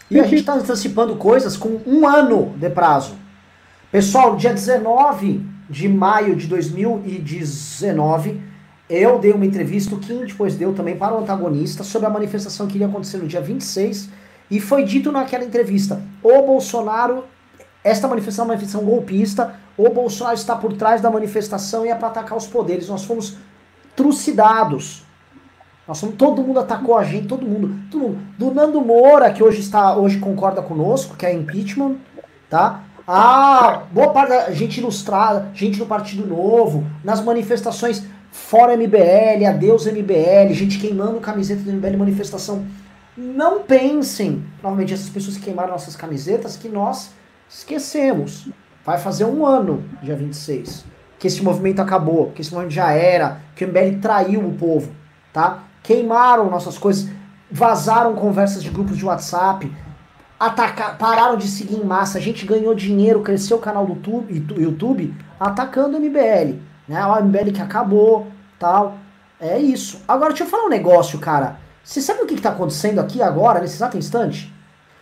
E 0.09 0.19
a 0.19 0.24
gente 0.24 0.42
está 0.42 0.53
antecipando 0.53 1.16
coisas 1.16 1.58
com 1.58 1.82
um 1.85 2.08
ano 2.08 2.56
de 2.58 2.69
prazo. 2.69 3.16
Pessoal, 3.92 4.35
dia 4.35 4.53
19 4.53 5.43
de 5.69 5.88
maio 5.88 6.35
de 6.35 6.48
2019, 6.48 8.42
eu 8.90 9.19
dei 9.19 9.32
uma 9.32 9.45
entrevista, 9.45 9.93
o 9.93 10.00
Kim 10.00 10.26
depois 10.26 10.56
deu 10.56 10.74
também 10.74 10.98
para 10.98 11.14
o 11.14 11.19
antagonista, 11.19 11.84
sobre 11.84 12.08
a 12.08 12.09
manifestação 12.09 12.66
que 12.66 12.76
iria 12.76 12.88
acontecer 12.88 13.18
no 13.18 13.27
dia 13.27 13.40
26, 13.40 14.09
e 14.50 14.59
foi 14.59 14.84
dito 14.84 15.11
naquela 15.11 15.43
entrevista, 15.43 16.03
o 16.24 16.42
Bolsonaro, 16.42 17.26
esta 17.83 18.08
manifestação 18.08 18.43
é 18.43 18.45
uma 18.45 18.53
manifestação 18.53 18.85
golpista, 18.85 19.56
o 19.77 19.90
Bolsonaro 19.90 20.35
está 20.35 20.56
por 20.56 20.74
trás 20.74 21.01
da 21.01 21.09
manifestação 21.09 21.85
e 21.85 21.90
é 21.90 21.95
para 21.95 22.09
atacar 22.09 22.38
os 22.38 22.45
poderes. 22.45 22.90
Nós 22.90 23.06
fomos 23.06 23.38
trucidados. 23.95 25.03
Nós 25.88 25.99
fomos, 25.99 26.16
todo 26.16 26.43
mundo 26.43 26.59
atacou 26.59 26.98
a 26.98 27.03
gente, 27.03 27.27
todo 27.27 27.48
mundo, 27.48 27.74
todo 27.90 28.01
mundo. 28.01 28.19
Do 28.38 28.53
Nando 28.53 28.82
Moura, 28.82 29.32
que 29.32 29.41
hoje 29.41 29.61
está, 29.61 29.95
hoje 29.95 30.19
concorda 30.19 30.61
conosco, 30.61 31.16
que 31.16 31.25
é 31.25 31.33
impeachment, 31.33 31.95
tá? 32.49 32.83
Ah, 33.08 33.83
boa 33.91 34.11
parte 34.11 34.30
da 34.30 34.51
gente 34.51 34.80
ilustrada, 34.80 35.49
gente 35.53 35.80
do 35.80 35.85
Partido 35.85 36.27
Novo, 36.27 36.85
nas 37.03 37.22
manifestações 37.22 38.03
fora 38.32 38.77
MBL, 38.77 39.45
adeus 39.48 39.88
MBL, 39.88 40.53
gente 40.53 40.77
queimando 40.77 41.19
camiseta 41.19 41.64
do 41.64 41.72
MBL 41.72 41.98
manifestação. 41.98 42.66
Não 43.17 43.64
pensem, 43.64 44.43
novamente, 44.61 44.93
essas 44.93 45.09
pessoas 45.09 45.38
que 45.38 45.45
queimaram 45.45 45.72
nossas 45.72 45.95
camisetas, 45.95 46.56
que 46.56 46.69
nós 46.69 47.11
esquecemos. 47.50 48.48
Vai 48.86 48.98
fazer 48.98 49.26
um 49.26 49.45
ano, 49.45 49.84
dia 50.02 50.16
26, 50.16 50.86
que 51.18 51.28
esse 51.28 51.44
movimento 51.44 51.82
acabou, 51.82 52.32
que 52.32 52.42
esse 52.42 52.52
movimento 52.52 52.74
já 52.74 52.92
era, 52.92 53.42
que 53.56 53.66
o 53.66 53.68
MBL 53.68 54.00
traiu 54.02 54.48
o 54.48 54.53
povo, 54.53 54.92
tá? 55.34 55.64
queimaram 55.84 56.50
nossas 56.50 56.78
coisas, 56.78 57.10
vazaram 57.52 58.16
conversas 58.16 58.61
de 58.61 58.69
grupos 58.69 58.98
de 58.98 59.06
WhatsApp, 59.06 59.72
atacar, 60.40 60.98
pararam 60.98 61.36
de 61.36 61.48
seguir 61.48 61.76
em 61.76 61.84
massa, 61.84 62.18
a 62.18 62.22
gente 62.22 62.45
ganhou 62.45 62.74
dinheiro, 62.76 63.22
cresceu 63.22 63.58
o 63.58 63.60
canal 63.60 63.86
do 63.86 63.94
YouTube, 63.94 64.61
YouTube 64.61 65.16
atacando 65.40 65.98
o 65.98 66.00
MBL, 66.00 66.60
né? 66.88 67.06
O 67.06 67.24
MBL 67.24 67.52
que 67.53 67.61
acabou, 67.61 68.28
tal. 68.58 68.98
É 69.40 69.58
isso. 69.58 70.02
Agora 70.08 70.30
deixa 70.30 70.44
eu 70.44 70.50
falar 70.50 70.66
um 70.66 70.69
negócio, 70.69 71.18
cara. 71.18 71.58
Você 71.84 72.02
sabe 72.02 72.22
o 72.22 72.26
que 72.26 72.34
está 72.34 72.50
acontecendo 72.50 73.00
aqui 73.00 73.22
agora, 73.22 73.60
nesse 73.61 73.76
exato 73.76 73.98
instante? 73.98 74.53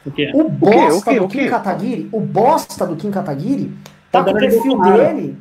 O, 0.08 0.12
quê? 0.12 0.32
o 0.34 0.50
bosta 0.50 1.12
o 1.12 1.14
quê? 1.14 1.20
O 1.20 1.28
quê? 1.28 1.40
do 1.40 1.44
Kim 1.44 1.50
Kataguiri, 1.50 2.10
o 2.12 2.20
bosta 2.20 2.86
do 2.86 2.96
Kim 2.96 3.12
Kataguiri, 3.12 3.74
tá, 4.12 4.24
tá 4.24 4.32
com 4.32 4.38
o 4.38 4.40
perfil 4.40 4.82
dele. 4.82 5.38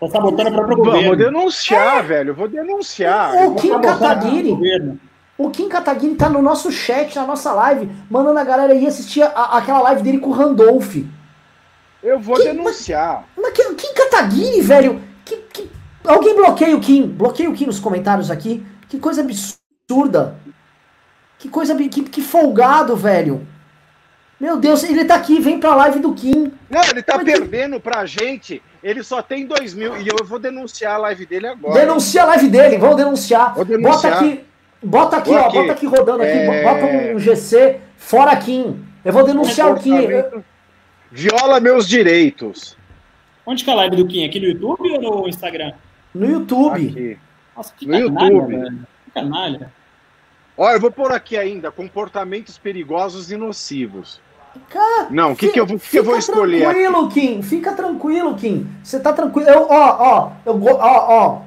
Tá 0.00 0.08
sabotando 0.08 0.50
o 0.50 0.52
próprio 0.52 0.76
governo. 0.76 1.06
Vou 1.08 1.16
denunciar, 1.16 1.98
é. 1.98 2.02
velho. 2.02 2.34
Vou 2.34 2.48
denunciar. 2.48 3.34
O 3.46 3.54
Kim 3.56 3.80
Kataguiri. 3.80 4.98
O 5.36 5.50
Kim 5.50 5.68
Kataguiri 5.68 6.14
tá 6.14 6.28
no 6.28 6.40
nosso 6.40 6.70
chat, 6.70 7.14
na 7.16 7.26
nossa 7.26 7.52
live, 7.52 7.90
mandando 8.10 8.38
a 8.38 8.44
galera 8.44 8.74
ir 8.74 8.86
assistir 8.86 9.22
a, 9.22 9.58
aquela 9.58 9.80
live 9.80 10.02
dele 10.02 10.18
com 10.18 10.30
o 10.30 10.32
Randolph. 10.32 10.96
Eu 12.02 12.18
vou 12.18 12.36
Que- 12.36 12.44
denunciar. 12.44 13.24
Mas 13.36 13.56
o 13.58 13.74
Kim 13.74 13.94
Kataguiri, 13.94 14.60
velho, 14.60 15.00
que, 15.24 15.36
que- 15.36 15.70
alguém 16.04 16.34
bloqueia 16.34 16.76
o 16.76 16.80
Kim, 16.80 17.06
bloqueia 17.06 17.50
o 17.50 17.54
Kim 17.54 17.66
nos 17.66 17.80
comentários 17.80 18.30
aqui. 18.30 18.64
Que 18.88 18.98
coisa 18.98 19.20
absurda. 19.20 20.36
Que 21.38 21.48
coisa, 21.48 21.74
que, 21.76 22.02
que 22.02 22.22
folgado, 22.22 22.96
velho. 22.96 23.46
Meu 24.40 24.56
Deus, 24.56 24.84
ele 24.84 25.04
tá 25.04 25.16
aqui, 25.16 25.40
vem 25.40 25.58
pra 25.58 25.74
live 25.74 25.98
do 25.98 26.14
Kim. 26.14 26.52
Não, 26.70 26.82
ele 26.84 27.02
tá 27.02 27.16
Mas 27.16 27.24
que- 27.24 27.32
perdendo 27.32 27.80
pra 27.80 28.06
gente. 28.06 28.62
Ele 28.82 29.02
só 29.02 29.20
tem 29.20 29.44
dois 29.46 29.74
mil. 29.74 29.96
E 30.00 30.06
eu 30.06 30.24
vou 30.24 30.38
denunciar 30.38 30.94
a 30.94 30.98
live 30.98 31.26
dele 31.26 31.48
agora. 31.48 31.80
Denuncia 31.80 32.22
a 32.22 32.26
live 32.26 32.48
dele, 32.48 32.78
vamos 32.78 32.96
denunciar. 32.96 33.54
Vou 33.54 33.64
denunciar. 33.64 34.12
Bota 34.12 34.18
aqui, 34.26 34.44
bota 34.82 35.16
aqui, 35.16 35.30
Vou 35.30 35.38
ó, 35.38 35.46
aqui. 35.46 35.56
bota 35.58 35.72
aqui 35.72 35.86
rodando 35.86 36.22
aqui, 36.22 36.32
É. 36.38 36.62
bota 36.62 36.84
um 36.86 37.18
GC 37.18 37.80
fora 37.96 38.36
Kim. 38.36 38.84
Eu 39.04 39.12
vou 39.12 39.24
denunciar 39.24 39.72
o 39.72 39.76
Kim. 39.80 40.06
Viola 41.10 41.58
meus 41.58 41.88
direitos. 41.88 42.76
Onde 43.44 43.64
que 43.64 43.70
é 43.70 43.72
a 43.72 43.76
live 43.76 43.96
do 43.96 44.06
Kim? 44.06 44.24
Aqui 44.26 44.38
no 44.38 44.46
YouTube 44.46 44.88
ou 45.04 45.22
no 45.22 45.28
Instagram? 45.28 45.72
No 46.14 46.30
YouTube. 46.30 46.88
Aqui. 46.90 47.18
Nossa, 47.56 47.72
que 47.76 47.86
No 47.86 47.92
canalha, 48.14 48.32
YouTube. 48.34 48.56
velho. 48.56 48.78
Que 49.04 49.10
canalha. 49.10 49.72
Ó, 50.56 50.70
eu 50.70 50.80
vou 50.80 50.90
pôr 50.90 51.12
aqui 51.12 51.36
ainda 51.36 51.70
comportamentos 51.72 52.58
perigosos 52.58 53.30
e 53.32 53.36
nocivos. 53.36 54.20
Cara, 54.70 55.06
Não, 55.10 55.32
o 55.32 55.36
que, 55.36 55.48
que 55.48 55.58
eu, 55.60 55.66
vou- 55.66 55.78
que 55.78 55.88
que 55.90 55.98
eu 55.98 56.04
vou 56.04 56.14
Fica 56.20 56.32
escolher? 56.32 56.66
aqui? 56.66 56.74
Tranquilo, 56.80 57.08
Kim. 57.08 57.42
Fica 57.42 57.72
tranquilo, 57.72 58.34
Kim. 58.34 58.66
Você 58.82 58.98
tá 59.00 59.12
tranquilo. 59.12 59.48
Eu, 59.48 59.66
ó, 59.70 59.96
ó, 59.98 60.30
eu 60.44 60.60
ó, 60.78 60.78
ó. 61.08 61.38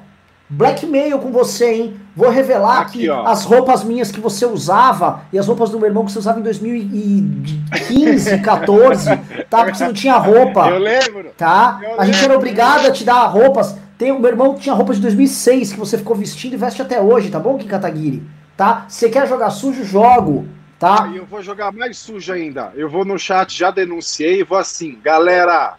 Blackmail 0.50 1.18
com 1.18 1.30
você, 1.32 1.72
hein? 1.72 1.96
Vou 2.14 2.28
revelar 2.28 2.80
Aqui, 2.82 3.08
as 3.08 3.44
roupas 3.44 3.82
minhas 3.84 4.10
que 4.12 4.20
você 4.20 4.44
usava 4.44 5.22
e 5.32 5.38
as 5.38 5.46
roupas 5.46 5.70
do 5.70 5.78
meu 5.78 5.88
irmão 5.88 6.04
que 6.04 6.12
você 6.12 6.18
usava 6.18 6.38
em 6.40 6.42
2015, 6.42 8.38
14, 8.40 9.06
tá? 9.48 9.64
Porque 9.64 9.78
você 9.78 9.86
não 9.86 9.94
tinha 9.94 10.16
roupa, 10.18 10.68
Eu 10.68 10.78
lembro. 10.78 11.30
tá? 11.38 11.80
eu 11.82 11.98
A 12.00 12.04
gente 12.04 12.16
era 12.18 12.22
lembro. 12.24 12.36
obrigado 12.38 12.86
a 12.86 12.90
te 12.90 13.02
dar 13.04 13.24
roupas. 13.26 13.76
Tem 13.96 14.12
o 14.12 14.18
meu 14.20 14.30
irmão 14.30 14.54
que 14.54 14.60
tinha 14.60 14.74
roupa 14.74 14.92
de 14.94 15.00
2006 15.00 15.72
que 15.72 15.78
você 15.78 15.96
ficou 15.96 16.14
vestindo 16.16 16.54
e 16.54 16.56
veste 16.56 16.82
até 16.82 17.00
hoje, 17.00 17.30
tá 17.30 17.38
bom, 17.38 17.56
Kim 17.56 17.68
Kataguiri? 17.68 18.22
Tá? 18.56 18.84
Você 18.88 19.08
quer 19.08 19.26
jogar 19.26 19.48
sujo, 19.50 19.84
jogo, 19.84 20.46
tá? 20.82 21.08
E 21.12 21.16
eu 21.16 21.24
vou 21.26 21.40
jogar 21.42 21.70
mais 21.72 21.96
sujo 21.96 22.32
ainda. 22.32 22.72
Eu 22.74 22.88
vou 22.88 23.04
no 23.04 23.16
chat, 23.18 23.56
já 23.56 23.70
denunciei 23.70 24.40
e 24.40 24.44
vou 24.44 24.58
assim, 24.58 24.98
galera. 25.00 25.76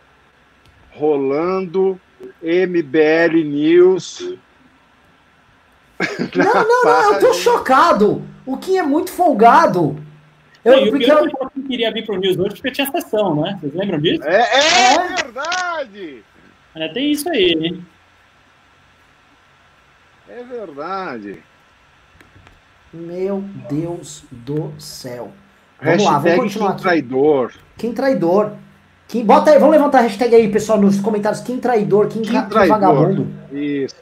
Rolando 0.91 1.99
MBL 2.41 3.43
News. 3.43 4.35
Não, 6.35 6.53
não, 6.53 6.83
não, 6.83 7.14
eu 7.14 7.19
tô 7.19 7.33
chocado. 7.33 8.23
O 8.45 8.57
Kim 8.57 8.77
é 8.77 8.83
muito 8.83 9.11
folgado. 9.11 9.95
Eu, 10.65 10.82
Não, 10.85 10.90
porque 10.91 11.09
eu- 11.09 11.27
que 11.30 11.35
eu 11.43 11.51
não 11.56 11.64
queria 11.67 11.91
vir 11.93 12.06
pro 12.06 12.17
News 12.17 12.38
hoje 12.38 12.56
porque 12.56 12.72
tinha 12.72 12.90
sessão, 12.91 13.41
né? 13.41 13.57
Vocês 13.61 13.73
lembram 13.73 13.99
disso? 13.99 14.23
É, 14.23 14.35
é, 14.41 14.93
É? 14.95 15.07
verdade! 15.23 16.23
É, 16.75 16.88
tem 16.90 17.11
isso 17.11 17.30
aí, 17.30 17.51
hein? 17.51 17.85
É 20.27 20.43
verdade. 20.43 21.41
Meu 22.93 23.43
Deus 23.69 24.23
do 24.31 24.72
céu. 24.77 25.31
Vamos 25.81 26.03
lá, 26.03 26.11
vamos 26.11 26.23
Hashtag 26.25 26.41
continuar 26.41 26.72
aqui. 26.72 26.81
traidor. 26.81 27.51
Quem 27.77 27.93
traidor? 27.93 28.51
Quem, 29.07 29.25
bota 29.25 29.51
aí, 29.51 29.59
vamos 29.59 29.75
levantar 29.75 29.99
a 29.99 30.01
hashtag 30.01 30.33
aí, 30.35 30.47
pessoal, 30.49 30.80
nos 30.80 30.99
comentários. 30.99 31.41
Quem 31.41 31.59
traidor? 31.59 32.07
Quem, 32.07 32.22
Quem 32.22 32.31
quem 32.31 32.49
traidor? 32.49 32.80
vagabundo? 32.80 33.27
Isso. 33.51 33.95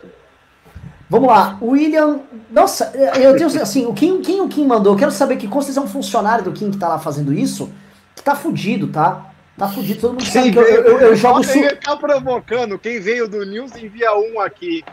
Vamos 1.10 1.28
lá, 1.28 1.58
William. 1.62 2.22
Nossa, 2.50 2.92
eu 3.20 3.36
tenho 3.36 3.48
assim, 3.62 3.86
o 3.86 3.94
Kim, 3.94 4.22
quem 4.22 4.40
o 4.42 4.48
Kim 4.48 4.66
mandou? 4.66 4.94
Eu 4.94 5.00
quero 5.00 5.12
saber 5.12 5.36
que 5.38 5.48
com 5.48 5.60
certeza 5.62 5.82
é 5.82 5.84
um 5.84 5.88
funcionário 5.88 6.44
do 6.46 6.52
Kim 6.54 6.72
que 6.72 6.78
tá 6.78 6.88
lá 6.88 7.00
fazendo 7.00 7.34
isso, 7.34 7.70
que 8.16 8.24
tá 8.24 8.36
fudido, 8.36 8.88
tá? 8.88 9.26
Tá 9.58 9.68
fudido, 9.68 10.00
todo 10.00 10.12
mundo 10.12 10.26
sabe 10.26 10.52
que 10.52 10.58
eu, 10.58 10.64
eu, 10.64 10.84
eu- 10.84 11.00
eu 11.00 11.16
jogo 11.16 11.44
su... 11.44 11.60
Tá 11.84 11.98
provocando. 11.98 12.80
Quem 12.80 13.00
veio 13.02 13.28
do 13.28 13.46
News 13.46 13.76
envia 13.76 14.14
um 14.16 14.40
aqui. 14.40 14.84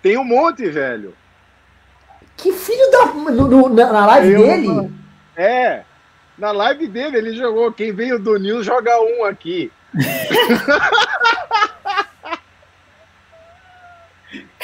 Tem 0.00 0.16
um 0.16 0.24
monte, 0.24 0.68
velho. 0.70 1.12
Que 2.36 2.52
filho 2.52 2.90
da. 2.90 3.06
no- 3.06 3.48
no- 3.48 3.68
na 3.68 4.06
live 4.06 4.32
Eu- 4.32 4.40
dele? 4.42 4.92
É. 5.36 5.82
Na 6.38 6.52
live 6.52 6.86
dele 6.86 7.16
ele 7.18 7.34
jogou. 7.34 7.72
Quem 7.72 7.92
veio 7.92 8.18
do 8.18 8.38
News 8.38 8.64
joga 8.66 8.92
um 9.00 9.24
aqui. 9.24 9.72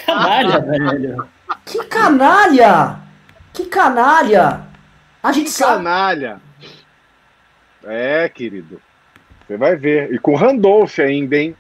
Canalha, 0.05 0.61
velho. 0.61 1.29
Que 1.65 1.85
canalha! 1.85 2.99
Que 3.53 3.65
canalha! 3.67 4.63
A 5.23 5.33
gente 5.33 5.45
Que 5.47 5.51
sabe. 5.53 5.77
canalha. 5.85 6.41
É, 7.85 8.29
querido. 8.29 8.81
Você 9.47 9.57
vai 9.57 9.77
ver. 9.77 10.13
E 10.13 10.19
com 10.19 10.35
Randolph 10.35 10.99
ainda, 10.99 11.37
hein? 11.37 11.57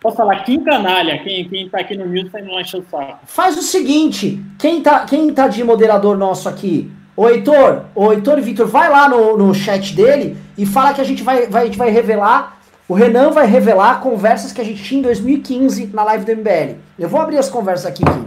Posso 0.00 0.16
falar, 0.16 0.44
Kim 0.44 0.62
Canalha, 0.62 1.18
quem, 1.18 1.48
quem 1.48 1.68
tá 1.68 1.80
aqui 1.80 1.96
no 1.96 2.06
News 2.06 2.30
tá 2.30 2.40
indo 2.40 2.52
lá 2.52 2.60
encher 2.60 2.80
o 2.80 2.84
saco. 2.88 3.18
Faz 3.24 3.56
o 3.56 3.62
seguinte: 3.62 4.40
quem 4.58 4.80
tá, 4.80 5.00
quem 5.00 5.32
tá 5.32 5.48
de 5.48 5.64
moderador 5.64 6.16
nosso 6.16 6.48
aqui? 6.48 6.90
Ô 7.16 7.28
Heitor, 7.28 7.86
ô 7.96 8.12
Heitor 8.12 8.38
e 8.38 8.42
Vitor, 8.42 8.68
vai 8.68 8.88
lá 8.88 9.08
no, 9.08 9.36
no 9.36 9.52
chat 9.52 9.94
dele 9.96 10.36
e 10.56 10.64
fala 10.64 10.94
que 10.94 11.00
a 11.00 11.04
gente 11.04 11.24
vai, 11.24 11.48
vai, 11.48 11.62
a 11.62 11.66
gente 11.66 11.78
vai 11.78 11.90
revelar. 11.90 12.58
O 12.88 12.94
Renan 12.94 13.30
vai 13.30 13.46
revelar 13.46 14.00
conversas 14.00 14.52
que 14.52 14.60
a 14.60 14.64
gente 14.64 14.82
tinha 14.82 15.00
em 15.00 15.02
2015 15.02 15.90
na 15.92 16.04
live 16.04 16.24
do 16.24 16.36
MBL. 16.36 16.76
Eu 16.98 17.08
vou 17.08 17.20
abrir 17.20 17.36
as 17.36 17.50
conversas 17.50 17.86
aqui, 17.86 18.02
Kim. 18.04 18.26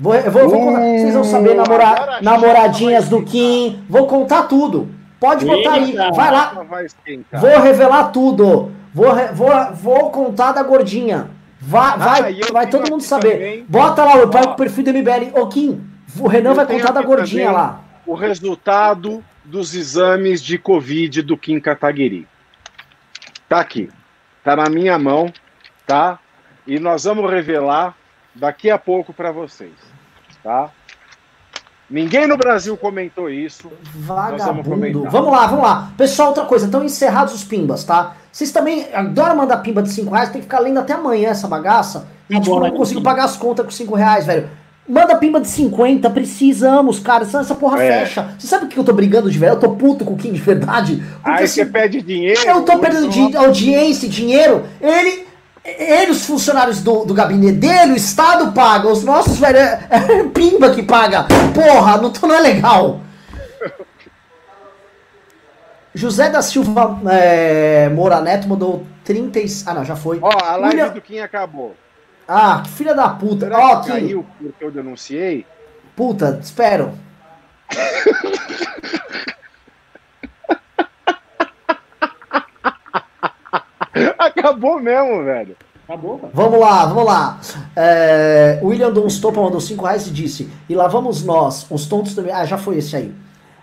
Vou, 0.00 0.14
eu 0.14 0.30
vou, 0.32 0.48
vou 0.48 0.60
contar. 0.60 0.80
Vocês 0.80 1.14
vão 1.14 1.24
saber 1.24 1.54
namora, 1.54 2.18
namoradinhas 2.22 3.04
chapa 3.04 3.16
do 3.16 3.22
Kim. 3.22 3.84
Vou 3.88 4.06
contar 4.06 4.44
tudo. 4.44 4.88
Pode 5.22 5.46
botar 5.46 5.74
aí. 5.74 5.94
Vai 5.94 6.30
lá. 6.32 6.64
Vai. 6.68 6.86
Vou 7.40 7.60
revelar 7.60 8.10
tudo. 8.10 8.72
Vou, 8.92 9.14
vou, 9.32 9.72
vou 9.72 10.10
contar 10.10 10.50
da 10.50 10.64
gordinha. 10.64 11.30
Vai, 11.60 11.96
vai, 11.96 12.40
Ah, 12.40 12.52
vai 12.52 12.66
tenho 12.66 12.82
todo 12.82 12.90
mundo 12.90 13.04
saber. 13.04 13.64
Bota 13.68 14.02
lá 14.02 14.16
o, 14.16 14.56
perfil 14.56 14.82
do 14.82 14.92
MBL. 14.92 15.38
Ô, 15.40 15.46
Kim, 15.46 15.80
o 16.18 16.26
Renan 16.26 16.54
vai 16.54 16.66
contar 16.66 16.90
da 16.90 17.02
gordinha 17.02 17.52
lá. 17.52 17.84
o 18.04 18.14
resultado 18.14 19.24
dos 19.44 19.76
exames 19.76 20.42
de 20.42 20.58
Covid 20.58 21.22
do 21.22 21.36
Kim 21.36 21.60
Kataguiri. 21.60 22.26
Tá 23.48 23.60
aqui. 23.60 23.88
Tá 24.42 24.56
na 24.56 24.68
minha 24.68 24.98
mão, 24.98 25.32
tá? 25.86 26.18
E 26.66 26.80
nós 26.80 27.04
vamos 27.04 27.30
revelar 27.30 27.94
daqui 28.34 28.70
a 28.70 28.78
pouco 28.78 29.12
para 29.12 29.30
vocês, 29.30 29.72
tá? 30.42 30.68
Ninguém 31.92 32.26
no 32.26 32.36
Brasil 32.38 32.76
comentou 32.76 33.28
isso. 33.28 33.70
vamos 33.94 34.40
Vagabundo. 34.40 34.70
comentar. 34.70 35.10
Vamos 35.12 35.30
lá, 35.30 35.46
vamos 35.46 35.64
lá. 35.64 35.92
Pessoal, 35.96 36.28
outra 36.28 36.44
coisa. 36.46 36.66
Então, 36.66 36.82
encerrados 36.82 37.34
os 37.34 37.44
pimbas, 37.44 37.84
tá? 37.84 38.16
Vocês 38.32 38.50
também 38.50 38.86
adoram 38.94 39.36
mandar 39.36 39.58
pimba 39.58 39.82
de 39.82 39.90
5 39.90 40.10
reais. 40.12 40.30
Tem 40.30 40.40
que 40.40 40.46
ficar 40.46 40.60
lendo 40.60 40.80
até 40.80 40.94
amanhã 40.94 41.28
essa 41.28 41.46
bagaça. 41.46 42.06
E, 42.30 42.40
tipo, 42.40 42.54
não 42.56 42.62
né, 42.62 42.70
consigo 42.70 43.02
pagar 43.02 43.24
as 43.24 43.36
contas 43.36 43.64
com 43.66 43.70
5 43.70 43.94
reais, 43.94 44.24
velho. 44.24 44.48
Manda 44.88 45.14
pimba 45.16 45.40
de 45.40 45.46
50, 45.48 46.10
precisamos, 46.10 46.98
cara. 46.98 47.24
Senão 47.24 47.42
essa 47.42 47.54
porra 47.54 47.82
É. 47.82 48.00
fecha. 48.00 48.34
Você 48.38 48.46
sabe 48.46 48.64
o 48.64 48.68
que 48.68 48.76
eu 48.78 48.82
tô 48.84 48.92
brigando 48.92 49.30
de 49.30 49.38
verdade? 49.38 49.62
Eu 49.64 49.70
tô 49.70 49.76
puto 49.76 50.04
com 50.04 50.14
o 50.14 50.16
Kim 50.16 50.32
de 50.32 50.40
verdade. 50.40 50.96
Porque 51.22 51.30
Aí 51.38 51.44
assim, 51.44 51.62
você 51.62 51.66
pede 51.66 52.00
dinheiro. 52.02 52.40
Eu 52.44 52.62
tô 52.62 52.78
perdendo 52.78 53.08
di- 53.08 53.36
audiência 53.36 54.06
e 54.06 54.08
dinheiro. 54.08 54.64
Ele, 54.80 55.24
ele, 55.64 56.10
os 56.12 56.24
funcionários 56.26 56.80
do, 56.82 57.04
do 57.04 57.14
gabinete 57.14 57.58
dele, 57.58 57.92
o 57.92 57.96
Estado 57.96 58.52
paga. 58.52 58.88
Os 58.88 59.04
nossos, 59.04 59.38
velho, 59.38 59.58
é, 59.58 59.86
é 59.90 60.24
pimba 60.24 60.70
que 60.74 60.82
paga. 60.82 61.26
Porra, 61.54 61.98
não, 61.98 62.10
tô- 62.10 62.26
não 62.26 62.34
é 62.34 62.40
legal. 62.40 63.00
José 65.94 66.30
da 66.30 66.40
Silva 66.42 66.98
é, 67.10 67.88
Moura 67.90 68.20
Neto 68.20 68.48
mandou 68.48 68.86
30 69.04 69.38
e... 69.40 69.46
Ah, 69.66 69.74
não, 69.74 69.84
já 69.84 69.94
foi. 69.94 70.18
Ó, 70.22 70.30
a 70.30 70.56
live 70.56 70.76
William- 70.78 70.92
do 70.94 71.00
Kim 71.02 71.18
acabou. 71.18 71.76
Ah, 72.26 72.62
que 72.64 72.70
filha 72.70 72.94
da 72.94 73.08
puta. 73.10 73.46
Será 73.46 73.58
Ó, 73.58 73.76
que 73.80 73.86
Kim, 73.86 73.92
caiu 73.92 74.26
porque 74.40 74.64
eu 74.64 74.70
denunciei? 74.70 75.44
puta, 75.94 76.38
espero. 76.42 76.92
Acabou 84.36 84.80
mesmo, 84.80 85.24
velho. 85.24 85.56
Acabou, 85.84 86.18
cara. 86.18 86.32
Vamos 86.34 86.60
lá, 86.60 86.86
vamos 86.86 87.04
lá. 87.04 87.40
É, 87.76 88.60
William 88.62 88.92
Donstopa 88.92 89.40
mandou 89.40 89.60
5 89.60 89.84
reais 89.84 90.06
e 90.06 90.10
disse: 90.10 90.48
E 90.68 90.74
lá 90.74 90.86
vamos 90.88 91.24
nós, 91.24 91.66
os 91.70 91.86
tontos 91.86 92.14
também. 92.14 92.32
Ah, 92.32 92.44
já 92.44 92.56
foi 92.56 92.78
esse 92.78 92.96
aí. 92.96 93.14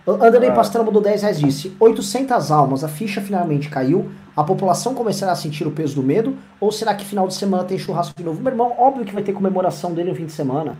Andrei 0.06 0.48
Ah. 0.48 0.52
Pastrana 0.52 0.86
mandou 0.86 1.02
10 1.02 1.22
reais 1.22 1.38
e 1.38 1.44
disse: 1.44 1.76
800 1.78 2.50
almas, 2.50 2.84
a 2.84 2.88
ficha 2.88 3.20
finalmente 3.20 3.68
caiu. 3.68 4.10
A 4.36 4.44
população 4.44 4.94
começará 4.94 5.32
a 5.32 5.36
sentir 5.36 5.66
o 5.66 5.70
peso 5.70 5.96
do 5.96 6.02
medo? 6.02 6.36
Ou 6.58 6.72
será 6.72 6.94
que 6.94 7.04
final 7.04 7.26
de 7.26 7.34
semana 7.34 7.64
tem 7.64 7.78
churrasco 7.78 8.14
de 8.16 8.24
novo? 8.24 8.40
Meu 8.40 8.52
irmão, 8.52 8.74
óbvio 8.78 9.04
que 9.04 9.12
vai 9.12 9.22
ter 9.22 9.32
comemoração 9.32 9.92
dele 9.92 10.10
no 10.10 10.16
fim 10.16 10.26
de 10.26 10.32
semana. 10.32 10.78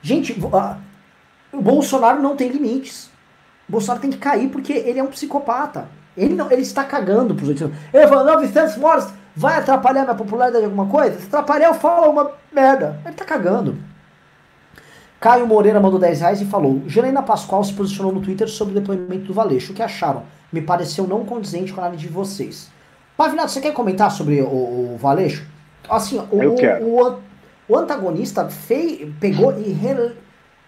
Gente, 0.00 0.36
ah, 0.52 0.78
o 1.52 1.60
Bolsonaro 1.60 2.22
não 2.22 2.36
tem 2.36 2.48
limites. 2.48 3.10
O 3.68 3.72
Bolsonaro 3.72 4.00
tem 4.00 4.10
que 4.10 4.18
cair 4.18 4.48
porque 4.48 4.72
ele 4.72 4.98
é 4.98 5.02
um 5.02 5.08
psicopata. 5.08 5.88
Ele, 6.16 6.34
não, 6.34 6.50
ele 6.50 6.62
está 6.62 6.84
cagando 6.84 7.34
pros 7.34 7.48
800. 7.48 7.76
Ele 7.92 8.06
falou, 8.06 8.24
900 8.24 8.76
mortos, 8.76 9.12
vai 9.34 9.58
atrapalhar 9.58 10.02
minha 10.02 10.14
popularidade 10.14 10.60
de 10.60 10.70
alguma 10.70 10.86
coisa? 10.86 11.18
Se 11.18 11.26
atrapalhar, 11.26 11.68
eu 11.68 11.74
falo 11.74 12.10
uma 12.10 12.32
merda. 12.52 13.00
Ele 13.04 13.14
tá 13.14 13.24
cagando. 13.24 13.76
Caio 15.20 15.46
Moreira 15.46 15.80
mandou 15.80 15.98
10 15.98 16.20
reais 16.20 16.40
e 16.40 16.44
falou: 16.44 16.82
Janaína 16.86 17.22
Pascoal 17.22 17.64
se 17.64 17.72
posicionou 17.72 18.12
no 18.12 18.20
Twitter 18.20 18.48
sobre 18.48 18.76
o 18.76 18.80
depoimento 18.80 19.24
do 19.24 19.32
Valeixo. 19.32 19.72
O 19.72 19.74
que 19.74 19.82
acharam? 19.82 20.24
Me 20.52 20.60
pareceu 20.60 21.06
não 21.06 21.24
condizente 21.24 21.72
com 21.72 21.80
a 21.80 21.84
análise 21.84 22.06
de 22.06 22.12
vocês. 22.12 22.70
Pavinato, 23.16 23.50
você 23.50 23.60
quer 23.60 23.72
comentar 23.72 24.10
sobre 24.10 24.42
o, 24.42 24.46
o 24.46 24.98
Valeixo? 25.00 25.46
Assim, 25.88 26.18
o, 26.30 26.38
o, 26.38 27.22
o, 27.68 27.76
antagonista 27.78 28.48
fei, 28.48 29.12
pegou 29.20 29.58
e 29.58 29.72
re, 29.72 30.12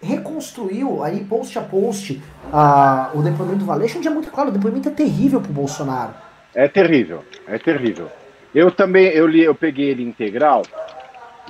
reconstruiu 0.00 1.02
aí 1.02 1.24
post 1.24 1.58
a 1.58 1.62
post 1.62 2.22
uh, 2.52 3.18
o 3.18 3.22
depoimento 3.22 3.58
do 3.58 3.64
Valeixo, 3.64 3.98
onde 3.98 4.08
é 4.08 4.10
muito 4.10 4.30
claro, 4.30 4.50
o 4.50 4.52
depoimento 4.52 4.88
é 4.88 4.92
terrível 4.92 5.40
pro 5.40 5.52
Bolsonaro. 5.52 6.14
É 6.54 6.68
terrível, 6.68 7.24
é 7.46 7.58
terrível. 7.58 8.08
Eu 8.56 8.70
também, 8.70 9.08
eu 9.08 9.26
li, 9.26 9.42
eu 9.42 9.54
peguei 9.54 9.90
ele 9.90 10.02
integral 10.02 10.62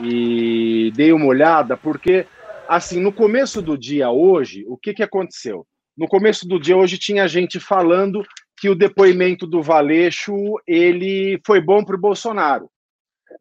e 0.03 0.91
dei 0.97 1.13
uma 1.13 1.27
olhada, 1.27 1.77
porque 1.77 2.27
assim, 2.67 3.01
no 3.01 3.13
começo 3.13 3.63
do 3.63 3.79
dia 3.79 4.11
hoje, 4.11 4.65
o 4.67 4.77
que, 4.77 4.93
que 4.93 5.05
aconteceu? 5.05 5.65
No 5.97 6.09
começo 6.09 6.49
do 6.49 6.59
dia 6.59 6.77
hoje 6.77 6.99
tinha 6.99 7.29
gente 7.29 7.61
falando 7.61 8.27
que 8.59 8.69
o 8.69 8.75
depoimento 8.75 9.47
do 9.47 9.63
Valeixo 9.63 10.35
ele 10.67 11.41
foi 11.47 11.61
bom 11.61 11.85
para 11.85 11.95
o 11.95 12.01
Bolsonaro. 12.01 12.69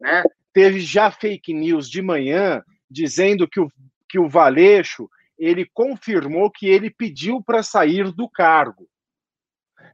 Né? 0.00 0.22
Teve 0.52 0.78
já 0.78 1.10
fake 1.10 1.52
news 1.52 1.90
de 1.90 2.00
manhã 2.00 2.62
dizendo 2.88 3.48
que 3.48 3.58
o, 3.58 3.68
que 4.08 4.16
o 4.16 4.28
Valeixo 4.28 5.10
ele 5.36 5.68
confirmou 5.74 6.52
que 6.52 6.68
ele 6.68 6.88
pediu 6.88 7.42
para 7.42 7.64
sair 7.64 8.12
do 8.12 8.28
cargo. 8.28 8.86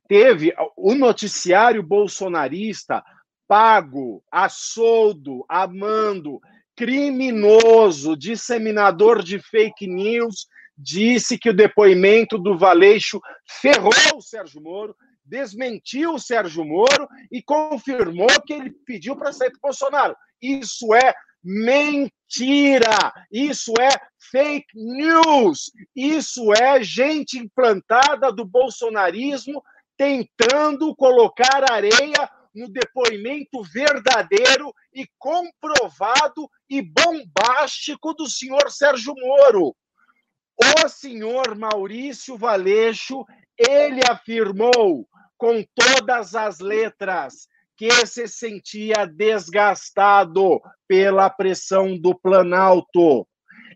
Teve 0.07 0.53
o 0.77 0.95
noticiário 0.95 1.83
bolsonarista 1.83 3.03
pago, 3.53 4.25
a 4.31 4.49
soldo, 4.49 5.45
amando, 5.47 6.41
criminoso, 6.75 8.17
disseminador 8.17 9.23
de 9.23 9.39
fake 9.39 9.87
news, 9.87 10.47
disse 10.75 11.37
que 11.37 11.51
o 11.51 11.55
depoimento 11.55 12.39
do 12.39 12.57
Valeixo 12.57 13.21
ferrou 13.61 13.93
o 14.17 14.23
Sérgio 14.23 14.59
Moro, 14.63 14.97
desmentiu 15.23 16.15
o 16.15 16.19
Sérgio 16.19 16.65
Moro 16.65 17.07
e 17.31 17.43
confirmou 17.43 18.31
que 18.47 18.55
ele 18.55 18.71
pediu 18.87 19.15
para 19.17 19.35
sair 19.35 19.51
do 19.51 19.61
Bolsonaro. 19.61 20.17
Isso 20.41 20.95
é 20.95 21.13
mentira! 21.45 23.13
Isso 23.31 23.75
é 23.79 23.91
fake 24.31 24.73
news! 24.75 25.71
Isso 25.95 26.55
é 26.55 26.83
gente 26.83 27.37
implantada 27.37 28.33
do 28.33 28.47
bolsonarismo 28.47 29.63
tentando 29.95 30.97
colocar 30.97 31.71
areia 31.71 32.31
no 32.55 32.69
depoimento 32.69 33.63
verdadeiro 33.63 34.73
e 34.93 35.07
comprovado 35.19 36.49
e 36.69 36.83
bombástico 36.83 38.15
do 38.15 38.29
senhor 38.29 38.71
Sérgio 38.71 39.15
Moro. 39.17 39.75
O 40.59 40.89
senhor 40.89 41.57
Maurício 41.57 42.37
Valeixo, 42.37 43.25
ele 43.59 44.01
afirmou 44.09 45.09
com 45.37 45.65
todas 45.75 46.35
as 46.35 46.61
letras 46.61 47.49
que 47.77 48.07
se 48.07 48.29
sentia 48.29 49.07
desgastado 49.07 50.61
pela 50.87 51.29
pressão 51.29 51.99
do 51.99 52.15
Planalto. 52.15 53.27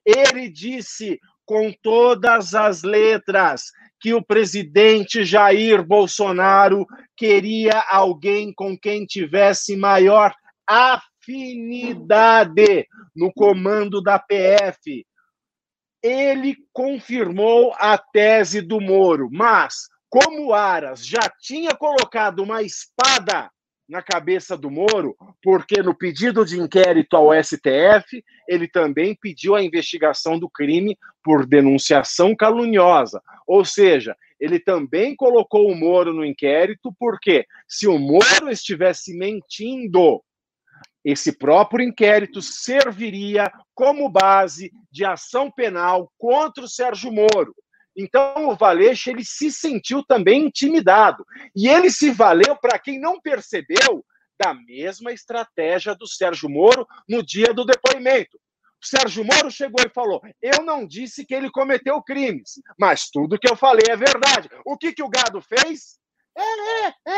Ele 0.04 0.48
disse 0.48 1.18
com 1.46 1.72
todas 1.82 2.54
as 2.54 2.82
letras 2.82 3.70
que 4.00 4.12
o 4.12 4.22
presidente 4.22 5.24
Jair 5.24 5.82
Bolsonaro 5.82 6.84
queria 7.16 7.82
alguém 7.88 8.52
com 8.52 8.76
quem 8.76 9.06
tivesse 9.06 9.76
maior 9.76 10.34
afinidade 10.66 12.86
no 13.14 13.32
comando 13.32 14.02
da 14.02 14.18
PF. 14.18 15.06
Ele 16.02 16.56
confirmou 16.72 17.72
a 17.78 17.96
tese 17.96 18.60
do 18.60 18.80
Moro, 18.80 19.28
mas 19.32 19.88
como 20.10 20.52
Aras 20.52 21.06
já 21.06 21.30
tinha 21.40 21.74
colocado 21.74 22.40
uma 22.40 22.62
espada 22.62 23.50
na 23.88 24.02
cabeça 24.02 24.56
do 24.56 24.70
Moro, 24.70 25.16
porque 25.42 25.82
no 25.82 25.94
pedido 25.94 26.44
de 26.44 26.58
inquérito 26.58 27.16
ao 27.16 27.32
STF, 27.32 28.24
ele 28.48 28.66
também 28.66 29.14
pediu 29.14 29.54
a 29.54 29.62
investigação 29.62 30.38
do 30.38 30.48
crime 30.48 30.98
por 31.22 31.46
denunciação 31.46 32.34
caluniosa. 32.34 33.22
Ou 33.46 33.64
seja, 33.64 34.16
ele 34.40 34.58
também 34.58 35.14
colocou 35.14 35.70
o 35.70 35.74
Moro 35.74 36.12
no 36.12 36.24
inquérito, 36.24 36.92
porque 36.98 37.46
se 37.68 37.86
o 37.86 37.98
Moro 37.98 38.50
estivesse 38.50 39.16
mentindo, 39.16 40.22
esse 41.04 41.32
próprio 41.38 41.86
inquérito 41.86 42.42
serviria 42.42 43.50
como 43.74 44.08
base 44.08 44.72
de 44.90 45.04
ação 45.04 45.50
penal 45.50 46.12
contra 46.18 46.64
o 46.64 46.68
Sérgio 46.68 47.12
Moro. 47.12 47.54
Então, 47.96 48.48
o 48.48 48.56
Valeixo 48.56 49.10
ele 49.10 49.24
se 49.24 49.50
sentiu 49.50 50.04
também 50.04 50.46
intimidado. 50.46 51.24
E 51.54 51.68
ele 51.68 51.90
se 51.90 52.10
valeu, 52.10 52.56
para 52.56 52.78
quem 52.78 53.00
não 53.00 53.20
percebeu, 53.20 54.04
da 54.38 54.52
mesma 54.52 55.12
estratégia 55.12 55.94
do 55.94 56.06
Sérgio 56.06 56.48
Moro 56.48 56.86
no 57.08 57.22
dia 57.22 57.54
do 57.54 57.64
depoimento. 57.64 58.38
O 58.82 58.86
Sérgio 58.86 59.24
Moro 59.24 59.50
chegou 59.50 59.84
e 59.84 59.92
falou: 59.92 60.20
Eu 60.42 60.62
não 60.62 60.86
disse 60.86 61.24
que 61.24 61.34
ele 61.34 61.50
cometeu 61.50 62.02
crimes, 62.02 62.60
mas 62.78 63.08
tudo 63.10 63.38
que 63.38 63.50
eu 63.50 63.56
falei 63.56 63.86
é 63.88 63.96
verdade. 63.96 64.50
O 64.64 64.76
que, 64.76 64.92
que 64.92 65.02
o 65.02 65.08
gado 65.08 65.40
fez? 65.40 65.98
É, 66.38 66.42
é, 66.42 66.94
é, 67.06 67.12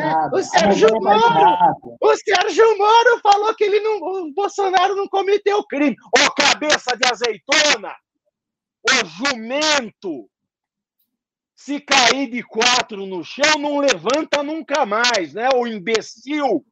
é. 0.00 0.26
O 0.32 0.42
Sérgio 0.42 0.88
Moro, 1.00 1.96
o 2.00 2.16
Sérgio 2.16 2.76
Moro 2.76 3.20
falou 3.22 3.54
que 3.54 3.62
ele 3.62 3.78
não, 3.78 3.98
o 3.98 4.32
Bolsonaro 4.34 4.96
não 4.96 5.06
cometeu 5.06 5.62
crime. 5.64 5.96
Ô, 6.18 6.30
cabeça 6.32 6.96
de 6.96 7.08
azeitona! 7.08 7.94
O 8.88 9.06
jumento, 9.06 10.28
se 11.54 11.80
cair 11.80 12.28
de 12.30 12.42
quatro 12.42 13.06
no 13.06 13.24
chão, 13.24 13.58
não 13.58 13.78
levanta 13.78 14.42
nunca 14.42 14.84
mais, 14.84 15.32
né? 15.34 15.48
O 15.54 15.66
imbecil. 15.66 16.64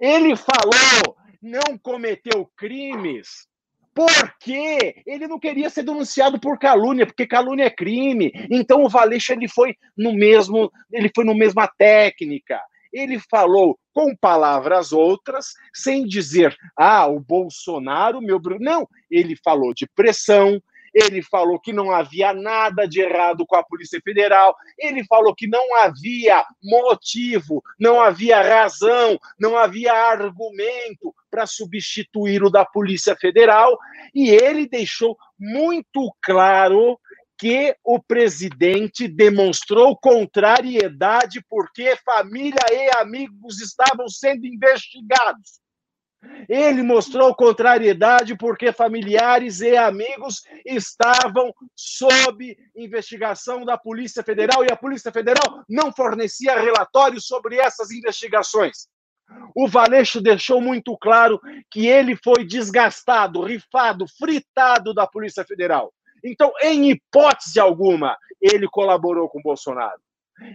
Ele 0.00 0.34
falou, 0.36 1.16
não 1.42 1.78
cometeu 1.78 2.50
crimes, 2.56 3.46
porque 3.94 5.02
ele 5.06 5.26
não 5.26 5.38
queria 5.38 5.70
ser 5.70 5.82
denunciado 5.82 6.38
por 6.40 6.58
calúnia, 6.58 7.06
porque 7.06 7.26
calúnia 7.26 7.64
é 7.64 7.70
crime. 7.70 8.30
Então 8.50 8.84
o 8.84 8.88
Valeixo 8.88 9.32
ele 9.32 9.48
foi 9.48 9.74
no 9.96 10.12
mesmo, 10.12 10.70
ele 10.92 11.10
foi 11.14 11.24
no 11.24 11.34
mesma 11.34 11.66
técnica. 11.78 12.60
Ele 12.92 13.18
falou 13.18 13.78
com 13.92 14.14
palavras 14.16 14.92
outras, 14.92 15.46
sem 15.74 16.06
dizer, 16.06 16.56
ah, 16.78 17.06
o 17.06 17.20
Bolsonaro, 17.20 18.20
meu 18.20 18.40
Não, 18.60 18.86
ele 19.10 19.36
falou 19.42 19.72
de 19.74 19.86
pressão, 19.94 20.60
ele 20.96 21.20
falou 21.20 21.60
que 21.60 21.74
não 21.74 21.90
havia 21.90 22.32
nada 22.32 22.88
de 22.88 23.02
errado 23.02 23.44
com 23.46 23.54
a 23.54 23.62
Polícia 23.62 24.00
Federal, 24.02 24.56
ele 24.78 25.04
falou 25.04 25.34
que 25.34 25.46
não 25.46 25.76
havia 25.76 26.42
motivo, 26.62 27.62
não 27.78 28.00
havia 28.00 28.40
razão, 28.40 29.18
não 29.38 29.58
havia 29.58 29.92
argumento 29.92 31.14
para 31.30 31.46
substituir 31.46 32.42
o 32.42 32.48
da 32.48 32.64
Polícia 32.64 33.14
Federal, 33.14 33.76
e 34.14 34.30
ele 34.30 34.66
deixou 34.66 35.18
muito 35.38 36.10
claro 36.22 36.98
que 37.38 37.76
o 37.84 38.02
presidente 38.02 39.06
demonstrou 39.06 39.98
contrariedade 39.98 41.44
porque 41.46 41.94
família 41.96 42.64
e 42.72 42.96
amigos 42.96 43.60
estavam 43.60 44.08
sendo 44.08 44.46
investigados. 44.46 45.60
Ele 46.48 46.82
mostrou 46.82 47.34
contrariedade 47.34 48.36
porque 48.36 48.72
familiares 48.72 49.60
e 49.60 49.76
amigos 49.76 50.42
estavam 50.64 51.52
sob 51.74 52.56
investigação 52.74 53.64
da 53.64 53.76
Polícia 53.76 54.22
Federal 54.22 54.64
e 54.64 54.72
a 54.72 54.76
Polícia 54.76 55.12
Federal 55.12 55.64
não 55.68 55.92
fornecia 55.92 56.58
relatórios 56.58 57.26
sobre 57.26 57.56
essas 57.56 57.90
investigações. 57.90 58.88
O 59.54 59.66
Valeixo 59.66 60.20
deixou 60.20 60.60
muito 60.60 60.96
claro 60.96 61.40
que 61.70 61.86
ele 61.86 62.16
foi 62.16 62.44
desgastado, 62.44 63.42
rifado, 63.42 64.06
fritado 64.18 64.94
da 64.94 65.06
Polícia 65.06 65.44
Federal. 65.44 65.92
Então, 66.24 66.52
em 66.62 66.90
hipótese 66.90 67.58
alguma, 67.58 68.16
ele 68.40 68.68
colaborou 68.68 69.28
com 69.28 69.42
Bolsonaro. 69.42 70.00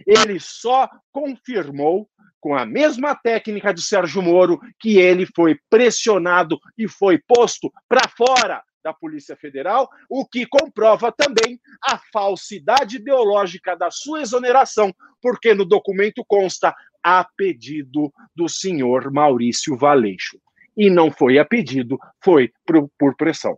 Ele 0.06 0.38
só 0.40 0.88
confirmou 1.10 2.08
com 2.40 2.56
a 2.56 2.66
mesma 2.66 3.14
técnica 3.14 3.72
de 3.72 3.80
Sérgio 3.80 4.20
Moro, 4.20 4.60
que 4.80 4.98
ele 4.98 5.26
foi 5.26 5.58
pressionado 5.70 6.58
e 6.76 6.88
foi 6.88 7.18
posto 7.18 7.72
para 7.88 8.08
fora 8.08 8.62
da 8.82 8.92
Polícia 8.92 9.36
Federal, 9.36 9.88
o 10.10 10.26
que 10.26 10.44
comprova 10.44 11.12
também 11.12 11.60
a 11.84 12.00
falsidade 12.12 12.96
ideológica 12.96 13.76
da 13.76 13.92
sua 13.92 14.22
exoneração, 14.22 14.92
porque 15.20 15.54
no 15.54 15.64
documento 15.64 16.24
consta 16.26 16.74
a 17.00 17.24
pedido 17.36 18.12
do 18.34 18.48
senhor 18.48 19.12
Maurício 19.12 19.76
Valeixo. 19.76 20.38
E 20.76 20.90
não 20.90 21.12
foi 21.12 21.38
a 21.38 21.44
pedido, 21.44 21.96
foi 22.24 22.50
por, 22.66 22.88
por 22.98 23.16
pressão. 23.16 23.56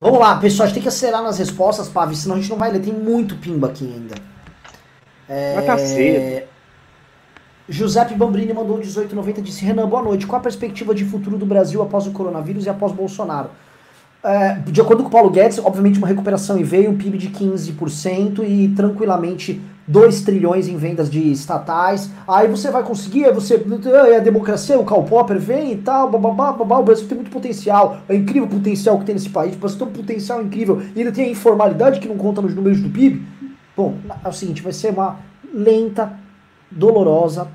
Vamos 0.00 0.18
lá, 0.18 0.40
pessoal, 0.40 0.64
a 0.64 0.66
gente 0.66 0.74
tem 0.74 0.82
que 0.82 0.88
acelerar 0.88 1.22
nas 1.22 1.38
respostas, 1.38 1.88
Pavi, 1.88 2.16
senão 2.16 2.34
a 2.34 2.40
gente 2.40 2.50
não 2.50 2.58
vai 2.58 2.72
ler. 2.72 2.82
Tem 2.82 2.92
muito 2.92 3.36
pimba 3.36 3.68
aqui 3.68 3.84
ainda. 3.84 4.35
É... 5.28 5.54
Mas 5.56 5.66
tá 5.66 5.78
cedo. 5.78 6.46
Giuseppe 7.68 8.14
Bambrini 8.14 8.52
mandou 8.52 8.76
1890 8.76 9.42
disse: 9.42 9.64
Renan, 9.64 9.88
boa 9.88 10.02
noite. 10.02 10.26
Qual 10.26 10.38
a 10.38 10.42
perspectiva 10.42 10.94
de 10.94 11.04
futuro 11.04 11.36
do 11.36 11.46
Brasil 11.46 11.82
após 11.82 12.06
o 12.06 12.12
coronavírus 12.12 12.64
e 12.64 12.68
após 12.68 12.92
Bolsonaro? 12.92 13.50
é, 14.26 14.58
de 14.66 14.80
acordo 14.80 15.04
com 15.04 15.08
o 15.08 15.12
Paulo 15.12 15.30
Guedes, 15.30 15.58
obviamente 15.58 15.98
uma 15.98 16.08
recuperação 16.08 16.58
e 16.58 16.64
veio 16.64 16.90
um 16.90 16.96
PIB 16.96 17.16
de 17.16 17.28
15% 17.28 18.44
e 18.44 18.68
tranquilamente 18.74 19.60
2 19.86 20.22
trilhões 20.22 20.66
em 20.66 20.76
vendas 20.76 21.08
de 21.08 21.30
estatais. 21.30 22.10
Aí 22.26 22.48
você 22.48 22.68
vai 22.72 22.82
conseguir, 22.82 23.24
aí 23.24 23.32
você. 23.32 23.64
É 24.10 24.16
a 24.16 24.20
democracia, 24.20 24.76
o 24.80 24.84
Karl 24.84 25.04
Popper 25.04 25.38
vem 25.38 25.72
e 25.72 25.76
tal, 25.76 26.10
bababá, 26.10 26.52
babá, 26.52 26.78
o 26.78 26.82
Brasil 26.82 27.06
tem 27.06 27.16
muito 27.16 27.30
potencial. 27.30 27.98
É 28.08 28.16
incrível 28.16 28.48
o 28.48 28.50
potencial 28.50 28.98
que 28.98 29.04
tem 29.04 29.14
nesse 29.14 29.30
país. 29.30 29.54
O 29.54 29.58
Brasil 29.58 29.78
tem 29.78 29.86
um 29.86 29.92
potencial 29.92 30.42
incrível. 30.42 30.82
E 30.96 30.98
ainda 30.98 31.12
tem 31.12 31.26
a 31.26 31.30
informalidade 31.30 32.00
que 32.00 32.08
não 32.08 32.16
conta 32.16 32.42
nos 32.42 32.52
números 32.52 32.80
do 32.80 32.90
PIB. 32.90 33.24
Bom, 33.76 33.98
é 34.24 34.28
o 34.28 34.32
seguinte, 34.32 34.62
vai 34.62 34.72
ser 34.72 34.90
uma 34.90 35.18
lenta, 35.52 36.18
dolorosa 36.70 37.48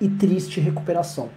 e 0.00 0.08
triste 0.08 0.58
recuperação. 0.60 1.28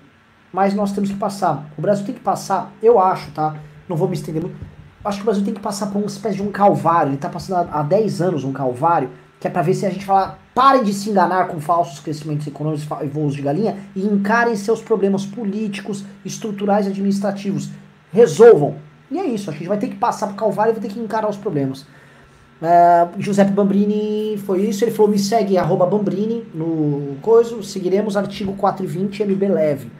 Mas 0.51 0.74
nós 0.74 0.93
temos 0.93 1.11
que 1.11 1.18
passar. 1.18 1.69
O 1.77 1.82
Brasil 1.82 2.06
tem 2.06 2.16
que 2.16 2.22
passar, 2.22 2.72
eu 2.82 3.00
acho, 3.00 3.32
tá? 3.32 3.56
Não 3.88 3.98
vou 3.98 4.08
me 4.08 4.16
estender 4.16 4.42
muito. 4.42 4.56
Acho 5.03 5.18
que 5.18 5.24
o 5.24 5.26
Brasil 5.26 5.43
tem 5.43 5.53
que 5.53 5.59
passar 5.59 5.88
por 5.88 5.98
uma 5.98 6.08
espécie 6.08 6.38
de 6.38 6.43
um 6.43 6.51
calvário. 6.51 7.09
Ele 7.09 7.16
está 7.16 7.30
passando 7.30 7.69
há 7.72 7.84
10 7.84 8.22
anos 8.22 8.43
um 8.43 8.53
calvário 8.53 9.09
que 9.40 9.48
é 9.48 9.50
para 9.50 9.61
ver 9.61 9.74
se 9.74 9.85
a 9.85 9.90
gente 9.90 10.06
fala, 10.06 10.38
parem 10.53 10.84
de 10.84 10.93
se 10.93 11.09
enganar 11.09 11.48
com 11.48 11.61
falsos 11.61 12.00
crescimentos 12.00 12.45
econômicos 12.45 12.85
e 13.01 13.08
voos 13.08 13.34
de 13.34 13.42
galinha 13.42 13.77
e 13.95 14.06
encarem 14.06 14.56
seus 14.56 14.82
problemas 14.82 15.26
políticos, 15.26 16.03
estruturais 16.26 16.85
e 16.85 16.90
administrativos. 16.90 17.69
Resolvam. 18.11 18.76
E 19.09 19.18
é 19.18 19.26
isso, 19.26 19.50
a 19.50 19.53
gente 19.53 19.68
vai 19.68 19.77
ter 19.77 19.88
que 19.88 19.95
passar 19.95 20.27
pro 20.27 20.35
Calvário 20.35 20.72
e 20.72 20.74
vai 20.74 20.82
ter 20.82 20.93
que 20.93 21.00
encarar 21.00 21.30
os 21.30 21.38
problemas. 21.38 21.88
Uh, 22.62 23.22
Giuseppe 23.22 23.52
Bambrini 23.52 24.38
foi 24.40 24.64
isso, 24.64 24.84
ele 24.84 24.92
falou, 24.92 25.10
me 25.10 25.18
segue, 25.18 25.58
arroba 25.58 25.86
Bambrini 25.86 26.46
no 26.54 27.16
coisa, 27.22 27.62
seguiremos 27.64 28.18
artigo 28.18 28.54
420 28.54 29.24
MB 29.24 29.48
Leve. 29.48 29.92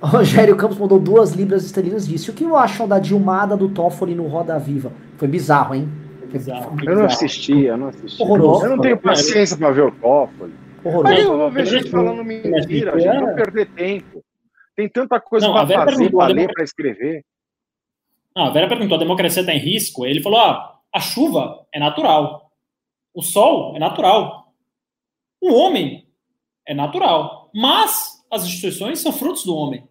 Rogério 0.00 0.56
Campos 0.56 0.78
mandou 0.78 0.98
duas 0.98 1.32
libras 1.32 1.64
esterlinas 1.64 2.06
disse, 2.06 2.30
o 2.30 2.32
que 2.32 2.44
acham 2.44 2.86
da 2.86 2.98
Dilmada 2.98 3.56
do 3.56 3.68
Toffoli 3.68 4.14
no 4.14 4.26
Roda 4.26 4.58
Viva? 4.58 4.92
Foi 5.16 5.26
bizarro, 5.26 5.74
hein? 5.74 5.88
Eu 6.86 6.94
não 6.94 7.04
assisti, 7.06 7.64
eu 7.64 7.76
não 7.76 7.88
assisti. 7.88 8.22
Horroroso. 8.22 8.64
Eu 8.64 8.70
não 8.70 8.78
tenho 8.78 8.96
paciência 8.96 9.56
para 9.56 9.72
ver 9.72 9.82
o 9.82 9.90
Toffoli. 9.90 10.54
Horroroso. 10.84 11.14
Mas 11.14 11.24
eu 11.24 11.36
vou 11.36 11.50
ver 11.50 11.66
gente 11.66 11.90
falando 11.90 12.24
mentira, 12.24 12.94
a 12.94 12.98
gente 12.98 13.20
vai 13.24 13.34
perder 13.34 13.66
tempo. 13.70 14.24
Tem 14.76 14.88
tanta 14.88 15.20
coisa 15.20 15.50
para 15.50 15.66
fazer, 15.66 16.10
para 16.10 16.26
ler, 16.28 16.52
para 16.52 16.62
escrever. 16.62 17.24
Não, 18.34 18.44
a 18.46 18.50
Vera 18.50 18.68
perguntou: 18.68 18.96
a 18.96 19.00
democracia 19.00 19.40
está 19.40 19.52
em 19.52 19.58
risco? 19.58 20.06
Ele 20.06 20.22
falou: 20.22 20.38
ah, 20.38 20.79
a 20.92 21.00
chuva 21.00 21.66
é 21.72 21.78
natural. 21.78 22.50
O 23.14 23.22
sol 23.22 23.76
é 23.76 23.78
natural. 23.78 24.52
O 25.40 25.52
homem 25.54 26.06
é 26.66 26.74
natural. 26.74 27.50
Mas 27.54 28.24
as 28.30 28.44
instituições 28.44 28.98
são 29.00 29.12
frutos 29.12 29.44
do 29.44 29.54
homem. 29.54 29.84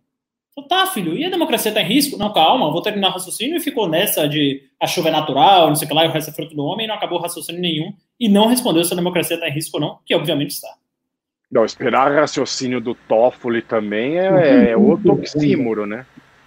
Falei, 0.56 0.68
tá, 0.68 0.88
filho, 0.88 1.18
e 1.18 1.26
a 1.26 1.30
democracia 1.30 1.70
está 1.70 1.82
em 1.82 1.88
risco? 1.88 2.18
Não, 2.18 2.34
calma, 2.34 2.72
vou 2.72 2.82
terminar 2.82 3.10
o 3.10 3.14
raciocínio 3.14 3.58
e 3.58 3.62
ficou 3.62 3.88
nessa 3.88 4.28
de 4.28 4.64
a 4.80 4.88
chuva 4.88 5.10
é 5.10 5.12
natural, 5.12 5.68
não 5.68 5.76
sei 5.76 5.86
o 5.86 5.90
que 5.90 5.96
lá, 5.96 6.06
e 6.06 6.08
o 6.08 6.12
resto 6.12 6.32
é 6.32 6.34
fruto 6.34 6.56
do 6.56 6.64
homem, 6.64 6.86
e 6.86 6.88
não 6.88 6.96
acabou 6.96 7.20
raciocínio 7.20 7.62
nenhum, 7.62 7.94
e 8.20 8.28
não 8.28 8.48
respondeu 8.48 8.84
se 8.84 8.94
a 8.94 8.96
democracia 8.96 9.36
está 9.36 9.48
em 9.48 9.54
risco 9.54 9.78
ou 9.78 9.82
não, 9.82 10.00
que 10.06 10.16
obviamente 10.16 10.52
está. 10.52 10.70
Não, 11.52 11.66
esperar 11.66 12.12
raciocínio 12.14 12.80
do 12.80 12.94
Toffoli 12.94 13.62
também 13.62 14.20
é, 14.20 14.72
é 14.72 14.78
outro 14.78 15.14
oxímoro, 15.14 15.86
né? 15.86 16.06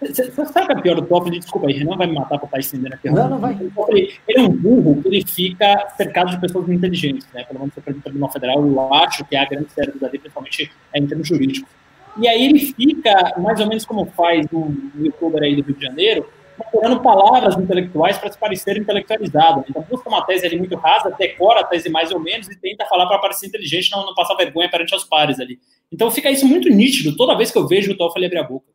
Você 0.08 0.46
sabe 0.46 0.66
que 0.66 0.72
é 0.72 0.80
pior 0.82 0.96
do 0.96 1.02
Toffoli? 1.02 1.38
Desculpa 1.38 1.68
aí, 1.68 1.74
Renan 1.74 1.96
vai 1.96 2.06
me 2.06 2.14
matar 2.14 2.38
por 2.38 2.46
estar 2.46 2.58
estendendo 2.58 2.94
aqui. 2.94 3.10
Não, 3.10 3.28
não 3.28 3.38
vai. 3.38 3.56
Ele 3.88 4.18
é 4.28 4.40
um 4.40 4.48
burro 4.48 5.02
que 5.02 5.08
ele 5.08 5.24
fica 5.26 5.88
cercado 5.96 6.30
de 6.30 6.40
pessoas 6.40 6.68
inteligentes, 6.68 7.26
né? 7.32 7.44
Pelo 7.44 7.60
menos 7.60 7.76
o 7.76 7.80
presidente 7.80 8.02
do 8.02 8.04
Tribunal 8.04 8.32
Federal, 8.32 8.66
eu 8.66 8.94
acho 8.94 9.24
que 9.24 9.36
é 9.36 9.40
a 9.40 9.44
grande 9.44 9.72
série 9.72 9.92
dali, 9.98 10.18
principalmente 10.18 10.70
em 10.94 11.06
termos 11.06 11.28
jurídicos. 11.28 11.70
E 12.18 12.28
aí 12.28 12.44
ele 12.44 12.58
fica, 12.58 13.34
mais 13.38 13.60
ou 13.60 13.66
menos 13.66 13.86
como 13.86 14.04
faz 14.06 14.46
um 14.52 14.90
youtuber 14.98 15.42
aí 15.42 15.56
do 15.56 15.62
Rio 15.62 15.76
de 15.76 15.84
Janeiro, 15.86 16.26
procurando 16.56 17.00
palavras 17.00 17.56
intelectuais 17.56 18.18
para 18.18 18.30
se 18.30 18.38
parecer 18.38 18.76
intelectualizado. 18.76 19.64
Então 19.68 19.84
busca 19.88 20.08
uma 20.08 20.24
tese 20.24 20.46
ali 20.46 20.58
muito 20.58 20.76
rasa, 20.76 21.14
decora 21.18 21.60
a 21.60 21.64
tese 21.64 21.88
mais 21.88 22.12
ou 22.12 22.20
menos 22.20 22.48
e 22.48 22.56
tenta 22.60 22.84
falar 22.86 23.06
para 23.06 23.18
parecer 23.18 23.46
inteligente, 23.46 23.90
não, 23.90 24.04
não 24.04 24.14
passar 24.14 24.34
vergonha 24.34 24.70
perante 24.70 24.94
os 24.94 25.04
pares 25.04 25.40
ali. 25.40 25.58
Então 25.90 26.10
fica 26.10 26.30
isso 26.30 26.46
muito 26.46 26.68
nítido 26.68 27.16
toda 27.16 27.36
vez 27.36 27.50
que 27.50 27.58
eu 27.58 27.66
vejo 27.66 27.92
o 27.92 27.96
Toffoli 27.96 28.26
abrir 28.26 28.38
a 28.38 28.44
boca. 28.44 28.66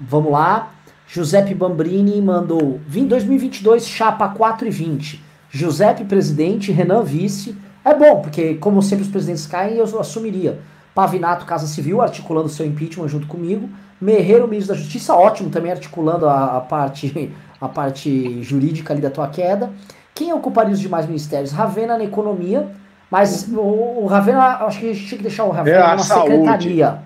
Vamos 0.00 0.32
lá. 0.32 0.70
Giuseppe 1.06 1.54
Bambrini 1.54 2.20
mandou: 2.20 2.80
Vim 2.86 3.06
2022, 3.06 3.86
chapa 3.86 4.28
4 4.28 4.66
e 4.66 4.70
20. 4.70 5.24
Giuseppe 5.50 6.04
presidente, 6.04 6.72
Renan 6.72 7.02
vice. 7.02 7.56
É 7.84 7.94
bom, 7.94 8.20
porque 8.20 8.54
como 8.54 8.82
sempre 8.82 9.04
os 9.04 9.10
presidentes 9.10 9.46
caem, 9.46 9.76
eu 9.76 10.00
assumiria. 10.00 10.58
Pavinato, 10.94 11.44
Casa 11.44 11.66
Civil, 11.66 12.00
articulando 12.00 12.48
seu 12.48 12.64
impeachment 12.64 13.08
junto 13.08 13.26
comigo. 13.26 13.68
Merreiro, 14.00 14.48
ministro 14.48 14.74
da 14.74 14.80
Justiça, 14.80 15.14
ótimo, 15.14 15.50
também 15.50 15.70
articulando 15.70 16.28
a, 16.28 16.56
a, 16.56 16.60
parte, 16.60 17.32
a 17.60 17.68
parte 17.68 18.42
jurídica 18.42 18.92
ali 18.92 19.02
da 19.02 19.10
tua 19.10 19.28
queda. 19.28 19.70
Quem 20.14 20.32
ocuparia 20.32 20.72
os 20.72 20.80
demais 20.80 21.06
ministérios? 21.06 21.52
Ravena 21.52 21.98
na 21.98 22.04
economia, 22.04 22.68
mas 23.10 23.48
o, 23.48 23.60
o 23.60 24.06
Ravena, 24.06 24.64
acho 24.64 24.78
que 24.80 24.90
a 24.90 24.92
gente 24.92 25.06
tinha 25.06 25.18
que 25.18 25.24
deixar 25.24 25.44
o 25.44 25.50
Ravena 25.50 25.76
é 25.76 25.90
numa 25.90 25.98
saúde. 25.98 26.30
secretaria. 26.30 26.98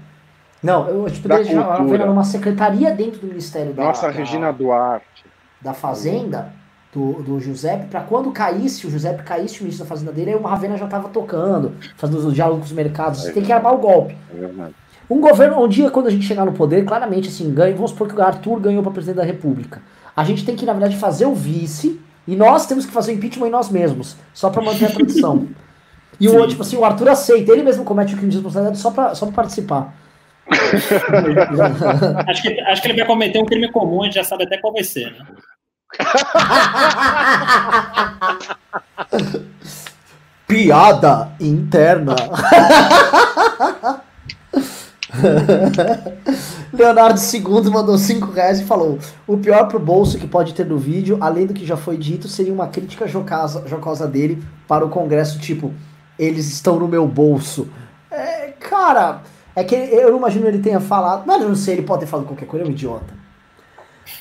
Não, 0.63 0.89
eu 0.89 1.07
acho 1.07 1.21
que 1.21 1.29
deixar 1.29 1.61
o 1.61 1.71
Ravena 1.71 2.07
numa 2.07 2.25
secretaria 2.25 2.91
dentro 2.91 3.21
do 3.21 3.27
Ministério 3.29 3.75
Nossa, 3.75 4.09
da, 4.09 4.13
Regina 4.13 4.53
Duarte. 4.53 5.25
Da 5.61 5.73
Fazenda 5.73 6.53
do, 6.93 7.23
do 7.23 7.41
Giuseppe, 7.41 7.87
para 7.87 8.01
quando 8.01 8.31
caísse, 8.33 8.87
o 8.87 8.91
Giuseppe 8.91 9.23
caísse 9.23 9.61
o 9.61 9.63
ministro 9.65 9.85
da 9.85 9.89
Fazenda 9.89 10.13
dele, 10.13 10.31
aí 10.31 10.37
o 10.37 10.43
Ravena 10.43 10.77
já 10.77 10.87
estava 10.87 11.09
tocando, 11.09 11.73
fazendo 11.97 12.27
os 12.27 12.35
diálogos 12.35 12.61
com 12.61 12.67
os 12.67 12.73
mercados. 12.73 13.27
É 13.27 13.33
tem 13.33 13.43
que 13.43 13.53
armar 13.53 13.75
o 13.75 13.79
golpe. 13.79 14.17
É 14.35 14.49
um 15.11 15.21
governo, 15.21 15.63
um 15.63 15.69
dia, 15.69 15.91
quando 15.91 16.07
a 16.07 16.11
gente 16.11 16.27
chegar 16.27 16.45
no 16.45 16.53
poder, 16.53 16.85
claramente, 16.85 17.29
assim, 17.29 17.53
ganha, 17.53 17.75
vamos 17.75 17.93
supor 17.93 18.09
que 18.09 18.15
o 18.15 18.23
Arthur 18.23 18.61
ganhou 18.61 18.83
para 18.83 18.93
presidente 18.93 19.17
da 19.17 19.25
República. 19.25 19.81
A 20.15 20.25
gente 20.25 20.45
tem 20.45 20.57
que, 20.57 20.67
na 20.67 20.73
verdade, 20.73 20.97
fazer 20.97 21.25
o 21.25 21.35
vice, 21.35 22.01
e 22.27 22.37
nós 22.37 22.67
temos 22.67 22.85
que 22.85 22.93
fazer 22.93 23.13
o 23.13 23.15
impeachment 23.15 23.47
em 23.47 23.51
nós 23.51 23.71
mesmos, 23.71 24.17
só 24.35 24.51
para 24.51 24.63
manter 24.63 24.87
a 24.87 24.91
tradição. 24.91 25.47
E 26.21 26.29
o, 26.29 26.49
tipo 26.49 26.63
assim, 26.63 26.77
o 26.77 26.85
Arthur 26.85 27.11
aceita, 27.11 27.53
ele 27.53 27.63
mesmo 27.63 27.85
comete 27.85 28.13
o 28.13 28.17
crime 28.17 28.31
de 28.33 28.39
responsabilidade 28.39 28.79
só 28.79 28.91
para 28.91 29.15
só 29.15 29.27
pra 29.27 29.37
participar. 29.37 29.95
acho, 32.29 32.43
que, 32.43 32.61
acho 32.61 32.83
que 32.83 32.89
ele 32.89 32.99
vai 32.99 33.07
cometer 33.07 33.39
um 33.39 33.45
crime 33.45 33.71
comum, 33.71 34.03
a 34.03 34.07
gente 34.07 34.15
já 34.15 34.25
sabe 34.25 34.45
até 34.45 34.57
qual 34.59 34.73
vai 34.73 34.85
ser, 34.85 35.13
né? 35.13 35.27
Piada 40.47 41.33
interna. 41.41 42.17
Leonardo 46.73 47.21
II 47.21 47.71
mandou 47.71 47.99
5 47.99 48.31
reais 48.31 48.61
e 48.61 48.65
falou: 48.65 48.99
O 49.27 49.37
pior 49.37 49.67
pro 49.69 49.79
bolso 49.79 50.19
que 50.19 50.27
pode 50.27 50.55
ter 50.55 50.65
no 50.65 50.79
vídeo, 50.79 51.19
além 51.21 51.47
do 51.47 51.55
que 51.55 51.67
já 51.67 51.77
foi 51.77 51.97
dito, 51.97 52.29
seria 52.29 52.53
uma 52.53 52.69
crítica 52.69 53.07
jocosa, 53.07 53.67
jocosa 53.67 54.07
dele 54.07 54.43
para 54.67 54.85
o 54.85 54.91
Congresso, 54.91 55.39
tipo, 55.39 55.73
eles 56.19 56.51
estão 56.51 56.79
no 56.79 56.89
meu 56.89 57.07
bolso. 57.07 57.69
É, 58.11 58.53
cara, 58.59 59.23
é 59.59 59.65
que 59.65 59.75
eu 59.75 60.11
não 60.13 60.19
imagino 60.19 60.47
ele 60.47 60.61
tenha 60.61 60.79
falado, 60.79 61.25
mas 61.27 61.43
eu 61.43 61.49
não 61.49 61.57
sei, 61.57 61.75
ele 61.75 61.83
pode 61.83 62.01
ter 62.01 62.07
falado 62.07 62.27
qualquer 62.27 62.47
coisa, 62.47 62.65
é 62.65 62.69
um 62.69 62.71
idiota. 62.71 63.13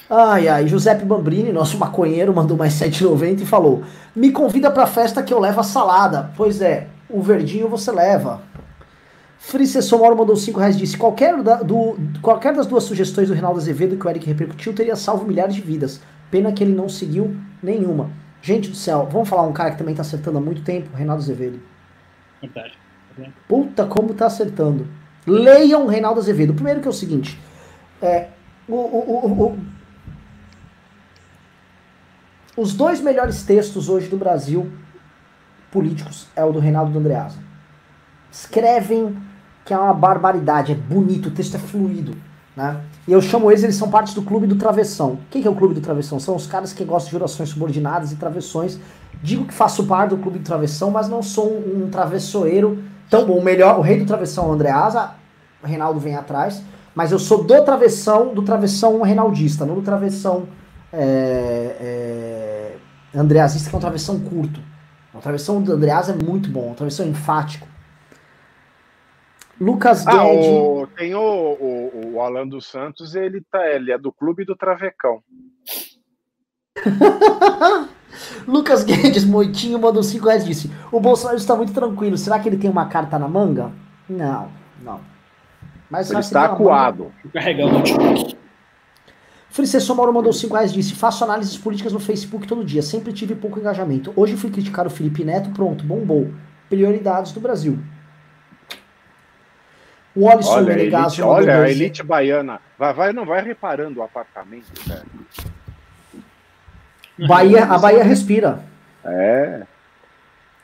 Ai, 0.10 0.48
ai, 0.48 0.68
Giuseppe 0.68 1.06
Bambrini, 1.06 1.52
nosso 1.52 1.78
maconheiro, 1.78 2.34
mandou 2.34 2.58
mais 2.58 2.74
7,90 2.74 3.42
e 3.42 3.46
falou: 3.46 3.84
Me 4.16 4.32
convida 4.32 4.72
pra 4.72 4.88
festa 4.88 5.22
que 5.22 5.32
eu 5.32 5.40
levo 5.40 5.60
a 5.60 5.64
salada. 5.64 6.32
Pois 6.36 6.60
é, 6.60 6.88
o 7.08 7.22
verdinho 7.22 7.70
você 7.70 7.92
leva. 7.92 8.42
Frice 9.38 9.80
Somoro 9.84 10.18
mandou 10.18 10.36
5 10.36 10.60
reais 10.60 10.76
e 10.76 10.80
disse: 10.80 10.98
qualquer, 10.98 11.42
da, 11.44 11.58
do, 11.58 11.96
qualquer 12.22 12.54
das 12.54 12.66
duas 12.66 12.84
sugestões 12.84 13.28
do 13.28 13.34
Reinaldo 13.36 13.60
Azevedo 13.60 13.96
que 13.96 14.08
o 14.08 14.10
Eric 14.10 14.26
repercutiu 14.26 14.74
teria 14.74 14.96
salvo 14.96 15.26
milhares 15.26 15.54
de 15.54 15.62
vidas. 15.62 16.02
Pena 16.32 16.52
que 16.52 16.64
ele 16.64 16.74
não 16.74 16.90
seguiu 16.90 17.38
nenhuma. 17.62 18.10
Gente 18.42 18.70
do 18.70 18.76
céu, 18.76 19.08
vamos 19.12 19.30
falar 19.30 19.44
um 19.44 19.54
cara 19.54 19.72
que 19.72 19.78
também 19.78 19.94
tá 19.94 20.02
acertando 20.02 20.40
há 20.40 20.42
muito 20.42 20.64
tempo, 20.64 20.90
Reinaldo 20.96 21.22
Azevedo. 21.22 21.60
Verdade. 22.42 22.74
Puta, 23.48 23.86
como 23.86 24.14
tá 24.14 24.26
acertando. 24.26 24.88
Leiam 25.28 25.86
Reinaldo 25.86 26.22
Azevedo. 26.22 26.54
Primeiro 26.54 26.80
que 26.80 26.88
é 26.88 26.90
o 26.90 26.94
seguinte: 26.94 27.38
é, 28.02 28.30
o, 28.68 28.76
o, 28.76 29.44
o, 29.44 29.60
os 32.56 32.74
dois 32.74 33.02
melhores 33.02 33.44
textos 33.44 33.90
hoje 33.90 34.08
do 34.08 34.18
Brasil, 34.18 34.72
políticos, 35.70 36.28
é 36.36 36.44
o 36.46 36.54
do 36.54 36.60
Reinaldo 36.60 36.92
do 36.92 37.00
Andreasa. 37.00 37.38
Escrevem 38.32 39.18
que 39.66 39.74
é 39.74 39.78
uma 39.78 39.94
barbaridade, 39.94 40.72
é 40.72 40.76
bonito, 40.76 41.28
o 41.28 41.32
texto 41.32 41.56
é 41.56 41.60
fluido. 41.60 42.16
Né? 42.56 42.82
E 43.08 43.12
eu 43.12 43.22
chamo 43.22 43.52
eles, 43.52 43.64
eles 43.64 43.76
são 43.76 43.90
parte 43.92 44.16
do 44.16 44.24
Clube 44.24 44.48
do 44.48 44.56
Travessão. 44.56 45.12
O 45.12 45.20
que 45.30 45.46
é 45.46 45.50
o 45.50 45.56
Clube 45.56 45.76
do 45.76 45.82
Travessão? 45.82 46.20
São 46.20 46.36
os 46.36 46.48
caras 46.48 46.74
que 46.74 46.84
gostam 46.84 47.12
de 47.12 47.16
orações 47.18 47.50
subordinadas 47.50 48.12
e 48.12 48.16
travessões. 48.16 48.80
Digo 49.22 49.46
que 49.46 49.54
faço 49.54 49.86
parte 49.86 50.12
do 50.12 50.18
Clube 50.18 50.40
do 50.40 50.46
Travessão, 50.46 50.90
mas 50.90 51.08
não 51.08 51.22
sou 51.22 51.52
um, 51.52 51.84
um 51.84 51.90
travessoeiro 51.90 52.82
tão 53.10 53.26
bom. 53.26 53.38
O 53.38 53.44
melhor, 53.44 53.78
o 53.78 53.82
rei 53.82 53.98
do 54.00 54.06
travessão 54.06 54.46
é 54.46 54.48
o 54.50 54.52
Andreasa, 54.54 55.12
o 55.64 55.68
Reinaldo 55.68 56.00
vem 56.00 56.16
atrás, 56.16 56.62
mas 56.96 57.12
eu 57.12 57.20
sou 57.20 57.44
do 57.44 57.64
travessão, 57.64 58.34
do 58.34 58.42
travessão 58.44 59.02
reinaldista, 59.02 59.66
não 59.66 59.76
do 59.76 59.82
travessão 59.82 60.48
é, 60.92 61.76
é, 61.80 63.20
andreasista, 63.20 63.70
que 63.70 63.76
é 63.76 63.78
um 63.78 63.82
travessão 63.82 64.20
curto. 64.20 64.60
O 65.14 65.20
travessão 65.20 65.62
do 65.62 65.74
Andreas 65.74 66.10
é 66.10 66.14
muito 66.14 66.50
bom, 66.50 66.72
um 66.72 66.74
travessão 66.76 67.06
enfático. 67.08 67.68
Lucas 69.60 70.06
Ah, 70.06 70.12
Guedes. 70.12 70.46
o- 70.48 70.88
tem 70.96 71.16
o, 71.16 71.20
o, 71.20 72.12
o 72.14 72.22
Alan 72.22 72.48
dos 72.48 72.68
Santos, 72.68 73.16
ele, 73.16 73.42
tá, 73.52 73.68
ele 73.70 73.92
é 73.92 73.98
do 73.98 74.12
Clube 74.12 74.46
do 74.46 74.56
Travecão. 74.56 75.24
Lucas 78.48 78.84
Guedes 78.86 79.26
Moitinho 79.26 79.80
mandou 79.80 80.04
5 80.04 80.26
reais 80.26 80.44
e 80.44 80.48
disse: 80.48 80.72
O 80.92 81.00
Bolsonaro 81.00 81.38
está 81.38 81.56
muito 81.56 81.74
tranquilo. 81.74 82.18
Será 82.18 82.40
que 82.40 82.48
ele 82.50 82.58
tem 82.58 82.70
uma 82.70 82.86
carta 82.88 83.18
na 83.20 83.28
manga? 83.28 83.72
Não, 84.10 84.50
não. 84.82 85.00
Mas 85.90 86.10
Ele 86.12 86.20
está 86.20 86.46
acuado. 86.46 87.12
Carregando 87.34 87.78
o. 87.78 88.38
Fricessor 89.50 89.96
Mauro 89.96 90.14
mandou 90.14 90.34
5 90.34 90.54
reais 90.54 90.72
e 90.72 90.76
disse: 90.76 90.94
Faço 90.94 91.24
análises 91.24 91.58
políticas 91.58 91.94
no 91.94 92.00
Facebook 92.00 92.48
todo 92.48 92.64
dia. 92.64 92.82
Sempre 92.82 93.14
tive 93.14 93.36
pouco 93.36 93.60
engajamento. 93.60 94.14
Hoje 94.16 94.36
fui 94.36 94.50
criticar 94.50 94.86
o 94.86 94.90
Felipe 94.90 95.24
Neto. 95.24 95.50
Pronto, 95.52 95.84
bombou. 95.86 96.32
Prioridades 96.70 97.32
do 97.32 97.40
Brasil. 97.40 97.80
O 100.16 100.28
Alisson 100.30 100.52
Olha, 100.52 100.74
a 100.74 100.80
elite, 100.80 101.22
olha 101.22 101.62
a 101.62 101.70
elite 101.70 102.04
baiana. 102.04 102.60
Vai, 102.78 102.94
vai, 102.94 103.14
não 103.14 103.24
vai 103.24 103.42
reparando 103.42 104.00
o 104.00 104.04
apartamento, 104.04 104.66
velho. 104.86 105.06
Bahia, 107.26 107.66
a 107.66 107.78
Bahia 107.78 108.04
respira. 108.04 108.60
É. 109.04 109.64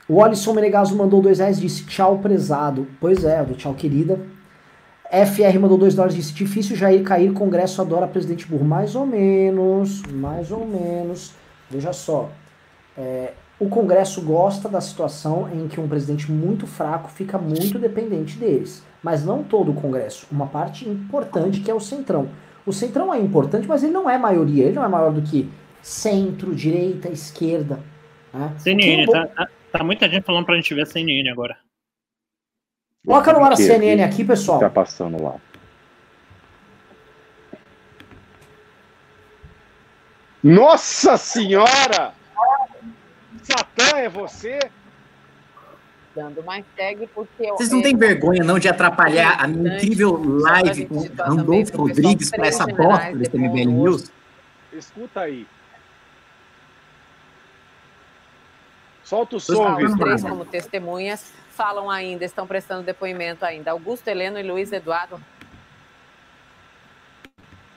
O 0.06 0.22
Alisson 0.22 0.52
Menegaso 0.52 0.94
mandou 0.94 1.22
dois 1.22 1.38
reais 1.38 1.58
e 1.58 1.62
disse 1.62 1.84
tchau, 1.86 2.18
prezado. 2.18 2.86
Pois 3.00 3.24
é, 3.24 3.42
do 3.42 3.54
tchau, 3.54 3.74
querida. 3.74 4.20
FR 5.10 5.58
mandou 5.58 5.78
dois 5.78 5.94
dólares 5.94 6.14
e 6.14 6.18
disse 6.18 6.32
difícil 6.32 6.76
Jair 6.76 7.02
cair, 7.02 7.32
Congresso 7.32 7.80
adora 7.80 8.06
presidente 8.06 8.46
burro. 8.46 8.64
Mais 8.64 8.94
ou 8.94 9.06
menos, 9.06 10.02
mais 10.02 10.50
ou 10.50 10.66
menos. 10.66 11.32
Veja 11.70 11.92
só, 11.92 12.30
é, 12.98 13.32
o 13.58 13.68
Congresso 13.68 14.20
gosta 14.22 14.68
da 14.68 14.80
situação 14.80 15.48
em 15.52 15.68
que 15.68 15.80
um 15.80 15.88
presidente 15.88 16.30
muito 16.30 16.66
fraco 16.66 17.10
fica 17.10 17.38
muito 17.38 17.78
dependente 17.78 18.36
deles. 18.36 18.82
Mas 19.02 19.24
não 19.24 19.42
todo 19.42 19.70
o 19.70 19.74
Congresso, 19.74 20.26
uma 20.30 20.46
parte 20.46 20.88
importante 20.88 21.60
que 21.60 21.70
é 21.70 21.74
o 21.74 21.80
Centrão. 21.80 22.28
O 22.66 22.72
Centrão 22.72 23.12
é 23.12 23.18
importante, 23.18 23.68
mas 23.68 23.82
ele 23.82 23.92
não 23.92 24.08
é 24.08 24.18
maioria, 24.18 24.64
ele 24.64 24.74
não 24.74 24.84
é 24.84 24.88
maior 24.88 25.12
do 25.12 25.22
que 25.22 25.50
centro, 25.84 26.54
direita, 26.54 27.08
esquerda. 27.10 27.78
Né? 28.32 28.54
CNN, 28.58 29.02
é 29.02 29.06
tá, 29.06 29.26
tá, 29.26 29.48
tá 29.70 29.84
muita 29.84 30.08
gente 30.08 30.24
falando 30.24 30.46
pra 30.46 30.56
gente 30.56 30.72
ver 30.74 30.82
a 30.82 30.86
CNN 30.86 31.28
agora. 31.28 31.58
Coloca 33.06 33.32
no 33.34 33.44
ar 33.44 33.52
a 33.52 33.56
CNN 33.56 34.02
aqui, 34.02 34.24
pessoal. 34.24 34.58
Tá 34.58 34.70
passando 34.70 35.22
lá. 35.22 35.36
Nossa 40.42 41.16
senhora! 41.16 42.12
Satã 43.42 43.98
é 43.98 44.08
você? 44.08 44.58
Dando 46.14 46.42
mais 46.44 46.64
tag, 46.76 47.06
porque 47.14 47.42
eu- 47.44 47.56
Vocês 47.56 47.70
não 47.70 47.82
têm 47.82 47.96
vergonha 47.96 48.42
não 48.44 48.58
de 48.58 48.68
atrapalhar 48.68 49.36
a 49.42 49.46
minha 49.46 49.76
incrível 49.76 50.18
live 50.40 50.86
com 50.86 51.00
Randolfo 51.18 51.76
Rodrigues 51.76 52.30
para 52.30 52.46
essa 52.46 52.66
bosta 52.66 53.14
desse 53.16 53.36
MBL 53.36 53.70
News? 53.70 54.12
Escuta 54.72 55.20
aí. 55.20 55.46
Solta 59.04 59.36
o 59.36 59.40
som, 59.40 59.76
Os 59.76 59.92
Vitor. 59.92 59.98
três, 59.98 60.22
como 60.22 60.44
testemunhas, 60.46 61.32
falam 61.50 61.90
ainda, 61.90 62.24
estão 62.24 62.46
prestando 62.46 62.82
depoimento 62.82 63.44
ainda. 63.44 63.70
Augusto 63.70 64.08
Heleno 64.08 64.38
e 64.38 64.42
Luiz 64.42 64.72
Eduardo. 64.72 65.20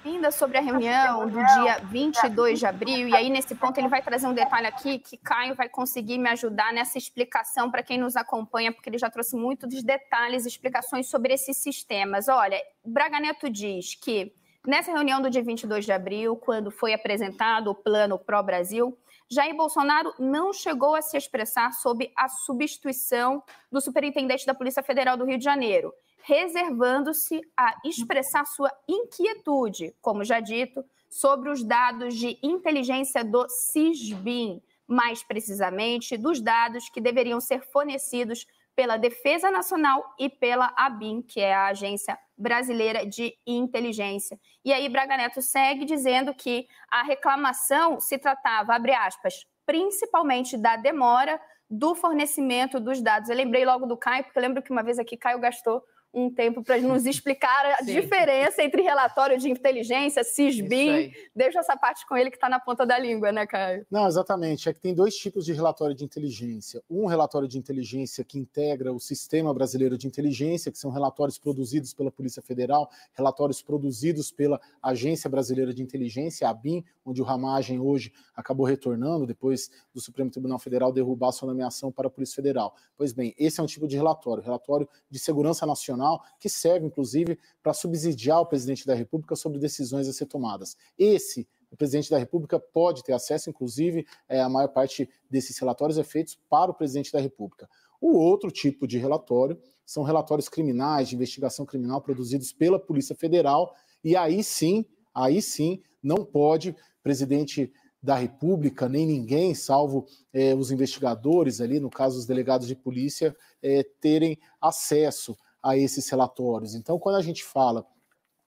Ainda 0.06 0.32
sobre 0.32 0.58
a 0.58 0.62
reunião 0.62 1.28
do 1.28 1.38
dia 1.38 1.80
22 1.84 2.60
de 2.60 2.66
abril, 2.66 3.10
e 3.10 3.16
aí 3.16 3.30
nesse 3.30 3.54
ponto 3.54 3.78
ele 3.78 3.90
vai 3.90 4.02
trazer 4.02 4.26
um 4.26 4.34
detalhe 4.34 4.66
aqui 4.66 5.00
que 5.00 5.18
Caio 5.18 5.54
vai 5.54 5.68
conseguir 5.68 6.18
me 6.18 6.30
ajudar 6.30 6.72
nessa 6.72 6.98
explicação 6.98 7.70
para 7.70 7.84
quem 7.84 7.98
nos 7.98 8.16
acompanha, 8.16 8.72
porque 8.72 8.90
ele 8.90 8.98
já 8.98 9.10
trouxe 9.10 9.36
muitos 9.36 9.84
detalhes 9.84 10.46
e 10.46 10.48
explicações 10.48 11.10
sobre 11.10 11.34
esses 11.34 11.58
sistemas. 11.58 12.30
Olha, 12.30 12.58
Braga 12.86 13.20
Neto 13.20 13.50
diz 13.50 13.96
que 13.96 14.32
nessa 14.66 14.94
reunião 14.94 15.22
do 15.22 15.30
dia 15.30 15.44
22 15.44 15.84
de 15.84 15.92
abril, 15.92 16.38
quando 16.38 16.72
foi 16.72 16.94
apresentado 16.94 17.70
o 17.70 17.76
plano 17.76 18.18
pró-Brasil, 18.18 18.98
Jair 19.30 19.56
Bolsonaro 19.56 20.14
não 20.18 20.54
chegou 20.54 20.96
a 20.96 21.02
se 21.02 21.18
expressar 21.18 21.72
sobre 21.74 22.12
a 22.16 22.30
substituição 22.30 23.44
do 23.72 23.82
superintendente 23.82 24.46
da 24.46 24.54
Polícia 24.54 24.82
Federal 24.82 25.18
do 25.18 25.26
Rio 25.26 25.38
de 25.38 25.44
Janeiro 25.44 25.94
reservando-se 26.28 27.40
a 27.56 27.74
expressar 27.86 28.46
sua 28.46 28.70
inquietude, 28.86 29.96
como 30.02 30.26
já 30.26 30.42
dito, 30.42 30.84
sobre 31.10 31.50
os 31.50 31.64
dados 31.64 32.16
de 32.16 32.38
inteligência 32.44 33.24
do 33.24 33.48
CISBIN, 33.48 34.62
mais 34.86 35.24
precisamente 35.24 36.18
dos 36.18 36.42
dados 36.42 36.90
que 36.90 37.00
deveriam 37.00 37.40
ser 37.40 37.62
fornecidos 37.62 38.46
pela 38.78 38.96
Defesa 38.96 39.50
Nacional 39.50 40.14
e 40.20 40.30
pela 40.30 40.72
ABIN, 40.78 41.24
que 41.24 41.42
é 41.42 41.52
a 41.52 41.66
Agência 41.70 42.16
Brasileira 42.38 43.08
de 43.08 43.34
Inteligência. 43.46 44.40
E 44.64 44.72
aí 44.72 44.88
Braga 44.88 45.18
Neto 45.18 45.42
segue 45.42 45.84
dizendo 45.84 46.32
que 46.32 46.68
a 46.88 47.02
reclamação 47.02 48.00
se 48.00 48.20
tratava, 48.20 48.76
abre 48.76 48.94
aspas, 48.94 49.48
principalmente 49.66 50.56
da 50.56 50.76
demora 50.76 51.42
do 51.68 51.96
fornecimento 51.96 52.80
dos 52.80 53.02
dados. 53.02 53.32
Eu 53.32 53.36
lembrei 53.36 53.66
logo 53.66 53.88
do 53.88 53.98
Caio, 53.98 54.24
porque 54.24 54.40
lembro 54.40 54.62
que 54.62 54.72
uma 54.72 54.84
vez 54.84 55.00
aqui 55.00 55.18
Caio 55.18 55.40
gastou 55.40 55.84
um 56.18 56.32
tempo 56.32 56.64
para 56.64 56.80
nos 56.82 57.06
explicar 57.06 57.66
a 57.80 57.84
Sim. 57.84 57.94
diferença 57.94 58.64
entre 58.64 58.82
relatório 58.82 59.38
de 59.38 59.50
inteligência, 59.50 60.24
CISBIN. 60.24 61.12
Deixa 61.36 61.60
essa 61.60 61.78
parte 61.78 62.08
com 62.08 62.18
ele 62.18 62.32
que 62.32 62.38
está 62.38 62.50
na 62.50 62.60
ponta 62.60 62.86
da 62.86 62.98
língua, 62.98 63.32
né, 63.32 63.46
Caio? 63.46 63.86
Não, 63.92 64.08
exatamente. 64.08 64.68
É 64.68 64.74
que 64.74 64.80
tem 64.80 64.94
dois 64.94 65.16
tipos 65.16 65.46
de 65.46 65.54
relatório 65.54 65.96
de 65.96 66.04
inteligência. 66.04 66.82
Um 66.90 67.06
relatório 67.06 67.48
de 67.48 67.58
inteligência 67.58 68.24
que 68.24 68.40
integra 68.40 68.92
o 68.92 69.00
Sistema 69.00 69.54
Brasileiro 69.54 69.98
de 69.98 70.08
Inteligência, 70.08 70.72
que 70.72 70.78
são 70.80 70.90
relatórios 70.90 71.38
produzidos 71.38 71.94
pela 71.94 72.12
Polícia 72.12 72.42
Federal, 72.42 72.90
relatórios 73.14 73.62
produzidos 73.62 74.32
pela 74.32 74.60
Agência 74.82 75.30
Brasileira 75.30 75.74
de 75.74 75.84
Inteligência, 75.84 76.48
a 76.48 76.52
ABIN, 76.52 76.84
onde 77.06 77.22
o 77.22 77.26
Ramagem 77.26 77.80
hoje 77.80 78.12
acabou 78.36 78.66
retornando 78.66 79.26
depois 79.26 79.70
do 79.94 80.02
Supremo 80.02 80.32
Tribunal 80.32 80.60
Federal 80.60 80.92
derrubar 80.92 81.32
sua 81.32 81.48
nomeação 81.48 81.92
para 81.92 82.08
a 82.08 82.10
Polícia 82.10 82.36
Federal. 82.36 82.76
Pois 82.98 83.14
bem, 83.14 83.34
esse 83.38 83.60
é 83.60 83.64
um 83.64 83.68
tipo 83.68 83.88
de 83.88 83.96
relatório, 83.96 84.44
relatório 84.44 84.88
de 85.10 85.20
segurança 85.20 85.66
nacional, 85.66 86.07
que 86.40 86.50
serve, 86.50 86.86
inclusive, 86.86 87.40
para 87.62 87.74
subsidiar 87.74 88.42
o 88.42 88.46
presidente 88.46 88.86
da 88.86 88.94
República 88.94 89.36
sobre 89.36 89.60
decisões 89.60 90.08
a 90.08 90.14
ser 90.14 90.26
tomadas. 90.26 90.78
Esse 90.98 91.48
o 91.72 91.76
presidente 91.76 92.10
da 92.10 92.18
República 92.18 92.60
pode 92.60 93.04
ter 93.04 93.14
acesso, 93.14 93.50
inclusive, 93.50 94.06
é, 94.28 94.42
a 94.42 94.50
maior 94.50 94.70
parte 94.70 95.10
desses 95.30 95.58
relatórios 95.58 95.98
é 95.98 96.04
feito 96.04 96.38
para 96.50 96.72
o 96.72 96.74
presidente 96.74 97.12
da 97.12 97.20
República. 97.20 97.70
O 98.00 98.18
outro 98.18 98.52
tipo 98.52 98.88
de 98.88 98.98
relatório 98.98 99.60
são 99.86 100.04
relatórios 100.04 100.48
criminais, 100.48 101.10
de 101.10 101.16
investigação 101.16 101.66
criminal 101.66 102.02
produzidos 102.02 102.54
pela 102.54 102.80
Polícia 102.80 103.16
Federal, 103.16 103.74
e 104.04 104.16
aí 104.16 104.44
sim, 104.44 104.86
aí 105.14 105.42
sim, 105.42 105.82
não 106.02 106.24
pode 106.24 106.76
presidente 107.04 107.72
da 108.02 108.16
República, 108.16 108.88
nem 108.88 109.06
ninguém, 109.06 109.56
salvo 109.56 110.06
é, 110.32 110.54
os 110.54 110.72
investigadores 110.72 111.60
ali, 111.60 111.80
no 111.80 111.90
caso 111.90 112.20
os 112.20 112.26
delegados 112.26 112.68
de 112.68 112.76
polícia, 112.76 113.36
é, 113.62 113.84
terem 114.00 114.38
acesso 114.62 115.36
a 115.68 115.78
esses 115.78 116.08
relatórios. 116.10 116.76
Então, 116.76 116.98
quando 116.98 117.16
a 117.16 117.22
gente 117.22 117.44
fala 117.44 117.86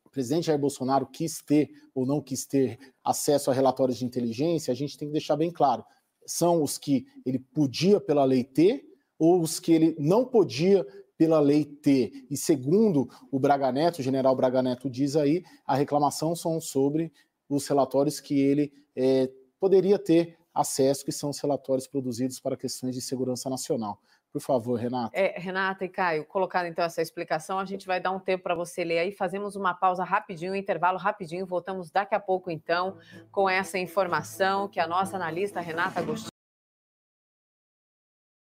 o 0.05 0.11
presidente 0.11 0.47
Jair 0.47 0.59
Bolsonaro 0.59 1.07
quis 1.07 1.41
ter 1.41 1.71
ou 1.95 2.05
não 2.05 2.21
quis 2.21 2.45
ter 2.45 2.79
acesso 3.05 3.51
a 3.51 3.55
relatórios 3.55 3.99
de 3.99 4.05
inteligência, 4.05 4.73
a 4.73 4.75
gente 4.75 4.97
tem 4.99 5.07
que 5.07 5.13
deixar 5.13 5.37
bem 5.37 5.51
claro. 5.51 5.85
São 6.27 6.63
os 6.63 6.79
que 6.79 7.07
ele 7.25 7.39
podia 7.39 8.01
pela 8.01 8.25
lei 8.25 8.43
ter 8.43 8.85
ou 9.19 9.41
os 9.41 9.61
que 9.61 9.73
ele 9.73 9.95
não 9.99 10.25
podia 10.25 10.85
pela 11.17 11.39
lei 11.39 11.65
ter. 11.65 12.27
E 12.31 12.37
segundo 12.37 13.09
o 13.31 13.39
Braga 13.39 13.71
Neto, 13.71 13.99
o 13.99 14.03
general 14.03 14.35
Braga 14.35 14.63
Neto 14.63 14.89
diz 14.89 15.15
aí, 15.15 15.45
a 15.67 15.77
reclamação 15.77 16.35
são 16.35 16.61
sobre 16.61 17.13
os 17.49 17.69
relatórios 17.69 18.19
que 18.19 18.41
ele 18.41 18.73
é, 18.97 19.31
poderia 19.61 19.99
ter 19.99 20.39
acesso, 20.55 21.05
que 21.05 21.13
são 21.13 21.31
os 21.31 21.39
relatórios 21.39 21.87
produzidos 21.87 22.41
para 22.41 22.57
questões 22.57 22.95
de 22.95 23.03
segurança 23.03 23.51
nacional. 23.51 24.01
Por 24.33 24.41
favor, 24.41 24.79
Renata. 24.79 25.11
É, 25.13 25.39
Renata 25.41 25.85
e 25.85 25.89
Caio, 25.89 26.25
colocando 26.25 26.67
então 26.67 26.85
essa 26.85 27.03
explicação, 27.03 27.59
a 27.59 27.65
gente 27.65 27.87
vai 27.87 28.01
dar 28.01 28.13
um 28.13 28.21
tempo 28.21 28.45
para 28.45 28.55
você 28.55 28.85
ler 28.85 28.99
aí, 28.99 29.13
fazemos 29.13 29.57
uma 29.57 29.75
pausa 29.75 30.05
rapidinho, 30.05 30.53
um 30.53 30.57
intervalo 30.57 30.99
rapidinho, 30.99 31.45
voltamos 31.45 31.91
daqui 31.91 32.15
a 32.15 32.21
pouco 32.21 32.51
então 32.51 32.97
com 33.33 33.51
essa 33.51 33.77
informação 33.79 34.69
que 34.69 34.79
a 34.79 34.87
nossa 34.87 35.17
analista 35.17 35.61
Renata 35.61 35.99
Agostinho 35.99 36.31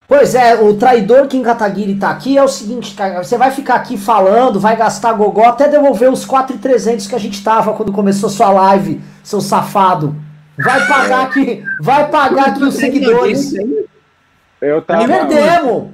Pois 0.09 0.35
é, 0.35 0.55
o 0.55 0.75
traidor 0.75 1.29
Kim 1.29 1.43
Kataguiri 1.43 1.95
tá 1.97 2.09
aqui, 2.09 2.39
é 2.39 2.43
o 2.43 2.49
seguinte, 2.49 2.95
cara, 2.95 3.23
você 3.23 3.37
vai 3.37 3.51
ficar 3.51 3.75
aqui 3.75 3.99
falando, 3.99 4.59
vai 4.59 4.75
gastar 4.75 5.13
gogó 5.13 5.45
até 5.45 5.69
devolver 5.69 6.11
os 6.11 6.25
4,300 6.25 7.07
que 7.07 7.15
a 7.15 7.19
gente 7.19 7.45
tava 7.45 7.75
quando 7.75 7.93
começou 7.93 8.31
sua 8.31 8.51
live, 8.51 9.03
seu 9.23 9.43
safado. 9.43 10.17
Vai 10.59 10.87
pagar 10.89 11.27
aqui, 11.27 11.63
vai 11.83 12.11
pagar 12.11 12.49
aqui 12.49 12.65
os 12.65 12.75
seguidores. 12.77 13.53
Eu 14.61 14.83
tava. 14.83 15.07
Perdemos! 15.07 15.91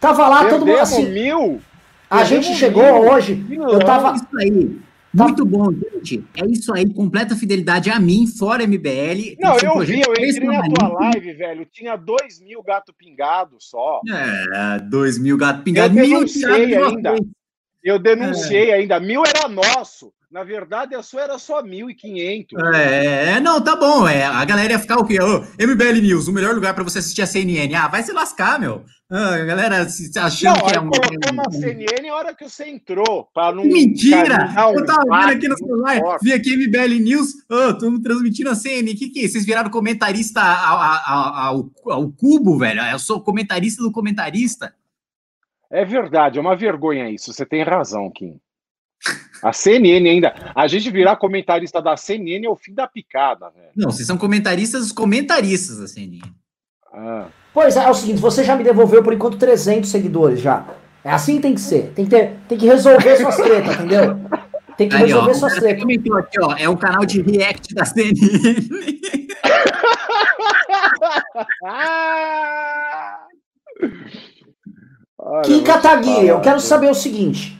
Tava 0.00 0.28
lá 0.28 0.48
todo 0.48 0.66
mundo 0.66 0.78
assim. 0.78 1.10
mil? 1.10 1.60
A 2.08 2.24
gente 2.24 2.54
chegou 2.54 2.82
mil. 2.82 3.12
hoje, 3.12 3.46
eu 3.50 3.78
tava. 3.80 4.14
Isso 4.14 4.38
aí. 4.38 4.80
Muito 5.12 5.46
bom, 5.46 5.72
gente. 5.72 6.22
É 6.36 6.44
isso 6.44 6.74
aí, 6.74 6.92
completa 6.92 7.34
fidelidade 7.34 7.90
a 7.90 7.98
mim, 7.98 8.26
fora 8.26 8.66
MBL. 8.66 9.36
Não, 9.40 9.56
eu 9.56 9.80
vi, 9.80 10.02
eu 10.02 10.12
entrei 10.12 10.46
na 10.46 10.68
tua 10.68 10.88
live, 10.88 11.32
velho. 11.32 11.66
Tinha 11.72 11.96
dois 11.96 12.38
mil 12.38 12.62
gato 12.62 12.92
pingado 12.92 13.56
só. 13.58 14.02
É, 14.06 14.78
dois 14.80 15.18
mil 15.18 15.38
gato 15.38 15.62
pingado, 15.62 15.98
Eu 15.98 16.06
mil 16.06 16.18
denunciei 16.18 16.76
ainda. 16.76 17.14
Eu 17.82 17.98
denunciei 17.98 18.70
é. 18.70 18.74
ainda. 18.74 19.00
Mil 19.00 19.22
era 19.24 19.48
nosso. 19.48 20.12
Na 20.30 20.42
verdade, 20.42 20.94
a 20.96 21.02
sua 21.02 21.22
era 21.22 21.38
só 21.38 21.62
1.500. 21.62 22.74
É, 22.74 23.32
é, 23.34 23.40
não, 23.40 23.62
tá 23.62 23.76
bom. 23.76 24.08
É, 24.08 24.24
a 24.24 24.44
galera 24.44 24.72
ia 24.72 24.78
ficar 24.78 24.98
o 24.98 25.04
quê? 25.04 25.18
Oh, 25.20 25.38
MBL 25.62 26.00
News, 26.02 26.26
o 26.26 26.32
melhor 26.32 26.52
lugar 26.52 26.74
para 26.74 26.82
você 26.82 26.98
assistir 26.98 27.22
a 27.22 27.26
CNN. 27.26 27.72
Ah, 27.76 27.86
vai 27.86 28.02
se 28.02 28.12
lascar, 28.12 28.58
meu. 28.58 28.84
Ah, 29.08 29.36
a 29.36 29.44
galera 29.44 29.82
achando 29.82 30.58
não, 30.58 30.66
que 30.66 30.76
é 30.76 30.80
um. 30.80 30.90
colocou 30.90 31.32
na 31.32 31.50
CNN 31.52 32.08
a 32.08 32.14
hora 32.16 32.34
que 32.34 32.48
você 32.48 32.68
entrou. 32.68 33.28
Pra 33.32 33.52
não 33.52 33.62
Mentira! 33.62 34.52
Eu 34.74 34.84
tava 34.84 35.02
vendo 35.04 35.36
aqui 35.36 35.48
no 35.48 35.56
celular, 35.56 36.18
vi 36.20 36.32
aqui 36.32 36.56
MBL 36.56 37.04
News, 37.04 37.28
oh, 37.48 37.72
tô 37.74 38.02
transmitindo 38.02 38.50
a 38.50 38.56
CNN. 38.56 38.90
O 38.90 38.96
que 38.96 39.10
que 39.10 39.24
é? 39.24 39.28
Vocês 39.28 39.46
viraram 39.46 39.70
comentarista 39.70 40.42
ao, 40.42 40.78
ao, 40.78 41.34
ao, 41.34 41.92
ao 41.92 42.10
cubo, 42.10 42.58
velho? 42.58 42.82
Eu 42.82 42.98
sou 42.98 43.20
comentarista 43.20 43.80
do 43.80 43.92
comentarista. 43.92 44.74
É 45.70 45.84
verdade, 45.84 46.38
é 46.38 46.40
uma 46.40 46.56
vergonha 46.56 47.08
isso. 47.08 47.32
Você 47.32 47.46
tem 47.46 47.62
razão, 47.62 48.10
Kim. 48.10 48.40
A 49.42 49.52
CNN 49.52 50.08
ainda. 50.08 50.34
A 50.54 50.66
gente 50.66 50.90
virar 50.90 51.16
comentarista 51.16 51.80
da 51.80 51.96
CNN 51.96 52.46
é 52.46 52.50
o 52.50 52.56
fim 52.56 52.74
da 52.74 52.86
picada, 52.86 53.50
velho. 53.50 53.68
Não, 53.76 53.90
vocês 53.90 54.06
são 54.06 54.16
comentaristas 54.16 54.82
dos 54.82 54.92
comentaristas 54.92 55.78
da 55.78 55.86
CNN. 55.86 56.22
Ah. 56.92 57.26
Pois 57.52 57.76
é, 57.76 57.84
é 57.84 57.90
o 57.90 57.94
seguinte, 57.94 58.20
você 58.20 58.44
já 58.44 58.56
me 58.56 58.64
devolveu 58.64 59.02
por 59.02 59.12
enquanto 59.12 59.38
300 59.38 59.88
seguidores 59.88 60.40
já. 60.40 60.66
É 61.04 61.10
assim 61.10 61.36
que 61.36 61.42
tem 61.42 61.54
que 61.54 61.60
ser. 61.60 61.92
Tem 61.94 62.04
que, 62.04 62.10
ter, 62.10 62.36
tem 62.48 62.58
que 62.58 62.66
resolver 62.66 63.16
suas 63.16 63.36
tretas, 63.36 63.74
entendeu? 63.76 64.18
Tem 64.76 64.88
que 64.88 64.96
Aí, 64.96 65.02
resolver 65.02 65.30
ó, 65.30 65.34
suas 65.34 65.54
tretas. 65.54 65.82
Aqui, 65.84 66.40
ó, 66.42 66.54
é 66.56 66.68
um 66.68 66.76
canal 66.76 67.06
de 67.06 67.22
react 67.22 67.74
da 67.74 67.84
CNN. 67.84 68.12
Kim 75.44 75.62
Kataguiri, 75.62 76.28
eu 76.28 76.40
quero 76.40 76.60
saber 76.60 76.90
o 76.90 76.94
seguinte. 76.94 77.58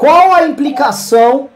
Qual 0.00 0.32
a 0.32 0.48
implicação. 0.48 1.50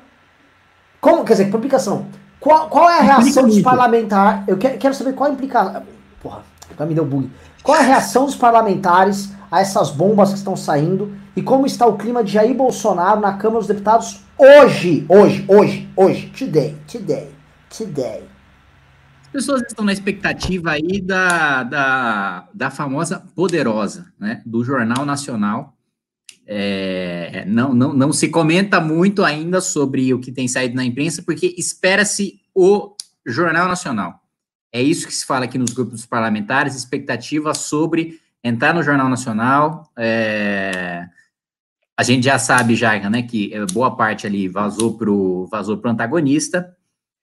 Como, 1.01 1.25
quer 1.25 1.33
dizer, 1.33 1.49
implicação? 1.49 2.09
Qual, 2.39 2.69
qual 2.69 2.91
é 2.91 2.99
a 2.99 3.03
reação 3.03 3.47
dos 3.47 3.63
parlamentares? 3.63 4.47
Eu 4.47 4.59
quero, 4.59 4.77
quero 4.77 4.93
saber 4.93 5.15
qual 5.15 5.31
a 5.31 5.33
implicação. 5.33 5.83
Porra, 6.21 6.43
agora 6.71 6.87
me 6.87 6.95
deu 6.95 7.07
bug. 7.07 7.31
Qual 7.63 7.75
é 7.75 7.81
a 7.81 7.85
reação 7.85 8.27
dos 8.27 8.37
parlamentares 8.37 9.33
a 9.51 9.63
essas 9.63 9.91
bombas 9.91 10.29
que 10.29 10.37
estão 10.37 10.55
saindo 10.55 11.17
e 11.35 11.41
como 11.41 11.65
está 11.65 11.87
o 11.87 11.97
clima 11.97 12.23
de 12.23 12.33
Jair 12.33 12.55
Bolsonaro 12.55 13.19
na 13.19 13.33
Câmara 13.33 13.61
dos 13.61 13.69
Deputados 13.69 14.21
hoje? 14.37 15.07
Hoje, 15.09 15.47
hoje, 15.49 15.89
hoje. 15.97 16.27
Today, 16.39 16.77
today, 16.87 17.31
today. 17.75 18.25
As 19.23 19.29
pessoas 19.33 19.63
estão 19.63 19.87
na 19.87 19.93
expectativa 19.95 20.73
aí 20.73 21.01
da, 21.01 21.63
da, 21.63 22.49
da 22.53 22.71
famosa 22.71 23.25
Poderosa, 23.35 24.13
né? 24.21 24.43
Do 24.45 24.63
Jornal 24.63 25.07
Nacional 25.07 25.74
é, 26.47 27.45
não, 27.47 27.73
não, 27.75 27.93
não 27.93 28.13
se 28.13 28.29
comenta 28.29 28.81
muito 28.81 29.25
ainda 29.25 29.61
sobre 29.61 30.13
o 30.13 30.21
que 30.21 30.33
tem 30.33 30.47
saído 30.47 30.77
na 30.77 30.85
imprensa, 30.85 31.23
porque 31.23 31.55
espera-se 31.57 32.41
o 32.55 32.95
Jornal 33.27 33.69
Nacional. 33.69 34.21
É 34.73 34.83
isso 34.83 35.07
que 35.07 35.15
se 35.15 35.25
fala 35.25 35.45
aqui 35.45 35.57
nos 35.57 35.73
grupos 35.73 36.05
parlamentares, 36.05 36.75
expectativa 36.75 37.55
sobre 37.55 38.21
entrar 38.43 38.75
no 38.75 38.83
Jornal 38.83 39.09
Nacional. 39.09 39.91
É, 39.97 41.07
a 41.97 42.03
gente 42.03 42.25
já 42.25 42.39
sabe 42.39 42.75
já, 42.75 42.99
né, 43.09 43.23
que 43.23 43.53
boa 43.73 43.97
parte 43.97 44.27
ali 44.27 44.49
vazou 44.49 44.99
para 44.99 45.11
o 45.11 45.47
vazou 45.47 45.79
pro 45.79 45.91
antagonista. 45.91 46.77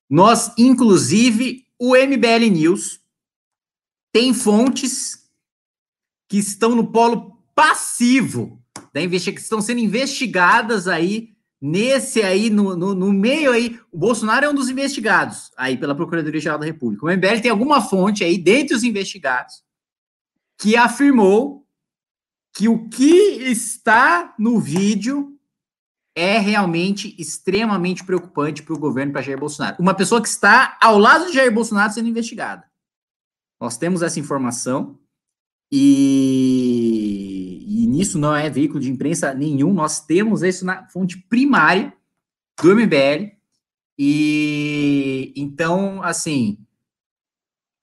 Nós, 0.09 0.51
inclusive, 0.57 1.65
o 1.77 1.95
MBL 1.95 2.49
News 2.51 3.01
tem 4.13 4.33
fontes 4.33 5.29
que 6.27 6.37
estão 6.37 6.75
no 6.75 6.87
polo 6.87 7.37
passivo 7.53 8.60
da 8.93 9.01
investigação, 9.01 9.35
que 9.35 9.41
estão 9.41 9.61
sendo 9.61 9.79
investigadas 9.79 10.87
aí 10.87 11.31
nesse 11.61 12.21
aí, 12.23 12.49
no, 12.49 12.75
no, 12.75 12.95
no, 12.95 13.13
meio 13.13 13.51
aí, 13.51 13.79
o 13.91 13.97
Bolsonaro 13.97 14.45
é 14.45 14.49
um 14.49 14.53
dos 14.53 14.69
investigados 14.69 15.51
aí 15.55 15.77
pela 15.77 15.95
Procuradoria-Geral 15.95 16.57
da 16.57 16.65
República. 16.65 17.05
O 17.05 17.09
MBL 17.09 17.41
tem 17.41 17.51
alguma 17.51 17.81
fonte 17.81 18.23
aí, 18.23 18.37
dentre 18.37 18.75
os 18.75 18.83
investigados, 18.83 19.63
que 20.59 20.75
afirmou 20.75 21.67
que 22.53 22.67
o 22.67 22.89
que 22.89 23.05
está 23.43 24.35
no 24.37 24.59
vídeo 24.59 25.37
é 26.15 26.37
realmente 26.39 27.15
extremamente 27.17 28.03
preocupante 28.03 28.61
para 28.61 28.73
o 28.73 28.79
governo, 28.79 29.13
para 29.13 29.21
Jair 29.21 29.39
Bolsonaro. 29.39 29.77
Uma 29.79 29.93
pessoa 29.93 30.21
que 30.21 30.27
está 30.27 30.77
ao 30.81 30.97
lado 30.97 31.27
de 31.27 31.33
Jair 31.33 31.53
Bolsonaro 31.53 31.93
sendo 31.93 32.09
investigada. 32.09 32.69
Nós 33.59 33.77
temos 33.77 34.01
essa 34.01 34.19
informação 34.19 34.99
e, 35.71 37.40
nisso 37.91 38.17
não 38.17 38.35
é 38.35 38.49
veículo 38.49 38.79
de 38.79 38.89
imprensa 38.89 39.33
nenhum, 39.33 39.73
nós 39.73 40.05
temos 40.05 40.41
isso 40.41 40.65
na 40.65 40.87
fonte 40.87 41.17
primária 41.17 41.93
do 42.61 42.75
MBL. 42.75 43.31
E 43.97 45.33
então, 45.35 46.01
assim, 46.01 46.57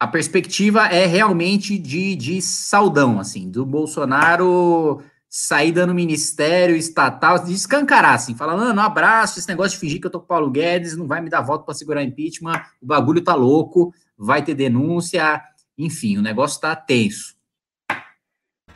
a 0.00 0.06
perspectiva 0.06 0.86
é 0.86 1.06
realmente 1.06 1.78
de, 1.78 2.16
de 2.16 2.40
saudão, 2.40 3.20
assim, 3.20 3.50
do 3.50 3.66
Bolsonaro 3.66 5.02
sair 5.28 5.72
dando 5.72 5.94
ministério 5.94 6.74
estatal, 6.74 7.44
de 7.44 7.52
escancarar, 7.52 8.14
assim, 8.14 8.34
falando, 8.34 8.72
não, 8.72 8.82
abraço, 8.82 9.38
esse 9.38 9.48
negócio 9.48 9.72
de 9.72 9.80
fingir 9.80 10.00
que 10.00 10.06
eu 10.06 10.10
tô 10.10 10.20
com 10.20 10.24
o 10.24 10.28
Paulo 10.28 10.50
Guedes, 10.50 10.96
não 10.96 11.06
vai 11.06 11.20
me 11.20 11.28
dar 11.28 11.42
voto 11.42 11.66
para 11.66 11.74
segurar 11.74 12.02
impeachment, 12.02 12.62
o 12.80 12.86
bagulho 12.86 13.22
tá 13.22 13.34
louco, 13.34 13.92
vai 14.16 14.42
ter 14.42 14.54
denúncia, 14.54 15.42
enfim, 15.76 16.16
o 16.16 16.22
negócio 16.22 16.60
tá 16.60 16.74
tenso. 16.74 17.37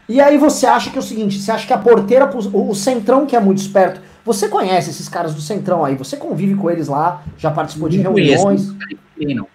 E 0.08 0.20
aí 0.20 0.36
você 0.36 0.66
acha 0.66 0.90
que 0.90 0.97
é 0.97 1.00
o 1.00 1.02
seguinte, 1.02 1.39
você 1.39 1.50
acha 1.50 1.66
que 1.66 1.72
a 1.72 1.78
porteira, 1.78 2.31
o, 2.52 2.70
o 2.70 2.74
Centrão 2.74 3.24
que 3.24 3.36
é 3.36 3.40
muito 3.40 3.58
esperto, 3.58 4.00
você 4.24 4.48
conhece 4.48 4.90
esses 4.90 5.08
caras 5.08 5.34
do 5.34 5.40
Centrão 5.40 5.84
aí, 5.84 5.94
você 5.94 6.16
convive 6.16 6.55
com 6.55 6.70
eles 6.70 6.89
lá, 6.89 7.22
já 7.36 7.50
participou 7.50 7.89
de 7.89 7.98
não 7.98 8.14
reuniões. 8.14 8.72
Conheço, 9.16 9.47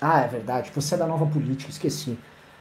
ah, 0.00 0.20
é 0.20 0.28
verdade, 0.28 0.70
você 0.74 0.94
é 0.94 0.98
da 0.98 1.06
nova 1.06 1.26
política, 1.26 1.70
esqueci. 1.70 2.18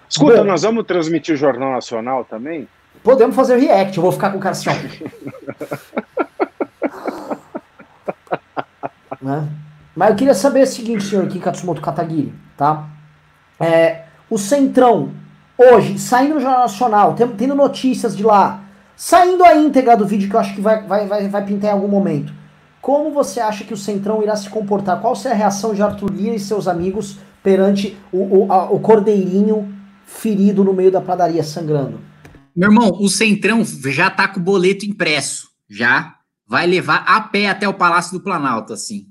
Escuta, 0.09 0.37
Bom, 0.37 0.43
nós 0.43 0.63
vamos 0.63 0.85
transmitir 0.85 1.35
o 1.35 1.37
Jornal 1.37 1.71
Nacional 1.71 2.25
também? 2.25 2.67
Podemos 3.03 3.35
fazer 3.35 3.55
react, 3.57 3.95
eu 3.97 4.03
vou 4.03 4.11
ficar 4.11 4.31
com 4.31 4.37
o 4.37 4.41
cara 4.41 4.51
assim, 4.51 4.69
né? 9.21 9.47
Mas 9.95 10.09
eu 10.09 10.15
queria 10.15 10.33
saber 10.33 10.63
o 10.63 10.67
seguinte, 10.67 11.03
senhor 11.03 11.27
Kim 11.27 11.39
Katsumoto 11.39 11.81
Kataguiri, 11.81 12.33
tá? 12.57 12.87
É, 13.59 14.03
o 14.29 14.37
Centrão 14.37 15.11
hoje, 15.59 15.99
saindo 15.99 16.35
no 16.35 16.39
Jornal 16.39 16.61
Nacional, 16.61 17.15
tendo 17.37 17.53
notícias 17.53 18.15
de 18.15 18.23
lá, 18.23 18.63
saindo 18.95 19.43
a 19.43 19.55
íntegra 19.55 19.97
do 19.97 20.07
vídeo 20.07 20.29
que 20.29 20.35
eu 20.35 20.39
acho 20.39 20.55
que 20.55 20.61
vai, 20.61 20.81
vai, 20.87 21.05
vai, 21.05 21.27
vai 21.27 21.45
pintar 21.45 21.71
em 21.71 21.73
algum 21.73 21.87
momento. 21.87 22.33
Como 22.81 23.11
você 23.11 23.41
acha 23.41 23.65
que 23.65 23.73
o 23.73 23.77
Centrão 23.77 24.23
irá 24.23 24.35
se 24.37 24.49
comportar? 24.49 25.01
Qual 25.01 25.15
será 25.15 25.33
a 25.35 25.37
reação 25.37 25.73
de 25.73 25.81
Arthur 25.81 26.11
Lira 26.11 26.35
e 26.35 26.39
seus 26.39 26.67
amigos 26.67 27.17
perante 27.43 27.97
o, 28.11 28.45
o, 28.45 28.51
a, 28.51 28.71
o 28.71 28.79
cordeirinho 28.79 29.73
ferido 30.05 30.63
no 30.63 30.73
meio 30.73 30.91
da 30.91 31.01
padaria 31.01 31.43
sangrando? 31.43 31.99
Meu 32.55 32.69
irmão, 32.69 32.91
o 32.99 33.09
Centrão 33.09 33.63
já 33.65 34.09
tá 34.09 34.27
com 34.27 34.39
o 34.39 34.43
boleto 34.43 34.85
impresso, 34.85 35.49
já 35.69 36.15
vai 36.47 36.65
levar 36.65 37.03
a 37.05 37.21
pé 37.21 37.49
até 37.49 37.67
o 37.67 37.73
Palácio 37.73 38.17
do 38.17 38.23
Planalto, 38.23 38.73
assim. 38.73 39.07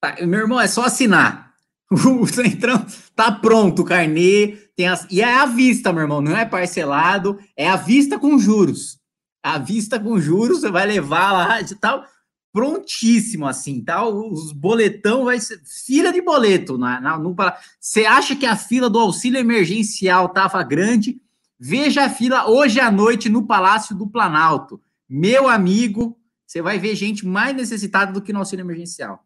Tá, 0.00 0.16
meu 0.26 0.40
irmão, 0.40 0.60
é 0.60 0.66
só 0.66 0.84
assinar. 0.84 1.50
O 1.90 2.24
Centrão 2.24 2.86
tá 3.16 3.32
pronto, 3.32 3.82
o 3.82 3.84
carnê, 3.84 4.56
tem 4.80 4.88
as, 4.88 5.06
e 5.10 5.20
é 5.20 5.34
à 5.34 5.44
vista, 5.44 5.92
meu 5.92 6.04
irmão, 6.04 6.22
não 6.22 6.34
é 6.34 6.46
parcelado, 6.46 7.38
é 7.54 7.68
à 7.68 7.76
vista 7.76 8.18
com 8.18 8.38
juros. 8.38 8.98
À 9.42 9.58
vista 9.58 10.00
com 10.00 10.18
juros, 10.18 10.60
você 10.60 10.70
vai 10.70 10.86
levar 10.86 11.32
lá 11.32 11.60
de 11.60 11.74
tal, 11.74 12.02
prontíssimo 12.50 13.46
assim, 13.46 13.84
tal. 13.84 14.10
Tá? 14.10 14.28
Os 14.28 14.52
boletão 14.52 15.26
vai 15.26 15.38
ser 15.38 15.60
fila 15.84 16.10
de 16.10 16.22
boleto 16.22 16.78
na, 16.78 16.98
na, 16.98 17.18
no 17.18 17.36
Você 17.78 18.06
acha 18.06 18.34
que 18.34 18.46
a 18.46 18.56
fila 18.56 18.88
do 18.88 18.98
auxílio 18.98 19.38
emergencial 19.38 20.30
tava 20.30 20.62
grande? 20.62 21.20
Veja 21.58 22.06
a 22.06 22.08
fila 22.08 22.48
hoje 22.48 22.80
à 22.80 22.90
noite 22.90 23.28
no 23.28 23.46
Palácio 23.46 23.94
do 23.94 24.06
Planalto. 24.06 24.80
Meu 25.06 25.46
amigo, 25.46 26.18
você 26.46 26.62
vai 26.62 26.78
ver 26.78 26.96
gente 26.96 27.26
mais 27.26 27.54
necessitada 27.54 28.12
do 28.12 28.22
que 28.22 28.32
no 28.32 28.38
auxílio 28.38 28.62
emergencial. 28.62 29.22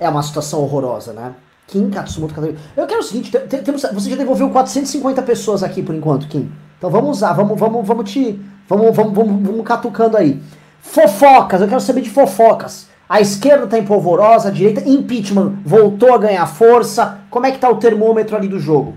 É 0.00 0.08
uma 0.08 0.22
situação 0.22 0.60
horrorosa, 0.60 1.12
né? 1.12 1.36
Kim 1.68 1.90
Katsumoto 1.90 2.34
Katsumoto. 2.34 2.58
Eu 2.76 2.86
quero 2.86 3.00
o 3.00 3.02
seguinte, 3.02 3.30
temos, 3.30 3.82
você 3.82 4.10
já 4.10 4.16
devolveu 4.16 4.50
450 4.50 5.22
pessoas 5.22 5.62
aqui 5.62 5.82
por 5.82 5.94
enquanto, 5.94 6.26
Kim. 6.26 6.50
Então 6.76 6.90
vamos 6.90 7.18
usar, 7.18 7.34
vamos, 7.34 7.58
vamos, 7.58 7.86
vamos 7.86 8.10
te. 8.10 8.40
Vamos, 8.66 8.96
vamos, 8.96 9.14
vamos, 9.14 9.46
vamos 9.46 9.66
catucando 9.66 10.16
aí. 10.16 10.42
Fofocas, 10.80 11.60
eu 11.60 11.68
quero 11.68 11.80
saber 11.80 12.00
de 12.00 12.10
fofocas. 12.10 12.88
A 13.08 13.20
esquerda 13.20 13.66
tá 13.66 13.78
em 13.78 13.84
polvorosa, 13.84 14.48
a 14.48 14.52
direita, 14.52 14.86
impeachment 14.88 15.58
voltou 15.64 16.14
a 16.14 16.18
ganhar 16.18 16.46
força. 16.46 17.20
Como 17.30 17.46
é 17.46 17.52
que 17.52 17.58
tá 17.58 17.68
o 17.68 17.78
termômetro 17.78 18.36
ali 18.36 18.48
do 18.48 18.58
jogo? 18.58 18.96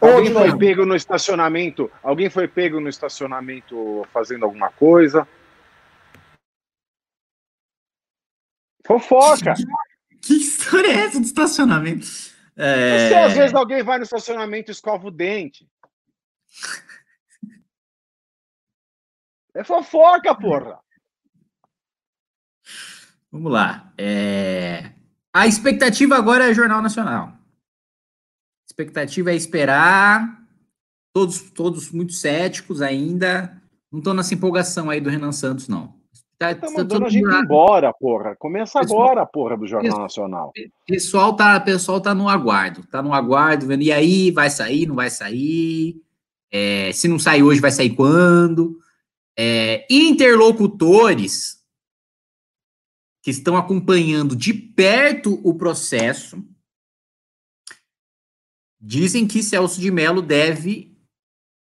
Alguém 0.00 0.32
foi 0.32 0.56
pego 0.56 0.86
no 0.86 0.96
estacionamento? 0.96 1.90
Alguém 2.02 2.30
foi 2.30 2.48
pego 2.48 2.80
no 2.80 2.88
estacionamento 2.88 4.06
fazendo 4.12 4.44
alguma 4.44 4.70
coisa? 4.70 5.26
Fofoca! 8.84 9.54
Que 10.20 10.34
história 10.34 10.88
é 10.88 11.06
essa 11.06 11.18
do 11.18 11.26
estacionamento? 11.26 12.06
É... 12.56 13.08
Você, 13.08 13.14
às 13.14 13.32
vezes 13.34 13.54
alguém 13.54 13.82
vai 13.82 13.98
no 13.98 14.04
estacionamento 14.04 14.70
e 14.70 14.72
escova 14.72 15.06
o 15.06 15.10
dente. 15.10 15.68
É 19.54 19.64
fofoca, 19.64 20.34
porra. 20.34 20.78
Vamos 23.30 23.52
lá. 23.52 23.92
É... 23.96 24.92
A 25.32 25.46
expectativa 25.46 26.16
agora 26.16 26.50
é 26.50 26.54
Jornal 26.54 26.82
Nacional. 26.82 27.28
A 27.28 27.36
expectativa 28.68 29.30
é 29.30 29.36
esperar. 29.36 30.38
Todos, 31.12 31.50
todos 31.50 31.90
muito 31.90 32.12
céticos 32.12 32.82
ainda. 32.82 33.60
Não 33.90 33.98
estão 34.00 34.14
nessa 34.14 34.34
empolgação 34.34 34.90
aí 34.90 35.00
do 35.00 35.10
Renan 35.10 35.32
Santos, 35.32 35.66
não. 35.66 35.99
Tá, 36.40 36.54
tá 36.54 36.70
mandando 36.70 37.04
a 37.04 37.10
gente 37.10 37.28
embora, 37.28 37.92
porra. 37.92 38.34
Começa 38.34 38.80
pessoal, 38.80 39.02
agora, 39.02 39.26
porra, 39.26 39.58
do 39.58 39.66
Jornal 39.66 39.90
pessoal, 39.90 40.02
Nacional. 40.02 40.52
Pessoal 40.86 41.36
tá, 41.36 41.60
pessoal 41.60 42.00
tá 42.00 42.14
no 42.14 42.30
aguardo. 42.30 42.82
Tá 42.86 43.02
no 43.02 43.12
aguardo, 43.12 43.66
vendo. 43.66 43.82
E 43.82 43.92
aí, 43.92 44.30
vai 44.30 44.48
sair, 44.48 44.86
não 44.86 44.94
vai 44.94 45.10
sair? 45.10 46.02
É, 46.50 46.92
se 46.92 47.08
não 47.08 47.18
sair 47.18 47.42
hoje, 47.42 47.60
vai 47.60 47.70
sair 47.70 47.90
quando? 47.90 48.78
É, 49.38 49.86
interlocutores 49.90 51.62
que 53.22 53.30
estão 53.30 53.54
acompanhando 53.54 54.34
de 54.34 54.54
perto 54.54 55.38
o 55.44 55.54
processo 55.54 56.42
dizem 58.80 59.28
que 59.28 59.42
Celso 59.42 59.78
de 59.78 59.90
Mello 59.90 60.22
deve 60.22 60.98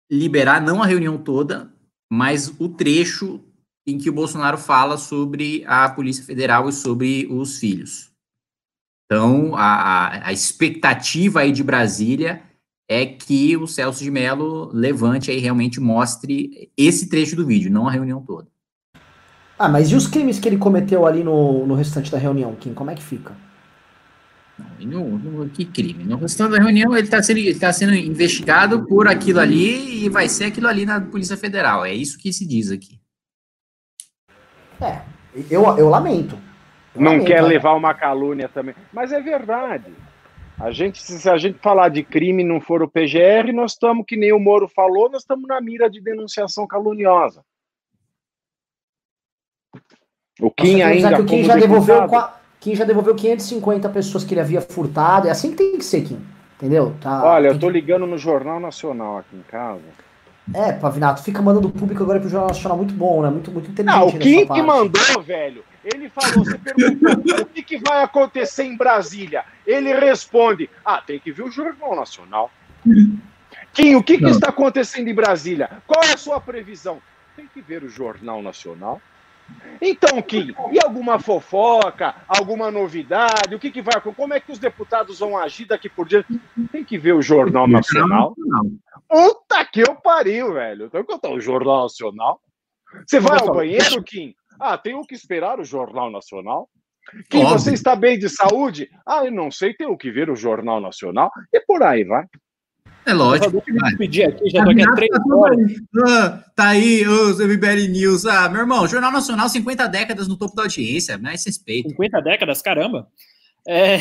liberar 0.08 0.62
não 0.62 0.80
a 0.80 0.86
reunião 0.86 1.18
toda, 1.18 1.74
mas 2.08 2.48
o 2.60 2.68
trecho 2.68 3.44
em 3.88 3.96
que 3.96 4.10
o 4.10 4.12
Bolsonaro 4.12 4.58
fala 4.58 4.98
sobre 4.98 5.64
a 5.66 5.88
Polícia 5.88 6.22
Federal 6.22 6.68
e 6.68 6.72
sobre 6.72 7.26
os 7.30 7.58
filhos. 7.58 8.10
Então, 9.06 9.56
a, 9.56 10.28
a 10.28 10.32
expectativa 10.32 11.40
aí 11.40 11.50
de 11.50 11.64
Brasília 11.64 12.42
é 12.86 13.06
que 13.06 13.56
o 13.56 13.66
Celso 13.66 14.04
de 14.04 14.10
Mello 14.10 14.70
levante 14.72 15.30
aí 15.30 15.38
realmente 15.38 15.80
mostre 15.80 16.70
esse 16.76 17.08
trecho 17.08 17.34
do 17.34 17.46
vídeo, 17.46 17.72
não 17.72 17.88
a 17.88 17.90
reunião 17.90 18.20
toda. 18.20 18.46
Ah, 19.58 19.68
mas 19.68 19.90
e 19.90 19.96
os 19.96 20.06
crimes 20.06 20.38
que 20.38 20.46
ele 20.46 20.58
cometeu 20.58 21.06
ali 21.06 21.24
no, 21.24 21.66
no 21.66 21.74
restante 21.74 22.12
da 22.12 22.18
reunião, 22.18 22.54
Kim? 22.56 22.74
Como 22.74 22.90
é 22.90 22.94
que 22.94 23.02
fica? 23.02 23.34
Não, 24.80 25.48
que 25.48 25.64
crime? 25.64 26.04
No 26.04 26.16
restante 26.16 26.52
da 26.52 26.58
reunião, 26.58 26.94
ele 26.94 27.06
está 27.06 27.22
sendo, 27.22 27.58
tá 27.58 27.72
sendo 27.72 27.94
investigado 27.94 28.84
por 28.86 29.08
aquilo 29.08 29.40
ali 29.40 30.04
e 30.04 30.08
vai 30.08 30.28
ser 30.28 30.44
aquilo 30.44 30.68
ali 30.68 30.84
na 30.84 31.00
Polícia 31.00 31.36
Federal. 31.36 31.84
É 31.84 31.94
isso 31.94 32.18
que 32.18 32.32
se 32.32 32.46
diz 32.46 32.70
aqui. 32.70 32.97
É, 34.80 35.00
eu, 35.50 35.64
eu 35.76 35.88
lamento. 35.88 36.36
Eu 36.94 37.00
não 37.00 37.12
lamento, 37.12 37.26
quer 37.26 37.42
né? 37.42 37.48
levar 37.48 37.74
uma 37.74 37.94
calúnia 37.94 38.48
também. 38.48 38.74
Mas 38.92 39.12
é 39.12 39.20
verdade. 39.20 39.92
A 40.58 40.72
gente, 40.72 41.00
se 41.00 41.30
a 41.30 41.36
gente 41.36 41.58
falar 41.58 41.88
de 41.88 42.02
crime 42.02 42.42
e 42.42 42.46
não 42.46 42.60
for 42.60 42.82
o 42.82 42.88
PGR, 42.88 43.52
nós 43.54 43.72
estamos, 43.72 44.04
que 44.06 44.16
nem 44.16 44.32
o 44.32 44.40
Moro 44.40 44.66
falou, 44.66 45.08
nós 45.08 45.22
estamos 45.22 45.46
na 45.46 45.60
mira 45.60 45.88
de 45.88 46.00
denunciação 46.00 46.66
caluniosa. 46.66 47.42
O 50.40 50.50
Kim 50.50 50.82
ainda. 50.82 51.14
Que 51.14 51.22
o 51.22 51.26
Kim 51.26 51.44
já, 51.44 51.54
devolveu, 51.54 52.08
Kim 52.60 52.74
já 52.74 52.84
devolveu 52.84 53.14
550 53.14 53.88
pessoas 53.88 54.24
que 54.24 54.34
ele 54.34 54.40
havia 54.40 54.60
furtado. 54.60 55.28
É 55.28 55.30
assim 55.30 55.50
que 55.50 55.56
tem 55.56 55.78
que 55.78 55.84
ser, 55.84 56.02
Kim. 56.02 56.20
Entendeu? 56.56 56.94
Tá, 57.00 57.24
Olha, 57.24 57.48
eu 57.48 57.58
tô 57.58 57.68
que... 57.68 57.72
ligando 57.74 58.04
no 58.04 58.18
Jornal 58.18 58.58
Nacional 58.58 59.18
aqui 59.18 59.36
em 59.36 59.42
casa. 59.42 59.82
É, 60.54 60.72
Pavinato, 60.72 61.22
fica 61.22 61.42
mandando 61.42 61.70
público 61.70 62.02
agora 62.02 62.20
pro 62.20 62.28
Jornal 62.28 62.48
Nacional 62.48 62.78
muito 62.78 62.94
bom, 62.94 63.22
né? 63.22 63.30
Muito, 63.30 63.50
muito 63.50 63.70
inteligente. 63.70 63.98
Não, 63.98 64.08
o 64.08 64.18
Kim 64.18 64.46
que 64.46 64.62
mandou, 64.62 65.22
velho. 65.22 65.64
Ele 65.84 66.08
falou, 66.08 66.44
você 66.44 66.58
perguntou 66.58 67.40
o 67.40 67.46
que, 67.46 67.62
que 67.62 67.78
vai 67.78 68.02
acontecer 68.02 68.64
em 68.64 68.76
Brasília. 68.76 69.44
Ele 69.66 69.92
responde: 69.92 70.68
Ah, 70.84 71.00
tem 71.00 71.18
que 71.18 71.30
ver 71.30 71.44
o 71.44 71.50
Jornal 71.50 71.94
Nacional. 71.94 72.50
Kim, 73.72 73.94
o 73.94 74.02
que, 74.02 74.18
que 74.18 74.28
está 74.28 74.48
acontecendo 74.48 75.08
em 75.08 75.14
Brasília? 75.14 75.70
Qual 75.86 76.02
é 76.02 76.12
a 76.12 76.16
sua 76.16 76.40
previsão? 76.40 76.98
Tem 77.36 77.48
que 77.52 77.60
ver 77.60 77.84
o 77.84 77.88
Jornal 77.88 78.42
Nacional. 78.42 79.00
Então, 79.80 80.20
Kim, 80.20 80.54
e 80.72 80.78
alguma 80.84 81.18
fofoca, 81.18 82.14
alguma 82.26 82.70
novidade? 82.70 83.54
O 83.54 83.58
que, 83.58 83.70
que 83.70 83.80
vai 83.80 83.94
acontecer? 83.96 84.16
Como 84.16 84.34
é 84.34 84.40
que 84.40 84.52
os 84.52 84.58
deputados 84.58 85.20
vão 85.20 85.38
agir 85.38 85.66
daqui 85.66 85.88
por 85.88 86.06
diante? 86.06 86.38
Tem 86.72 86.84
que 86.84 86.98
ver 86.98 87.14
o 87.14 87.22
Jornal 87.22 87.66
Nacional. 87.66 88.34
Puta 89.08 89.64
que 89.64 89.80
eu 89.80 89.96
pariu, 89.96 90.52
velho. 90.52 90.90
Que 90.90 91.02
contar 91.04 91.30
o 91.30 91.40
Jornal 91.40 91.82
Nacional. 91.82 92.40
Você 93.06 93.18
vai 93.18 93.38
ao 93.40 93.54
banheiro, 93.54 94.02
Kim? 94.02 94.34
Ah, 94.60 94.76
tenho 94.76 95.02
que 95.06 95.14
esperar 95.14 95.58
o 95.58 95.64
Jornal 95.64 96.10
Nacional. 96.10 96.68
Kim, 97.30 97.44
você 97.44 97.72
está 97.72 97.96
bem 97.96 98.18
de 98.18 98.28
saúde? 98.28 98.88
Ah, 99.06 99.24
eu 99.24 99.32
não 99.32 99.50
sei, 99.50 99.72
tenho 99.72 99.96
que 99.96 100.10
ver 100.10 100.28
o 100.28 100.36
Jornal 100.36 100.80
Nacional. 100.80 101.30
E 101.52 101.60
por 101.60 101.82
aí 101.82 102.04
vai. 102.04 102.26
É 103.06 103.14
lógico. 103.14 103.56
Eu 103.66 103.96
pedir 103.96 104.24
aqui, 104.24 104.50
já 104.50 104.62
tô 104.62 104.70
aqui 104.70 104.82
há 104.82 104.94
três 104.94 105.10
tá 105.10 105.22
horas. 105.34 105.72
Ah, 106.06 106.44
tá 106.54 106.68
aí 106.68 107.06
os 107.06 107.38
MBL 107.38 107.88
News. 107.90 108.26
Ah, 108.26 108.50
meu 108.50 108.60
irmão, 108.60 108.86
Jornal 108.86 109.10
Nacional, 109.10 109.48
50 109.48 109.88
décadas 109.88 110.28
no 110.28 110.36
topo 110.36 110.54
da 110.54 110.64
audiência, 110.64 111.16
mais 111.16 111.46
respeito. 111.46 111.88
50 111.88 112.20
décadas? 112.20 112.60
Caramba. 112.60 113.08
É... 113.66 113.96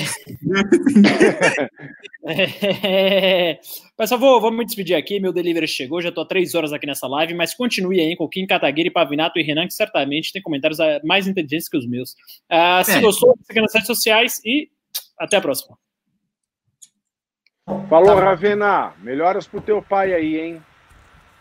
é... 2.27 3.59
Pessoal, 3.97 4.19
vou, 4.19 4.39
vou 4.39 4.51
me 4.51 4.63
despedir 4.63 4.95
aqui. 4.95 5.19
Meu 5.19 5.33
delivery 5.33 5.67
chegou, 5.67 5.99
já 5.99 6.09
estou 6.09 6.23
há 6.23 6.27
três 6.27 6.53
horas 6.53 6.71
aqui 6.71 6.85
nessa 6.85 7.07
live, 7.07 7.33
mas 7.33 7.55
continue 7.55 7.99
aí 7.99 8.15
com 8.15 8.25
o 8.25 8.29
Kim 8.29 8.45
Kataguiri, 8.45 8.91
Pavinato 8.91 9.39
e 9.39 9.41
Renan, 9.43 9.65
que 9.65 9.73
certamente 9.73 10.31
tem 10.31 10.39
comentários 10.39 10.79
ah, 10.79 11.01
mais 11.03 11.27
inteligentes 11.27 11.67
que 11.67 11.75
os 11.75 11.87
meus. 11.87 12.11
Uh, 12.11 12.83
se 12.85 12.91
é. 12.91 13.01
gostou, 13.01 13.35
siga 13.41 13.59
nas 13.59 13.73
redes 13.73 13.87
sociais 13.87 14.39
e 14.45 14.69
até 15.19 15.37
a 15.37 15.41
próxima. 15.41 15.75
Falou, 17.89 18.15
tá. 18.15 18.23
Ravena. 18.23 18.93
Melhoras 19.01 19.47
pro 19.47 19.61
teu 19.61 19.81
pai 19.81 20.13
aí, 20.13 20.39
hein? 20.39 20.61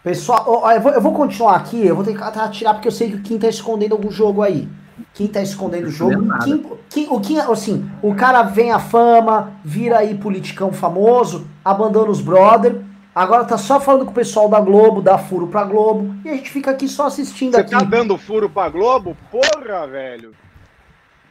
Pessoal, 0.03 0.73
eu 0.73 0.81
vou, 0.81 0.93
eu 0.93 1.01
vou 1.01 1.13
continuar 1.13 1.57
aqui, 1.57 1.87
eu 1.87 1.95
vou 1.95 2.05
ter 2.05 2.17
que 2.17 2.51
tirar 2.53 2.73
porque 2.73 2.89
eu 2.89 2.93
sei 2.93 3.11
que 3.11 3.17
o 3.17 3.23
Kim 3.23 3.39
tá 3.39 3.49
escondendo 3.49 3.93
algum 3.93 4.11
jogo 4.11 4.41
aí. 4.41 4.67
Kim 5.15 5.27
tá 5.27 5.43
escondendo 5.43 5.89
o 5.89 5.91
jogo. 5.91 6.39
Kim, 6.45 6.65
Kim, 6.89 7.07
o 7.11 7.21
Kim, 7.21 7.39
assim, 7.39 7.91
o 8.03 8.15
cara 8.15 8.43
vem 8.43 8.73
a 8.73 8.79
fama, 8.79 9.53
vira 9.65 9.99
aí 9.99 10.15
politicão 10.15 10.73
famoso, 10.73 11.47
abandona 11.65 12.11
os 12.11 12.21
brother. 12.21 12.81
Agora 13.15 13.45
tá 13.45 13.57
só 13.57 13.81
falando 13.81 14.05
com 14.05 14.11
o 14.11 14.15
pessoal 14.15 14.49
da 14.49 14.61
Globo, 14.61 15.01
dá 15.01 15.17
furo 15.17 15.47
pra 15.47 15.65
Globo, 15.65 16.15
e 16.23 16.29
a 16.29 16.35
gente 16.35 16.51
fica 16.51 16.71
aqui 16.71 16.87
só 16.87 17.07
assistindo 17.07 17.55
Você 17.55 17.61
aqui. 17.61 17.71
tá 17.71 17.83
dando 17.83 18.19
furo 18.19 18.51
pra 18.51 18.69
Globo? 18.69 19.17
Porra, 19.31 19.87
velho! 19.87 20.35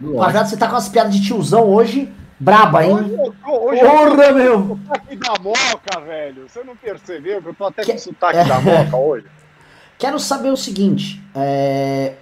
Rapaziada, 0.01 0.47
você 0.47 0.57
tá 0.57 0.67
com 0.67 0.75
as 0.75 0.89
piadas 0.89 1.13
de 1.15 1.25
tiozão 1.25 1.63
hoje, 1.69 2.11
Braba, 2.39 2.83
hein? 2.83 2.95
Hoje, 2.95 3.33
hoje 3.45 3.81
Porra, 3.81 4.31
meu! 4.33 4.79
Sotaque 4.83 5.15
da 5.15 5.33
moca, 5.41 6.01
velho. 6.05 6.49
Você 6.49 6.63
não 6.63 6.75
percebeu 6.75 7.41
que 7.41 7.49
eu 7.49 7.53
tô 7.53 7.65
até 7.65 7.83
que... 7.83 7.91
com 7.93 7.97
sotaque 7.97 8.49
da 8.49 8.59
moca 8.59 8.97
hoje? 8.97 9.25
Quero 9.97 10.19
saber 10.19 10.49
o 10.49 10.57
seguinte. 10.57 11.23
É... 11.33 12.15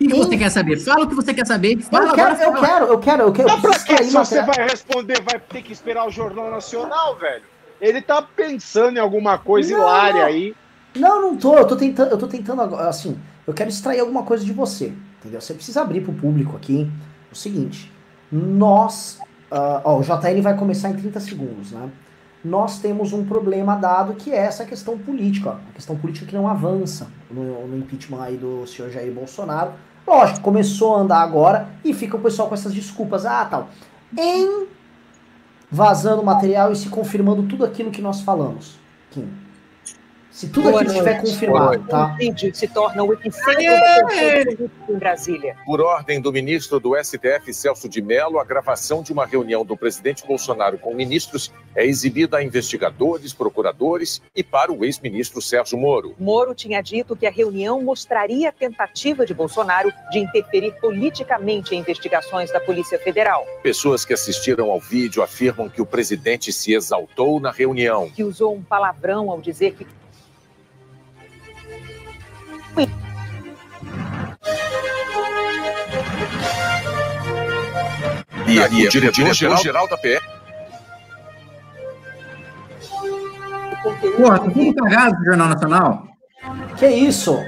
O 0.00 0.08
que 0.08 0.16
você 0.16 0.36
quer 0.36 0.50
saber? 0.50 0.78
Fala 0.78 1.04
o 1.04 1.08
que 1.08 1.14
você 1.14 1.34
quer 1.34 1.46
saber. 1.46 1.80
Fala, 1.82 2.08
eu, 2.08 2.14
quero, 2.14 2.42
eu 2.42 2.52
quero, 2.54 2.84
eu 2.86 2.98
quero, 2.98 3.22
eu 3.22 3.32
quero. 3.32 3.48
Mas 3.48 3.60
pra 3.60 3.96
que 3.96 4.04
se 4.04 4.12
você 4.12 4.42
vai 4.42 4.68
responder, 4.68 5.20
vai 5.22 5.40
ter 5.40 5.62
que 5.62 5.72
esperar 5.72 6.06
o 6.06 6.10
Jornal 6.10 6.50
Nacional, 6.50 7.16
velho? 7.16 7.42
Ele 7.80 8.00
tá 8.00 8.22
pensando 8.22 8.96
em 8.96 9.00
alguma 9.00 9.38
coisa 9.38 9.72
não, 9.72 9.80
hilária 9.80 10.24
aí. 10.24 10.54
Não, 10.94 11.22
não 11.22 11.36
tô. 11.36 11.56
Eu 11.56 11.66
tô 11.66 11.76
tentando, 11.76 12.10
eu 12.10 12.18
tô 12.18 12.26
tentando 12.26 12.62
assim, 12.76 13.18
eu 13.46 13.54
quero 13.54 13.70
extrair 13.70 14.00
alguma 14.00 14.22
coisa 14.22 14.44
de 14.44 14.52
você, 14.52 14.92
entendeu? 15.18 15.40
Você 15.40 15.54
precisa 15.54 15.82
abrir 15.82 16.00
pro 16.00 16.12
público 16.12 16.56
aqui 16.56 16.90
o 17.30 17.36
seguinte 17.36 17.90
nós. 18.30 19.18
Uh, 19.50 19.80
ó, 19.82 19.98
o 19.98 20.02
JL 20.02 20.42
vai 20.42 20.56
começar 20.56 20.90
em 20.90 20.96
30 20.96 21.20
segundos, 21.20 21.72
né? 21.72 21.90
Nós 22.44 22.78
temos 22.78 23.12
um 23.12 23.24
problema 23.24 23.74
dado 23.74 24.14
que 24.14 24.30
é 24.30 24.36
essa 24.36 24.64
questão 24.64 24.96
política, 24.96 25.50
ó, 25.50 25.52
a 25.54 25.72
questão 25.74 25.96
política 25.96 26.26
que 26.26 26.34
não 26.34 26.46
avança 26.46 27.08
no, 27.30 27.66
no 27.66 27.76
impeachment 27.78 28.22
aí 28.22 28.36
do 28.36 28.66
senhor 28.66 28.90
Jair 28.90 29.12
Bolsonaro. 29.12 29.72
Lógico, 30.08 30.40
começou 30.40 30.96
a 30.96 31.00
andar 31.00 31.20
agora 31.20 31.68
e 31.84 31.92
fica 31.92 32.16
o 32.16 32.20
pessoal 32.20 32.48
com 32.48 32.54
essas 32.54 32.72
desculpas, 32.72 33.26
ah, 33.26 33.44
tal. 33.44 33.68
Em 34.16 34.66
vazando 35.70 36.22
material 36.22 36.72
e 36.72 36.76
se 36.76 36.88
confirmando 36.88 37.42
tudo 37.42 37.62
aquilo 37.62 37.90
que 37.90 38.00
nós 38.00 38.22
falamos. 38.22 38.78
Kim. 39.10 39.28
Se 40.38 40.46
tudo 40.48 40.68
aqui 40.78 40.86
estiver 40.86 41.20
confirmado, 41.20 41.84
tá? 41.88 42.16
se 42.54 42.68
torna 42.68 43.02
o 43.02 43.12
epicentro 43.12 43.60
da 43.60 44.88
em 44.88 44.96
Brasília. 44.96 45.56
Por 45.66 45.80
ordem 45.80 46.20
do 46.20 46.32
ministro 46.32 46.78
do 46.78 46.94
STF, 46.94 47.52
Celso 47.52 47.88
de 47.88 48.00
Mello, 48.00 48.38
a 48.38 48.44
gravação 48.44 49.02
de 49.02 49.12
uma 49.12 49.26
reunião 49.26 49.64
do 49.64 49.76
presidente 49.76 50.24
Bolsonaro 50.24 50.78
com 50.78 50.94
ministros 50.94 51.52
é 51.74 51.84
exibida 51.84 52.36
a 52.36 52.44
investigadores, 52.44 53.34
procuradores 53.34 54.22
e 54.32 54.44
para 54.44 54.72
o 54.72 54.84
ex-ministro 54.84 55.42
Sérgio 55.42 55.76
Moro. 55.76 56.14
Moro 56.20 56.54
tinha 56.54 56.80
dito 56.82 57.16
que 57.16 57.26
a 57.26 57.32
reunião 57.32 57.82
mostraria 57.82 58.50
a 58.50 58.52
tentativa 58.52 59.26
de 59.26 59.34
Bolsonaro 59.34 59.92
de 60.12 60.20
interferir 60.20 60.70
politicamente 60.80 61.74
em 61.74 61.80
investigações 61.80 62.52
da 62.52 62.60
Polícia 62.60 62.96
Federal. 63.00 63.44
Pessoas 63.60 64.04
que 64.04 64.14
assistiram 64.14 64.70
ao 64.70 64.78
vídeo 64.78 65.20
afirmam 65.20 65.68
que 65.68 65.82
o 65.82 65.86
presidente 65.86 66.52
se 66.52 66.74
exaltou 66.74 67.40
na 67.40 67.50
reunião. 67.50 68.08
Que 68.10 68.22
usou 68.22 68.54
um 68.54 68.62
palavrão 68.62 69.32
ao 69.32 69.40
dizer 69.40 69.74
que 69.74 69.84
e 78.48 78.62
aí, 78.62 78.86
o 78.86 78.88
diretor-geral 78.90 79.88
da 79.88 79.96
PE. 79.96 80.20
Porra, 84.16 84.38
tá 84.40 84.50
tudo 84.50 84.74
cagado 84.74 85.16
do 85.18 85.24
Jornal 85.24 85.48
Nacional. 85.48 86.08
Que 86.78 86.86
isso? 86.88 87.38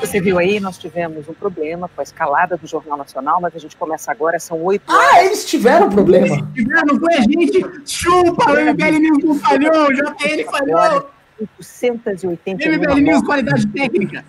Você 0.00 0.20
viu 0.20 0.38
aí, 0.38 0.58
nós 0.58 0.78
tivemos 0.78 1.28
um 1.28 1.34
problema 1.34 1.88
com 1.88 2.00
a 2.00 2.04
escalada 2.04 2.56
do 2.56 2.66
Jornal 2.66 2.98
Nacional, 2.98 3.40
mas 3.40 3.54
a 3.54 3.58
gente 3.58 3.76
começa 3.76 4.10
agora, 4.10 4.38
são 4.40 4.60
oito 4.64 4.82
Ah, 4.88 4.94
horas. 4.94 5.26
eles 5.26 5.44
tiveram 5.44 5.88
problema. 5.90 6.26
Eles 6.26 6.44
tiveram, 6.54 6.82
não 6.86 6.98
foi 6.98 7.14
a 7.14 7.20
gente. 7.20 7.62
Chupa, 7.86 8.50
o 8.52 8.56
MBL 8.72 8.98
News 8.98 9.24
não 9.24 9.34
falhou, 9.36 9.86
o 9.88 9.92
JN 9.92 10.44
falhou. 10.50 11.10
881 11.62 12.30
MBL 12.54 13.00
News, 13.00 13.22
qualidade 13.22 13.66
técnica. 13.68 14.24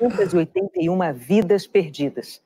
881 0.00 1.12
vidas 1.14 1.66
perdidas. 1.66 2.40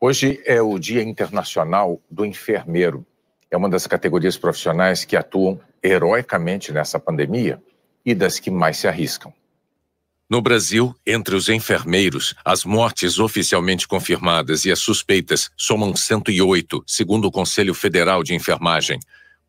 Hoje 0.00 0.42
é 0.46 0.62
o 0.62 0.78
Dia 0.78 1.02
Internacional 1.02 2.00
do 2.10 2.24
Enfermeiro. 2.24 3.04
É 3.50 3.58
uma 3.58 3.68
das 3.68 3.86
categorias 3.86 4.38
profissionais 4.38 5.04
que 5.04 5.18
atuam 5.18 5.60
heroicamente 5.82 6.72
nessa 6.72 6.98
pandemia 6.98 7.62
e 8.06 8.14
das 8.14 8.38
que 8.38 8.50
mais 8.50 8.78
se 8.78 8.88
arriscam. 8.88 9.30
No 10.30 10.40
Brasil, 10.40 10.94
entre 11.04 11.34
os 11.34 11.48
enfermeiros, 11.48 12.36
as 12.44 12.64
mortes 12.64 13.18
oficialmente 13.18 13.88
confirmadas 13.88 14.64
e 14.64 14.70
as 14.70 14.78
suspeitas 14.78 15.50
somam 15.56 15.96
108, 15.96 16.84
segundo 16.86 17.24
o 17.24 17.32
Conselho 17.32 17.74
Federal 17.74 18.22
de 18.22 18.32
Enfermagem. 18.32 19.00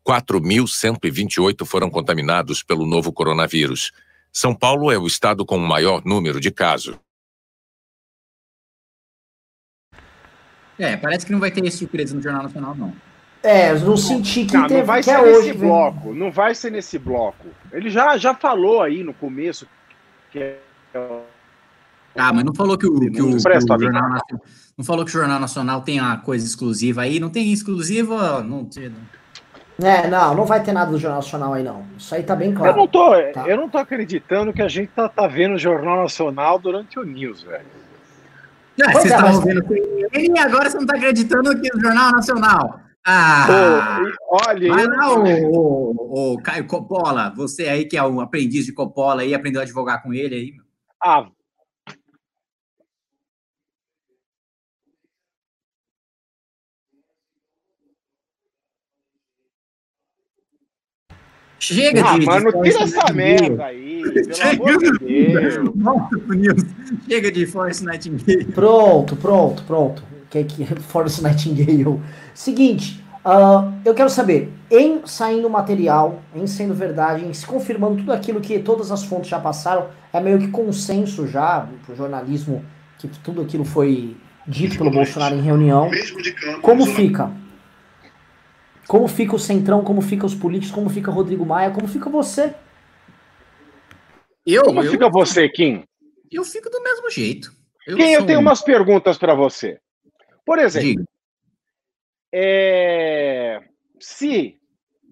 4.128 0.04 1.64
foram 1.64 1.88
contaminados 1.88 2.64
pelo 2.64 2.84
novo 2.84 3.12
coronavírus. 3.12 3.92
São 4.32 4.52
Paulo 4.52 4.90
é 4.90 4.98
o 4.98 5.06
estado 5.06 5.46
com 5.46 5.56
o 5.56 5.60
maior 5.68 6.04
número 6.04 6.40
de 6.40 6.50
casos. 6.50 6.96
É, 10.76 10.96
parece 10.96 11.24
que 11.24 11.30
não 11.30 11.38
vai 11.38 11.52
ter 11.52 11.70
surpresa 11.70 12.12
no 12.12 12.20
Jornal 12.20 12.42
Nacional, 12.42 12.74
não. 12.74 12.92
É, 13.40 13.70
eu 13.70 13.80
não 13.80 13.96
senti 13.96 14.46
que 14.46 14.54
Não, 14.56 14.66
teve, 14.66 14.80
não 14.80 14.86
vai 14.86 14.98
que 14.98 15.04
ser 15.04 15.12
é 15.12 15.22
nesse 15.22 15.38
hoje. 15.38 15.52
velho. 15.52 15.60
bloco. 15.60 16.12
Não 16.12 16.32
vai 16.32 16.54
ser 16.56 16.72
nesse 16.72 16.98
bloco. 16.98 17.46
Ele 17.70 17.88
já, 17.88 18.16
já 18.16 18.34
falou 18.34 18.82
aí 18.82 19.04
no 19.04 19.14
começo 19.14 19.64
que 20.32 20.40
é 20.40 20.58
Ah, 22.14 22.32
mas 22.32 22.44
não 22.44 22.54
falou 22.54 22.76
que 22.76 22.86
o, 22.86 22.98
que 23.00 23.08
o- 23.08 23.12
que 23.12 23.22
o. 23.22 23.38
Jornal 23.38 24.10
Nacional. 24.10 24.20
Não 24.76 24.84
falou 24.84 25.04
que 25.04 25.10
o 25.10 25.14
Jornal 25.14 25.40
Nacional 25.40 25.80
tem 25.80 26.00
uma 26.00 26.18
coisa 26.18 26.44
exclusiva 26.44 27.02
aí. 27.02 27.18
Não 27.18 27.30
tem 27.30 27.52
exclusiva, 27.52 28.42
não 28.42 28.64
tem. 28.64 28.92
É, 29.82 30.06
não, 30.08 30.34
não 30.34 30.44
vai 30.44 30.62
ter 30.62 30.72
nada 30.72 30.90
do 30.90 30.98
Jornal 30.98 31.20
Nacional 31.20 31.54
aí, 31.54 31.62
não. 31.62 31.84
Isso 31.96 32.14
aí 32.14 32.22
tá 32.22 32.36
bem 32.36 32.50
Eu 32.50 32.56
claro. 32.56 32.76
não 32.76 32.86
tô, 32.86 33.10
Tá. 33.32 33.48
eu 33.48 33.56
não 33.56 33.68
tô 33.68 33.78
acreditando 33.78 34.52
que 34.52 34.60
a 34.62 34.68
gente 34.68 34.90
tá, 34.94 35.08
tá 35.08 35.26
vendo 35.26 35.54
o 35.54 35.58
Jornal 35.58 36.02
Nacional 36.02 36.58
durante 36.58 36.98
o 36.98 37.02
News, 37.04 37.42
velho. 37.42 37.64
Pois 38.76 38.92
vocês 38.92 39.04
é, 39.12 39.16
estavam 39.16 39.36
mas- 39.36 39.44
vendo 39.44 39.64
e 40.14 40.38
agora 40.38 40.68
você 40.70 40.76
não 40.76 40.84
está 40.84 40.96
acreditando 40.96 41.60
que 41.60 41.68
o 41.76 41.80
Jornal 41.80 42.12
Nacional. 42.12 42.80
Ah! 43.04 43.98
E 44.02 44.12
olha, 44.48 44.68
Vai 44.74 44.84
eu- 44.84 44.90
lá, 44.90 45.12
ô, 45.14 45.94
ô, 45.98 46.32
ô, 46.34 46.38
Caio 46.42 46.66
Coppola, 46.66 47.32
você 47.34 47.64
aí 47.64 47.84
que 47.86 47.96
é 47.96 48.02
o 48.04 48.20
aprendiz 48.20 48.64
de 48.66 48.72
Coppola 48.72 49.22
aí, 49.22 49.34
aprendeu 49.34 49.60
a 49.60 49.64
advogar 49.64 50.02
com 50.02 50.12
ele 50.14 50.34
aí. 50.34 50.52
Ah, 51.02 51.30
Chega 61.58 62.04
ah, 62.04 62.18
de. 62.18 62.26
mano, 62.26 62.50
de 62.52 62.62
tira 62.62 62.78
Force 62.80 62.96
essa 62.98 63.12
Nightingale. 63.12 63.50
merda 63.50 63.64
aí, 63.66 64.02
pelo 64.02 65.70
amor 65.70 66.08
de 66.10 66.36
News. 66.36 66.62
Chega 67.08 67.30
de 67.30 67.46
Force 67.46 67.84
Nightingale. 67.84 68.44
Pronto, 68.46 69.16
pronto, 69.16 69.62
pronto. 69.62 70.02
Que 70.28 70.42
que 70.42 70.64
Force 70.80 71.22
Nightingale. 71.22 72.00
Seguinte, 72.34 73.01
ah, 73.24 73.72
eu 73.84 73.94
quero 73.94 74.10
saber, 74.10 74.52
em 74.70 75.06
saindo 75.06 75.48
material, 75.48 76.22
em 76.34 76.46
sendo 76.46 76.74
verdade, 76.74 77.24
em 77.24 77.32
se 77.32 77.46
confirmando 77.46 77.96
tudo 77.96 78.12
aquilo 78.12 78.40
que 78.40 78.58
todas 78.58 78.90
as 78.90 79.04
fontes 79.04 79.28
já 79.30 79.38
passaram, 79.38 79.90
é 80.12 80.20
meio 80.20 80.38
que 80.38 80.48
consenso 80.48 81.26
já 81.26 81.68
pro 81.86 81.94
jornalismo 81.94 82.64
que 82.98 83.08
tudo 83.08 83.42
aquilo 83.42 83.64
foi 83.64 84.16
dito 84.46 84.76
pelo 84.78 84.90
Bolsonaro 84.90 85.34
em 85.34 85.40
reunião. 85.40 85.90
Como 86.60 86.86
fica? 86.86 87.30
Como 88.88 89.08
fica 89.08 89.34
o 89.34 89.38
Centrão, 89.38 89.82
como 89.82 90.00
fica 90.00 90.26
os 90.26 90.34
políticos, 90.34 90.74
como 90.74 90.90
fica 90.90 91.10
Rodrigo 91.10 91.46
Maia, 91.46 91.70
como 91.70 91.86
fica 91.88 92.10
você? 92.10 92.54
Eu, 94.44 94.64
Como 94.64 94.82
eu, 94.82 94.90
fica 94.90 95.08
você, 95.08 95.48
Kim? 95.48 95.84
eu 96.30 96.44
fico 96.44 96.68
do 96.68 96.82
mesmo 96.82 97.08
jeito. 97.10 97.52
Eu 97.86 97.96
Kim, 97.96 98.10
eu 98.10 98.26
tenho 98.26 98.38
um- 98.38 98.42
umas 98.42 98.60
perguntas 98.60 99.16
para 99.18 99.34
você. 99.34 99.78
Por 100.44 100.58
exemplo, 100.58 100.88
Diga. 100.88 101.04
É, 102.32 103.60
se, 104.00 104.58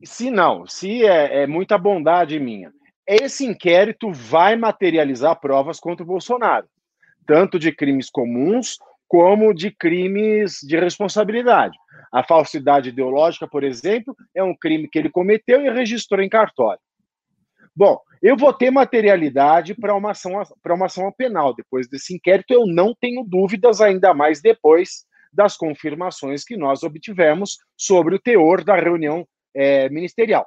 se 0.05 0.31
não, 0.31 0.67
se 0.67 1.05
é, 1.05 1.43
é 1.43 1.47
muita 1.47 1.77
bondade 1.77 2.39
minha, 2.41 2.73
esse 3.07 3.45
inquérito 3.45 4.13
vai 4.13 4.57
materializar 4.57 5.39
provas 5.39 5.79
contra 5.81 6.03
o 6.03 6.07
Bolsonaro, 6.07 6.67
tanto 7.27 7.59
de 7.59 7.73
crimes 7.73 8.09
comuns 8.09 8.79
como 9.09 9.53
de 9.53 9.71
crimes 9.73 10.61
de 10.63 10.79
responsabilidade. 10.79 11.77
A 12.13 12.23
falsidade 12.23 12.91
ideológica, 12.91 13.47
por 13.47 13.65
exemplo, 13.65 14.17
é 14.35 14.43
um 14.43 14.55
crime 14.55 14.89
que 14.89 14.99
ele 14.99 15.11
cometeu 15.11 15.61
e 15.61 15.71
registrou 15.71 16.23
em 16.23 16.29
cartório. 16.29 16.81
Bom, 17.75 17.99
eu 18.23 18.37
vou 18.37 18.53
ter 18.53 18.71
materialidade 18.71 19.75
para 19.75 19.95
uma 19.95 20.13
ação 20.13 20.41
para 20.63 20.75
uma 20.75 20.87
ação 20.87 21.11
penal 21.13 21.55
depois 21.55 21.89
desse 21.89 22.15
inquérito. 22.15 22.53
Eu 22.53 22.67
não 22.67 22.95
tenho 22.95 23.25
dúvidas, 23.25 23.81
ainda 23.81 24.13
mais 24.13 24.41
depois 24.41 25.05
das 25.33 25.57
confirmações 25.57 26.44
que 26.44 26.57
nós 26.57 26.83
obtivemos 26.83 27.59
sobre 27.76 28.15
o 28.15 28.20
teor 28.20 28.65
da 28.65 28.75
reunião 28.76 29.26
eh, 29.55 29.89
ministerial. 29.89 30.47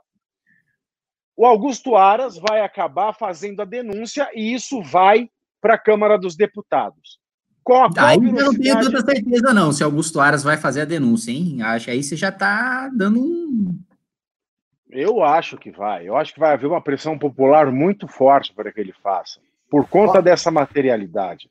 O 1.36 1.46
Augusto 1.46 1.96
Aras 1.96 2.38
vai 2.38 2.62
acabar 2.62 3.14
fazendo 3.14 3.62
a 3.62 3.66
denúncia 3.66 4.30
e 4.34 4.54
isso 4.54 4.82
vai 4.82 5.30
para 5.60 5.76
a 5.76 5.80
Câmara 5.80 6.18
dos 6.18 6.36
Deputados. 6.36 7.20
Com 7.64 7.76
a 7.76 7.90
Aí 7.98 8.18
eu 8.18 8.22
não 8.22 8.54
tenho 8.54 8.80
tanta 8.80 9.02
certeza, 9.02 9.54
não, 9.54 9.72
se 9.72 9.84
Augusto 9.84 10.20
Aras 10.20 10.44
vai 10.44 10.58
fazer 10.58 10.82
a 10.82 10.86
denúncia, 10.86 11.32
hein? 11.32 11.62
Acho 11.62 11.90
aí 11.90 12.04
você 12.04 12.16
já 12.16 12.32
tá 12.32 12.90
dando 12.94 13.22
um. 13.22 13.80
Eu 14.92 15.24
acho 15.24 15.58
que 15.58 15.72
vai. 15.72 16.08
Eu 16.08 16.16
acho 16.18 16.34
que 16.34 16.40
vai 16.40 16.54
haver 16.54 16.68
uma 16.68 16.82
pressão 16.82 17.18
popular 17.18 17.72
muito 17.72 18.08
forte 18.08 18.54
para 18.54 18.72
que 18.72 18.80
ele 18.80 18.94
faça, 19.02 19.40
por 19.70 19.88
conta 19.88 20.22
dessa 20.22 20.52
materialidade. 20.52 21.50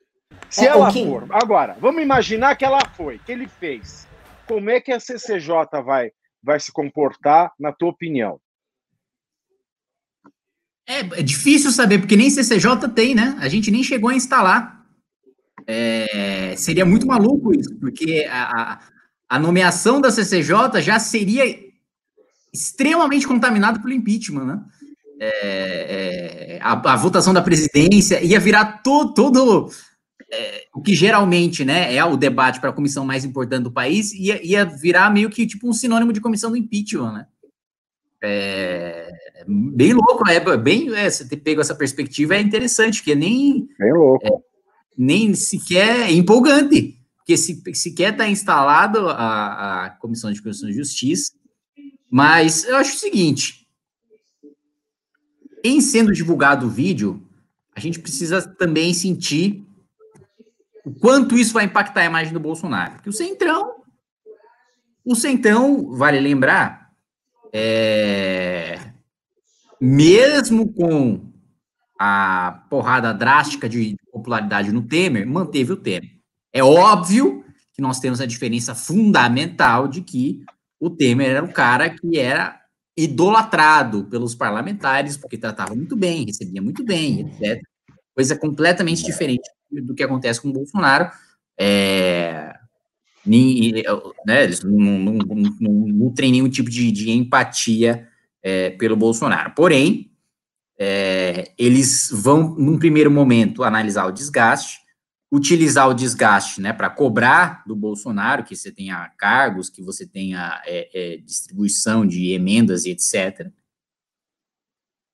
Se 0.51 0.65
É, 0.67 0.69
ela 0.69 0.93
for. 0.93 1.27
Agora, 1.31 1.77
vamos 1.81 2.03
imaginar 2.03 2.57
que 2.57 2.65
ela 2.65 2.81
foi, 2.95 3.19
que 3.19 3.33
ele 3.33 3.49
fez. 3.49 4.07
Como 4.47 4.69
é 4.71 4.81
que 4.81 4.93
a 4.93 5.01
CCJ 5.01 5.83
vai, 5.85 6.11
vai 6.43 6.59
se 6.61 6.71
comportar, 6.73 7.53
na 7.59 7.73
tua 7.73 7.89
opinião? 7.91 8.39
É, 10.87 11.01
é 11.01 11.23
difícil 11.23 11.71
saber, 11.71 11.99
porque 11.99 12.17
nem 12.17 12.29
CCJ 12.29 12.89
tem, 12.95 13.15
né? 13.15 13.37
A 13.41 13.49
gente 13.49 13.71
nem 13.71 13.83
chegou 13.83 14.11
a 14.11 14.15
instalar. 14.15 14.83
É, 15.67 16.55
seria 16.57 16.85
muito 16.85 17.07
maluco 17.07 17.55
isso, 17.55 17.75
porque 17.79 18.27
a, 18.29 18.73
a- 18.73 18.81
a 19.29 19.39
nomeação 19.39 20.01
da 20.01 20.11
CCJ 20.11 20.83
já 20.83 20.99
seria 20.99 21.45
extremamente 22.53 23.27
contaminada 23.27 23.81
pelo 23.81 23.95
impeachment, 23.95 24.45
né? 24.45 24.61
É, 25.21 26.57
é, 26.57 26.59
a, 26.61 26.73
a 26.73 26.97
votação 26.97 27.33
da 27.33 27.41
presidência 27.41 28.21
ia 28.23 28.41
virar 28.41 28.83
to- 28.83 29.15
todo 29.15 29.71
é, 30.33 30.65
o 30.75 30.81
que 30.81 30.95
geralmente 30.95 31.63
né, 31.63 31.95
é 31.95 32.03
o 32.03 32.17
debate 32.17 32.59
para 32.59 32.71
a 32.71 32.73
comissão 32.73 33.05
mais 33.05 33.23
importante 33.23 33.65
do 33.65 33.71
país, 33.71 34.13
ia, 34.15 34.45
ia 34.45 34.65
virar 34.65 35.11
meio 35.11 35.29
que 35.29 35.47
tipo 35.47 35.69
um 35.69 35.75
sinônimo 35.75 36.13
de 36.13 36.23
comissão 36.23 36.51
do 36.51 36.57
impeachment, 36.57 37.13
né? 37.13 37.27
É, 38.25 39.11
bem 39.47 39.93
louco, 39.93 40.27
é 40.29 40.57
bem 40.57 40.95
é, 40.95 41.11
você 41.11 41.29
ter 41.29 41.37
pego 41.37 41.61
essa 41.61 41.75
perspectiva 41.75 42.37
é 42.37 42.41
interessante, 42.41 43.03
que 43.03 43.15
nem 43.15 43.69
Bem 43.79 43.93
louco. 43.93 44.45
nem 44.97 45.35
sequer 45.35 46.09
é 46.09 46.13
empolgante, 46.13 46.99
porque 47.17 47.37
se, 47.37 47.61
sequer 47.75 48.13
está 48.13 48.29
instalado 48.29 49.09
a, 49.09 49.87
a 49.87 49.91
Comissão 49.91 50.33
de 50.33 50.41
Constituição 50.41 50.71
e 50.71 50.73
Justiça, 50.73 51.33
mas 52.09 52.65
eu 52.65 52.77
acho 52.77 52.95
o 52.95 53.01
seguinte, 53.01 53.67
em 55.63 55.81
sendo 55.81 56.13
divulgado 56.13 56.67
o 56.67 56.71
vídeo, 56.71 57.23
a 57.75 57.81
gente 57.81 57.99
precisa 57.99 58.41
também 58.41 58.95
sentir 58.95 59.67
o 60.85 60.93
quanto 60.93 61.37
isso 61.37 61.53
vai 61.53 61.65
impactar 61.65 62.03
a 62.03 62.07
imagem 62.07 62.33
do 62.33 62.41
Bolsonaro, 62.41 62.95
porque 62.95 63.09
o 63.09 63.13
Centrão, 63.13 63.83
o 65.05 65.15
Centrão, 65.15 65.93
vale 65.93 66.19
lembrar, 66.21 66.91
é, 67.53 68.79
mesmo 69.81 70.73
com 70.73 71.33
a 71.99 72.65
porrada 72.69 73.13
drástica 73.13 73.69
de 73.69 73.97
popularidade 74.13 74.73
no 74.73 74.83
Temer, 74.83 75.27
manteve 75.27 75.73
o 75.73 75.77
Temer. 75.77 76.11
É 76.53 76.63
óbvio 76.63 77.45
que 77.73 77.81
nós 77.81 78.01
temos 78.01 78.21
a 78.21 78.27
diferença 78.27 78.75
fundamental 78.75 79.89
de 79.89 80.03
que 80.03 80.45
o 80.81 80.91
Temer 80.91 81.31
era 81.31 81.45
o 81.45 81.53
cara 81.53 81.91
que 81.91 82.19
era 82.19 82.61
idolatrado 82.97 84.05
pelos 84.05 84.35
parlamentares, 84.35 85.17
porque 85.17 85.39
tratava 85.39 85.75
muito 85.75 85.97
bem, 85.97 86.27
recebia 86.27 86.61
muito 86.61 86.85
bem, 86.85 87.21
etc. 87.21 87.61
Coisa 88.15 88.37
completamente 88.37 89.03
diferente 89.03 89.49
do 89.81 89.95
que 89.95 90.03
acontece 90.03 90.41
com 90.41 90.49
o 90.49 90.53
Bolsonaro. 90.53 91.11
É, 91.59 92.55
né, 93.25 94.45
eles 94.45 94.63
não, 94.63 94.79
não, 94.79 95.13
não, 95.15 95.37
não, 95.61 95.73
nutrem 95.73 96.33
nenhum 96.33 96.49
tipo 96.49 96.69
de, 96.69 96.91
de 96.91 97.11
empatia 97.11 98.09
é, 98.43 98.71
pelo 98.71 98.97
Bolsonaro. 98.97 99.53
Porém, 99.55 100.11
é, 100.79 101.53
eles 101.57 102.11
vão, 102.13 102.57
num 102.57 102.79
primeiro 102.79 103.11
momento, 103.11 103.63
analisar 103.63 104.07
o 104.07 104.13
desgaste, 104.13 104.81
utilizar 105.31 105.89
o 105.89 105.95
desgaste 105.95 106.61
né, 106.61 106.73
para 106.73 106.91
cobrar 106.91 107.63
do 107.67 107.75
Bolsonaro 107.75 108.45
que 108.45 108.57
você 108.57 108.71
tenha 108.71 109.09
cargos, 109.17 109.71
que 109.71 109.81
você 109.81 110.07
tenha 110.07 110.61
é, 110.67 110.91
é, 110.93 111.17
distribuição 111.19 112.07
de 112.07 112.33
emendas 112.33 112.85
e 112.85 112.91
etc. 112.91 113.51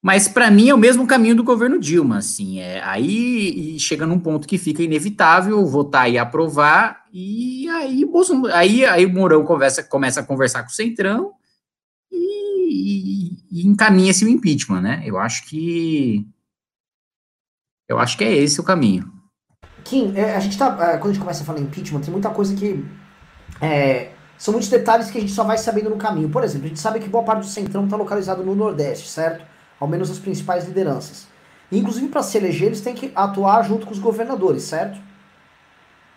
Mas 0.02 0.28
para 0.28 0.50
mim 0.50 0.68
é 0.68 0.74
o 0.74 0.78
mesmo 0.78 1.06
caminho 1.06 1.34
do 1.34 1.42
governo 1.42 1.78
Dilma, 1.78 2.18
assim, 2.18 2.60
é, 2.60 2.80
aí 2.84 3.76
chega 3.80 4.06
num 4.06 4.20
ponto 4.20 4.46
que 4.46 4.56
fica 4.56 4.80
inevitável 4.80 5.66
votar 5.66 6.08
e 6.08 6.16
aprovar, 6.16 7.04
e 7.12 7.68
aí, 7.68 8.04
aí, 8.52 8.84
aí 8.84 9.06
o 9.06 9.12
Mourão 9.12 9.44
conversa, 9.44 9.82
começa 9.82 10.20
a 10.20 10.24
conversar 10.24 10.62
com 10.62 10.68
o 10.68 10.72
Centrão 10.72 11.32
e, 12.12 13.32
e, 13.50 13.60
e 13.60 13.66
encaminha-se 13.66 14.24
o 14.24 14.28
impeachment, 14.28 14.80
né? 14.80 15.02
Eu 15.04 15.18
acho 15.18 15.44
que 15.46 16.24
eu 17.88 17.98
acho 17.98 18.18
que 18.18 18.24
é 18.24 18.32
esse 18.32 18.60
o 18.60 18.64
caminho. 18.64 19.10
Kim, 19.82 20.12
é, 20.14 20.36
a 20.36 20.40
gente 20.40 20.58
tá. 20.58 20.66
É, 20.66 20.98
quando 20.98 21.10
a 21.10 21.12
gente 21.14 21.20
começa 21.20 21.42
a 21.42 21.46
falar 21.46 21.60
impeachment, 21.60 22.02
tem 22.02 22.12
muita 22.12 22.28
coisa 22.30 22.54
que. 22.54 22.84
É, 23.60 24.12
são 24.36 24.52
muitos 24.52 24.68
detalhes 24.68 25.10
que 25.10 25.18
a 25.18 25.20
gente 25.20 25.32
só 25.32 25.42
vai 25.42 25.56
sabendo 25.56 25.88
no 25.90 25.96
caminho. 25.96 26.28
Por 26.28 26.44
exemplo, 26.44 26.66
a 26.66 26.68
gente 26.68 26.80
sabe 26.80 27.00
que 27.00 27.08
boa 27.08 27.24
parte 27.24 27.40
do 27.40 27.46
Centrão 27.46 27.84
está 27.84 27.96
localizado 27.96 28.44
no 28.44 28.54
Nordeste, 28.54 29.08
certo? 29.08 29.44
Ao 29.78 29.86
menos 29.86 30.10
as 30.10 30.18
principais 30.18 30.66
lideranças. 30.66 31.26
Inclusive, 31.70 32.08
para 32.08 32.22
se 32.22 32.38
eleger, 32.38 32.68
eles 32.68 32.80
têm 32.80 32.94
que 32.94 33.12
atuar 33.14 33.62
junto 33.62 33.86
com 33.86 33.92
os 33.92 33.98
governadores, 33.98 34.62
certo? 34.62 34.98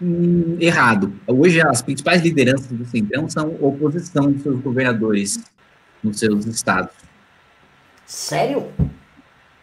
Hum, 0.01 0.57
errado. 0.59 1.13
Hoje, 1.27 1.61
as 1.61 1.81
principais 1.81 2.21
lideranças 2.21 2.67
do 2.67 2.85
Centrão 2.85 3.29
são 3.29 3.55
oposição 3.59 4.31
dos 4.31 4.41
seus 4.41 4.59
governadores 4.61 5.39
nos 6.03 6.17
seus 6.17 6.45
estados. 6.45 6.93
Sério? 8.05 8.67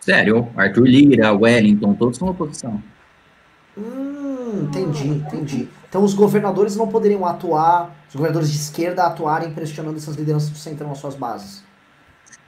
Sério. 0.01 0.49
Arthur 0.57 0.87
Lira, 0.87 1.33
Wellington, 1.33 1.95
todos 1.95 2.19
são 2.19 2.29
oposição. 2.29 2.83
Hum, 3.77 4.63
entendi, 4.63 5.09
entendi. 5.09 5.69
Então 5.89 6.05
os 6.05 6.15
governadores 6.15 6.77
não 6.77 6.87
poderiam 6.87 7.27
atuar, 7.27 7.95
os 8.09 8.15
governadores 8.15 8.51
de 8.51 8.57
esquerda 8.57 9.05
atuarem 9.05 9.53
pressionando 9.53 9.97
essas 9.97 10.17
lideranças 10.17 10.51
do 10.51 10.57
centrão 10.57 10.93
às 10.93 10.99
suas 10.99 11.15
bases. 11.15 11.65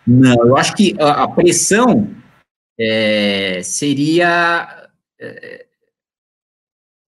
Não, 0.07 0.47
eu 0.47 0.57
acho 0.57 0.75
que 0.75 0.97
a, 1.01 1.25
a 1.25 1.29
pressão 1.29 2.15
é, 2.79 3.61
seria 3.63 4.89
é, 5.21 5.67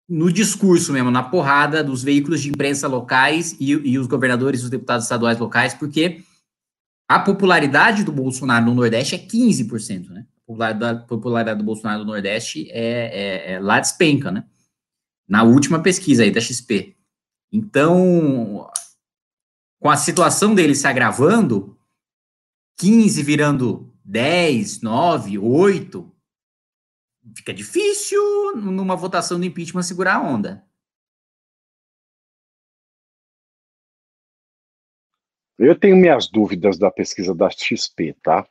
no 0.08 0.30
discurso 0.30 0.92
mesmo, 0.92 1.10
na 1.10 1.22
porrada 1.22 1.82
dos 1.82 2.02
veículos 2.02 2.42
de 2.42 2.50
imprensa 2.50 2.86
locais 2.86 3.56
e, 3.58 3.70
e 3.70 3.98
os 3.98 4.06
governadores 4.06 4.60
e 4.60 4.64
os 4.64 4.70
deputados 4.70 5.04
estaduais 5.04 5.38
locais, 5.38 5.74
porque 5.74 6.22
a 7.08 7.18
popularidade 7.18 8.04
do 8.04 8.12
Bolsonaro 8.12 8.66
no 8.66 8.74
Nordeste 8.74 9.14
é 9.14 9.18
15%, 9.18 10.10
né? 10.10 10.26
popularidade, 10.46 11.06
popularidade 11.06 11.58
do 11.58 11.64
Bolsonaro 11.64 12.00
no 12.00 12.12
Nordeste 12.12 12.70
é, 12.70 13.50
é, 13.50 13.52
é 13.52 13.60
lá 13.60 13.80
despenca, 13.80 14.30
né? 14.30 14.44
Na 15.28 15.42
última 15.44 15.80
pesquisa 15.82 16.22
aí 16.22 16.30
da 16.30 16.40
XP. 16.40 16.96
Então, 17.50 18.70
com 19.80 19.88
a 19.88 19.96
situação 19.96 20.54
dele 20.54 20.74
se 20.74 20.86
agravando, 20.86 21.78
15 22.82 23.22
virando 23.22 23.94
10, 24.04 24.82
9, 24.82 25.38
8, 25.38 26.12
fica 27.36 27.54
difícil 27.54 28.20
numa 28.56 28.96
votação 28.96 29.38
do 29.38 29.46
impeachment 29.46 29.84
segurar 29.84 30.16
a 30.16 30.20
onda. 30.20 30.66
Eu 35.56 35.78
tenho 35.78 35.96
minhas 35.96 36.26
dúvidas 36.26 36.76
da 36.76 36.90
pesquisa 36.90 37.32
da 37.32 37.48
XP, 37.48 38.16
tá? 38.20 38.44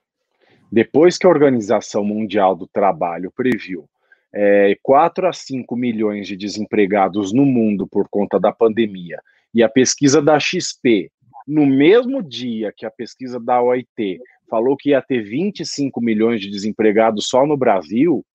Depois 0.71 1.17
que 1.17 1.27
a 1.27 1.29
Organização 1.29 2.05
Mundial 2.05 2.55
do 2.55 2.65
Trabalho 2.65 3.33
previu 3.35 3.89
é, 4.33 4.77
4 4.81 5.27
a 5.27 5.33
5 5.33 5.75
milhões 5.75 6.25
de 6.25 6.37
desempregados 6.37 7.33
no 7.33 7.45
mundo 7.45 7.85
por 7.85 8.07
conta 8.07 8.39
da 8.39 8.53
pandemia, 8.53 9.21
e 9.53 9.61
a 9.61 9.67
pesquisa 9.67 10.21
da 10.21 10.39
XP, 10.39 11.11
no 11.51 11.65
mesmo 11.65 12.23
dia 12.23 12.73
que 12.75 12.85
a 12.85 12.89
pesquisa 12.89 13.38
da 13.38 13.61
OIT 13.61 14.21
falou 14.49 14.77
que 14.77 14.91
ia 14.91 15.01
ter 15.01 15.21
25 15.21 15.99
milhões 15.99 16.39
de 16.39 16.49
desempregados 16.49 17.27
só 17.27 17.45
no 17.45 17.57
Brasil, 17.57 18.25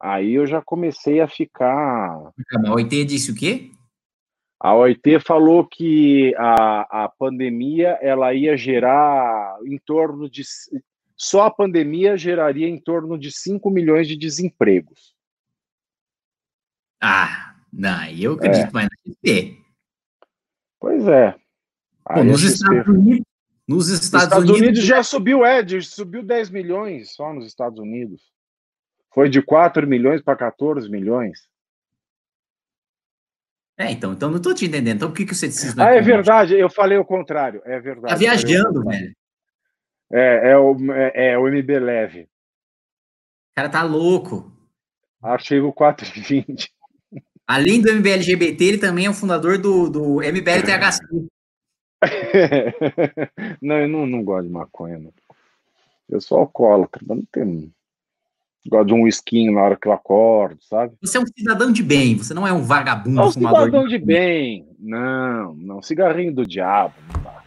aí 0.00 0.32
eu 0.32 0.44
já 0.44 0.60
comecei 0.60 1.20
a 1.20 1.28
ficar. 1.28 2.32
A 2.66 2.72
OIT 2.72 3.04
disse 3.04 3.30
o 3.30 3.36
quê? 3.36 3.70
A 4.58 4.74
OIT 4.74 5.20
falou 5.20 5.64
que 5.64 6.34
a, 6.36 7.04
a 7.04 7.08
pandemia 7.08 7.96
ela 8.02 8.34
ia 8.34 8.56
gerar 8.56 9.56
em 9.64 9.78
torno 9.78 10.28
de 10.28 10.42
só 11.16 11.42
a 11.42 11.50
pandemia 11.50 12.16
geraria 12.16 12.66
em 12.66 12.80
torno 12.80 13.16
de 13.16 13.30
5 13.30 13.70
milhões 13.70 14.08
de 14.08 14.16
desempregos. 14.16 15.14
Ah, 17.00 17.54
não, 17.72 18.10
eu 18.10 18.32
acredito 18.32 18.70
é. 18.70 18.72
mais 18.72 18.88
na 18.88 19.12
XP. 19.12 19.62
Pois 20.80 21.06
é. 21.06 21.38
Pô, 22.14 22.24
nos, 22.24 22.42
Estados 22.42 22.88
Unidos, 22.88 23.26
nos 23.66 23.88
Estados, 23.88 24.24
Estados 24.24 24.50
Unidos, 24.50 24.60
Unidos, 24.60 24.84
já 24.84 25.02
subiu, 25.02 25.44
é, 25.44 25.62
subiu 25.82 26.22
10 26.22 26.50
milhões 26.50 27.14
só 27.14 27.32
nos 27.34 27.46
Estados 27.46 27.78
Unidos. 27.78 28.22
Foi 29.12 29.28
de 29.28 29.42
4 29.42 29.86
milhões 29.86 30.22
para 30.22 30.36
14 30.36 30.90
milhões. 30.90 31.48
É, 33.76 33.92
então, 33.92 34.12
então 34.12 34.30
não 34.30 34.38
estou 34.38 34.54
te 34.54 34.64
entendendo. 34.64 34.96
Então 34.96 35.10
por 35.10 35.16
que, 35.16 35.26
que 35.26 35.34
você 35.34 35.48
disse 35.48 35.80
Ah, 35.80 35.94
é 35.94 36.00
verdade, 36.00 36.54
eu 36.54 36.70
falei 36.70 36.96
o 36.98 37.04
contrário, 37.04 37.62
é 37.64 37.78
verdade. 37.78 38.12
Tá 38.12 38.18
viajando, 38.18 38.84
velho. 38.84 39.14
É, 40.10 40.50
é, 40.50 40.58
o, 40.58 40.74
é, 40.92 41.32
é 41.32 41.38
o 41.38 41.46
MB 41.46 41.78
leve. 41.78 42.22
O 42.22 43.54
cara 43.54 43.68
tá 43.68 43.82
louco. 43.82 44.50
Artigo 45.22 45.72
420. 45.72 46.72
Além 47.46 47.80
do 47.80 47.90
MBLGBT, 47.90 48.64
ele 48.64 48.78
também 48.78 49.06
é 49.06 49.10
o 49.10 49.14
fundador 49.14 49.58
do, 49.58 49.90
do 49.90 50.22
MBLTHC. 50.22 51.28
não, 53.60 53.76
eu 53.76 53.88
não, 53.88 54.06
não 54.06 54.22
gosto 54.22 54.46
de 54.46 54.52
maconha. 54.52 54.98
Não. 54.98 55.12
Eu 56.08 56.20
sou 56.20 56.38
alcoólatra, 56.38 57.02
mas 57.06 57.18
não 57.18 57.24
tenho. 57.30 57.70
Gosto 58.66 58.88
de 58.88 58.94
um 58.94 59.06
esquinho 59.06 59.52
na 59.52 59.62
hora 59.62 59.76
que 59.76 59.88
eu 59.88 59.92
acordo, 59.92 60.58
sabe? 60.62 60.94
Você 61.00 61.16
é 61.16 61.20
um 61.20 61.26
cidadão 61.26 61.72
de 61.72 61.82
bem, 61.82 62.16
você 62.16 62.34
não 62.34 62.46
é 62.46 62.52
um 62.52 62.62
vagabundo. 62.62 63.16
Não, 63.16 63.30
cidadão 63.30 63.84
de, 63.84 63.98
de 63.98 64.04
bem. 64.04 64.68
Não, 64.78 65.54
não. 65.54 65.82
Cigarrinho 65.82 66.34
do 66.34 66.46
diabo. 66.46 66.94
Não 67.12 67.22
dá. 67.22 67.42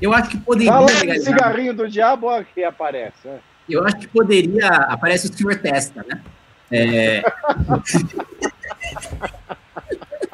Eu 0.00 0.12
acho 0.12 0.30
que 0.30 0.38
poderia. 0.38 0.72
Fala 0.72 0.86
legalizar. 0.86 1.32
cigarrinho 1.32 1.74
do 1.74 1.88
diabo, 1.88 2.26
olha 2.26 2.44
que 2.44 2.64
aparece. 2.64 3.28
É. 3.28 3.38
Eu 3.68 3.84
acho 3.84 3.98
que 3.98 4.08
poderia. 4.08 4.68
Aparece 4.68 5.30
o 5.30 5.32
senhor 5.32 5.56
testa, 5.56 6.04
né? 6.08 6.22
É... 6.70 7.22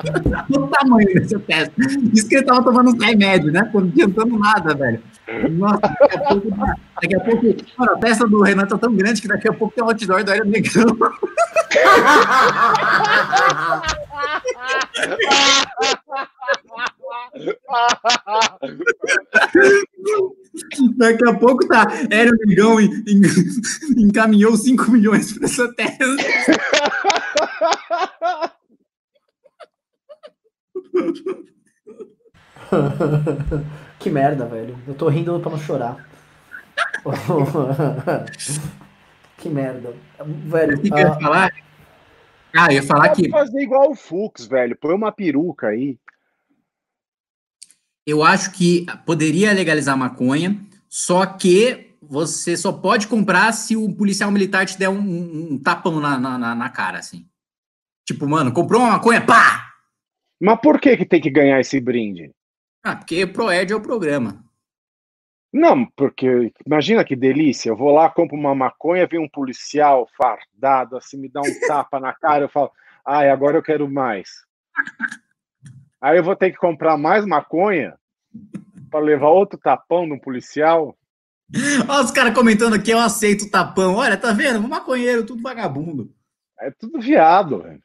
tamanho 0.70 1.06
desse 1.14 1.38
teste. 1.40 1.74
Isso 2.12 2.28
que 2.28 2.36
ele 2.36 2.44
tava 2.44 2.62
tomando 2.62 2.90
uns 2.90 3.02
remédios, 3.02 3.52
né? 3.52 3.70
Não 3.72 3.80
adiantando 3.80 4.38
nada, 4.38 4.74
velho. 4.74 5.02
Nossa, 5.50 5.80
daqui 5.80 6.14
a 6.14 6.18
pouco. 6.18 6.50
Daqui 7.00 7.16
a 7.16 7.20
pouco 7.20 7.46
mano, 7.78 7.92
a 7.92 8.26
do 8.26 8.42
Renan 8.42 8.66
tá 8.66 8.76
tão 8.76 8.94
grande 8.94 9.22
que 9.22 9.28
daqui 9.28 9.48
a 9.48 9.52
pouco 9.52 9.74
tem 9.74 9.84
um 9.84 9.88
outdoor 9.88 10.24
do 10.24 10.30
Aéreo 10.30 10.46
Negão. 10.46 10.98
Daqui 20.96 21.28
a 21.28 21.34
pouco 21.34 21.66
tá. 21.68 21.86
Hélio 22.10 22.36
Negão 22.44 22.76
encaminhou 23.96 24.56
5 24.56 24.90
milhões 24.90 25.32
para 25.32 25.46
essa 25.46 25.72
terra. 25.74 25.98
que 33.98 34.10
merda, 34.10 34.46
velho. 34.46 34.78
Eu 34.86 34.94
tô 34.94 35.08
rindo 35.08 35.40
pra 35.40 35.50
não 35.50 35.58
chorar. 35.58 36.08
que 39.38 39.48
merda. 39.48 39.94
Velho. 40.24 40.76
O 40.76 40.80
que, 40.80 40.88
que 40.88 40.94
eu 40.94 40.98
ia 40.98 41.08
ah, 41.08 41.20
falar? 41.20 41.52
Ah, 42.56 42.66
eu 42.66 42.72
ia 42.72 42.82
falar 42.82 43.10
que. 43.10 43.28
fazer 43.28 43.60
igual 43.60 43.90
o 43.90 43.94
Fux, 43.94 44.46
velho. 44.46 44.76
Põe 44.76 44.94
uma 44.94 45.12
peruca 45.12 45.68
aí. 45.68 45.98
Eu 48.06 48.24
acho 48.24 48.52
que 48.52 48.86
poderia 49.04 49.52
legalizar 49.52 49.96
maconha, 49.96 50.58
só 50.88 51.26
que 51.26 51.90
você 52.02 52.56
só 52.56 52.72
pode 52.72 53.06
comprar 53.06 53.52
se 53.52 53.76
o 53.76 53.92
policial 53.92 54.30
militar 54.30 54.66
te 54.66 54.78
der 54.78 54.88
um, 54.88 54.98
um, 54.98 55.52
um 55.52 55.58
tapão 55.58 56.00
na, 56.00 56.18
na, 56.18 56.54
na, 56.54 56.68
cara, 56.70 56.98
assim. 56.98 57.26
Tipo, 58.04 58.26
mano, 58.26 58.52
comprou 58.52 58.80
uma 58.80 58.92
maconha, 58.92 59.20
pá! 59.20 59.69
Mas 60.40 60.58
por 60.60 60.80
que, 60.80 60.96
que 60.96 61.04
tem 61.04 61.20
que 61.20 61.30
ganhar 61.30 61.60
esse 61.60 61.78
brinde? 61.78 62.32
Ah, 62.82 62.96
porque 62.96 63.26
ProEd 63.26 63.72
é 63.72 63.76
o 63.76 63.80
programa. 63.80 64.42
Não, 65.52 65.84
porque 65.96 66.52
imagina 66.64 67.04
que 67.04 67.16
delícia. 67.16 67.68
Eu 67.68 67.76
vou 67.76 67.92
lá, 67.92 68.08
compro 68.08 68.36
uma 68.36 68.54
maconha, 68.54 69.06
vem 69.06 69.20
um 69.20 69.28
policial 69.28 70.08
fardado, 70.16 70.96
assim, 70.96 71.18
me 71.18 71.28
dá 71.28 71.40
um 71.40 71.60
tapa 71.66 72.00
na 72.00 72.12
cara, 72.12 72.44
eu 72.44 72.48
falo, 72.48 72.70
ai, 73.04 73.28
agora 73.28 73.58
eu 73.58 73.62
quero 73.62 73.90
mais. 73.90 74.30
Aí 76.00 76.16
eu 76.16 76.24
vou 76.24 76.36
ter 76.36 76.50
que 76.50 76.56
comprar 76.56 76.96
mais 76.96 77.26
maconha 77.26 77.98
para 78.90 79.00
levar 79.00 79.28
outro 79.28 79.58
tapão 79.58 80.06
de 80.06 80.14
um 80.14 80.18
policial. 80.18 80.96
Olha 81.88 82.04
os 82.04 82.12
caras 82.12 82.32
comentando 82.32 82.74
aqui, 82.74 82.92
eu 82.92 82.98
aceito 82.98 83.44
o 83.44 83.50
tapão. 83.50 83.96
Olha, 83.96 84.16
tá 84.16 84.32
vendo? 84.32 84.66
Maconheiro, 84.66 85.26
tudo 85.26 85.42
vagabundo. 85.42 86.14
É 86.58 86.70
tudo 86.70 87.00
viado, 87.00 87.62
velho. 87.62 87.82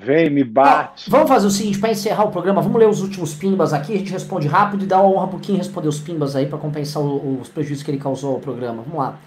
Vem, 0.00 0.30
me 0.30 0.44
bate. 0.44 1.10
Vamos 1.10 1.28
fazer 1.28 1.46
o 1.46 1.50
seguinte, 1.50 1.78
para 1.78 1.90
encerrar 1.90 2.24
o 2.24 2.30
programa, 2.30 2.62
vamos 2.62 2.78
ler 2.78 2.88
os 2.88 3.00
últimos 3.02 3.34
pimbas 3.34 3.72
aqui, 3.72 3.94
a 3.94 3.98
gente 3.98 4.12
responde 4.12 4.46
rápido 4.46 4.84
e 4.84 4.86
dá 4.86 5.00
uma 5.00 5.10
honra 5.10 5.28
pro 5.28 5.38
Kim 5.38 5.56
responder 5.56 5.88
os 5.88 5.98
pimbas 5.98 6.36
aí 6.36 6.46
para 6.46 6.58
compensar 6.58 7.02
o- 7.02 7.40
os 7.40 7.48
prejuízos 7.48 7.82
que 7.82 7.90
ele 7.90 7.98
causou 7.98 8.34
ao 8.34 8.40
programa. 8.40 8.82
Vamos 8.82 8.98
lá. 8.98 9.18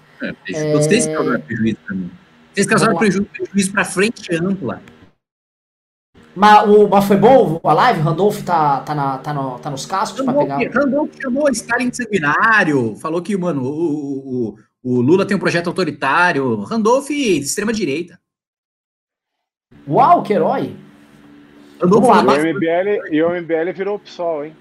É, 0.54 0.72
Vocês 0.72 1.06
causaram 1.06 1.40
prejuízo 1.40 1.76
pra 1.86 1.94
mim. 1.96 2.10
Vocês 2.54 2.66
causaram 2.66 2.96
prejuízo, 2.96 3.28
prejuízo 3.32 3.72
pra 3.72 3.84
frente 3.84 4.34
ampla. 4.34 4.80
Mas, 6.34 6.66
o, 6.68 6.88
mas 6.88 7.04
foi 7.04 7.16
bom 7.16 7.60
a 7.62 7.72
live? 7.74 8.00
Randolph 8.00 8.40
tá, 8.42 8.80
tá, 8.80 8.94
na, 8.94 9.18
tá, 9.18 9.34
no- 9.34 9.58
tá 9.58 9.68
nos 9.70 9.84
cascos 9.84 10.22
para 10.24 10.32
pegar. 10.32 10.58
Randolph 10.74 11.10
chamou 11.20 11.48
Stalin 11.50 11.92
sanguinário, 11.92 12.96
falou 12.96 13.20
que, 13.20 13.36
mano, 13.36 13.62
o, 13.62 14.48
o, 14.48 14.56
o 14.82 15.00
Lula 15.02 15.26
tem 15.26 15.36
um 15.36 15.40
projeto 15.40 15.66
autoritário. 15.66 16.60
Randolph 16.62 17.08
de 17.08 17.38
extrema 17.40 17.72
direita. 17.72 18.18
Uau, 19.88 20.22
que 20.22 20.32
herói! 20.32 20.76
Lá, 21.80 22.22
E 22.38 22.52
o 22.52 22.54
MBL, 22.54 23.08
e 23.10 23.22
o 23.22 23.30
MBL 23.30 23.72
virou 23.74 23.98
PSOL, 23.98 24.44
hein? 24.44 24.56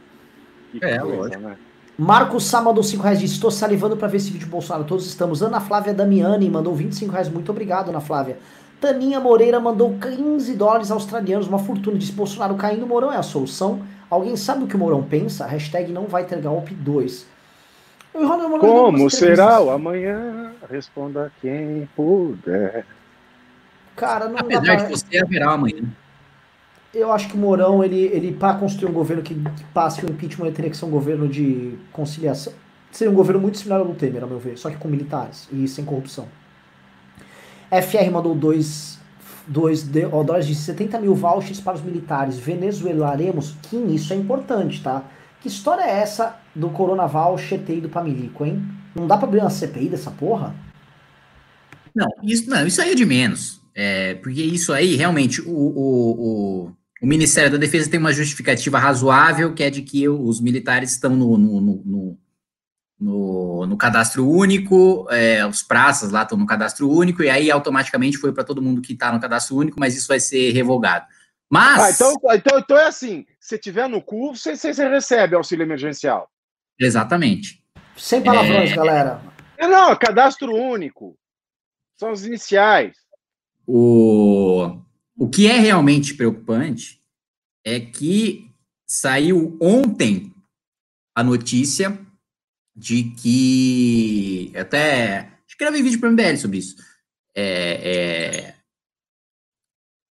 Que 0.72 0.84
É, 0.84 0.98
coisa, 1.00 1.16
lógico. 1.16 1.40
né? 1.42 1.56
Marcos 1.98 2.46
Sá 2.46 2.62
mandou 2.62 2.84
5 2.84 3.04
reais 3.04 3.20
disse: 3.20 3.36
Estou 3.36 3.52
salivando 3.52 3.96
para 3.96 4.08
ver 4.08 4.18
esse 4.18 4.32
vídeo 4.32 4.48
Bolsonaro. 4.48 4.86
Todos 4.86 5.06
estamos. 5.06 5.44
Ana 5.44 5.60
Flávia 5.60 5.94
Damiani 5.94 6.50
mandou 6.50 6.74
25 6.74 7.12
reais. 7.12 7.30
Muito 7.30 7.52
obrigado, 7.52 7.90
Ana 7.90 8.00
Flávia. 8.02 8.38
Taninha 8.80 9.20
Moreira 9.20 9.60
mandou 9.60 9.96
15 10.00 10.56
dólares 10.56 10.90
australianos, 10.90 11.48
uma 11.48 11.60
fortuna. 11.60 11.98
Disse: 12.00 12.12
Bolsonaro 12.14 12.56
caindo, 12.56 12.88
Mourão 12.88 13.14
é 13.14 13.18
a 13.18 13.24
solução. 13.24 13.82
Alguém 14.10 14.36
sabe 14.36 14.64
o 14.64 14.68
que 14.68 14.76
o 14.76 14.80
Mourão 14.80 15.04
pensa? 15.04 15.46
Hashtag 15.46 15.92
não 15.92 16.06
vai 16.08 16.24
ter 16.26 16.42
golpe 16.42 16.74
2. 16.74 17.28
O 18.16 18.20
Ronald 18.26 18.50
Mourão 18.50 18.62
deu 18.62 18.84
Como 18.86 19.10
será 19.12 19.62
o 19.62 19.70
amanhã? 19.70 20.54
Responda 20.70 21.32
quem 21.40 21.88
puder. 21.96 22.84
Cara, 23.96 24.26
não 24.26 24.36
dá 24.36 24.42
Apesar 24.42 24.62
pra... 24.62 24.76
de 24.76 24.92
você 24.92 25.18
haverá 25.18 25.52
amanhã. 25.52 25.84
Eu 26.94 27.12
acho 27.12 27.30
que 27.30 27.36
o 27.36 27.38
Mourão, 27.38 27.84
ele, 27.84 28.00
ele 28.08 28.34
para 28.34 28.56
construir 28.56 28.90
um 28.90 28.94
governo 28.94 29.24
que, 29.24 29.34
que 29.34 29.64
passe 29.74 30.06
o 30.06 30.10
impeachment, 30.10 30.48
ele 30.48 30.56
teria 30.56 30.72
que 30.72 30.78
ser 30.78 30.86
um 30.86 30.90
governo 30.90 31.28
de 31.28 31.78
conciliação. 31.92 32.54
Seria 32.92 33.12
um 33.12 33.16
governo 33.16 33.40
muito 33.40 33.58
similar 33.58 33.80
ao 33.80 33.88
do 33.88 33.94
Temer, 33.94 34.24
a 34.24 34.28
meu 34.28 34.40
ver, 34.40 34.58
só 34.58 34.70
que 34.70 34.76
com 34.76 34.90
militares 34.90 35.48
e 35.54 35.68
sem 35.68 35.86
corrupção. 35.86 36.28
FR 37.72 38.12
mandou 38.12 38.36
2 38.36 39.00
dólares 39.48 40.46
de 40.46 40.56
70 40.56 41.00
mil 41.00 41.16
vouchers 41.16 41.62
para 41.62 41.76
os 41.76 41.82
militares. 41.82 42.38
Venezuelaremos? 42.38 43.56
Kim, 43.64 43.94
isso 43.94 44.12
é 44.12 44.18
importante, 44.18 44.84
tá? 44.84 45.04
Que 45.40 45.48
história 45.48 45.84
é 45.84 46.02
essa 46.02 46.38
do 46.54 46.70
Corona 46.70 47.08
Voucher 47.08 47.62
ter 47.62 47.78
ido 47.78 47.88
pra 47.88 48.04
Milico, 48.04 48.46
hein? 48.46 48.62
Não 48.94 49.08
dá 49.08 49.16
pra 49.16 49.28
abrir 49.28 49.40
uma 49.40 49.50
CPI 49.50 49.88
dessa 49.88 50.12
porra? 50.12 50.54
Não, 51.96 52.08
isso, 52.22 52.50
não, 52.50 52.68
isso 52.68 52.82
aí 52.82 52.92
é 52.92 52.96
de 52.96 53.06
menos. 53.06 53.61
É, 53.74 54.16
porque 54.16 54.42
isso 54.42 54.74
aí, 54.74 54.96
realmente, 54.96 55.42
o, 55.42 55.50
o, 55.50 56.12
o, 56.68 56.72
o 57.02 57.08
Ministério 57.08 57.52
da 57.52 57.58
Defesa 57.58 57.90
tem 57.90 58.00
uma 58.00 58.12
justificativa 58.14 58.78
razoável, 58.78 59.54
que 59.54 59.64
é 59.64 59.70
de 59.70 59.82
que 59.82 60.08
os 60.10 60.42
militares 60.42 60.92
estão 60.92 61.16
no, 61.16 61.38
no, 61.38 61.62
no, 61.62 61.84
no, 61.86 62.20
no- 63.00 63.66
no 63.66 63.78
cadastro 63.78 64.28
único, 64.30 65.08
é, 65.10 65.46
os 65.46 65.64
praças 65.64 66.12
lá 66.12 66.24
estão 66.24 66.38
no 66.38 66.46
cadastro 66.46 66.90
único, 66.90 67.24
e 67.24 67.30
aí 67.30 67.50
automaticamente 67.50 68.18
foi 68.18 68.34
para 68.34 68.44
todo 68.44 68.62
mundo 68.62 68.82
que 68.82 68.94
está 68.94 69.12
no 69.12 69.20
cadastro 69.20 69.56
único, 69.56 69.80
mas 69.80 69.96
isso 69.96 70.08
vai 70.08 70.20
ser 70.20 70.52
revogado. 70.52 71.06
Mas. 71.50 71.80
Ah, 71.82 71.90
então, 71.92 72.36
então, 72.36 72.60
então 72.60 72.78
é 72.78 72.86
assim: 72.88 73.26
se 73.40 73.58
tiver 73.58 73.88
no 73.90 74.02
cu, 74.02 74.36
você, 74.36 74.56
você, 74.56 74.74
você 74.74 74.88
recebe 74.88 75.36
auxílio 75.36 75.64
emergencial. 75.64 76.30
Exatamente. 76.80 77.62
Sem 77.98 78.22
palavrões, 78.22 78.72
É. 78.72 78.76
galera. 78.76 79.22
É, 79.58 79.68
não, 79.68 79.96
cadastro 79.96 80.54
único. 80.54 81.16
São 81.98 82.12
os 82.12 82.26
iniciais. 82.26 82.96
O, 83.74 84.82
o 85.18 85.30
que 85.30 85.48
é 85.48 85.58
realmente 85.58 86.14
preocupante 86.14 87.02
é 87.66 87.80
que 87.80 88.52
saiu 88.86 89.58
ontem 89.62 90.34
a 91.16 91.24
notícia 91.24 91.98
de 92.76 93.04
que. 93.12 94.52
Até. 94.58 95.40
Gravei 95.58 95.82
vídeo 95.82 96.00
para 96.02 96.10
o 96.10 96.12
MBL 96.12 96.36
sobre 96.38 96.58
isso. 96.58 96.76
É, 97.34 98.50
é, 98.50 98.56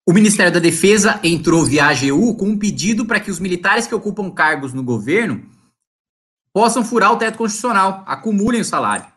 o 0.05 0.13
Ministério 0.13 0.53
da 0.53 0.59
Defesa 0.59 1.21
entrou 1.23 1.65
via 1.65 1.85
AGU 1.85 2.35
com 2.37 2.49
um 2.49 2.59
pedido 2.59 3.07
para 3.07 3.21
que 3.21 3.31
os 3.31 3.39
militares 3.39 3.87
que 3.87 3.95
ocupam 3.95 4.31
cargos 4.33 4.73
no 4.73 4.83
governo 4.83 5.49
possam 6.53 6.83
furar 6.83 7.13
o 7.13 7.19
teto 7.19 7.39
constitucional, 7.39 8.03
acumulem 8.07 8.63
o 8.63 8.65
salário. 8.65 9.14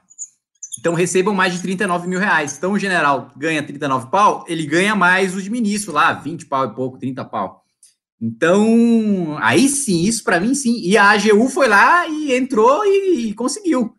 Então 0.88 0.96
recebam 0.96 1.34
mais 1.34 1.54
de 1.54 1.62
39 1.62 2.08
mil 2.08 2.18
reais. 2.18 2.56
Então 2.58 2.72
o 2.72 2.80
general 2.80 3.30
ganha 3.36 3.62
39 3.62 4.10
pau, 4.10 4.46
ele 4.48 4.66
ganha 4.66 4.96
mais 4.96 5.36
os 5.36 5.44
de 5.44 5.50
ministro 5.50 5.92
lá, 5.92 6.14
20 6.14 6.46
pau 6.46 6.64
e 6.64 6.74
pouco, 6.74 6.98
30 6.98 7.26
pau. 7.26 7.62
Então, 8.22 9.38
aí 9.42 9.68
sim, 9.68 10.04
isso 10.04 10.24
para 10.24 10.40
mim 10.40 10.56
sim. 10.56 10.80
E 10.80 10.98
a 10.98 11.10
AGU 11.12 11.50
foi 11.50 11.68
lá 11.68 12.08
e 12.08 12.34
entrou 12.34 12.86
e, 12.86 13.30
e 13.32 13.34
conseguiu. 13.34 13.94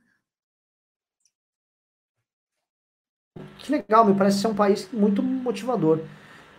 Que 3.58 3.70
legal, 3.70 4.04
me 4.06 4.14
parece 4.14 4.40
ser 4.40 4.46
um 4.48 4.54
país 4.54 4.88
muito 4.92 5.22
motivador. 5.22 6.00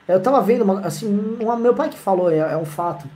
Eu 0.07 0.21
tava 0.21 0.41
vendo, 0.41 0.63
uma- 0.63 0.81
assim, 0.81 1.07
um, 1.07 1.55
meu 1.57 1.73
pai 1.75 1.89
que 1.89 1.97
falou, 1.97 2.31
é, 2.31 2.37
é 2.37 2.57
um 2.57 2.65
fato. 2.65 3.07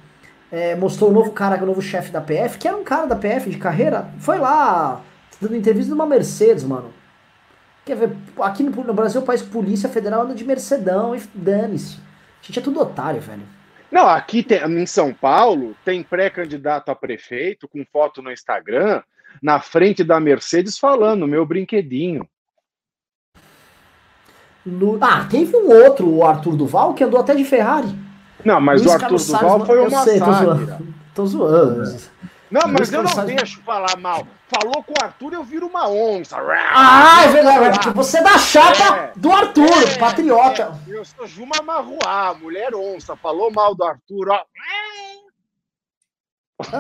É, 0.52 0.76
mostrou 0.76 1.10
o 1.12 1.14
novo 1.14 1.32
cara, 1.32 1.62
o 1.64 1.66
novo 1.66 1.82
chefe 1.82 2.12
da 2.12 2.22
PF, 2.22 2.58
que 2.58 2.68
era 2.68 2.78
um 2.78 2.84
cara 2.84 3.06
da 3.08 3.16
PF 3.16 3.50
de 3.50 3.58
carreira, 3.58 4.12
foi 4.20 4.40
lá 4.40 5.02
dando 5.42 5.56
entrevista 5.56 5.92
numa 5.92 6.06
Mercedes, 6.06 6.64
mano. 6.64 6.94
Quer 7.86 7.96
ver, 7.96 8.16
aqui 8.42 8.64
no, 8.64 8.72
no 8.84 8.94
Brasil, 8.94 9.22
o 9.22 9.26
país 9.26 9.42
polícia 9.42 9.90
federal 9.90 10.22
anda 10.24 10.34
de 10.34 10.46
Mercedão 10.46 11.16
e 11.16 11.22
dane-se. 11.34 11.98
A 12.42 12.46
gente 12.46 12.60
é 12.60 12.62
tudo 12.62 12.80
otário, 12.80 13.20
velho. 13.20 13.44
Não, 13.92 14.08
aqui 14.08 14.42
tem, 14.42 14.60
em 14.64 14.86
São 14.86 15.14
Paulo 15.14 15.76
tem 15.86 16.02
pré-candidato 16.02 16.90
a 16.90 16.96
prefeito 16.96 17.68
com 17.68 17.86
foto 17.86 18.22
no 18.22 18.32
Instagram 18.32 19.02
na 19.42 19.60
frente 19.60 20.04
da 20.04 20.20
Mercedes 20.20 20.78
falando 20.78 21.28
meu 21.28 21.46
brinquedinho. 21.46 22.28
No- 24.66 24.98
ah, 25.02 25.28
teve 25.30 25.56
um 25.58 25.70
outro, 25.70 26.10
o 26.10 26.26
Arthur 26.26 26.56
Duval, 26.56 26.94
que 26.94 27.04
andou 27.04 27.20
até 27.20 27.36
de 27.36 27.44
Ferrari. 27.44 27.94
Não, 28.46 28.62
mas 28.62 28.82
Luiz 28.82 28.92
o 28.92 28.94
Arthur 28.94 29.02
Carlos 29.06 29.28
Duval 29.28 29.42
Salles, 29.50 29.68
foi 29.68 29.80
uma 29.80 30.04
sei, 30.04 30.20
tô 30.20 30.26
sátira. 30.26 30.56
zoando. 30.56 30.94
Tô 31.14 31.26
zoando. 31.26 31.98
Não, 32.52 32.62
mas 32.68 32.94
eu 32.94 33.02
não 33.02 33.26
deixo 33.26 33.62
falar 33.62 33.98
mal. 33.98 34.28
Falou 34.48 34.84
com 34.84 34.94
o 34.94 35.04
Arthur, 35.04 35.34
eu 35.34 35.44
viro 35.44 35.66
uma 35.66 35.90
onça. 35.90 36.38
Ah, 36.40 37.24
é 37.26 37.28
verdade, 37.32 37.80
porque 37.80 37.90
você 37.96 38.20
é 38.20 38.24
da 38.24 38.38
chapa 38.38 38.96
É. 38.98 39.14
do 39.16 39.32
Arthur, 39.32 39.98
patriota. 40.00 40.80
É, 40.88 40.92
eu 40.98 41.04
sou 41.04 41.26
Juma 41.26 41.62
Marruá, 41.64 42.36
mulher 42.40 42.76
onça. 42.76 43.16
Falou 43.16 43.52
mal 43.52 43.74
do 43.74 43.84
Arthur, 43.84 44.30
ó. 44.30 44.42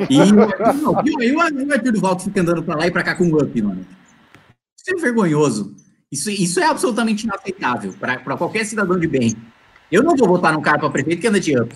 E, 0.09 0.17
não, 0.31 1.01
e, 1.03 1.15
o- 1.15 1.23
e 1.23 1.35
o 1.35 1.41
Arthur 1.41 1.91
Duval 1.91 2.15
que 2.17 2.23
fica 2.25 2.41
andando 2.41 2.63
pra 2.63 2.75
lá 2.75 2.87
e 2.87 2.91
pra 2.91 3.03
cá 3.03 3.15
com 3.15 3.25
o 3.25 3.37
up, 3.43 3.61
mano. 3.61 3.85
Isso 4.77 4.95
é 4.97 5.01
vergonhoso. 5.01 5.75
Isso, 6.11 6.29
isso 6.29 6.59
é 6.59 6.65
absolutamente 6.65 7.23
inaceitável 7.25 7.91
pra 7.99 8.19
pra 8.19 8.37
qualquer 8.37 8.65
cidadão 8.65 8.99
de 8.99 9.07
bem. 9.07 9.35
Eu 9.91 10.03
não 10.03 10.15
vou 10.15 10.27
votar 10.27 10.53
num 10.53 10.61
cara 10.61 10.77
pra 10.79 10.89
prefeito 10.89 11.19
que 11.21 11.27
anda 11.27 11.39
de 11.39 11.59
up. 11.59 11.75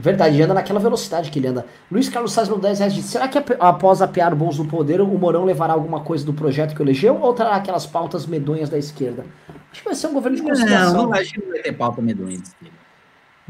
Verdade, 0.00 0.36
ele 0.36 0.42
anda 0.44 0.54
naquela 0.54 0.78
velocidade 0.78 1.28
que 1.30 1.38
ele 1.40 1.48
anda. 1.48 1.66
Luiz 1.90 2.08
Carlos 2.08 2.32
Salles 2.32 2.48
mandou 2.48 2.62
10 2.62 2.78
reais 2.78 2.94
disse, 2.94 3.08
será 3.08 3.26
que 3.26 3.36
ap- 3.36 3.56
após 3.58 4.00
apear 4.00 4.32
o 4.32 4.36
bolso 4.36 4.62
do 4.62 4.68
poder, 4.70 5.00
o 5.00 5.06
Mourão 5.06 5.44
levará 5.44 5.72
alguma 5.72 6.00
coisa 6.00 6.24
do 6.24 6.32
projeto 6.32 6.74
que 6.76 6.80
elegeu 6.80 7.20
ou 7.20 7.34
trará 7.34 7.56
aquelas 7.56 7.84
pautas 7.84 8.24
medonhas 8.24 8.68
da 8.68 8.78
esquerda? 8.78 9.26
Acho 9.72 9.80
que 9.82 9.84
vai 9.88 9.94
ser 9.96 10.06
um 10.06 10.12
governo 10.14 10.36
de 10.36 10.42
Não, 10.42 10.50
conciliação. 10.50 11.02
não, 11.06 11.12
acho 11.14 11.32
que 11.34 11.40
não 11.40 11.48
vai 11.50 11.60
ter 11.62 11.72
pauta 11.72 12.00
medonha. 12.00 12.38
desse 12.38 12.54
tipo. 12.62 12.78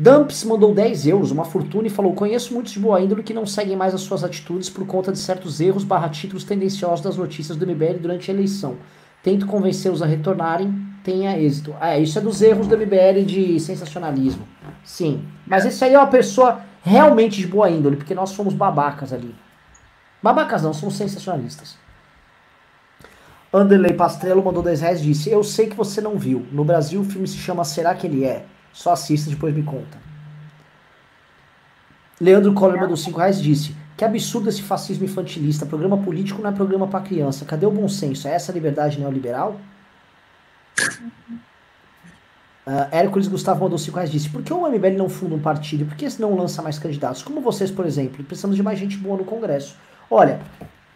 Dumps 0.00 0.44
mandou 0.44 0.72
10 0.72 1.06
euros, 1.08 1.30
uma 1.32 1.44
fortuna, 1.44 1.88
e 1.88 1.90
falou: 1.90 2.12
Conheço 2.14 2.54
muitos 2.54 2.72
de 2.72 2.78
boa 2.78 3.00
índole 3.00 3.22
que 3.22 3.34
não 3.34 3.44
seguem 3.44 3.76
mais 3.76 3.92
as 3.94 4.00
suas 4.02 4.22
atitudes 4.22 4.70
por 4.70 4.86
conta 4.86 5.10
de 5.10 5.18
certos 5.18 5.60
erros 5.60 5.82
barra 5.82 6.08
títulos 6.08 6.44
tendenciosos 6.44 7.00
das 7.00 7.16
notícias 7.16 7.56
do 7.58 7.66
MBL 7.66 7.98
durante 8.00 8.30
a 8.30 8.34
eleição. 8.34 8.76
Tento 9.22 9.46
convencê-los 9.46 10.02
a 10.02 10.06
retornarem, 10.06 10.72
tenha 11.02 11.38
êxito. 11.38 11.74
Ah, 11.80 11.90
é, 11.90 12.00
isso 12.00 12.18
é 12.18 12.20
dos 12.20 12.40
erros 12.42 12.66
do 12.66 12.76
MBL 12.76 13.24
de 13.24 13.58
sensacionalismo. 13.60 14.46
Sim. 14.84 15.24
Mas 15.46 15.64
esse 15.64 15.84
aí 15.84 15.94
é 15.94 15.98
uma 15.98 16.06
pessoa 16.06 16.60
realmente 16.82 17.40
de 17.40 17.46
boa 17.46 17.70
índole, 17.70 17.96
porque 17.96 18.14
nós 18.14 18.30
somos 18.30 18.54
babacas 18.54 19.12
ali. 19.12 19.34
Babacas 20.22 20.62
não, 20.62 20.72
somos 20.72 20.96
sensacionalistas. 20.96 21.76
Anderley 23.52 23.94
Pastrello 23.94 24.44
mandou 24.44 24.62
10 24.62 24.80
reais 24.80 25.00
e 25.00 25.04
disse: 25.04 25.30
Eu 25.30 25.42
sei 25.42 25.68
que 25.68 25.76
você 25.76 26.00
não 26.00 26.18
viu. 26.18 26.46
No 26.52 26.64
Brasil 26.64 27.00
o 27.00 27.04
filme 27.04 27.26
se 27.26 27.38
chama 27.38 27.64
Será 27.64 27.94
que 27.94 28.06
ele 28.06 28.24
é? 28.24 28.44
Só 28.72 28.92
assista, 28.92 29.30
depois 29.30 29.54
me 29.54 29.62
conta. 29.62 29.98
Leandro 32.20 32.52
Coller 32.52 32.80
mandou 32.80 32.96
5 32.96 33.18
reais 33.18 33.40
disse: 33.40 33.74
Que 33.98 34.04
absurdo 34.04 34.48
esse 34.48 34.62
fascismo 34.62 35.04
infantilista. 35.04 35.66
Programa 35.66 35.98
político 35.98 36.40
não 36.40 36.50
é 36.50 36.52
programa 36.52 36.86
para 36.86 37.00
criança. 37.00 37.44
Cadê 37.44 37.66
o 37.66 37.70
bom 37.72 37.88
senso? 37.88 38.28
É 38.28 38.30
essa 38.30 38.52
liberdade 38.52 39.00
neoliberal? 39.00 39.60
Uh, 42.64 42.86
Hércules 42.92 43.26
Gustavo 43.26 43.64
mandou 43.64 43.76
5 43.76 43.96
reais 43.96 44.12
disse: 44.12 44.28
Por 44.28 44.40
que 44.44 44.52
o 44.52 44.68
MBL 44.68 44.96
não 44.96 45.08
funda 45.08 45.34
um 45.34 45.40
partido? 45.40 45.84
Por 45.84 45.96
que 45.96 46.06
não 46.20 46.36
lança 46.36 46.62
mais 46.62 46.78
candidatos? 46.78 47.22
Como 47.22 47.40
vocês, 47.40 47.72
por 47.72 47.84
exemplo. 47.84 48.22
Precisamos 48.22 48.54
de 48.54 48.62
mais 48.62 48.78
gente 48.78 48.96
boa 48.96 49.16
no 49.16 49.24
Congresso. 49.24 49.74
Olha, 50.08 50.38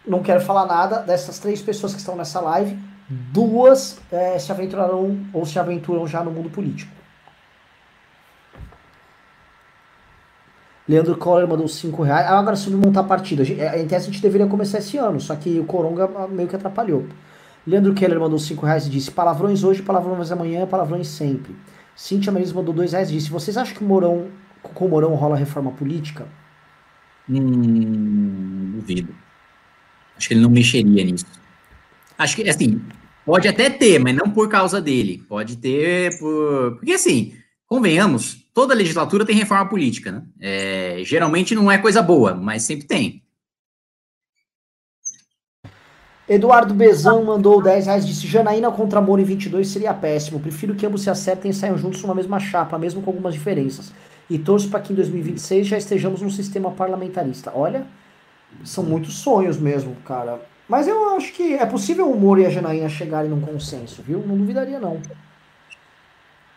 não 0.07 0.23
quero 0.23 0.41
falar 0.41 0.67
nada 0.67 1.01
dessas 1.01 1.41
três 1.41 1.61
pessoas 1.61 1.95
que 1.95 1.99
estão 1.99 2.15
nessa 2.15 2.41
live. 2.41 2.79
Duas 3.09 3.99
é, 4.13 4.39
se 4.39 4.53
aventurarão 4.53 5.19
ou 5.33 5.45
se 5.45 5.59
aventuram 5.59 6.07
já 6.07 6.23
no 6.23 6.31
mundo 6.31 6.51
político. 6.51 7.02
Leandro 10.93 11.17
Coller 11.17 11.49
mandou 11.49 11.67
5 11.67 12.03
reais. 12.03 12.27
Ah, 12.27 12.39
agora 12.39 12.55
sobre 12.55 12.79
montar 12.79 13.05
partida. 13.05 13.43
É, 13.43 13.81
em 13.81 13.87
tese 13.87 14.09
a 14.09 14.13
gente 14.13 14.21
deveria 14.21 14.47
começar 14.47 14.79
esse 14.79 14.99
ano, 14.99 15.19
só 15.19 15.35
que 15.35 15.59
o 15.59 15.65
Coronga 15.65 16.07
meio 16.29 16.47
que 16.47 16.55
atrapalhou. 16.55 17.07
Leandro 17.67 17.95
Keller 17.95 18.21
mandou 18.21 18.39
5 18.39 18.67
reais 18.67 18.87
e 18.87 18.91
disse: 18.91 19.11
palavrões 19.11 19.65
hoje, 19.65 19.81
palavrões 19.81 20.31
amanhã, 20.31 20.67
palavrões 20.67 21.09
sempre. 21.09 21.57
Cintia 21.97 22.31
Maris 22.31 22.53
mandou 22.53 22.75
2 22.75 22.93
reais 22.93 23.09
e 23.09 23.15
disse: 23.15 23.31
vocês 23.31 23.57
acham 23.57 23.75
que 23.75 23.83
o 23.83 24.31
com 24.63 24.85
o 24.85 24.89
Mourão 24.89 25.15
rola 25.15 25.35
reforma 25.35 25.73
política? 25.73 26.27
Hum, 27.29 28.73
duvido. 28.75 29.15
Acho 30.15 30.29
que 30.29 30.35
ele 30.35 30.43
não 30.43 30.51
mexeria 30.51 31.05
nisso. 31.05 31.25
Acho 32.19 32.37
que, 32.37 32.49
assim, 32.49 32.83
pode 33.25 33.49
até 33.49 33.71
ter, 33.71 33.99
mas 33.99 34.15
não 34.15 34.31
por 34.31 34.49
causa 34.51 34.79
dele. 34.79 35.25
Pode 35.27 35.57
ter 35.57 36.19
por. 36.19 36.77
Porque, 36.77 36.93
assim, 36.93 37.35
convenhamos, 37.67 38.42
toda 38.55 38.75
legislatura 38.75 39.25
tem 39.25 39.37
reforma 39.37 39.69
política, 39.69 40.13
né? 40.13 40.23
É, 40.41 41.03
geralmente 41.05 41.55
não 41.55 41.71
é 41.71 41.79
coisa 41.79 42.03
boa, 42.03 42.35
mas 42.35 42.63
sempre 42.63 42.87
tem. 42.87 43.23
Eduardo 46.29 46.73
Bezão 46.73 47.25
mandou 47.25 47.63
10 47.63 47.87
reais, 47.87 48.07
disse 48.07 48.27
Janaína 48.27 48.71
contra 48.71 49.01
Moro 49.01 49.21
em 49.21 49.25
22 49.25 49.69
seria 49.69 49.93
péssimo. 49.93 50.41
Prefiro 50.41 50.75
que 50.75 50.87
ambos 50.87 51.03
se 51.03 51.11
acertem 51.11 51.51
e 51.51 51.55
saiam 51.55 51.77
juntos 51.77 52.01
numa 52.03 52.15
mesma 52.15 52.39
chapa, 52.39 52.79
mesmo 52.79 53.03
com 53.03 53.11
algumas 53.11 53.35
diferenças. 53.35 53.93
E 54.31 54.39
torço 54.39 54.71
para 54.71 54.81
que 54.81 54.93
em 54.93 54.97
2026 54.97 55.67
já 55.67 55.77
estejamos 55.77 56.23
num 56.23 56.31
sistema 56.31 56.71
parlamentarista. 56.71 57.53
Olha, 57.55 57.87
são 58.65 58.85
muitos 58.85 59.19
sonhos 59.19 59.59
mesmo, 59.59 59.97
cara. 60.05 60.41
Mas 60.69 60.87
eu 60.87 61.15
acho 61.17 61.33
que 61.33 61.55
é 61.55 61.67
possível 61.67 62.11
o 62.11 62.19
Moro 62.19 62.41
e 62.41 62.47
a 62.47 62.51
Janaína 62.51 62.89
chegarem 62.89 63.29
num 63.29 63.41
consenso, 63.41 64.01
viu? 64.01 64.25
Não 64.27 64.37
duvidaria, 64.37 64.79
não. 64.79 65.03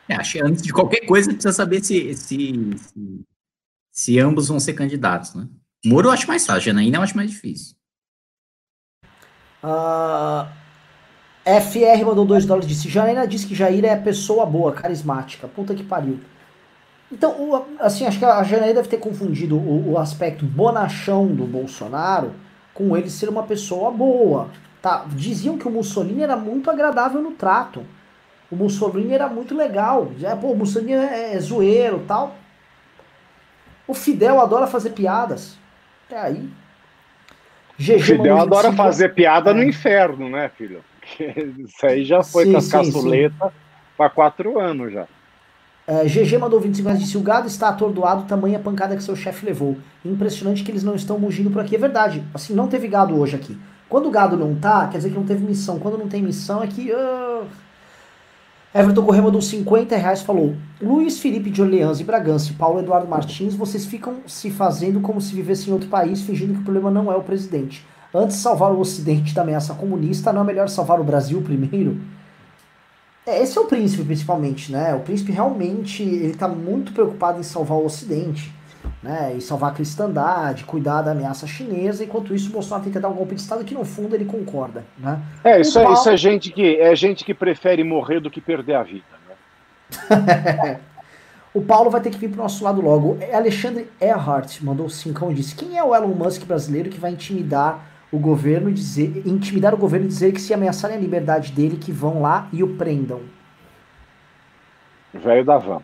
É, 0.07 0.15
acho 0.15 0.33
que 0.33 0.43
antes 0.43 0.61
de 0.61 0.71
qualquer 0.71 1.05
coisa 1.05 1.31
precisa 1.31 1.53
saber 1.53 1.83
se, 1.83 2.13
se, 2.13 2.53
se, 2.77 3.25
se 3.91 4.19
ambos 4.19 4.47
vão 4.47 4.59
ser 4.59 4.73
candidatos, 4.73 5.33
né? 5.33 5.47
Moro 5.85 6.07
eu 6.07 6.11
acho 6.11 6.27
mais 6.27 6.45
fácil, 6.45 6.61
Janaína 6.61 6.97
eu 6.97 7.01
acho 7.01 7.15
mais 7.15 7.29
difícil. 7.29 7.75
Uh, 9.63 9.67
ah, 9.67 10.51
FR 11.45 12.03
mandou 12.05 12.25
2 12.25 12.45
dólares 12.45 12.67
disse: 12.67 12.89
Janaína 12.89 13.27
disse 13.27 13.47
que 13.47 13.55
Jair 13.55 13.85
é 13.85 13.95
pessoa 13.95 14.45
boa, 14.45 14.73
carismática. 14.73 15.47
Puta 15.47 15.75
que 15.75 15.83
pariu. 15.83 16.19
Então, 17.11 17.31
o, 17.39 17.65
assim, 17.79 18.05
acho 18.05 18.17
que 18.17 18.25
a 18.25 18.43
Janaína 18.43 18.75
deve 18.75 18.89
ter 18.89 18.97
confundido 18.97 19.55
o, 19.55 19.91
o, 19.91 19.97
aspecto 19.99 20.43
bonachão 20.43 21.27
do 21.27 21.45
Bolsonaro 21.45 22.33
com 22.73 22.97
ele 22.97 23.09
ser 23.09 23.29
uma 23.29 23.43
pessoa 23.43 23.91
boa. 23.91 24.49
Tá? 24.81 25.05
Diziam 25.15 25.57
que 25.57 25.67
o 25.67 25.71
Mussolini 25.71 26.23
era 26.23 26.35
muito 26.35 26.69
agradável 26.69 27.21
no 27.21 27.31
trato. 27.31 27.85
O 28.51 28.55
Mussolini 28.55 29.13
era 29.13 29.27
muito 29.27 29.55
legal. 29.55 30.11
Já, 30.17 30.35
pô, 30.35 30.51
o 30.51 30.55
Mussolini 30.55 30.93
é, 30.93 31.33
é 31.33 31.39
zoeiro 31.39 32.03
tal. 32.07 32.35
O 33.87 33.93
Fidel 33.93 34.39
adora 34.39 34.67
fazer 34.67 34.91
piadas. 34.91 35.57
Até 36.05 36.19
aí. 36.19 36.49
GG 37.77 37.99
Fidel 37.99 38.39
adora 38.39 38.71
fazer 38.71 39.09
piada 39.09 39.53
no 39.53 39.61
é. 39.61 39.65
inferno, 39.65 40.29
né, 40.29 40.49
filho? 40.49 40.83
Porque 40.99 41.51
isso 41.59 41.85
aí 41.85 42.05
já 42.05 42.23
foi 42.23 42.45
sim, 42.45 42.51
com 42.51 42.57
as 42.57 42.67
caçuletas 42.67 43.51
para 43.97 44.09
quatro 44.09 44.59
anos 44.59 44.93
já. 44.93 45.07
É, 45.87 46.03
GG 46.05 46.37
mandou 46.39 46.59
25 46.59 46.87
reais 46.87 47.03
disse: 47.03 47.17
O 47.17 47.21
gado 47.21 47.47
está 47.47 47.69
atordoado, 47.69 48.23
tamanha 48.23 48.57
pancada 48.57 48.95
que 48.95 49.03
seu 49.03 49.15
chefe 49.15 49.45
levou. 49.45 49.77
Impressionante 50.03 50.63
que 50.63 50.71
eles 50.71 50.83
não 50.83 50.95
estão 50.95 51.19
mugindo 51.19 51.51
por 51.51 51.61
aqui. 51.61 51.75
É 51.75 51.79
verdade. 51.79 52.23
Assim, 52.33 52.53
não 52.53 52.67
teve 52.67 52.87
gado 52.87 53.19
hoje 53.19 53.35
aqui. 53.35 53.57
Quando 53.87 54.07
o 54.07 54.11
gado 54.11 54.35
não 54.35 54.55
tá, 54.55 54.87
quer 54.87 54.97
dizer 54.97 55.09
que 55.09 55.15
não 55.15 55.25
teve 55.25 55.45
missão. 55.45 55.79
Quando 55.79 55.97
não 55.97 56.07
tem 56.07 56.23
missão, 56.23 56.63
é 56.63 56.67
que. 56.67 56.91
Uh... 56.91 57.45
Everton 58.77 59.05
Corrêa 59.05 59.21
mandou 59.21 59.41
50 59.41 59.95
reais 59.95 60.21
falou: 60.21 60.53
Luiz 60.81 61.17
Felipe 61.17 61.49
de 61.49 61.61
Orleans 61.61 62.01
e 62.01 62.03
Bragança 62.03 62.51
e 62.51 62.55
Paulo 62.55 62.81
Eduardo 62.81 63.07
Martins, 63.07 63.55
vocês 63.55 63.85
ficam 63.85 64.17
se 64.27 64.51
fazendo 64.51 64.99
como 64.99 65.21
se 65.21 65.33
vivessem 65.33 65.69
em 65.69 65.73
outro 65.73 65.87
país, 65.87 66.23
fingindo 66.23 66.53
que 66.55 66.59
o 66.59 66.63
problema 66.63 66.91
não 66.91 67.09
é 67.09 67.15
o 67.15 67.23
presidente. 67.23 67.85
Antes 68.13 68.35
de 68.35 68.43
salvar 68.43 68.73
o 68.73 68.79
Ocidente 68.81 69.33
da 69.33 69.43
ameaça 69.43 69.73
comunista, 69.73 70.33
não 70.33 70.41
é 70.41 70.43
melhor 70.43 70.67
salvar 70.67 70.99
o 70.99 71.05
Brasil 71.05 71.41
primeiro? 71.41 72.01
É, 73.25 73.41
esse 73.41 73.57
é 73.57 73.61
o 73.61 73.65
príncipe, 73.65 74.03
principalmente, 74.03 74.69
né? 74.73 74.93
O 74.93 74.99
príncipe 74.99 75.31
realmente 75.31 76.03
ele 76.03 76.31
está 76.33 76.49
muito 76.49 76.91
preocupado 76.91 77.39
em 77.39 77.43
salvar 77.43 77.77
o 77.77 77.85
Ocidente 77.85 78.53
né, 79.01 79.35
e 79.37 79.41
salvar 79.41 79.71
a 79.71 79.73
cristandade, 79.73 80.63
cuidar 80.63 81.01
da 81.01 81.11
ameaça 81.11 81.45
chinesa, 81.45 82.03
enquanto 82.03 82.33
isso 82.33 82.49
o 82.49 82.53
Bolsonaro 82.53 82.83
tenta 82.83 82.99
dar 82.99 83.09
um 83.09 83.13
golpe 83.13 83.35
de 83.35 83.41
Estado 83.41 83.63
que 83.63 83.73
no 83.73 83.85
fundo 83.85 84.15
ele 84.15 84.25
concorda. 84.25 84.83
Né? 84.97 85.19
É, 85.43 85.61
isso, 85.61 85.79
Paulo... 85.79 85.89
é, 85.89 85.93
isso 85.93 86.09
é, 86.09 86.17
gente 86.17 86.51
que, 86.51 86.79
é 86.79 86.95
gente 86.95 87.23
que 87.23 87.33
prefere 87.33 87.83
morrer 87.83 88.19
do 88.19 88.29
que 88.29 88.41
perder 88.41 88.75
a 88.75 88.83
vida. 88.83 89.03
Né? 90.09 90.79
o 91.53 91.61
Paulo 91.61 91.89
vai 91.89 92.01
ter 92.01 92.09
que 92.09 92.17
vir 92.17 92.29
pro 92.29 92.41
nosso 92.41 92.63
lado 92.63 92.81
logo. 92.81 93.17
Alexandre 93.33 93.89
Earhart 94.01 94.61
mandou 94.61 94.89
cinco 94.89 95.31
e 95.31 95.35
disse: 95.35 95.55
Quem 95.55 95.77
é 95.77 95.83
o 95.83 95.95
Elon 95.95 96.13
Musk 96.15 96.43
brasileiro 96.45 96.89
que 96.89 96.99
vai 96.99 97.11
intimidar 97.11 97.85
o 98.11 98.19
governo 98.19 98.71
dizer, 98.71 99.23
intimidar 99.25 99.73
o 99.73 99.77
governo 99.77 100.05
e 100.05 100.09
dizer 100.09 100.31
que 100.31 100.41
se 100.41 100.53
ameaçarem 100.53 100.97
a 100.97 100.99
liberdade 100.99 101.51
dele, 101.51 101.77
que 101.77 101.91
vão 101.91 102.21
lá 102.21 102.47
e 102.51 102.63
o 102.63 102.75
prendam? 102.75 103.21
Velho 105.13 105.45
da 105.45 105.57
van. 105.57 105.81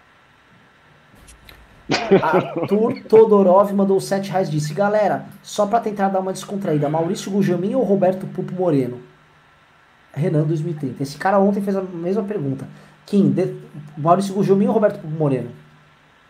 Arthur 2.22 3.04
Todorov 3.08 3.74
mandou 3.74 4.00
7 4.00 4.32
reais 4.32 4.50
disse: 4.50 4.74
Galera, 4.74 5.26
só 5.44 5.66
para 5.66 5.80
tentar 5.80 6.10
dar 6.10 6.20
uma 6.20 6.34
descontraída, 6.34 6.90
Maurício 6.90 7.32
Gujamin 7.32 7.76
ou 7.76 7.84
Roberto 7.84 8.26
Pupo 8.28 8.54
Moreno? 8.54 9.00
Renan 10.14 10.44
2030. 10.44 11.02
Esse 11.02 11.18
cara 11.18 11.40
ontem 11.40 11.62
fez 11.62 11.76
a 11.76 11.82
mesma 11.82 12.24
pergunta. 12.24 12.68
Kim, 13.06 13.30
de... 13.32 13.56
Maurício 13.98 14.34
Gujamin 14.34 14.68
ou 14.68 14.74
Roberto 14.74 15.00
Pupo 15.00 15.14
Moreno? 15.14 15.50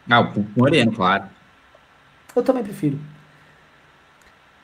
Ah, 0.09 0.19
o 0.19 0.31
Pupo 0.31 0.59
Moreno, 0.59 0.91
claro. 0.91 1.25
Eu 2.35 2.43
também 2.43 2.64
prefiro. 2.64 2.99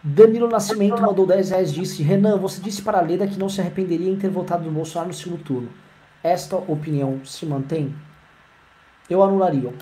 Danilo 0.03 0.47
Nascimento 0.47 1.01
mandou 1.01 1.25
10 1.25 1.49
reais 1.49 1.73
disse: 1.73 2.01
Renan, 2.03 2.37
você 2.37 2.61
disse 2.61 2.81
para 2.81 2.99
a 2.99 3.01
Leda 3.01 3.27
que 3.27 3.37
não 3.37 3.49
se 3.49 3.59
arrependeria 3.59 4.09
em 4.09 4.15
ter 4.15 4.29
votado 4.29 4.63
no 4.63 4.71
Bolsonaro 4.71 5.09
no 5.09 5.13
segundo 5.13 5.43
turno. 5.43 5.69
Esta 6.23 6.55
opinião 6.55 7.19
se 7.25 7.45
mantém? 7.45 7.93
Eu 9.09 9.23
anularia. 9.23 9.73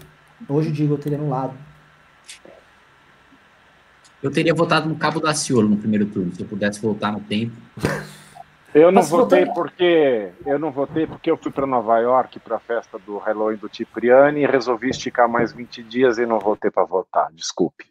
Hoje 0.48 0.72
digo, 0.72 0.94
eu 0.94 0.98
teria 0.98 1.18
anulado. 1.18 1.54
Eu 4.22 4.32
teria 4.32 4.54
votado 4.54 4.90
no 4.90 4.96
Cabo 4.96 5.20
da 5.20 5.34
Ciolo 5.34 5.70
no 5.70 5.78
primeiro 5.78 6.06
turno, 6.08 6.34
se 6.34 6.42
eu 6.42 6.48
pudesse 6.48 6.82
voltar 6.82 7.12
no 7.12 7.20
tempo. 7.20 7.56
Eu 8.74 8.92
não 8.92 9.02
Mas 9.02 9.10
votei 9.10 9.46
porque 9.46 10.32
eu 10.46 10.60
não 10.60 10.70
votei 10.70 11.08
porque 11.08 11.32
eu 11.32 11.38
fui 11.38 11.50
para 11.50 11.66
Nova 11.66 11.98
York 12.00 12.40
para 12.40 12.58
a 12.58 12.60
festa 12.60 13.00
do 13.00 13.18
Halloween 13.18 13.56
do 13.56 13.74
Cipriani 13.74 14.42
e 14.42 14.46
resolvi 14.46 14.90
esticar 14.90 15.30
mais 15.30 15.54
20 15.54 15.82
dias 15.84 16.18
e 16.18 16.26
não 16.26 16.40
voltei 16.40 16.70
para 16.70 16.84
votar. 16.84 17.32
Desculpe. 17.34 17.86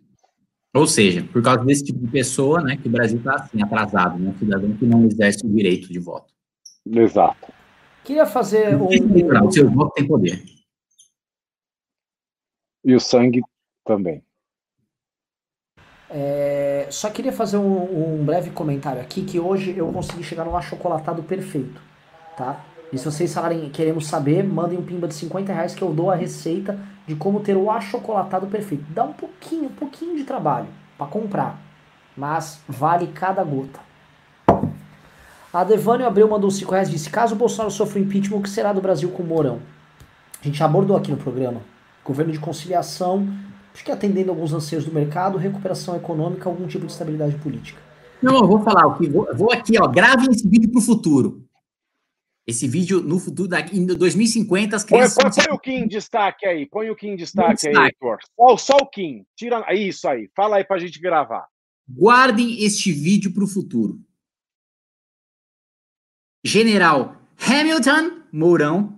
Ou 0.74 0.86
seja, 0.86 1.26
por 1.32 1.40
causa 1.40 1.64
desse 1.64 1.84
tipo 1.84 2.00
de 2.00 2.08
pessoa, 2.08 2.60
né, 2.60 2.76
que 2.76 2.88
o 2.88 2.90
Brasil 2.90 3.16
está 3.16 3.36
assim 3.36 3.62
atrasado, 3.62 4.18
né, 4.18 4.34
cidadão 4.38 4.72
que 4.72 4.84
não 4.84 5.04
exerce 5.04 5.46
o 5.46 5.48
direito 5.48 5.88
de 5.88 5.98
voto. 6.00 6.34
Exato. 6.84 7.52
Queria 8.02 8.26
fazer 8.26 8.76
um. 8.76 8.86
O 8.86 9.52
seu 9.52 9.70
voto 9.70 9.94
tem 9.94 10.06
poder. 10.06 10.53
E 12.84 12.94
o 12.94 13.00
sangue 13.00 13.40
também. 13.84 14.22
É, 16.10 16.86
só 16.90 17.08
queria 17.10 17.32
fazer 17.32 17.56
um, 17.56 18.20
um, 18.20 18.24
breve 18.24 18.50
comentário 18.50 19.00
aqui, 19.00 19.24
que 19.24 19.40
hoje 19.40 19.74
eu 19.76 19.90
consegui 19.90 20.22
chegar 20.22 20.44
no 20.44 20.56
achocolatado 20.56 21.22
perfeito, 21.22 21.80
tá? 22.36 22.64
E 22.92 22.98
se 22.98 23.04
vocês 23.04 23.32
falarem, 23.32 23.70
queremos 23.70 24.06
saber, 24.06 24.44
mandem 24.44 24.78
um 24.78 24.82
pimba 24.84 25.08
de 25.08 25.14
50 25.14 25.52
reais 25.52 25.74
que 25.74 25.82
eu 25.82 25.92
dou 25.92 26.10
a 26.10 26.14
receita 26.14 26.78
de 27.06 27.16
como 27.16 27.40
ter 27.40 27.56
o 27.56 27.70
achocolatado 27.70 28.46
perfeito. 28.46 28.84
Dá 28.90 29.02
um 29.02 29.12
pouquinho, 29.12 29.64
um 29.64 29.74
pouquinho 29.74 30.16
de 30.16 30.24
trabalho 30.24 30.68
para 30.96 31.06
comprar, 31.06 31.58
mas 32.16 32.60
vale 32.68 33.08
cada 33.08 33.42
gota. 33.42 33.80
A 35.52 35.64
Devânio 35.64 36.06
Abreu 36.06 36.28
mandou 36.28 36.50
5 36.50 36.70
reais 36.70 36.88
e 36.88 36.92
disse, 36.92 37.10
caso 37.10 37.34
o 37.34 37.38
Bolsonaro 37.38 37.70
sofra 37.70 37.98
impeachment, 37.98 38.38
o 38.38 38.42
que 38.42 38.50
será 38.50 38.72
do 38.72 38.80
Brasil 38.80 39.10
com 39.10 39.22
o 39.22 39.26
Mourão? 39.26 39.60
A 40.40 40.44
gente 40.44 40.62
abordou 40.62 40.96
aqui 40.96 41.10
no 41.10 41.16
programa 41.16 41.73
governo 42.04 42.32
de 42.32 42.38
conciliação, 42.38 43.26
acho 43.72 43.84
que 43.84 43.90
atendendo 43.90 44.30
alguns 44.30 44.52
anseios 44.52 44.84
do 44.84 44.92
mercado, 44.92 45.38
recuperação 45.38 45.96
econômica, 45.96 46.48
algum 46.48 46.66
tipo 46.66 46.86
de 46.86 46.92
estabilidade 46.92 47.36
política. 47.36 47.80
Não, 48.22 48.36
eu 48.36 48.46
vou 48.46 48.62
falar 48.62 48.86
o 48.86 48.96
que 48.96 49.08
vou, 49.08 49.28
vou 49.34 49.52
aqui, 49.52 49.78
ó, 49.80 49.88
gravem 49.88 50.30
esse 50.30 50.48
vídeo 50.48 50.70
para 50.70 50.78
o 50.78 50.82
futuro. 50.82 51.44
Esse 52.46 52.68
vídeo 52.68 53.00
no 53.00 53.18
futuro, 53.18 53.48
em 53.72 53.86
2050, 53.86 54.76
as 54.76 54.84
crianças. 54.84 55.14
Põe, 55.14 55.30
põe, 55.30 55.44
põe 55.44 55.54
o 55.54 55.58
Kim 55.58 55.84
em 55.84 55.88
destaque 55.88 56.46
aí, 56.46 56.66
põe 56.66 56.90
o 56.90 56.96
Kim 56.96 57.08
em 57.08 57.16
destaque, 57.16 57.54
destaque. 57.54 57.76
aí, 57.76 57.86
Heitor. 57.86 58.18
Só, 58.36 58.56
só 58.58 58.76
o 58.82 58.86
Kim. 58.86 59.24
Tira. 59.34 59.64
Isso 59.74 60.06
aí, 60.06 60.28
fala 60.36 60.56
aí 60.56 60.64
para 60.64 60.76
a 60.76 60.78
gente 60.78 61.00
gravar. 61.00 61.46
Guardem 61.88 62.62
este 62.62 62.92
vídeo 62.92 63.32
para 63.32 63.44
o 63.44 63.48
futuro. 63.48 63.98
General 66.44 67.16
Hamilton 67.38 68.20
Mourão 68.30 68.93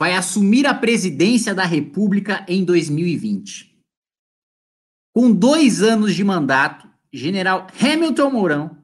vai 0.00 0.14
assumir 0.14 0.66
a 0.66 0.72
presidência 0.72 1.54
da 1.54 1.66
República 1.66 2.42
em 2.48 2.64
2020. 2.64 3.78
Com 5.14 5.30
dois 5.30 5.82
anos 5.82 6.14
de 6.14 6.24
mandato, 6.24 6.90
General 7.12 7.66
Hamilton 7.78 8.30
Mourão 8.30 8.82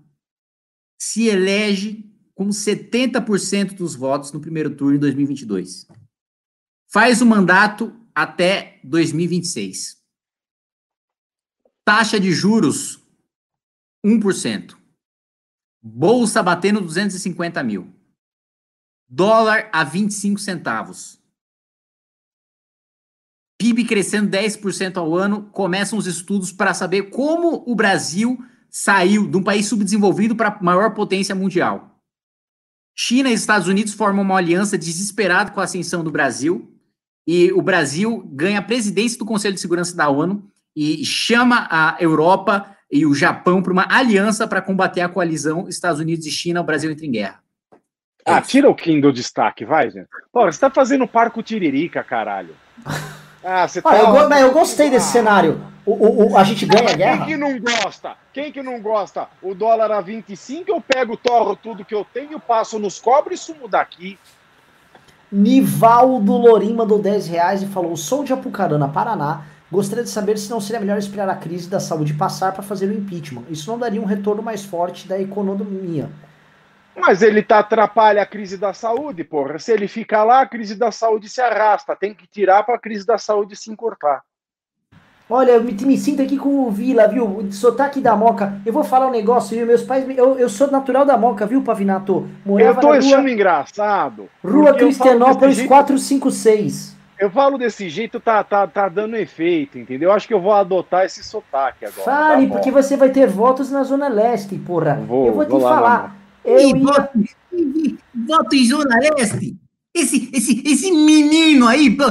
se 1.00 1.26
elege 1.26 2.04
com 2.34 2.48
70% 2.48 3.72
dos 3.72 3.94
votos 3.94 4.30
no 4.30 4.42
primeiro 4.42 4.76
turno 4.76 4.96
em 4.96 5.00
2022. 5.00 5.86
Faz 6.92 7.22
o 7.22 7.26
mandato 7.26 7.98
até 8.14 8.78
2026. 8.84 9.96
Taxa 11.82 12.20
de 12.20 12.30
juros 12.30 13.00
1%. 14.04 14.76
Bolsa 15.82 16.42
batendo 16.42 16.82
250 16.82 17.62
mil. 17.62 17.95
Dólar 19.08 19.68
a 19.72 19.84
25 19.84 20.40
centavos. 20.40 21.20
PIB 23.58 23.84
crescendo 23.84 24.30
10% 24.30 24.96
ao 24.96 25.14
ano. 25.14 25.44
Começam 25.52 25.98
os 25.98 26.06
estudos 26.06 26.52
para 26.52 26.74
saber 26.74 27.10
como 27.10 27.64
o 27.66 27.74
Brasil 27.74 28.38
saiu 28.68 29.26
de 29.26 29.36
um 29.36 29.42
país 29.42 29.66
subdesenvolvido 29.66 30.34
para 30.36 30.48
a 30.48 30.62
maior 30.62 30.92
potência 30.94 31.34
mundial. 31.34 32.02
China 32.94 33.30
e 33.30 33.34
Estados 33.34 33.68
Unidos 33.68 33.92
formam 33.92 34.24
uma 34.24 34.36
aliança 34.36 34.76
desesperada 34.76 35.50
com 35.50 35.60
a 35.60 35.64
ascensão 35.64 36.02
do 36.02 36.10
Brasil, 36.10 36.72
e 37.26 37.52
o 37.52 37.60
Brasil 37.60 38.22
ganha 38.32 38.60
a 38.60 38.62
presidência 38.62 39.18
do 39.18 39.26
Conselho 39.26 39.54
de 39.54 39.60
Segurança 39.60 39.94
da 39.96 40.08
ONU 40.08 40.48
e 40.74 41.04
chama 41.04 41.66
a 41.70 41.96
Europa 42.00 42.76
e 42.90 43.04
o 43.04 43.14
Japão 43.14 43.62
para 43.62 43.72
uma 43.72 43.86
aliança 43.90 44.46
para 44.46 44.62
combater 44.62 45.00
a 45.00 45.08
coalizão 45.08 45.68
Estados 45.68 46.00
Unidos 46.00 46.24
e 46.24 46.30
China, 46.30 46.60
o 46.60 46.64
Brasil 46.64 46.90
entra 46.90 47.04
em 47.04 47.10
guerra. 47.10 47.45
Ah, 48.26 48.40
tira 48.40 48.68
o 48.68 48.74
Kim 48.74 49.00
do 49.00 49.12
destaque, 49.12 49.64
vai, 49.64 49.88
gente. 49.88 50.08
Pô, 50.32 50.44
você 50.44 50.58
tá 50.58 50.68
fazendo 50.68 51.06
parco 51.06 51.42
tiririca, 51.44 52.02
caralho. 52.02 52.56
Ah, 53.44 53.68
você 53.68 53.80
tá... 53.80 53.90
Ah, 53.90 54.40
eu, 54.40 54.46
eu, 54.46 54.52
gostei 54.52 54.90
desse 54.90 55.10
ah. 55.10 55.12
cenário. 55.12 55.62
O, 55.86 55.92
o, 55.92 56.32
o, 56.32 56.36
a 56.36 56.42
gente 56.42 56.66
ganha 56.66 56.90
a 56.90 56.94
guerra? 56.94 57.24
Quem 57.24 57.26
que 57.26 57.36
não 57.36 57.60
gosta? 57.60 58.16
Quem 58.32 58.50
que 58.50 58.60
não 58.60 58.80
gosta? 58.80 59.28
O 59.40 59.54
dólar 59.54 59.92
a 59.92 60.00
25, 60.00 60.68
eu 60.68 60.80
pego, 60.80 61.16
torro 61.16 61.54
tudo 61.54 61.84
que 61.84 61.94
eu 61.94 62.04
tenho, 62.04 62.40
passo 62.40 62.80
nos 62.80 62.98
cobres 62.98 63.40
e 63.40 63.44
sumo 63.44 63.68
daqui. 63.68 64.18
Nivaldo 65.30 66.32
Lorim 66.32 66.74
mandou 66.74 66.98
10 66.98 67.28
reais 67.28 67.62
e 67.62 67.66
falou: 67.66 67.96
Sou 67.96 68.24
de 68.24 68.32
Apucarana, 68.32 68.88
Paraná. 68.88 69.44
Gostaria 69.70 70.04
de 70.04 70.10
saber 70.10 70.38
se 70.38 70.50
não 70.50 70.60
seria 70.60 70.80
melhor 70.80 70.98
esperar 70.98 71.28
a 71.28 71.34
crise 71.34 71.68
da 71.68 71.80
saúde 71.80 72.14
passar 72.14 72.52
para 72.52 72.62
fazer 72.62 72.86
o 72.88 72.92
impeachment. 72.92 73.44
Isso 73.50 73.70
não 73.70 73.78
daria 73.78 74.00
um 74.00 74.04
retorno 74.04 74.42
mais 74.42 74.64
forte 74.64 75.06
da 75.06 75.20
economia. 75.20 76.08
Mas 76.96 77.20
ele 77.20 77.42
tá 77.42 77.58
atrapalha 77.58 78.22
a 78.22 78.26
crise 78.26 78.56
da 78.56 78.72
saúde, 78.72 79.22
porra. 79.22 79.58
Se 79.58 79.72
ele 79.72 79.86
ficar 79.86 80.24
lá, 80.24 80.40
a 80.40 80.46
crise 80.46 80.74
da 80.74 80.90
saúde 80.90 81.28
se 81.28 81.40
arrasta. 81.40 81.94
Tem 81.94 82.14
que 82.14 82.26
tirar 82.26 82.62
para 82.62 82.76
a 82.76 82.80
crise 82.80 83.04
da 83.04 83.18
saúde 83.18 83.54
se 83.54 83.70
encurtar. 83.70 84.22
Olha, 85.28 85.52
eu 85.52 85.62
me, 85.62 85.72
me, 85.72 85.98
sinto 85.98 86.22
aqui 86.22 86.38
com 86.38 86.66
o 86.66 86.70
Vila, 86.70 87.08
viu? 87.08 87.24
O 87.24 87.52
sotaque 87.52 88.00
da 88.00 88.14
Moca. 88.14 88.60
Eu 88.64 88.72
vou 88.72 88.84
falar 88.84 89.08
um 89.08 89.10
negócio, 89.10 89.56
viu? 89.56 89.66
Meus 89.66 89.82
pais. 89.82 90.08
Eu, 90.16 90.38
eu 90.38 90.48
sou 90.48 90.70
natural 90.70 91.04
da 91.04 91.18
Moca, 91.18 91.44
viu, 91.44 91.62
Pavinato? 91.62 92.28
Morava 92.44 92.78
eu 92.78 92.80
tô 92.80 92.92
achando 92.92 93.22
rua, 93.22 93.30
engraçado. 93.30 94.28
Rua 94.42 94.72
Cristianópolis 94.72 95.66
456. 95.66 96.96
Eu 97.18 97.30
falo 97.30 97.58
desse 97.58 97.88
jeito, 97.88 98.20
tá, 98.20 98.44
tá, 98.44 98.66
tá 98.66 98.88
dando 98.88 99.16
efeito, 99.16 99.78
entendeu? 99.78 100.10
Eu 100.10 100.14
acho 100.14 100.28
que 100.28 100.34
eu 100.34 100.40
vou 100.40 100.52
adotar 100.52 101.04
esse 101.04 101.24
sotaque 101.24 101.86
agora. 101.86 102.04
Fale, 102.04 102.46
tá 102.46 102.52
porque 102.52 102.70
você 102.70 102.96
vai 102.96 103.08
ter 103.08 103.26
votos 103.26 103.70
na 103.70 103.82
Zona 103.82 104.06
Leste, 104.06 104.56
porra. 104.56 104.94
Vou, 105.06 105.26
eu 105.26 105.32
vou 105.32 105.44
te 105.44 105.50
vou 105.50 105.60
falar. 105.60 105.80
Lá, 105.80 106.14
eu 106.46 106.76
ia... 106.76 106.82
voto, 106.82 107.24
voto 108.26 108.54
em 108.54 108.66
Zona 108.66 108.96
Leste? 108.98 109.56
Esse, 109.96 110.28
esse, 110.30 110.62
esse 110.66 110.90
menino 110.92 111.66
aí. 111.66 111.96
Pô. 111.96 112.04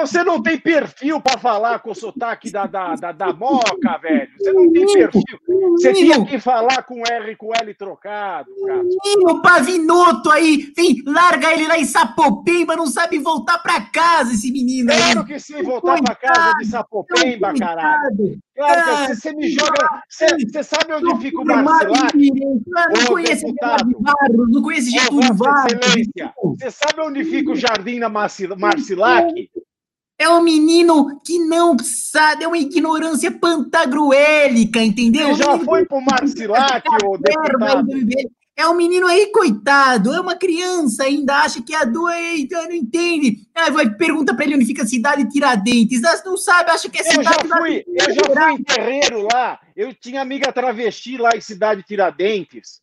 Você 0.00 0.24
não 0.24 0.42
tem 0.42 0.58
perfil 0.58 1.20
para 1.20 1.38
falar 1.38 1.78
com 1.78 1.92
o 1.92 1.94
sotaque 1.94 2.50
da, 2.50 2.66
da, 2.66 2.96
da, 2.96 3.12
da 3.12 3.32
Moca, 3.32 3.96
velho. 4.02 4.28
Você 4.36 4.52
não 4.52 4.72
tem 4.72 4.84
perfil. 4.86 5.38
Você 5.70 5.92
tinha 5.92 6.24
que 6.24 6.40
falar 6.40 6.82
com 6.82 7.00
R 7.08 7.36
com 7.36 7.52
L 7.54 7.74
trocado, 7.74 8.48
cara. 8.66 8.82
Menino 8.82 9.40
pavinoto 9.40 10.30
aí. 10.30 10.72
Vem, 10.76 11.02
larga 11.06 11.52
ele 11.52 11.68
lá 11.68 11.78
em 11.78 11.84
Sapopemba, 11.84 12.74
não 12.74 12.86
sabe 12.86 13.18
voltar 13.18 13.58
para 13.58 13.82
casa, 13.82 14.32
esse 14.32 14.50
menino 14.50 14.90
aí. 14.90 14.98
Claro 14.98 15.24
que 15.24 15.38
sim, 15.38 15.62
voltar 15.62 16.02
para 16.02 16.14
casa 16.16 16.52
de 16.58 16.66
Sapopemba, 16.66 17.54
caralho. 17.54 18.38
Claro 18.56 19.14
você, 19.14 19.32
me 19.32 19.48
joga. 19.50 20.02
Você, 20.08 20.26
você 20.44 20.62
sabe 20.64 20.92
onde 20.92 21.22
fica 21.22 21.40
o 21.40 21.44
Marcilac? 21.44 22.12
Não 22.16 23.06
conhece 23.06 23.54
Varros, 23.60 24.50
não 24.50 24.62
conhece 24.62 24.90
Getúlio 24.90 25.34
Varros. 25.34 25.72
Você 26.58 26.70
sabe 26.70 27.00
onde 27.00 27.24
fica 27.28 27.52
o 27.52 27.56
Jardim 27.56 28.00
da 28.00 28.08
Marcilac? 28.08 29.50
É 30.18 30.28
um 30.28 30.42
menino 30.42 31.20
que 31.24 31.38
não 31.38 31.76
sabe, 31.78 32.42
é 32.42 32.48
uma 32.48 32.58
ignorância 32.58 33.30
pantagruélica, 33.30 34.82
entendeu? 34.82 35.28
Você 35.28 35.44
já 35.44 35.58
foi 35.60 35.86
pro 35.86 36.00
Marcilac, 36.00 36.82
ô 37.04 37.16
deputado? 37.16 37.86
É 38.56 38.66
um 38.68 38.74
menino 38.74 39.06
aí, 39.06 39.30
coitado, 39.30 40.12
é 40.12 40.20
uma 40.20 40.34
criança 40.34 41.04
ainda, 41.04 41.44
acha 41.44 41.62
que 41.62 41.72
é 41.72 41.86
doente, 41.86 42.52
não 42.52 42.72
entende. 42.72 43.46
Aí 43.54 43.70
vai, 43.70 43.88
pergunta 43.94 44.34
pra 44.34 44.44
ele 44.44 44.56
onde 44.56 44.66
fica 44.66 44.82
a 44.82 44.86
cidade 44.86 45.22
de 45.22 45.30
Tiradentes. 45.30 46.00
Não 46.24 46.36
sabe, 46.36 46.72
acha 46.72 46.88
que 46.88 47.00
é 47.00 47.04
cidade... 47.04 47.38
Eu 47.44 47.48
já 47.48 47.56
fui, 47.56 47.84
eu 47.86 48.14
já 48.14 48.24
fui 48.24 48.52
em 48.54 48.64
terreiro 48.64 49.28
lá, 49.32 49.60
eu 49.76 49.94
tinha 49.94 50.20
amiga 50.20 50.52
travesti 50.52 51.16
lá 51.16 51.30
em 51.36 51.40
cidade 51.40 51.82
de 51.82 51.86
Tiradentes. 51.86 52.80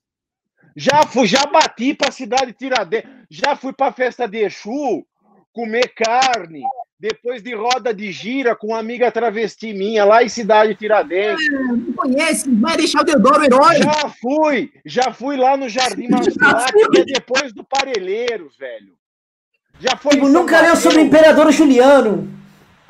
Já 0.76 1.06
fui, 1.06 1.26
já 1.26 1.46
bati 1.46 1.94
pra 1.94 2.12
cidade 2.12 2.48
de 2.48 2.54
Tiradentes. 2.54 3.10
Já 3.30 3.56
fui 3.56 3.72
pra 3.72 3.94
festa 3.94 4.28
de 4.28 4.40
Exu, 4.40 5.06
comer 5.54 5.94
carne, 5.96 6.64
depois 7.00 7.42
de 7.42 7.56
roda 7.56 7.94
de 7.94 8.12
gira 8.12 8.56
com 8.56 8.68
uma 8.68 8.80
amiga 8.80 9.12
travesti 9.12 9.74
minha 9.74 10.04
lá 10.04 10.24
em 10.24 10.30
Cidade 10.30 10.76
Tiradentes. 10.76 11.48
Ah, 11.48 11.74
não 11.74 11.94
conhece, 11.94 12.50
vai 12.56 12.76
deixar 12.76 13.02
o 13.02 13.06
Deodoro 13.06 13.44
herói. 13.44 13.78
Já 13.78 14.10
fui, 14.22 14.72
já 14.86 15.14
fui 15.14 15.38
lá 15.38 15.56
no 15.56 15.70
Jardim 15.70 16.10
Marcilac, 16.10 16.74
que 16.92 17.00
é 17.00 17.06
depois 17.06 17.54
do 17.54 17.64
Parelheiros, 17.64 18.58
velho. 18.58 18.94
Já 19.80 19.96
foi. 19.96 20.14
Tipo, 20.14 20.28
nunca 20.28 20.62
leu 20.62 20.76
sobre 20.76 21.00
o 21.00 21.02
Imperador 21.02 21.52
Juliano. 21.52 22.30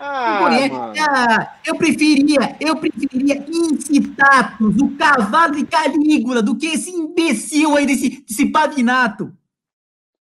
Ah, 0.07 0.93
ah, 1.09 1.53
eu 1.65 1.75
preferia, 1.75 2.55
eu 2.59 2.75
preferia 2.75 3.43
Incitatus, 3.47 4.75
o 4.81 4.95
cavalo 4.95 5.55
de 5.55 5.65
Calígula, 5.65 6.43
do 6.43 6.55
que 6.55 6.67
esse 6.67 6.91
imbecil 6.91 7.75
aí 7.75 7.87
desse, 7.87 8.23
desse 8.27 8.45
pavinato. 8.51 9.33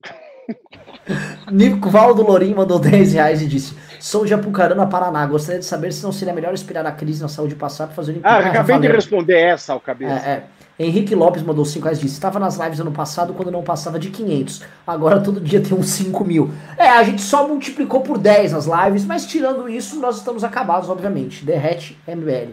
Nico 1.51 1.89
Valdo 1.91 2.23
Lorim 2.23 2.55
mandou 2.55 2.79
10 2.79 3.13
reais 3.15 3.41
e 3.41 3.47
disse: 3.47 3.75
Sou 4.01 4.27
de 4.27 4.35
Apucarana, 4.35 4.87
Paraná. 4.87 5.25
Gostaria 5.27 5.61
de 5.61 5.67
saber 5.67 5.93
se 5.93 6.03
não 6.03 6.13
seria 6.13 6.35
melhor 6.35 6.53
esperar 6.53 6.85
a 6.85 6.93
crise 6.93 7.23
na 7.23 7.29
saúde 7.29 7.55
passar 7.55 7.87
para 7.87 7.95
fazer 7.95 8.13
o 8.13 8.21
Ah, 8.25 8.39
acabei 8.49 8.79
de 8.79 8.89
responder 8.89 9.39
essa 9.39 9.73
ao 9.73 9.81
cabeça. 9.81 10.13
É, 10.27 10.31
é. 10.31 10.45
Henrique 10.79 11.15
Lopes 11.15 11.43
mandou 11.43 11.65
5 11.65 11.85
reais 11.85 11.99
e 11.99 12.03
disse: 12.03 12.15
Estava 12.15 12.39
nas 12.39 12.57
lives 12.57 12.79
ano 12.79 12.93
passado 12.93 13.35
quando 13.35 13.51
não 13.51 13.63
passava 13.63 13.99
de 13.99 14.11
500. 14.11 14.63
Agora 14.87 15.21
todo 15.21 15.41
dia 15.41 15.61
tem 15.61 15.77
uns 15.77 15.89
5 15.89 16.25
mil. 16.25 16.51
É, 16.77 16.89
a 16.89 17.03
gente 17.03 17.21
só 17.21 17.49
multiplicou 17.49 18.01
por 18.03 18.17
10 18.17 18.53
nas 18.53 18.67
lives, 18.67 19.05
mas 19.05 19.27
tirando 19.27 19.69
isso, 19.69 19.99
nós 19.99 20.19
estamos 20.19 20.45
acabados, 20.45 20.89
obviamente. 20.89 21.45
Derrete 21.45 21.99
MBL. 22.07 22.53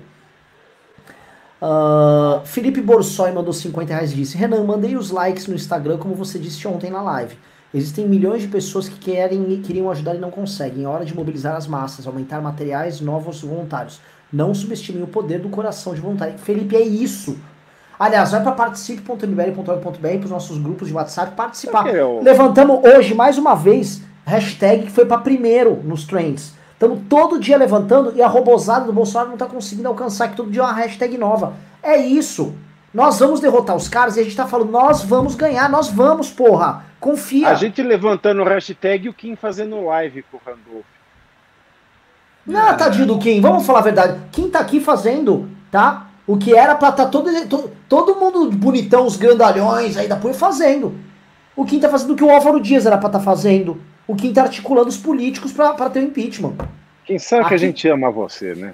Uh, 1.62 2.46
Felipe 2.46 2.82
Borsoi 2.82 3.32
mandou 3.32 3.54
50 3.54 3.94
reais 3.94 4.12
e 4.12 4.16
disse: 4.16 4.38
Renan, 4.38 4.64
mandei 4.64 4.96
os 4.96 5.12
likes 5.12 5.46
no 5.46 5.54
Instagram, 5.54 5.98
como 5.98 6.16
você 6.16 6.40
disse 6.40 6.68
ontem 6.68 6.90
na 6.90 7.04
live. 7.04 7.38
Existem 7.74 8.08
milhões 8.08 8.42
de 8.42 8.48
pessoas 8.48 8.88
que 8.88 8.98
querem, 8.98 9.62
queriam 9.62 9.92
ajudar 9.92 10.16
e 10.16 10.20
não 10.20 10.32
conseguem. 10.32 10.86
É 10.86 10.88
hora 10.88 11.06
de 11.06 11.14
mobilizar 11.14 11.56
as 11.56 11.68
massas, 11.68 12.08
aumentar 12.08 12.42
materiais, 12.42 13.02
novos 13.02 13.42
voluntários. 13.42 14.00
Não 14.32 14.54
subestime 14.54 15.04
o 15.04 15.08
poder 15.08 15.40
do 15.40 15.50
coração 15.50 15.94
de 15.94 16.02
voluntário. 16.02 16.38
Felipe, 16.38 16.76
é 16.76 16.82
isso. 16.82 17.38
Aliás, 17.98 18.32
vai 18.32 18.44
para 18.44 18.52
participe.mbl.org.br 18.52 20.00
para 20.00 20.26
os 20.26 20.30
nossos 20.32 20.58
grupos 20.58 20.88
de 20.88 20.94
WhatsApp 20.94 21.36
participar. 21.36 21.88
Eu... 21.88 22.20
Levantamos 22.22 22.84
hoje, 22.84 23.14
mais 23.14 23.38
uma 23.38 23.56
vez, 23.56 24.02
hashtag 24.26 24.86
que 24.86 24.92
foi 24.92 25.06
para 25.06 25.20
primeiro 25.20 25.82
nos 25.84 26.06
trends. 26.06 26.54
Estamos 26.74 27.00
todo 27.10 27.40
dia 27.40 27.58
levantando 27.58 28.14
e 28.16 28.22
a 28.22 28.28
robozada 28.28 28.86
do 28.86 28.92
Bolsonaro 28.92 29.28
não 29.28 29.36
está 29.36 29.46
conseguindo 29.46 29.88
alcançar, 29.88 30.28
que 30.28 30.36
todo 30.36 30.52
dia 30.52 30.62
é 30.62 30.66
uma 30.66 30.74
hashtag 30.74 31.18
nova. 31.18 31.54
É 31.82 31.96
isso. 31.96 32.54
Nós 32.94 33.20
vamos 33.20 33.40
derrotar 33.40 33.76
os 33.76 33.88
caras 33.88 34.18
e 34.18 34.20
a 34.20 34.24
gente 34.24 34.36
tá 34.36 34.46
falando, 34.46 34.72
nós 34.72 35.04
vamos 35.04 35.36
ganhar, 35.36 35.70
nós 35.70 35.90
vamos, 35.90 36.30
porra. 36.30 36.84
Confia. 37.00 37.50
A 37.50 37.56
gente 37.56 37.82
levantando 37.82 38.42
o 38.42 38.46
hashtag 38.46 39.06
e 39.06 39.10
o 39.10 39.14
Kim 39.14 39.36
fazendo 39.36 39.86
live 39.86 40.24
com 40.24 40.38
o 40.38 40.42
Randolph. 40.46 40.86
Não, 42.46 42.78
tadinho 42.78 43.08
do 43.08 43.20
Kim, 43.20 43.42
vamos 43.42 43.66
falar 43.66 43.80
a 43.80 43.84
verdade. 43.84 44.20
Quem 44.32 44.50
tá 44.50 44.60
aqui 44.60 44.80
fazendo, 44.80 45.50
tá? 45.72 46.08
O 46.28 46.38
que 46.38 46.56
era 46.56 46.76
pra 46.76 46.92
tá 46.92 47.06
todo, 47.06 47.30
todo, 47.48 47.72
todo 47.88 48.16
mundo 48.16 48.50
bonitão, 48.52 49.06
os 49.06 49.16
grandalhões 49.16 49.96
aí 49.96 50.08
da 50.08 50.20
fazendo. 50.34 50.96
O 51.56 51.64
Kim 51.66 51.80
tá 51.80 51.90
fazendo 51.90 52.14
o 52.14 52.16
que 52.16 52.24
o 52.24 52.30
Álvaro 52.30 52.60
Dias 52.60 52.86
era 52.86 52.98
pra 52.98 53.10
tá 53.10 53.20
fazendo. 53.20 53.80
O 54.08 54.16
Kim 54.16 54.34
tá 54.34 54.44
articulando 54.44 54.90
os 54.90 54.98
políticos 54.98 55.52
pra, 55.52 55.74
pra 55.74 55.90
ter 55.90 56.00
o 56.00 56.04
impeachment. 56.04 56.56
Quem 57.06 57.20
sabe 57.20 57.42
aqui... 57.42 57.50
que 57.50 57.56
a 57.56 57.58
gente 57.60 57.88
ama 57.88 58.12
você, 58.12 58.56
né? 58.56 58.74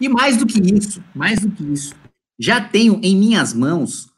E 0.00 0.08
mais 0.08 0.36
do 0.36 0.44
que 0.44 0.60
isso, 0.60 1.02
mais 1.14 1.40
do 1.40 1.50
que 1.50 1.62
isso, 1.72 1.94
já 2.38 2.60
tenho 2.60 3.00
em 3.02 3.16
minhas 3.16 3.54
mãos, 3.54 4.08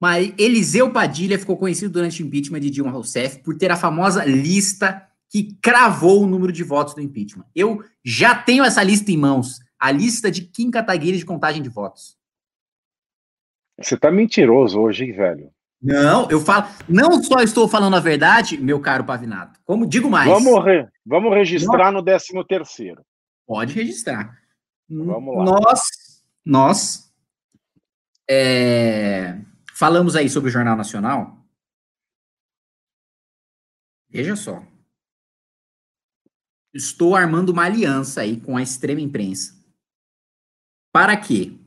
mas 0.00 0.32
Eliseu 0.38 0.90
Padilha 0.90 1.38
ficou 1.38 1.56
conhecido 1.56 1.92
durante 1.92 2.22
o 2.22 2.26
impeachment 2.26 2.60
de 2.60 2.70
Dilma 2.70 2.90
Rousseff 2.90 3.42
por 3.42 3.56
ter 3.56 3.70
a 3.70 3.76
famosa 3.76 4.24
lista 4.24 5.02
que 5.30 5.56
cravou 5.60 6.22
o 6.22 6.26
número 6.26 6.52
de 6.52 6.64
votos 6.64 6.94
do 6.94 7.02
impeachment. 7.02 7.44
Eu 7.54 7.82
já 8.02 8.34
tenho 8.34 8.64
essa 8.64 8.82
lista 8.82 9.12
em 9.12 9.16
mãos, 9.16 9.60
a 9.78 9.90
lista 9.90 10.30
de 10.30 10.42
Kim 10.42 10.70
Kataguiri 10.70 11.18
de 11.18 11.24
contagem 11.24 11.62
de 11.62 11.68
votos. 11.68 12.16
Você 13.78 13.96
tá 13.96 14.10
mentiroso 14.10 14.80
hoje, 14.80 15.04
hein, 15.04 15.12
velho? 15.12 15.52
Não, 15.80 16.28
eu 16.30 16.40
falo, 16.40 16.66
não 16.88 17.22
só 17.22 17.40
estou 17.40 17.68
falando 17.68 17.96
a 17.96 18.00
verdade, 18.00 18.56
meu 18.56 18.80
caro 18.80 19.04
Pavinato, 19.04 19.60
como 19.64 19.86
digo 19.86 20.10
mais. 20.10 20.28
Vamos, 20.28 20.64
re, 20.64 20.88
vamos 21.04 21.34
registrar 21.34 21.92
no 21.92 22.02
13 22.02 22.44
terceiro. 22.48 23.04
Pode 23.46 23.74
registrar. 23.74 24.36
Vamos 24.88 25.36
lá. 25.36 25.44
Nós, 25.44 25.80
nós 26.44 27.12
é, 28.28 29.38
falamos 29.74 30.16
aí 30.16 30.28
sobre 30.28 30.48
o 30.48 30.52
Jornal 30.52 30.76
Nacional. 30.76 31.36
Veja 34.08 34.34
só. 34.34 34.62
Estou 36.72 37.14
armando 37.14 37.50
uma 37.50 37.64
aliança 37.64 38.22
aí 38.22 38.40
com 38.40 38.56
a 38.56 38.62
extrema 38.62 39.00
imprensa. 39.00 39.55
Para 40.96 41.14
que, 41.14 41.60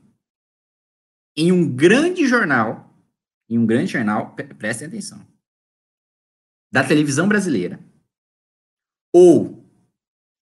em 1.36 1.52
um 1.52 1.72
grande 1.72 2.26
jornal, 2.26 2.92
em 3.48 3.56
um 3.56 3.64
grande 3.64 3.92
jornal, 3.92 4.34
prestem 4.34 4.88
atenção, 4.88 5.24
da 6.72 6.82
televisão 6.82 7.28
brasileira, 7.28 7.78
ou 9.14 9.64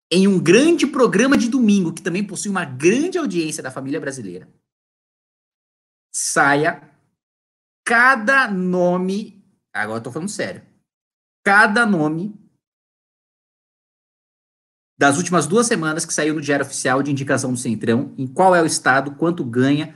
em 0.09 0.29
um 0.29 0.41
grande 0.41 0.87
programa 0.87 1.37
de 1.37 1.49
domingo, 1.49 1.93
que 1.93 2.01
também 2.01 2.25
possui 2.25 2.49
uma 2.49 2.63
grande 2.63 3.17
audiência 3.17 3.61
da 3.61 3.69
família 3.69 3.99
brasileira, 3.99 4.49
saia 6.15 6.89
cada 7.85 8.49
nome, 8.49 9.43
agora 9.73 9.97
estou 9.97 10.13
falando 10.13 10.29
sério, 10.29 10.65
cada 11.43 11.85
nome 11.85 12.33
das 14.99 15.15
últimas 15.15 15.47
duas 15.47 15.65
semanas 15.65 16.05
que 16.05 16.13
saiu 16.13 16.33
no 16.33 16.41
Diário 16.41 16.65
Oficial 16.65 17.01
de 17.01 17.09
indicação 17.09 17.53
do 17.53 17.57
Centrão, 17.57 18.13
em 18.17 18.27
qual 18.27 18.53
é 18.53 18.61
o 18.61 18.65
estado, 18.65 19.15
quanto 19.15 19.45
ganha, 19.45 19.95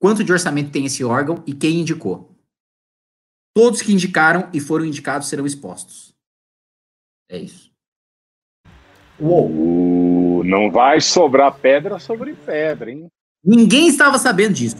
quanto 0.00 0.24
de 0.24 0.32
orçamento 0.32 0.70
tem 0.70 0.86
esse 0.86 1.04
órgão 1.04 1.44
e 1.46 1.52
quem 1.52 1.80
indicou. 1.80 2.34
Todos 3.54 3.82
que 3.82 3.92
indicaram 3.92 4.48
e 4.54 4.60
foram 4.60 4.86
indicados 4.86 5.28
serão 5.28 5.44
expostos. 5.44 6.14
É 7.30 7.36
isso. 7.36 7.70
Uou. 9.20 10.42
não 10.44 10.70
vai 10.70 10.98
sobrar 11.02 11.58
pedra 11.58 11.98
sobre 11.98 12.32
pedra, 12.32 12.90
hein? 12.90 13.06
Ninguém 13.44 13.86
estava 13.88 14.18
sabendo 14.18 14.54
disso. 14.54 14.76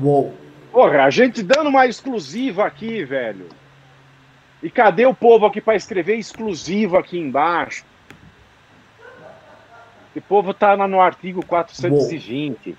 Uou. 0.00 0.32
Porra, 0.70 1.02
a 1.02 1.10
gente 1.10 1.42
dando 1.42 1.70
uma 1.70 1.88
exclusiva 1.88 2.64
aqui, 2.64 3.04
velho. 3.04 3.48
E 4.62 4.70
cadê 4.70 5.06
o 5.06 5.14
povo 5.14 5.46
aqui 5.46 5.60
para 5.60 5.76
escrever 5.76 6.16
exclusivo 6.16 6.96
aqui 6.96 7.18
embaixo? 7.18 7.84
O 10.14 10.20
povo 10.22 10.54
tá 10.54 10.76
no 10.76 11.00
artigo 11.00 11.44
420. 11.44 12.68
Uou. 12.70 12.76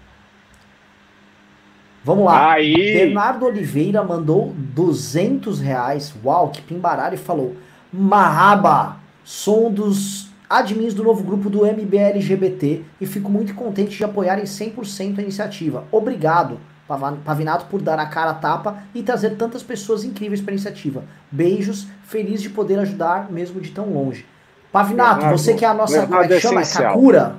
Vamos 2.03 2.25
lá. 2.25 2.53
Aí. 2.53 2.73
Bernardo 2.73 3.45
Oliveira 3.45 4.03
mandou 4.03 4.53
200 4.55 5.59
reais. 5.59 6.15
Uau, 6.23 6.49
que 6.49 6.61
pimbaralho. 6.61 7.13
E 7.13 7.17
falou: 7.17 7.55
Mahaba, 7.93 8.97
sou 9.23 9.67
um 9.67 9.71
dos 9.71 10.29
admins 10.49 10.93
do 10.93 11.03
novo 11.03 11.23
grupo 11.23 11.49
do 11.49 11.65
MBLGBT 11.65 12.83
e 13.01 13.05
fico 13.05 13.29
muito 13.29 13.53
contente 13.53 13.97
de 13.97 14.03
apoiar 14.03 14.39
em 14.39 14.45
100% 14.45 15.19
a 15.19 15.21
iniciativa. 15.21 15.83
Obrigado, 15.91 16.59
Pavinato, 16.87 17.65
por 17.65 17.81
dar 17.81 17.99
a 17.99 18.05
cara 18.05 18.31
a 18.31 18.35
tapa 18.35 18.83
e 18.95 19.03
trazer 19.03 19.31
tantas 19.31 19.61
pessoas 19.61 20.03
incríveis 20.03 20.39
para 20.39 20.51
a 20.51 20.55
iniciativa. 20.55 21.03
Beijos, 21.29 21.87
feliz 22.03 22.41
de 22.41 22.49
poder 22.49 22.79
ajudar 22.79 23.29
mesmo 23.29 23.59
de 23.59 23.71
tão 23.71 23.91
longe. 23.91 24.25
Pavinato, 24.71 25.15
Bernardo, 25.15 25.37
você 25.37 25.53
que 25.53 25.65
é 25.65 25.67
a 25.67 25.73
nossa. 25.73 26.07
Como 26.07 26.21
é 26.21 26.27
que 26.27 26.39
chama? 26.39 26.61
É 26.61 26.65
Kakura? 26.65 27.35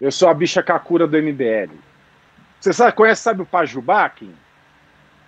Eu 0.00 0.12
sou 0.12 0.28
a 0.28 0.34
bicha 0.34 0.62
Kakura 0.62 1.06
do 1.06 1.16
MBL. 1.16 1.72
Você 2.60 2.72
sabe, 2.72 2.92
conhece, 2.92 3.22
sabe 3.22 3.42
o 3.42 3.46
Pajubá, 3.46 4.08
Kim? 4.10 4.34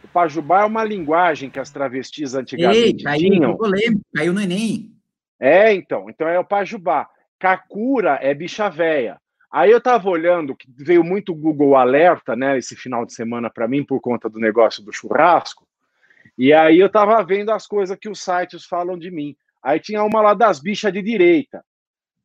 O 0.04 0.08
Pajubá 0.08 0.62
é 0.62 0.64
uma 0.64 0.84
linguagem 0.84 1.50
que 1.50 1.58
as 1.58 1.70
travestis 1.70 2.34
antigamente 2.34 2.78
Ei, 2.78 3.02
caiu, 3.02 3.30
tinham. 3.30 3.58
Lembro, 3.60 4.00
caiu 4.14 4.32
no 4.32 4.40
Enem. 4.40 4.92
É, 5.40 5.72
então. 5.72 6.08
Então 6.10 6.28
é 6.28 6.38
o 6.38 6.44
Pajubá. 6.44 7.08
Kakura 7.38 8.18
é 8.20 8.34
bicha 8.34 8.68
véia. 8.68 9.18
Aí 9.50 9.70
eu 9.70 9.80
tava 9.80 10.08
olhando, 10.10 10.54
que 10.54 10.68
veio 10.76 11.02
muito 11.02 11.34
Google 11.34 11.76
Alerta, 11.76 12.36
né, 12.36 12.58
esse 12.58 12.76
final 12.76 13.06
de 13.06 13.14
semana 13.14 13.48
para 13.48 13.66
mim, 13.66 13.82
por 13.82 14.00
conta 14.00 14.28
do 14.28 14.38
negócio 14.38 14.84
do 14.84 14.92
churrasco. 14.92 15.66
E 16.36 16.52
aí 16.52 16.78
eu 16.78 16.90
tava 16.90 17.22
vendo 17.24 17.50
as 17.50 17.66
coisas 17.66 17.96
que 17.98 18.08
os 18.08 18.22
sites 18.22 18.64
falam 18.64 18.98
de 18.98 19.10
mim. 19.10 19.34
Aí 19.62 19.80
tinha 19.80 20.04
uma 20.04 20.20
lá 20.20 20.34
das 20.34 20.60
bichas 20.60 20.92
de 20.92 21.02
direita. 21.02 21.64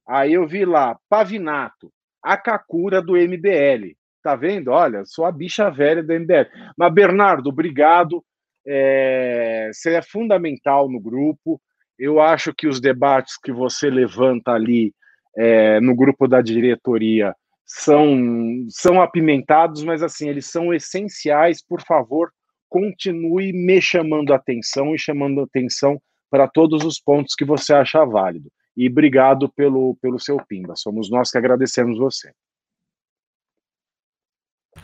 Aí 0.08 0.34
eu 0.34 0.46
vi 0.46 0.66
lá, 0.66 0.98
Pavinato, 1.10 1.92
a 2.22 2.38
Kakura 2.38 3.02
do 3.02 3.14
MBL. 3.14 3.96
Tá 4.22 4.36
vendo? 4.36 4.70
Olha, 4.70 5.04
sou 5.06 5.26
a 5.26 5.32
bicha 5.32 5.70
velha 5.70 6.04
do 6.04 6.14
MBL. 6.14 6.48
Mas, 6.78 6.94
Bernardo, 6.94 7.50
obrigado. 7.50 8.24
É... 8.66 9.70
Você 9.74 9.96
é 9.96 10.02
fundamental 10.02 10.90
no 10.90 11.00
grupo. 11.00 11.62
Eu 11.98 12.22
acho 12.22 12.54
que 12.54 12.68
os 12.68 12.80
debates 12.80 13.38
que 13.38 13.52
você 13.52 13.90
levanta 13.90 14.52
ali 14.52 14.94
é, 15.38 15.80
no 15.80 15.96
grupo 15.96 16.28
da 16.28 16.42
diretoria 16.42 17.36
são, 17.66 18.66
são 18.70 19.02
apimentados, 19.02 19.84
mas 19.84 20.04
assim, 20.04 20.30
eles 20.30 20.46
são 20.46 20.74
essenciais. 20.74 21.64
Por 21.64 21.82
favor, 21.82 22.32
continue 22.70 23.52
me 23.54 23.82
chamando 23.82 24.34
atenção 24.34 24.94
e 24.94 25.00
chamando 25.00 25.42
atenção 25.42 26.00
para 26.30 26.48
todos 26.48 26.84
os 26.84 27.00
pontos 27.00 27.36
que 27.36 27.46
você 27.46 27.74
acha 27.74 28.04
válido. 28.06 28.52
E 28.76 28.90
obrigado 28.90 29.48
pelo, 29.50 29.96
pelo 30.02 30.20
seu 30.20 30.38
Pimba. 30.38 30.76
Somos 30.76 31.10
nós 31.10 31.30
que 31.30 31.38
agradecemos 31.38 31.98
você. 31.98 32.32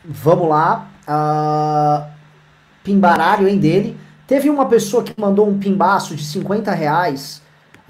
Vamos 0.04 0.48
lá. 0.48 0.88
Uh, 1.02 2.08
pimbarário, 2.84 3.48
hein, 3.48 3.58
dele. 3.58 3.96
Teve 4.26 4.48
uma 4.48 4.68
pessoa 4.68 5.02
que 5.02 5.20
mandou 5.20 5.48
um 5.48 5.58
pimbaço 5.58 6.14
de 6.14 6.24
50 6.24 6.72
reais, 6.72 7.42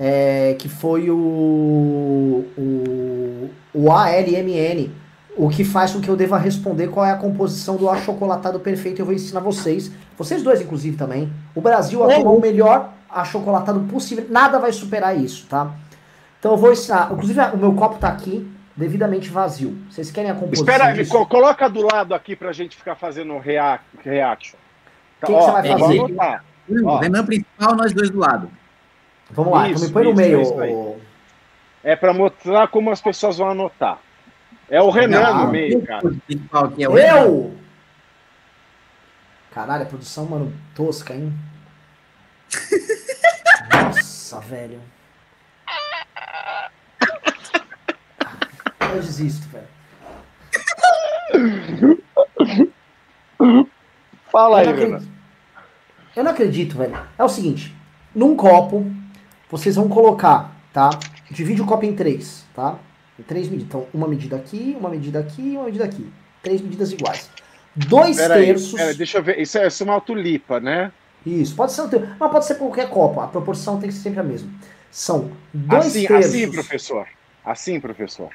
é, 0.03 0.57
que 0.59 0.67
foi 0.67 1.11
o, 1.11 2.47
o, 2.57 3.51
o 3.75 3.93
ALMN, 3.93 4.91
o 5.37 5.51
que 5.51 5.62
faz 5.62 5.93
com 5.93 6.01
que 6.01 6.09
eu 6.09 6.17
deva 6.17 6.39
responder 6.39 6.89
qual 6.89 7.05
é 7.05 7.11
a 7.11 7.17
composição 7.17 7.77
do 7.77 7.89
achocolatado 7.89 8.59
perfeito. 8.61 9.03
Eu 9.03 9.05
vou 9.05 9.15
ensinar 9.15 9.41
vocês, 9.41 9.93
vocês 10.17 10.43
dois 10.43 10.62
inclusive 10.62 10.97
também. 10.97 11.31
O 11.55 11.61
Brasil 11.61 12.03
atuou 12.03 12.39
o 12.39 12.41
melhor 12.41 12.95
achocolatado 13.11 13.81
possível, 13.81 14.27
nada 14.31 14.59
vai 14.59 14.73
superar 14.73 15.15
isso, 15.19 15.47
tá? 15.47 15.70
Então 16.39 16.53
eu 16.53 16.57
vou 16.57 16.73
ensinar, 16.73 17.11
inclusive 17.12 17.39
o 17.53 17.59
meu 17.59 17.75
copo 17.75 17.99
tá 17.99 18.09
aqui, 18.09 18.51
devidamente 18.75 19.29
vazio. 19.29 19.77
Vocês 19.91 20.11
querem 20.11 20.31
a 20.31 20.35
composição 20.35 20.65
Espera, 20.65 20.93
disso? 20.93 21.27
coloca 21.27 21.69
do 21.69 21.83
lado 21.83 22.15
aqui 22.15 22.35
pra 22.35 22.53
gente 22.53 22.75
ficar 22.75 22.95
fazendo 22.95 23.37
react, 23.39 23.85
reaction. 24.03 24.59
O 25.23 25.27
que, 25.27 25.35
que, 25.35 25.43
você 25.43 25.51
vai 25.51 25.69
fazer? 25.69 26.01
Ó. 26.87 26.99
Renan 26.99 27.27
principal, 27.27 27.77
nós 27.77 27.93
dois 27.93 28.09
do 28.09 28.19
lado. 28.19 28.60
Vamos 29.33 29.52
lá, 29.52 29.68
isso, 29.68 29.86
então 29.86 29.89
me 29.89 29.92
põe 29.92 30.05
no 30.05 30.15
meio. 30.15 30.42
Isso 30.42 31.00
é 31.83 31.97
para 31.97 32.12
mostrar 32.12 32.68
como 32.68 32.91
as 32.91 33.00
pessoas 33.00 33.39
vão 33.39 33.50
anotar. 33.50 33.99
É 34.68 34.81
o 34.81 34.91
Renan 34.91 35.20
Não, 35.20 35.47
no 35.47 35.52
meio, 35.52 35.83
cara. 35.83 36.05
É 36.78 36.89
o 36.89 36.99
Eu! 36.99 37.55
Caralho, 39.50 39.83
a 39.83 39.86
produção, 39.86 40.26
mano, 40.26 40.52
tosca, 40.75 41.15
hein? 41.15 41.33
Nossa, 43.73 44.41
velho. 44.41 44.81
Eu 48.92 49.00
desisto, 49.00 49.49
velho. 49.49 49.67
Fala 54.31 54.60
aí, 54.60 54.73
Renan. 54.73 55.02
Eu 56.15 56.25
não 56.25 56.31
acredito, 56.31 56.76
velho. 56.76 56.97
É 57.18 57.25
o 57.25 57.28
seguinte: 57.28 57.75
num 58.15 58.36
copo, 58.36 58.89
vocês 59.51 59.77
vão 59.77 59.89
colocar, 59.89 60.55
tá? 60.73 60.91
Divide 61.31 61.61
o 61.61 61.67
copo 61.67 61.85
em 61.85 61.95
três, 61.95 62.45
tá? 62.55 62.79
Em 63.19 63.23
três 63.23 63.49
medidas. 63.49 63.67
Então, 63.69 63.87
uma 63.93 64.07
medida 64.07 64.37
aqui, 64.37 64.77
uma 64.79 64.89
medida 64.89 65.19
aqui 65.19 65.43
e 65.43 65.57
uma 65.57 65.65
medida 65.65 65.85
aqui. 65.85 66.11
Três 66.43 66.61
medidas 66.61 66.93
iguais. 66.93 67.29
Dois 67.75 68.17
pera 68.17 68.35
terços. 68.35 68.75
Aí, 68.75 68.79
pera, 68.79 68.95
deixa 68.95 69.19
eu 69.19 69.23
ver. 69.23 69.39
Isso 69.41 69.59
é, 69.59 69.67
isso 69.67 69.83
é 69.83 69.87
uma 69.87 70.01
tulipa, 70.01 70.61
né? 70.61 70.93
Isso, 71.25 71.55
pode 71.55 71.73
ser, 71.73 71.83
mas 72.19 72.31
pode 72.31 72.47
ser 72.47 72.55
qualquer 72.55 72.89
copo. 72.89 73.20
A 73.20 73.27
proporção 73.27 73.79
tem 73.79 73.89
que 73.89 73.95
ser 73.95 74.03
sempre 74.03 74.20
a 74.20 74.23
mesma. 74.23 74.49
São 74.91 75.31
dois 75.53 75.87
assim, 75.87 76.07
terços. 76.07 76.35
Assim, 76.35 76.51
professor. 76.51 77.07
Assim, 77.45 77.81
professor. 77.81 78.31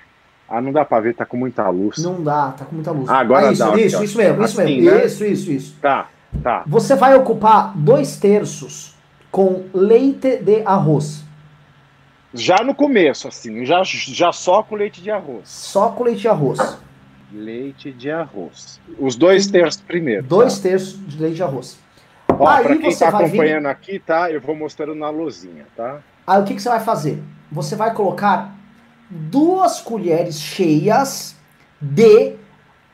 Ah, 0.47 0.61
não 0.61 0.71
dá 0.71 0.85
pra 0.85 0.99
ver, 0.99 1.15
tá 1.15 1.25
com 1.25 1.37
muita 1.37 1.67
luz. 1.69 1.97
Não 1.97 2.21
dá, 2.21 2.51
tá 2.51 2.65
com 2.65 2.75
muita 2.75 2.91
luz. 2.91 3.09
Ah, 3.09 3.17
agora 3.17 3.49
ah, 3.49 3.51
isso, 3.51 3.65
dá. 3.65 3.77
Isso, 3.77 4.03
isso 4.03 4.17
mesmo, 4.17 4.43
isso 4.43 4.61
assim, 4.61 4.81
mesmo. 4.81 4.97
Né? 4.97 5.05
Isso, 5.05 5.25
isso, 5.25 5.51
isso. 5.51 5.75
Tá, 5.81 6.09
tá. 6.43 6.63
Você 6.67 6.95
vai 6.95 7.15
ocupar 7.15 7.75
dois 7.75 8.17
terços 8.17 8.94
com 9.35 9.65
leite 9.73 10.37
de 10.37 10.61
arroz. 10.65 11.21
Já 12.33 12.63
no 12.63 12.73
começo, 12.73 13.27
assim, 13.27 13.65
já, 13.65 13.81
já 13.83 14.31
só 14.31 14.63
com 14.63 14.75
leite 14.75 15.01
de 15.01 15.11
arroz. 15.11 15.49
Só 15.49 15.89
com 15.89 16.05
leite 16.05 16.21
de 16.21 16.29
arroz. 16.29 16.77
Leite 17.33 17.91
de 17.91 18.09
arroz. 18.09 18.79
Os 18.97 19.17
dois 19.17 19.47
terços 19.47 19.81
primeiro. 19.81 20.23
Dois 20.23 20.55
tá? 20.55 20.69
terços 20.69 21.05
de 21.05 21.21
leite 21.21 21.35
de 21.35 21.43
arroz. 21.43 21.77
Ó, 22.29 22.47
Aí 22.47 22.63
pra 22.63 22.77
quem 22.77 22.87
está 22.87 23.09
acompanhando 23.09 23.63
vir... 23.63 23.69
aqui, 23.69 23.99
tá? 23.99 24.31
Eu 24.31 24.39
vou 24.39 24.55
mostrando 24.55 24.95
na 24.95 25.09
luzinha, 25.09 25.65
tá? 25.75 25.99
Aí 26.25 26.41
o 26.41 26.45
que, 26.45 26.55
que 26.55 26.61
você 26.61 26.69
vai 26.69 26.79
fazer? 26.79 27.21
Você 27.51 27.75
vai 27.75 27.93
colocar 27.93 28.55
duas 29.09 29.81
colheres 29.81 30.39
cheias 30.39 31.35
de 31.81 32.37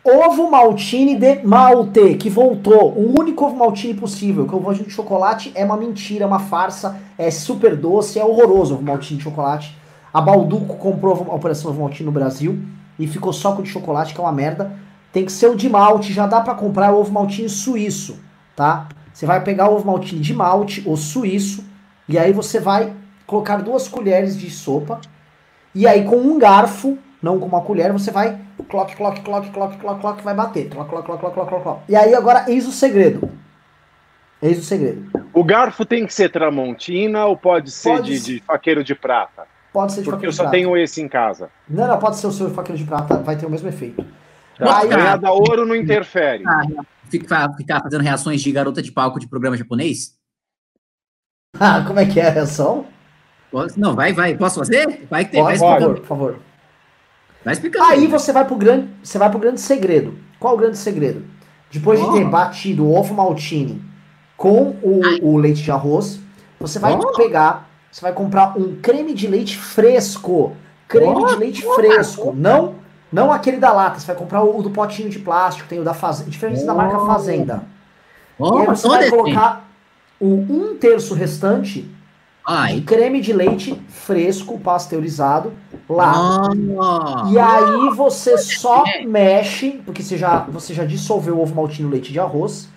ovo 0.04 0.50
maltine 0.50 1.16
de 1.16 1.44
malte, 1.44 2.16
que 2.16 2.30
voltou. 2.30 2.92
O 2.94 3.20
único 3.20 3.46
ovo 3.46 3.56
maltine 3.56 3.94
possível, 3.94 4.48
que 4.48 4.56
o 4.56 4.58
ovo 4.58 4.74
de 4.74 4.90
chocolate 4.90 5.52
é 5.54 5.64
uma 5.64 5.78
mentira, 5.78 6.24
é 6.24 6.28
uma 6.28 6.40
farsa, 6.40 7.00
é 7.18 7.30
super 7.30 7.76
doce, 7.76 8.20
é 8.20 8.26
horroroso 8.26 8.74
o 8.74 8.78
ovo 8.78 8.86
maltine 8.86 9.18
de 9.18 9.24
chocolate. 9.24 9.78
A 10.14 10.20
Balduco 10.20 10.76
comprou 10.78 11.28
a 11.30 11.36
operação 11.36 11.72
ovo 11.72 11.82
maltine 11.82 12.08
no 12.08 12.12
Brasil 12.12 12.60
e 12.98 13.06
ficou 13.08 13.32
só 13.32 13.54
com 13.54 13.62
o 13.62 13.64
de 13.64 13.70
chocolate, 13.70 14.14
que 14.14 14.20
é 14.20 14.24
uma 14.24 14.32
merda. 14.32 14.74
Tem 15.14 15.24
que 15.24 15.32
ser 15.32 15.48
o 15.50 15.56
de 15.56 15.70
malte, 15.70 16.14
já 16.14 16.26
dá 16.26 16.42
para 16.42 16.56
comprar 16.56 16.94
o 16.94 17.00
ovo 17.00 17.12
maltine 17.12 17.48
suíço, 17.48 18.20
tá? 18.56 18.88
Você 19.14 19.26
vai 19.26 19.44
pegar 19.44 19.70
o 19.70 19.76
ovo 19.76 19.86
maltine 19.86 20.22
de 20.22 20.34
malte, 20.34 20.84
o 20.86 20.96
suíço, 20.96 21.64
e 22.08 22.18
aí 22.18 22.34
você 22.34 22.60
vai 22.60 22.94
colocar 23.28 23.58
duas 23.58 23.88
colheres 23.88 24.38
de 24.38 24.50
sopa, 24.50 25.00
e 25.76 25.86
aí 25.86 26.04
com 26.04 26.16
um 26.16 26.40
garfo, 26.40 26.98
não 27.22 27.40
com 27.40 27.46
uma 27.46 27.62
colher, 27.62 27.94
você 27.94 28.10
vai 28.10 28.40
clock, 28.70 28.96
clock, 28.96 29.22
clock, 29.22 29.50
clock, 29.52 29.78
clock, 29.78 30.02
clock, 30.02 30.24
vai 30.24 30.34
bater. 30.34 30.70
Clock, 30.70 30.90
clock, 30.90 31.06
clock, 31.06 31.20
clock, 31.20 31.36
clock, 31.36 31.64
clock. 31.64 31.82
E 31.90 31.96
aí 31.96 32.14
agora, 32.14 32.46
eis 32.48 32.68
o 32.68 32.72
segredo. 32.72 33.30
Eis 34.42 34.58
o 34.58 34.64
segredo. 34.64 35.10
O 35.34 35.44
garfo 35.44 35.86
tem 35.86 36.06
que 36.06 36.14
ser 36.14 36.30
tramontina 36.30 37.26
ou 37.26 37.38
pode 37.38 37.72
ser 37.72 37.90
pode 37.90 38.12
de, 38.12 38.20
ser. 38.20 38.34
de 38.34 38.40
faqueiro 38.42 38.84
de 38.84 38.96
prata? 38.96 39.46
Pode 39.72 39.94
ser 39.94 40.02
de 40.02 40.10
Porque 40.10 40.26
eu 40.26 40.34
só 40.34 40.50
tenho 40.50 40.76
esse 40.76 41.02
em 41.02 41.08
casa. 41.08 41.50
Não, 41.70 41.88
não, 41.88 41.98
pode 42.00 42.18
ser 42.18 42.28
o 42.28 42.32
seu 42.32 42.50
faqueiro 42.50 42.78
de 42.78 42.86
prata, 42.86 43.18
vai 43.18 43.38
ter 43.38 43.46
o 43.46 43.50
mesmo 43.50 43.70
efeito. 43.70 44.04
Tá. 44.58 44.80
Aí, 44.80 45.20
da 45.20 45.32
ouro 45.32 45.66
não 45.66 45.76
interfere. 45.76 46.44
Ficar, 47.10 47.54
ficar 47.56 47.82
fazendo 47.82 48.02
reações 48.02 48.42
de 48.42 48.52
garota 48.52 48.82
de 48.82 48.92
palco 48.92 49.20
de 49.20 49.28
programa 49.28 49.58
japonês? 49.58 50.16
Ah, 51.60 51.84
como 51.86 52.00
é 52.00 52.06
que 52.06 52.18
é 52.18 52.28
a 52.28 52.32
reação? 52.32 52.88
Não, 53.76 53.94
vai, 53.94 54.14
vai. 54.14 54.36
Posso 54.38 54.60
fazer? 54.60 55.06
Vai 55.10 55.26
ter, 55.26 55.38
pode, 55.38 55.60
vai 55.60 55.80
por 55.80 56.06
favor. 56.06 56.40
Vai 57.44 57.54
explicando. 57.54 57.86
Aí 57.86 58.08
você 58.08 58.32
vai 58.32 58.46
pro 58.46 58.56
grande, 58.56 58.90
você 59.04 59.18
vai 59.18 59.30
pro 59.30 59.40
grande 59.40 59.62
segredo. 59.62 60.16
Qual 60.40 60.54
o 60.54 60.58
grande 60.58 60.78
segredo? 60.78 61.24
Depois 61.72 62.00
oh. 62.02 62.12
de 62.12 62.20
ter 62.20 62.26
batido 62.26 62.86
o 62.86 62.94
ovo 62.94 63.14
maltine 63.14 63.82
com 64.38 64.76
o, 64.82 65.02
o 65.22 65.38
leite 65.38 65.62
de 65.62 65.72
arroz, 65.72 66.20
você 66.60 66.80
vai 66.80 66.94
oh. 66.94 67.14
pegar, 67.14 67.70
você 67.92 68.02
vai 68.02 68.14
comprar 68.14 68.58
um 68.58 68.76
creme 68.82 69.14
de 69.14 69.28
leite 69.28 69.58
fresco. 69.58 70.56
Creme 70.88 71.16
oh. 71.16 71.26
de 71.28 71.36
leite 71.36 71.66
fresco, 71.76 72.34
não 72.36 72.82
não 73.12 73.30
aquele 73.32 73.58
da 73.58 73.74
lata, 73.74 74.00
você 74.00 74.08
vai 74.08 74.16
comprar 74.16 74.42
o, 74.42 74.64
do 74.64 74.70
potinho 74.70 75.10
de 75.10 75.20
plástico, 75.20 75.68
tem 75.68 75.80
o 75.80 75.84
da 75.84 75.94
Fazenda, 75.94 76.30
diferente 76.30 76.64
da 76.64 76.74
marca 76.74 76.98
Fazenda. 77.00 77.64
e 78.40 78.44
aí 78.44 78.66
você 78.66 78.88
vai 78.88 79.10
colocar 79.10 79.70
o 80.18 80.28
um 80.28 80.78
terço 80.80 81.14
restante 81.14 81.90
Ai. 82.52 82.76
de 82.76 82.82
creme 82.82 83.22
de 83.22 83.32
leite 83.32 83.82
fresco, 83.88 84.60
pasteurizado, 84.60 85.54
lá. 85.90 86.12
Ah. 86.14 87.30
E 87.32 87.40
aí 87.40 87.90
você 87.96 88.38
só 88.38 88.84
mexe, 89.06 89.82
porque 89.86 90.04
você 90.04 90.18
já, 90.18 90.40
você 90.40 90.74
já 90.74 90.84
dissolveu 90.84 91.38
o 91.38 91.42
ovo 91.42 91.56
maltine 91.56 91.86
no 91.86 91.92
leite 91.92 92.12
de 92.12 92.20
arroz, 92.20 92.68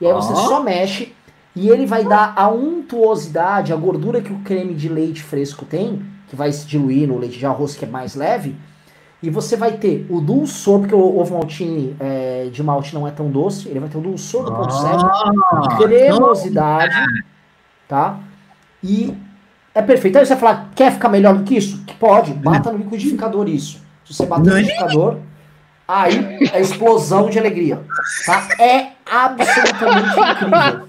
e 0.00 0.06
aí 0.06 0.12
você 0.12 0.32
ah. 0.32 0.36
só 0.36 0.62
mexe, 0.62 1.12
e 1.54 1.68
ele 1.68 1.84
vai 1.84 2.04
dar 2.04 2.32
a 2.36 2.48
untuosidade, 2.48 3.72
a 3.72 3.76
gordura 3.76 4.22
que 4.22 4.32
o 4.32 4.38
creme 4.38 4.74
de 4.74 4.88
leite 4.88 5.22
fresco 5.22 5.64
tem, 5.64 6.02
que 6.28 6.36
vai 6.36 6.50
se 6.50 6.66
diluir 6.66 7.06
no 7.06 7.18
leite 7.18 7.38
de 7.38 7.46
arroz, 7.46 7.74
que 7.74 7.84
é 7.84 7.88
mais 7.88 8.14
leve, 8.14 8.56
e 9.22 9.28
você 9.28 9.56
vai 9.56 9.72
ter 9.72 10.06
o 10.08 10.20
dulçor, 10.20 10.80
porque 10.80 10.94
o 10.94 11.18
ovo 11.18 11.34
maltine 11.34 11.96
é, 11.98 12.48
de 12.52 12.62
malte 12.62 12.94
não 12.94 13.06
é 13.06 13.10
tão 13.10 13.28
doce, 13.28 13.68
ele 13.68 13.80
vai 13.80 13.88
ter 13.88 13.98
o 13.98 14.00
dulçor 14.00 14.44
do 14.44 14.54
ponto 14.54 14.72
ah, 14.72 15.76
cremosidade, 15.76 16.94
tá? 17.88 18.20
E 18.82 19.14
é 19.74 19.82
perfeito. 19.82 20.18
Aí 20.18 20.26
você 20.26 20.34
vai 20.34 20.40
falar, 20.40 20.70
quer 20.74 20.92
ficar 20.92 21.08
melhor 21.08 21.36
do 21.36 21.44
que 21.44 21.56
isso? 21.56 21.84
Pode, 21.98 22.32
bata 22.32 22.72
no 22.72 22.78
liquidificador 22.78 23.48
isso. 23.48 23.80
Se 24.04 24.14
você 24.14 24.26
bater 24.26 24.50
no 24.50 24.56
liquidificador, 24.56 25.18
aí 25.86 26.38
é 26.52 26.60
explosão 26.60 27.28
de 27.28 27.38
alegria, 27.38 27.80
tá? 28.24 28.48
É 28.60 28.92
absolutamente 29.04 30.20
incrível. 30.20 30.88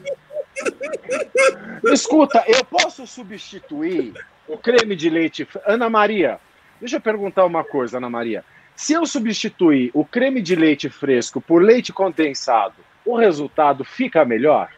Escuta, 1.92 2.43
eu 2.48 2.64
posso 2.66 3.08
substituir 3.08 4.14
o 4.48 4.58
creme 4.58 4.95
de 4.95 5.09
leite... 5.09 5.48
Ana 5.66 5.90
Maria, 5.90 6.40
Deixa 6.80 6.95
eu 6.95 7.01
perguntar 7.01 7.45
uma 7.45 7.64
coisa, 7.64 7.98
Ana 7.98 8.09
Maria. 8.09 8.43
Se 8.74 8.93
eu 8.93 9.06
substituir 9.06 9.92
o 9.93 10.06
creme 10.06 10.42
de 10.42 10.56
leite 10.56 10.90
fresco 10.90 11.42
por 11.42 11.61
leite 11.61 11.92
condensado, 11.92 12.76
o 13.06 13.18
resultado 13.18 13.84
fica 13.84 14.24
melhor? 14.24 14.69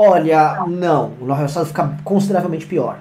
Olha, 0.00 0.64
não. 0.66 1.12
O 1.20 1.32
resultado 1.32 1.66
fica 1.66 1.98
consideravelmente 2.02 2.66
pior. 2.66 3.00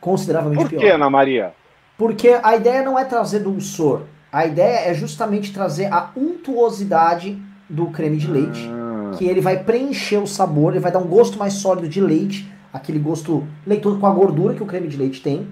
Consideravelmente 0.00 0.68
pior. 0.68 0.80
Por 0.80 0.86
que, 0.86 0.92
Ana 0.92 1.08
Maria? 1.08 1.54
Porque 1.96 2.40
a 2.42 2.56
ideia 2.56 2.82
não 2.82 2.98
é 2.98 3.04
trazer 3.04 3.40
dulçor. 3.40 4.02
A 4.32 4.44
ideia 4.44 4.90
é 4.90 4.94
justamente 4.94 5.52
trazer 5.52 5.92
a 5.92 6.10
untuosidade 6.16 7.40
do 7.70 7.86
creme 7.86 8.16
de 8.16 8.28
leite, 8.28 8.68
ah. 8.68 9.12
que 9.16 9.24
ele 9.24 9.40
vai 9.40 9.62
preencher 9.62 10.16
o 10.16 10.26
sabor, 10.26 10.72
ele 10.72 10.80
vai 10.80 10.90
dar 10.90 10.98
um 10.98 11.06
gosto 11.06 11.38
mais 11.38 11.54
sólido 11.54 11.88
de 11.88 12.00
leite, 12.00 12.52
aquele 12.72 12.98
gosto 12.98 13.46
leitoso 13.64 14.00
com 14.00 14.06
a 14.06 14.10
gordura 14.10 14.54
que 14.54 14.62
o 14.62 14.66
creme 14.66 14.88
de 14.88 14.96
leite 14.96 15.22
tem. 15.22 15.46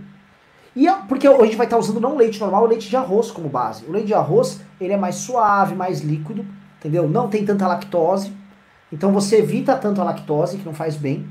E 0.74 0.90
porque 1.08 1.28
a 1.28 1.44
gente 1.44 1.56
vai 1.56 1.66
estar 1.66 1.78
usando 1.78 2.00
não 2.00 2.16
leite 2.16 2.40
normal, 2.40 2.64
o 2.64 2.66
leite 2.66 2.88
de 2.88 2.96
arroz 2.96 3.30
como 3.30 3.48
base. 3.48 3.84
O 3.86 3.92
leite 3.92 4.06
de 4.08 4.14
arroz, 4.14 4.60
ele 4.80 4.92
é 4.92 4.96
mais 4.96 5.14
suave, 5.16 5.76
mais 5.76 6.00
líquido, 6.00 6.44
entendeu? 6.78 7.08
Não 7.08 7.28
tem 7.28 7.44
tanta 7.44 7.68
lactose. 7.68 8.32
Então 8.92 9.12
você 9.12 9.38
evita 9.38 9.76
tanto 9.76 10.00
a 10.00 10.04
lactose, 10.04 10.58
que 10.58 10.64
não 10.64 10.74
faz 10.74 10.96
bem. 10.96 11.26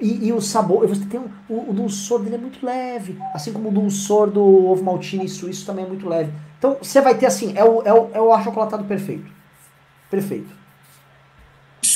E, 0.00 0.26
e 0.26 0.32
o 0.32 0.40
sabor, 0.40 0.86
você 0.86 1.04
tem 1.06 1.20
um, 1.20 1.28
o, 1.48 1.70
o 1.70 1.72
dulçor 1.72 2.20
dele 2.20 2.34
é 2.34 2.38
muito 2.38 2.64
leve, 2.64 3.18
assim 3.32 3.52
como 3.52 3.68
o 3.68 3.72
dulçor 3.72 4.28
do 4.30 4.42
ovo 4.42 4.82
maltine 4.82 5.28
suíço 5.28 5.64
também 5.64 5.84
é 5.84 5.88
muito 5.88 6.08
leve. 6.08 6.32
Então 6.58 6.76
você 6.82 7.00
vai 7.00 7.16
ter 7.16 7.26
assim, 7.26 7.56
é 7.56 7.64
o, 7.64 7.82
é 7.82 7.92
o, 7.92 8.10
é 8.12 8.20
o 8.20 8.32
achocolatado 8.32 8.84
perfeito. 8.84 9.30
Perfeito. 10.10 10.50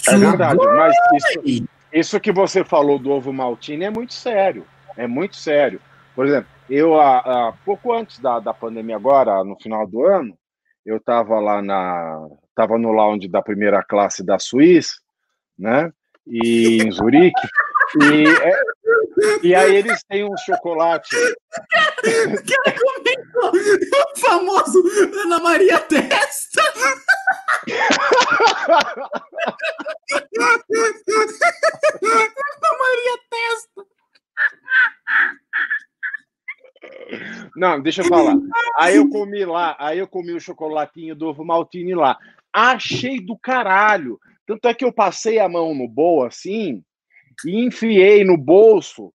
É 0.09 0.17
verdade, 0.17 0.59
mas 0.65 0.95
isso, 1.15 1.69
isso 1.93 2.21
que 2.21 2.31
você 2.31 2.65
falou 2.65 2.99
do 2.99 3.11
ovo 3.11 3.33
maltine 3.33 3.85
é 3.85 3.91
muito 3.91 4.15
sério. 4.15 4.65
É 4.97 5.07
muito 5.07 5.37
sério. 5.37 5.81
Por 6.15 6.27
exemplo, 6.27 6.49
eu, 6.69 7.01
há, 7.01 7.19
há 7.19 7.53
pouco 7.65 7.93
antes 7.93 8.19
da, 8.19 8.39
da 8.39 8.55
pandemia, 8.55 8.97
agora, 8.97 9.43
no 9.43 9.57
final 9.61 9.87
do 9.87 10.05
ano, 10.05 10.37
eu 10.85 10.97
estava 10.97 11.39
lá 11.41 11.61
na. 11.61 12.29
Estava 12.51 12.79
no 12.79 12.93
lounge 12.93 13.29
da 13.29 13.41
primeira 13.41 13.83
classe 13.83 14.23
da 14.23 14.39
Suíça, 14.39 14.97
né? 15.59 15.93
E 16.27 16.83
em 16.83 16.91
Zurique. 16.91 17.49
E, 18.03 18.29
é, 18.29 18.63
e 19.43 19.55
aí 19.55 19.77
eles 19.77 20.03
têm 20.05 20.25
um 20.25 20.37
chocolate. 20.39 21.17
Que 22.03 22.57
comentou 22.73 23.53
o 23.53 24.21
famoso 24.21 24.83
Ana 25.25 25.39
Maria 25.39 25.79
Testa. 25.81 26.63
Ana 32.03 32.29
Maria 32.79 33.19
Testa. 33.31 33.87
Não, 37.57 37.81
deixa 37.81 38.03
eu 38.03 38.07
falar. 38.07 38.37
Aí 38.79 38.97
eu 38.97 39.09
comi 39.11 39.45
lá, 39.45 39.77
aí 39.79 39.99
eu 39.99 40.09
comi 40.09 40.33
o 40.33 40.41
chocolatinho 40.41 41.15
do 41.15 41.29
ovo 41.29 41.45
maltine 41.45 41.95
lá. 41.95 42.19
Achei 42.53 43.21
do 43.21 43.39
caralho. 43.39 44.19
Tanto 44.47 44.67
é 44.67 44.75
que 44.75 44.85
eu 44.85 44.93
passei 44.93 45.39
a 45.39 45.49
mão 45.49 45.75
no 45.75 45.89
bowl 45.89 46.25
assim 46.25 46.83
e 47.45 47.65
enfiei 47.65 48.25
no 48.25 48.37
bolso 48.37 49.13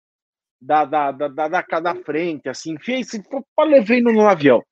da, 0.61 0.85
da, 0.85 1.11
da, 1.11 1.27
da, 1.27 1.47
da, 1.47 1.79
da 1.79 1.95
frente, 1.95 2.47
assim, 2.47 2.75
enfiei, 2.75 3.01
assim, 3.01 3.21
levei 3.59 4.01
no, 4.01 4.11
no 4.13 4.27
avião. 4.27 4.63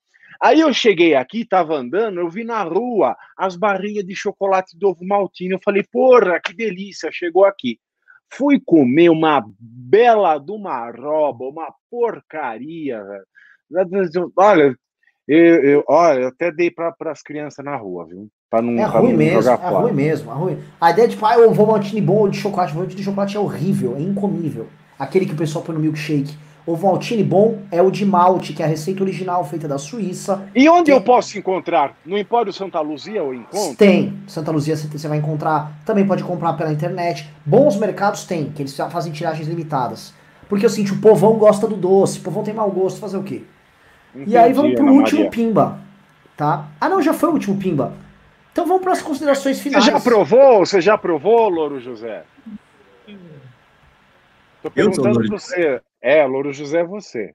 Aí 0.41 0.59
eu 0.59 0.73
cheguei 0.73 1.13
aqui, 1.13 1.45
tava 1.45 1.75
andando, 1.75 2.19
eu 2.19 2.29
vi 2.29 2.43
na 2.43 2.63
rua 2.63 3.15
as 3.37 3.55
barrinhas 3.55 4.05
de 4.05 4.15
chocolate 4.15 4.77
do 4.77 4.89
ovo 4.89 5.05
maltine. 5.05 5.53
Eu 5.53 5.59
falei, 5.63 5.83
porra, 5.83 6.39
que 6.39 6.53
delícia, 6.53 7.11
chegou 7.11 7.45
aqui. 7.45 7.79
Fui 8.33 8.59
comer 8.59 9.09
uma 9.09 9.43
bela 9.59 10.39
de 10.39 10.51
uma 10.51 10.89
roba, 10.89 11.45
uma 11.45 11.71
porcaria. 11.91 13.03
Olha, 14.35 14.75
eu, 15.27 15.63
eu, 15.63 15.83
olha, 15.87 16.21
eu 16.21 16.27
até 16.29 16.51
dei 16.51 16.71
para 16.71 16.95
as 17.05 17.21
crianças 17.21 17.63
na 17.63 17.75
rua, 17.75 18.07
viu? 18.07 18.27
Pra 18.51 18.61
não, 18.61 18.77
é 18.77 18.83
ruim 18.83 19.11
não 19.11 19.17
mesmo, 19.17 19.49
é 19.49 19.57
fora. 19.57 19.79
ruim 19.79 19.93
mesmo, 19.93 20.29
é 20.29 20.35
ruim. 20.35 20.57
A 20.79 20.91
ideia 20.91 21.07
de, 21.07 21.13
tipo, 21.13 21.25
ah, 21.25 21.35
eu 21.35 21.53
vou 21.53 21.65
maltine 21.65 22.01
bom 22.01 22.27
de 22.27 22.37
chocolate, 22.37 22.77
o 22.77 22.85
de 22.85 23.01
chocolate 23.01 23.37
é 23.37 23.39
horrível, 23.39 23.95
é 23.97 24.01
incomível. 24.01 24.67
Aquele 24.99 25.25
que 25.25 25.31
o 25.31 25.37
pessoal 25.37 25.63
põe 25.63 25.73
no 25.73 25.79
milkshake. 25.81 26.35
O 26.63 26.77
Maltine 26.77 27.23
bom 27.23 27.57
é 27.71 27.81
o 27.81 27.89
de 27.89 28.05
malte, 28.05 28.53
que 28.53 28.61
é 28.61 28.65
a 28.65 28.69
receita 28.69 29.01
original 29.01 29.43
feita 29.43 29.67
da 29.67 29.79
Suíça. 29.79 30.43
E 30.53 30.69
onde 30.69 30.85
tem... 30.85 30.93
eu 30.93 31.01
posso 31.01 31.35
encontrar? 31.37 31.95
No 32.05 32.15
Empório 32.15 32.53
Santa 32.53 32.79
Luzia 32.81 33.17
eu 33.17 33.33
encontro? 33.33 33.75
Tem. 33.75 34.13
Santa 34.27 34.51
Luzia 34.51 34.75
você 34.75 35.07
vai 35.07 35.17
encontrar. 35.17 35.71
Também 35.83 36.05
pode 36.05 36.23
comprar 36.23 36.53
pela 36.53 36.71
internet. 36.71 37.27
Bons 37.43 37.77
mercados 37.77 38.25
tem, 38.25 38.51
que 38.51 38.61
eles 38.61 38.75
fazem 38.75 39.11
tiragens 39.11 39.47
limitadas. 39.47 40.13
Porque 40.47 40.67
assim, 40.67 40.85
o 40.85 40.97
povão 40.97 41.33
gosta 41.33 41.65
do 41.65 41.75
doce, 41.75 42.19
o 42.19 42.21
povão 42.21 42.43
tem 42.43 42.53
mau 42.53 42.69
gosto, 42.69 42.99
fazer 42.99 43.17
o 43.17 43.23
quê? 43.23 43.41
Entendi, 44.13 44.31
e 44.31 44.37
aí 44.37 44.53
vamos 44.53 44.75
pro 44.75 44.83
Ana 44.83 44.91
último 44.91 45.23
Maria. 45.23 45.31
pimba, 45.31 45.79
tá? 46.37 46.67
Ah 46.79 46.89
não, 46.89 47.01
já 47.01 47.13
foi 47.13 47.29
o 47.29 47.33
último 47.33 47.57
pimba. 47.57 47.93
Então 48.51 48.65
vamos 48.65 48.83
para 48.83 48.91
as 48.93 49.01
considerações 49.01 49.57
Você 49.57 49.63
finais. 49.63 49.85
já 49.85 49.97
aprovou? 49.97 50.59
Você 50.65 50.81
já 50.81 50.93
aprovou, 50.95 51.47
Louro 51.49 51.79
José? 51.79 52.25
Eu 53.07 53.17
sou 54.61 54.71
perguntando 54.71 55.19
pra 55.19 55.27
você. 55.39 55.81
É, 56.01 56.25
Louro 56.25 56.51
José 56.53 56.79
é 56.81 56.85
você. 56.85 57.33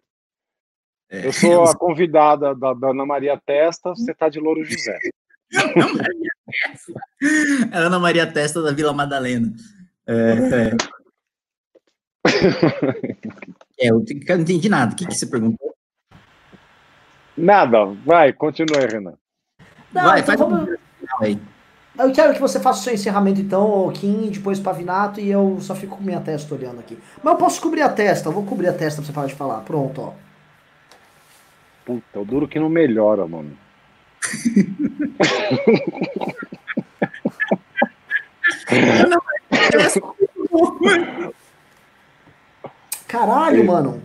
Eu 1.08 1.32
sou 1.32 1.64
a 1.64 1.74
convidada 1.76 2.54
da, 2.54 2.74
da 2.74 2.90
Ana 2.90 3.06
Maria 3.06 3.40
Testa, 3.44 3.90
você 3.90 4.12
tá 4.14 4.28
de 4.28 4.38
Louro 4.40 4.64
José. 4.64 4.98
É 7.72 7.78
Ana 7.78 7.98
Maria 7.98 8.30
Testa 8.30 8.62
da 8.62 8.72
Vila 8.72 8.92
Madalena. 8.92 9.52
É, 10.06 10.12
é. 10.70 10.70
É, 13.78 13.90
eu 13.90 14.02
eu 14.06 14.36
não 14.36 14.42
entendi 14.42 14.68
nada. 14.70 14.94
O 14.94 14.96
que, 14.96 15.06
que 15.06 15.14
você 15.14 15.26
perguntou? 15.26 15.74
Nada, 17.36 17.84
vai, 18.06 18.32
continue, 18.32 18.86
Renan. 18.90 19.14
Não, 19.92 20.04
Vai, 20.04 20.20
então 20.20 20.26
faz 20.26 20.40
um 20.40 20.48
vamos- 20.48 20.78
final 21.06 21.22
aí. 21.22 21.38
Eu 21.98 22.12
quero 22.12 22.34
que 22.34 22.40
você 22.40 22.60
faça 22.60 22.80
o 22.80 22.82
seu 22.82 22.92
encerramento 22.92 23.40
então, 23.40 23.90
Kim, 23.94 24.28
depois 24.30 24.60
Pavinato, 24.60 25.18
e 25.18 25.30
eu 25.30 25.56
só 25.60 25.74
fico 25.74 25.96
com 25.96 26.02
minha 26.02 26.20
testa 26.20 26.54
olhando 26.54 26.78
aqui. 26.80 26.98
Mas 27.22 27.32
eu 27.32 27.38
posso 27.38 27.60
cobrir 27.60 27.80
a 27.80 27.88
testa, 27.88 28.28
eu 28.28 28.32
vou 28.32 28.44
cobrir 28.44 28.68
a 28.68 28.72
testa 28.72 29.00
pra 29.00 29.06
você 29.06 29.12
parar 29.12 29.26
de 29.28 29.34
falar. 29.34 29.60
Pronto, 29.60 30.02
ó. 30.02 30.12
Puta, 31.86 32.20
o 32.20 32.24
duro 32.24 32.46
que 32.46 32.58
não 32.58 32.68
melhora, 32.68 33.26
mano. 33.26 33.56
Caralho, 43.08 43.64
mano. 43.64 44.02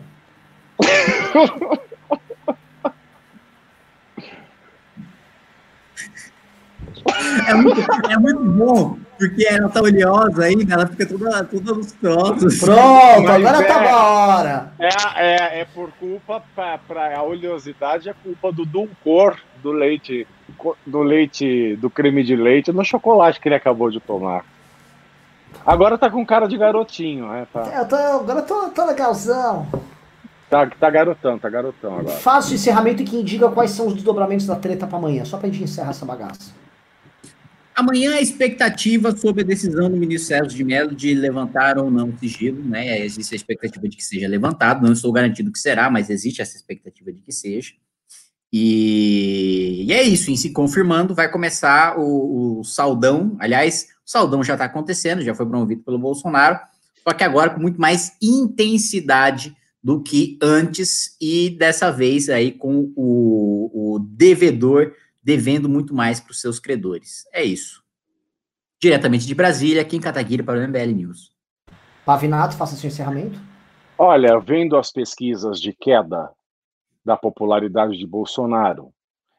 É 7.47 7.53
muito, 7.53 7.81
é 8.09 8.17
muito 8.17 8.43
bom, 8.43 8.97
porque 9.17 9.45
ela 9.45 9.69
tá 9.69 9.81
oleosa 9.81 10.43
ainda, 10.43 10.73
ela 10.73 10.87
fica 10.87 11.05
toda, 11.07 11.43
toda 11.43 11.73
nos 11.73 11.91
troços. 11.93 12.59
Pronto, 12.59 13.23
Mas 13.23 13.45
agora 13.45 13.57
é- 13.57 13.63
tá 13.67 13.79
da 13.83 14.03
hora. 14.03 14.73
É, 14.79 14.89
é, 15.15 15.61
é 15.61 15.65
por 15.65 15.91
culpa, 15.99 16.41
pra, 16.55 16.77
pra 16.77 17.17
a 17.17 17.23
oleosidade 17.23 18.09
é 18.09 18.13
culpa 18.13 18.51
do 18.51 18.65
dulcor 18.65 19.35
do 19.61 19.71
leite, 19.71 20.27
do 20.85 21.01
leite, 21.01 21.75
do 21.77 21.89
creme 21.89 22.23
de 22.23 22.35
leite 22.35 22.71
no 22.71 22.83
chocolate 22.83 23.39
que 23.39 23.47
ele 23.47 23.55
acabou 23.55 23.89
de 23.91 23.99
tomar. 23.99 24.43
Agora 25.65 25.97
tá 25.97 26.09
com 26.09 26.25
cara 26.25 26.47
de 26.47 26.57
garotinho, 26.57 27.27
né? 27.27 27.45
Tá, 27.53 27.61
Eu 27.75 27.87
tô, 27.87 27.95
agora 27.95 28.39
eu 28.39 28.45
tô, 28.45 28.69
tô 28.69 28.85
legalzão. 28.85 29.67
tá, 30.49 30.65
tá 30.67 30.89
garotão, 30.89 31.37
tá 31.37 31.49
garotão 31.49 31.99
agora. 31.99 32.15
Faça 32.17 32.51
o 32.51 32.55
encerramento 32.55 33.01
e 33.03 33.05
quem 33.05 33.23
diga 33.23 33.49
quais 33.49 33.71
são 33.71 33.87
os 33.87 33.93
desdobramentos 33.93 34.47
da 34.47 34.55
treta 34.55 34.87
pra 34.87 34.97
amanhã, 34.97 35.23
só 35.25 35.37
pra 35.37 35.49
gente 35.49 35.63
encerrar 35.63 35.91
essa 35.91 36.05
bagaça. 36.05 36.51
Amanhã 37.75 38.15
a 38.15 38.21
expectativa 38.21 39.15
sobre 39.15 39.43
a 39.43 39.45
decisão 39.45 39.89
do 39.89 39.95
ministro 39.95 40.27
Sérgio 40.27 40.57
de 40.57 40.63
Mello 40.63 40.93
de 40.93 41.13
levantar 41.13 41.77
ou 41.77 41.89
não 41.89 42.09
o 42.09 42.17
sigilo, 42.17 42.61
né? 42.63 42.99
Existe 42.99 43.33
a 43.33 43.37
expectativa 43.37 43.87
de 43.87 43.95
que 43.95 44.03
seja 44.03 44.27
levantado, 44.27 44.85
não 44.85 44.93
estou 44.93 45.11
garantido 45.11 45.51
que 45.51 45.59
será, 45.59 45.89
mas 45.89 46.09
existe 46.09 46.41
essa 46.41 46.55
expectativa 46.55 47.11
de 47.11 47.21
que 47.21 47.31
seja. 47.31 47.73
E, 48.51 49.85
e 49.87 49.93
é 49.93 50.03
isso, 50.03 50.29
em 50.29 50.35
se 50.35 50.51
confirmando, 50.51 51.15
vai 51.15 51.31
começar 51.31 51.97
o, 51.97 52.59
o 52.59 52.63
saldão. 52.65 53.37
Aliás, 53.39 53.87
o 54.05 54.09
saldão 54.11 54.43
já 54.43 54.53
está 54.53 54.65
acontecendo, 54.65 55.21
já 55.21 55.33
foi 55.33 55.45
promovido 55.45 55.83
pelo 55.83 55.97
Bolsonaro, 55.97 56.59
só 57.07 57.13
que 57.13 57.23
agora 57.23 57.51
com 57.51 57.61
muito 57.61 57.79
mais 57.79 58.17
intensidade 58.21 59.55
do 59.83 60.03
que 60.03 60.37
antes, 60.41 61.15
e 61.19 61.49
dessa 61.49 61.89
vez 61.89 62.29
aí 62.29 62.51
com 62.51 62.91
o, 62.95 63.95
o 63.95 63.99
devedor 63.99 64.93
devendo 65.21 65.69
muito 65.69 65.93
mais 65.93 66.19
para 66.19 66.31
os 66.31 66.41
seus 66.41 66.59
credores. 66.59 67.27
É 67.33 67.43
isso. 67.43 67.83
Diretamente 68.81 69.27
de 69.27 69.35
Brasília, 69.35 69.85
Kim 69.85 69.99
Kataguiri 69.99 70.41
para 70.41 70.59
o 70.59 70.67
MBL 70.67 70.93
News. 70.95 71.31
Pavinato, 72.05 72.55
faça 72.55 72.75
seu 72.75 72.87
encerramento. 72.87 73.39
Olha, 73.97 74.39
vendo 74.39 74.75
as 74.75 74.91
pesquisas 74.91 75.61
de 75.61 75.73
queda 75.73 76.31
da 77.05 77.15
popularidade 77.15 77.97
de 77.97 78.07
Bolsonaro 78.07 78.91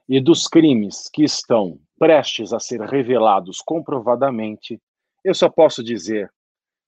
e 0.08 0.20
dos 0.20 0.46
crimes 0.46 1.08
que 1.12 1.24
estão 1.24 1.80
prestes 1.98 2.52
a 2.52 2.60
ser 2.60 2.80
revelados 2.80 3.60
comprovadamente, 3.60 4.80
eu 5.24 5.34
só 5.34 5.48
posso 5.48 5.82
dizer: 5.82 6.30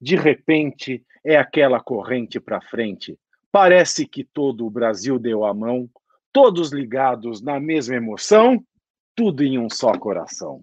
de 0.00 0.16
repente 0.16 1.04
é 1.24 1.36
aquela 1.36 1.80
corrente 1.80 2.38
para 2.38 2.60
frente. 2.60 3.18
Parece 3.50 4.06
que 4.06 4.24
todo 4.24 4.66
o 4.66 4.70
Brasil 4.70 5.18
deu 5.18 5.44
a 5.44 5.54
mão, 5.54 5.88
todos 6.32 6.72
ligados 6.72 7.40
na 7.40 7.58
mesma 7.58 7.94
emoção, 7.94 8.64
tudo 9.14 9.42
em 9.42 9.58
um 9.58 9.68
só 9.70 9.92
coração. 9.96 10.60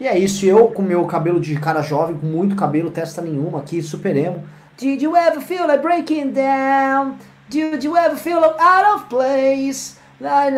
E 0.00 0.06
é 0.06 0.18
isso, 0.18 0.44
eu 0.44 0.68
com 0.68 0.82
meu 0.82 1.06
cabelo 1.06 1.38
de 1.38 1.58
cara 1.58 1.82
jovem, 1.82 2.18
com 2.18 2.26
muito 2.26 2.56
cabelo, 2.56 2.90
testa 2.90 3.22
nenhuma 3.22 3.60
aqui, 3.60 3.80
super 3.82 4.16
emo. 4.16 4.42
Did 4.76 5.02
you 5.02 5.16
ever 5.16 5.40
feel 5.40 5.66
like 5.66 5.82
breaking 5.82 6.32
down? 6.32 7.18
Did 7.48 7.84
you 7.84 7.96
ever 7.96 8.16
feel 8.16 8.40
like 8.40 8.60
out 8.60 8.96
of 8.96 9.06
place? 9.08 9.96
I 10.20 10.50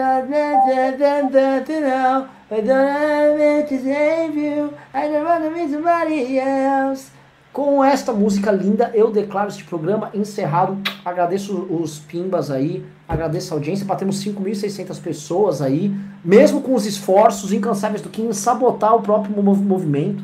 don't 2.61 3.39
want 3.39 3.69
to 3.69 3.79
save 3.79 4.37
you, 4.37 4.75
I 4.93 5.09
don't 5.09 5.25
want 5.25 5.45
to 5.45 5.51
be 5.51 5.69
somebody 5.71 6.39
else. 6.39 7.11
Com 7.53 7.85
esta 7.85 8.13
música 8.13 8.51
linda, 8.51 8.91
eu 8.95 9.11
declaro 9.11 9.49
este 9.49 9.65
programa 9.65 10.11
encerrado. 10.13 10.77
Agradeço 11.05 11.67
os 11.71 11.99
pimbas 11.99 12.51
aí, 12.51 12.85
agradeço 13.09 13.53
a 13.53 13.57
audiência. 13.57 13.85
Batemos 13.87 14.23
5.600 14.25 15.01
pessoas 15.01 15.61
aí, 15.63 15.95
mesmo 16.25 16.61
com 16.61 16.75
os 16.75 16.87
esforços 16.87 17.53
incansáveis 17.53 18.01
do 18.03 18.09
Kim 18.09 18.27
em 18.29 18.33
sabotar 18.33 18.95
o 18.95 19.03
próprio 19.03 19.43
mov- 19.43 19.63
movimento, 19.63 20.23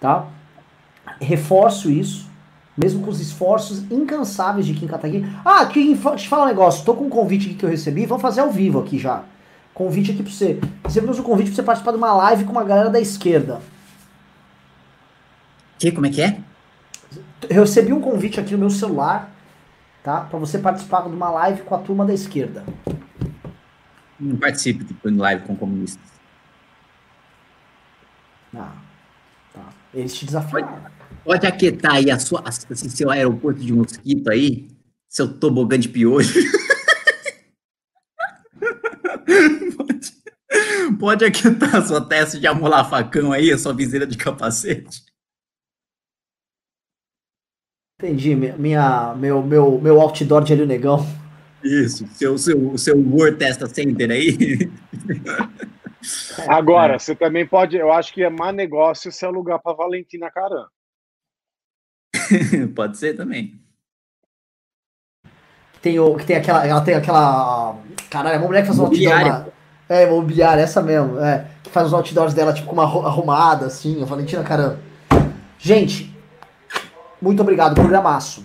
tá? 0.00 0.26
Reforço 1.20 1.90
isso, 1.90 2.28
mesmo 2.76 3.02
com 3.02 3.10
os 3.10 3.20
esforços 3.20 3.84
incansáveis 3.90 4.66
de 4.66 4.74
Kim 4.74 4.86
Kataguiri. 4.86 5.26
Ah, 5.44 5.64
Kim, 5.66 5.94
deixa 5.94 6.08
eu 6.26 6.28
falar 6.28 6.44
um 6.44 6.48
negócio. 6.48 6.84
Tô 6.84 6.94
com 6.94 7.04
um 7.04 7.10
convite 7.10 7.46
aqui 7.46 7.54
que 7.54 7.64
eu 7.64 7.70
recebi, 7.70 8.06
vamos 8.06 8.22
fazer 8.22 8.40
ao 8.40 8.50
vivo 8.50 8.80
aqui 8.80 8.98
já. 8.98 9.22
Convite 9.74 10.10
aqui 10.12 10.22
pra 10.22 10.32
você. 10.32 10.60
Recebemos 10.84 11.18
um 11.18 11.22
convite 11.22 11.46
pra 11.48 11.56
você 11.56 11.62
participar 11.62 11.92
de 11.92 11.96
uma 11.98 12.12
live 12.12 12.44
com 12.44 12.52
uma 12.52 12.64
galera 12.64 12.90
da 12.90 13.00
esquerda. 13.00 13.60
Que, 15.78 15.90
como 15.90 16.06
é 16.06 16.10
que 16.10 16.20
é? 16.22 16.38
Eu 17.48 17.62
recebi 17.62 17.92
um 17.92 18.00
convite 18.00 18.38
aqui 18.38 18.52
no 18.52 18.58
meu 18.58 18.70
celular, 18.70 19.31
tá? 20.02 20.22
Pra 20.22 20.38
você 20.38 20.58
participar 20.58 21.02
de 21.02 21.08
uma 21.08 21.30
live 21.30 21.62
com 21.62 21.74
a 21.74 21.78
turma 21.78 22.04
da 22.04 22.12
esquerda. 22.12 22.64
Não 24.18 24.36
participe 24.36 24.84
de 24.84 25.10
live 25.10 25.44
com 25.44 25.56
comunistas. 25.56 26.12
Ah, 28.54 28.72
tá. 29.52 29.68
Eles 29.94 30.14
te 30.14 30.26
desafiaram. 30.26 30.82
Pode 31.24 31.46
aquietar 31.46 31.94
aí 31.94 32.10
a 32.10 32.18
sua, 32.18 32.42
esse 32.70 32.90
seu 32.90 33.10
aeroporto 33.10 33.60
de 33.60 33.72
mosquito 33.72 34.30
aí, 34.30 34.68
seu 35.08 35.38
tobogã 35.38 35.78
de 35.78 35.88
piolho. 35.88 36.28
pode, 39.76 40.12
pode 40.98 41.24
aquietar 41.24 41.76
a 41.76 41.82
sua 41.82 42.00
testa 42.00 42.38
de 42.38 42.46
amolar 42.46 42.88
facão 42.88 43.32
aí, 43.32 43.52
a 43.52 43.58
sua 43.58 43.72
viseira 43.72 44.06
de 44.06 44.16
capacete. 44.16 45.02
Entendi, 48.02 48.34
mi- 48.34 48.52
minha, 48.58 49.14
meu, 49.14 49.42
meu, 49.42 49.78
meu 49.80 50.00
outdoor 50.00 50.42
de 50.42 50.52
Hélio 50.52 50.66
Negão. 50.66 51.06
Isso, 51.62 52.04
seu, 52.08 52.36
seu, 52.36 52.76
seu 52.76 52.98
Word 52.98 53.36
Testa 53.38 53.68
Center 53.68 54.10
aí. 54.10 54.68
Agora, 56.48 56.98
você 56.98 57.14
também 57.14 57.46
pode, 57.46 57.76
eu 57.76 57.92
acho 57.92 58.12
que 58.12 58.24
é 58.24 58.28
má 58.28 58.50
negócio 58.50 59.12
se 59.12 59.24
alugar 59.24 59.60
para 59.62 59.76
Valentina 59.76 60.28
Caran. 60.32 60.66
Pode 62.74 62.98
ser 62.98 63.14
também. 63.14 63.60
Tem, 65.80 65.98
o, 66.00 66.16
que 66.16 66.26
tem 66.26 66.36
aquela. 66.36 66.66
Ela 66.66 66.80
tem 66.80 66.94
aquela. 66.94 67.76
Caralho, 68.10 68.34
é 68.34 68.38
uma 68.38 68.46
mulher 68.46 68.62
que 68.62 68.66
faz 68.68 68.78
um 68.78 68.84
outdoor. 68.86 69.22
Uma- 69.24 69.48
É, 69.88 70.04
imobiliária, 70.04 70.62
essa 70.62 70.82
mesmo. 70.82 71.18
É, 71.20 71.46
que 71.62 71.70
faz 71.70 71.86
os 71.88 71.92
outdoors 71.92 72.34
dela, 72.34 72.52
tipo, 72.52 72.66
com 72.66 72.72
uma 72.74 72.84
arru- 72.84 73.06
arrumada, 73.06 73.66
assim, 73.66 74.02
a 74.02 74.04
Valentina 74.06 74.42
Caramba. 74.42 74.78
Gente, 75.58 76.11
muito 77.22 77.40
obrigado, 77.40 77.74
programaço. 77.74 78.44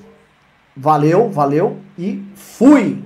Valeu, 0.75 1.29
valeu 1.31 1.77
e 1.97 2.23
fui! 2.35 3.03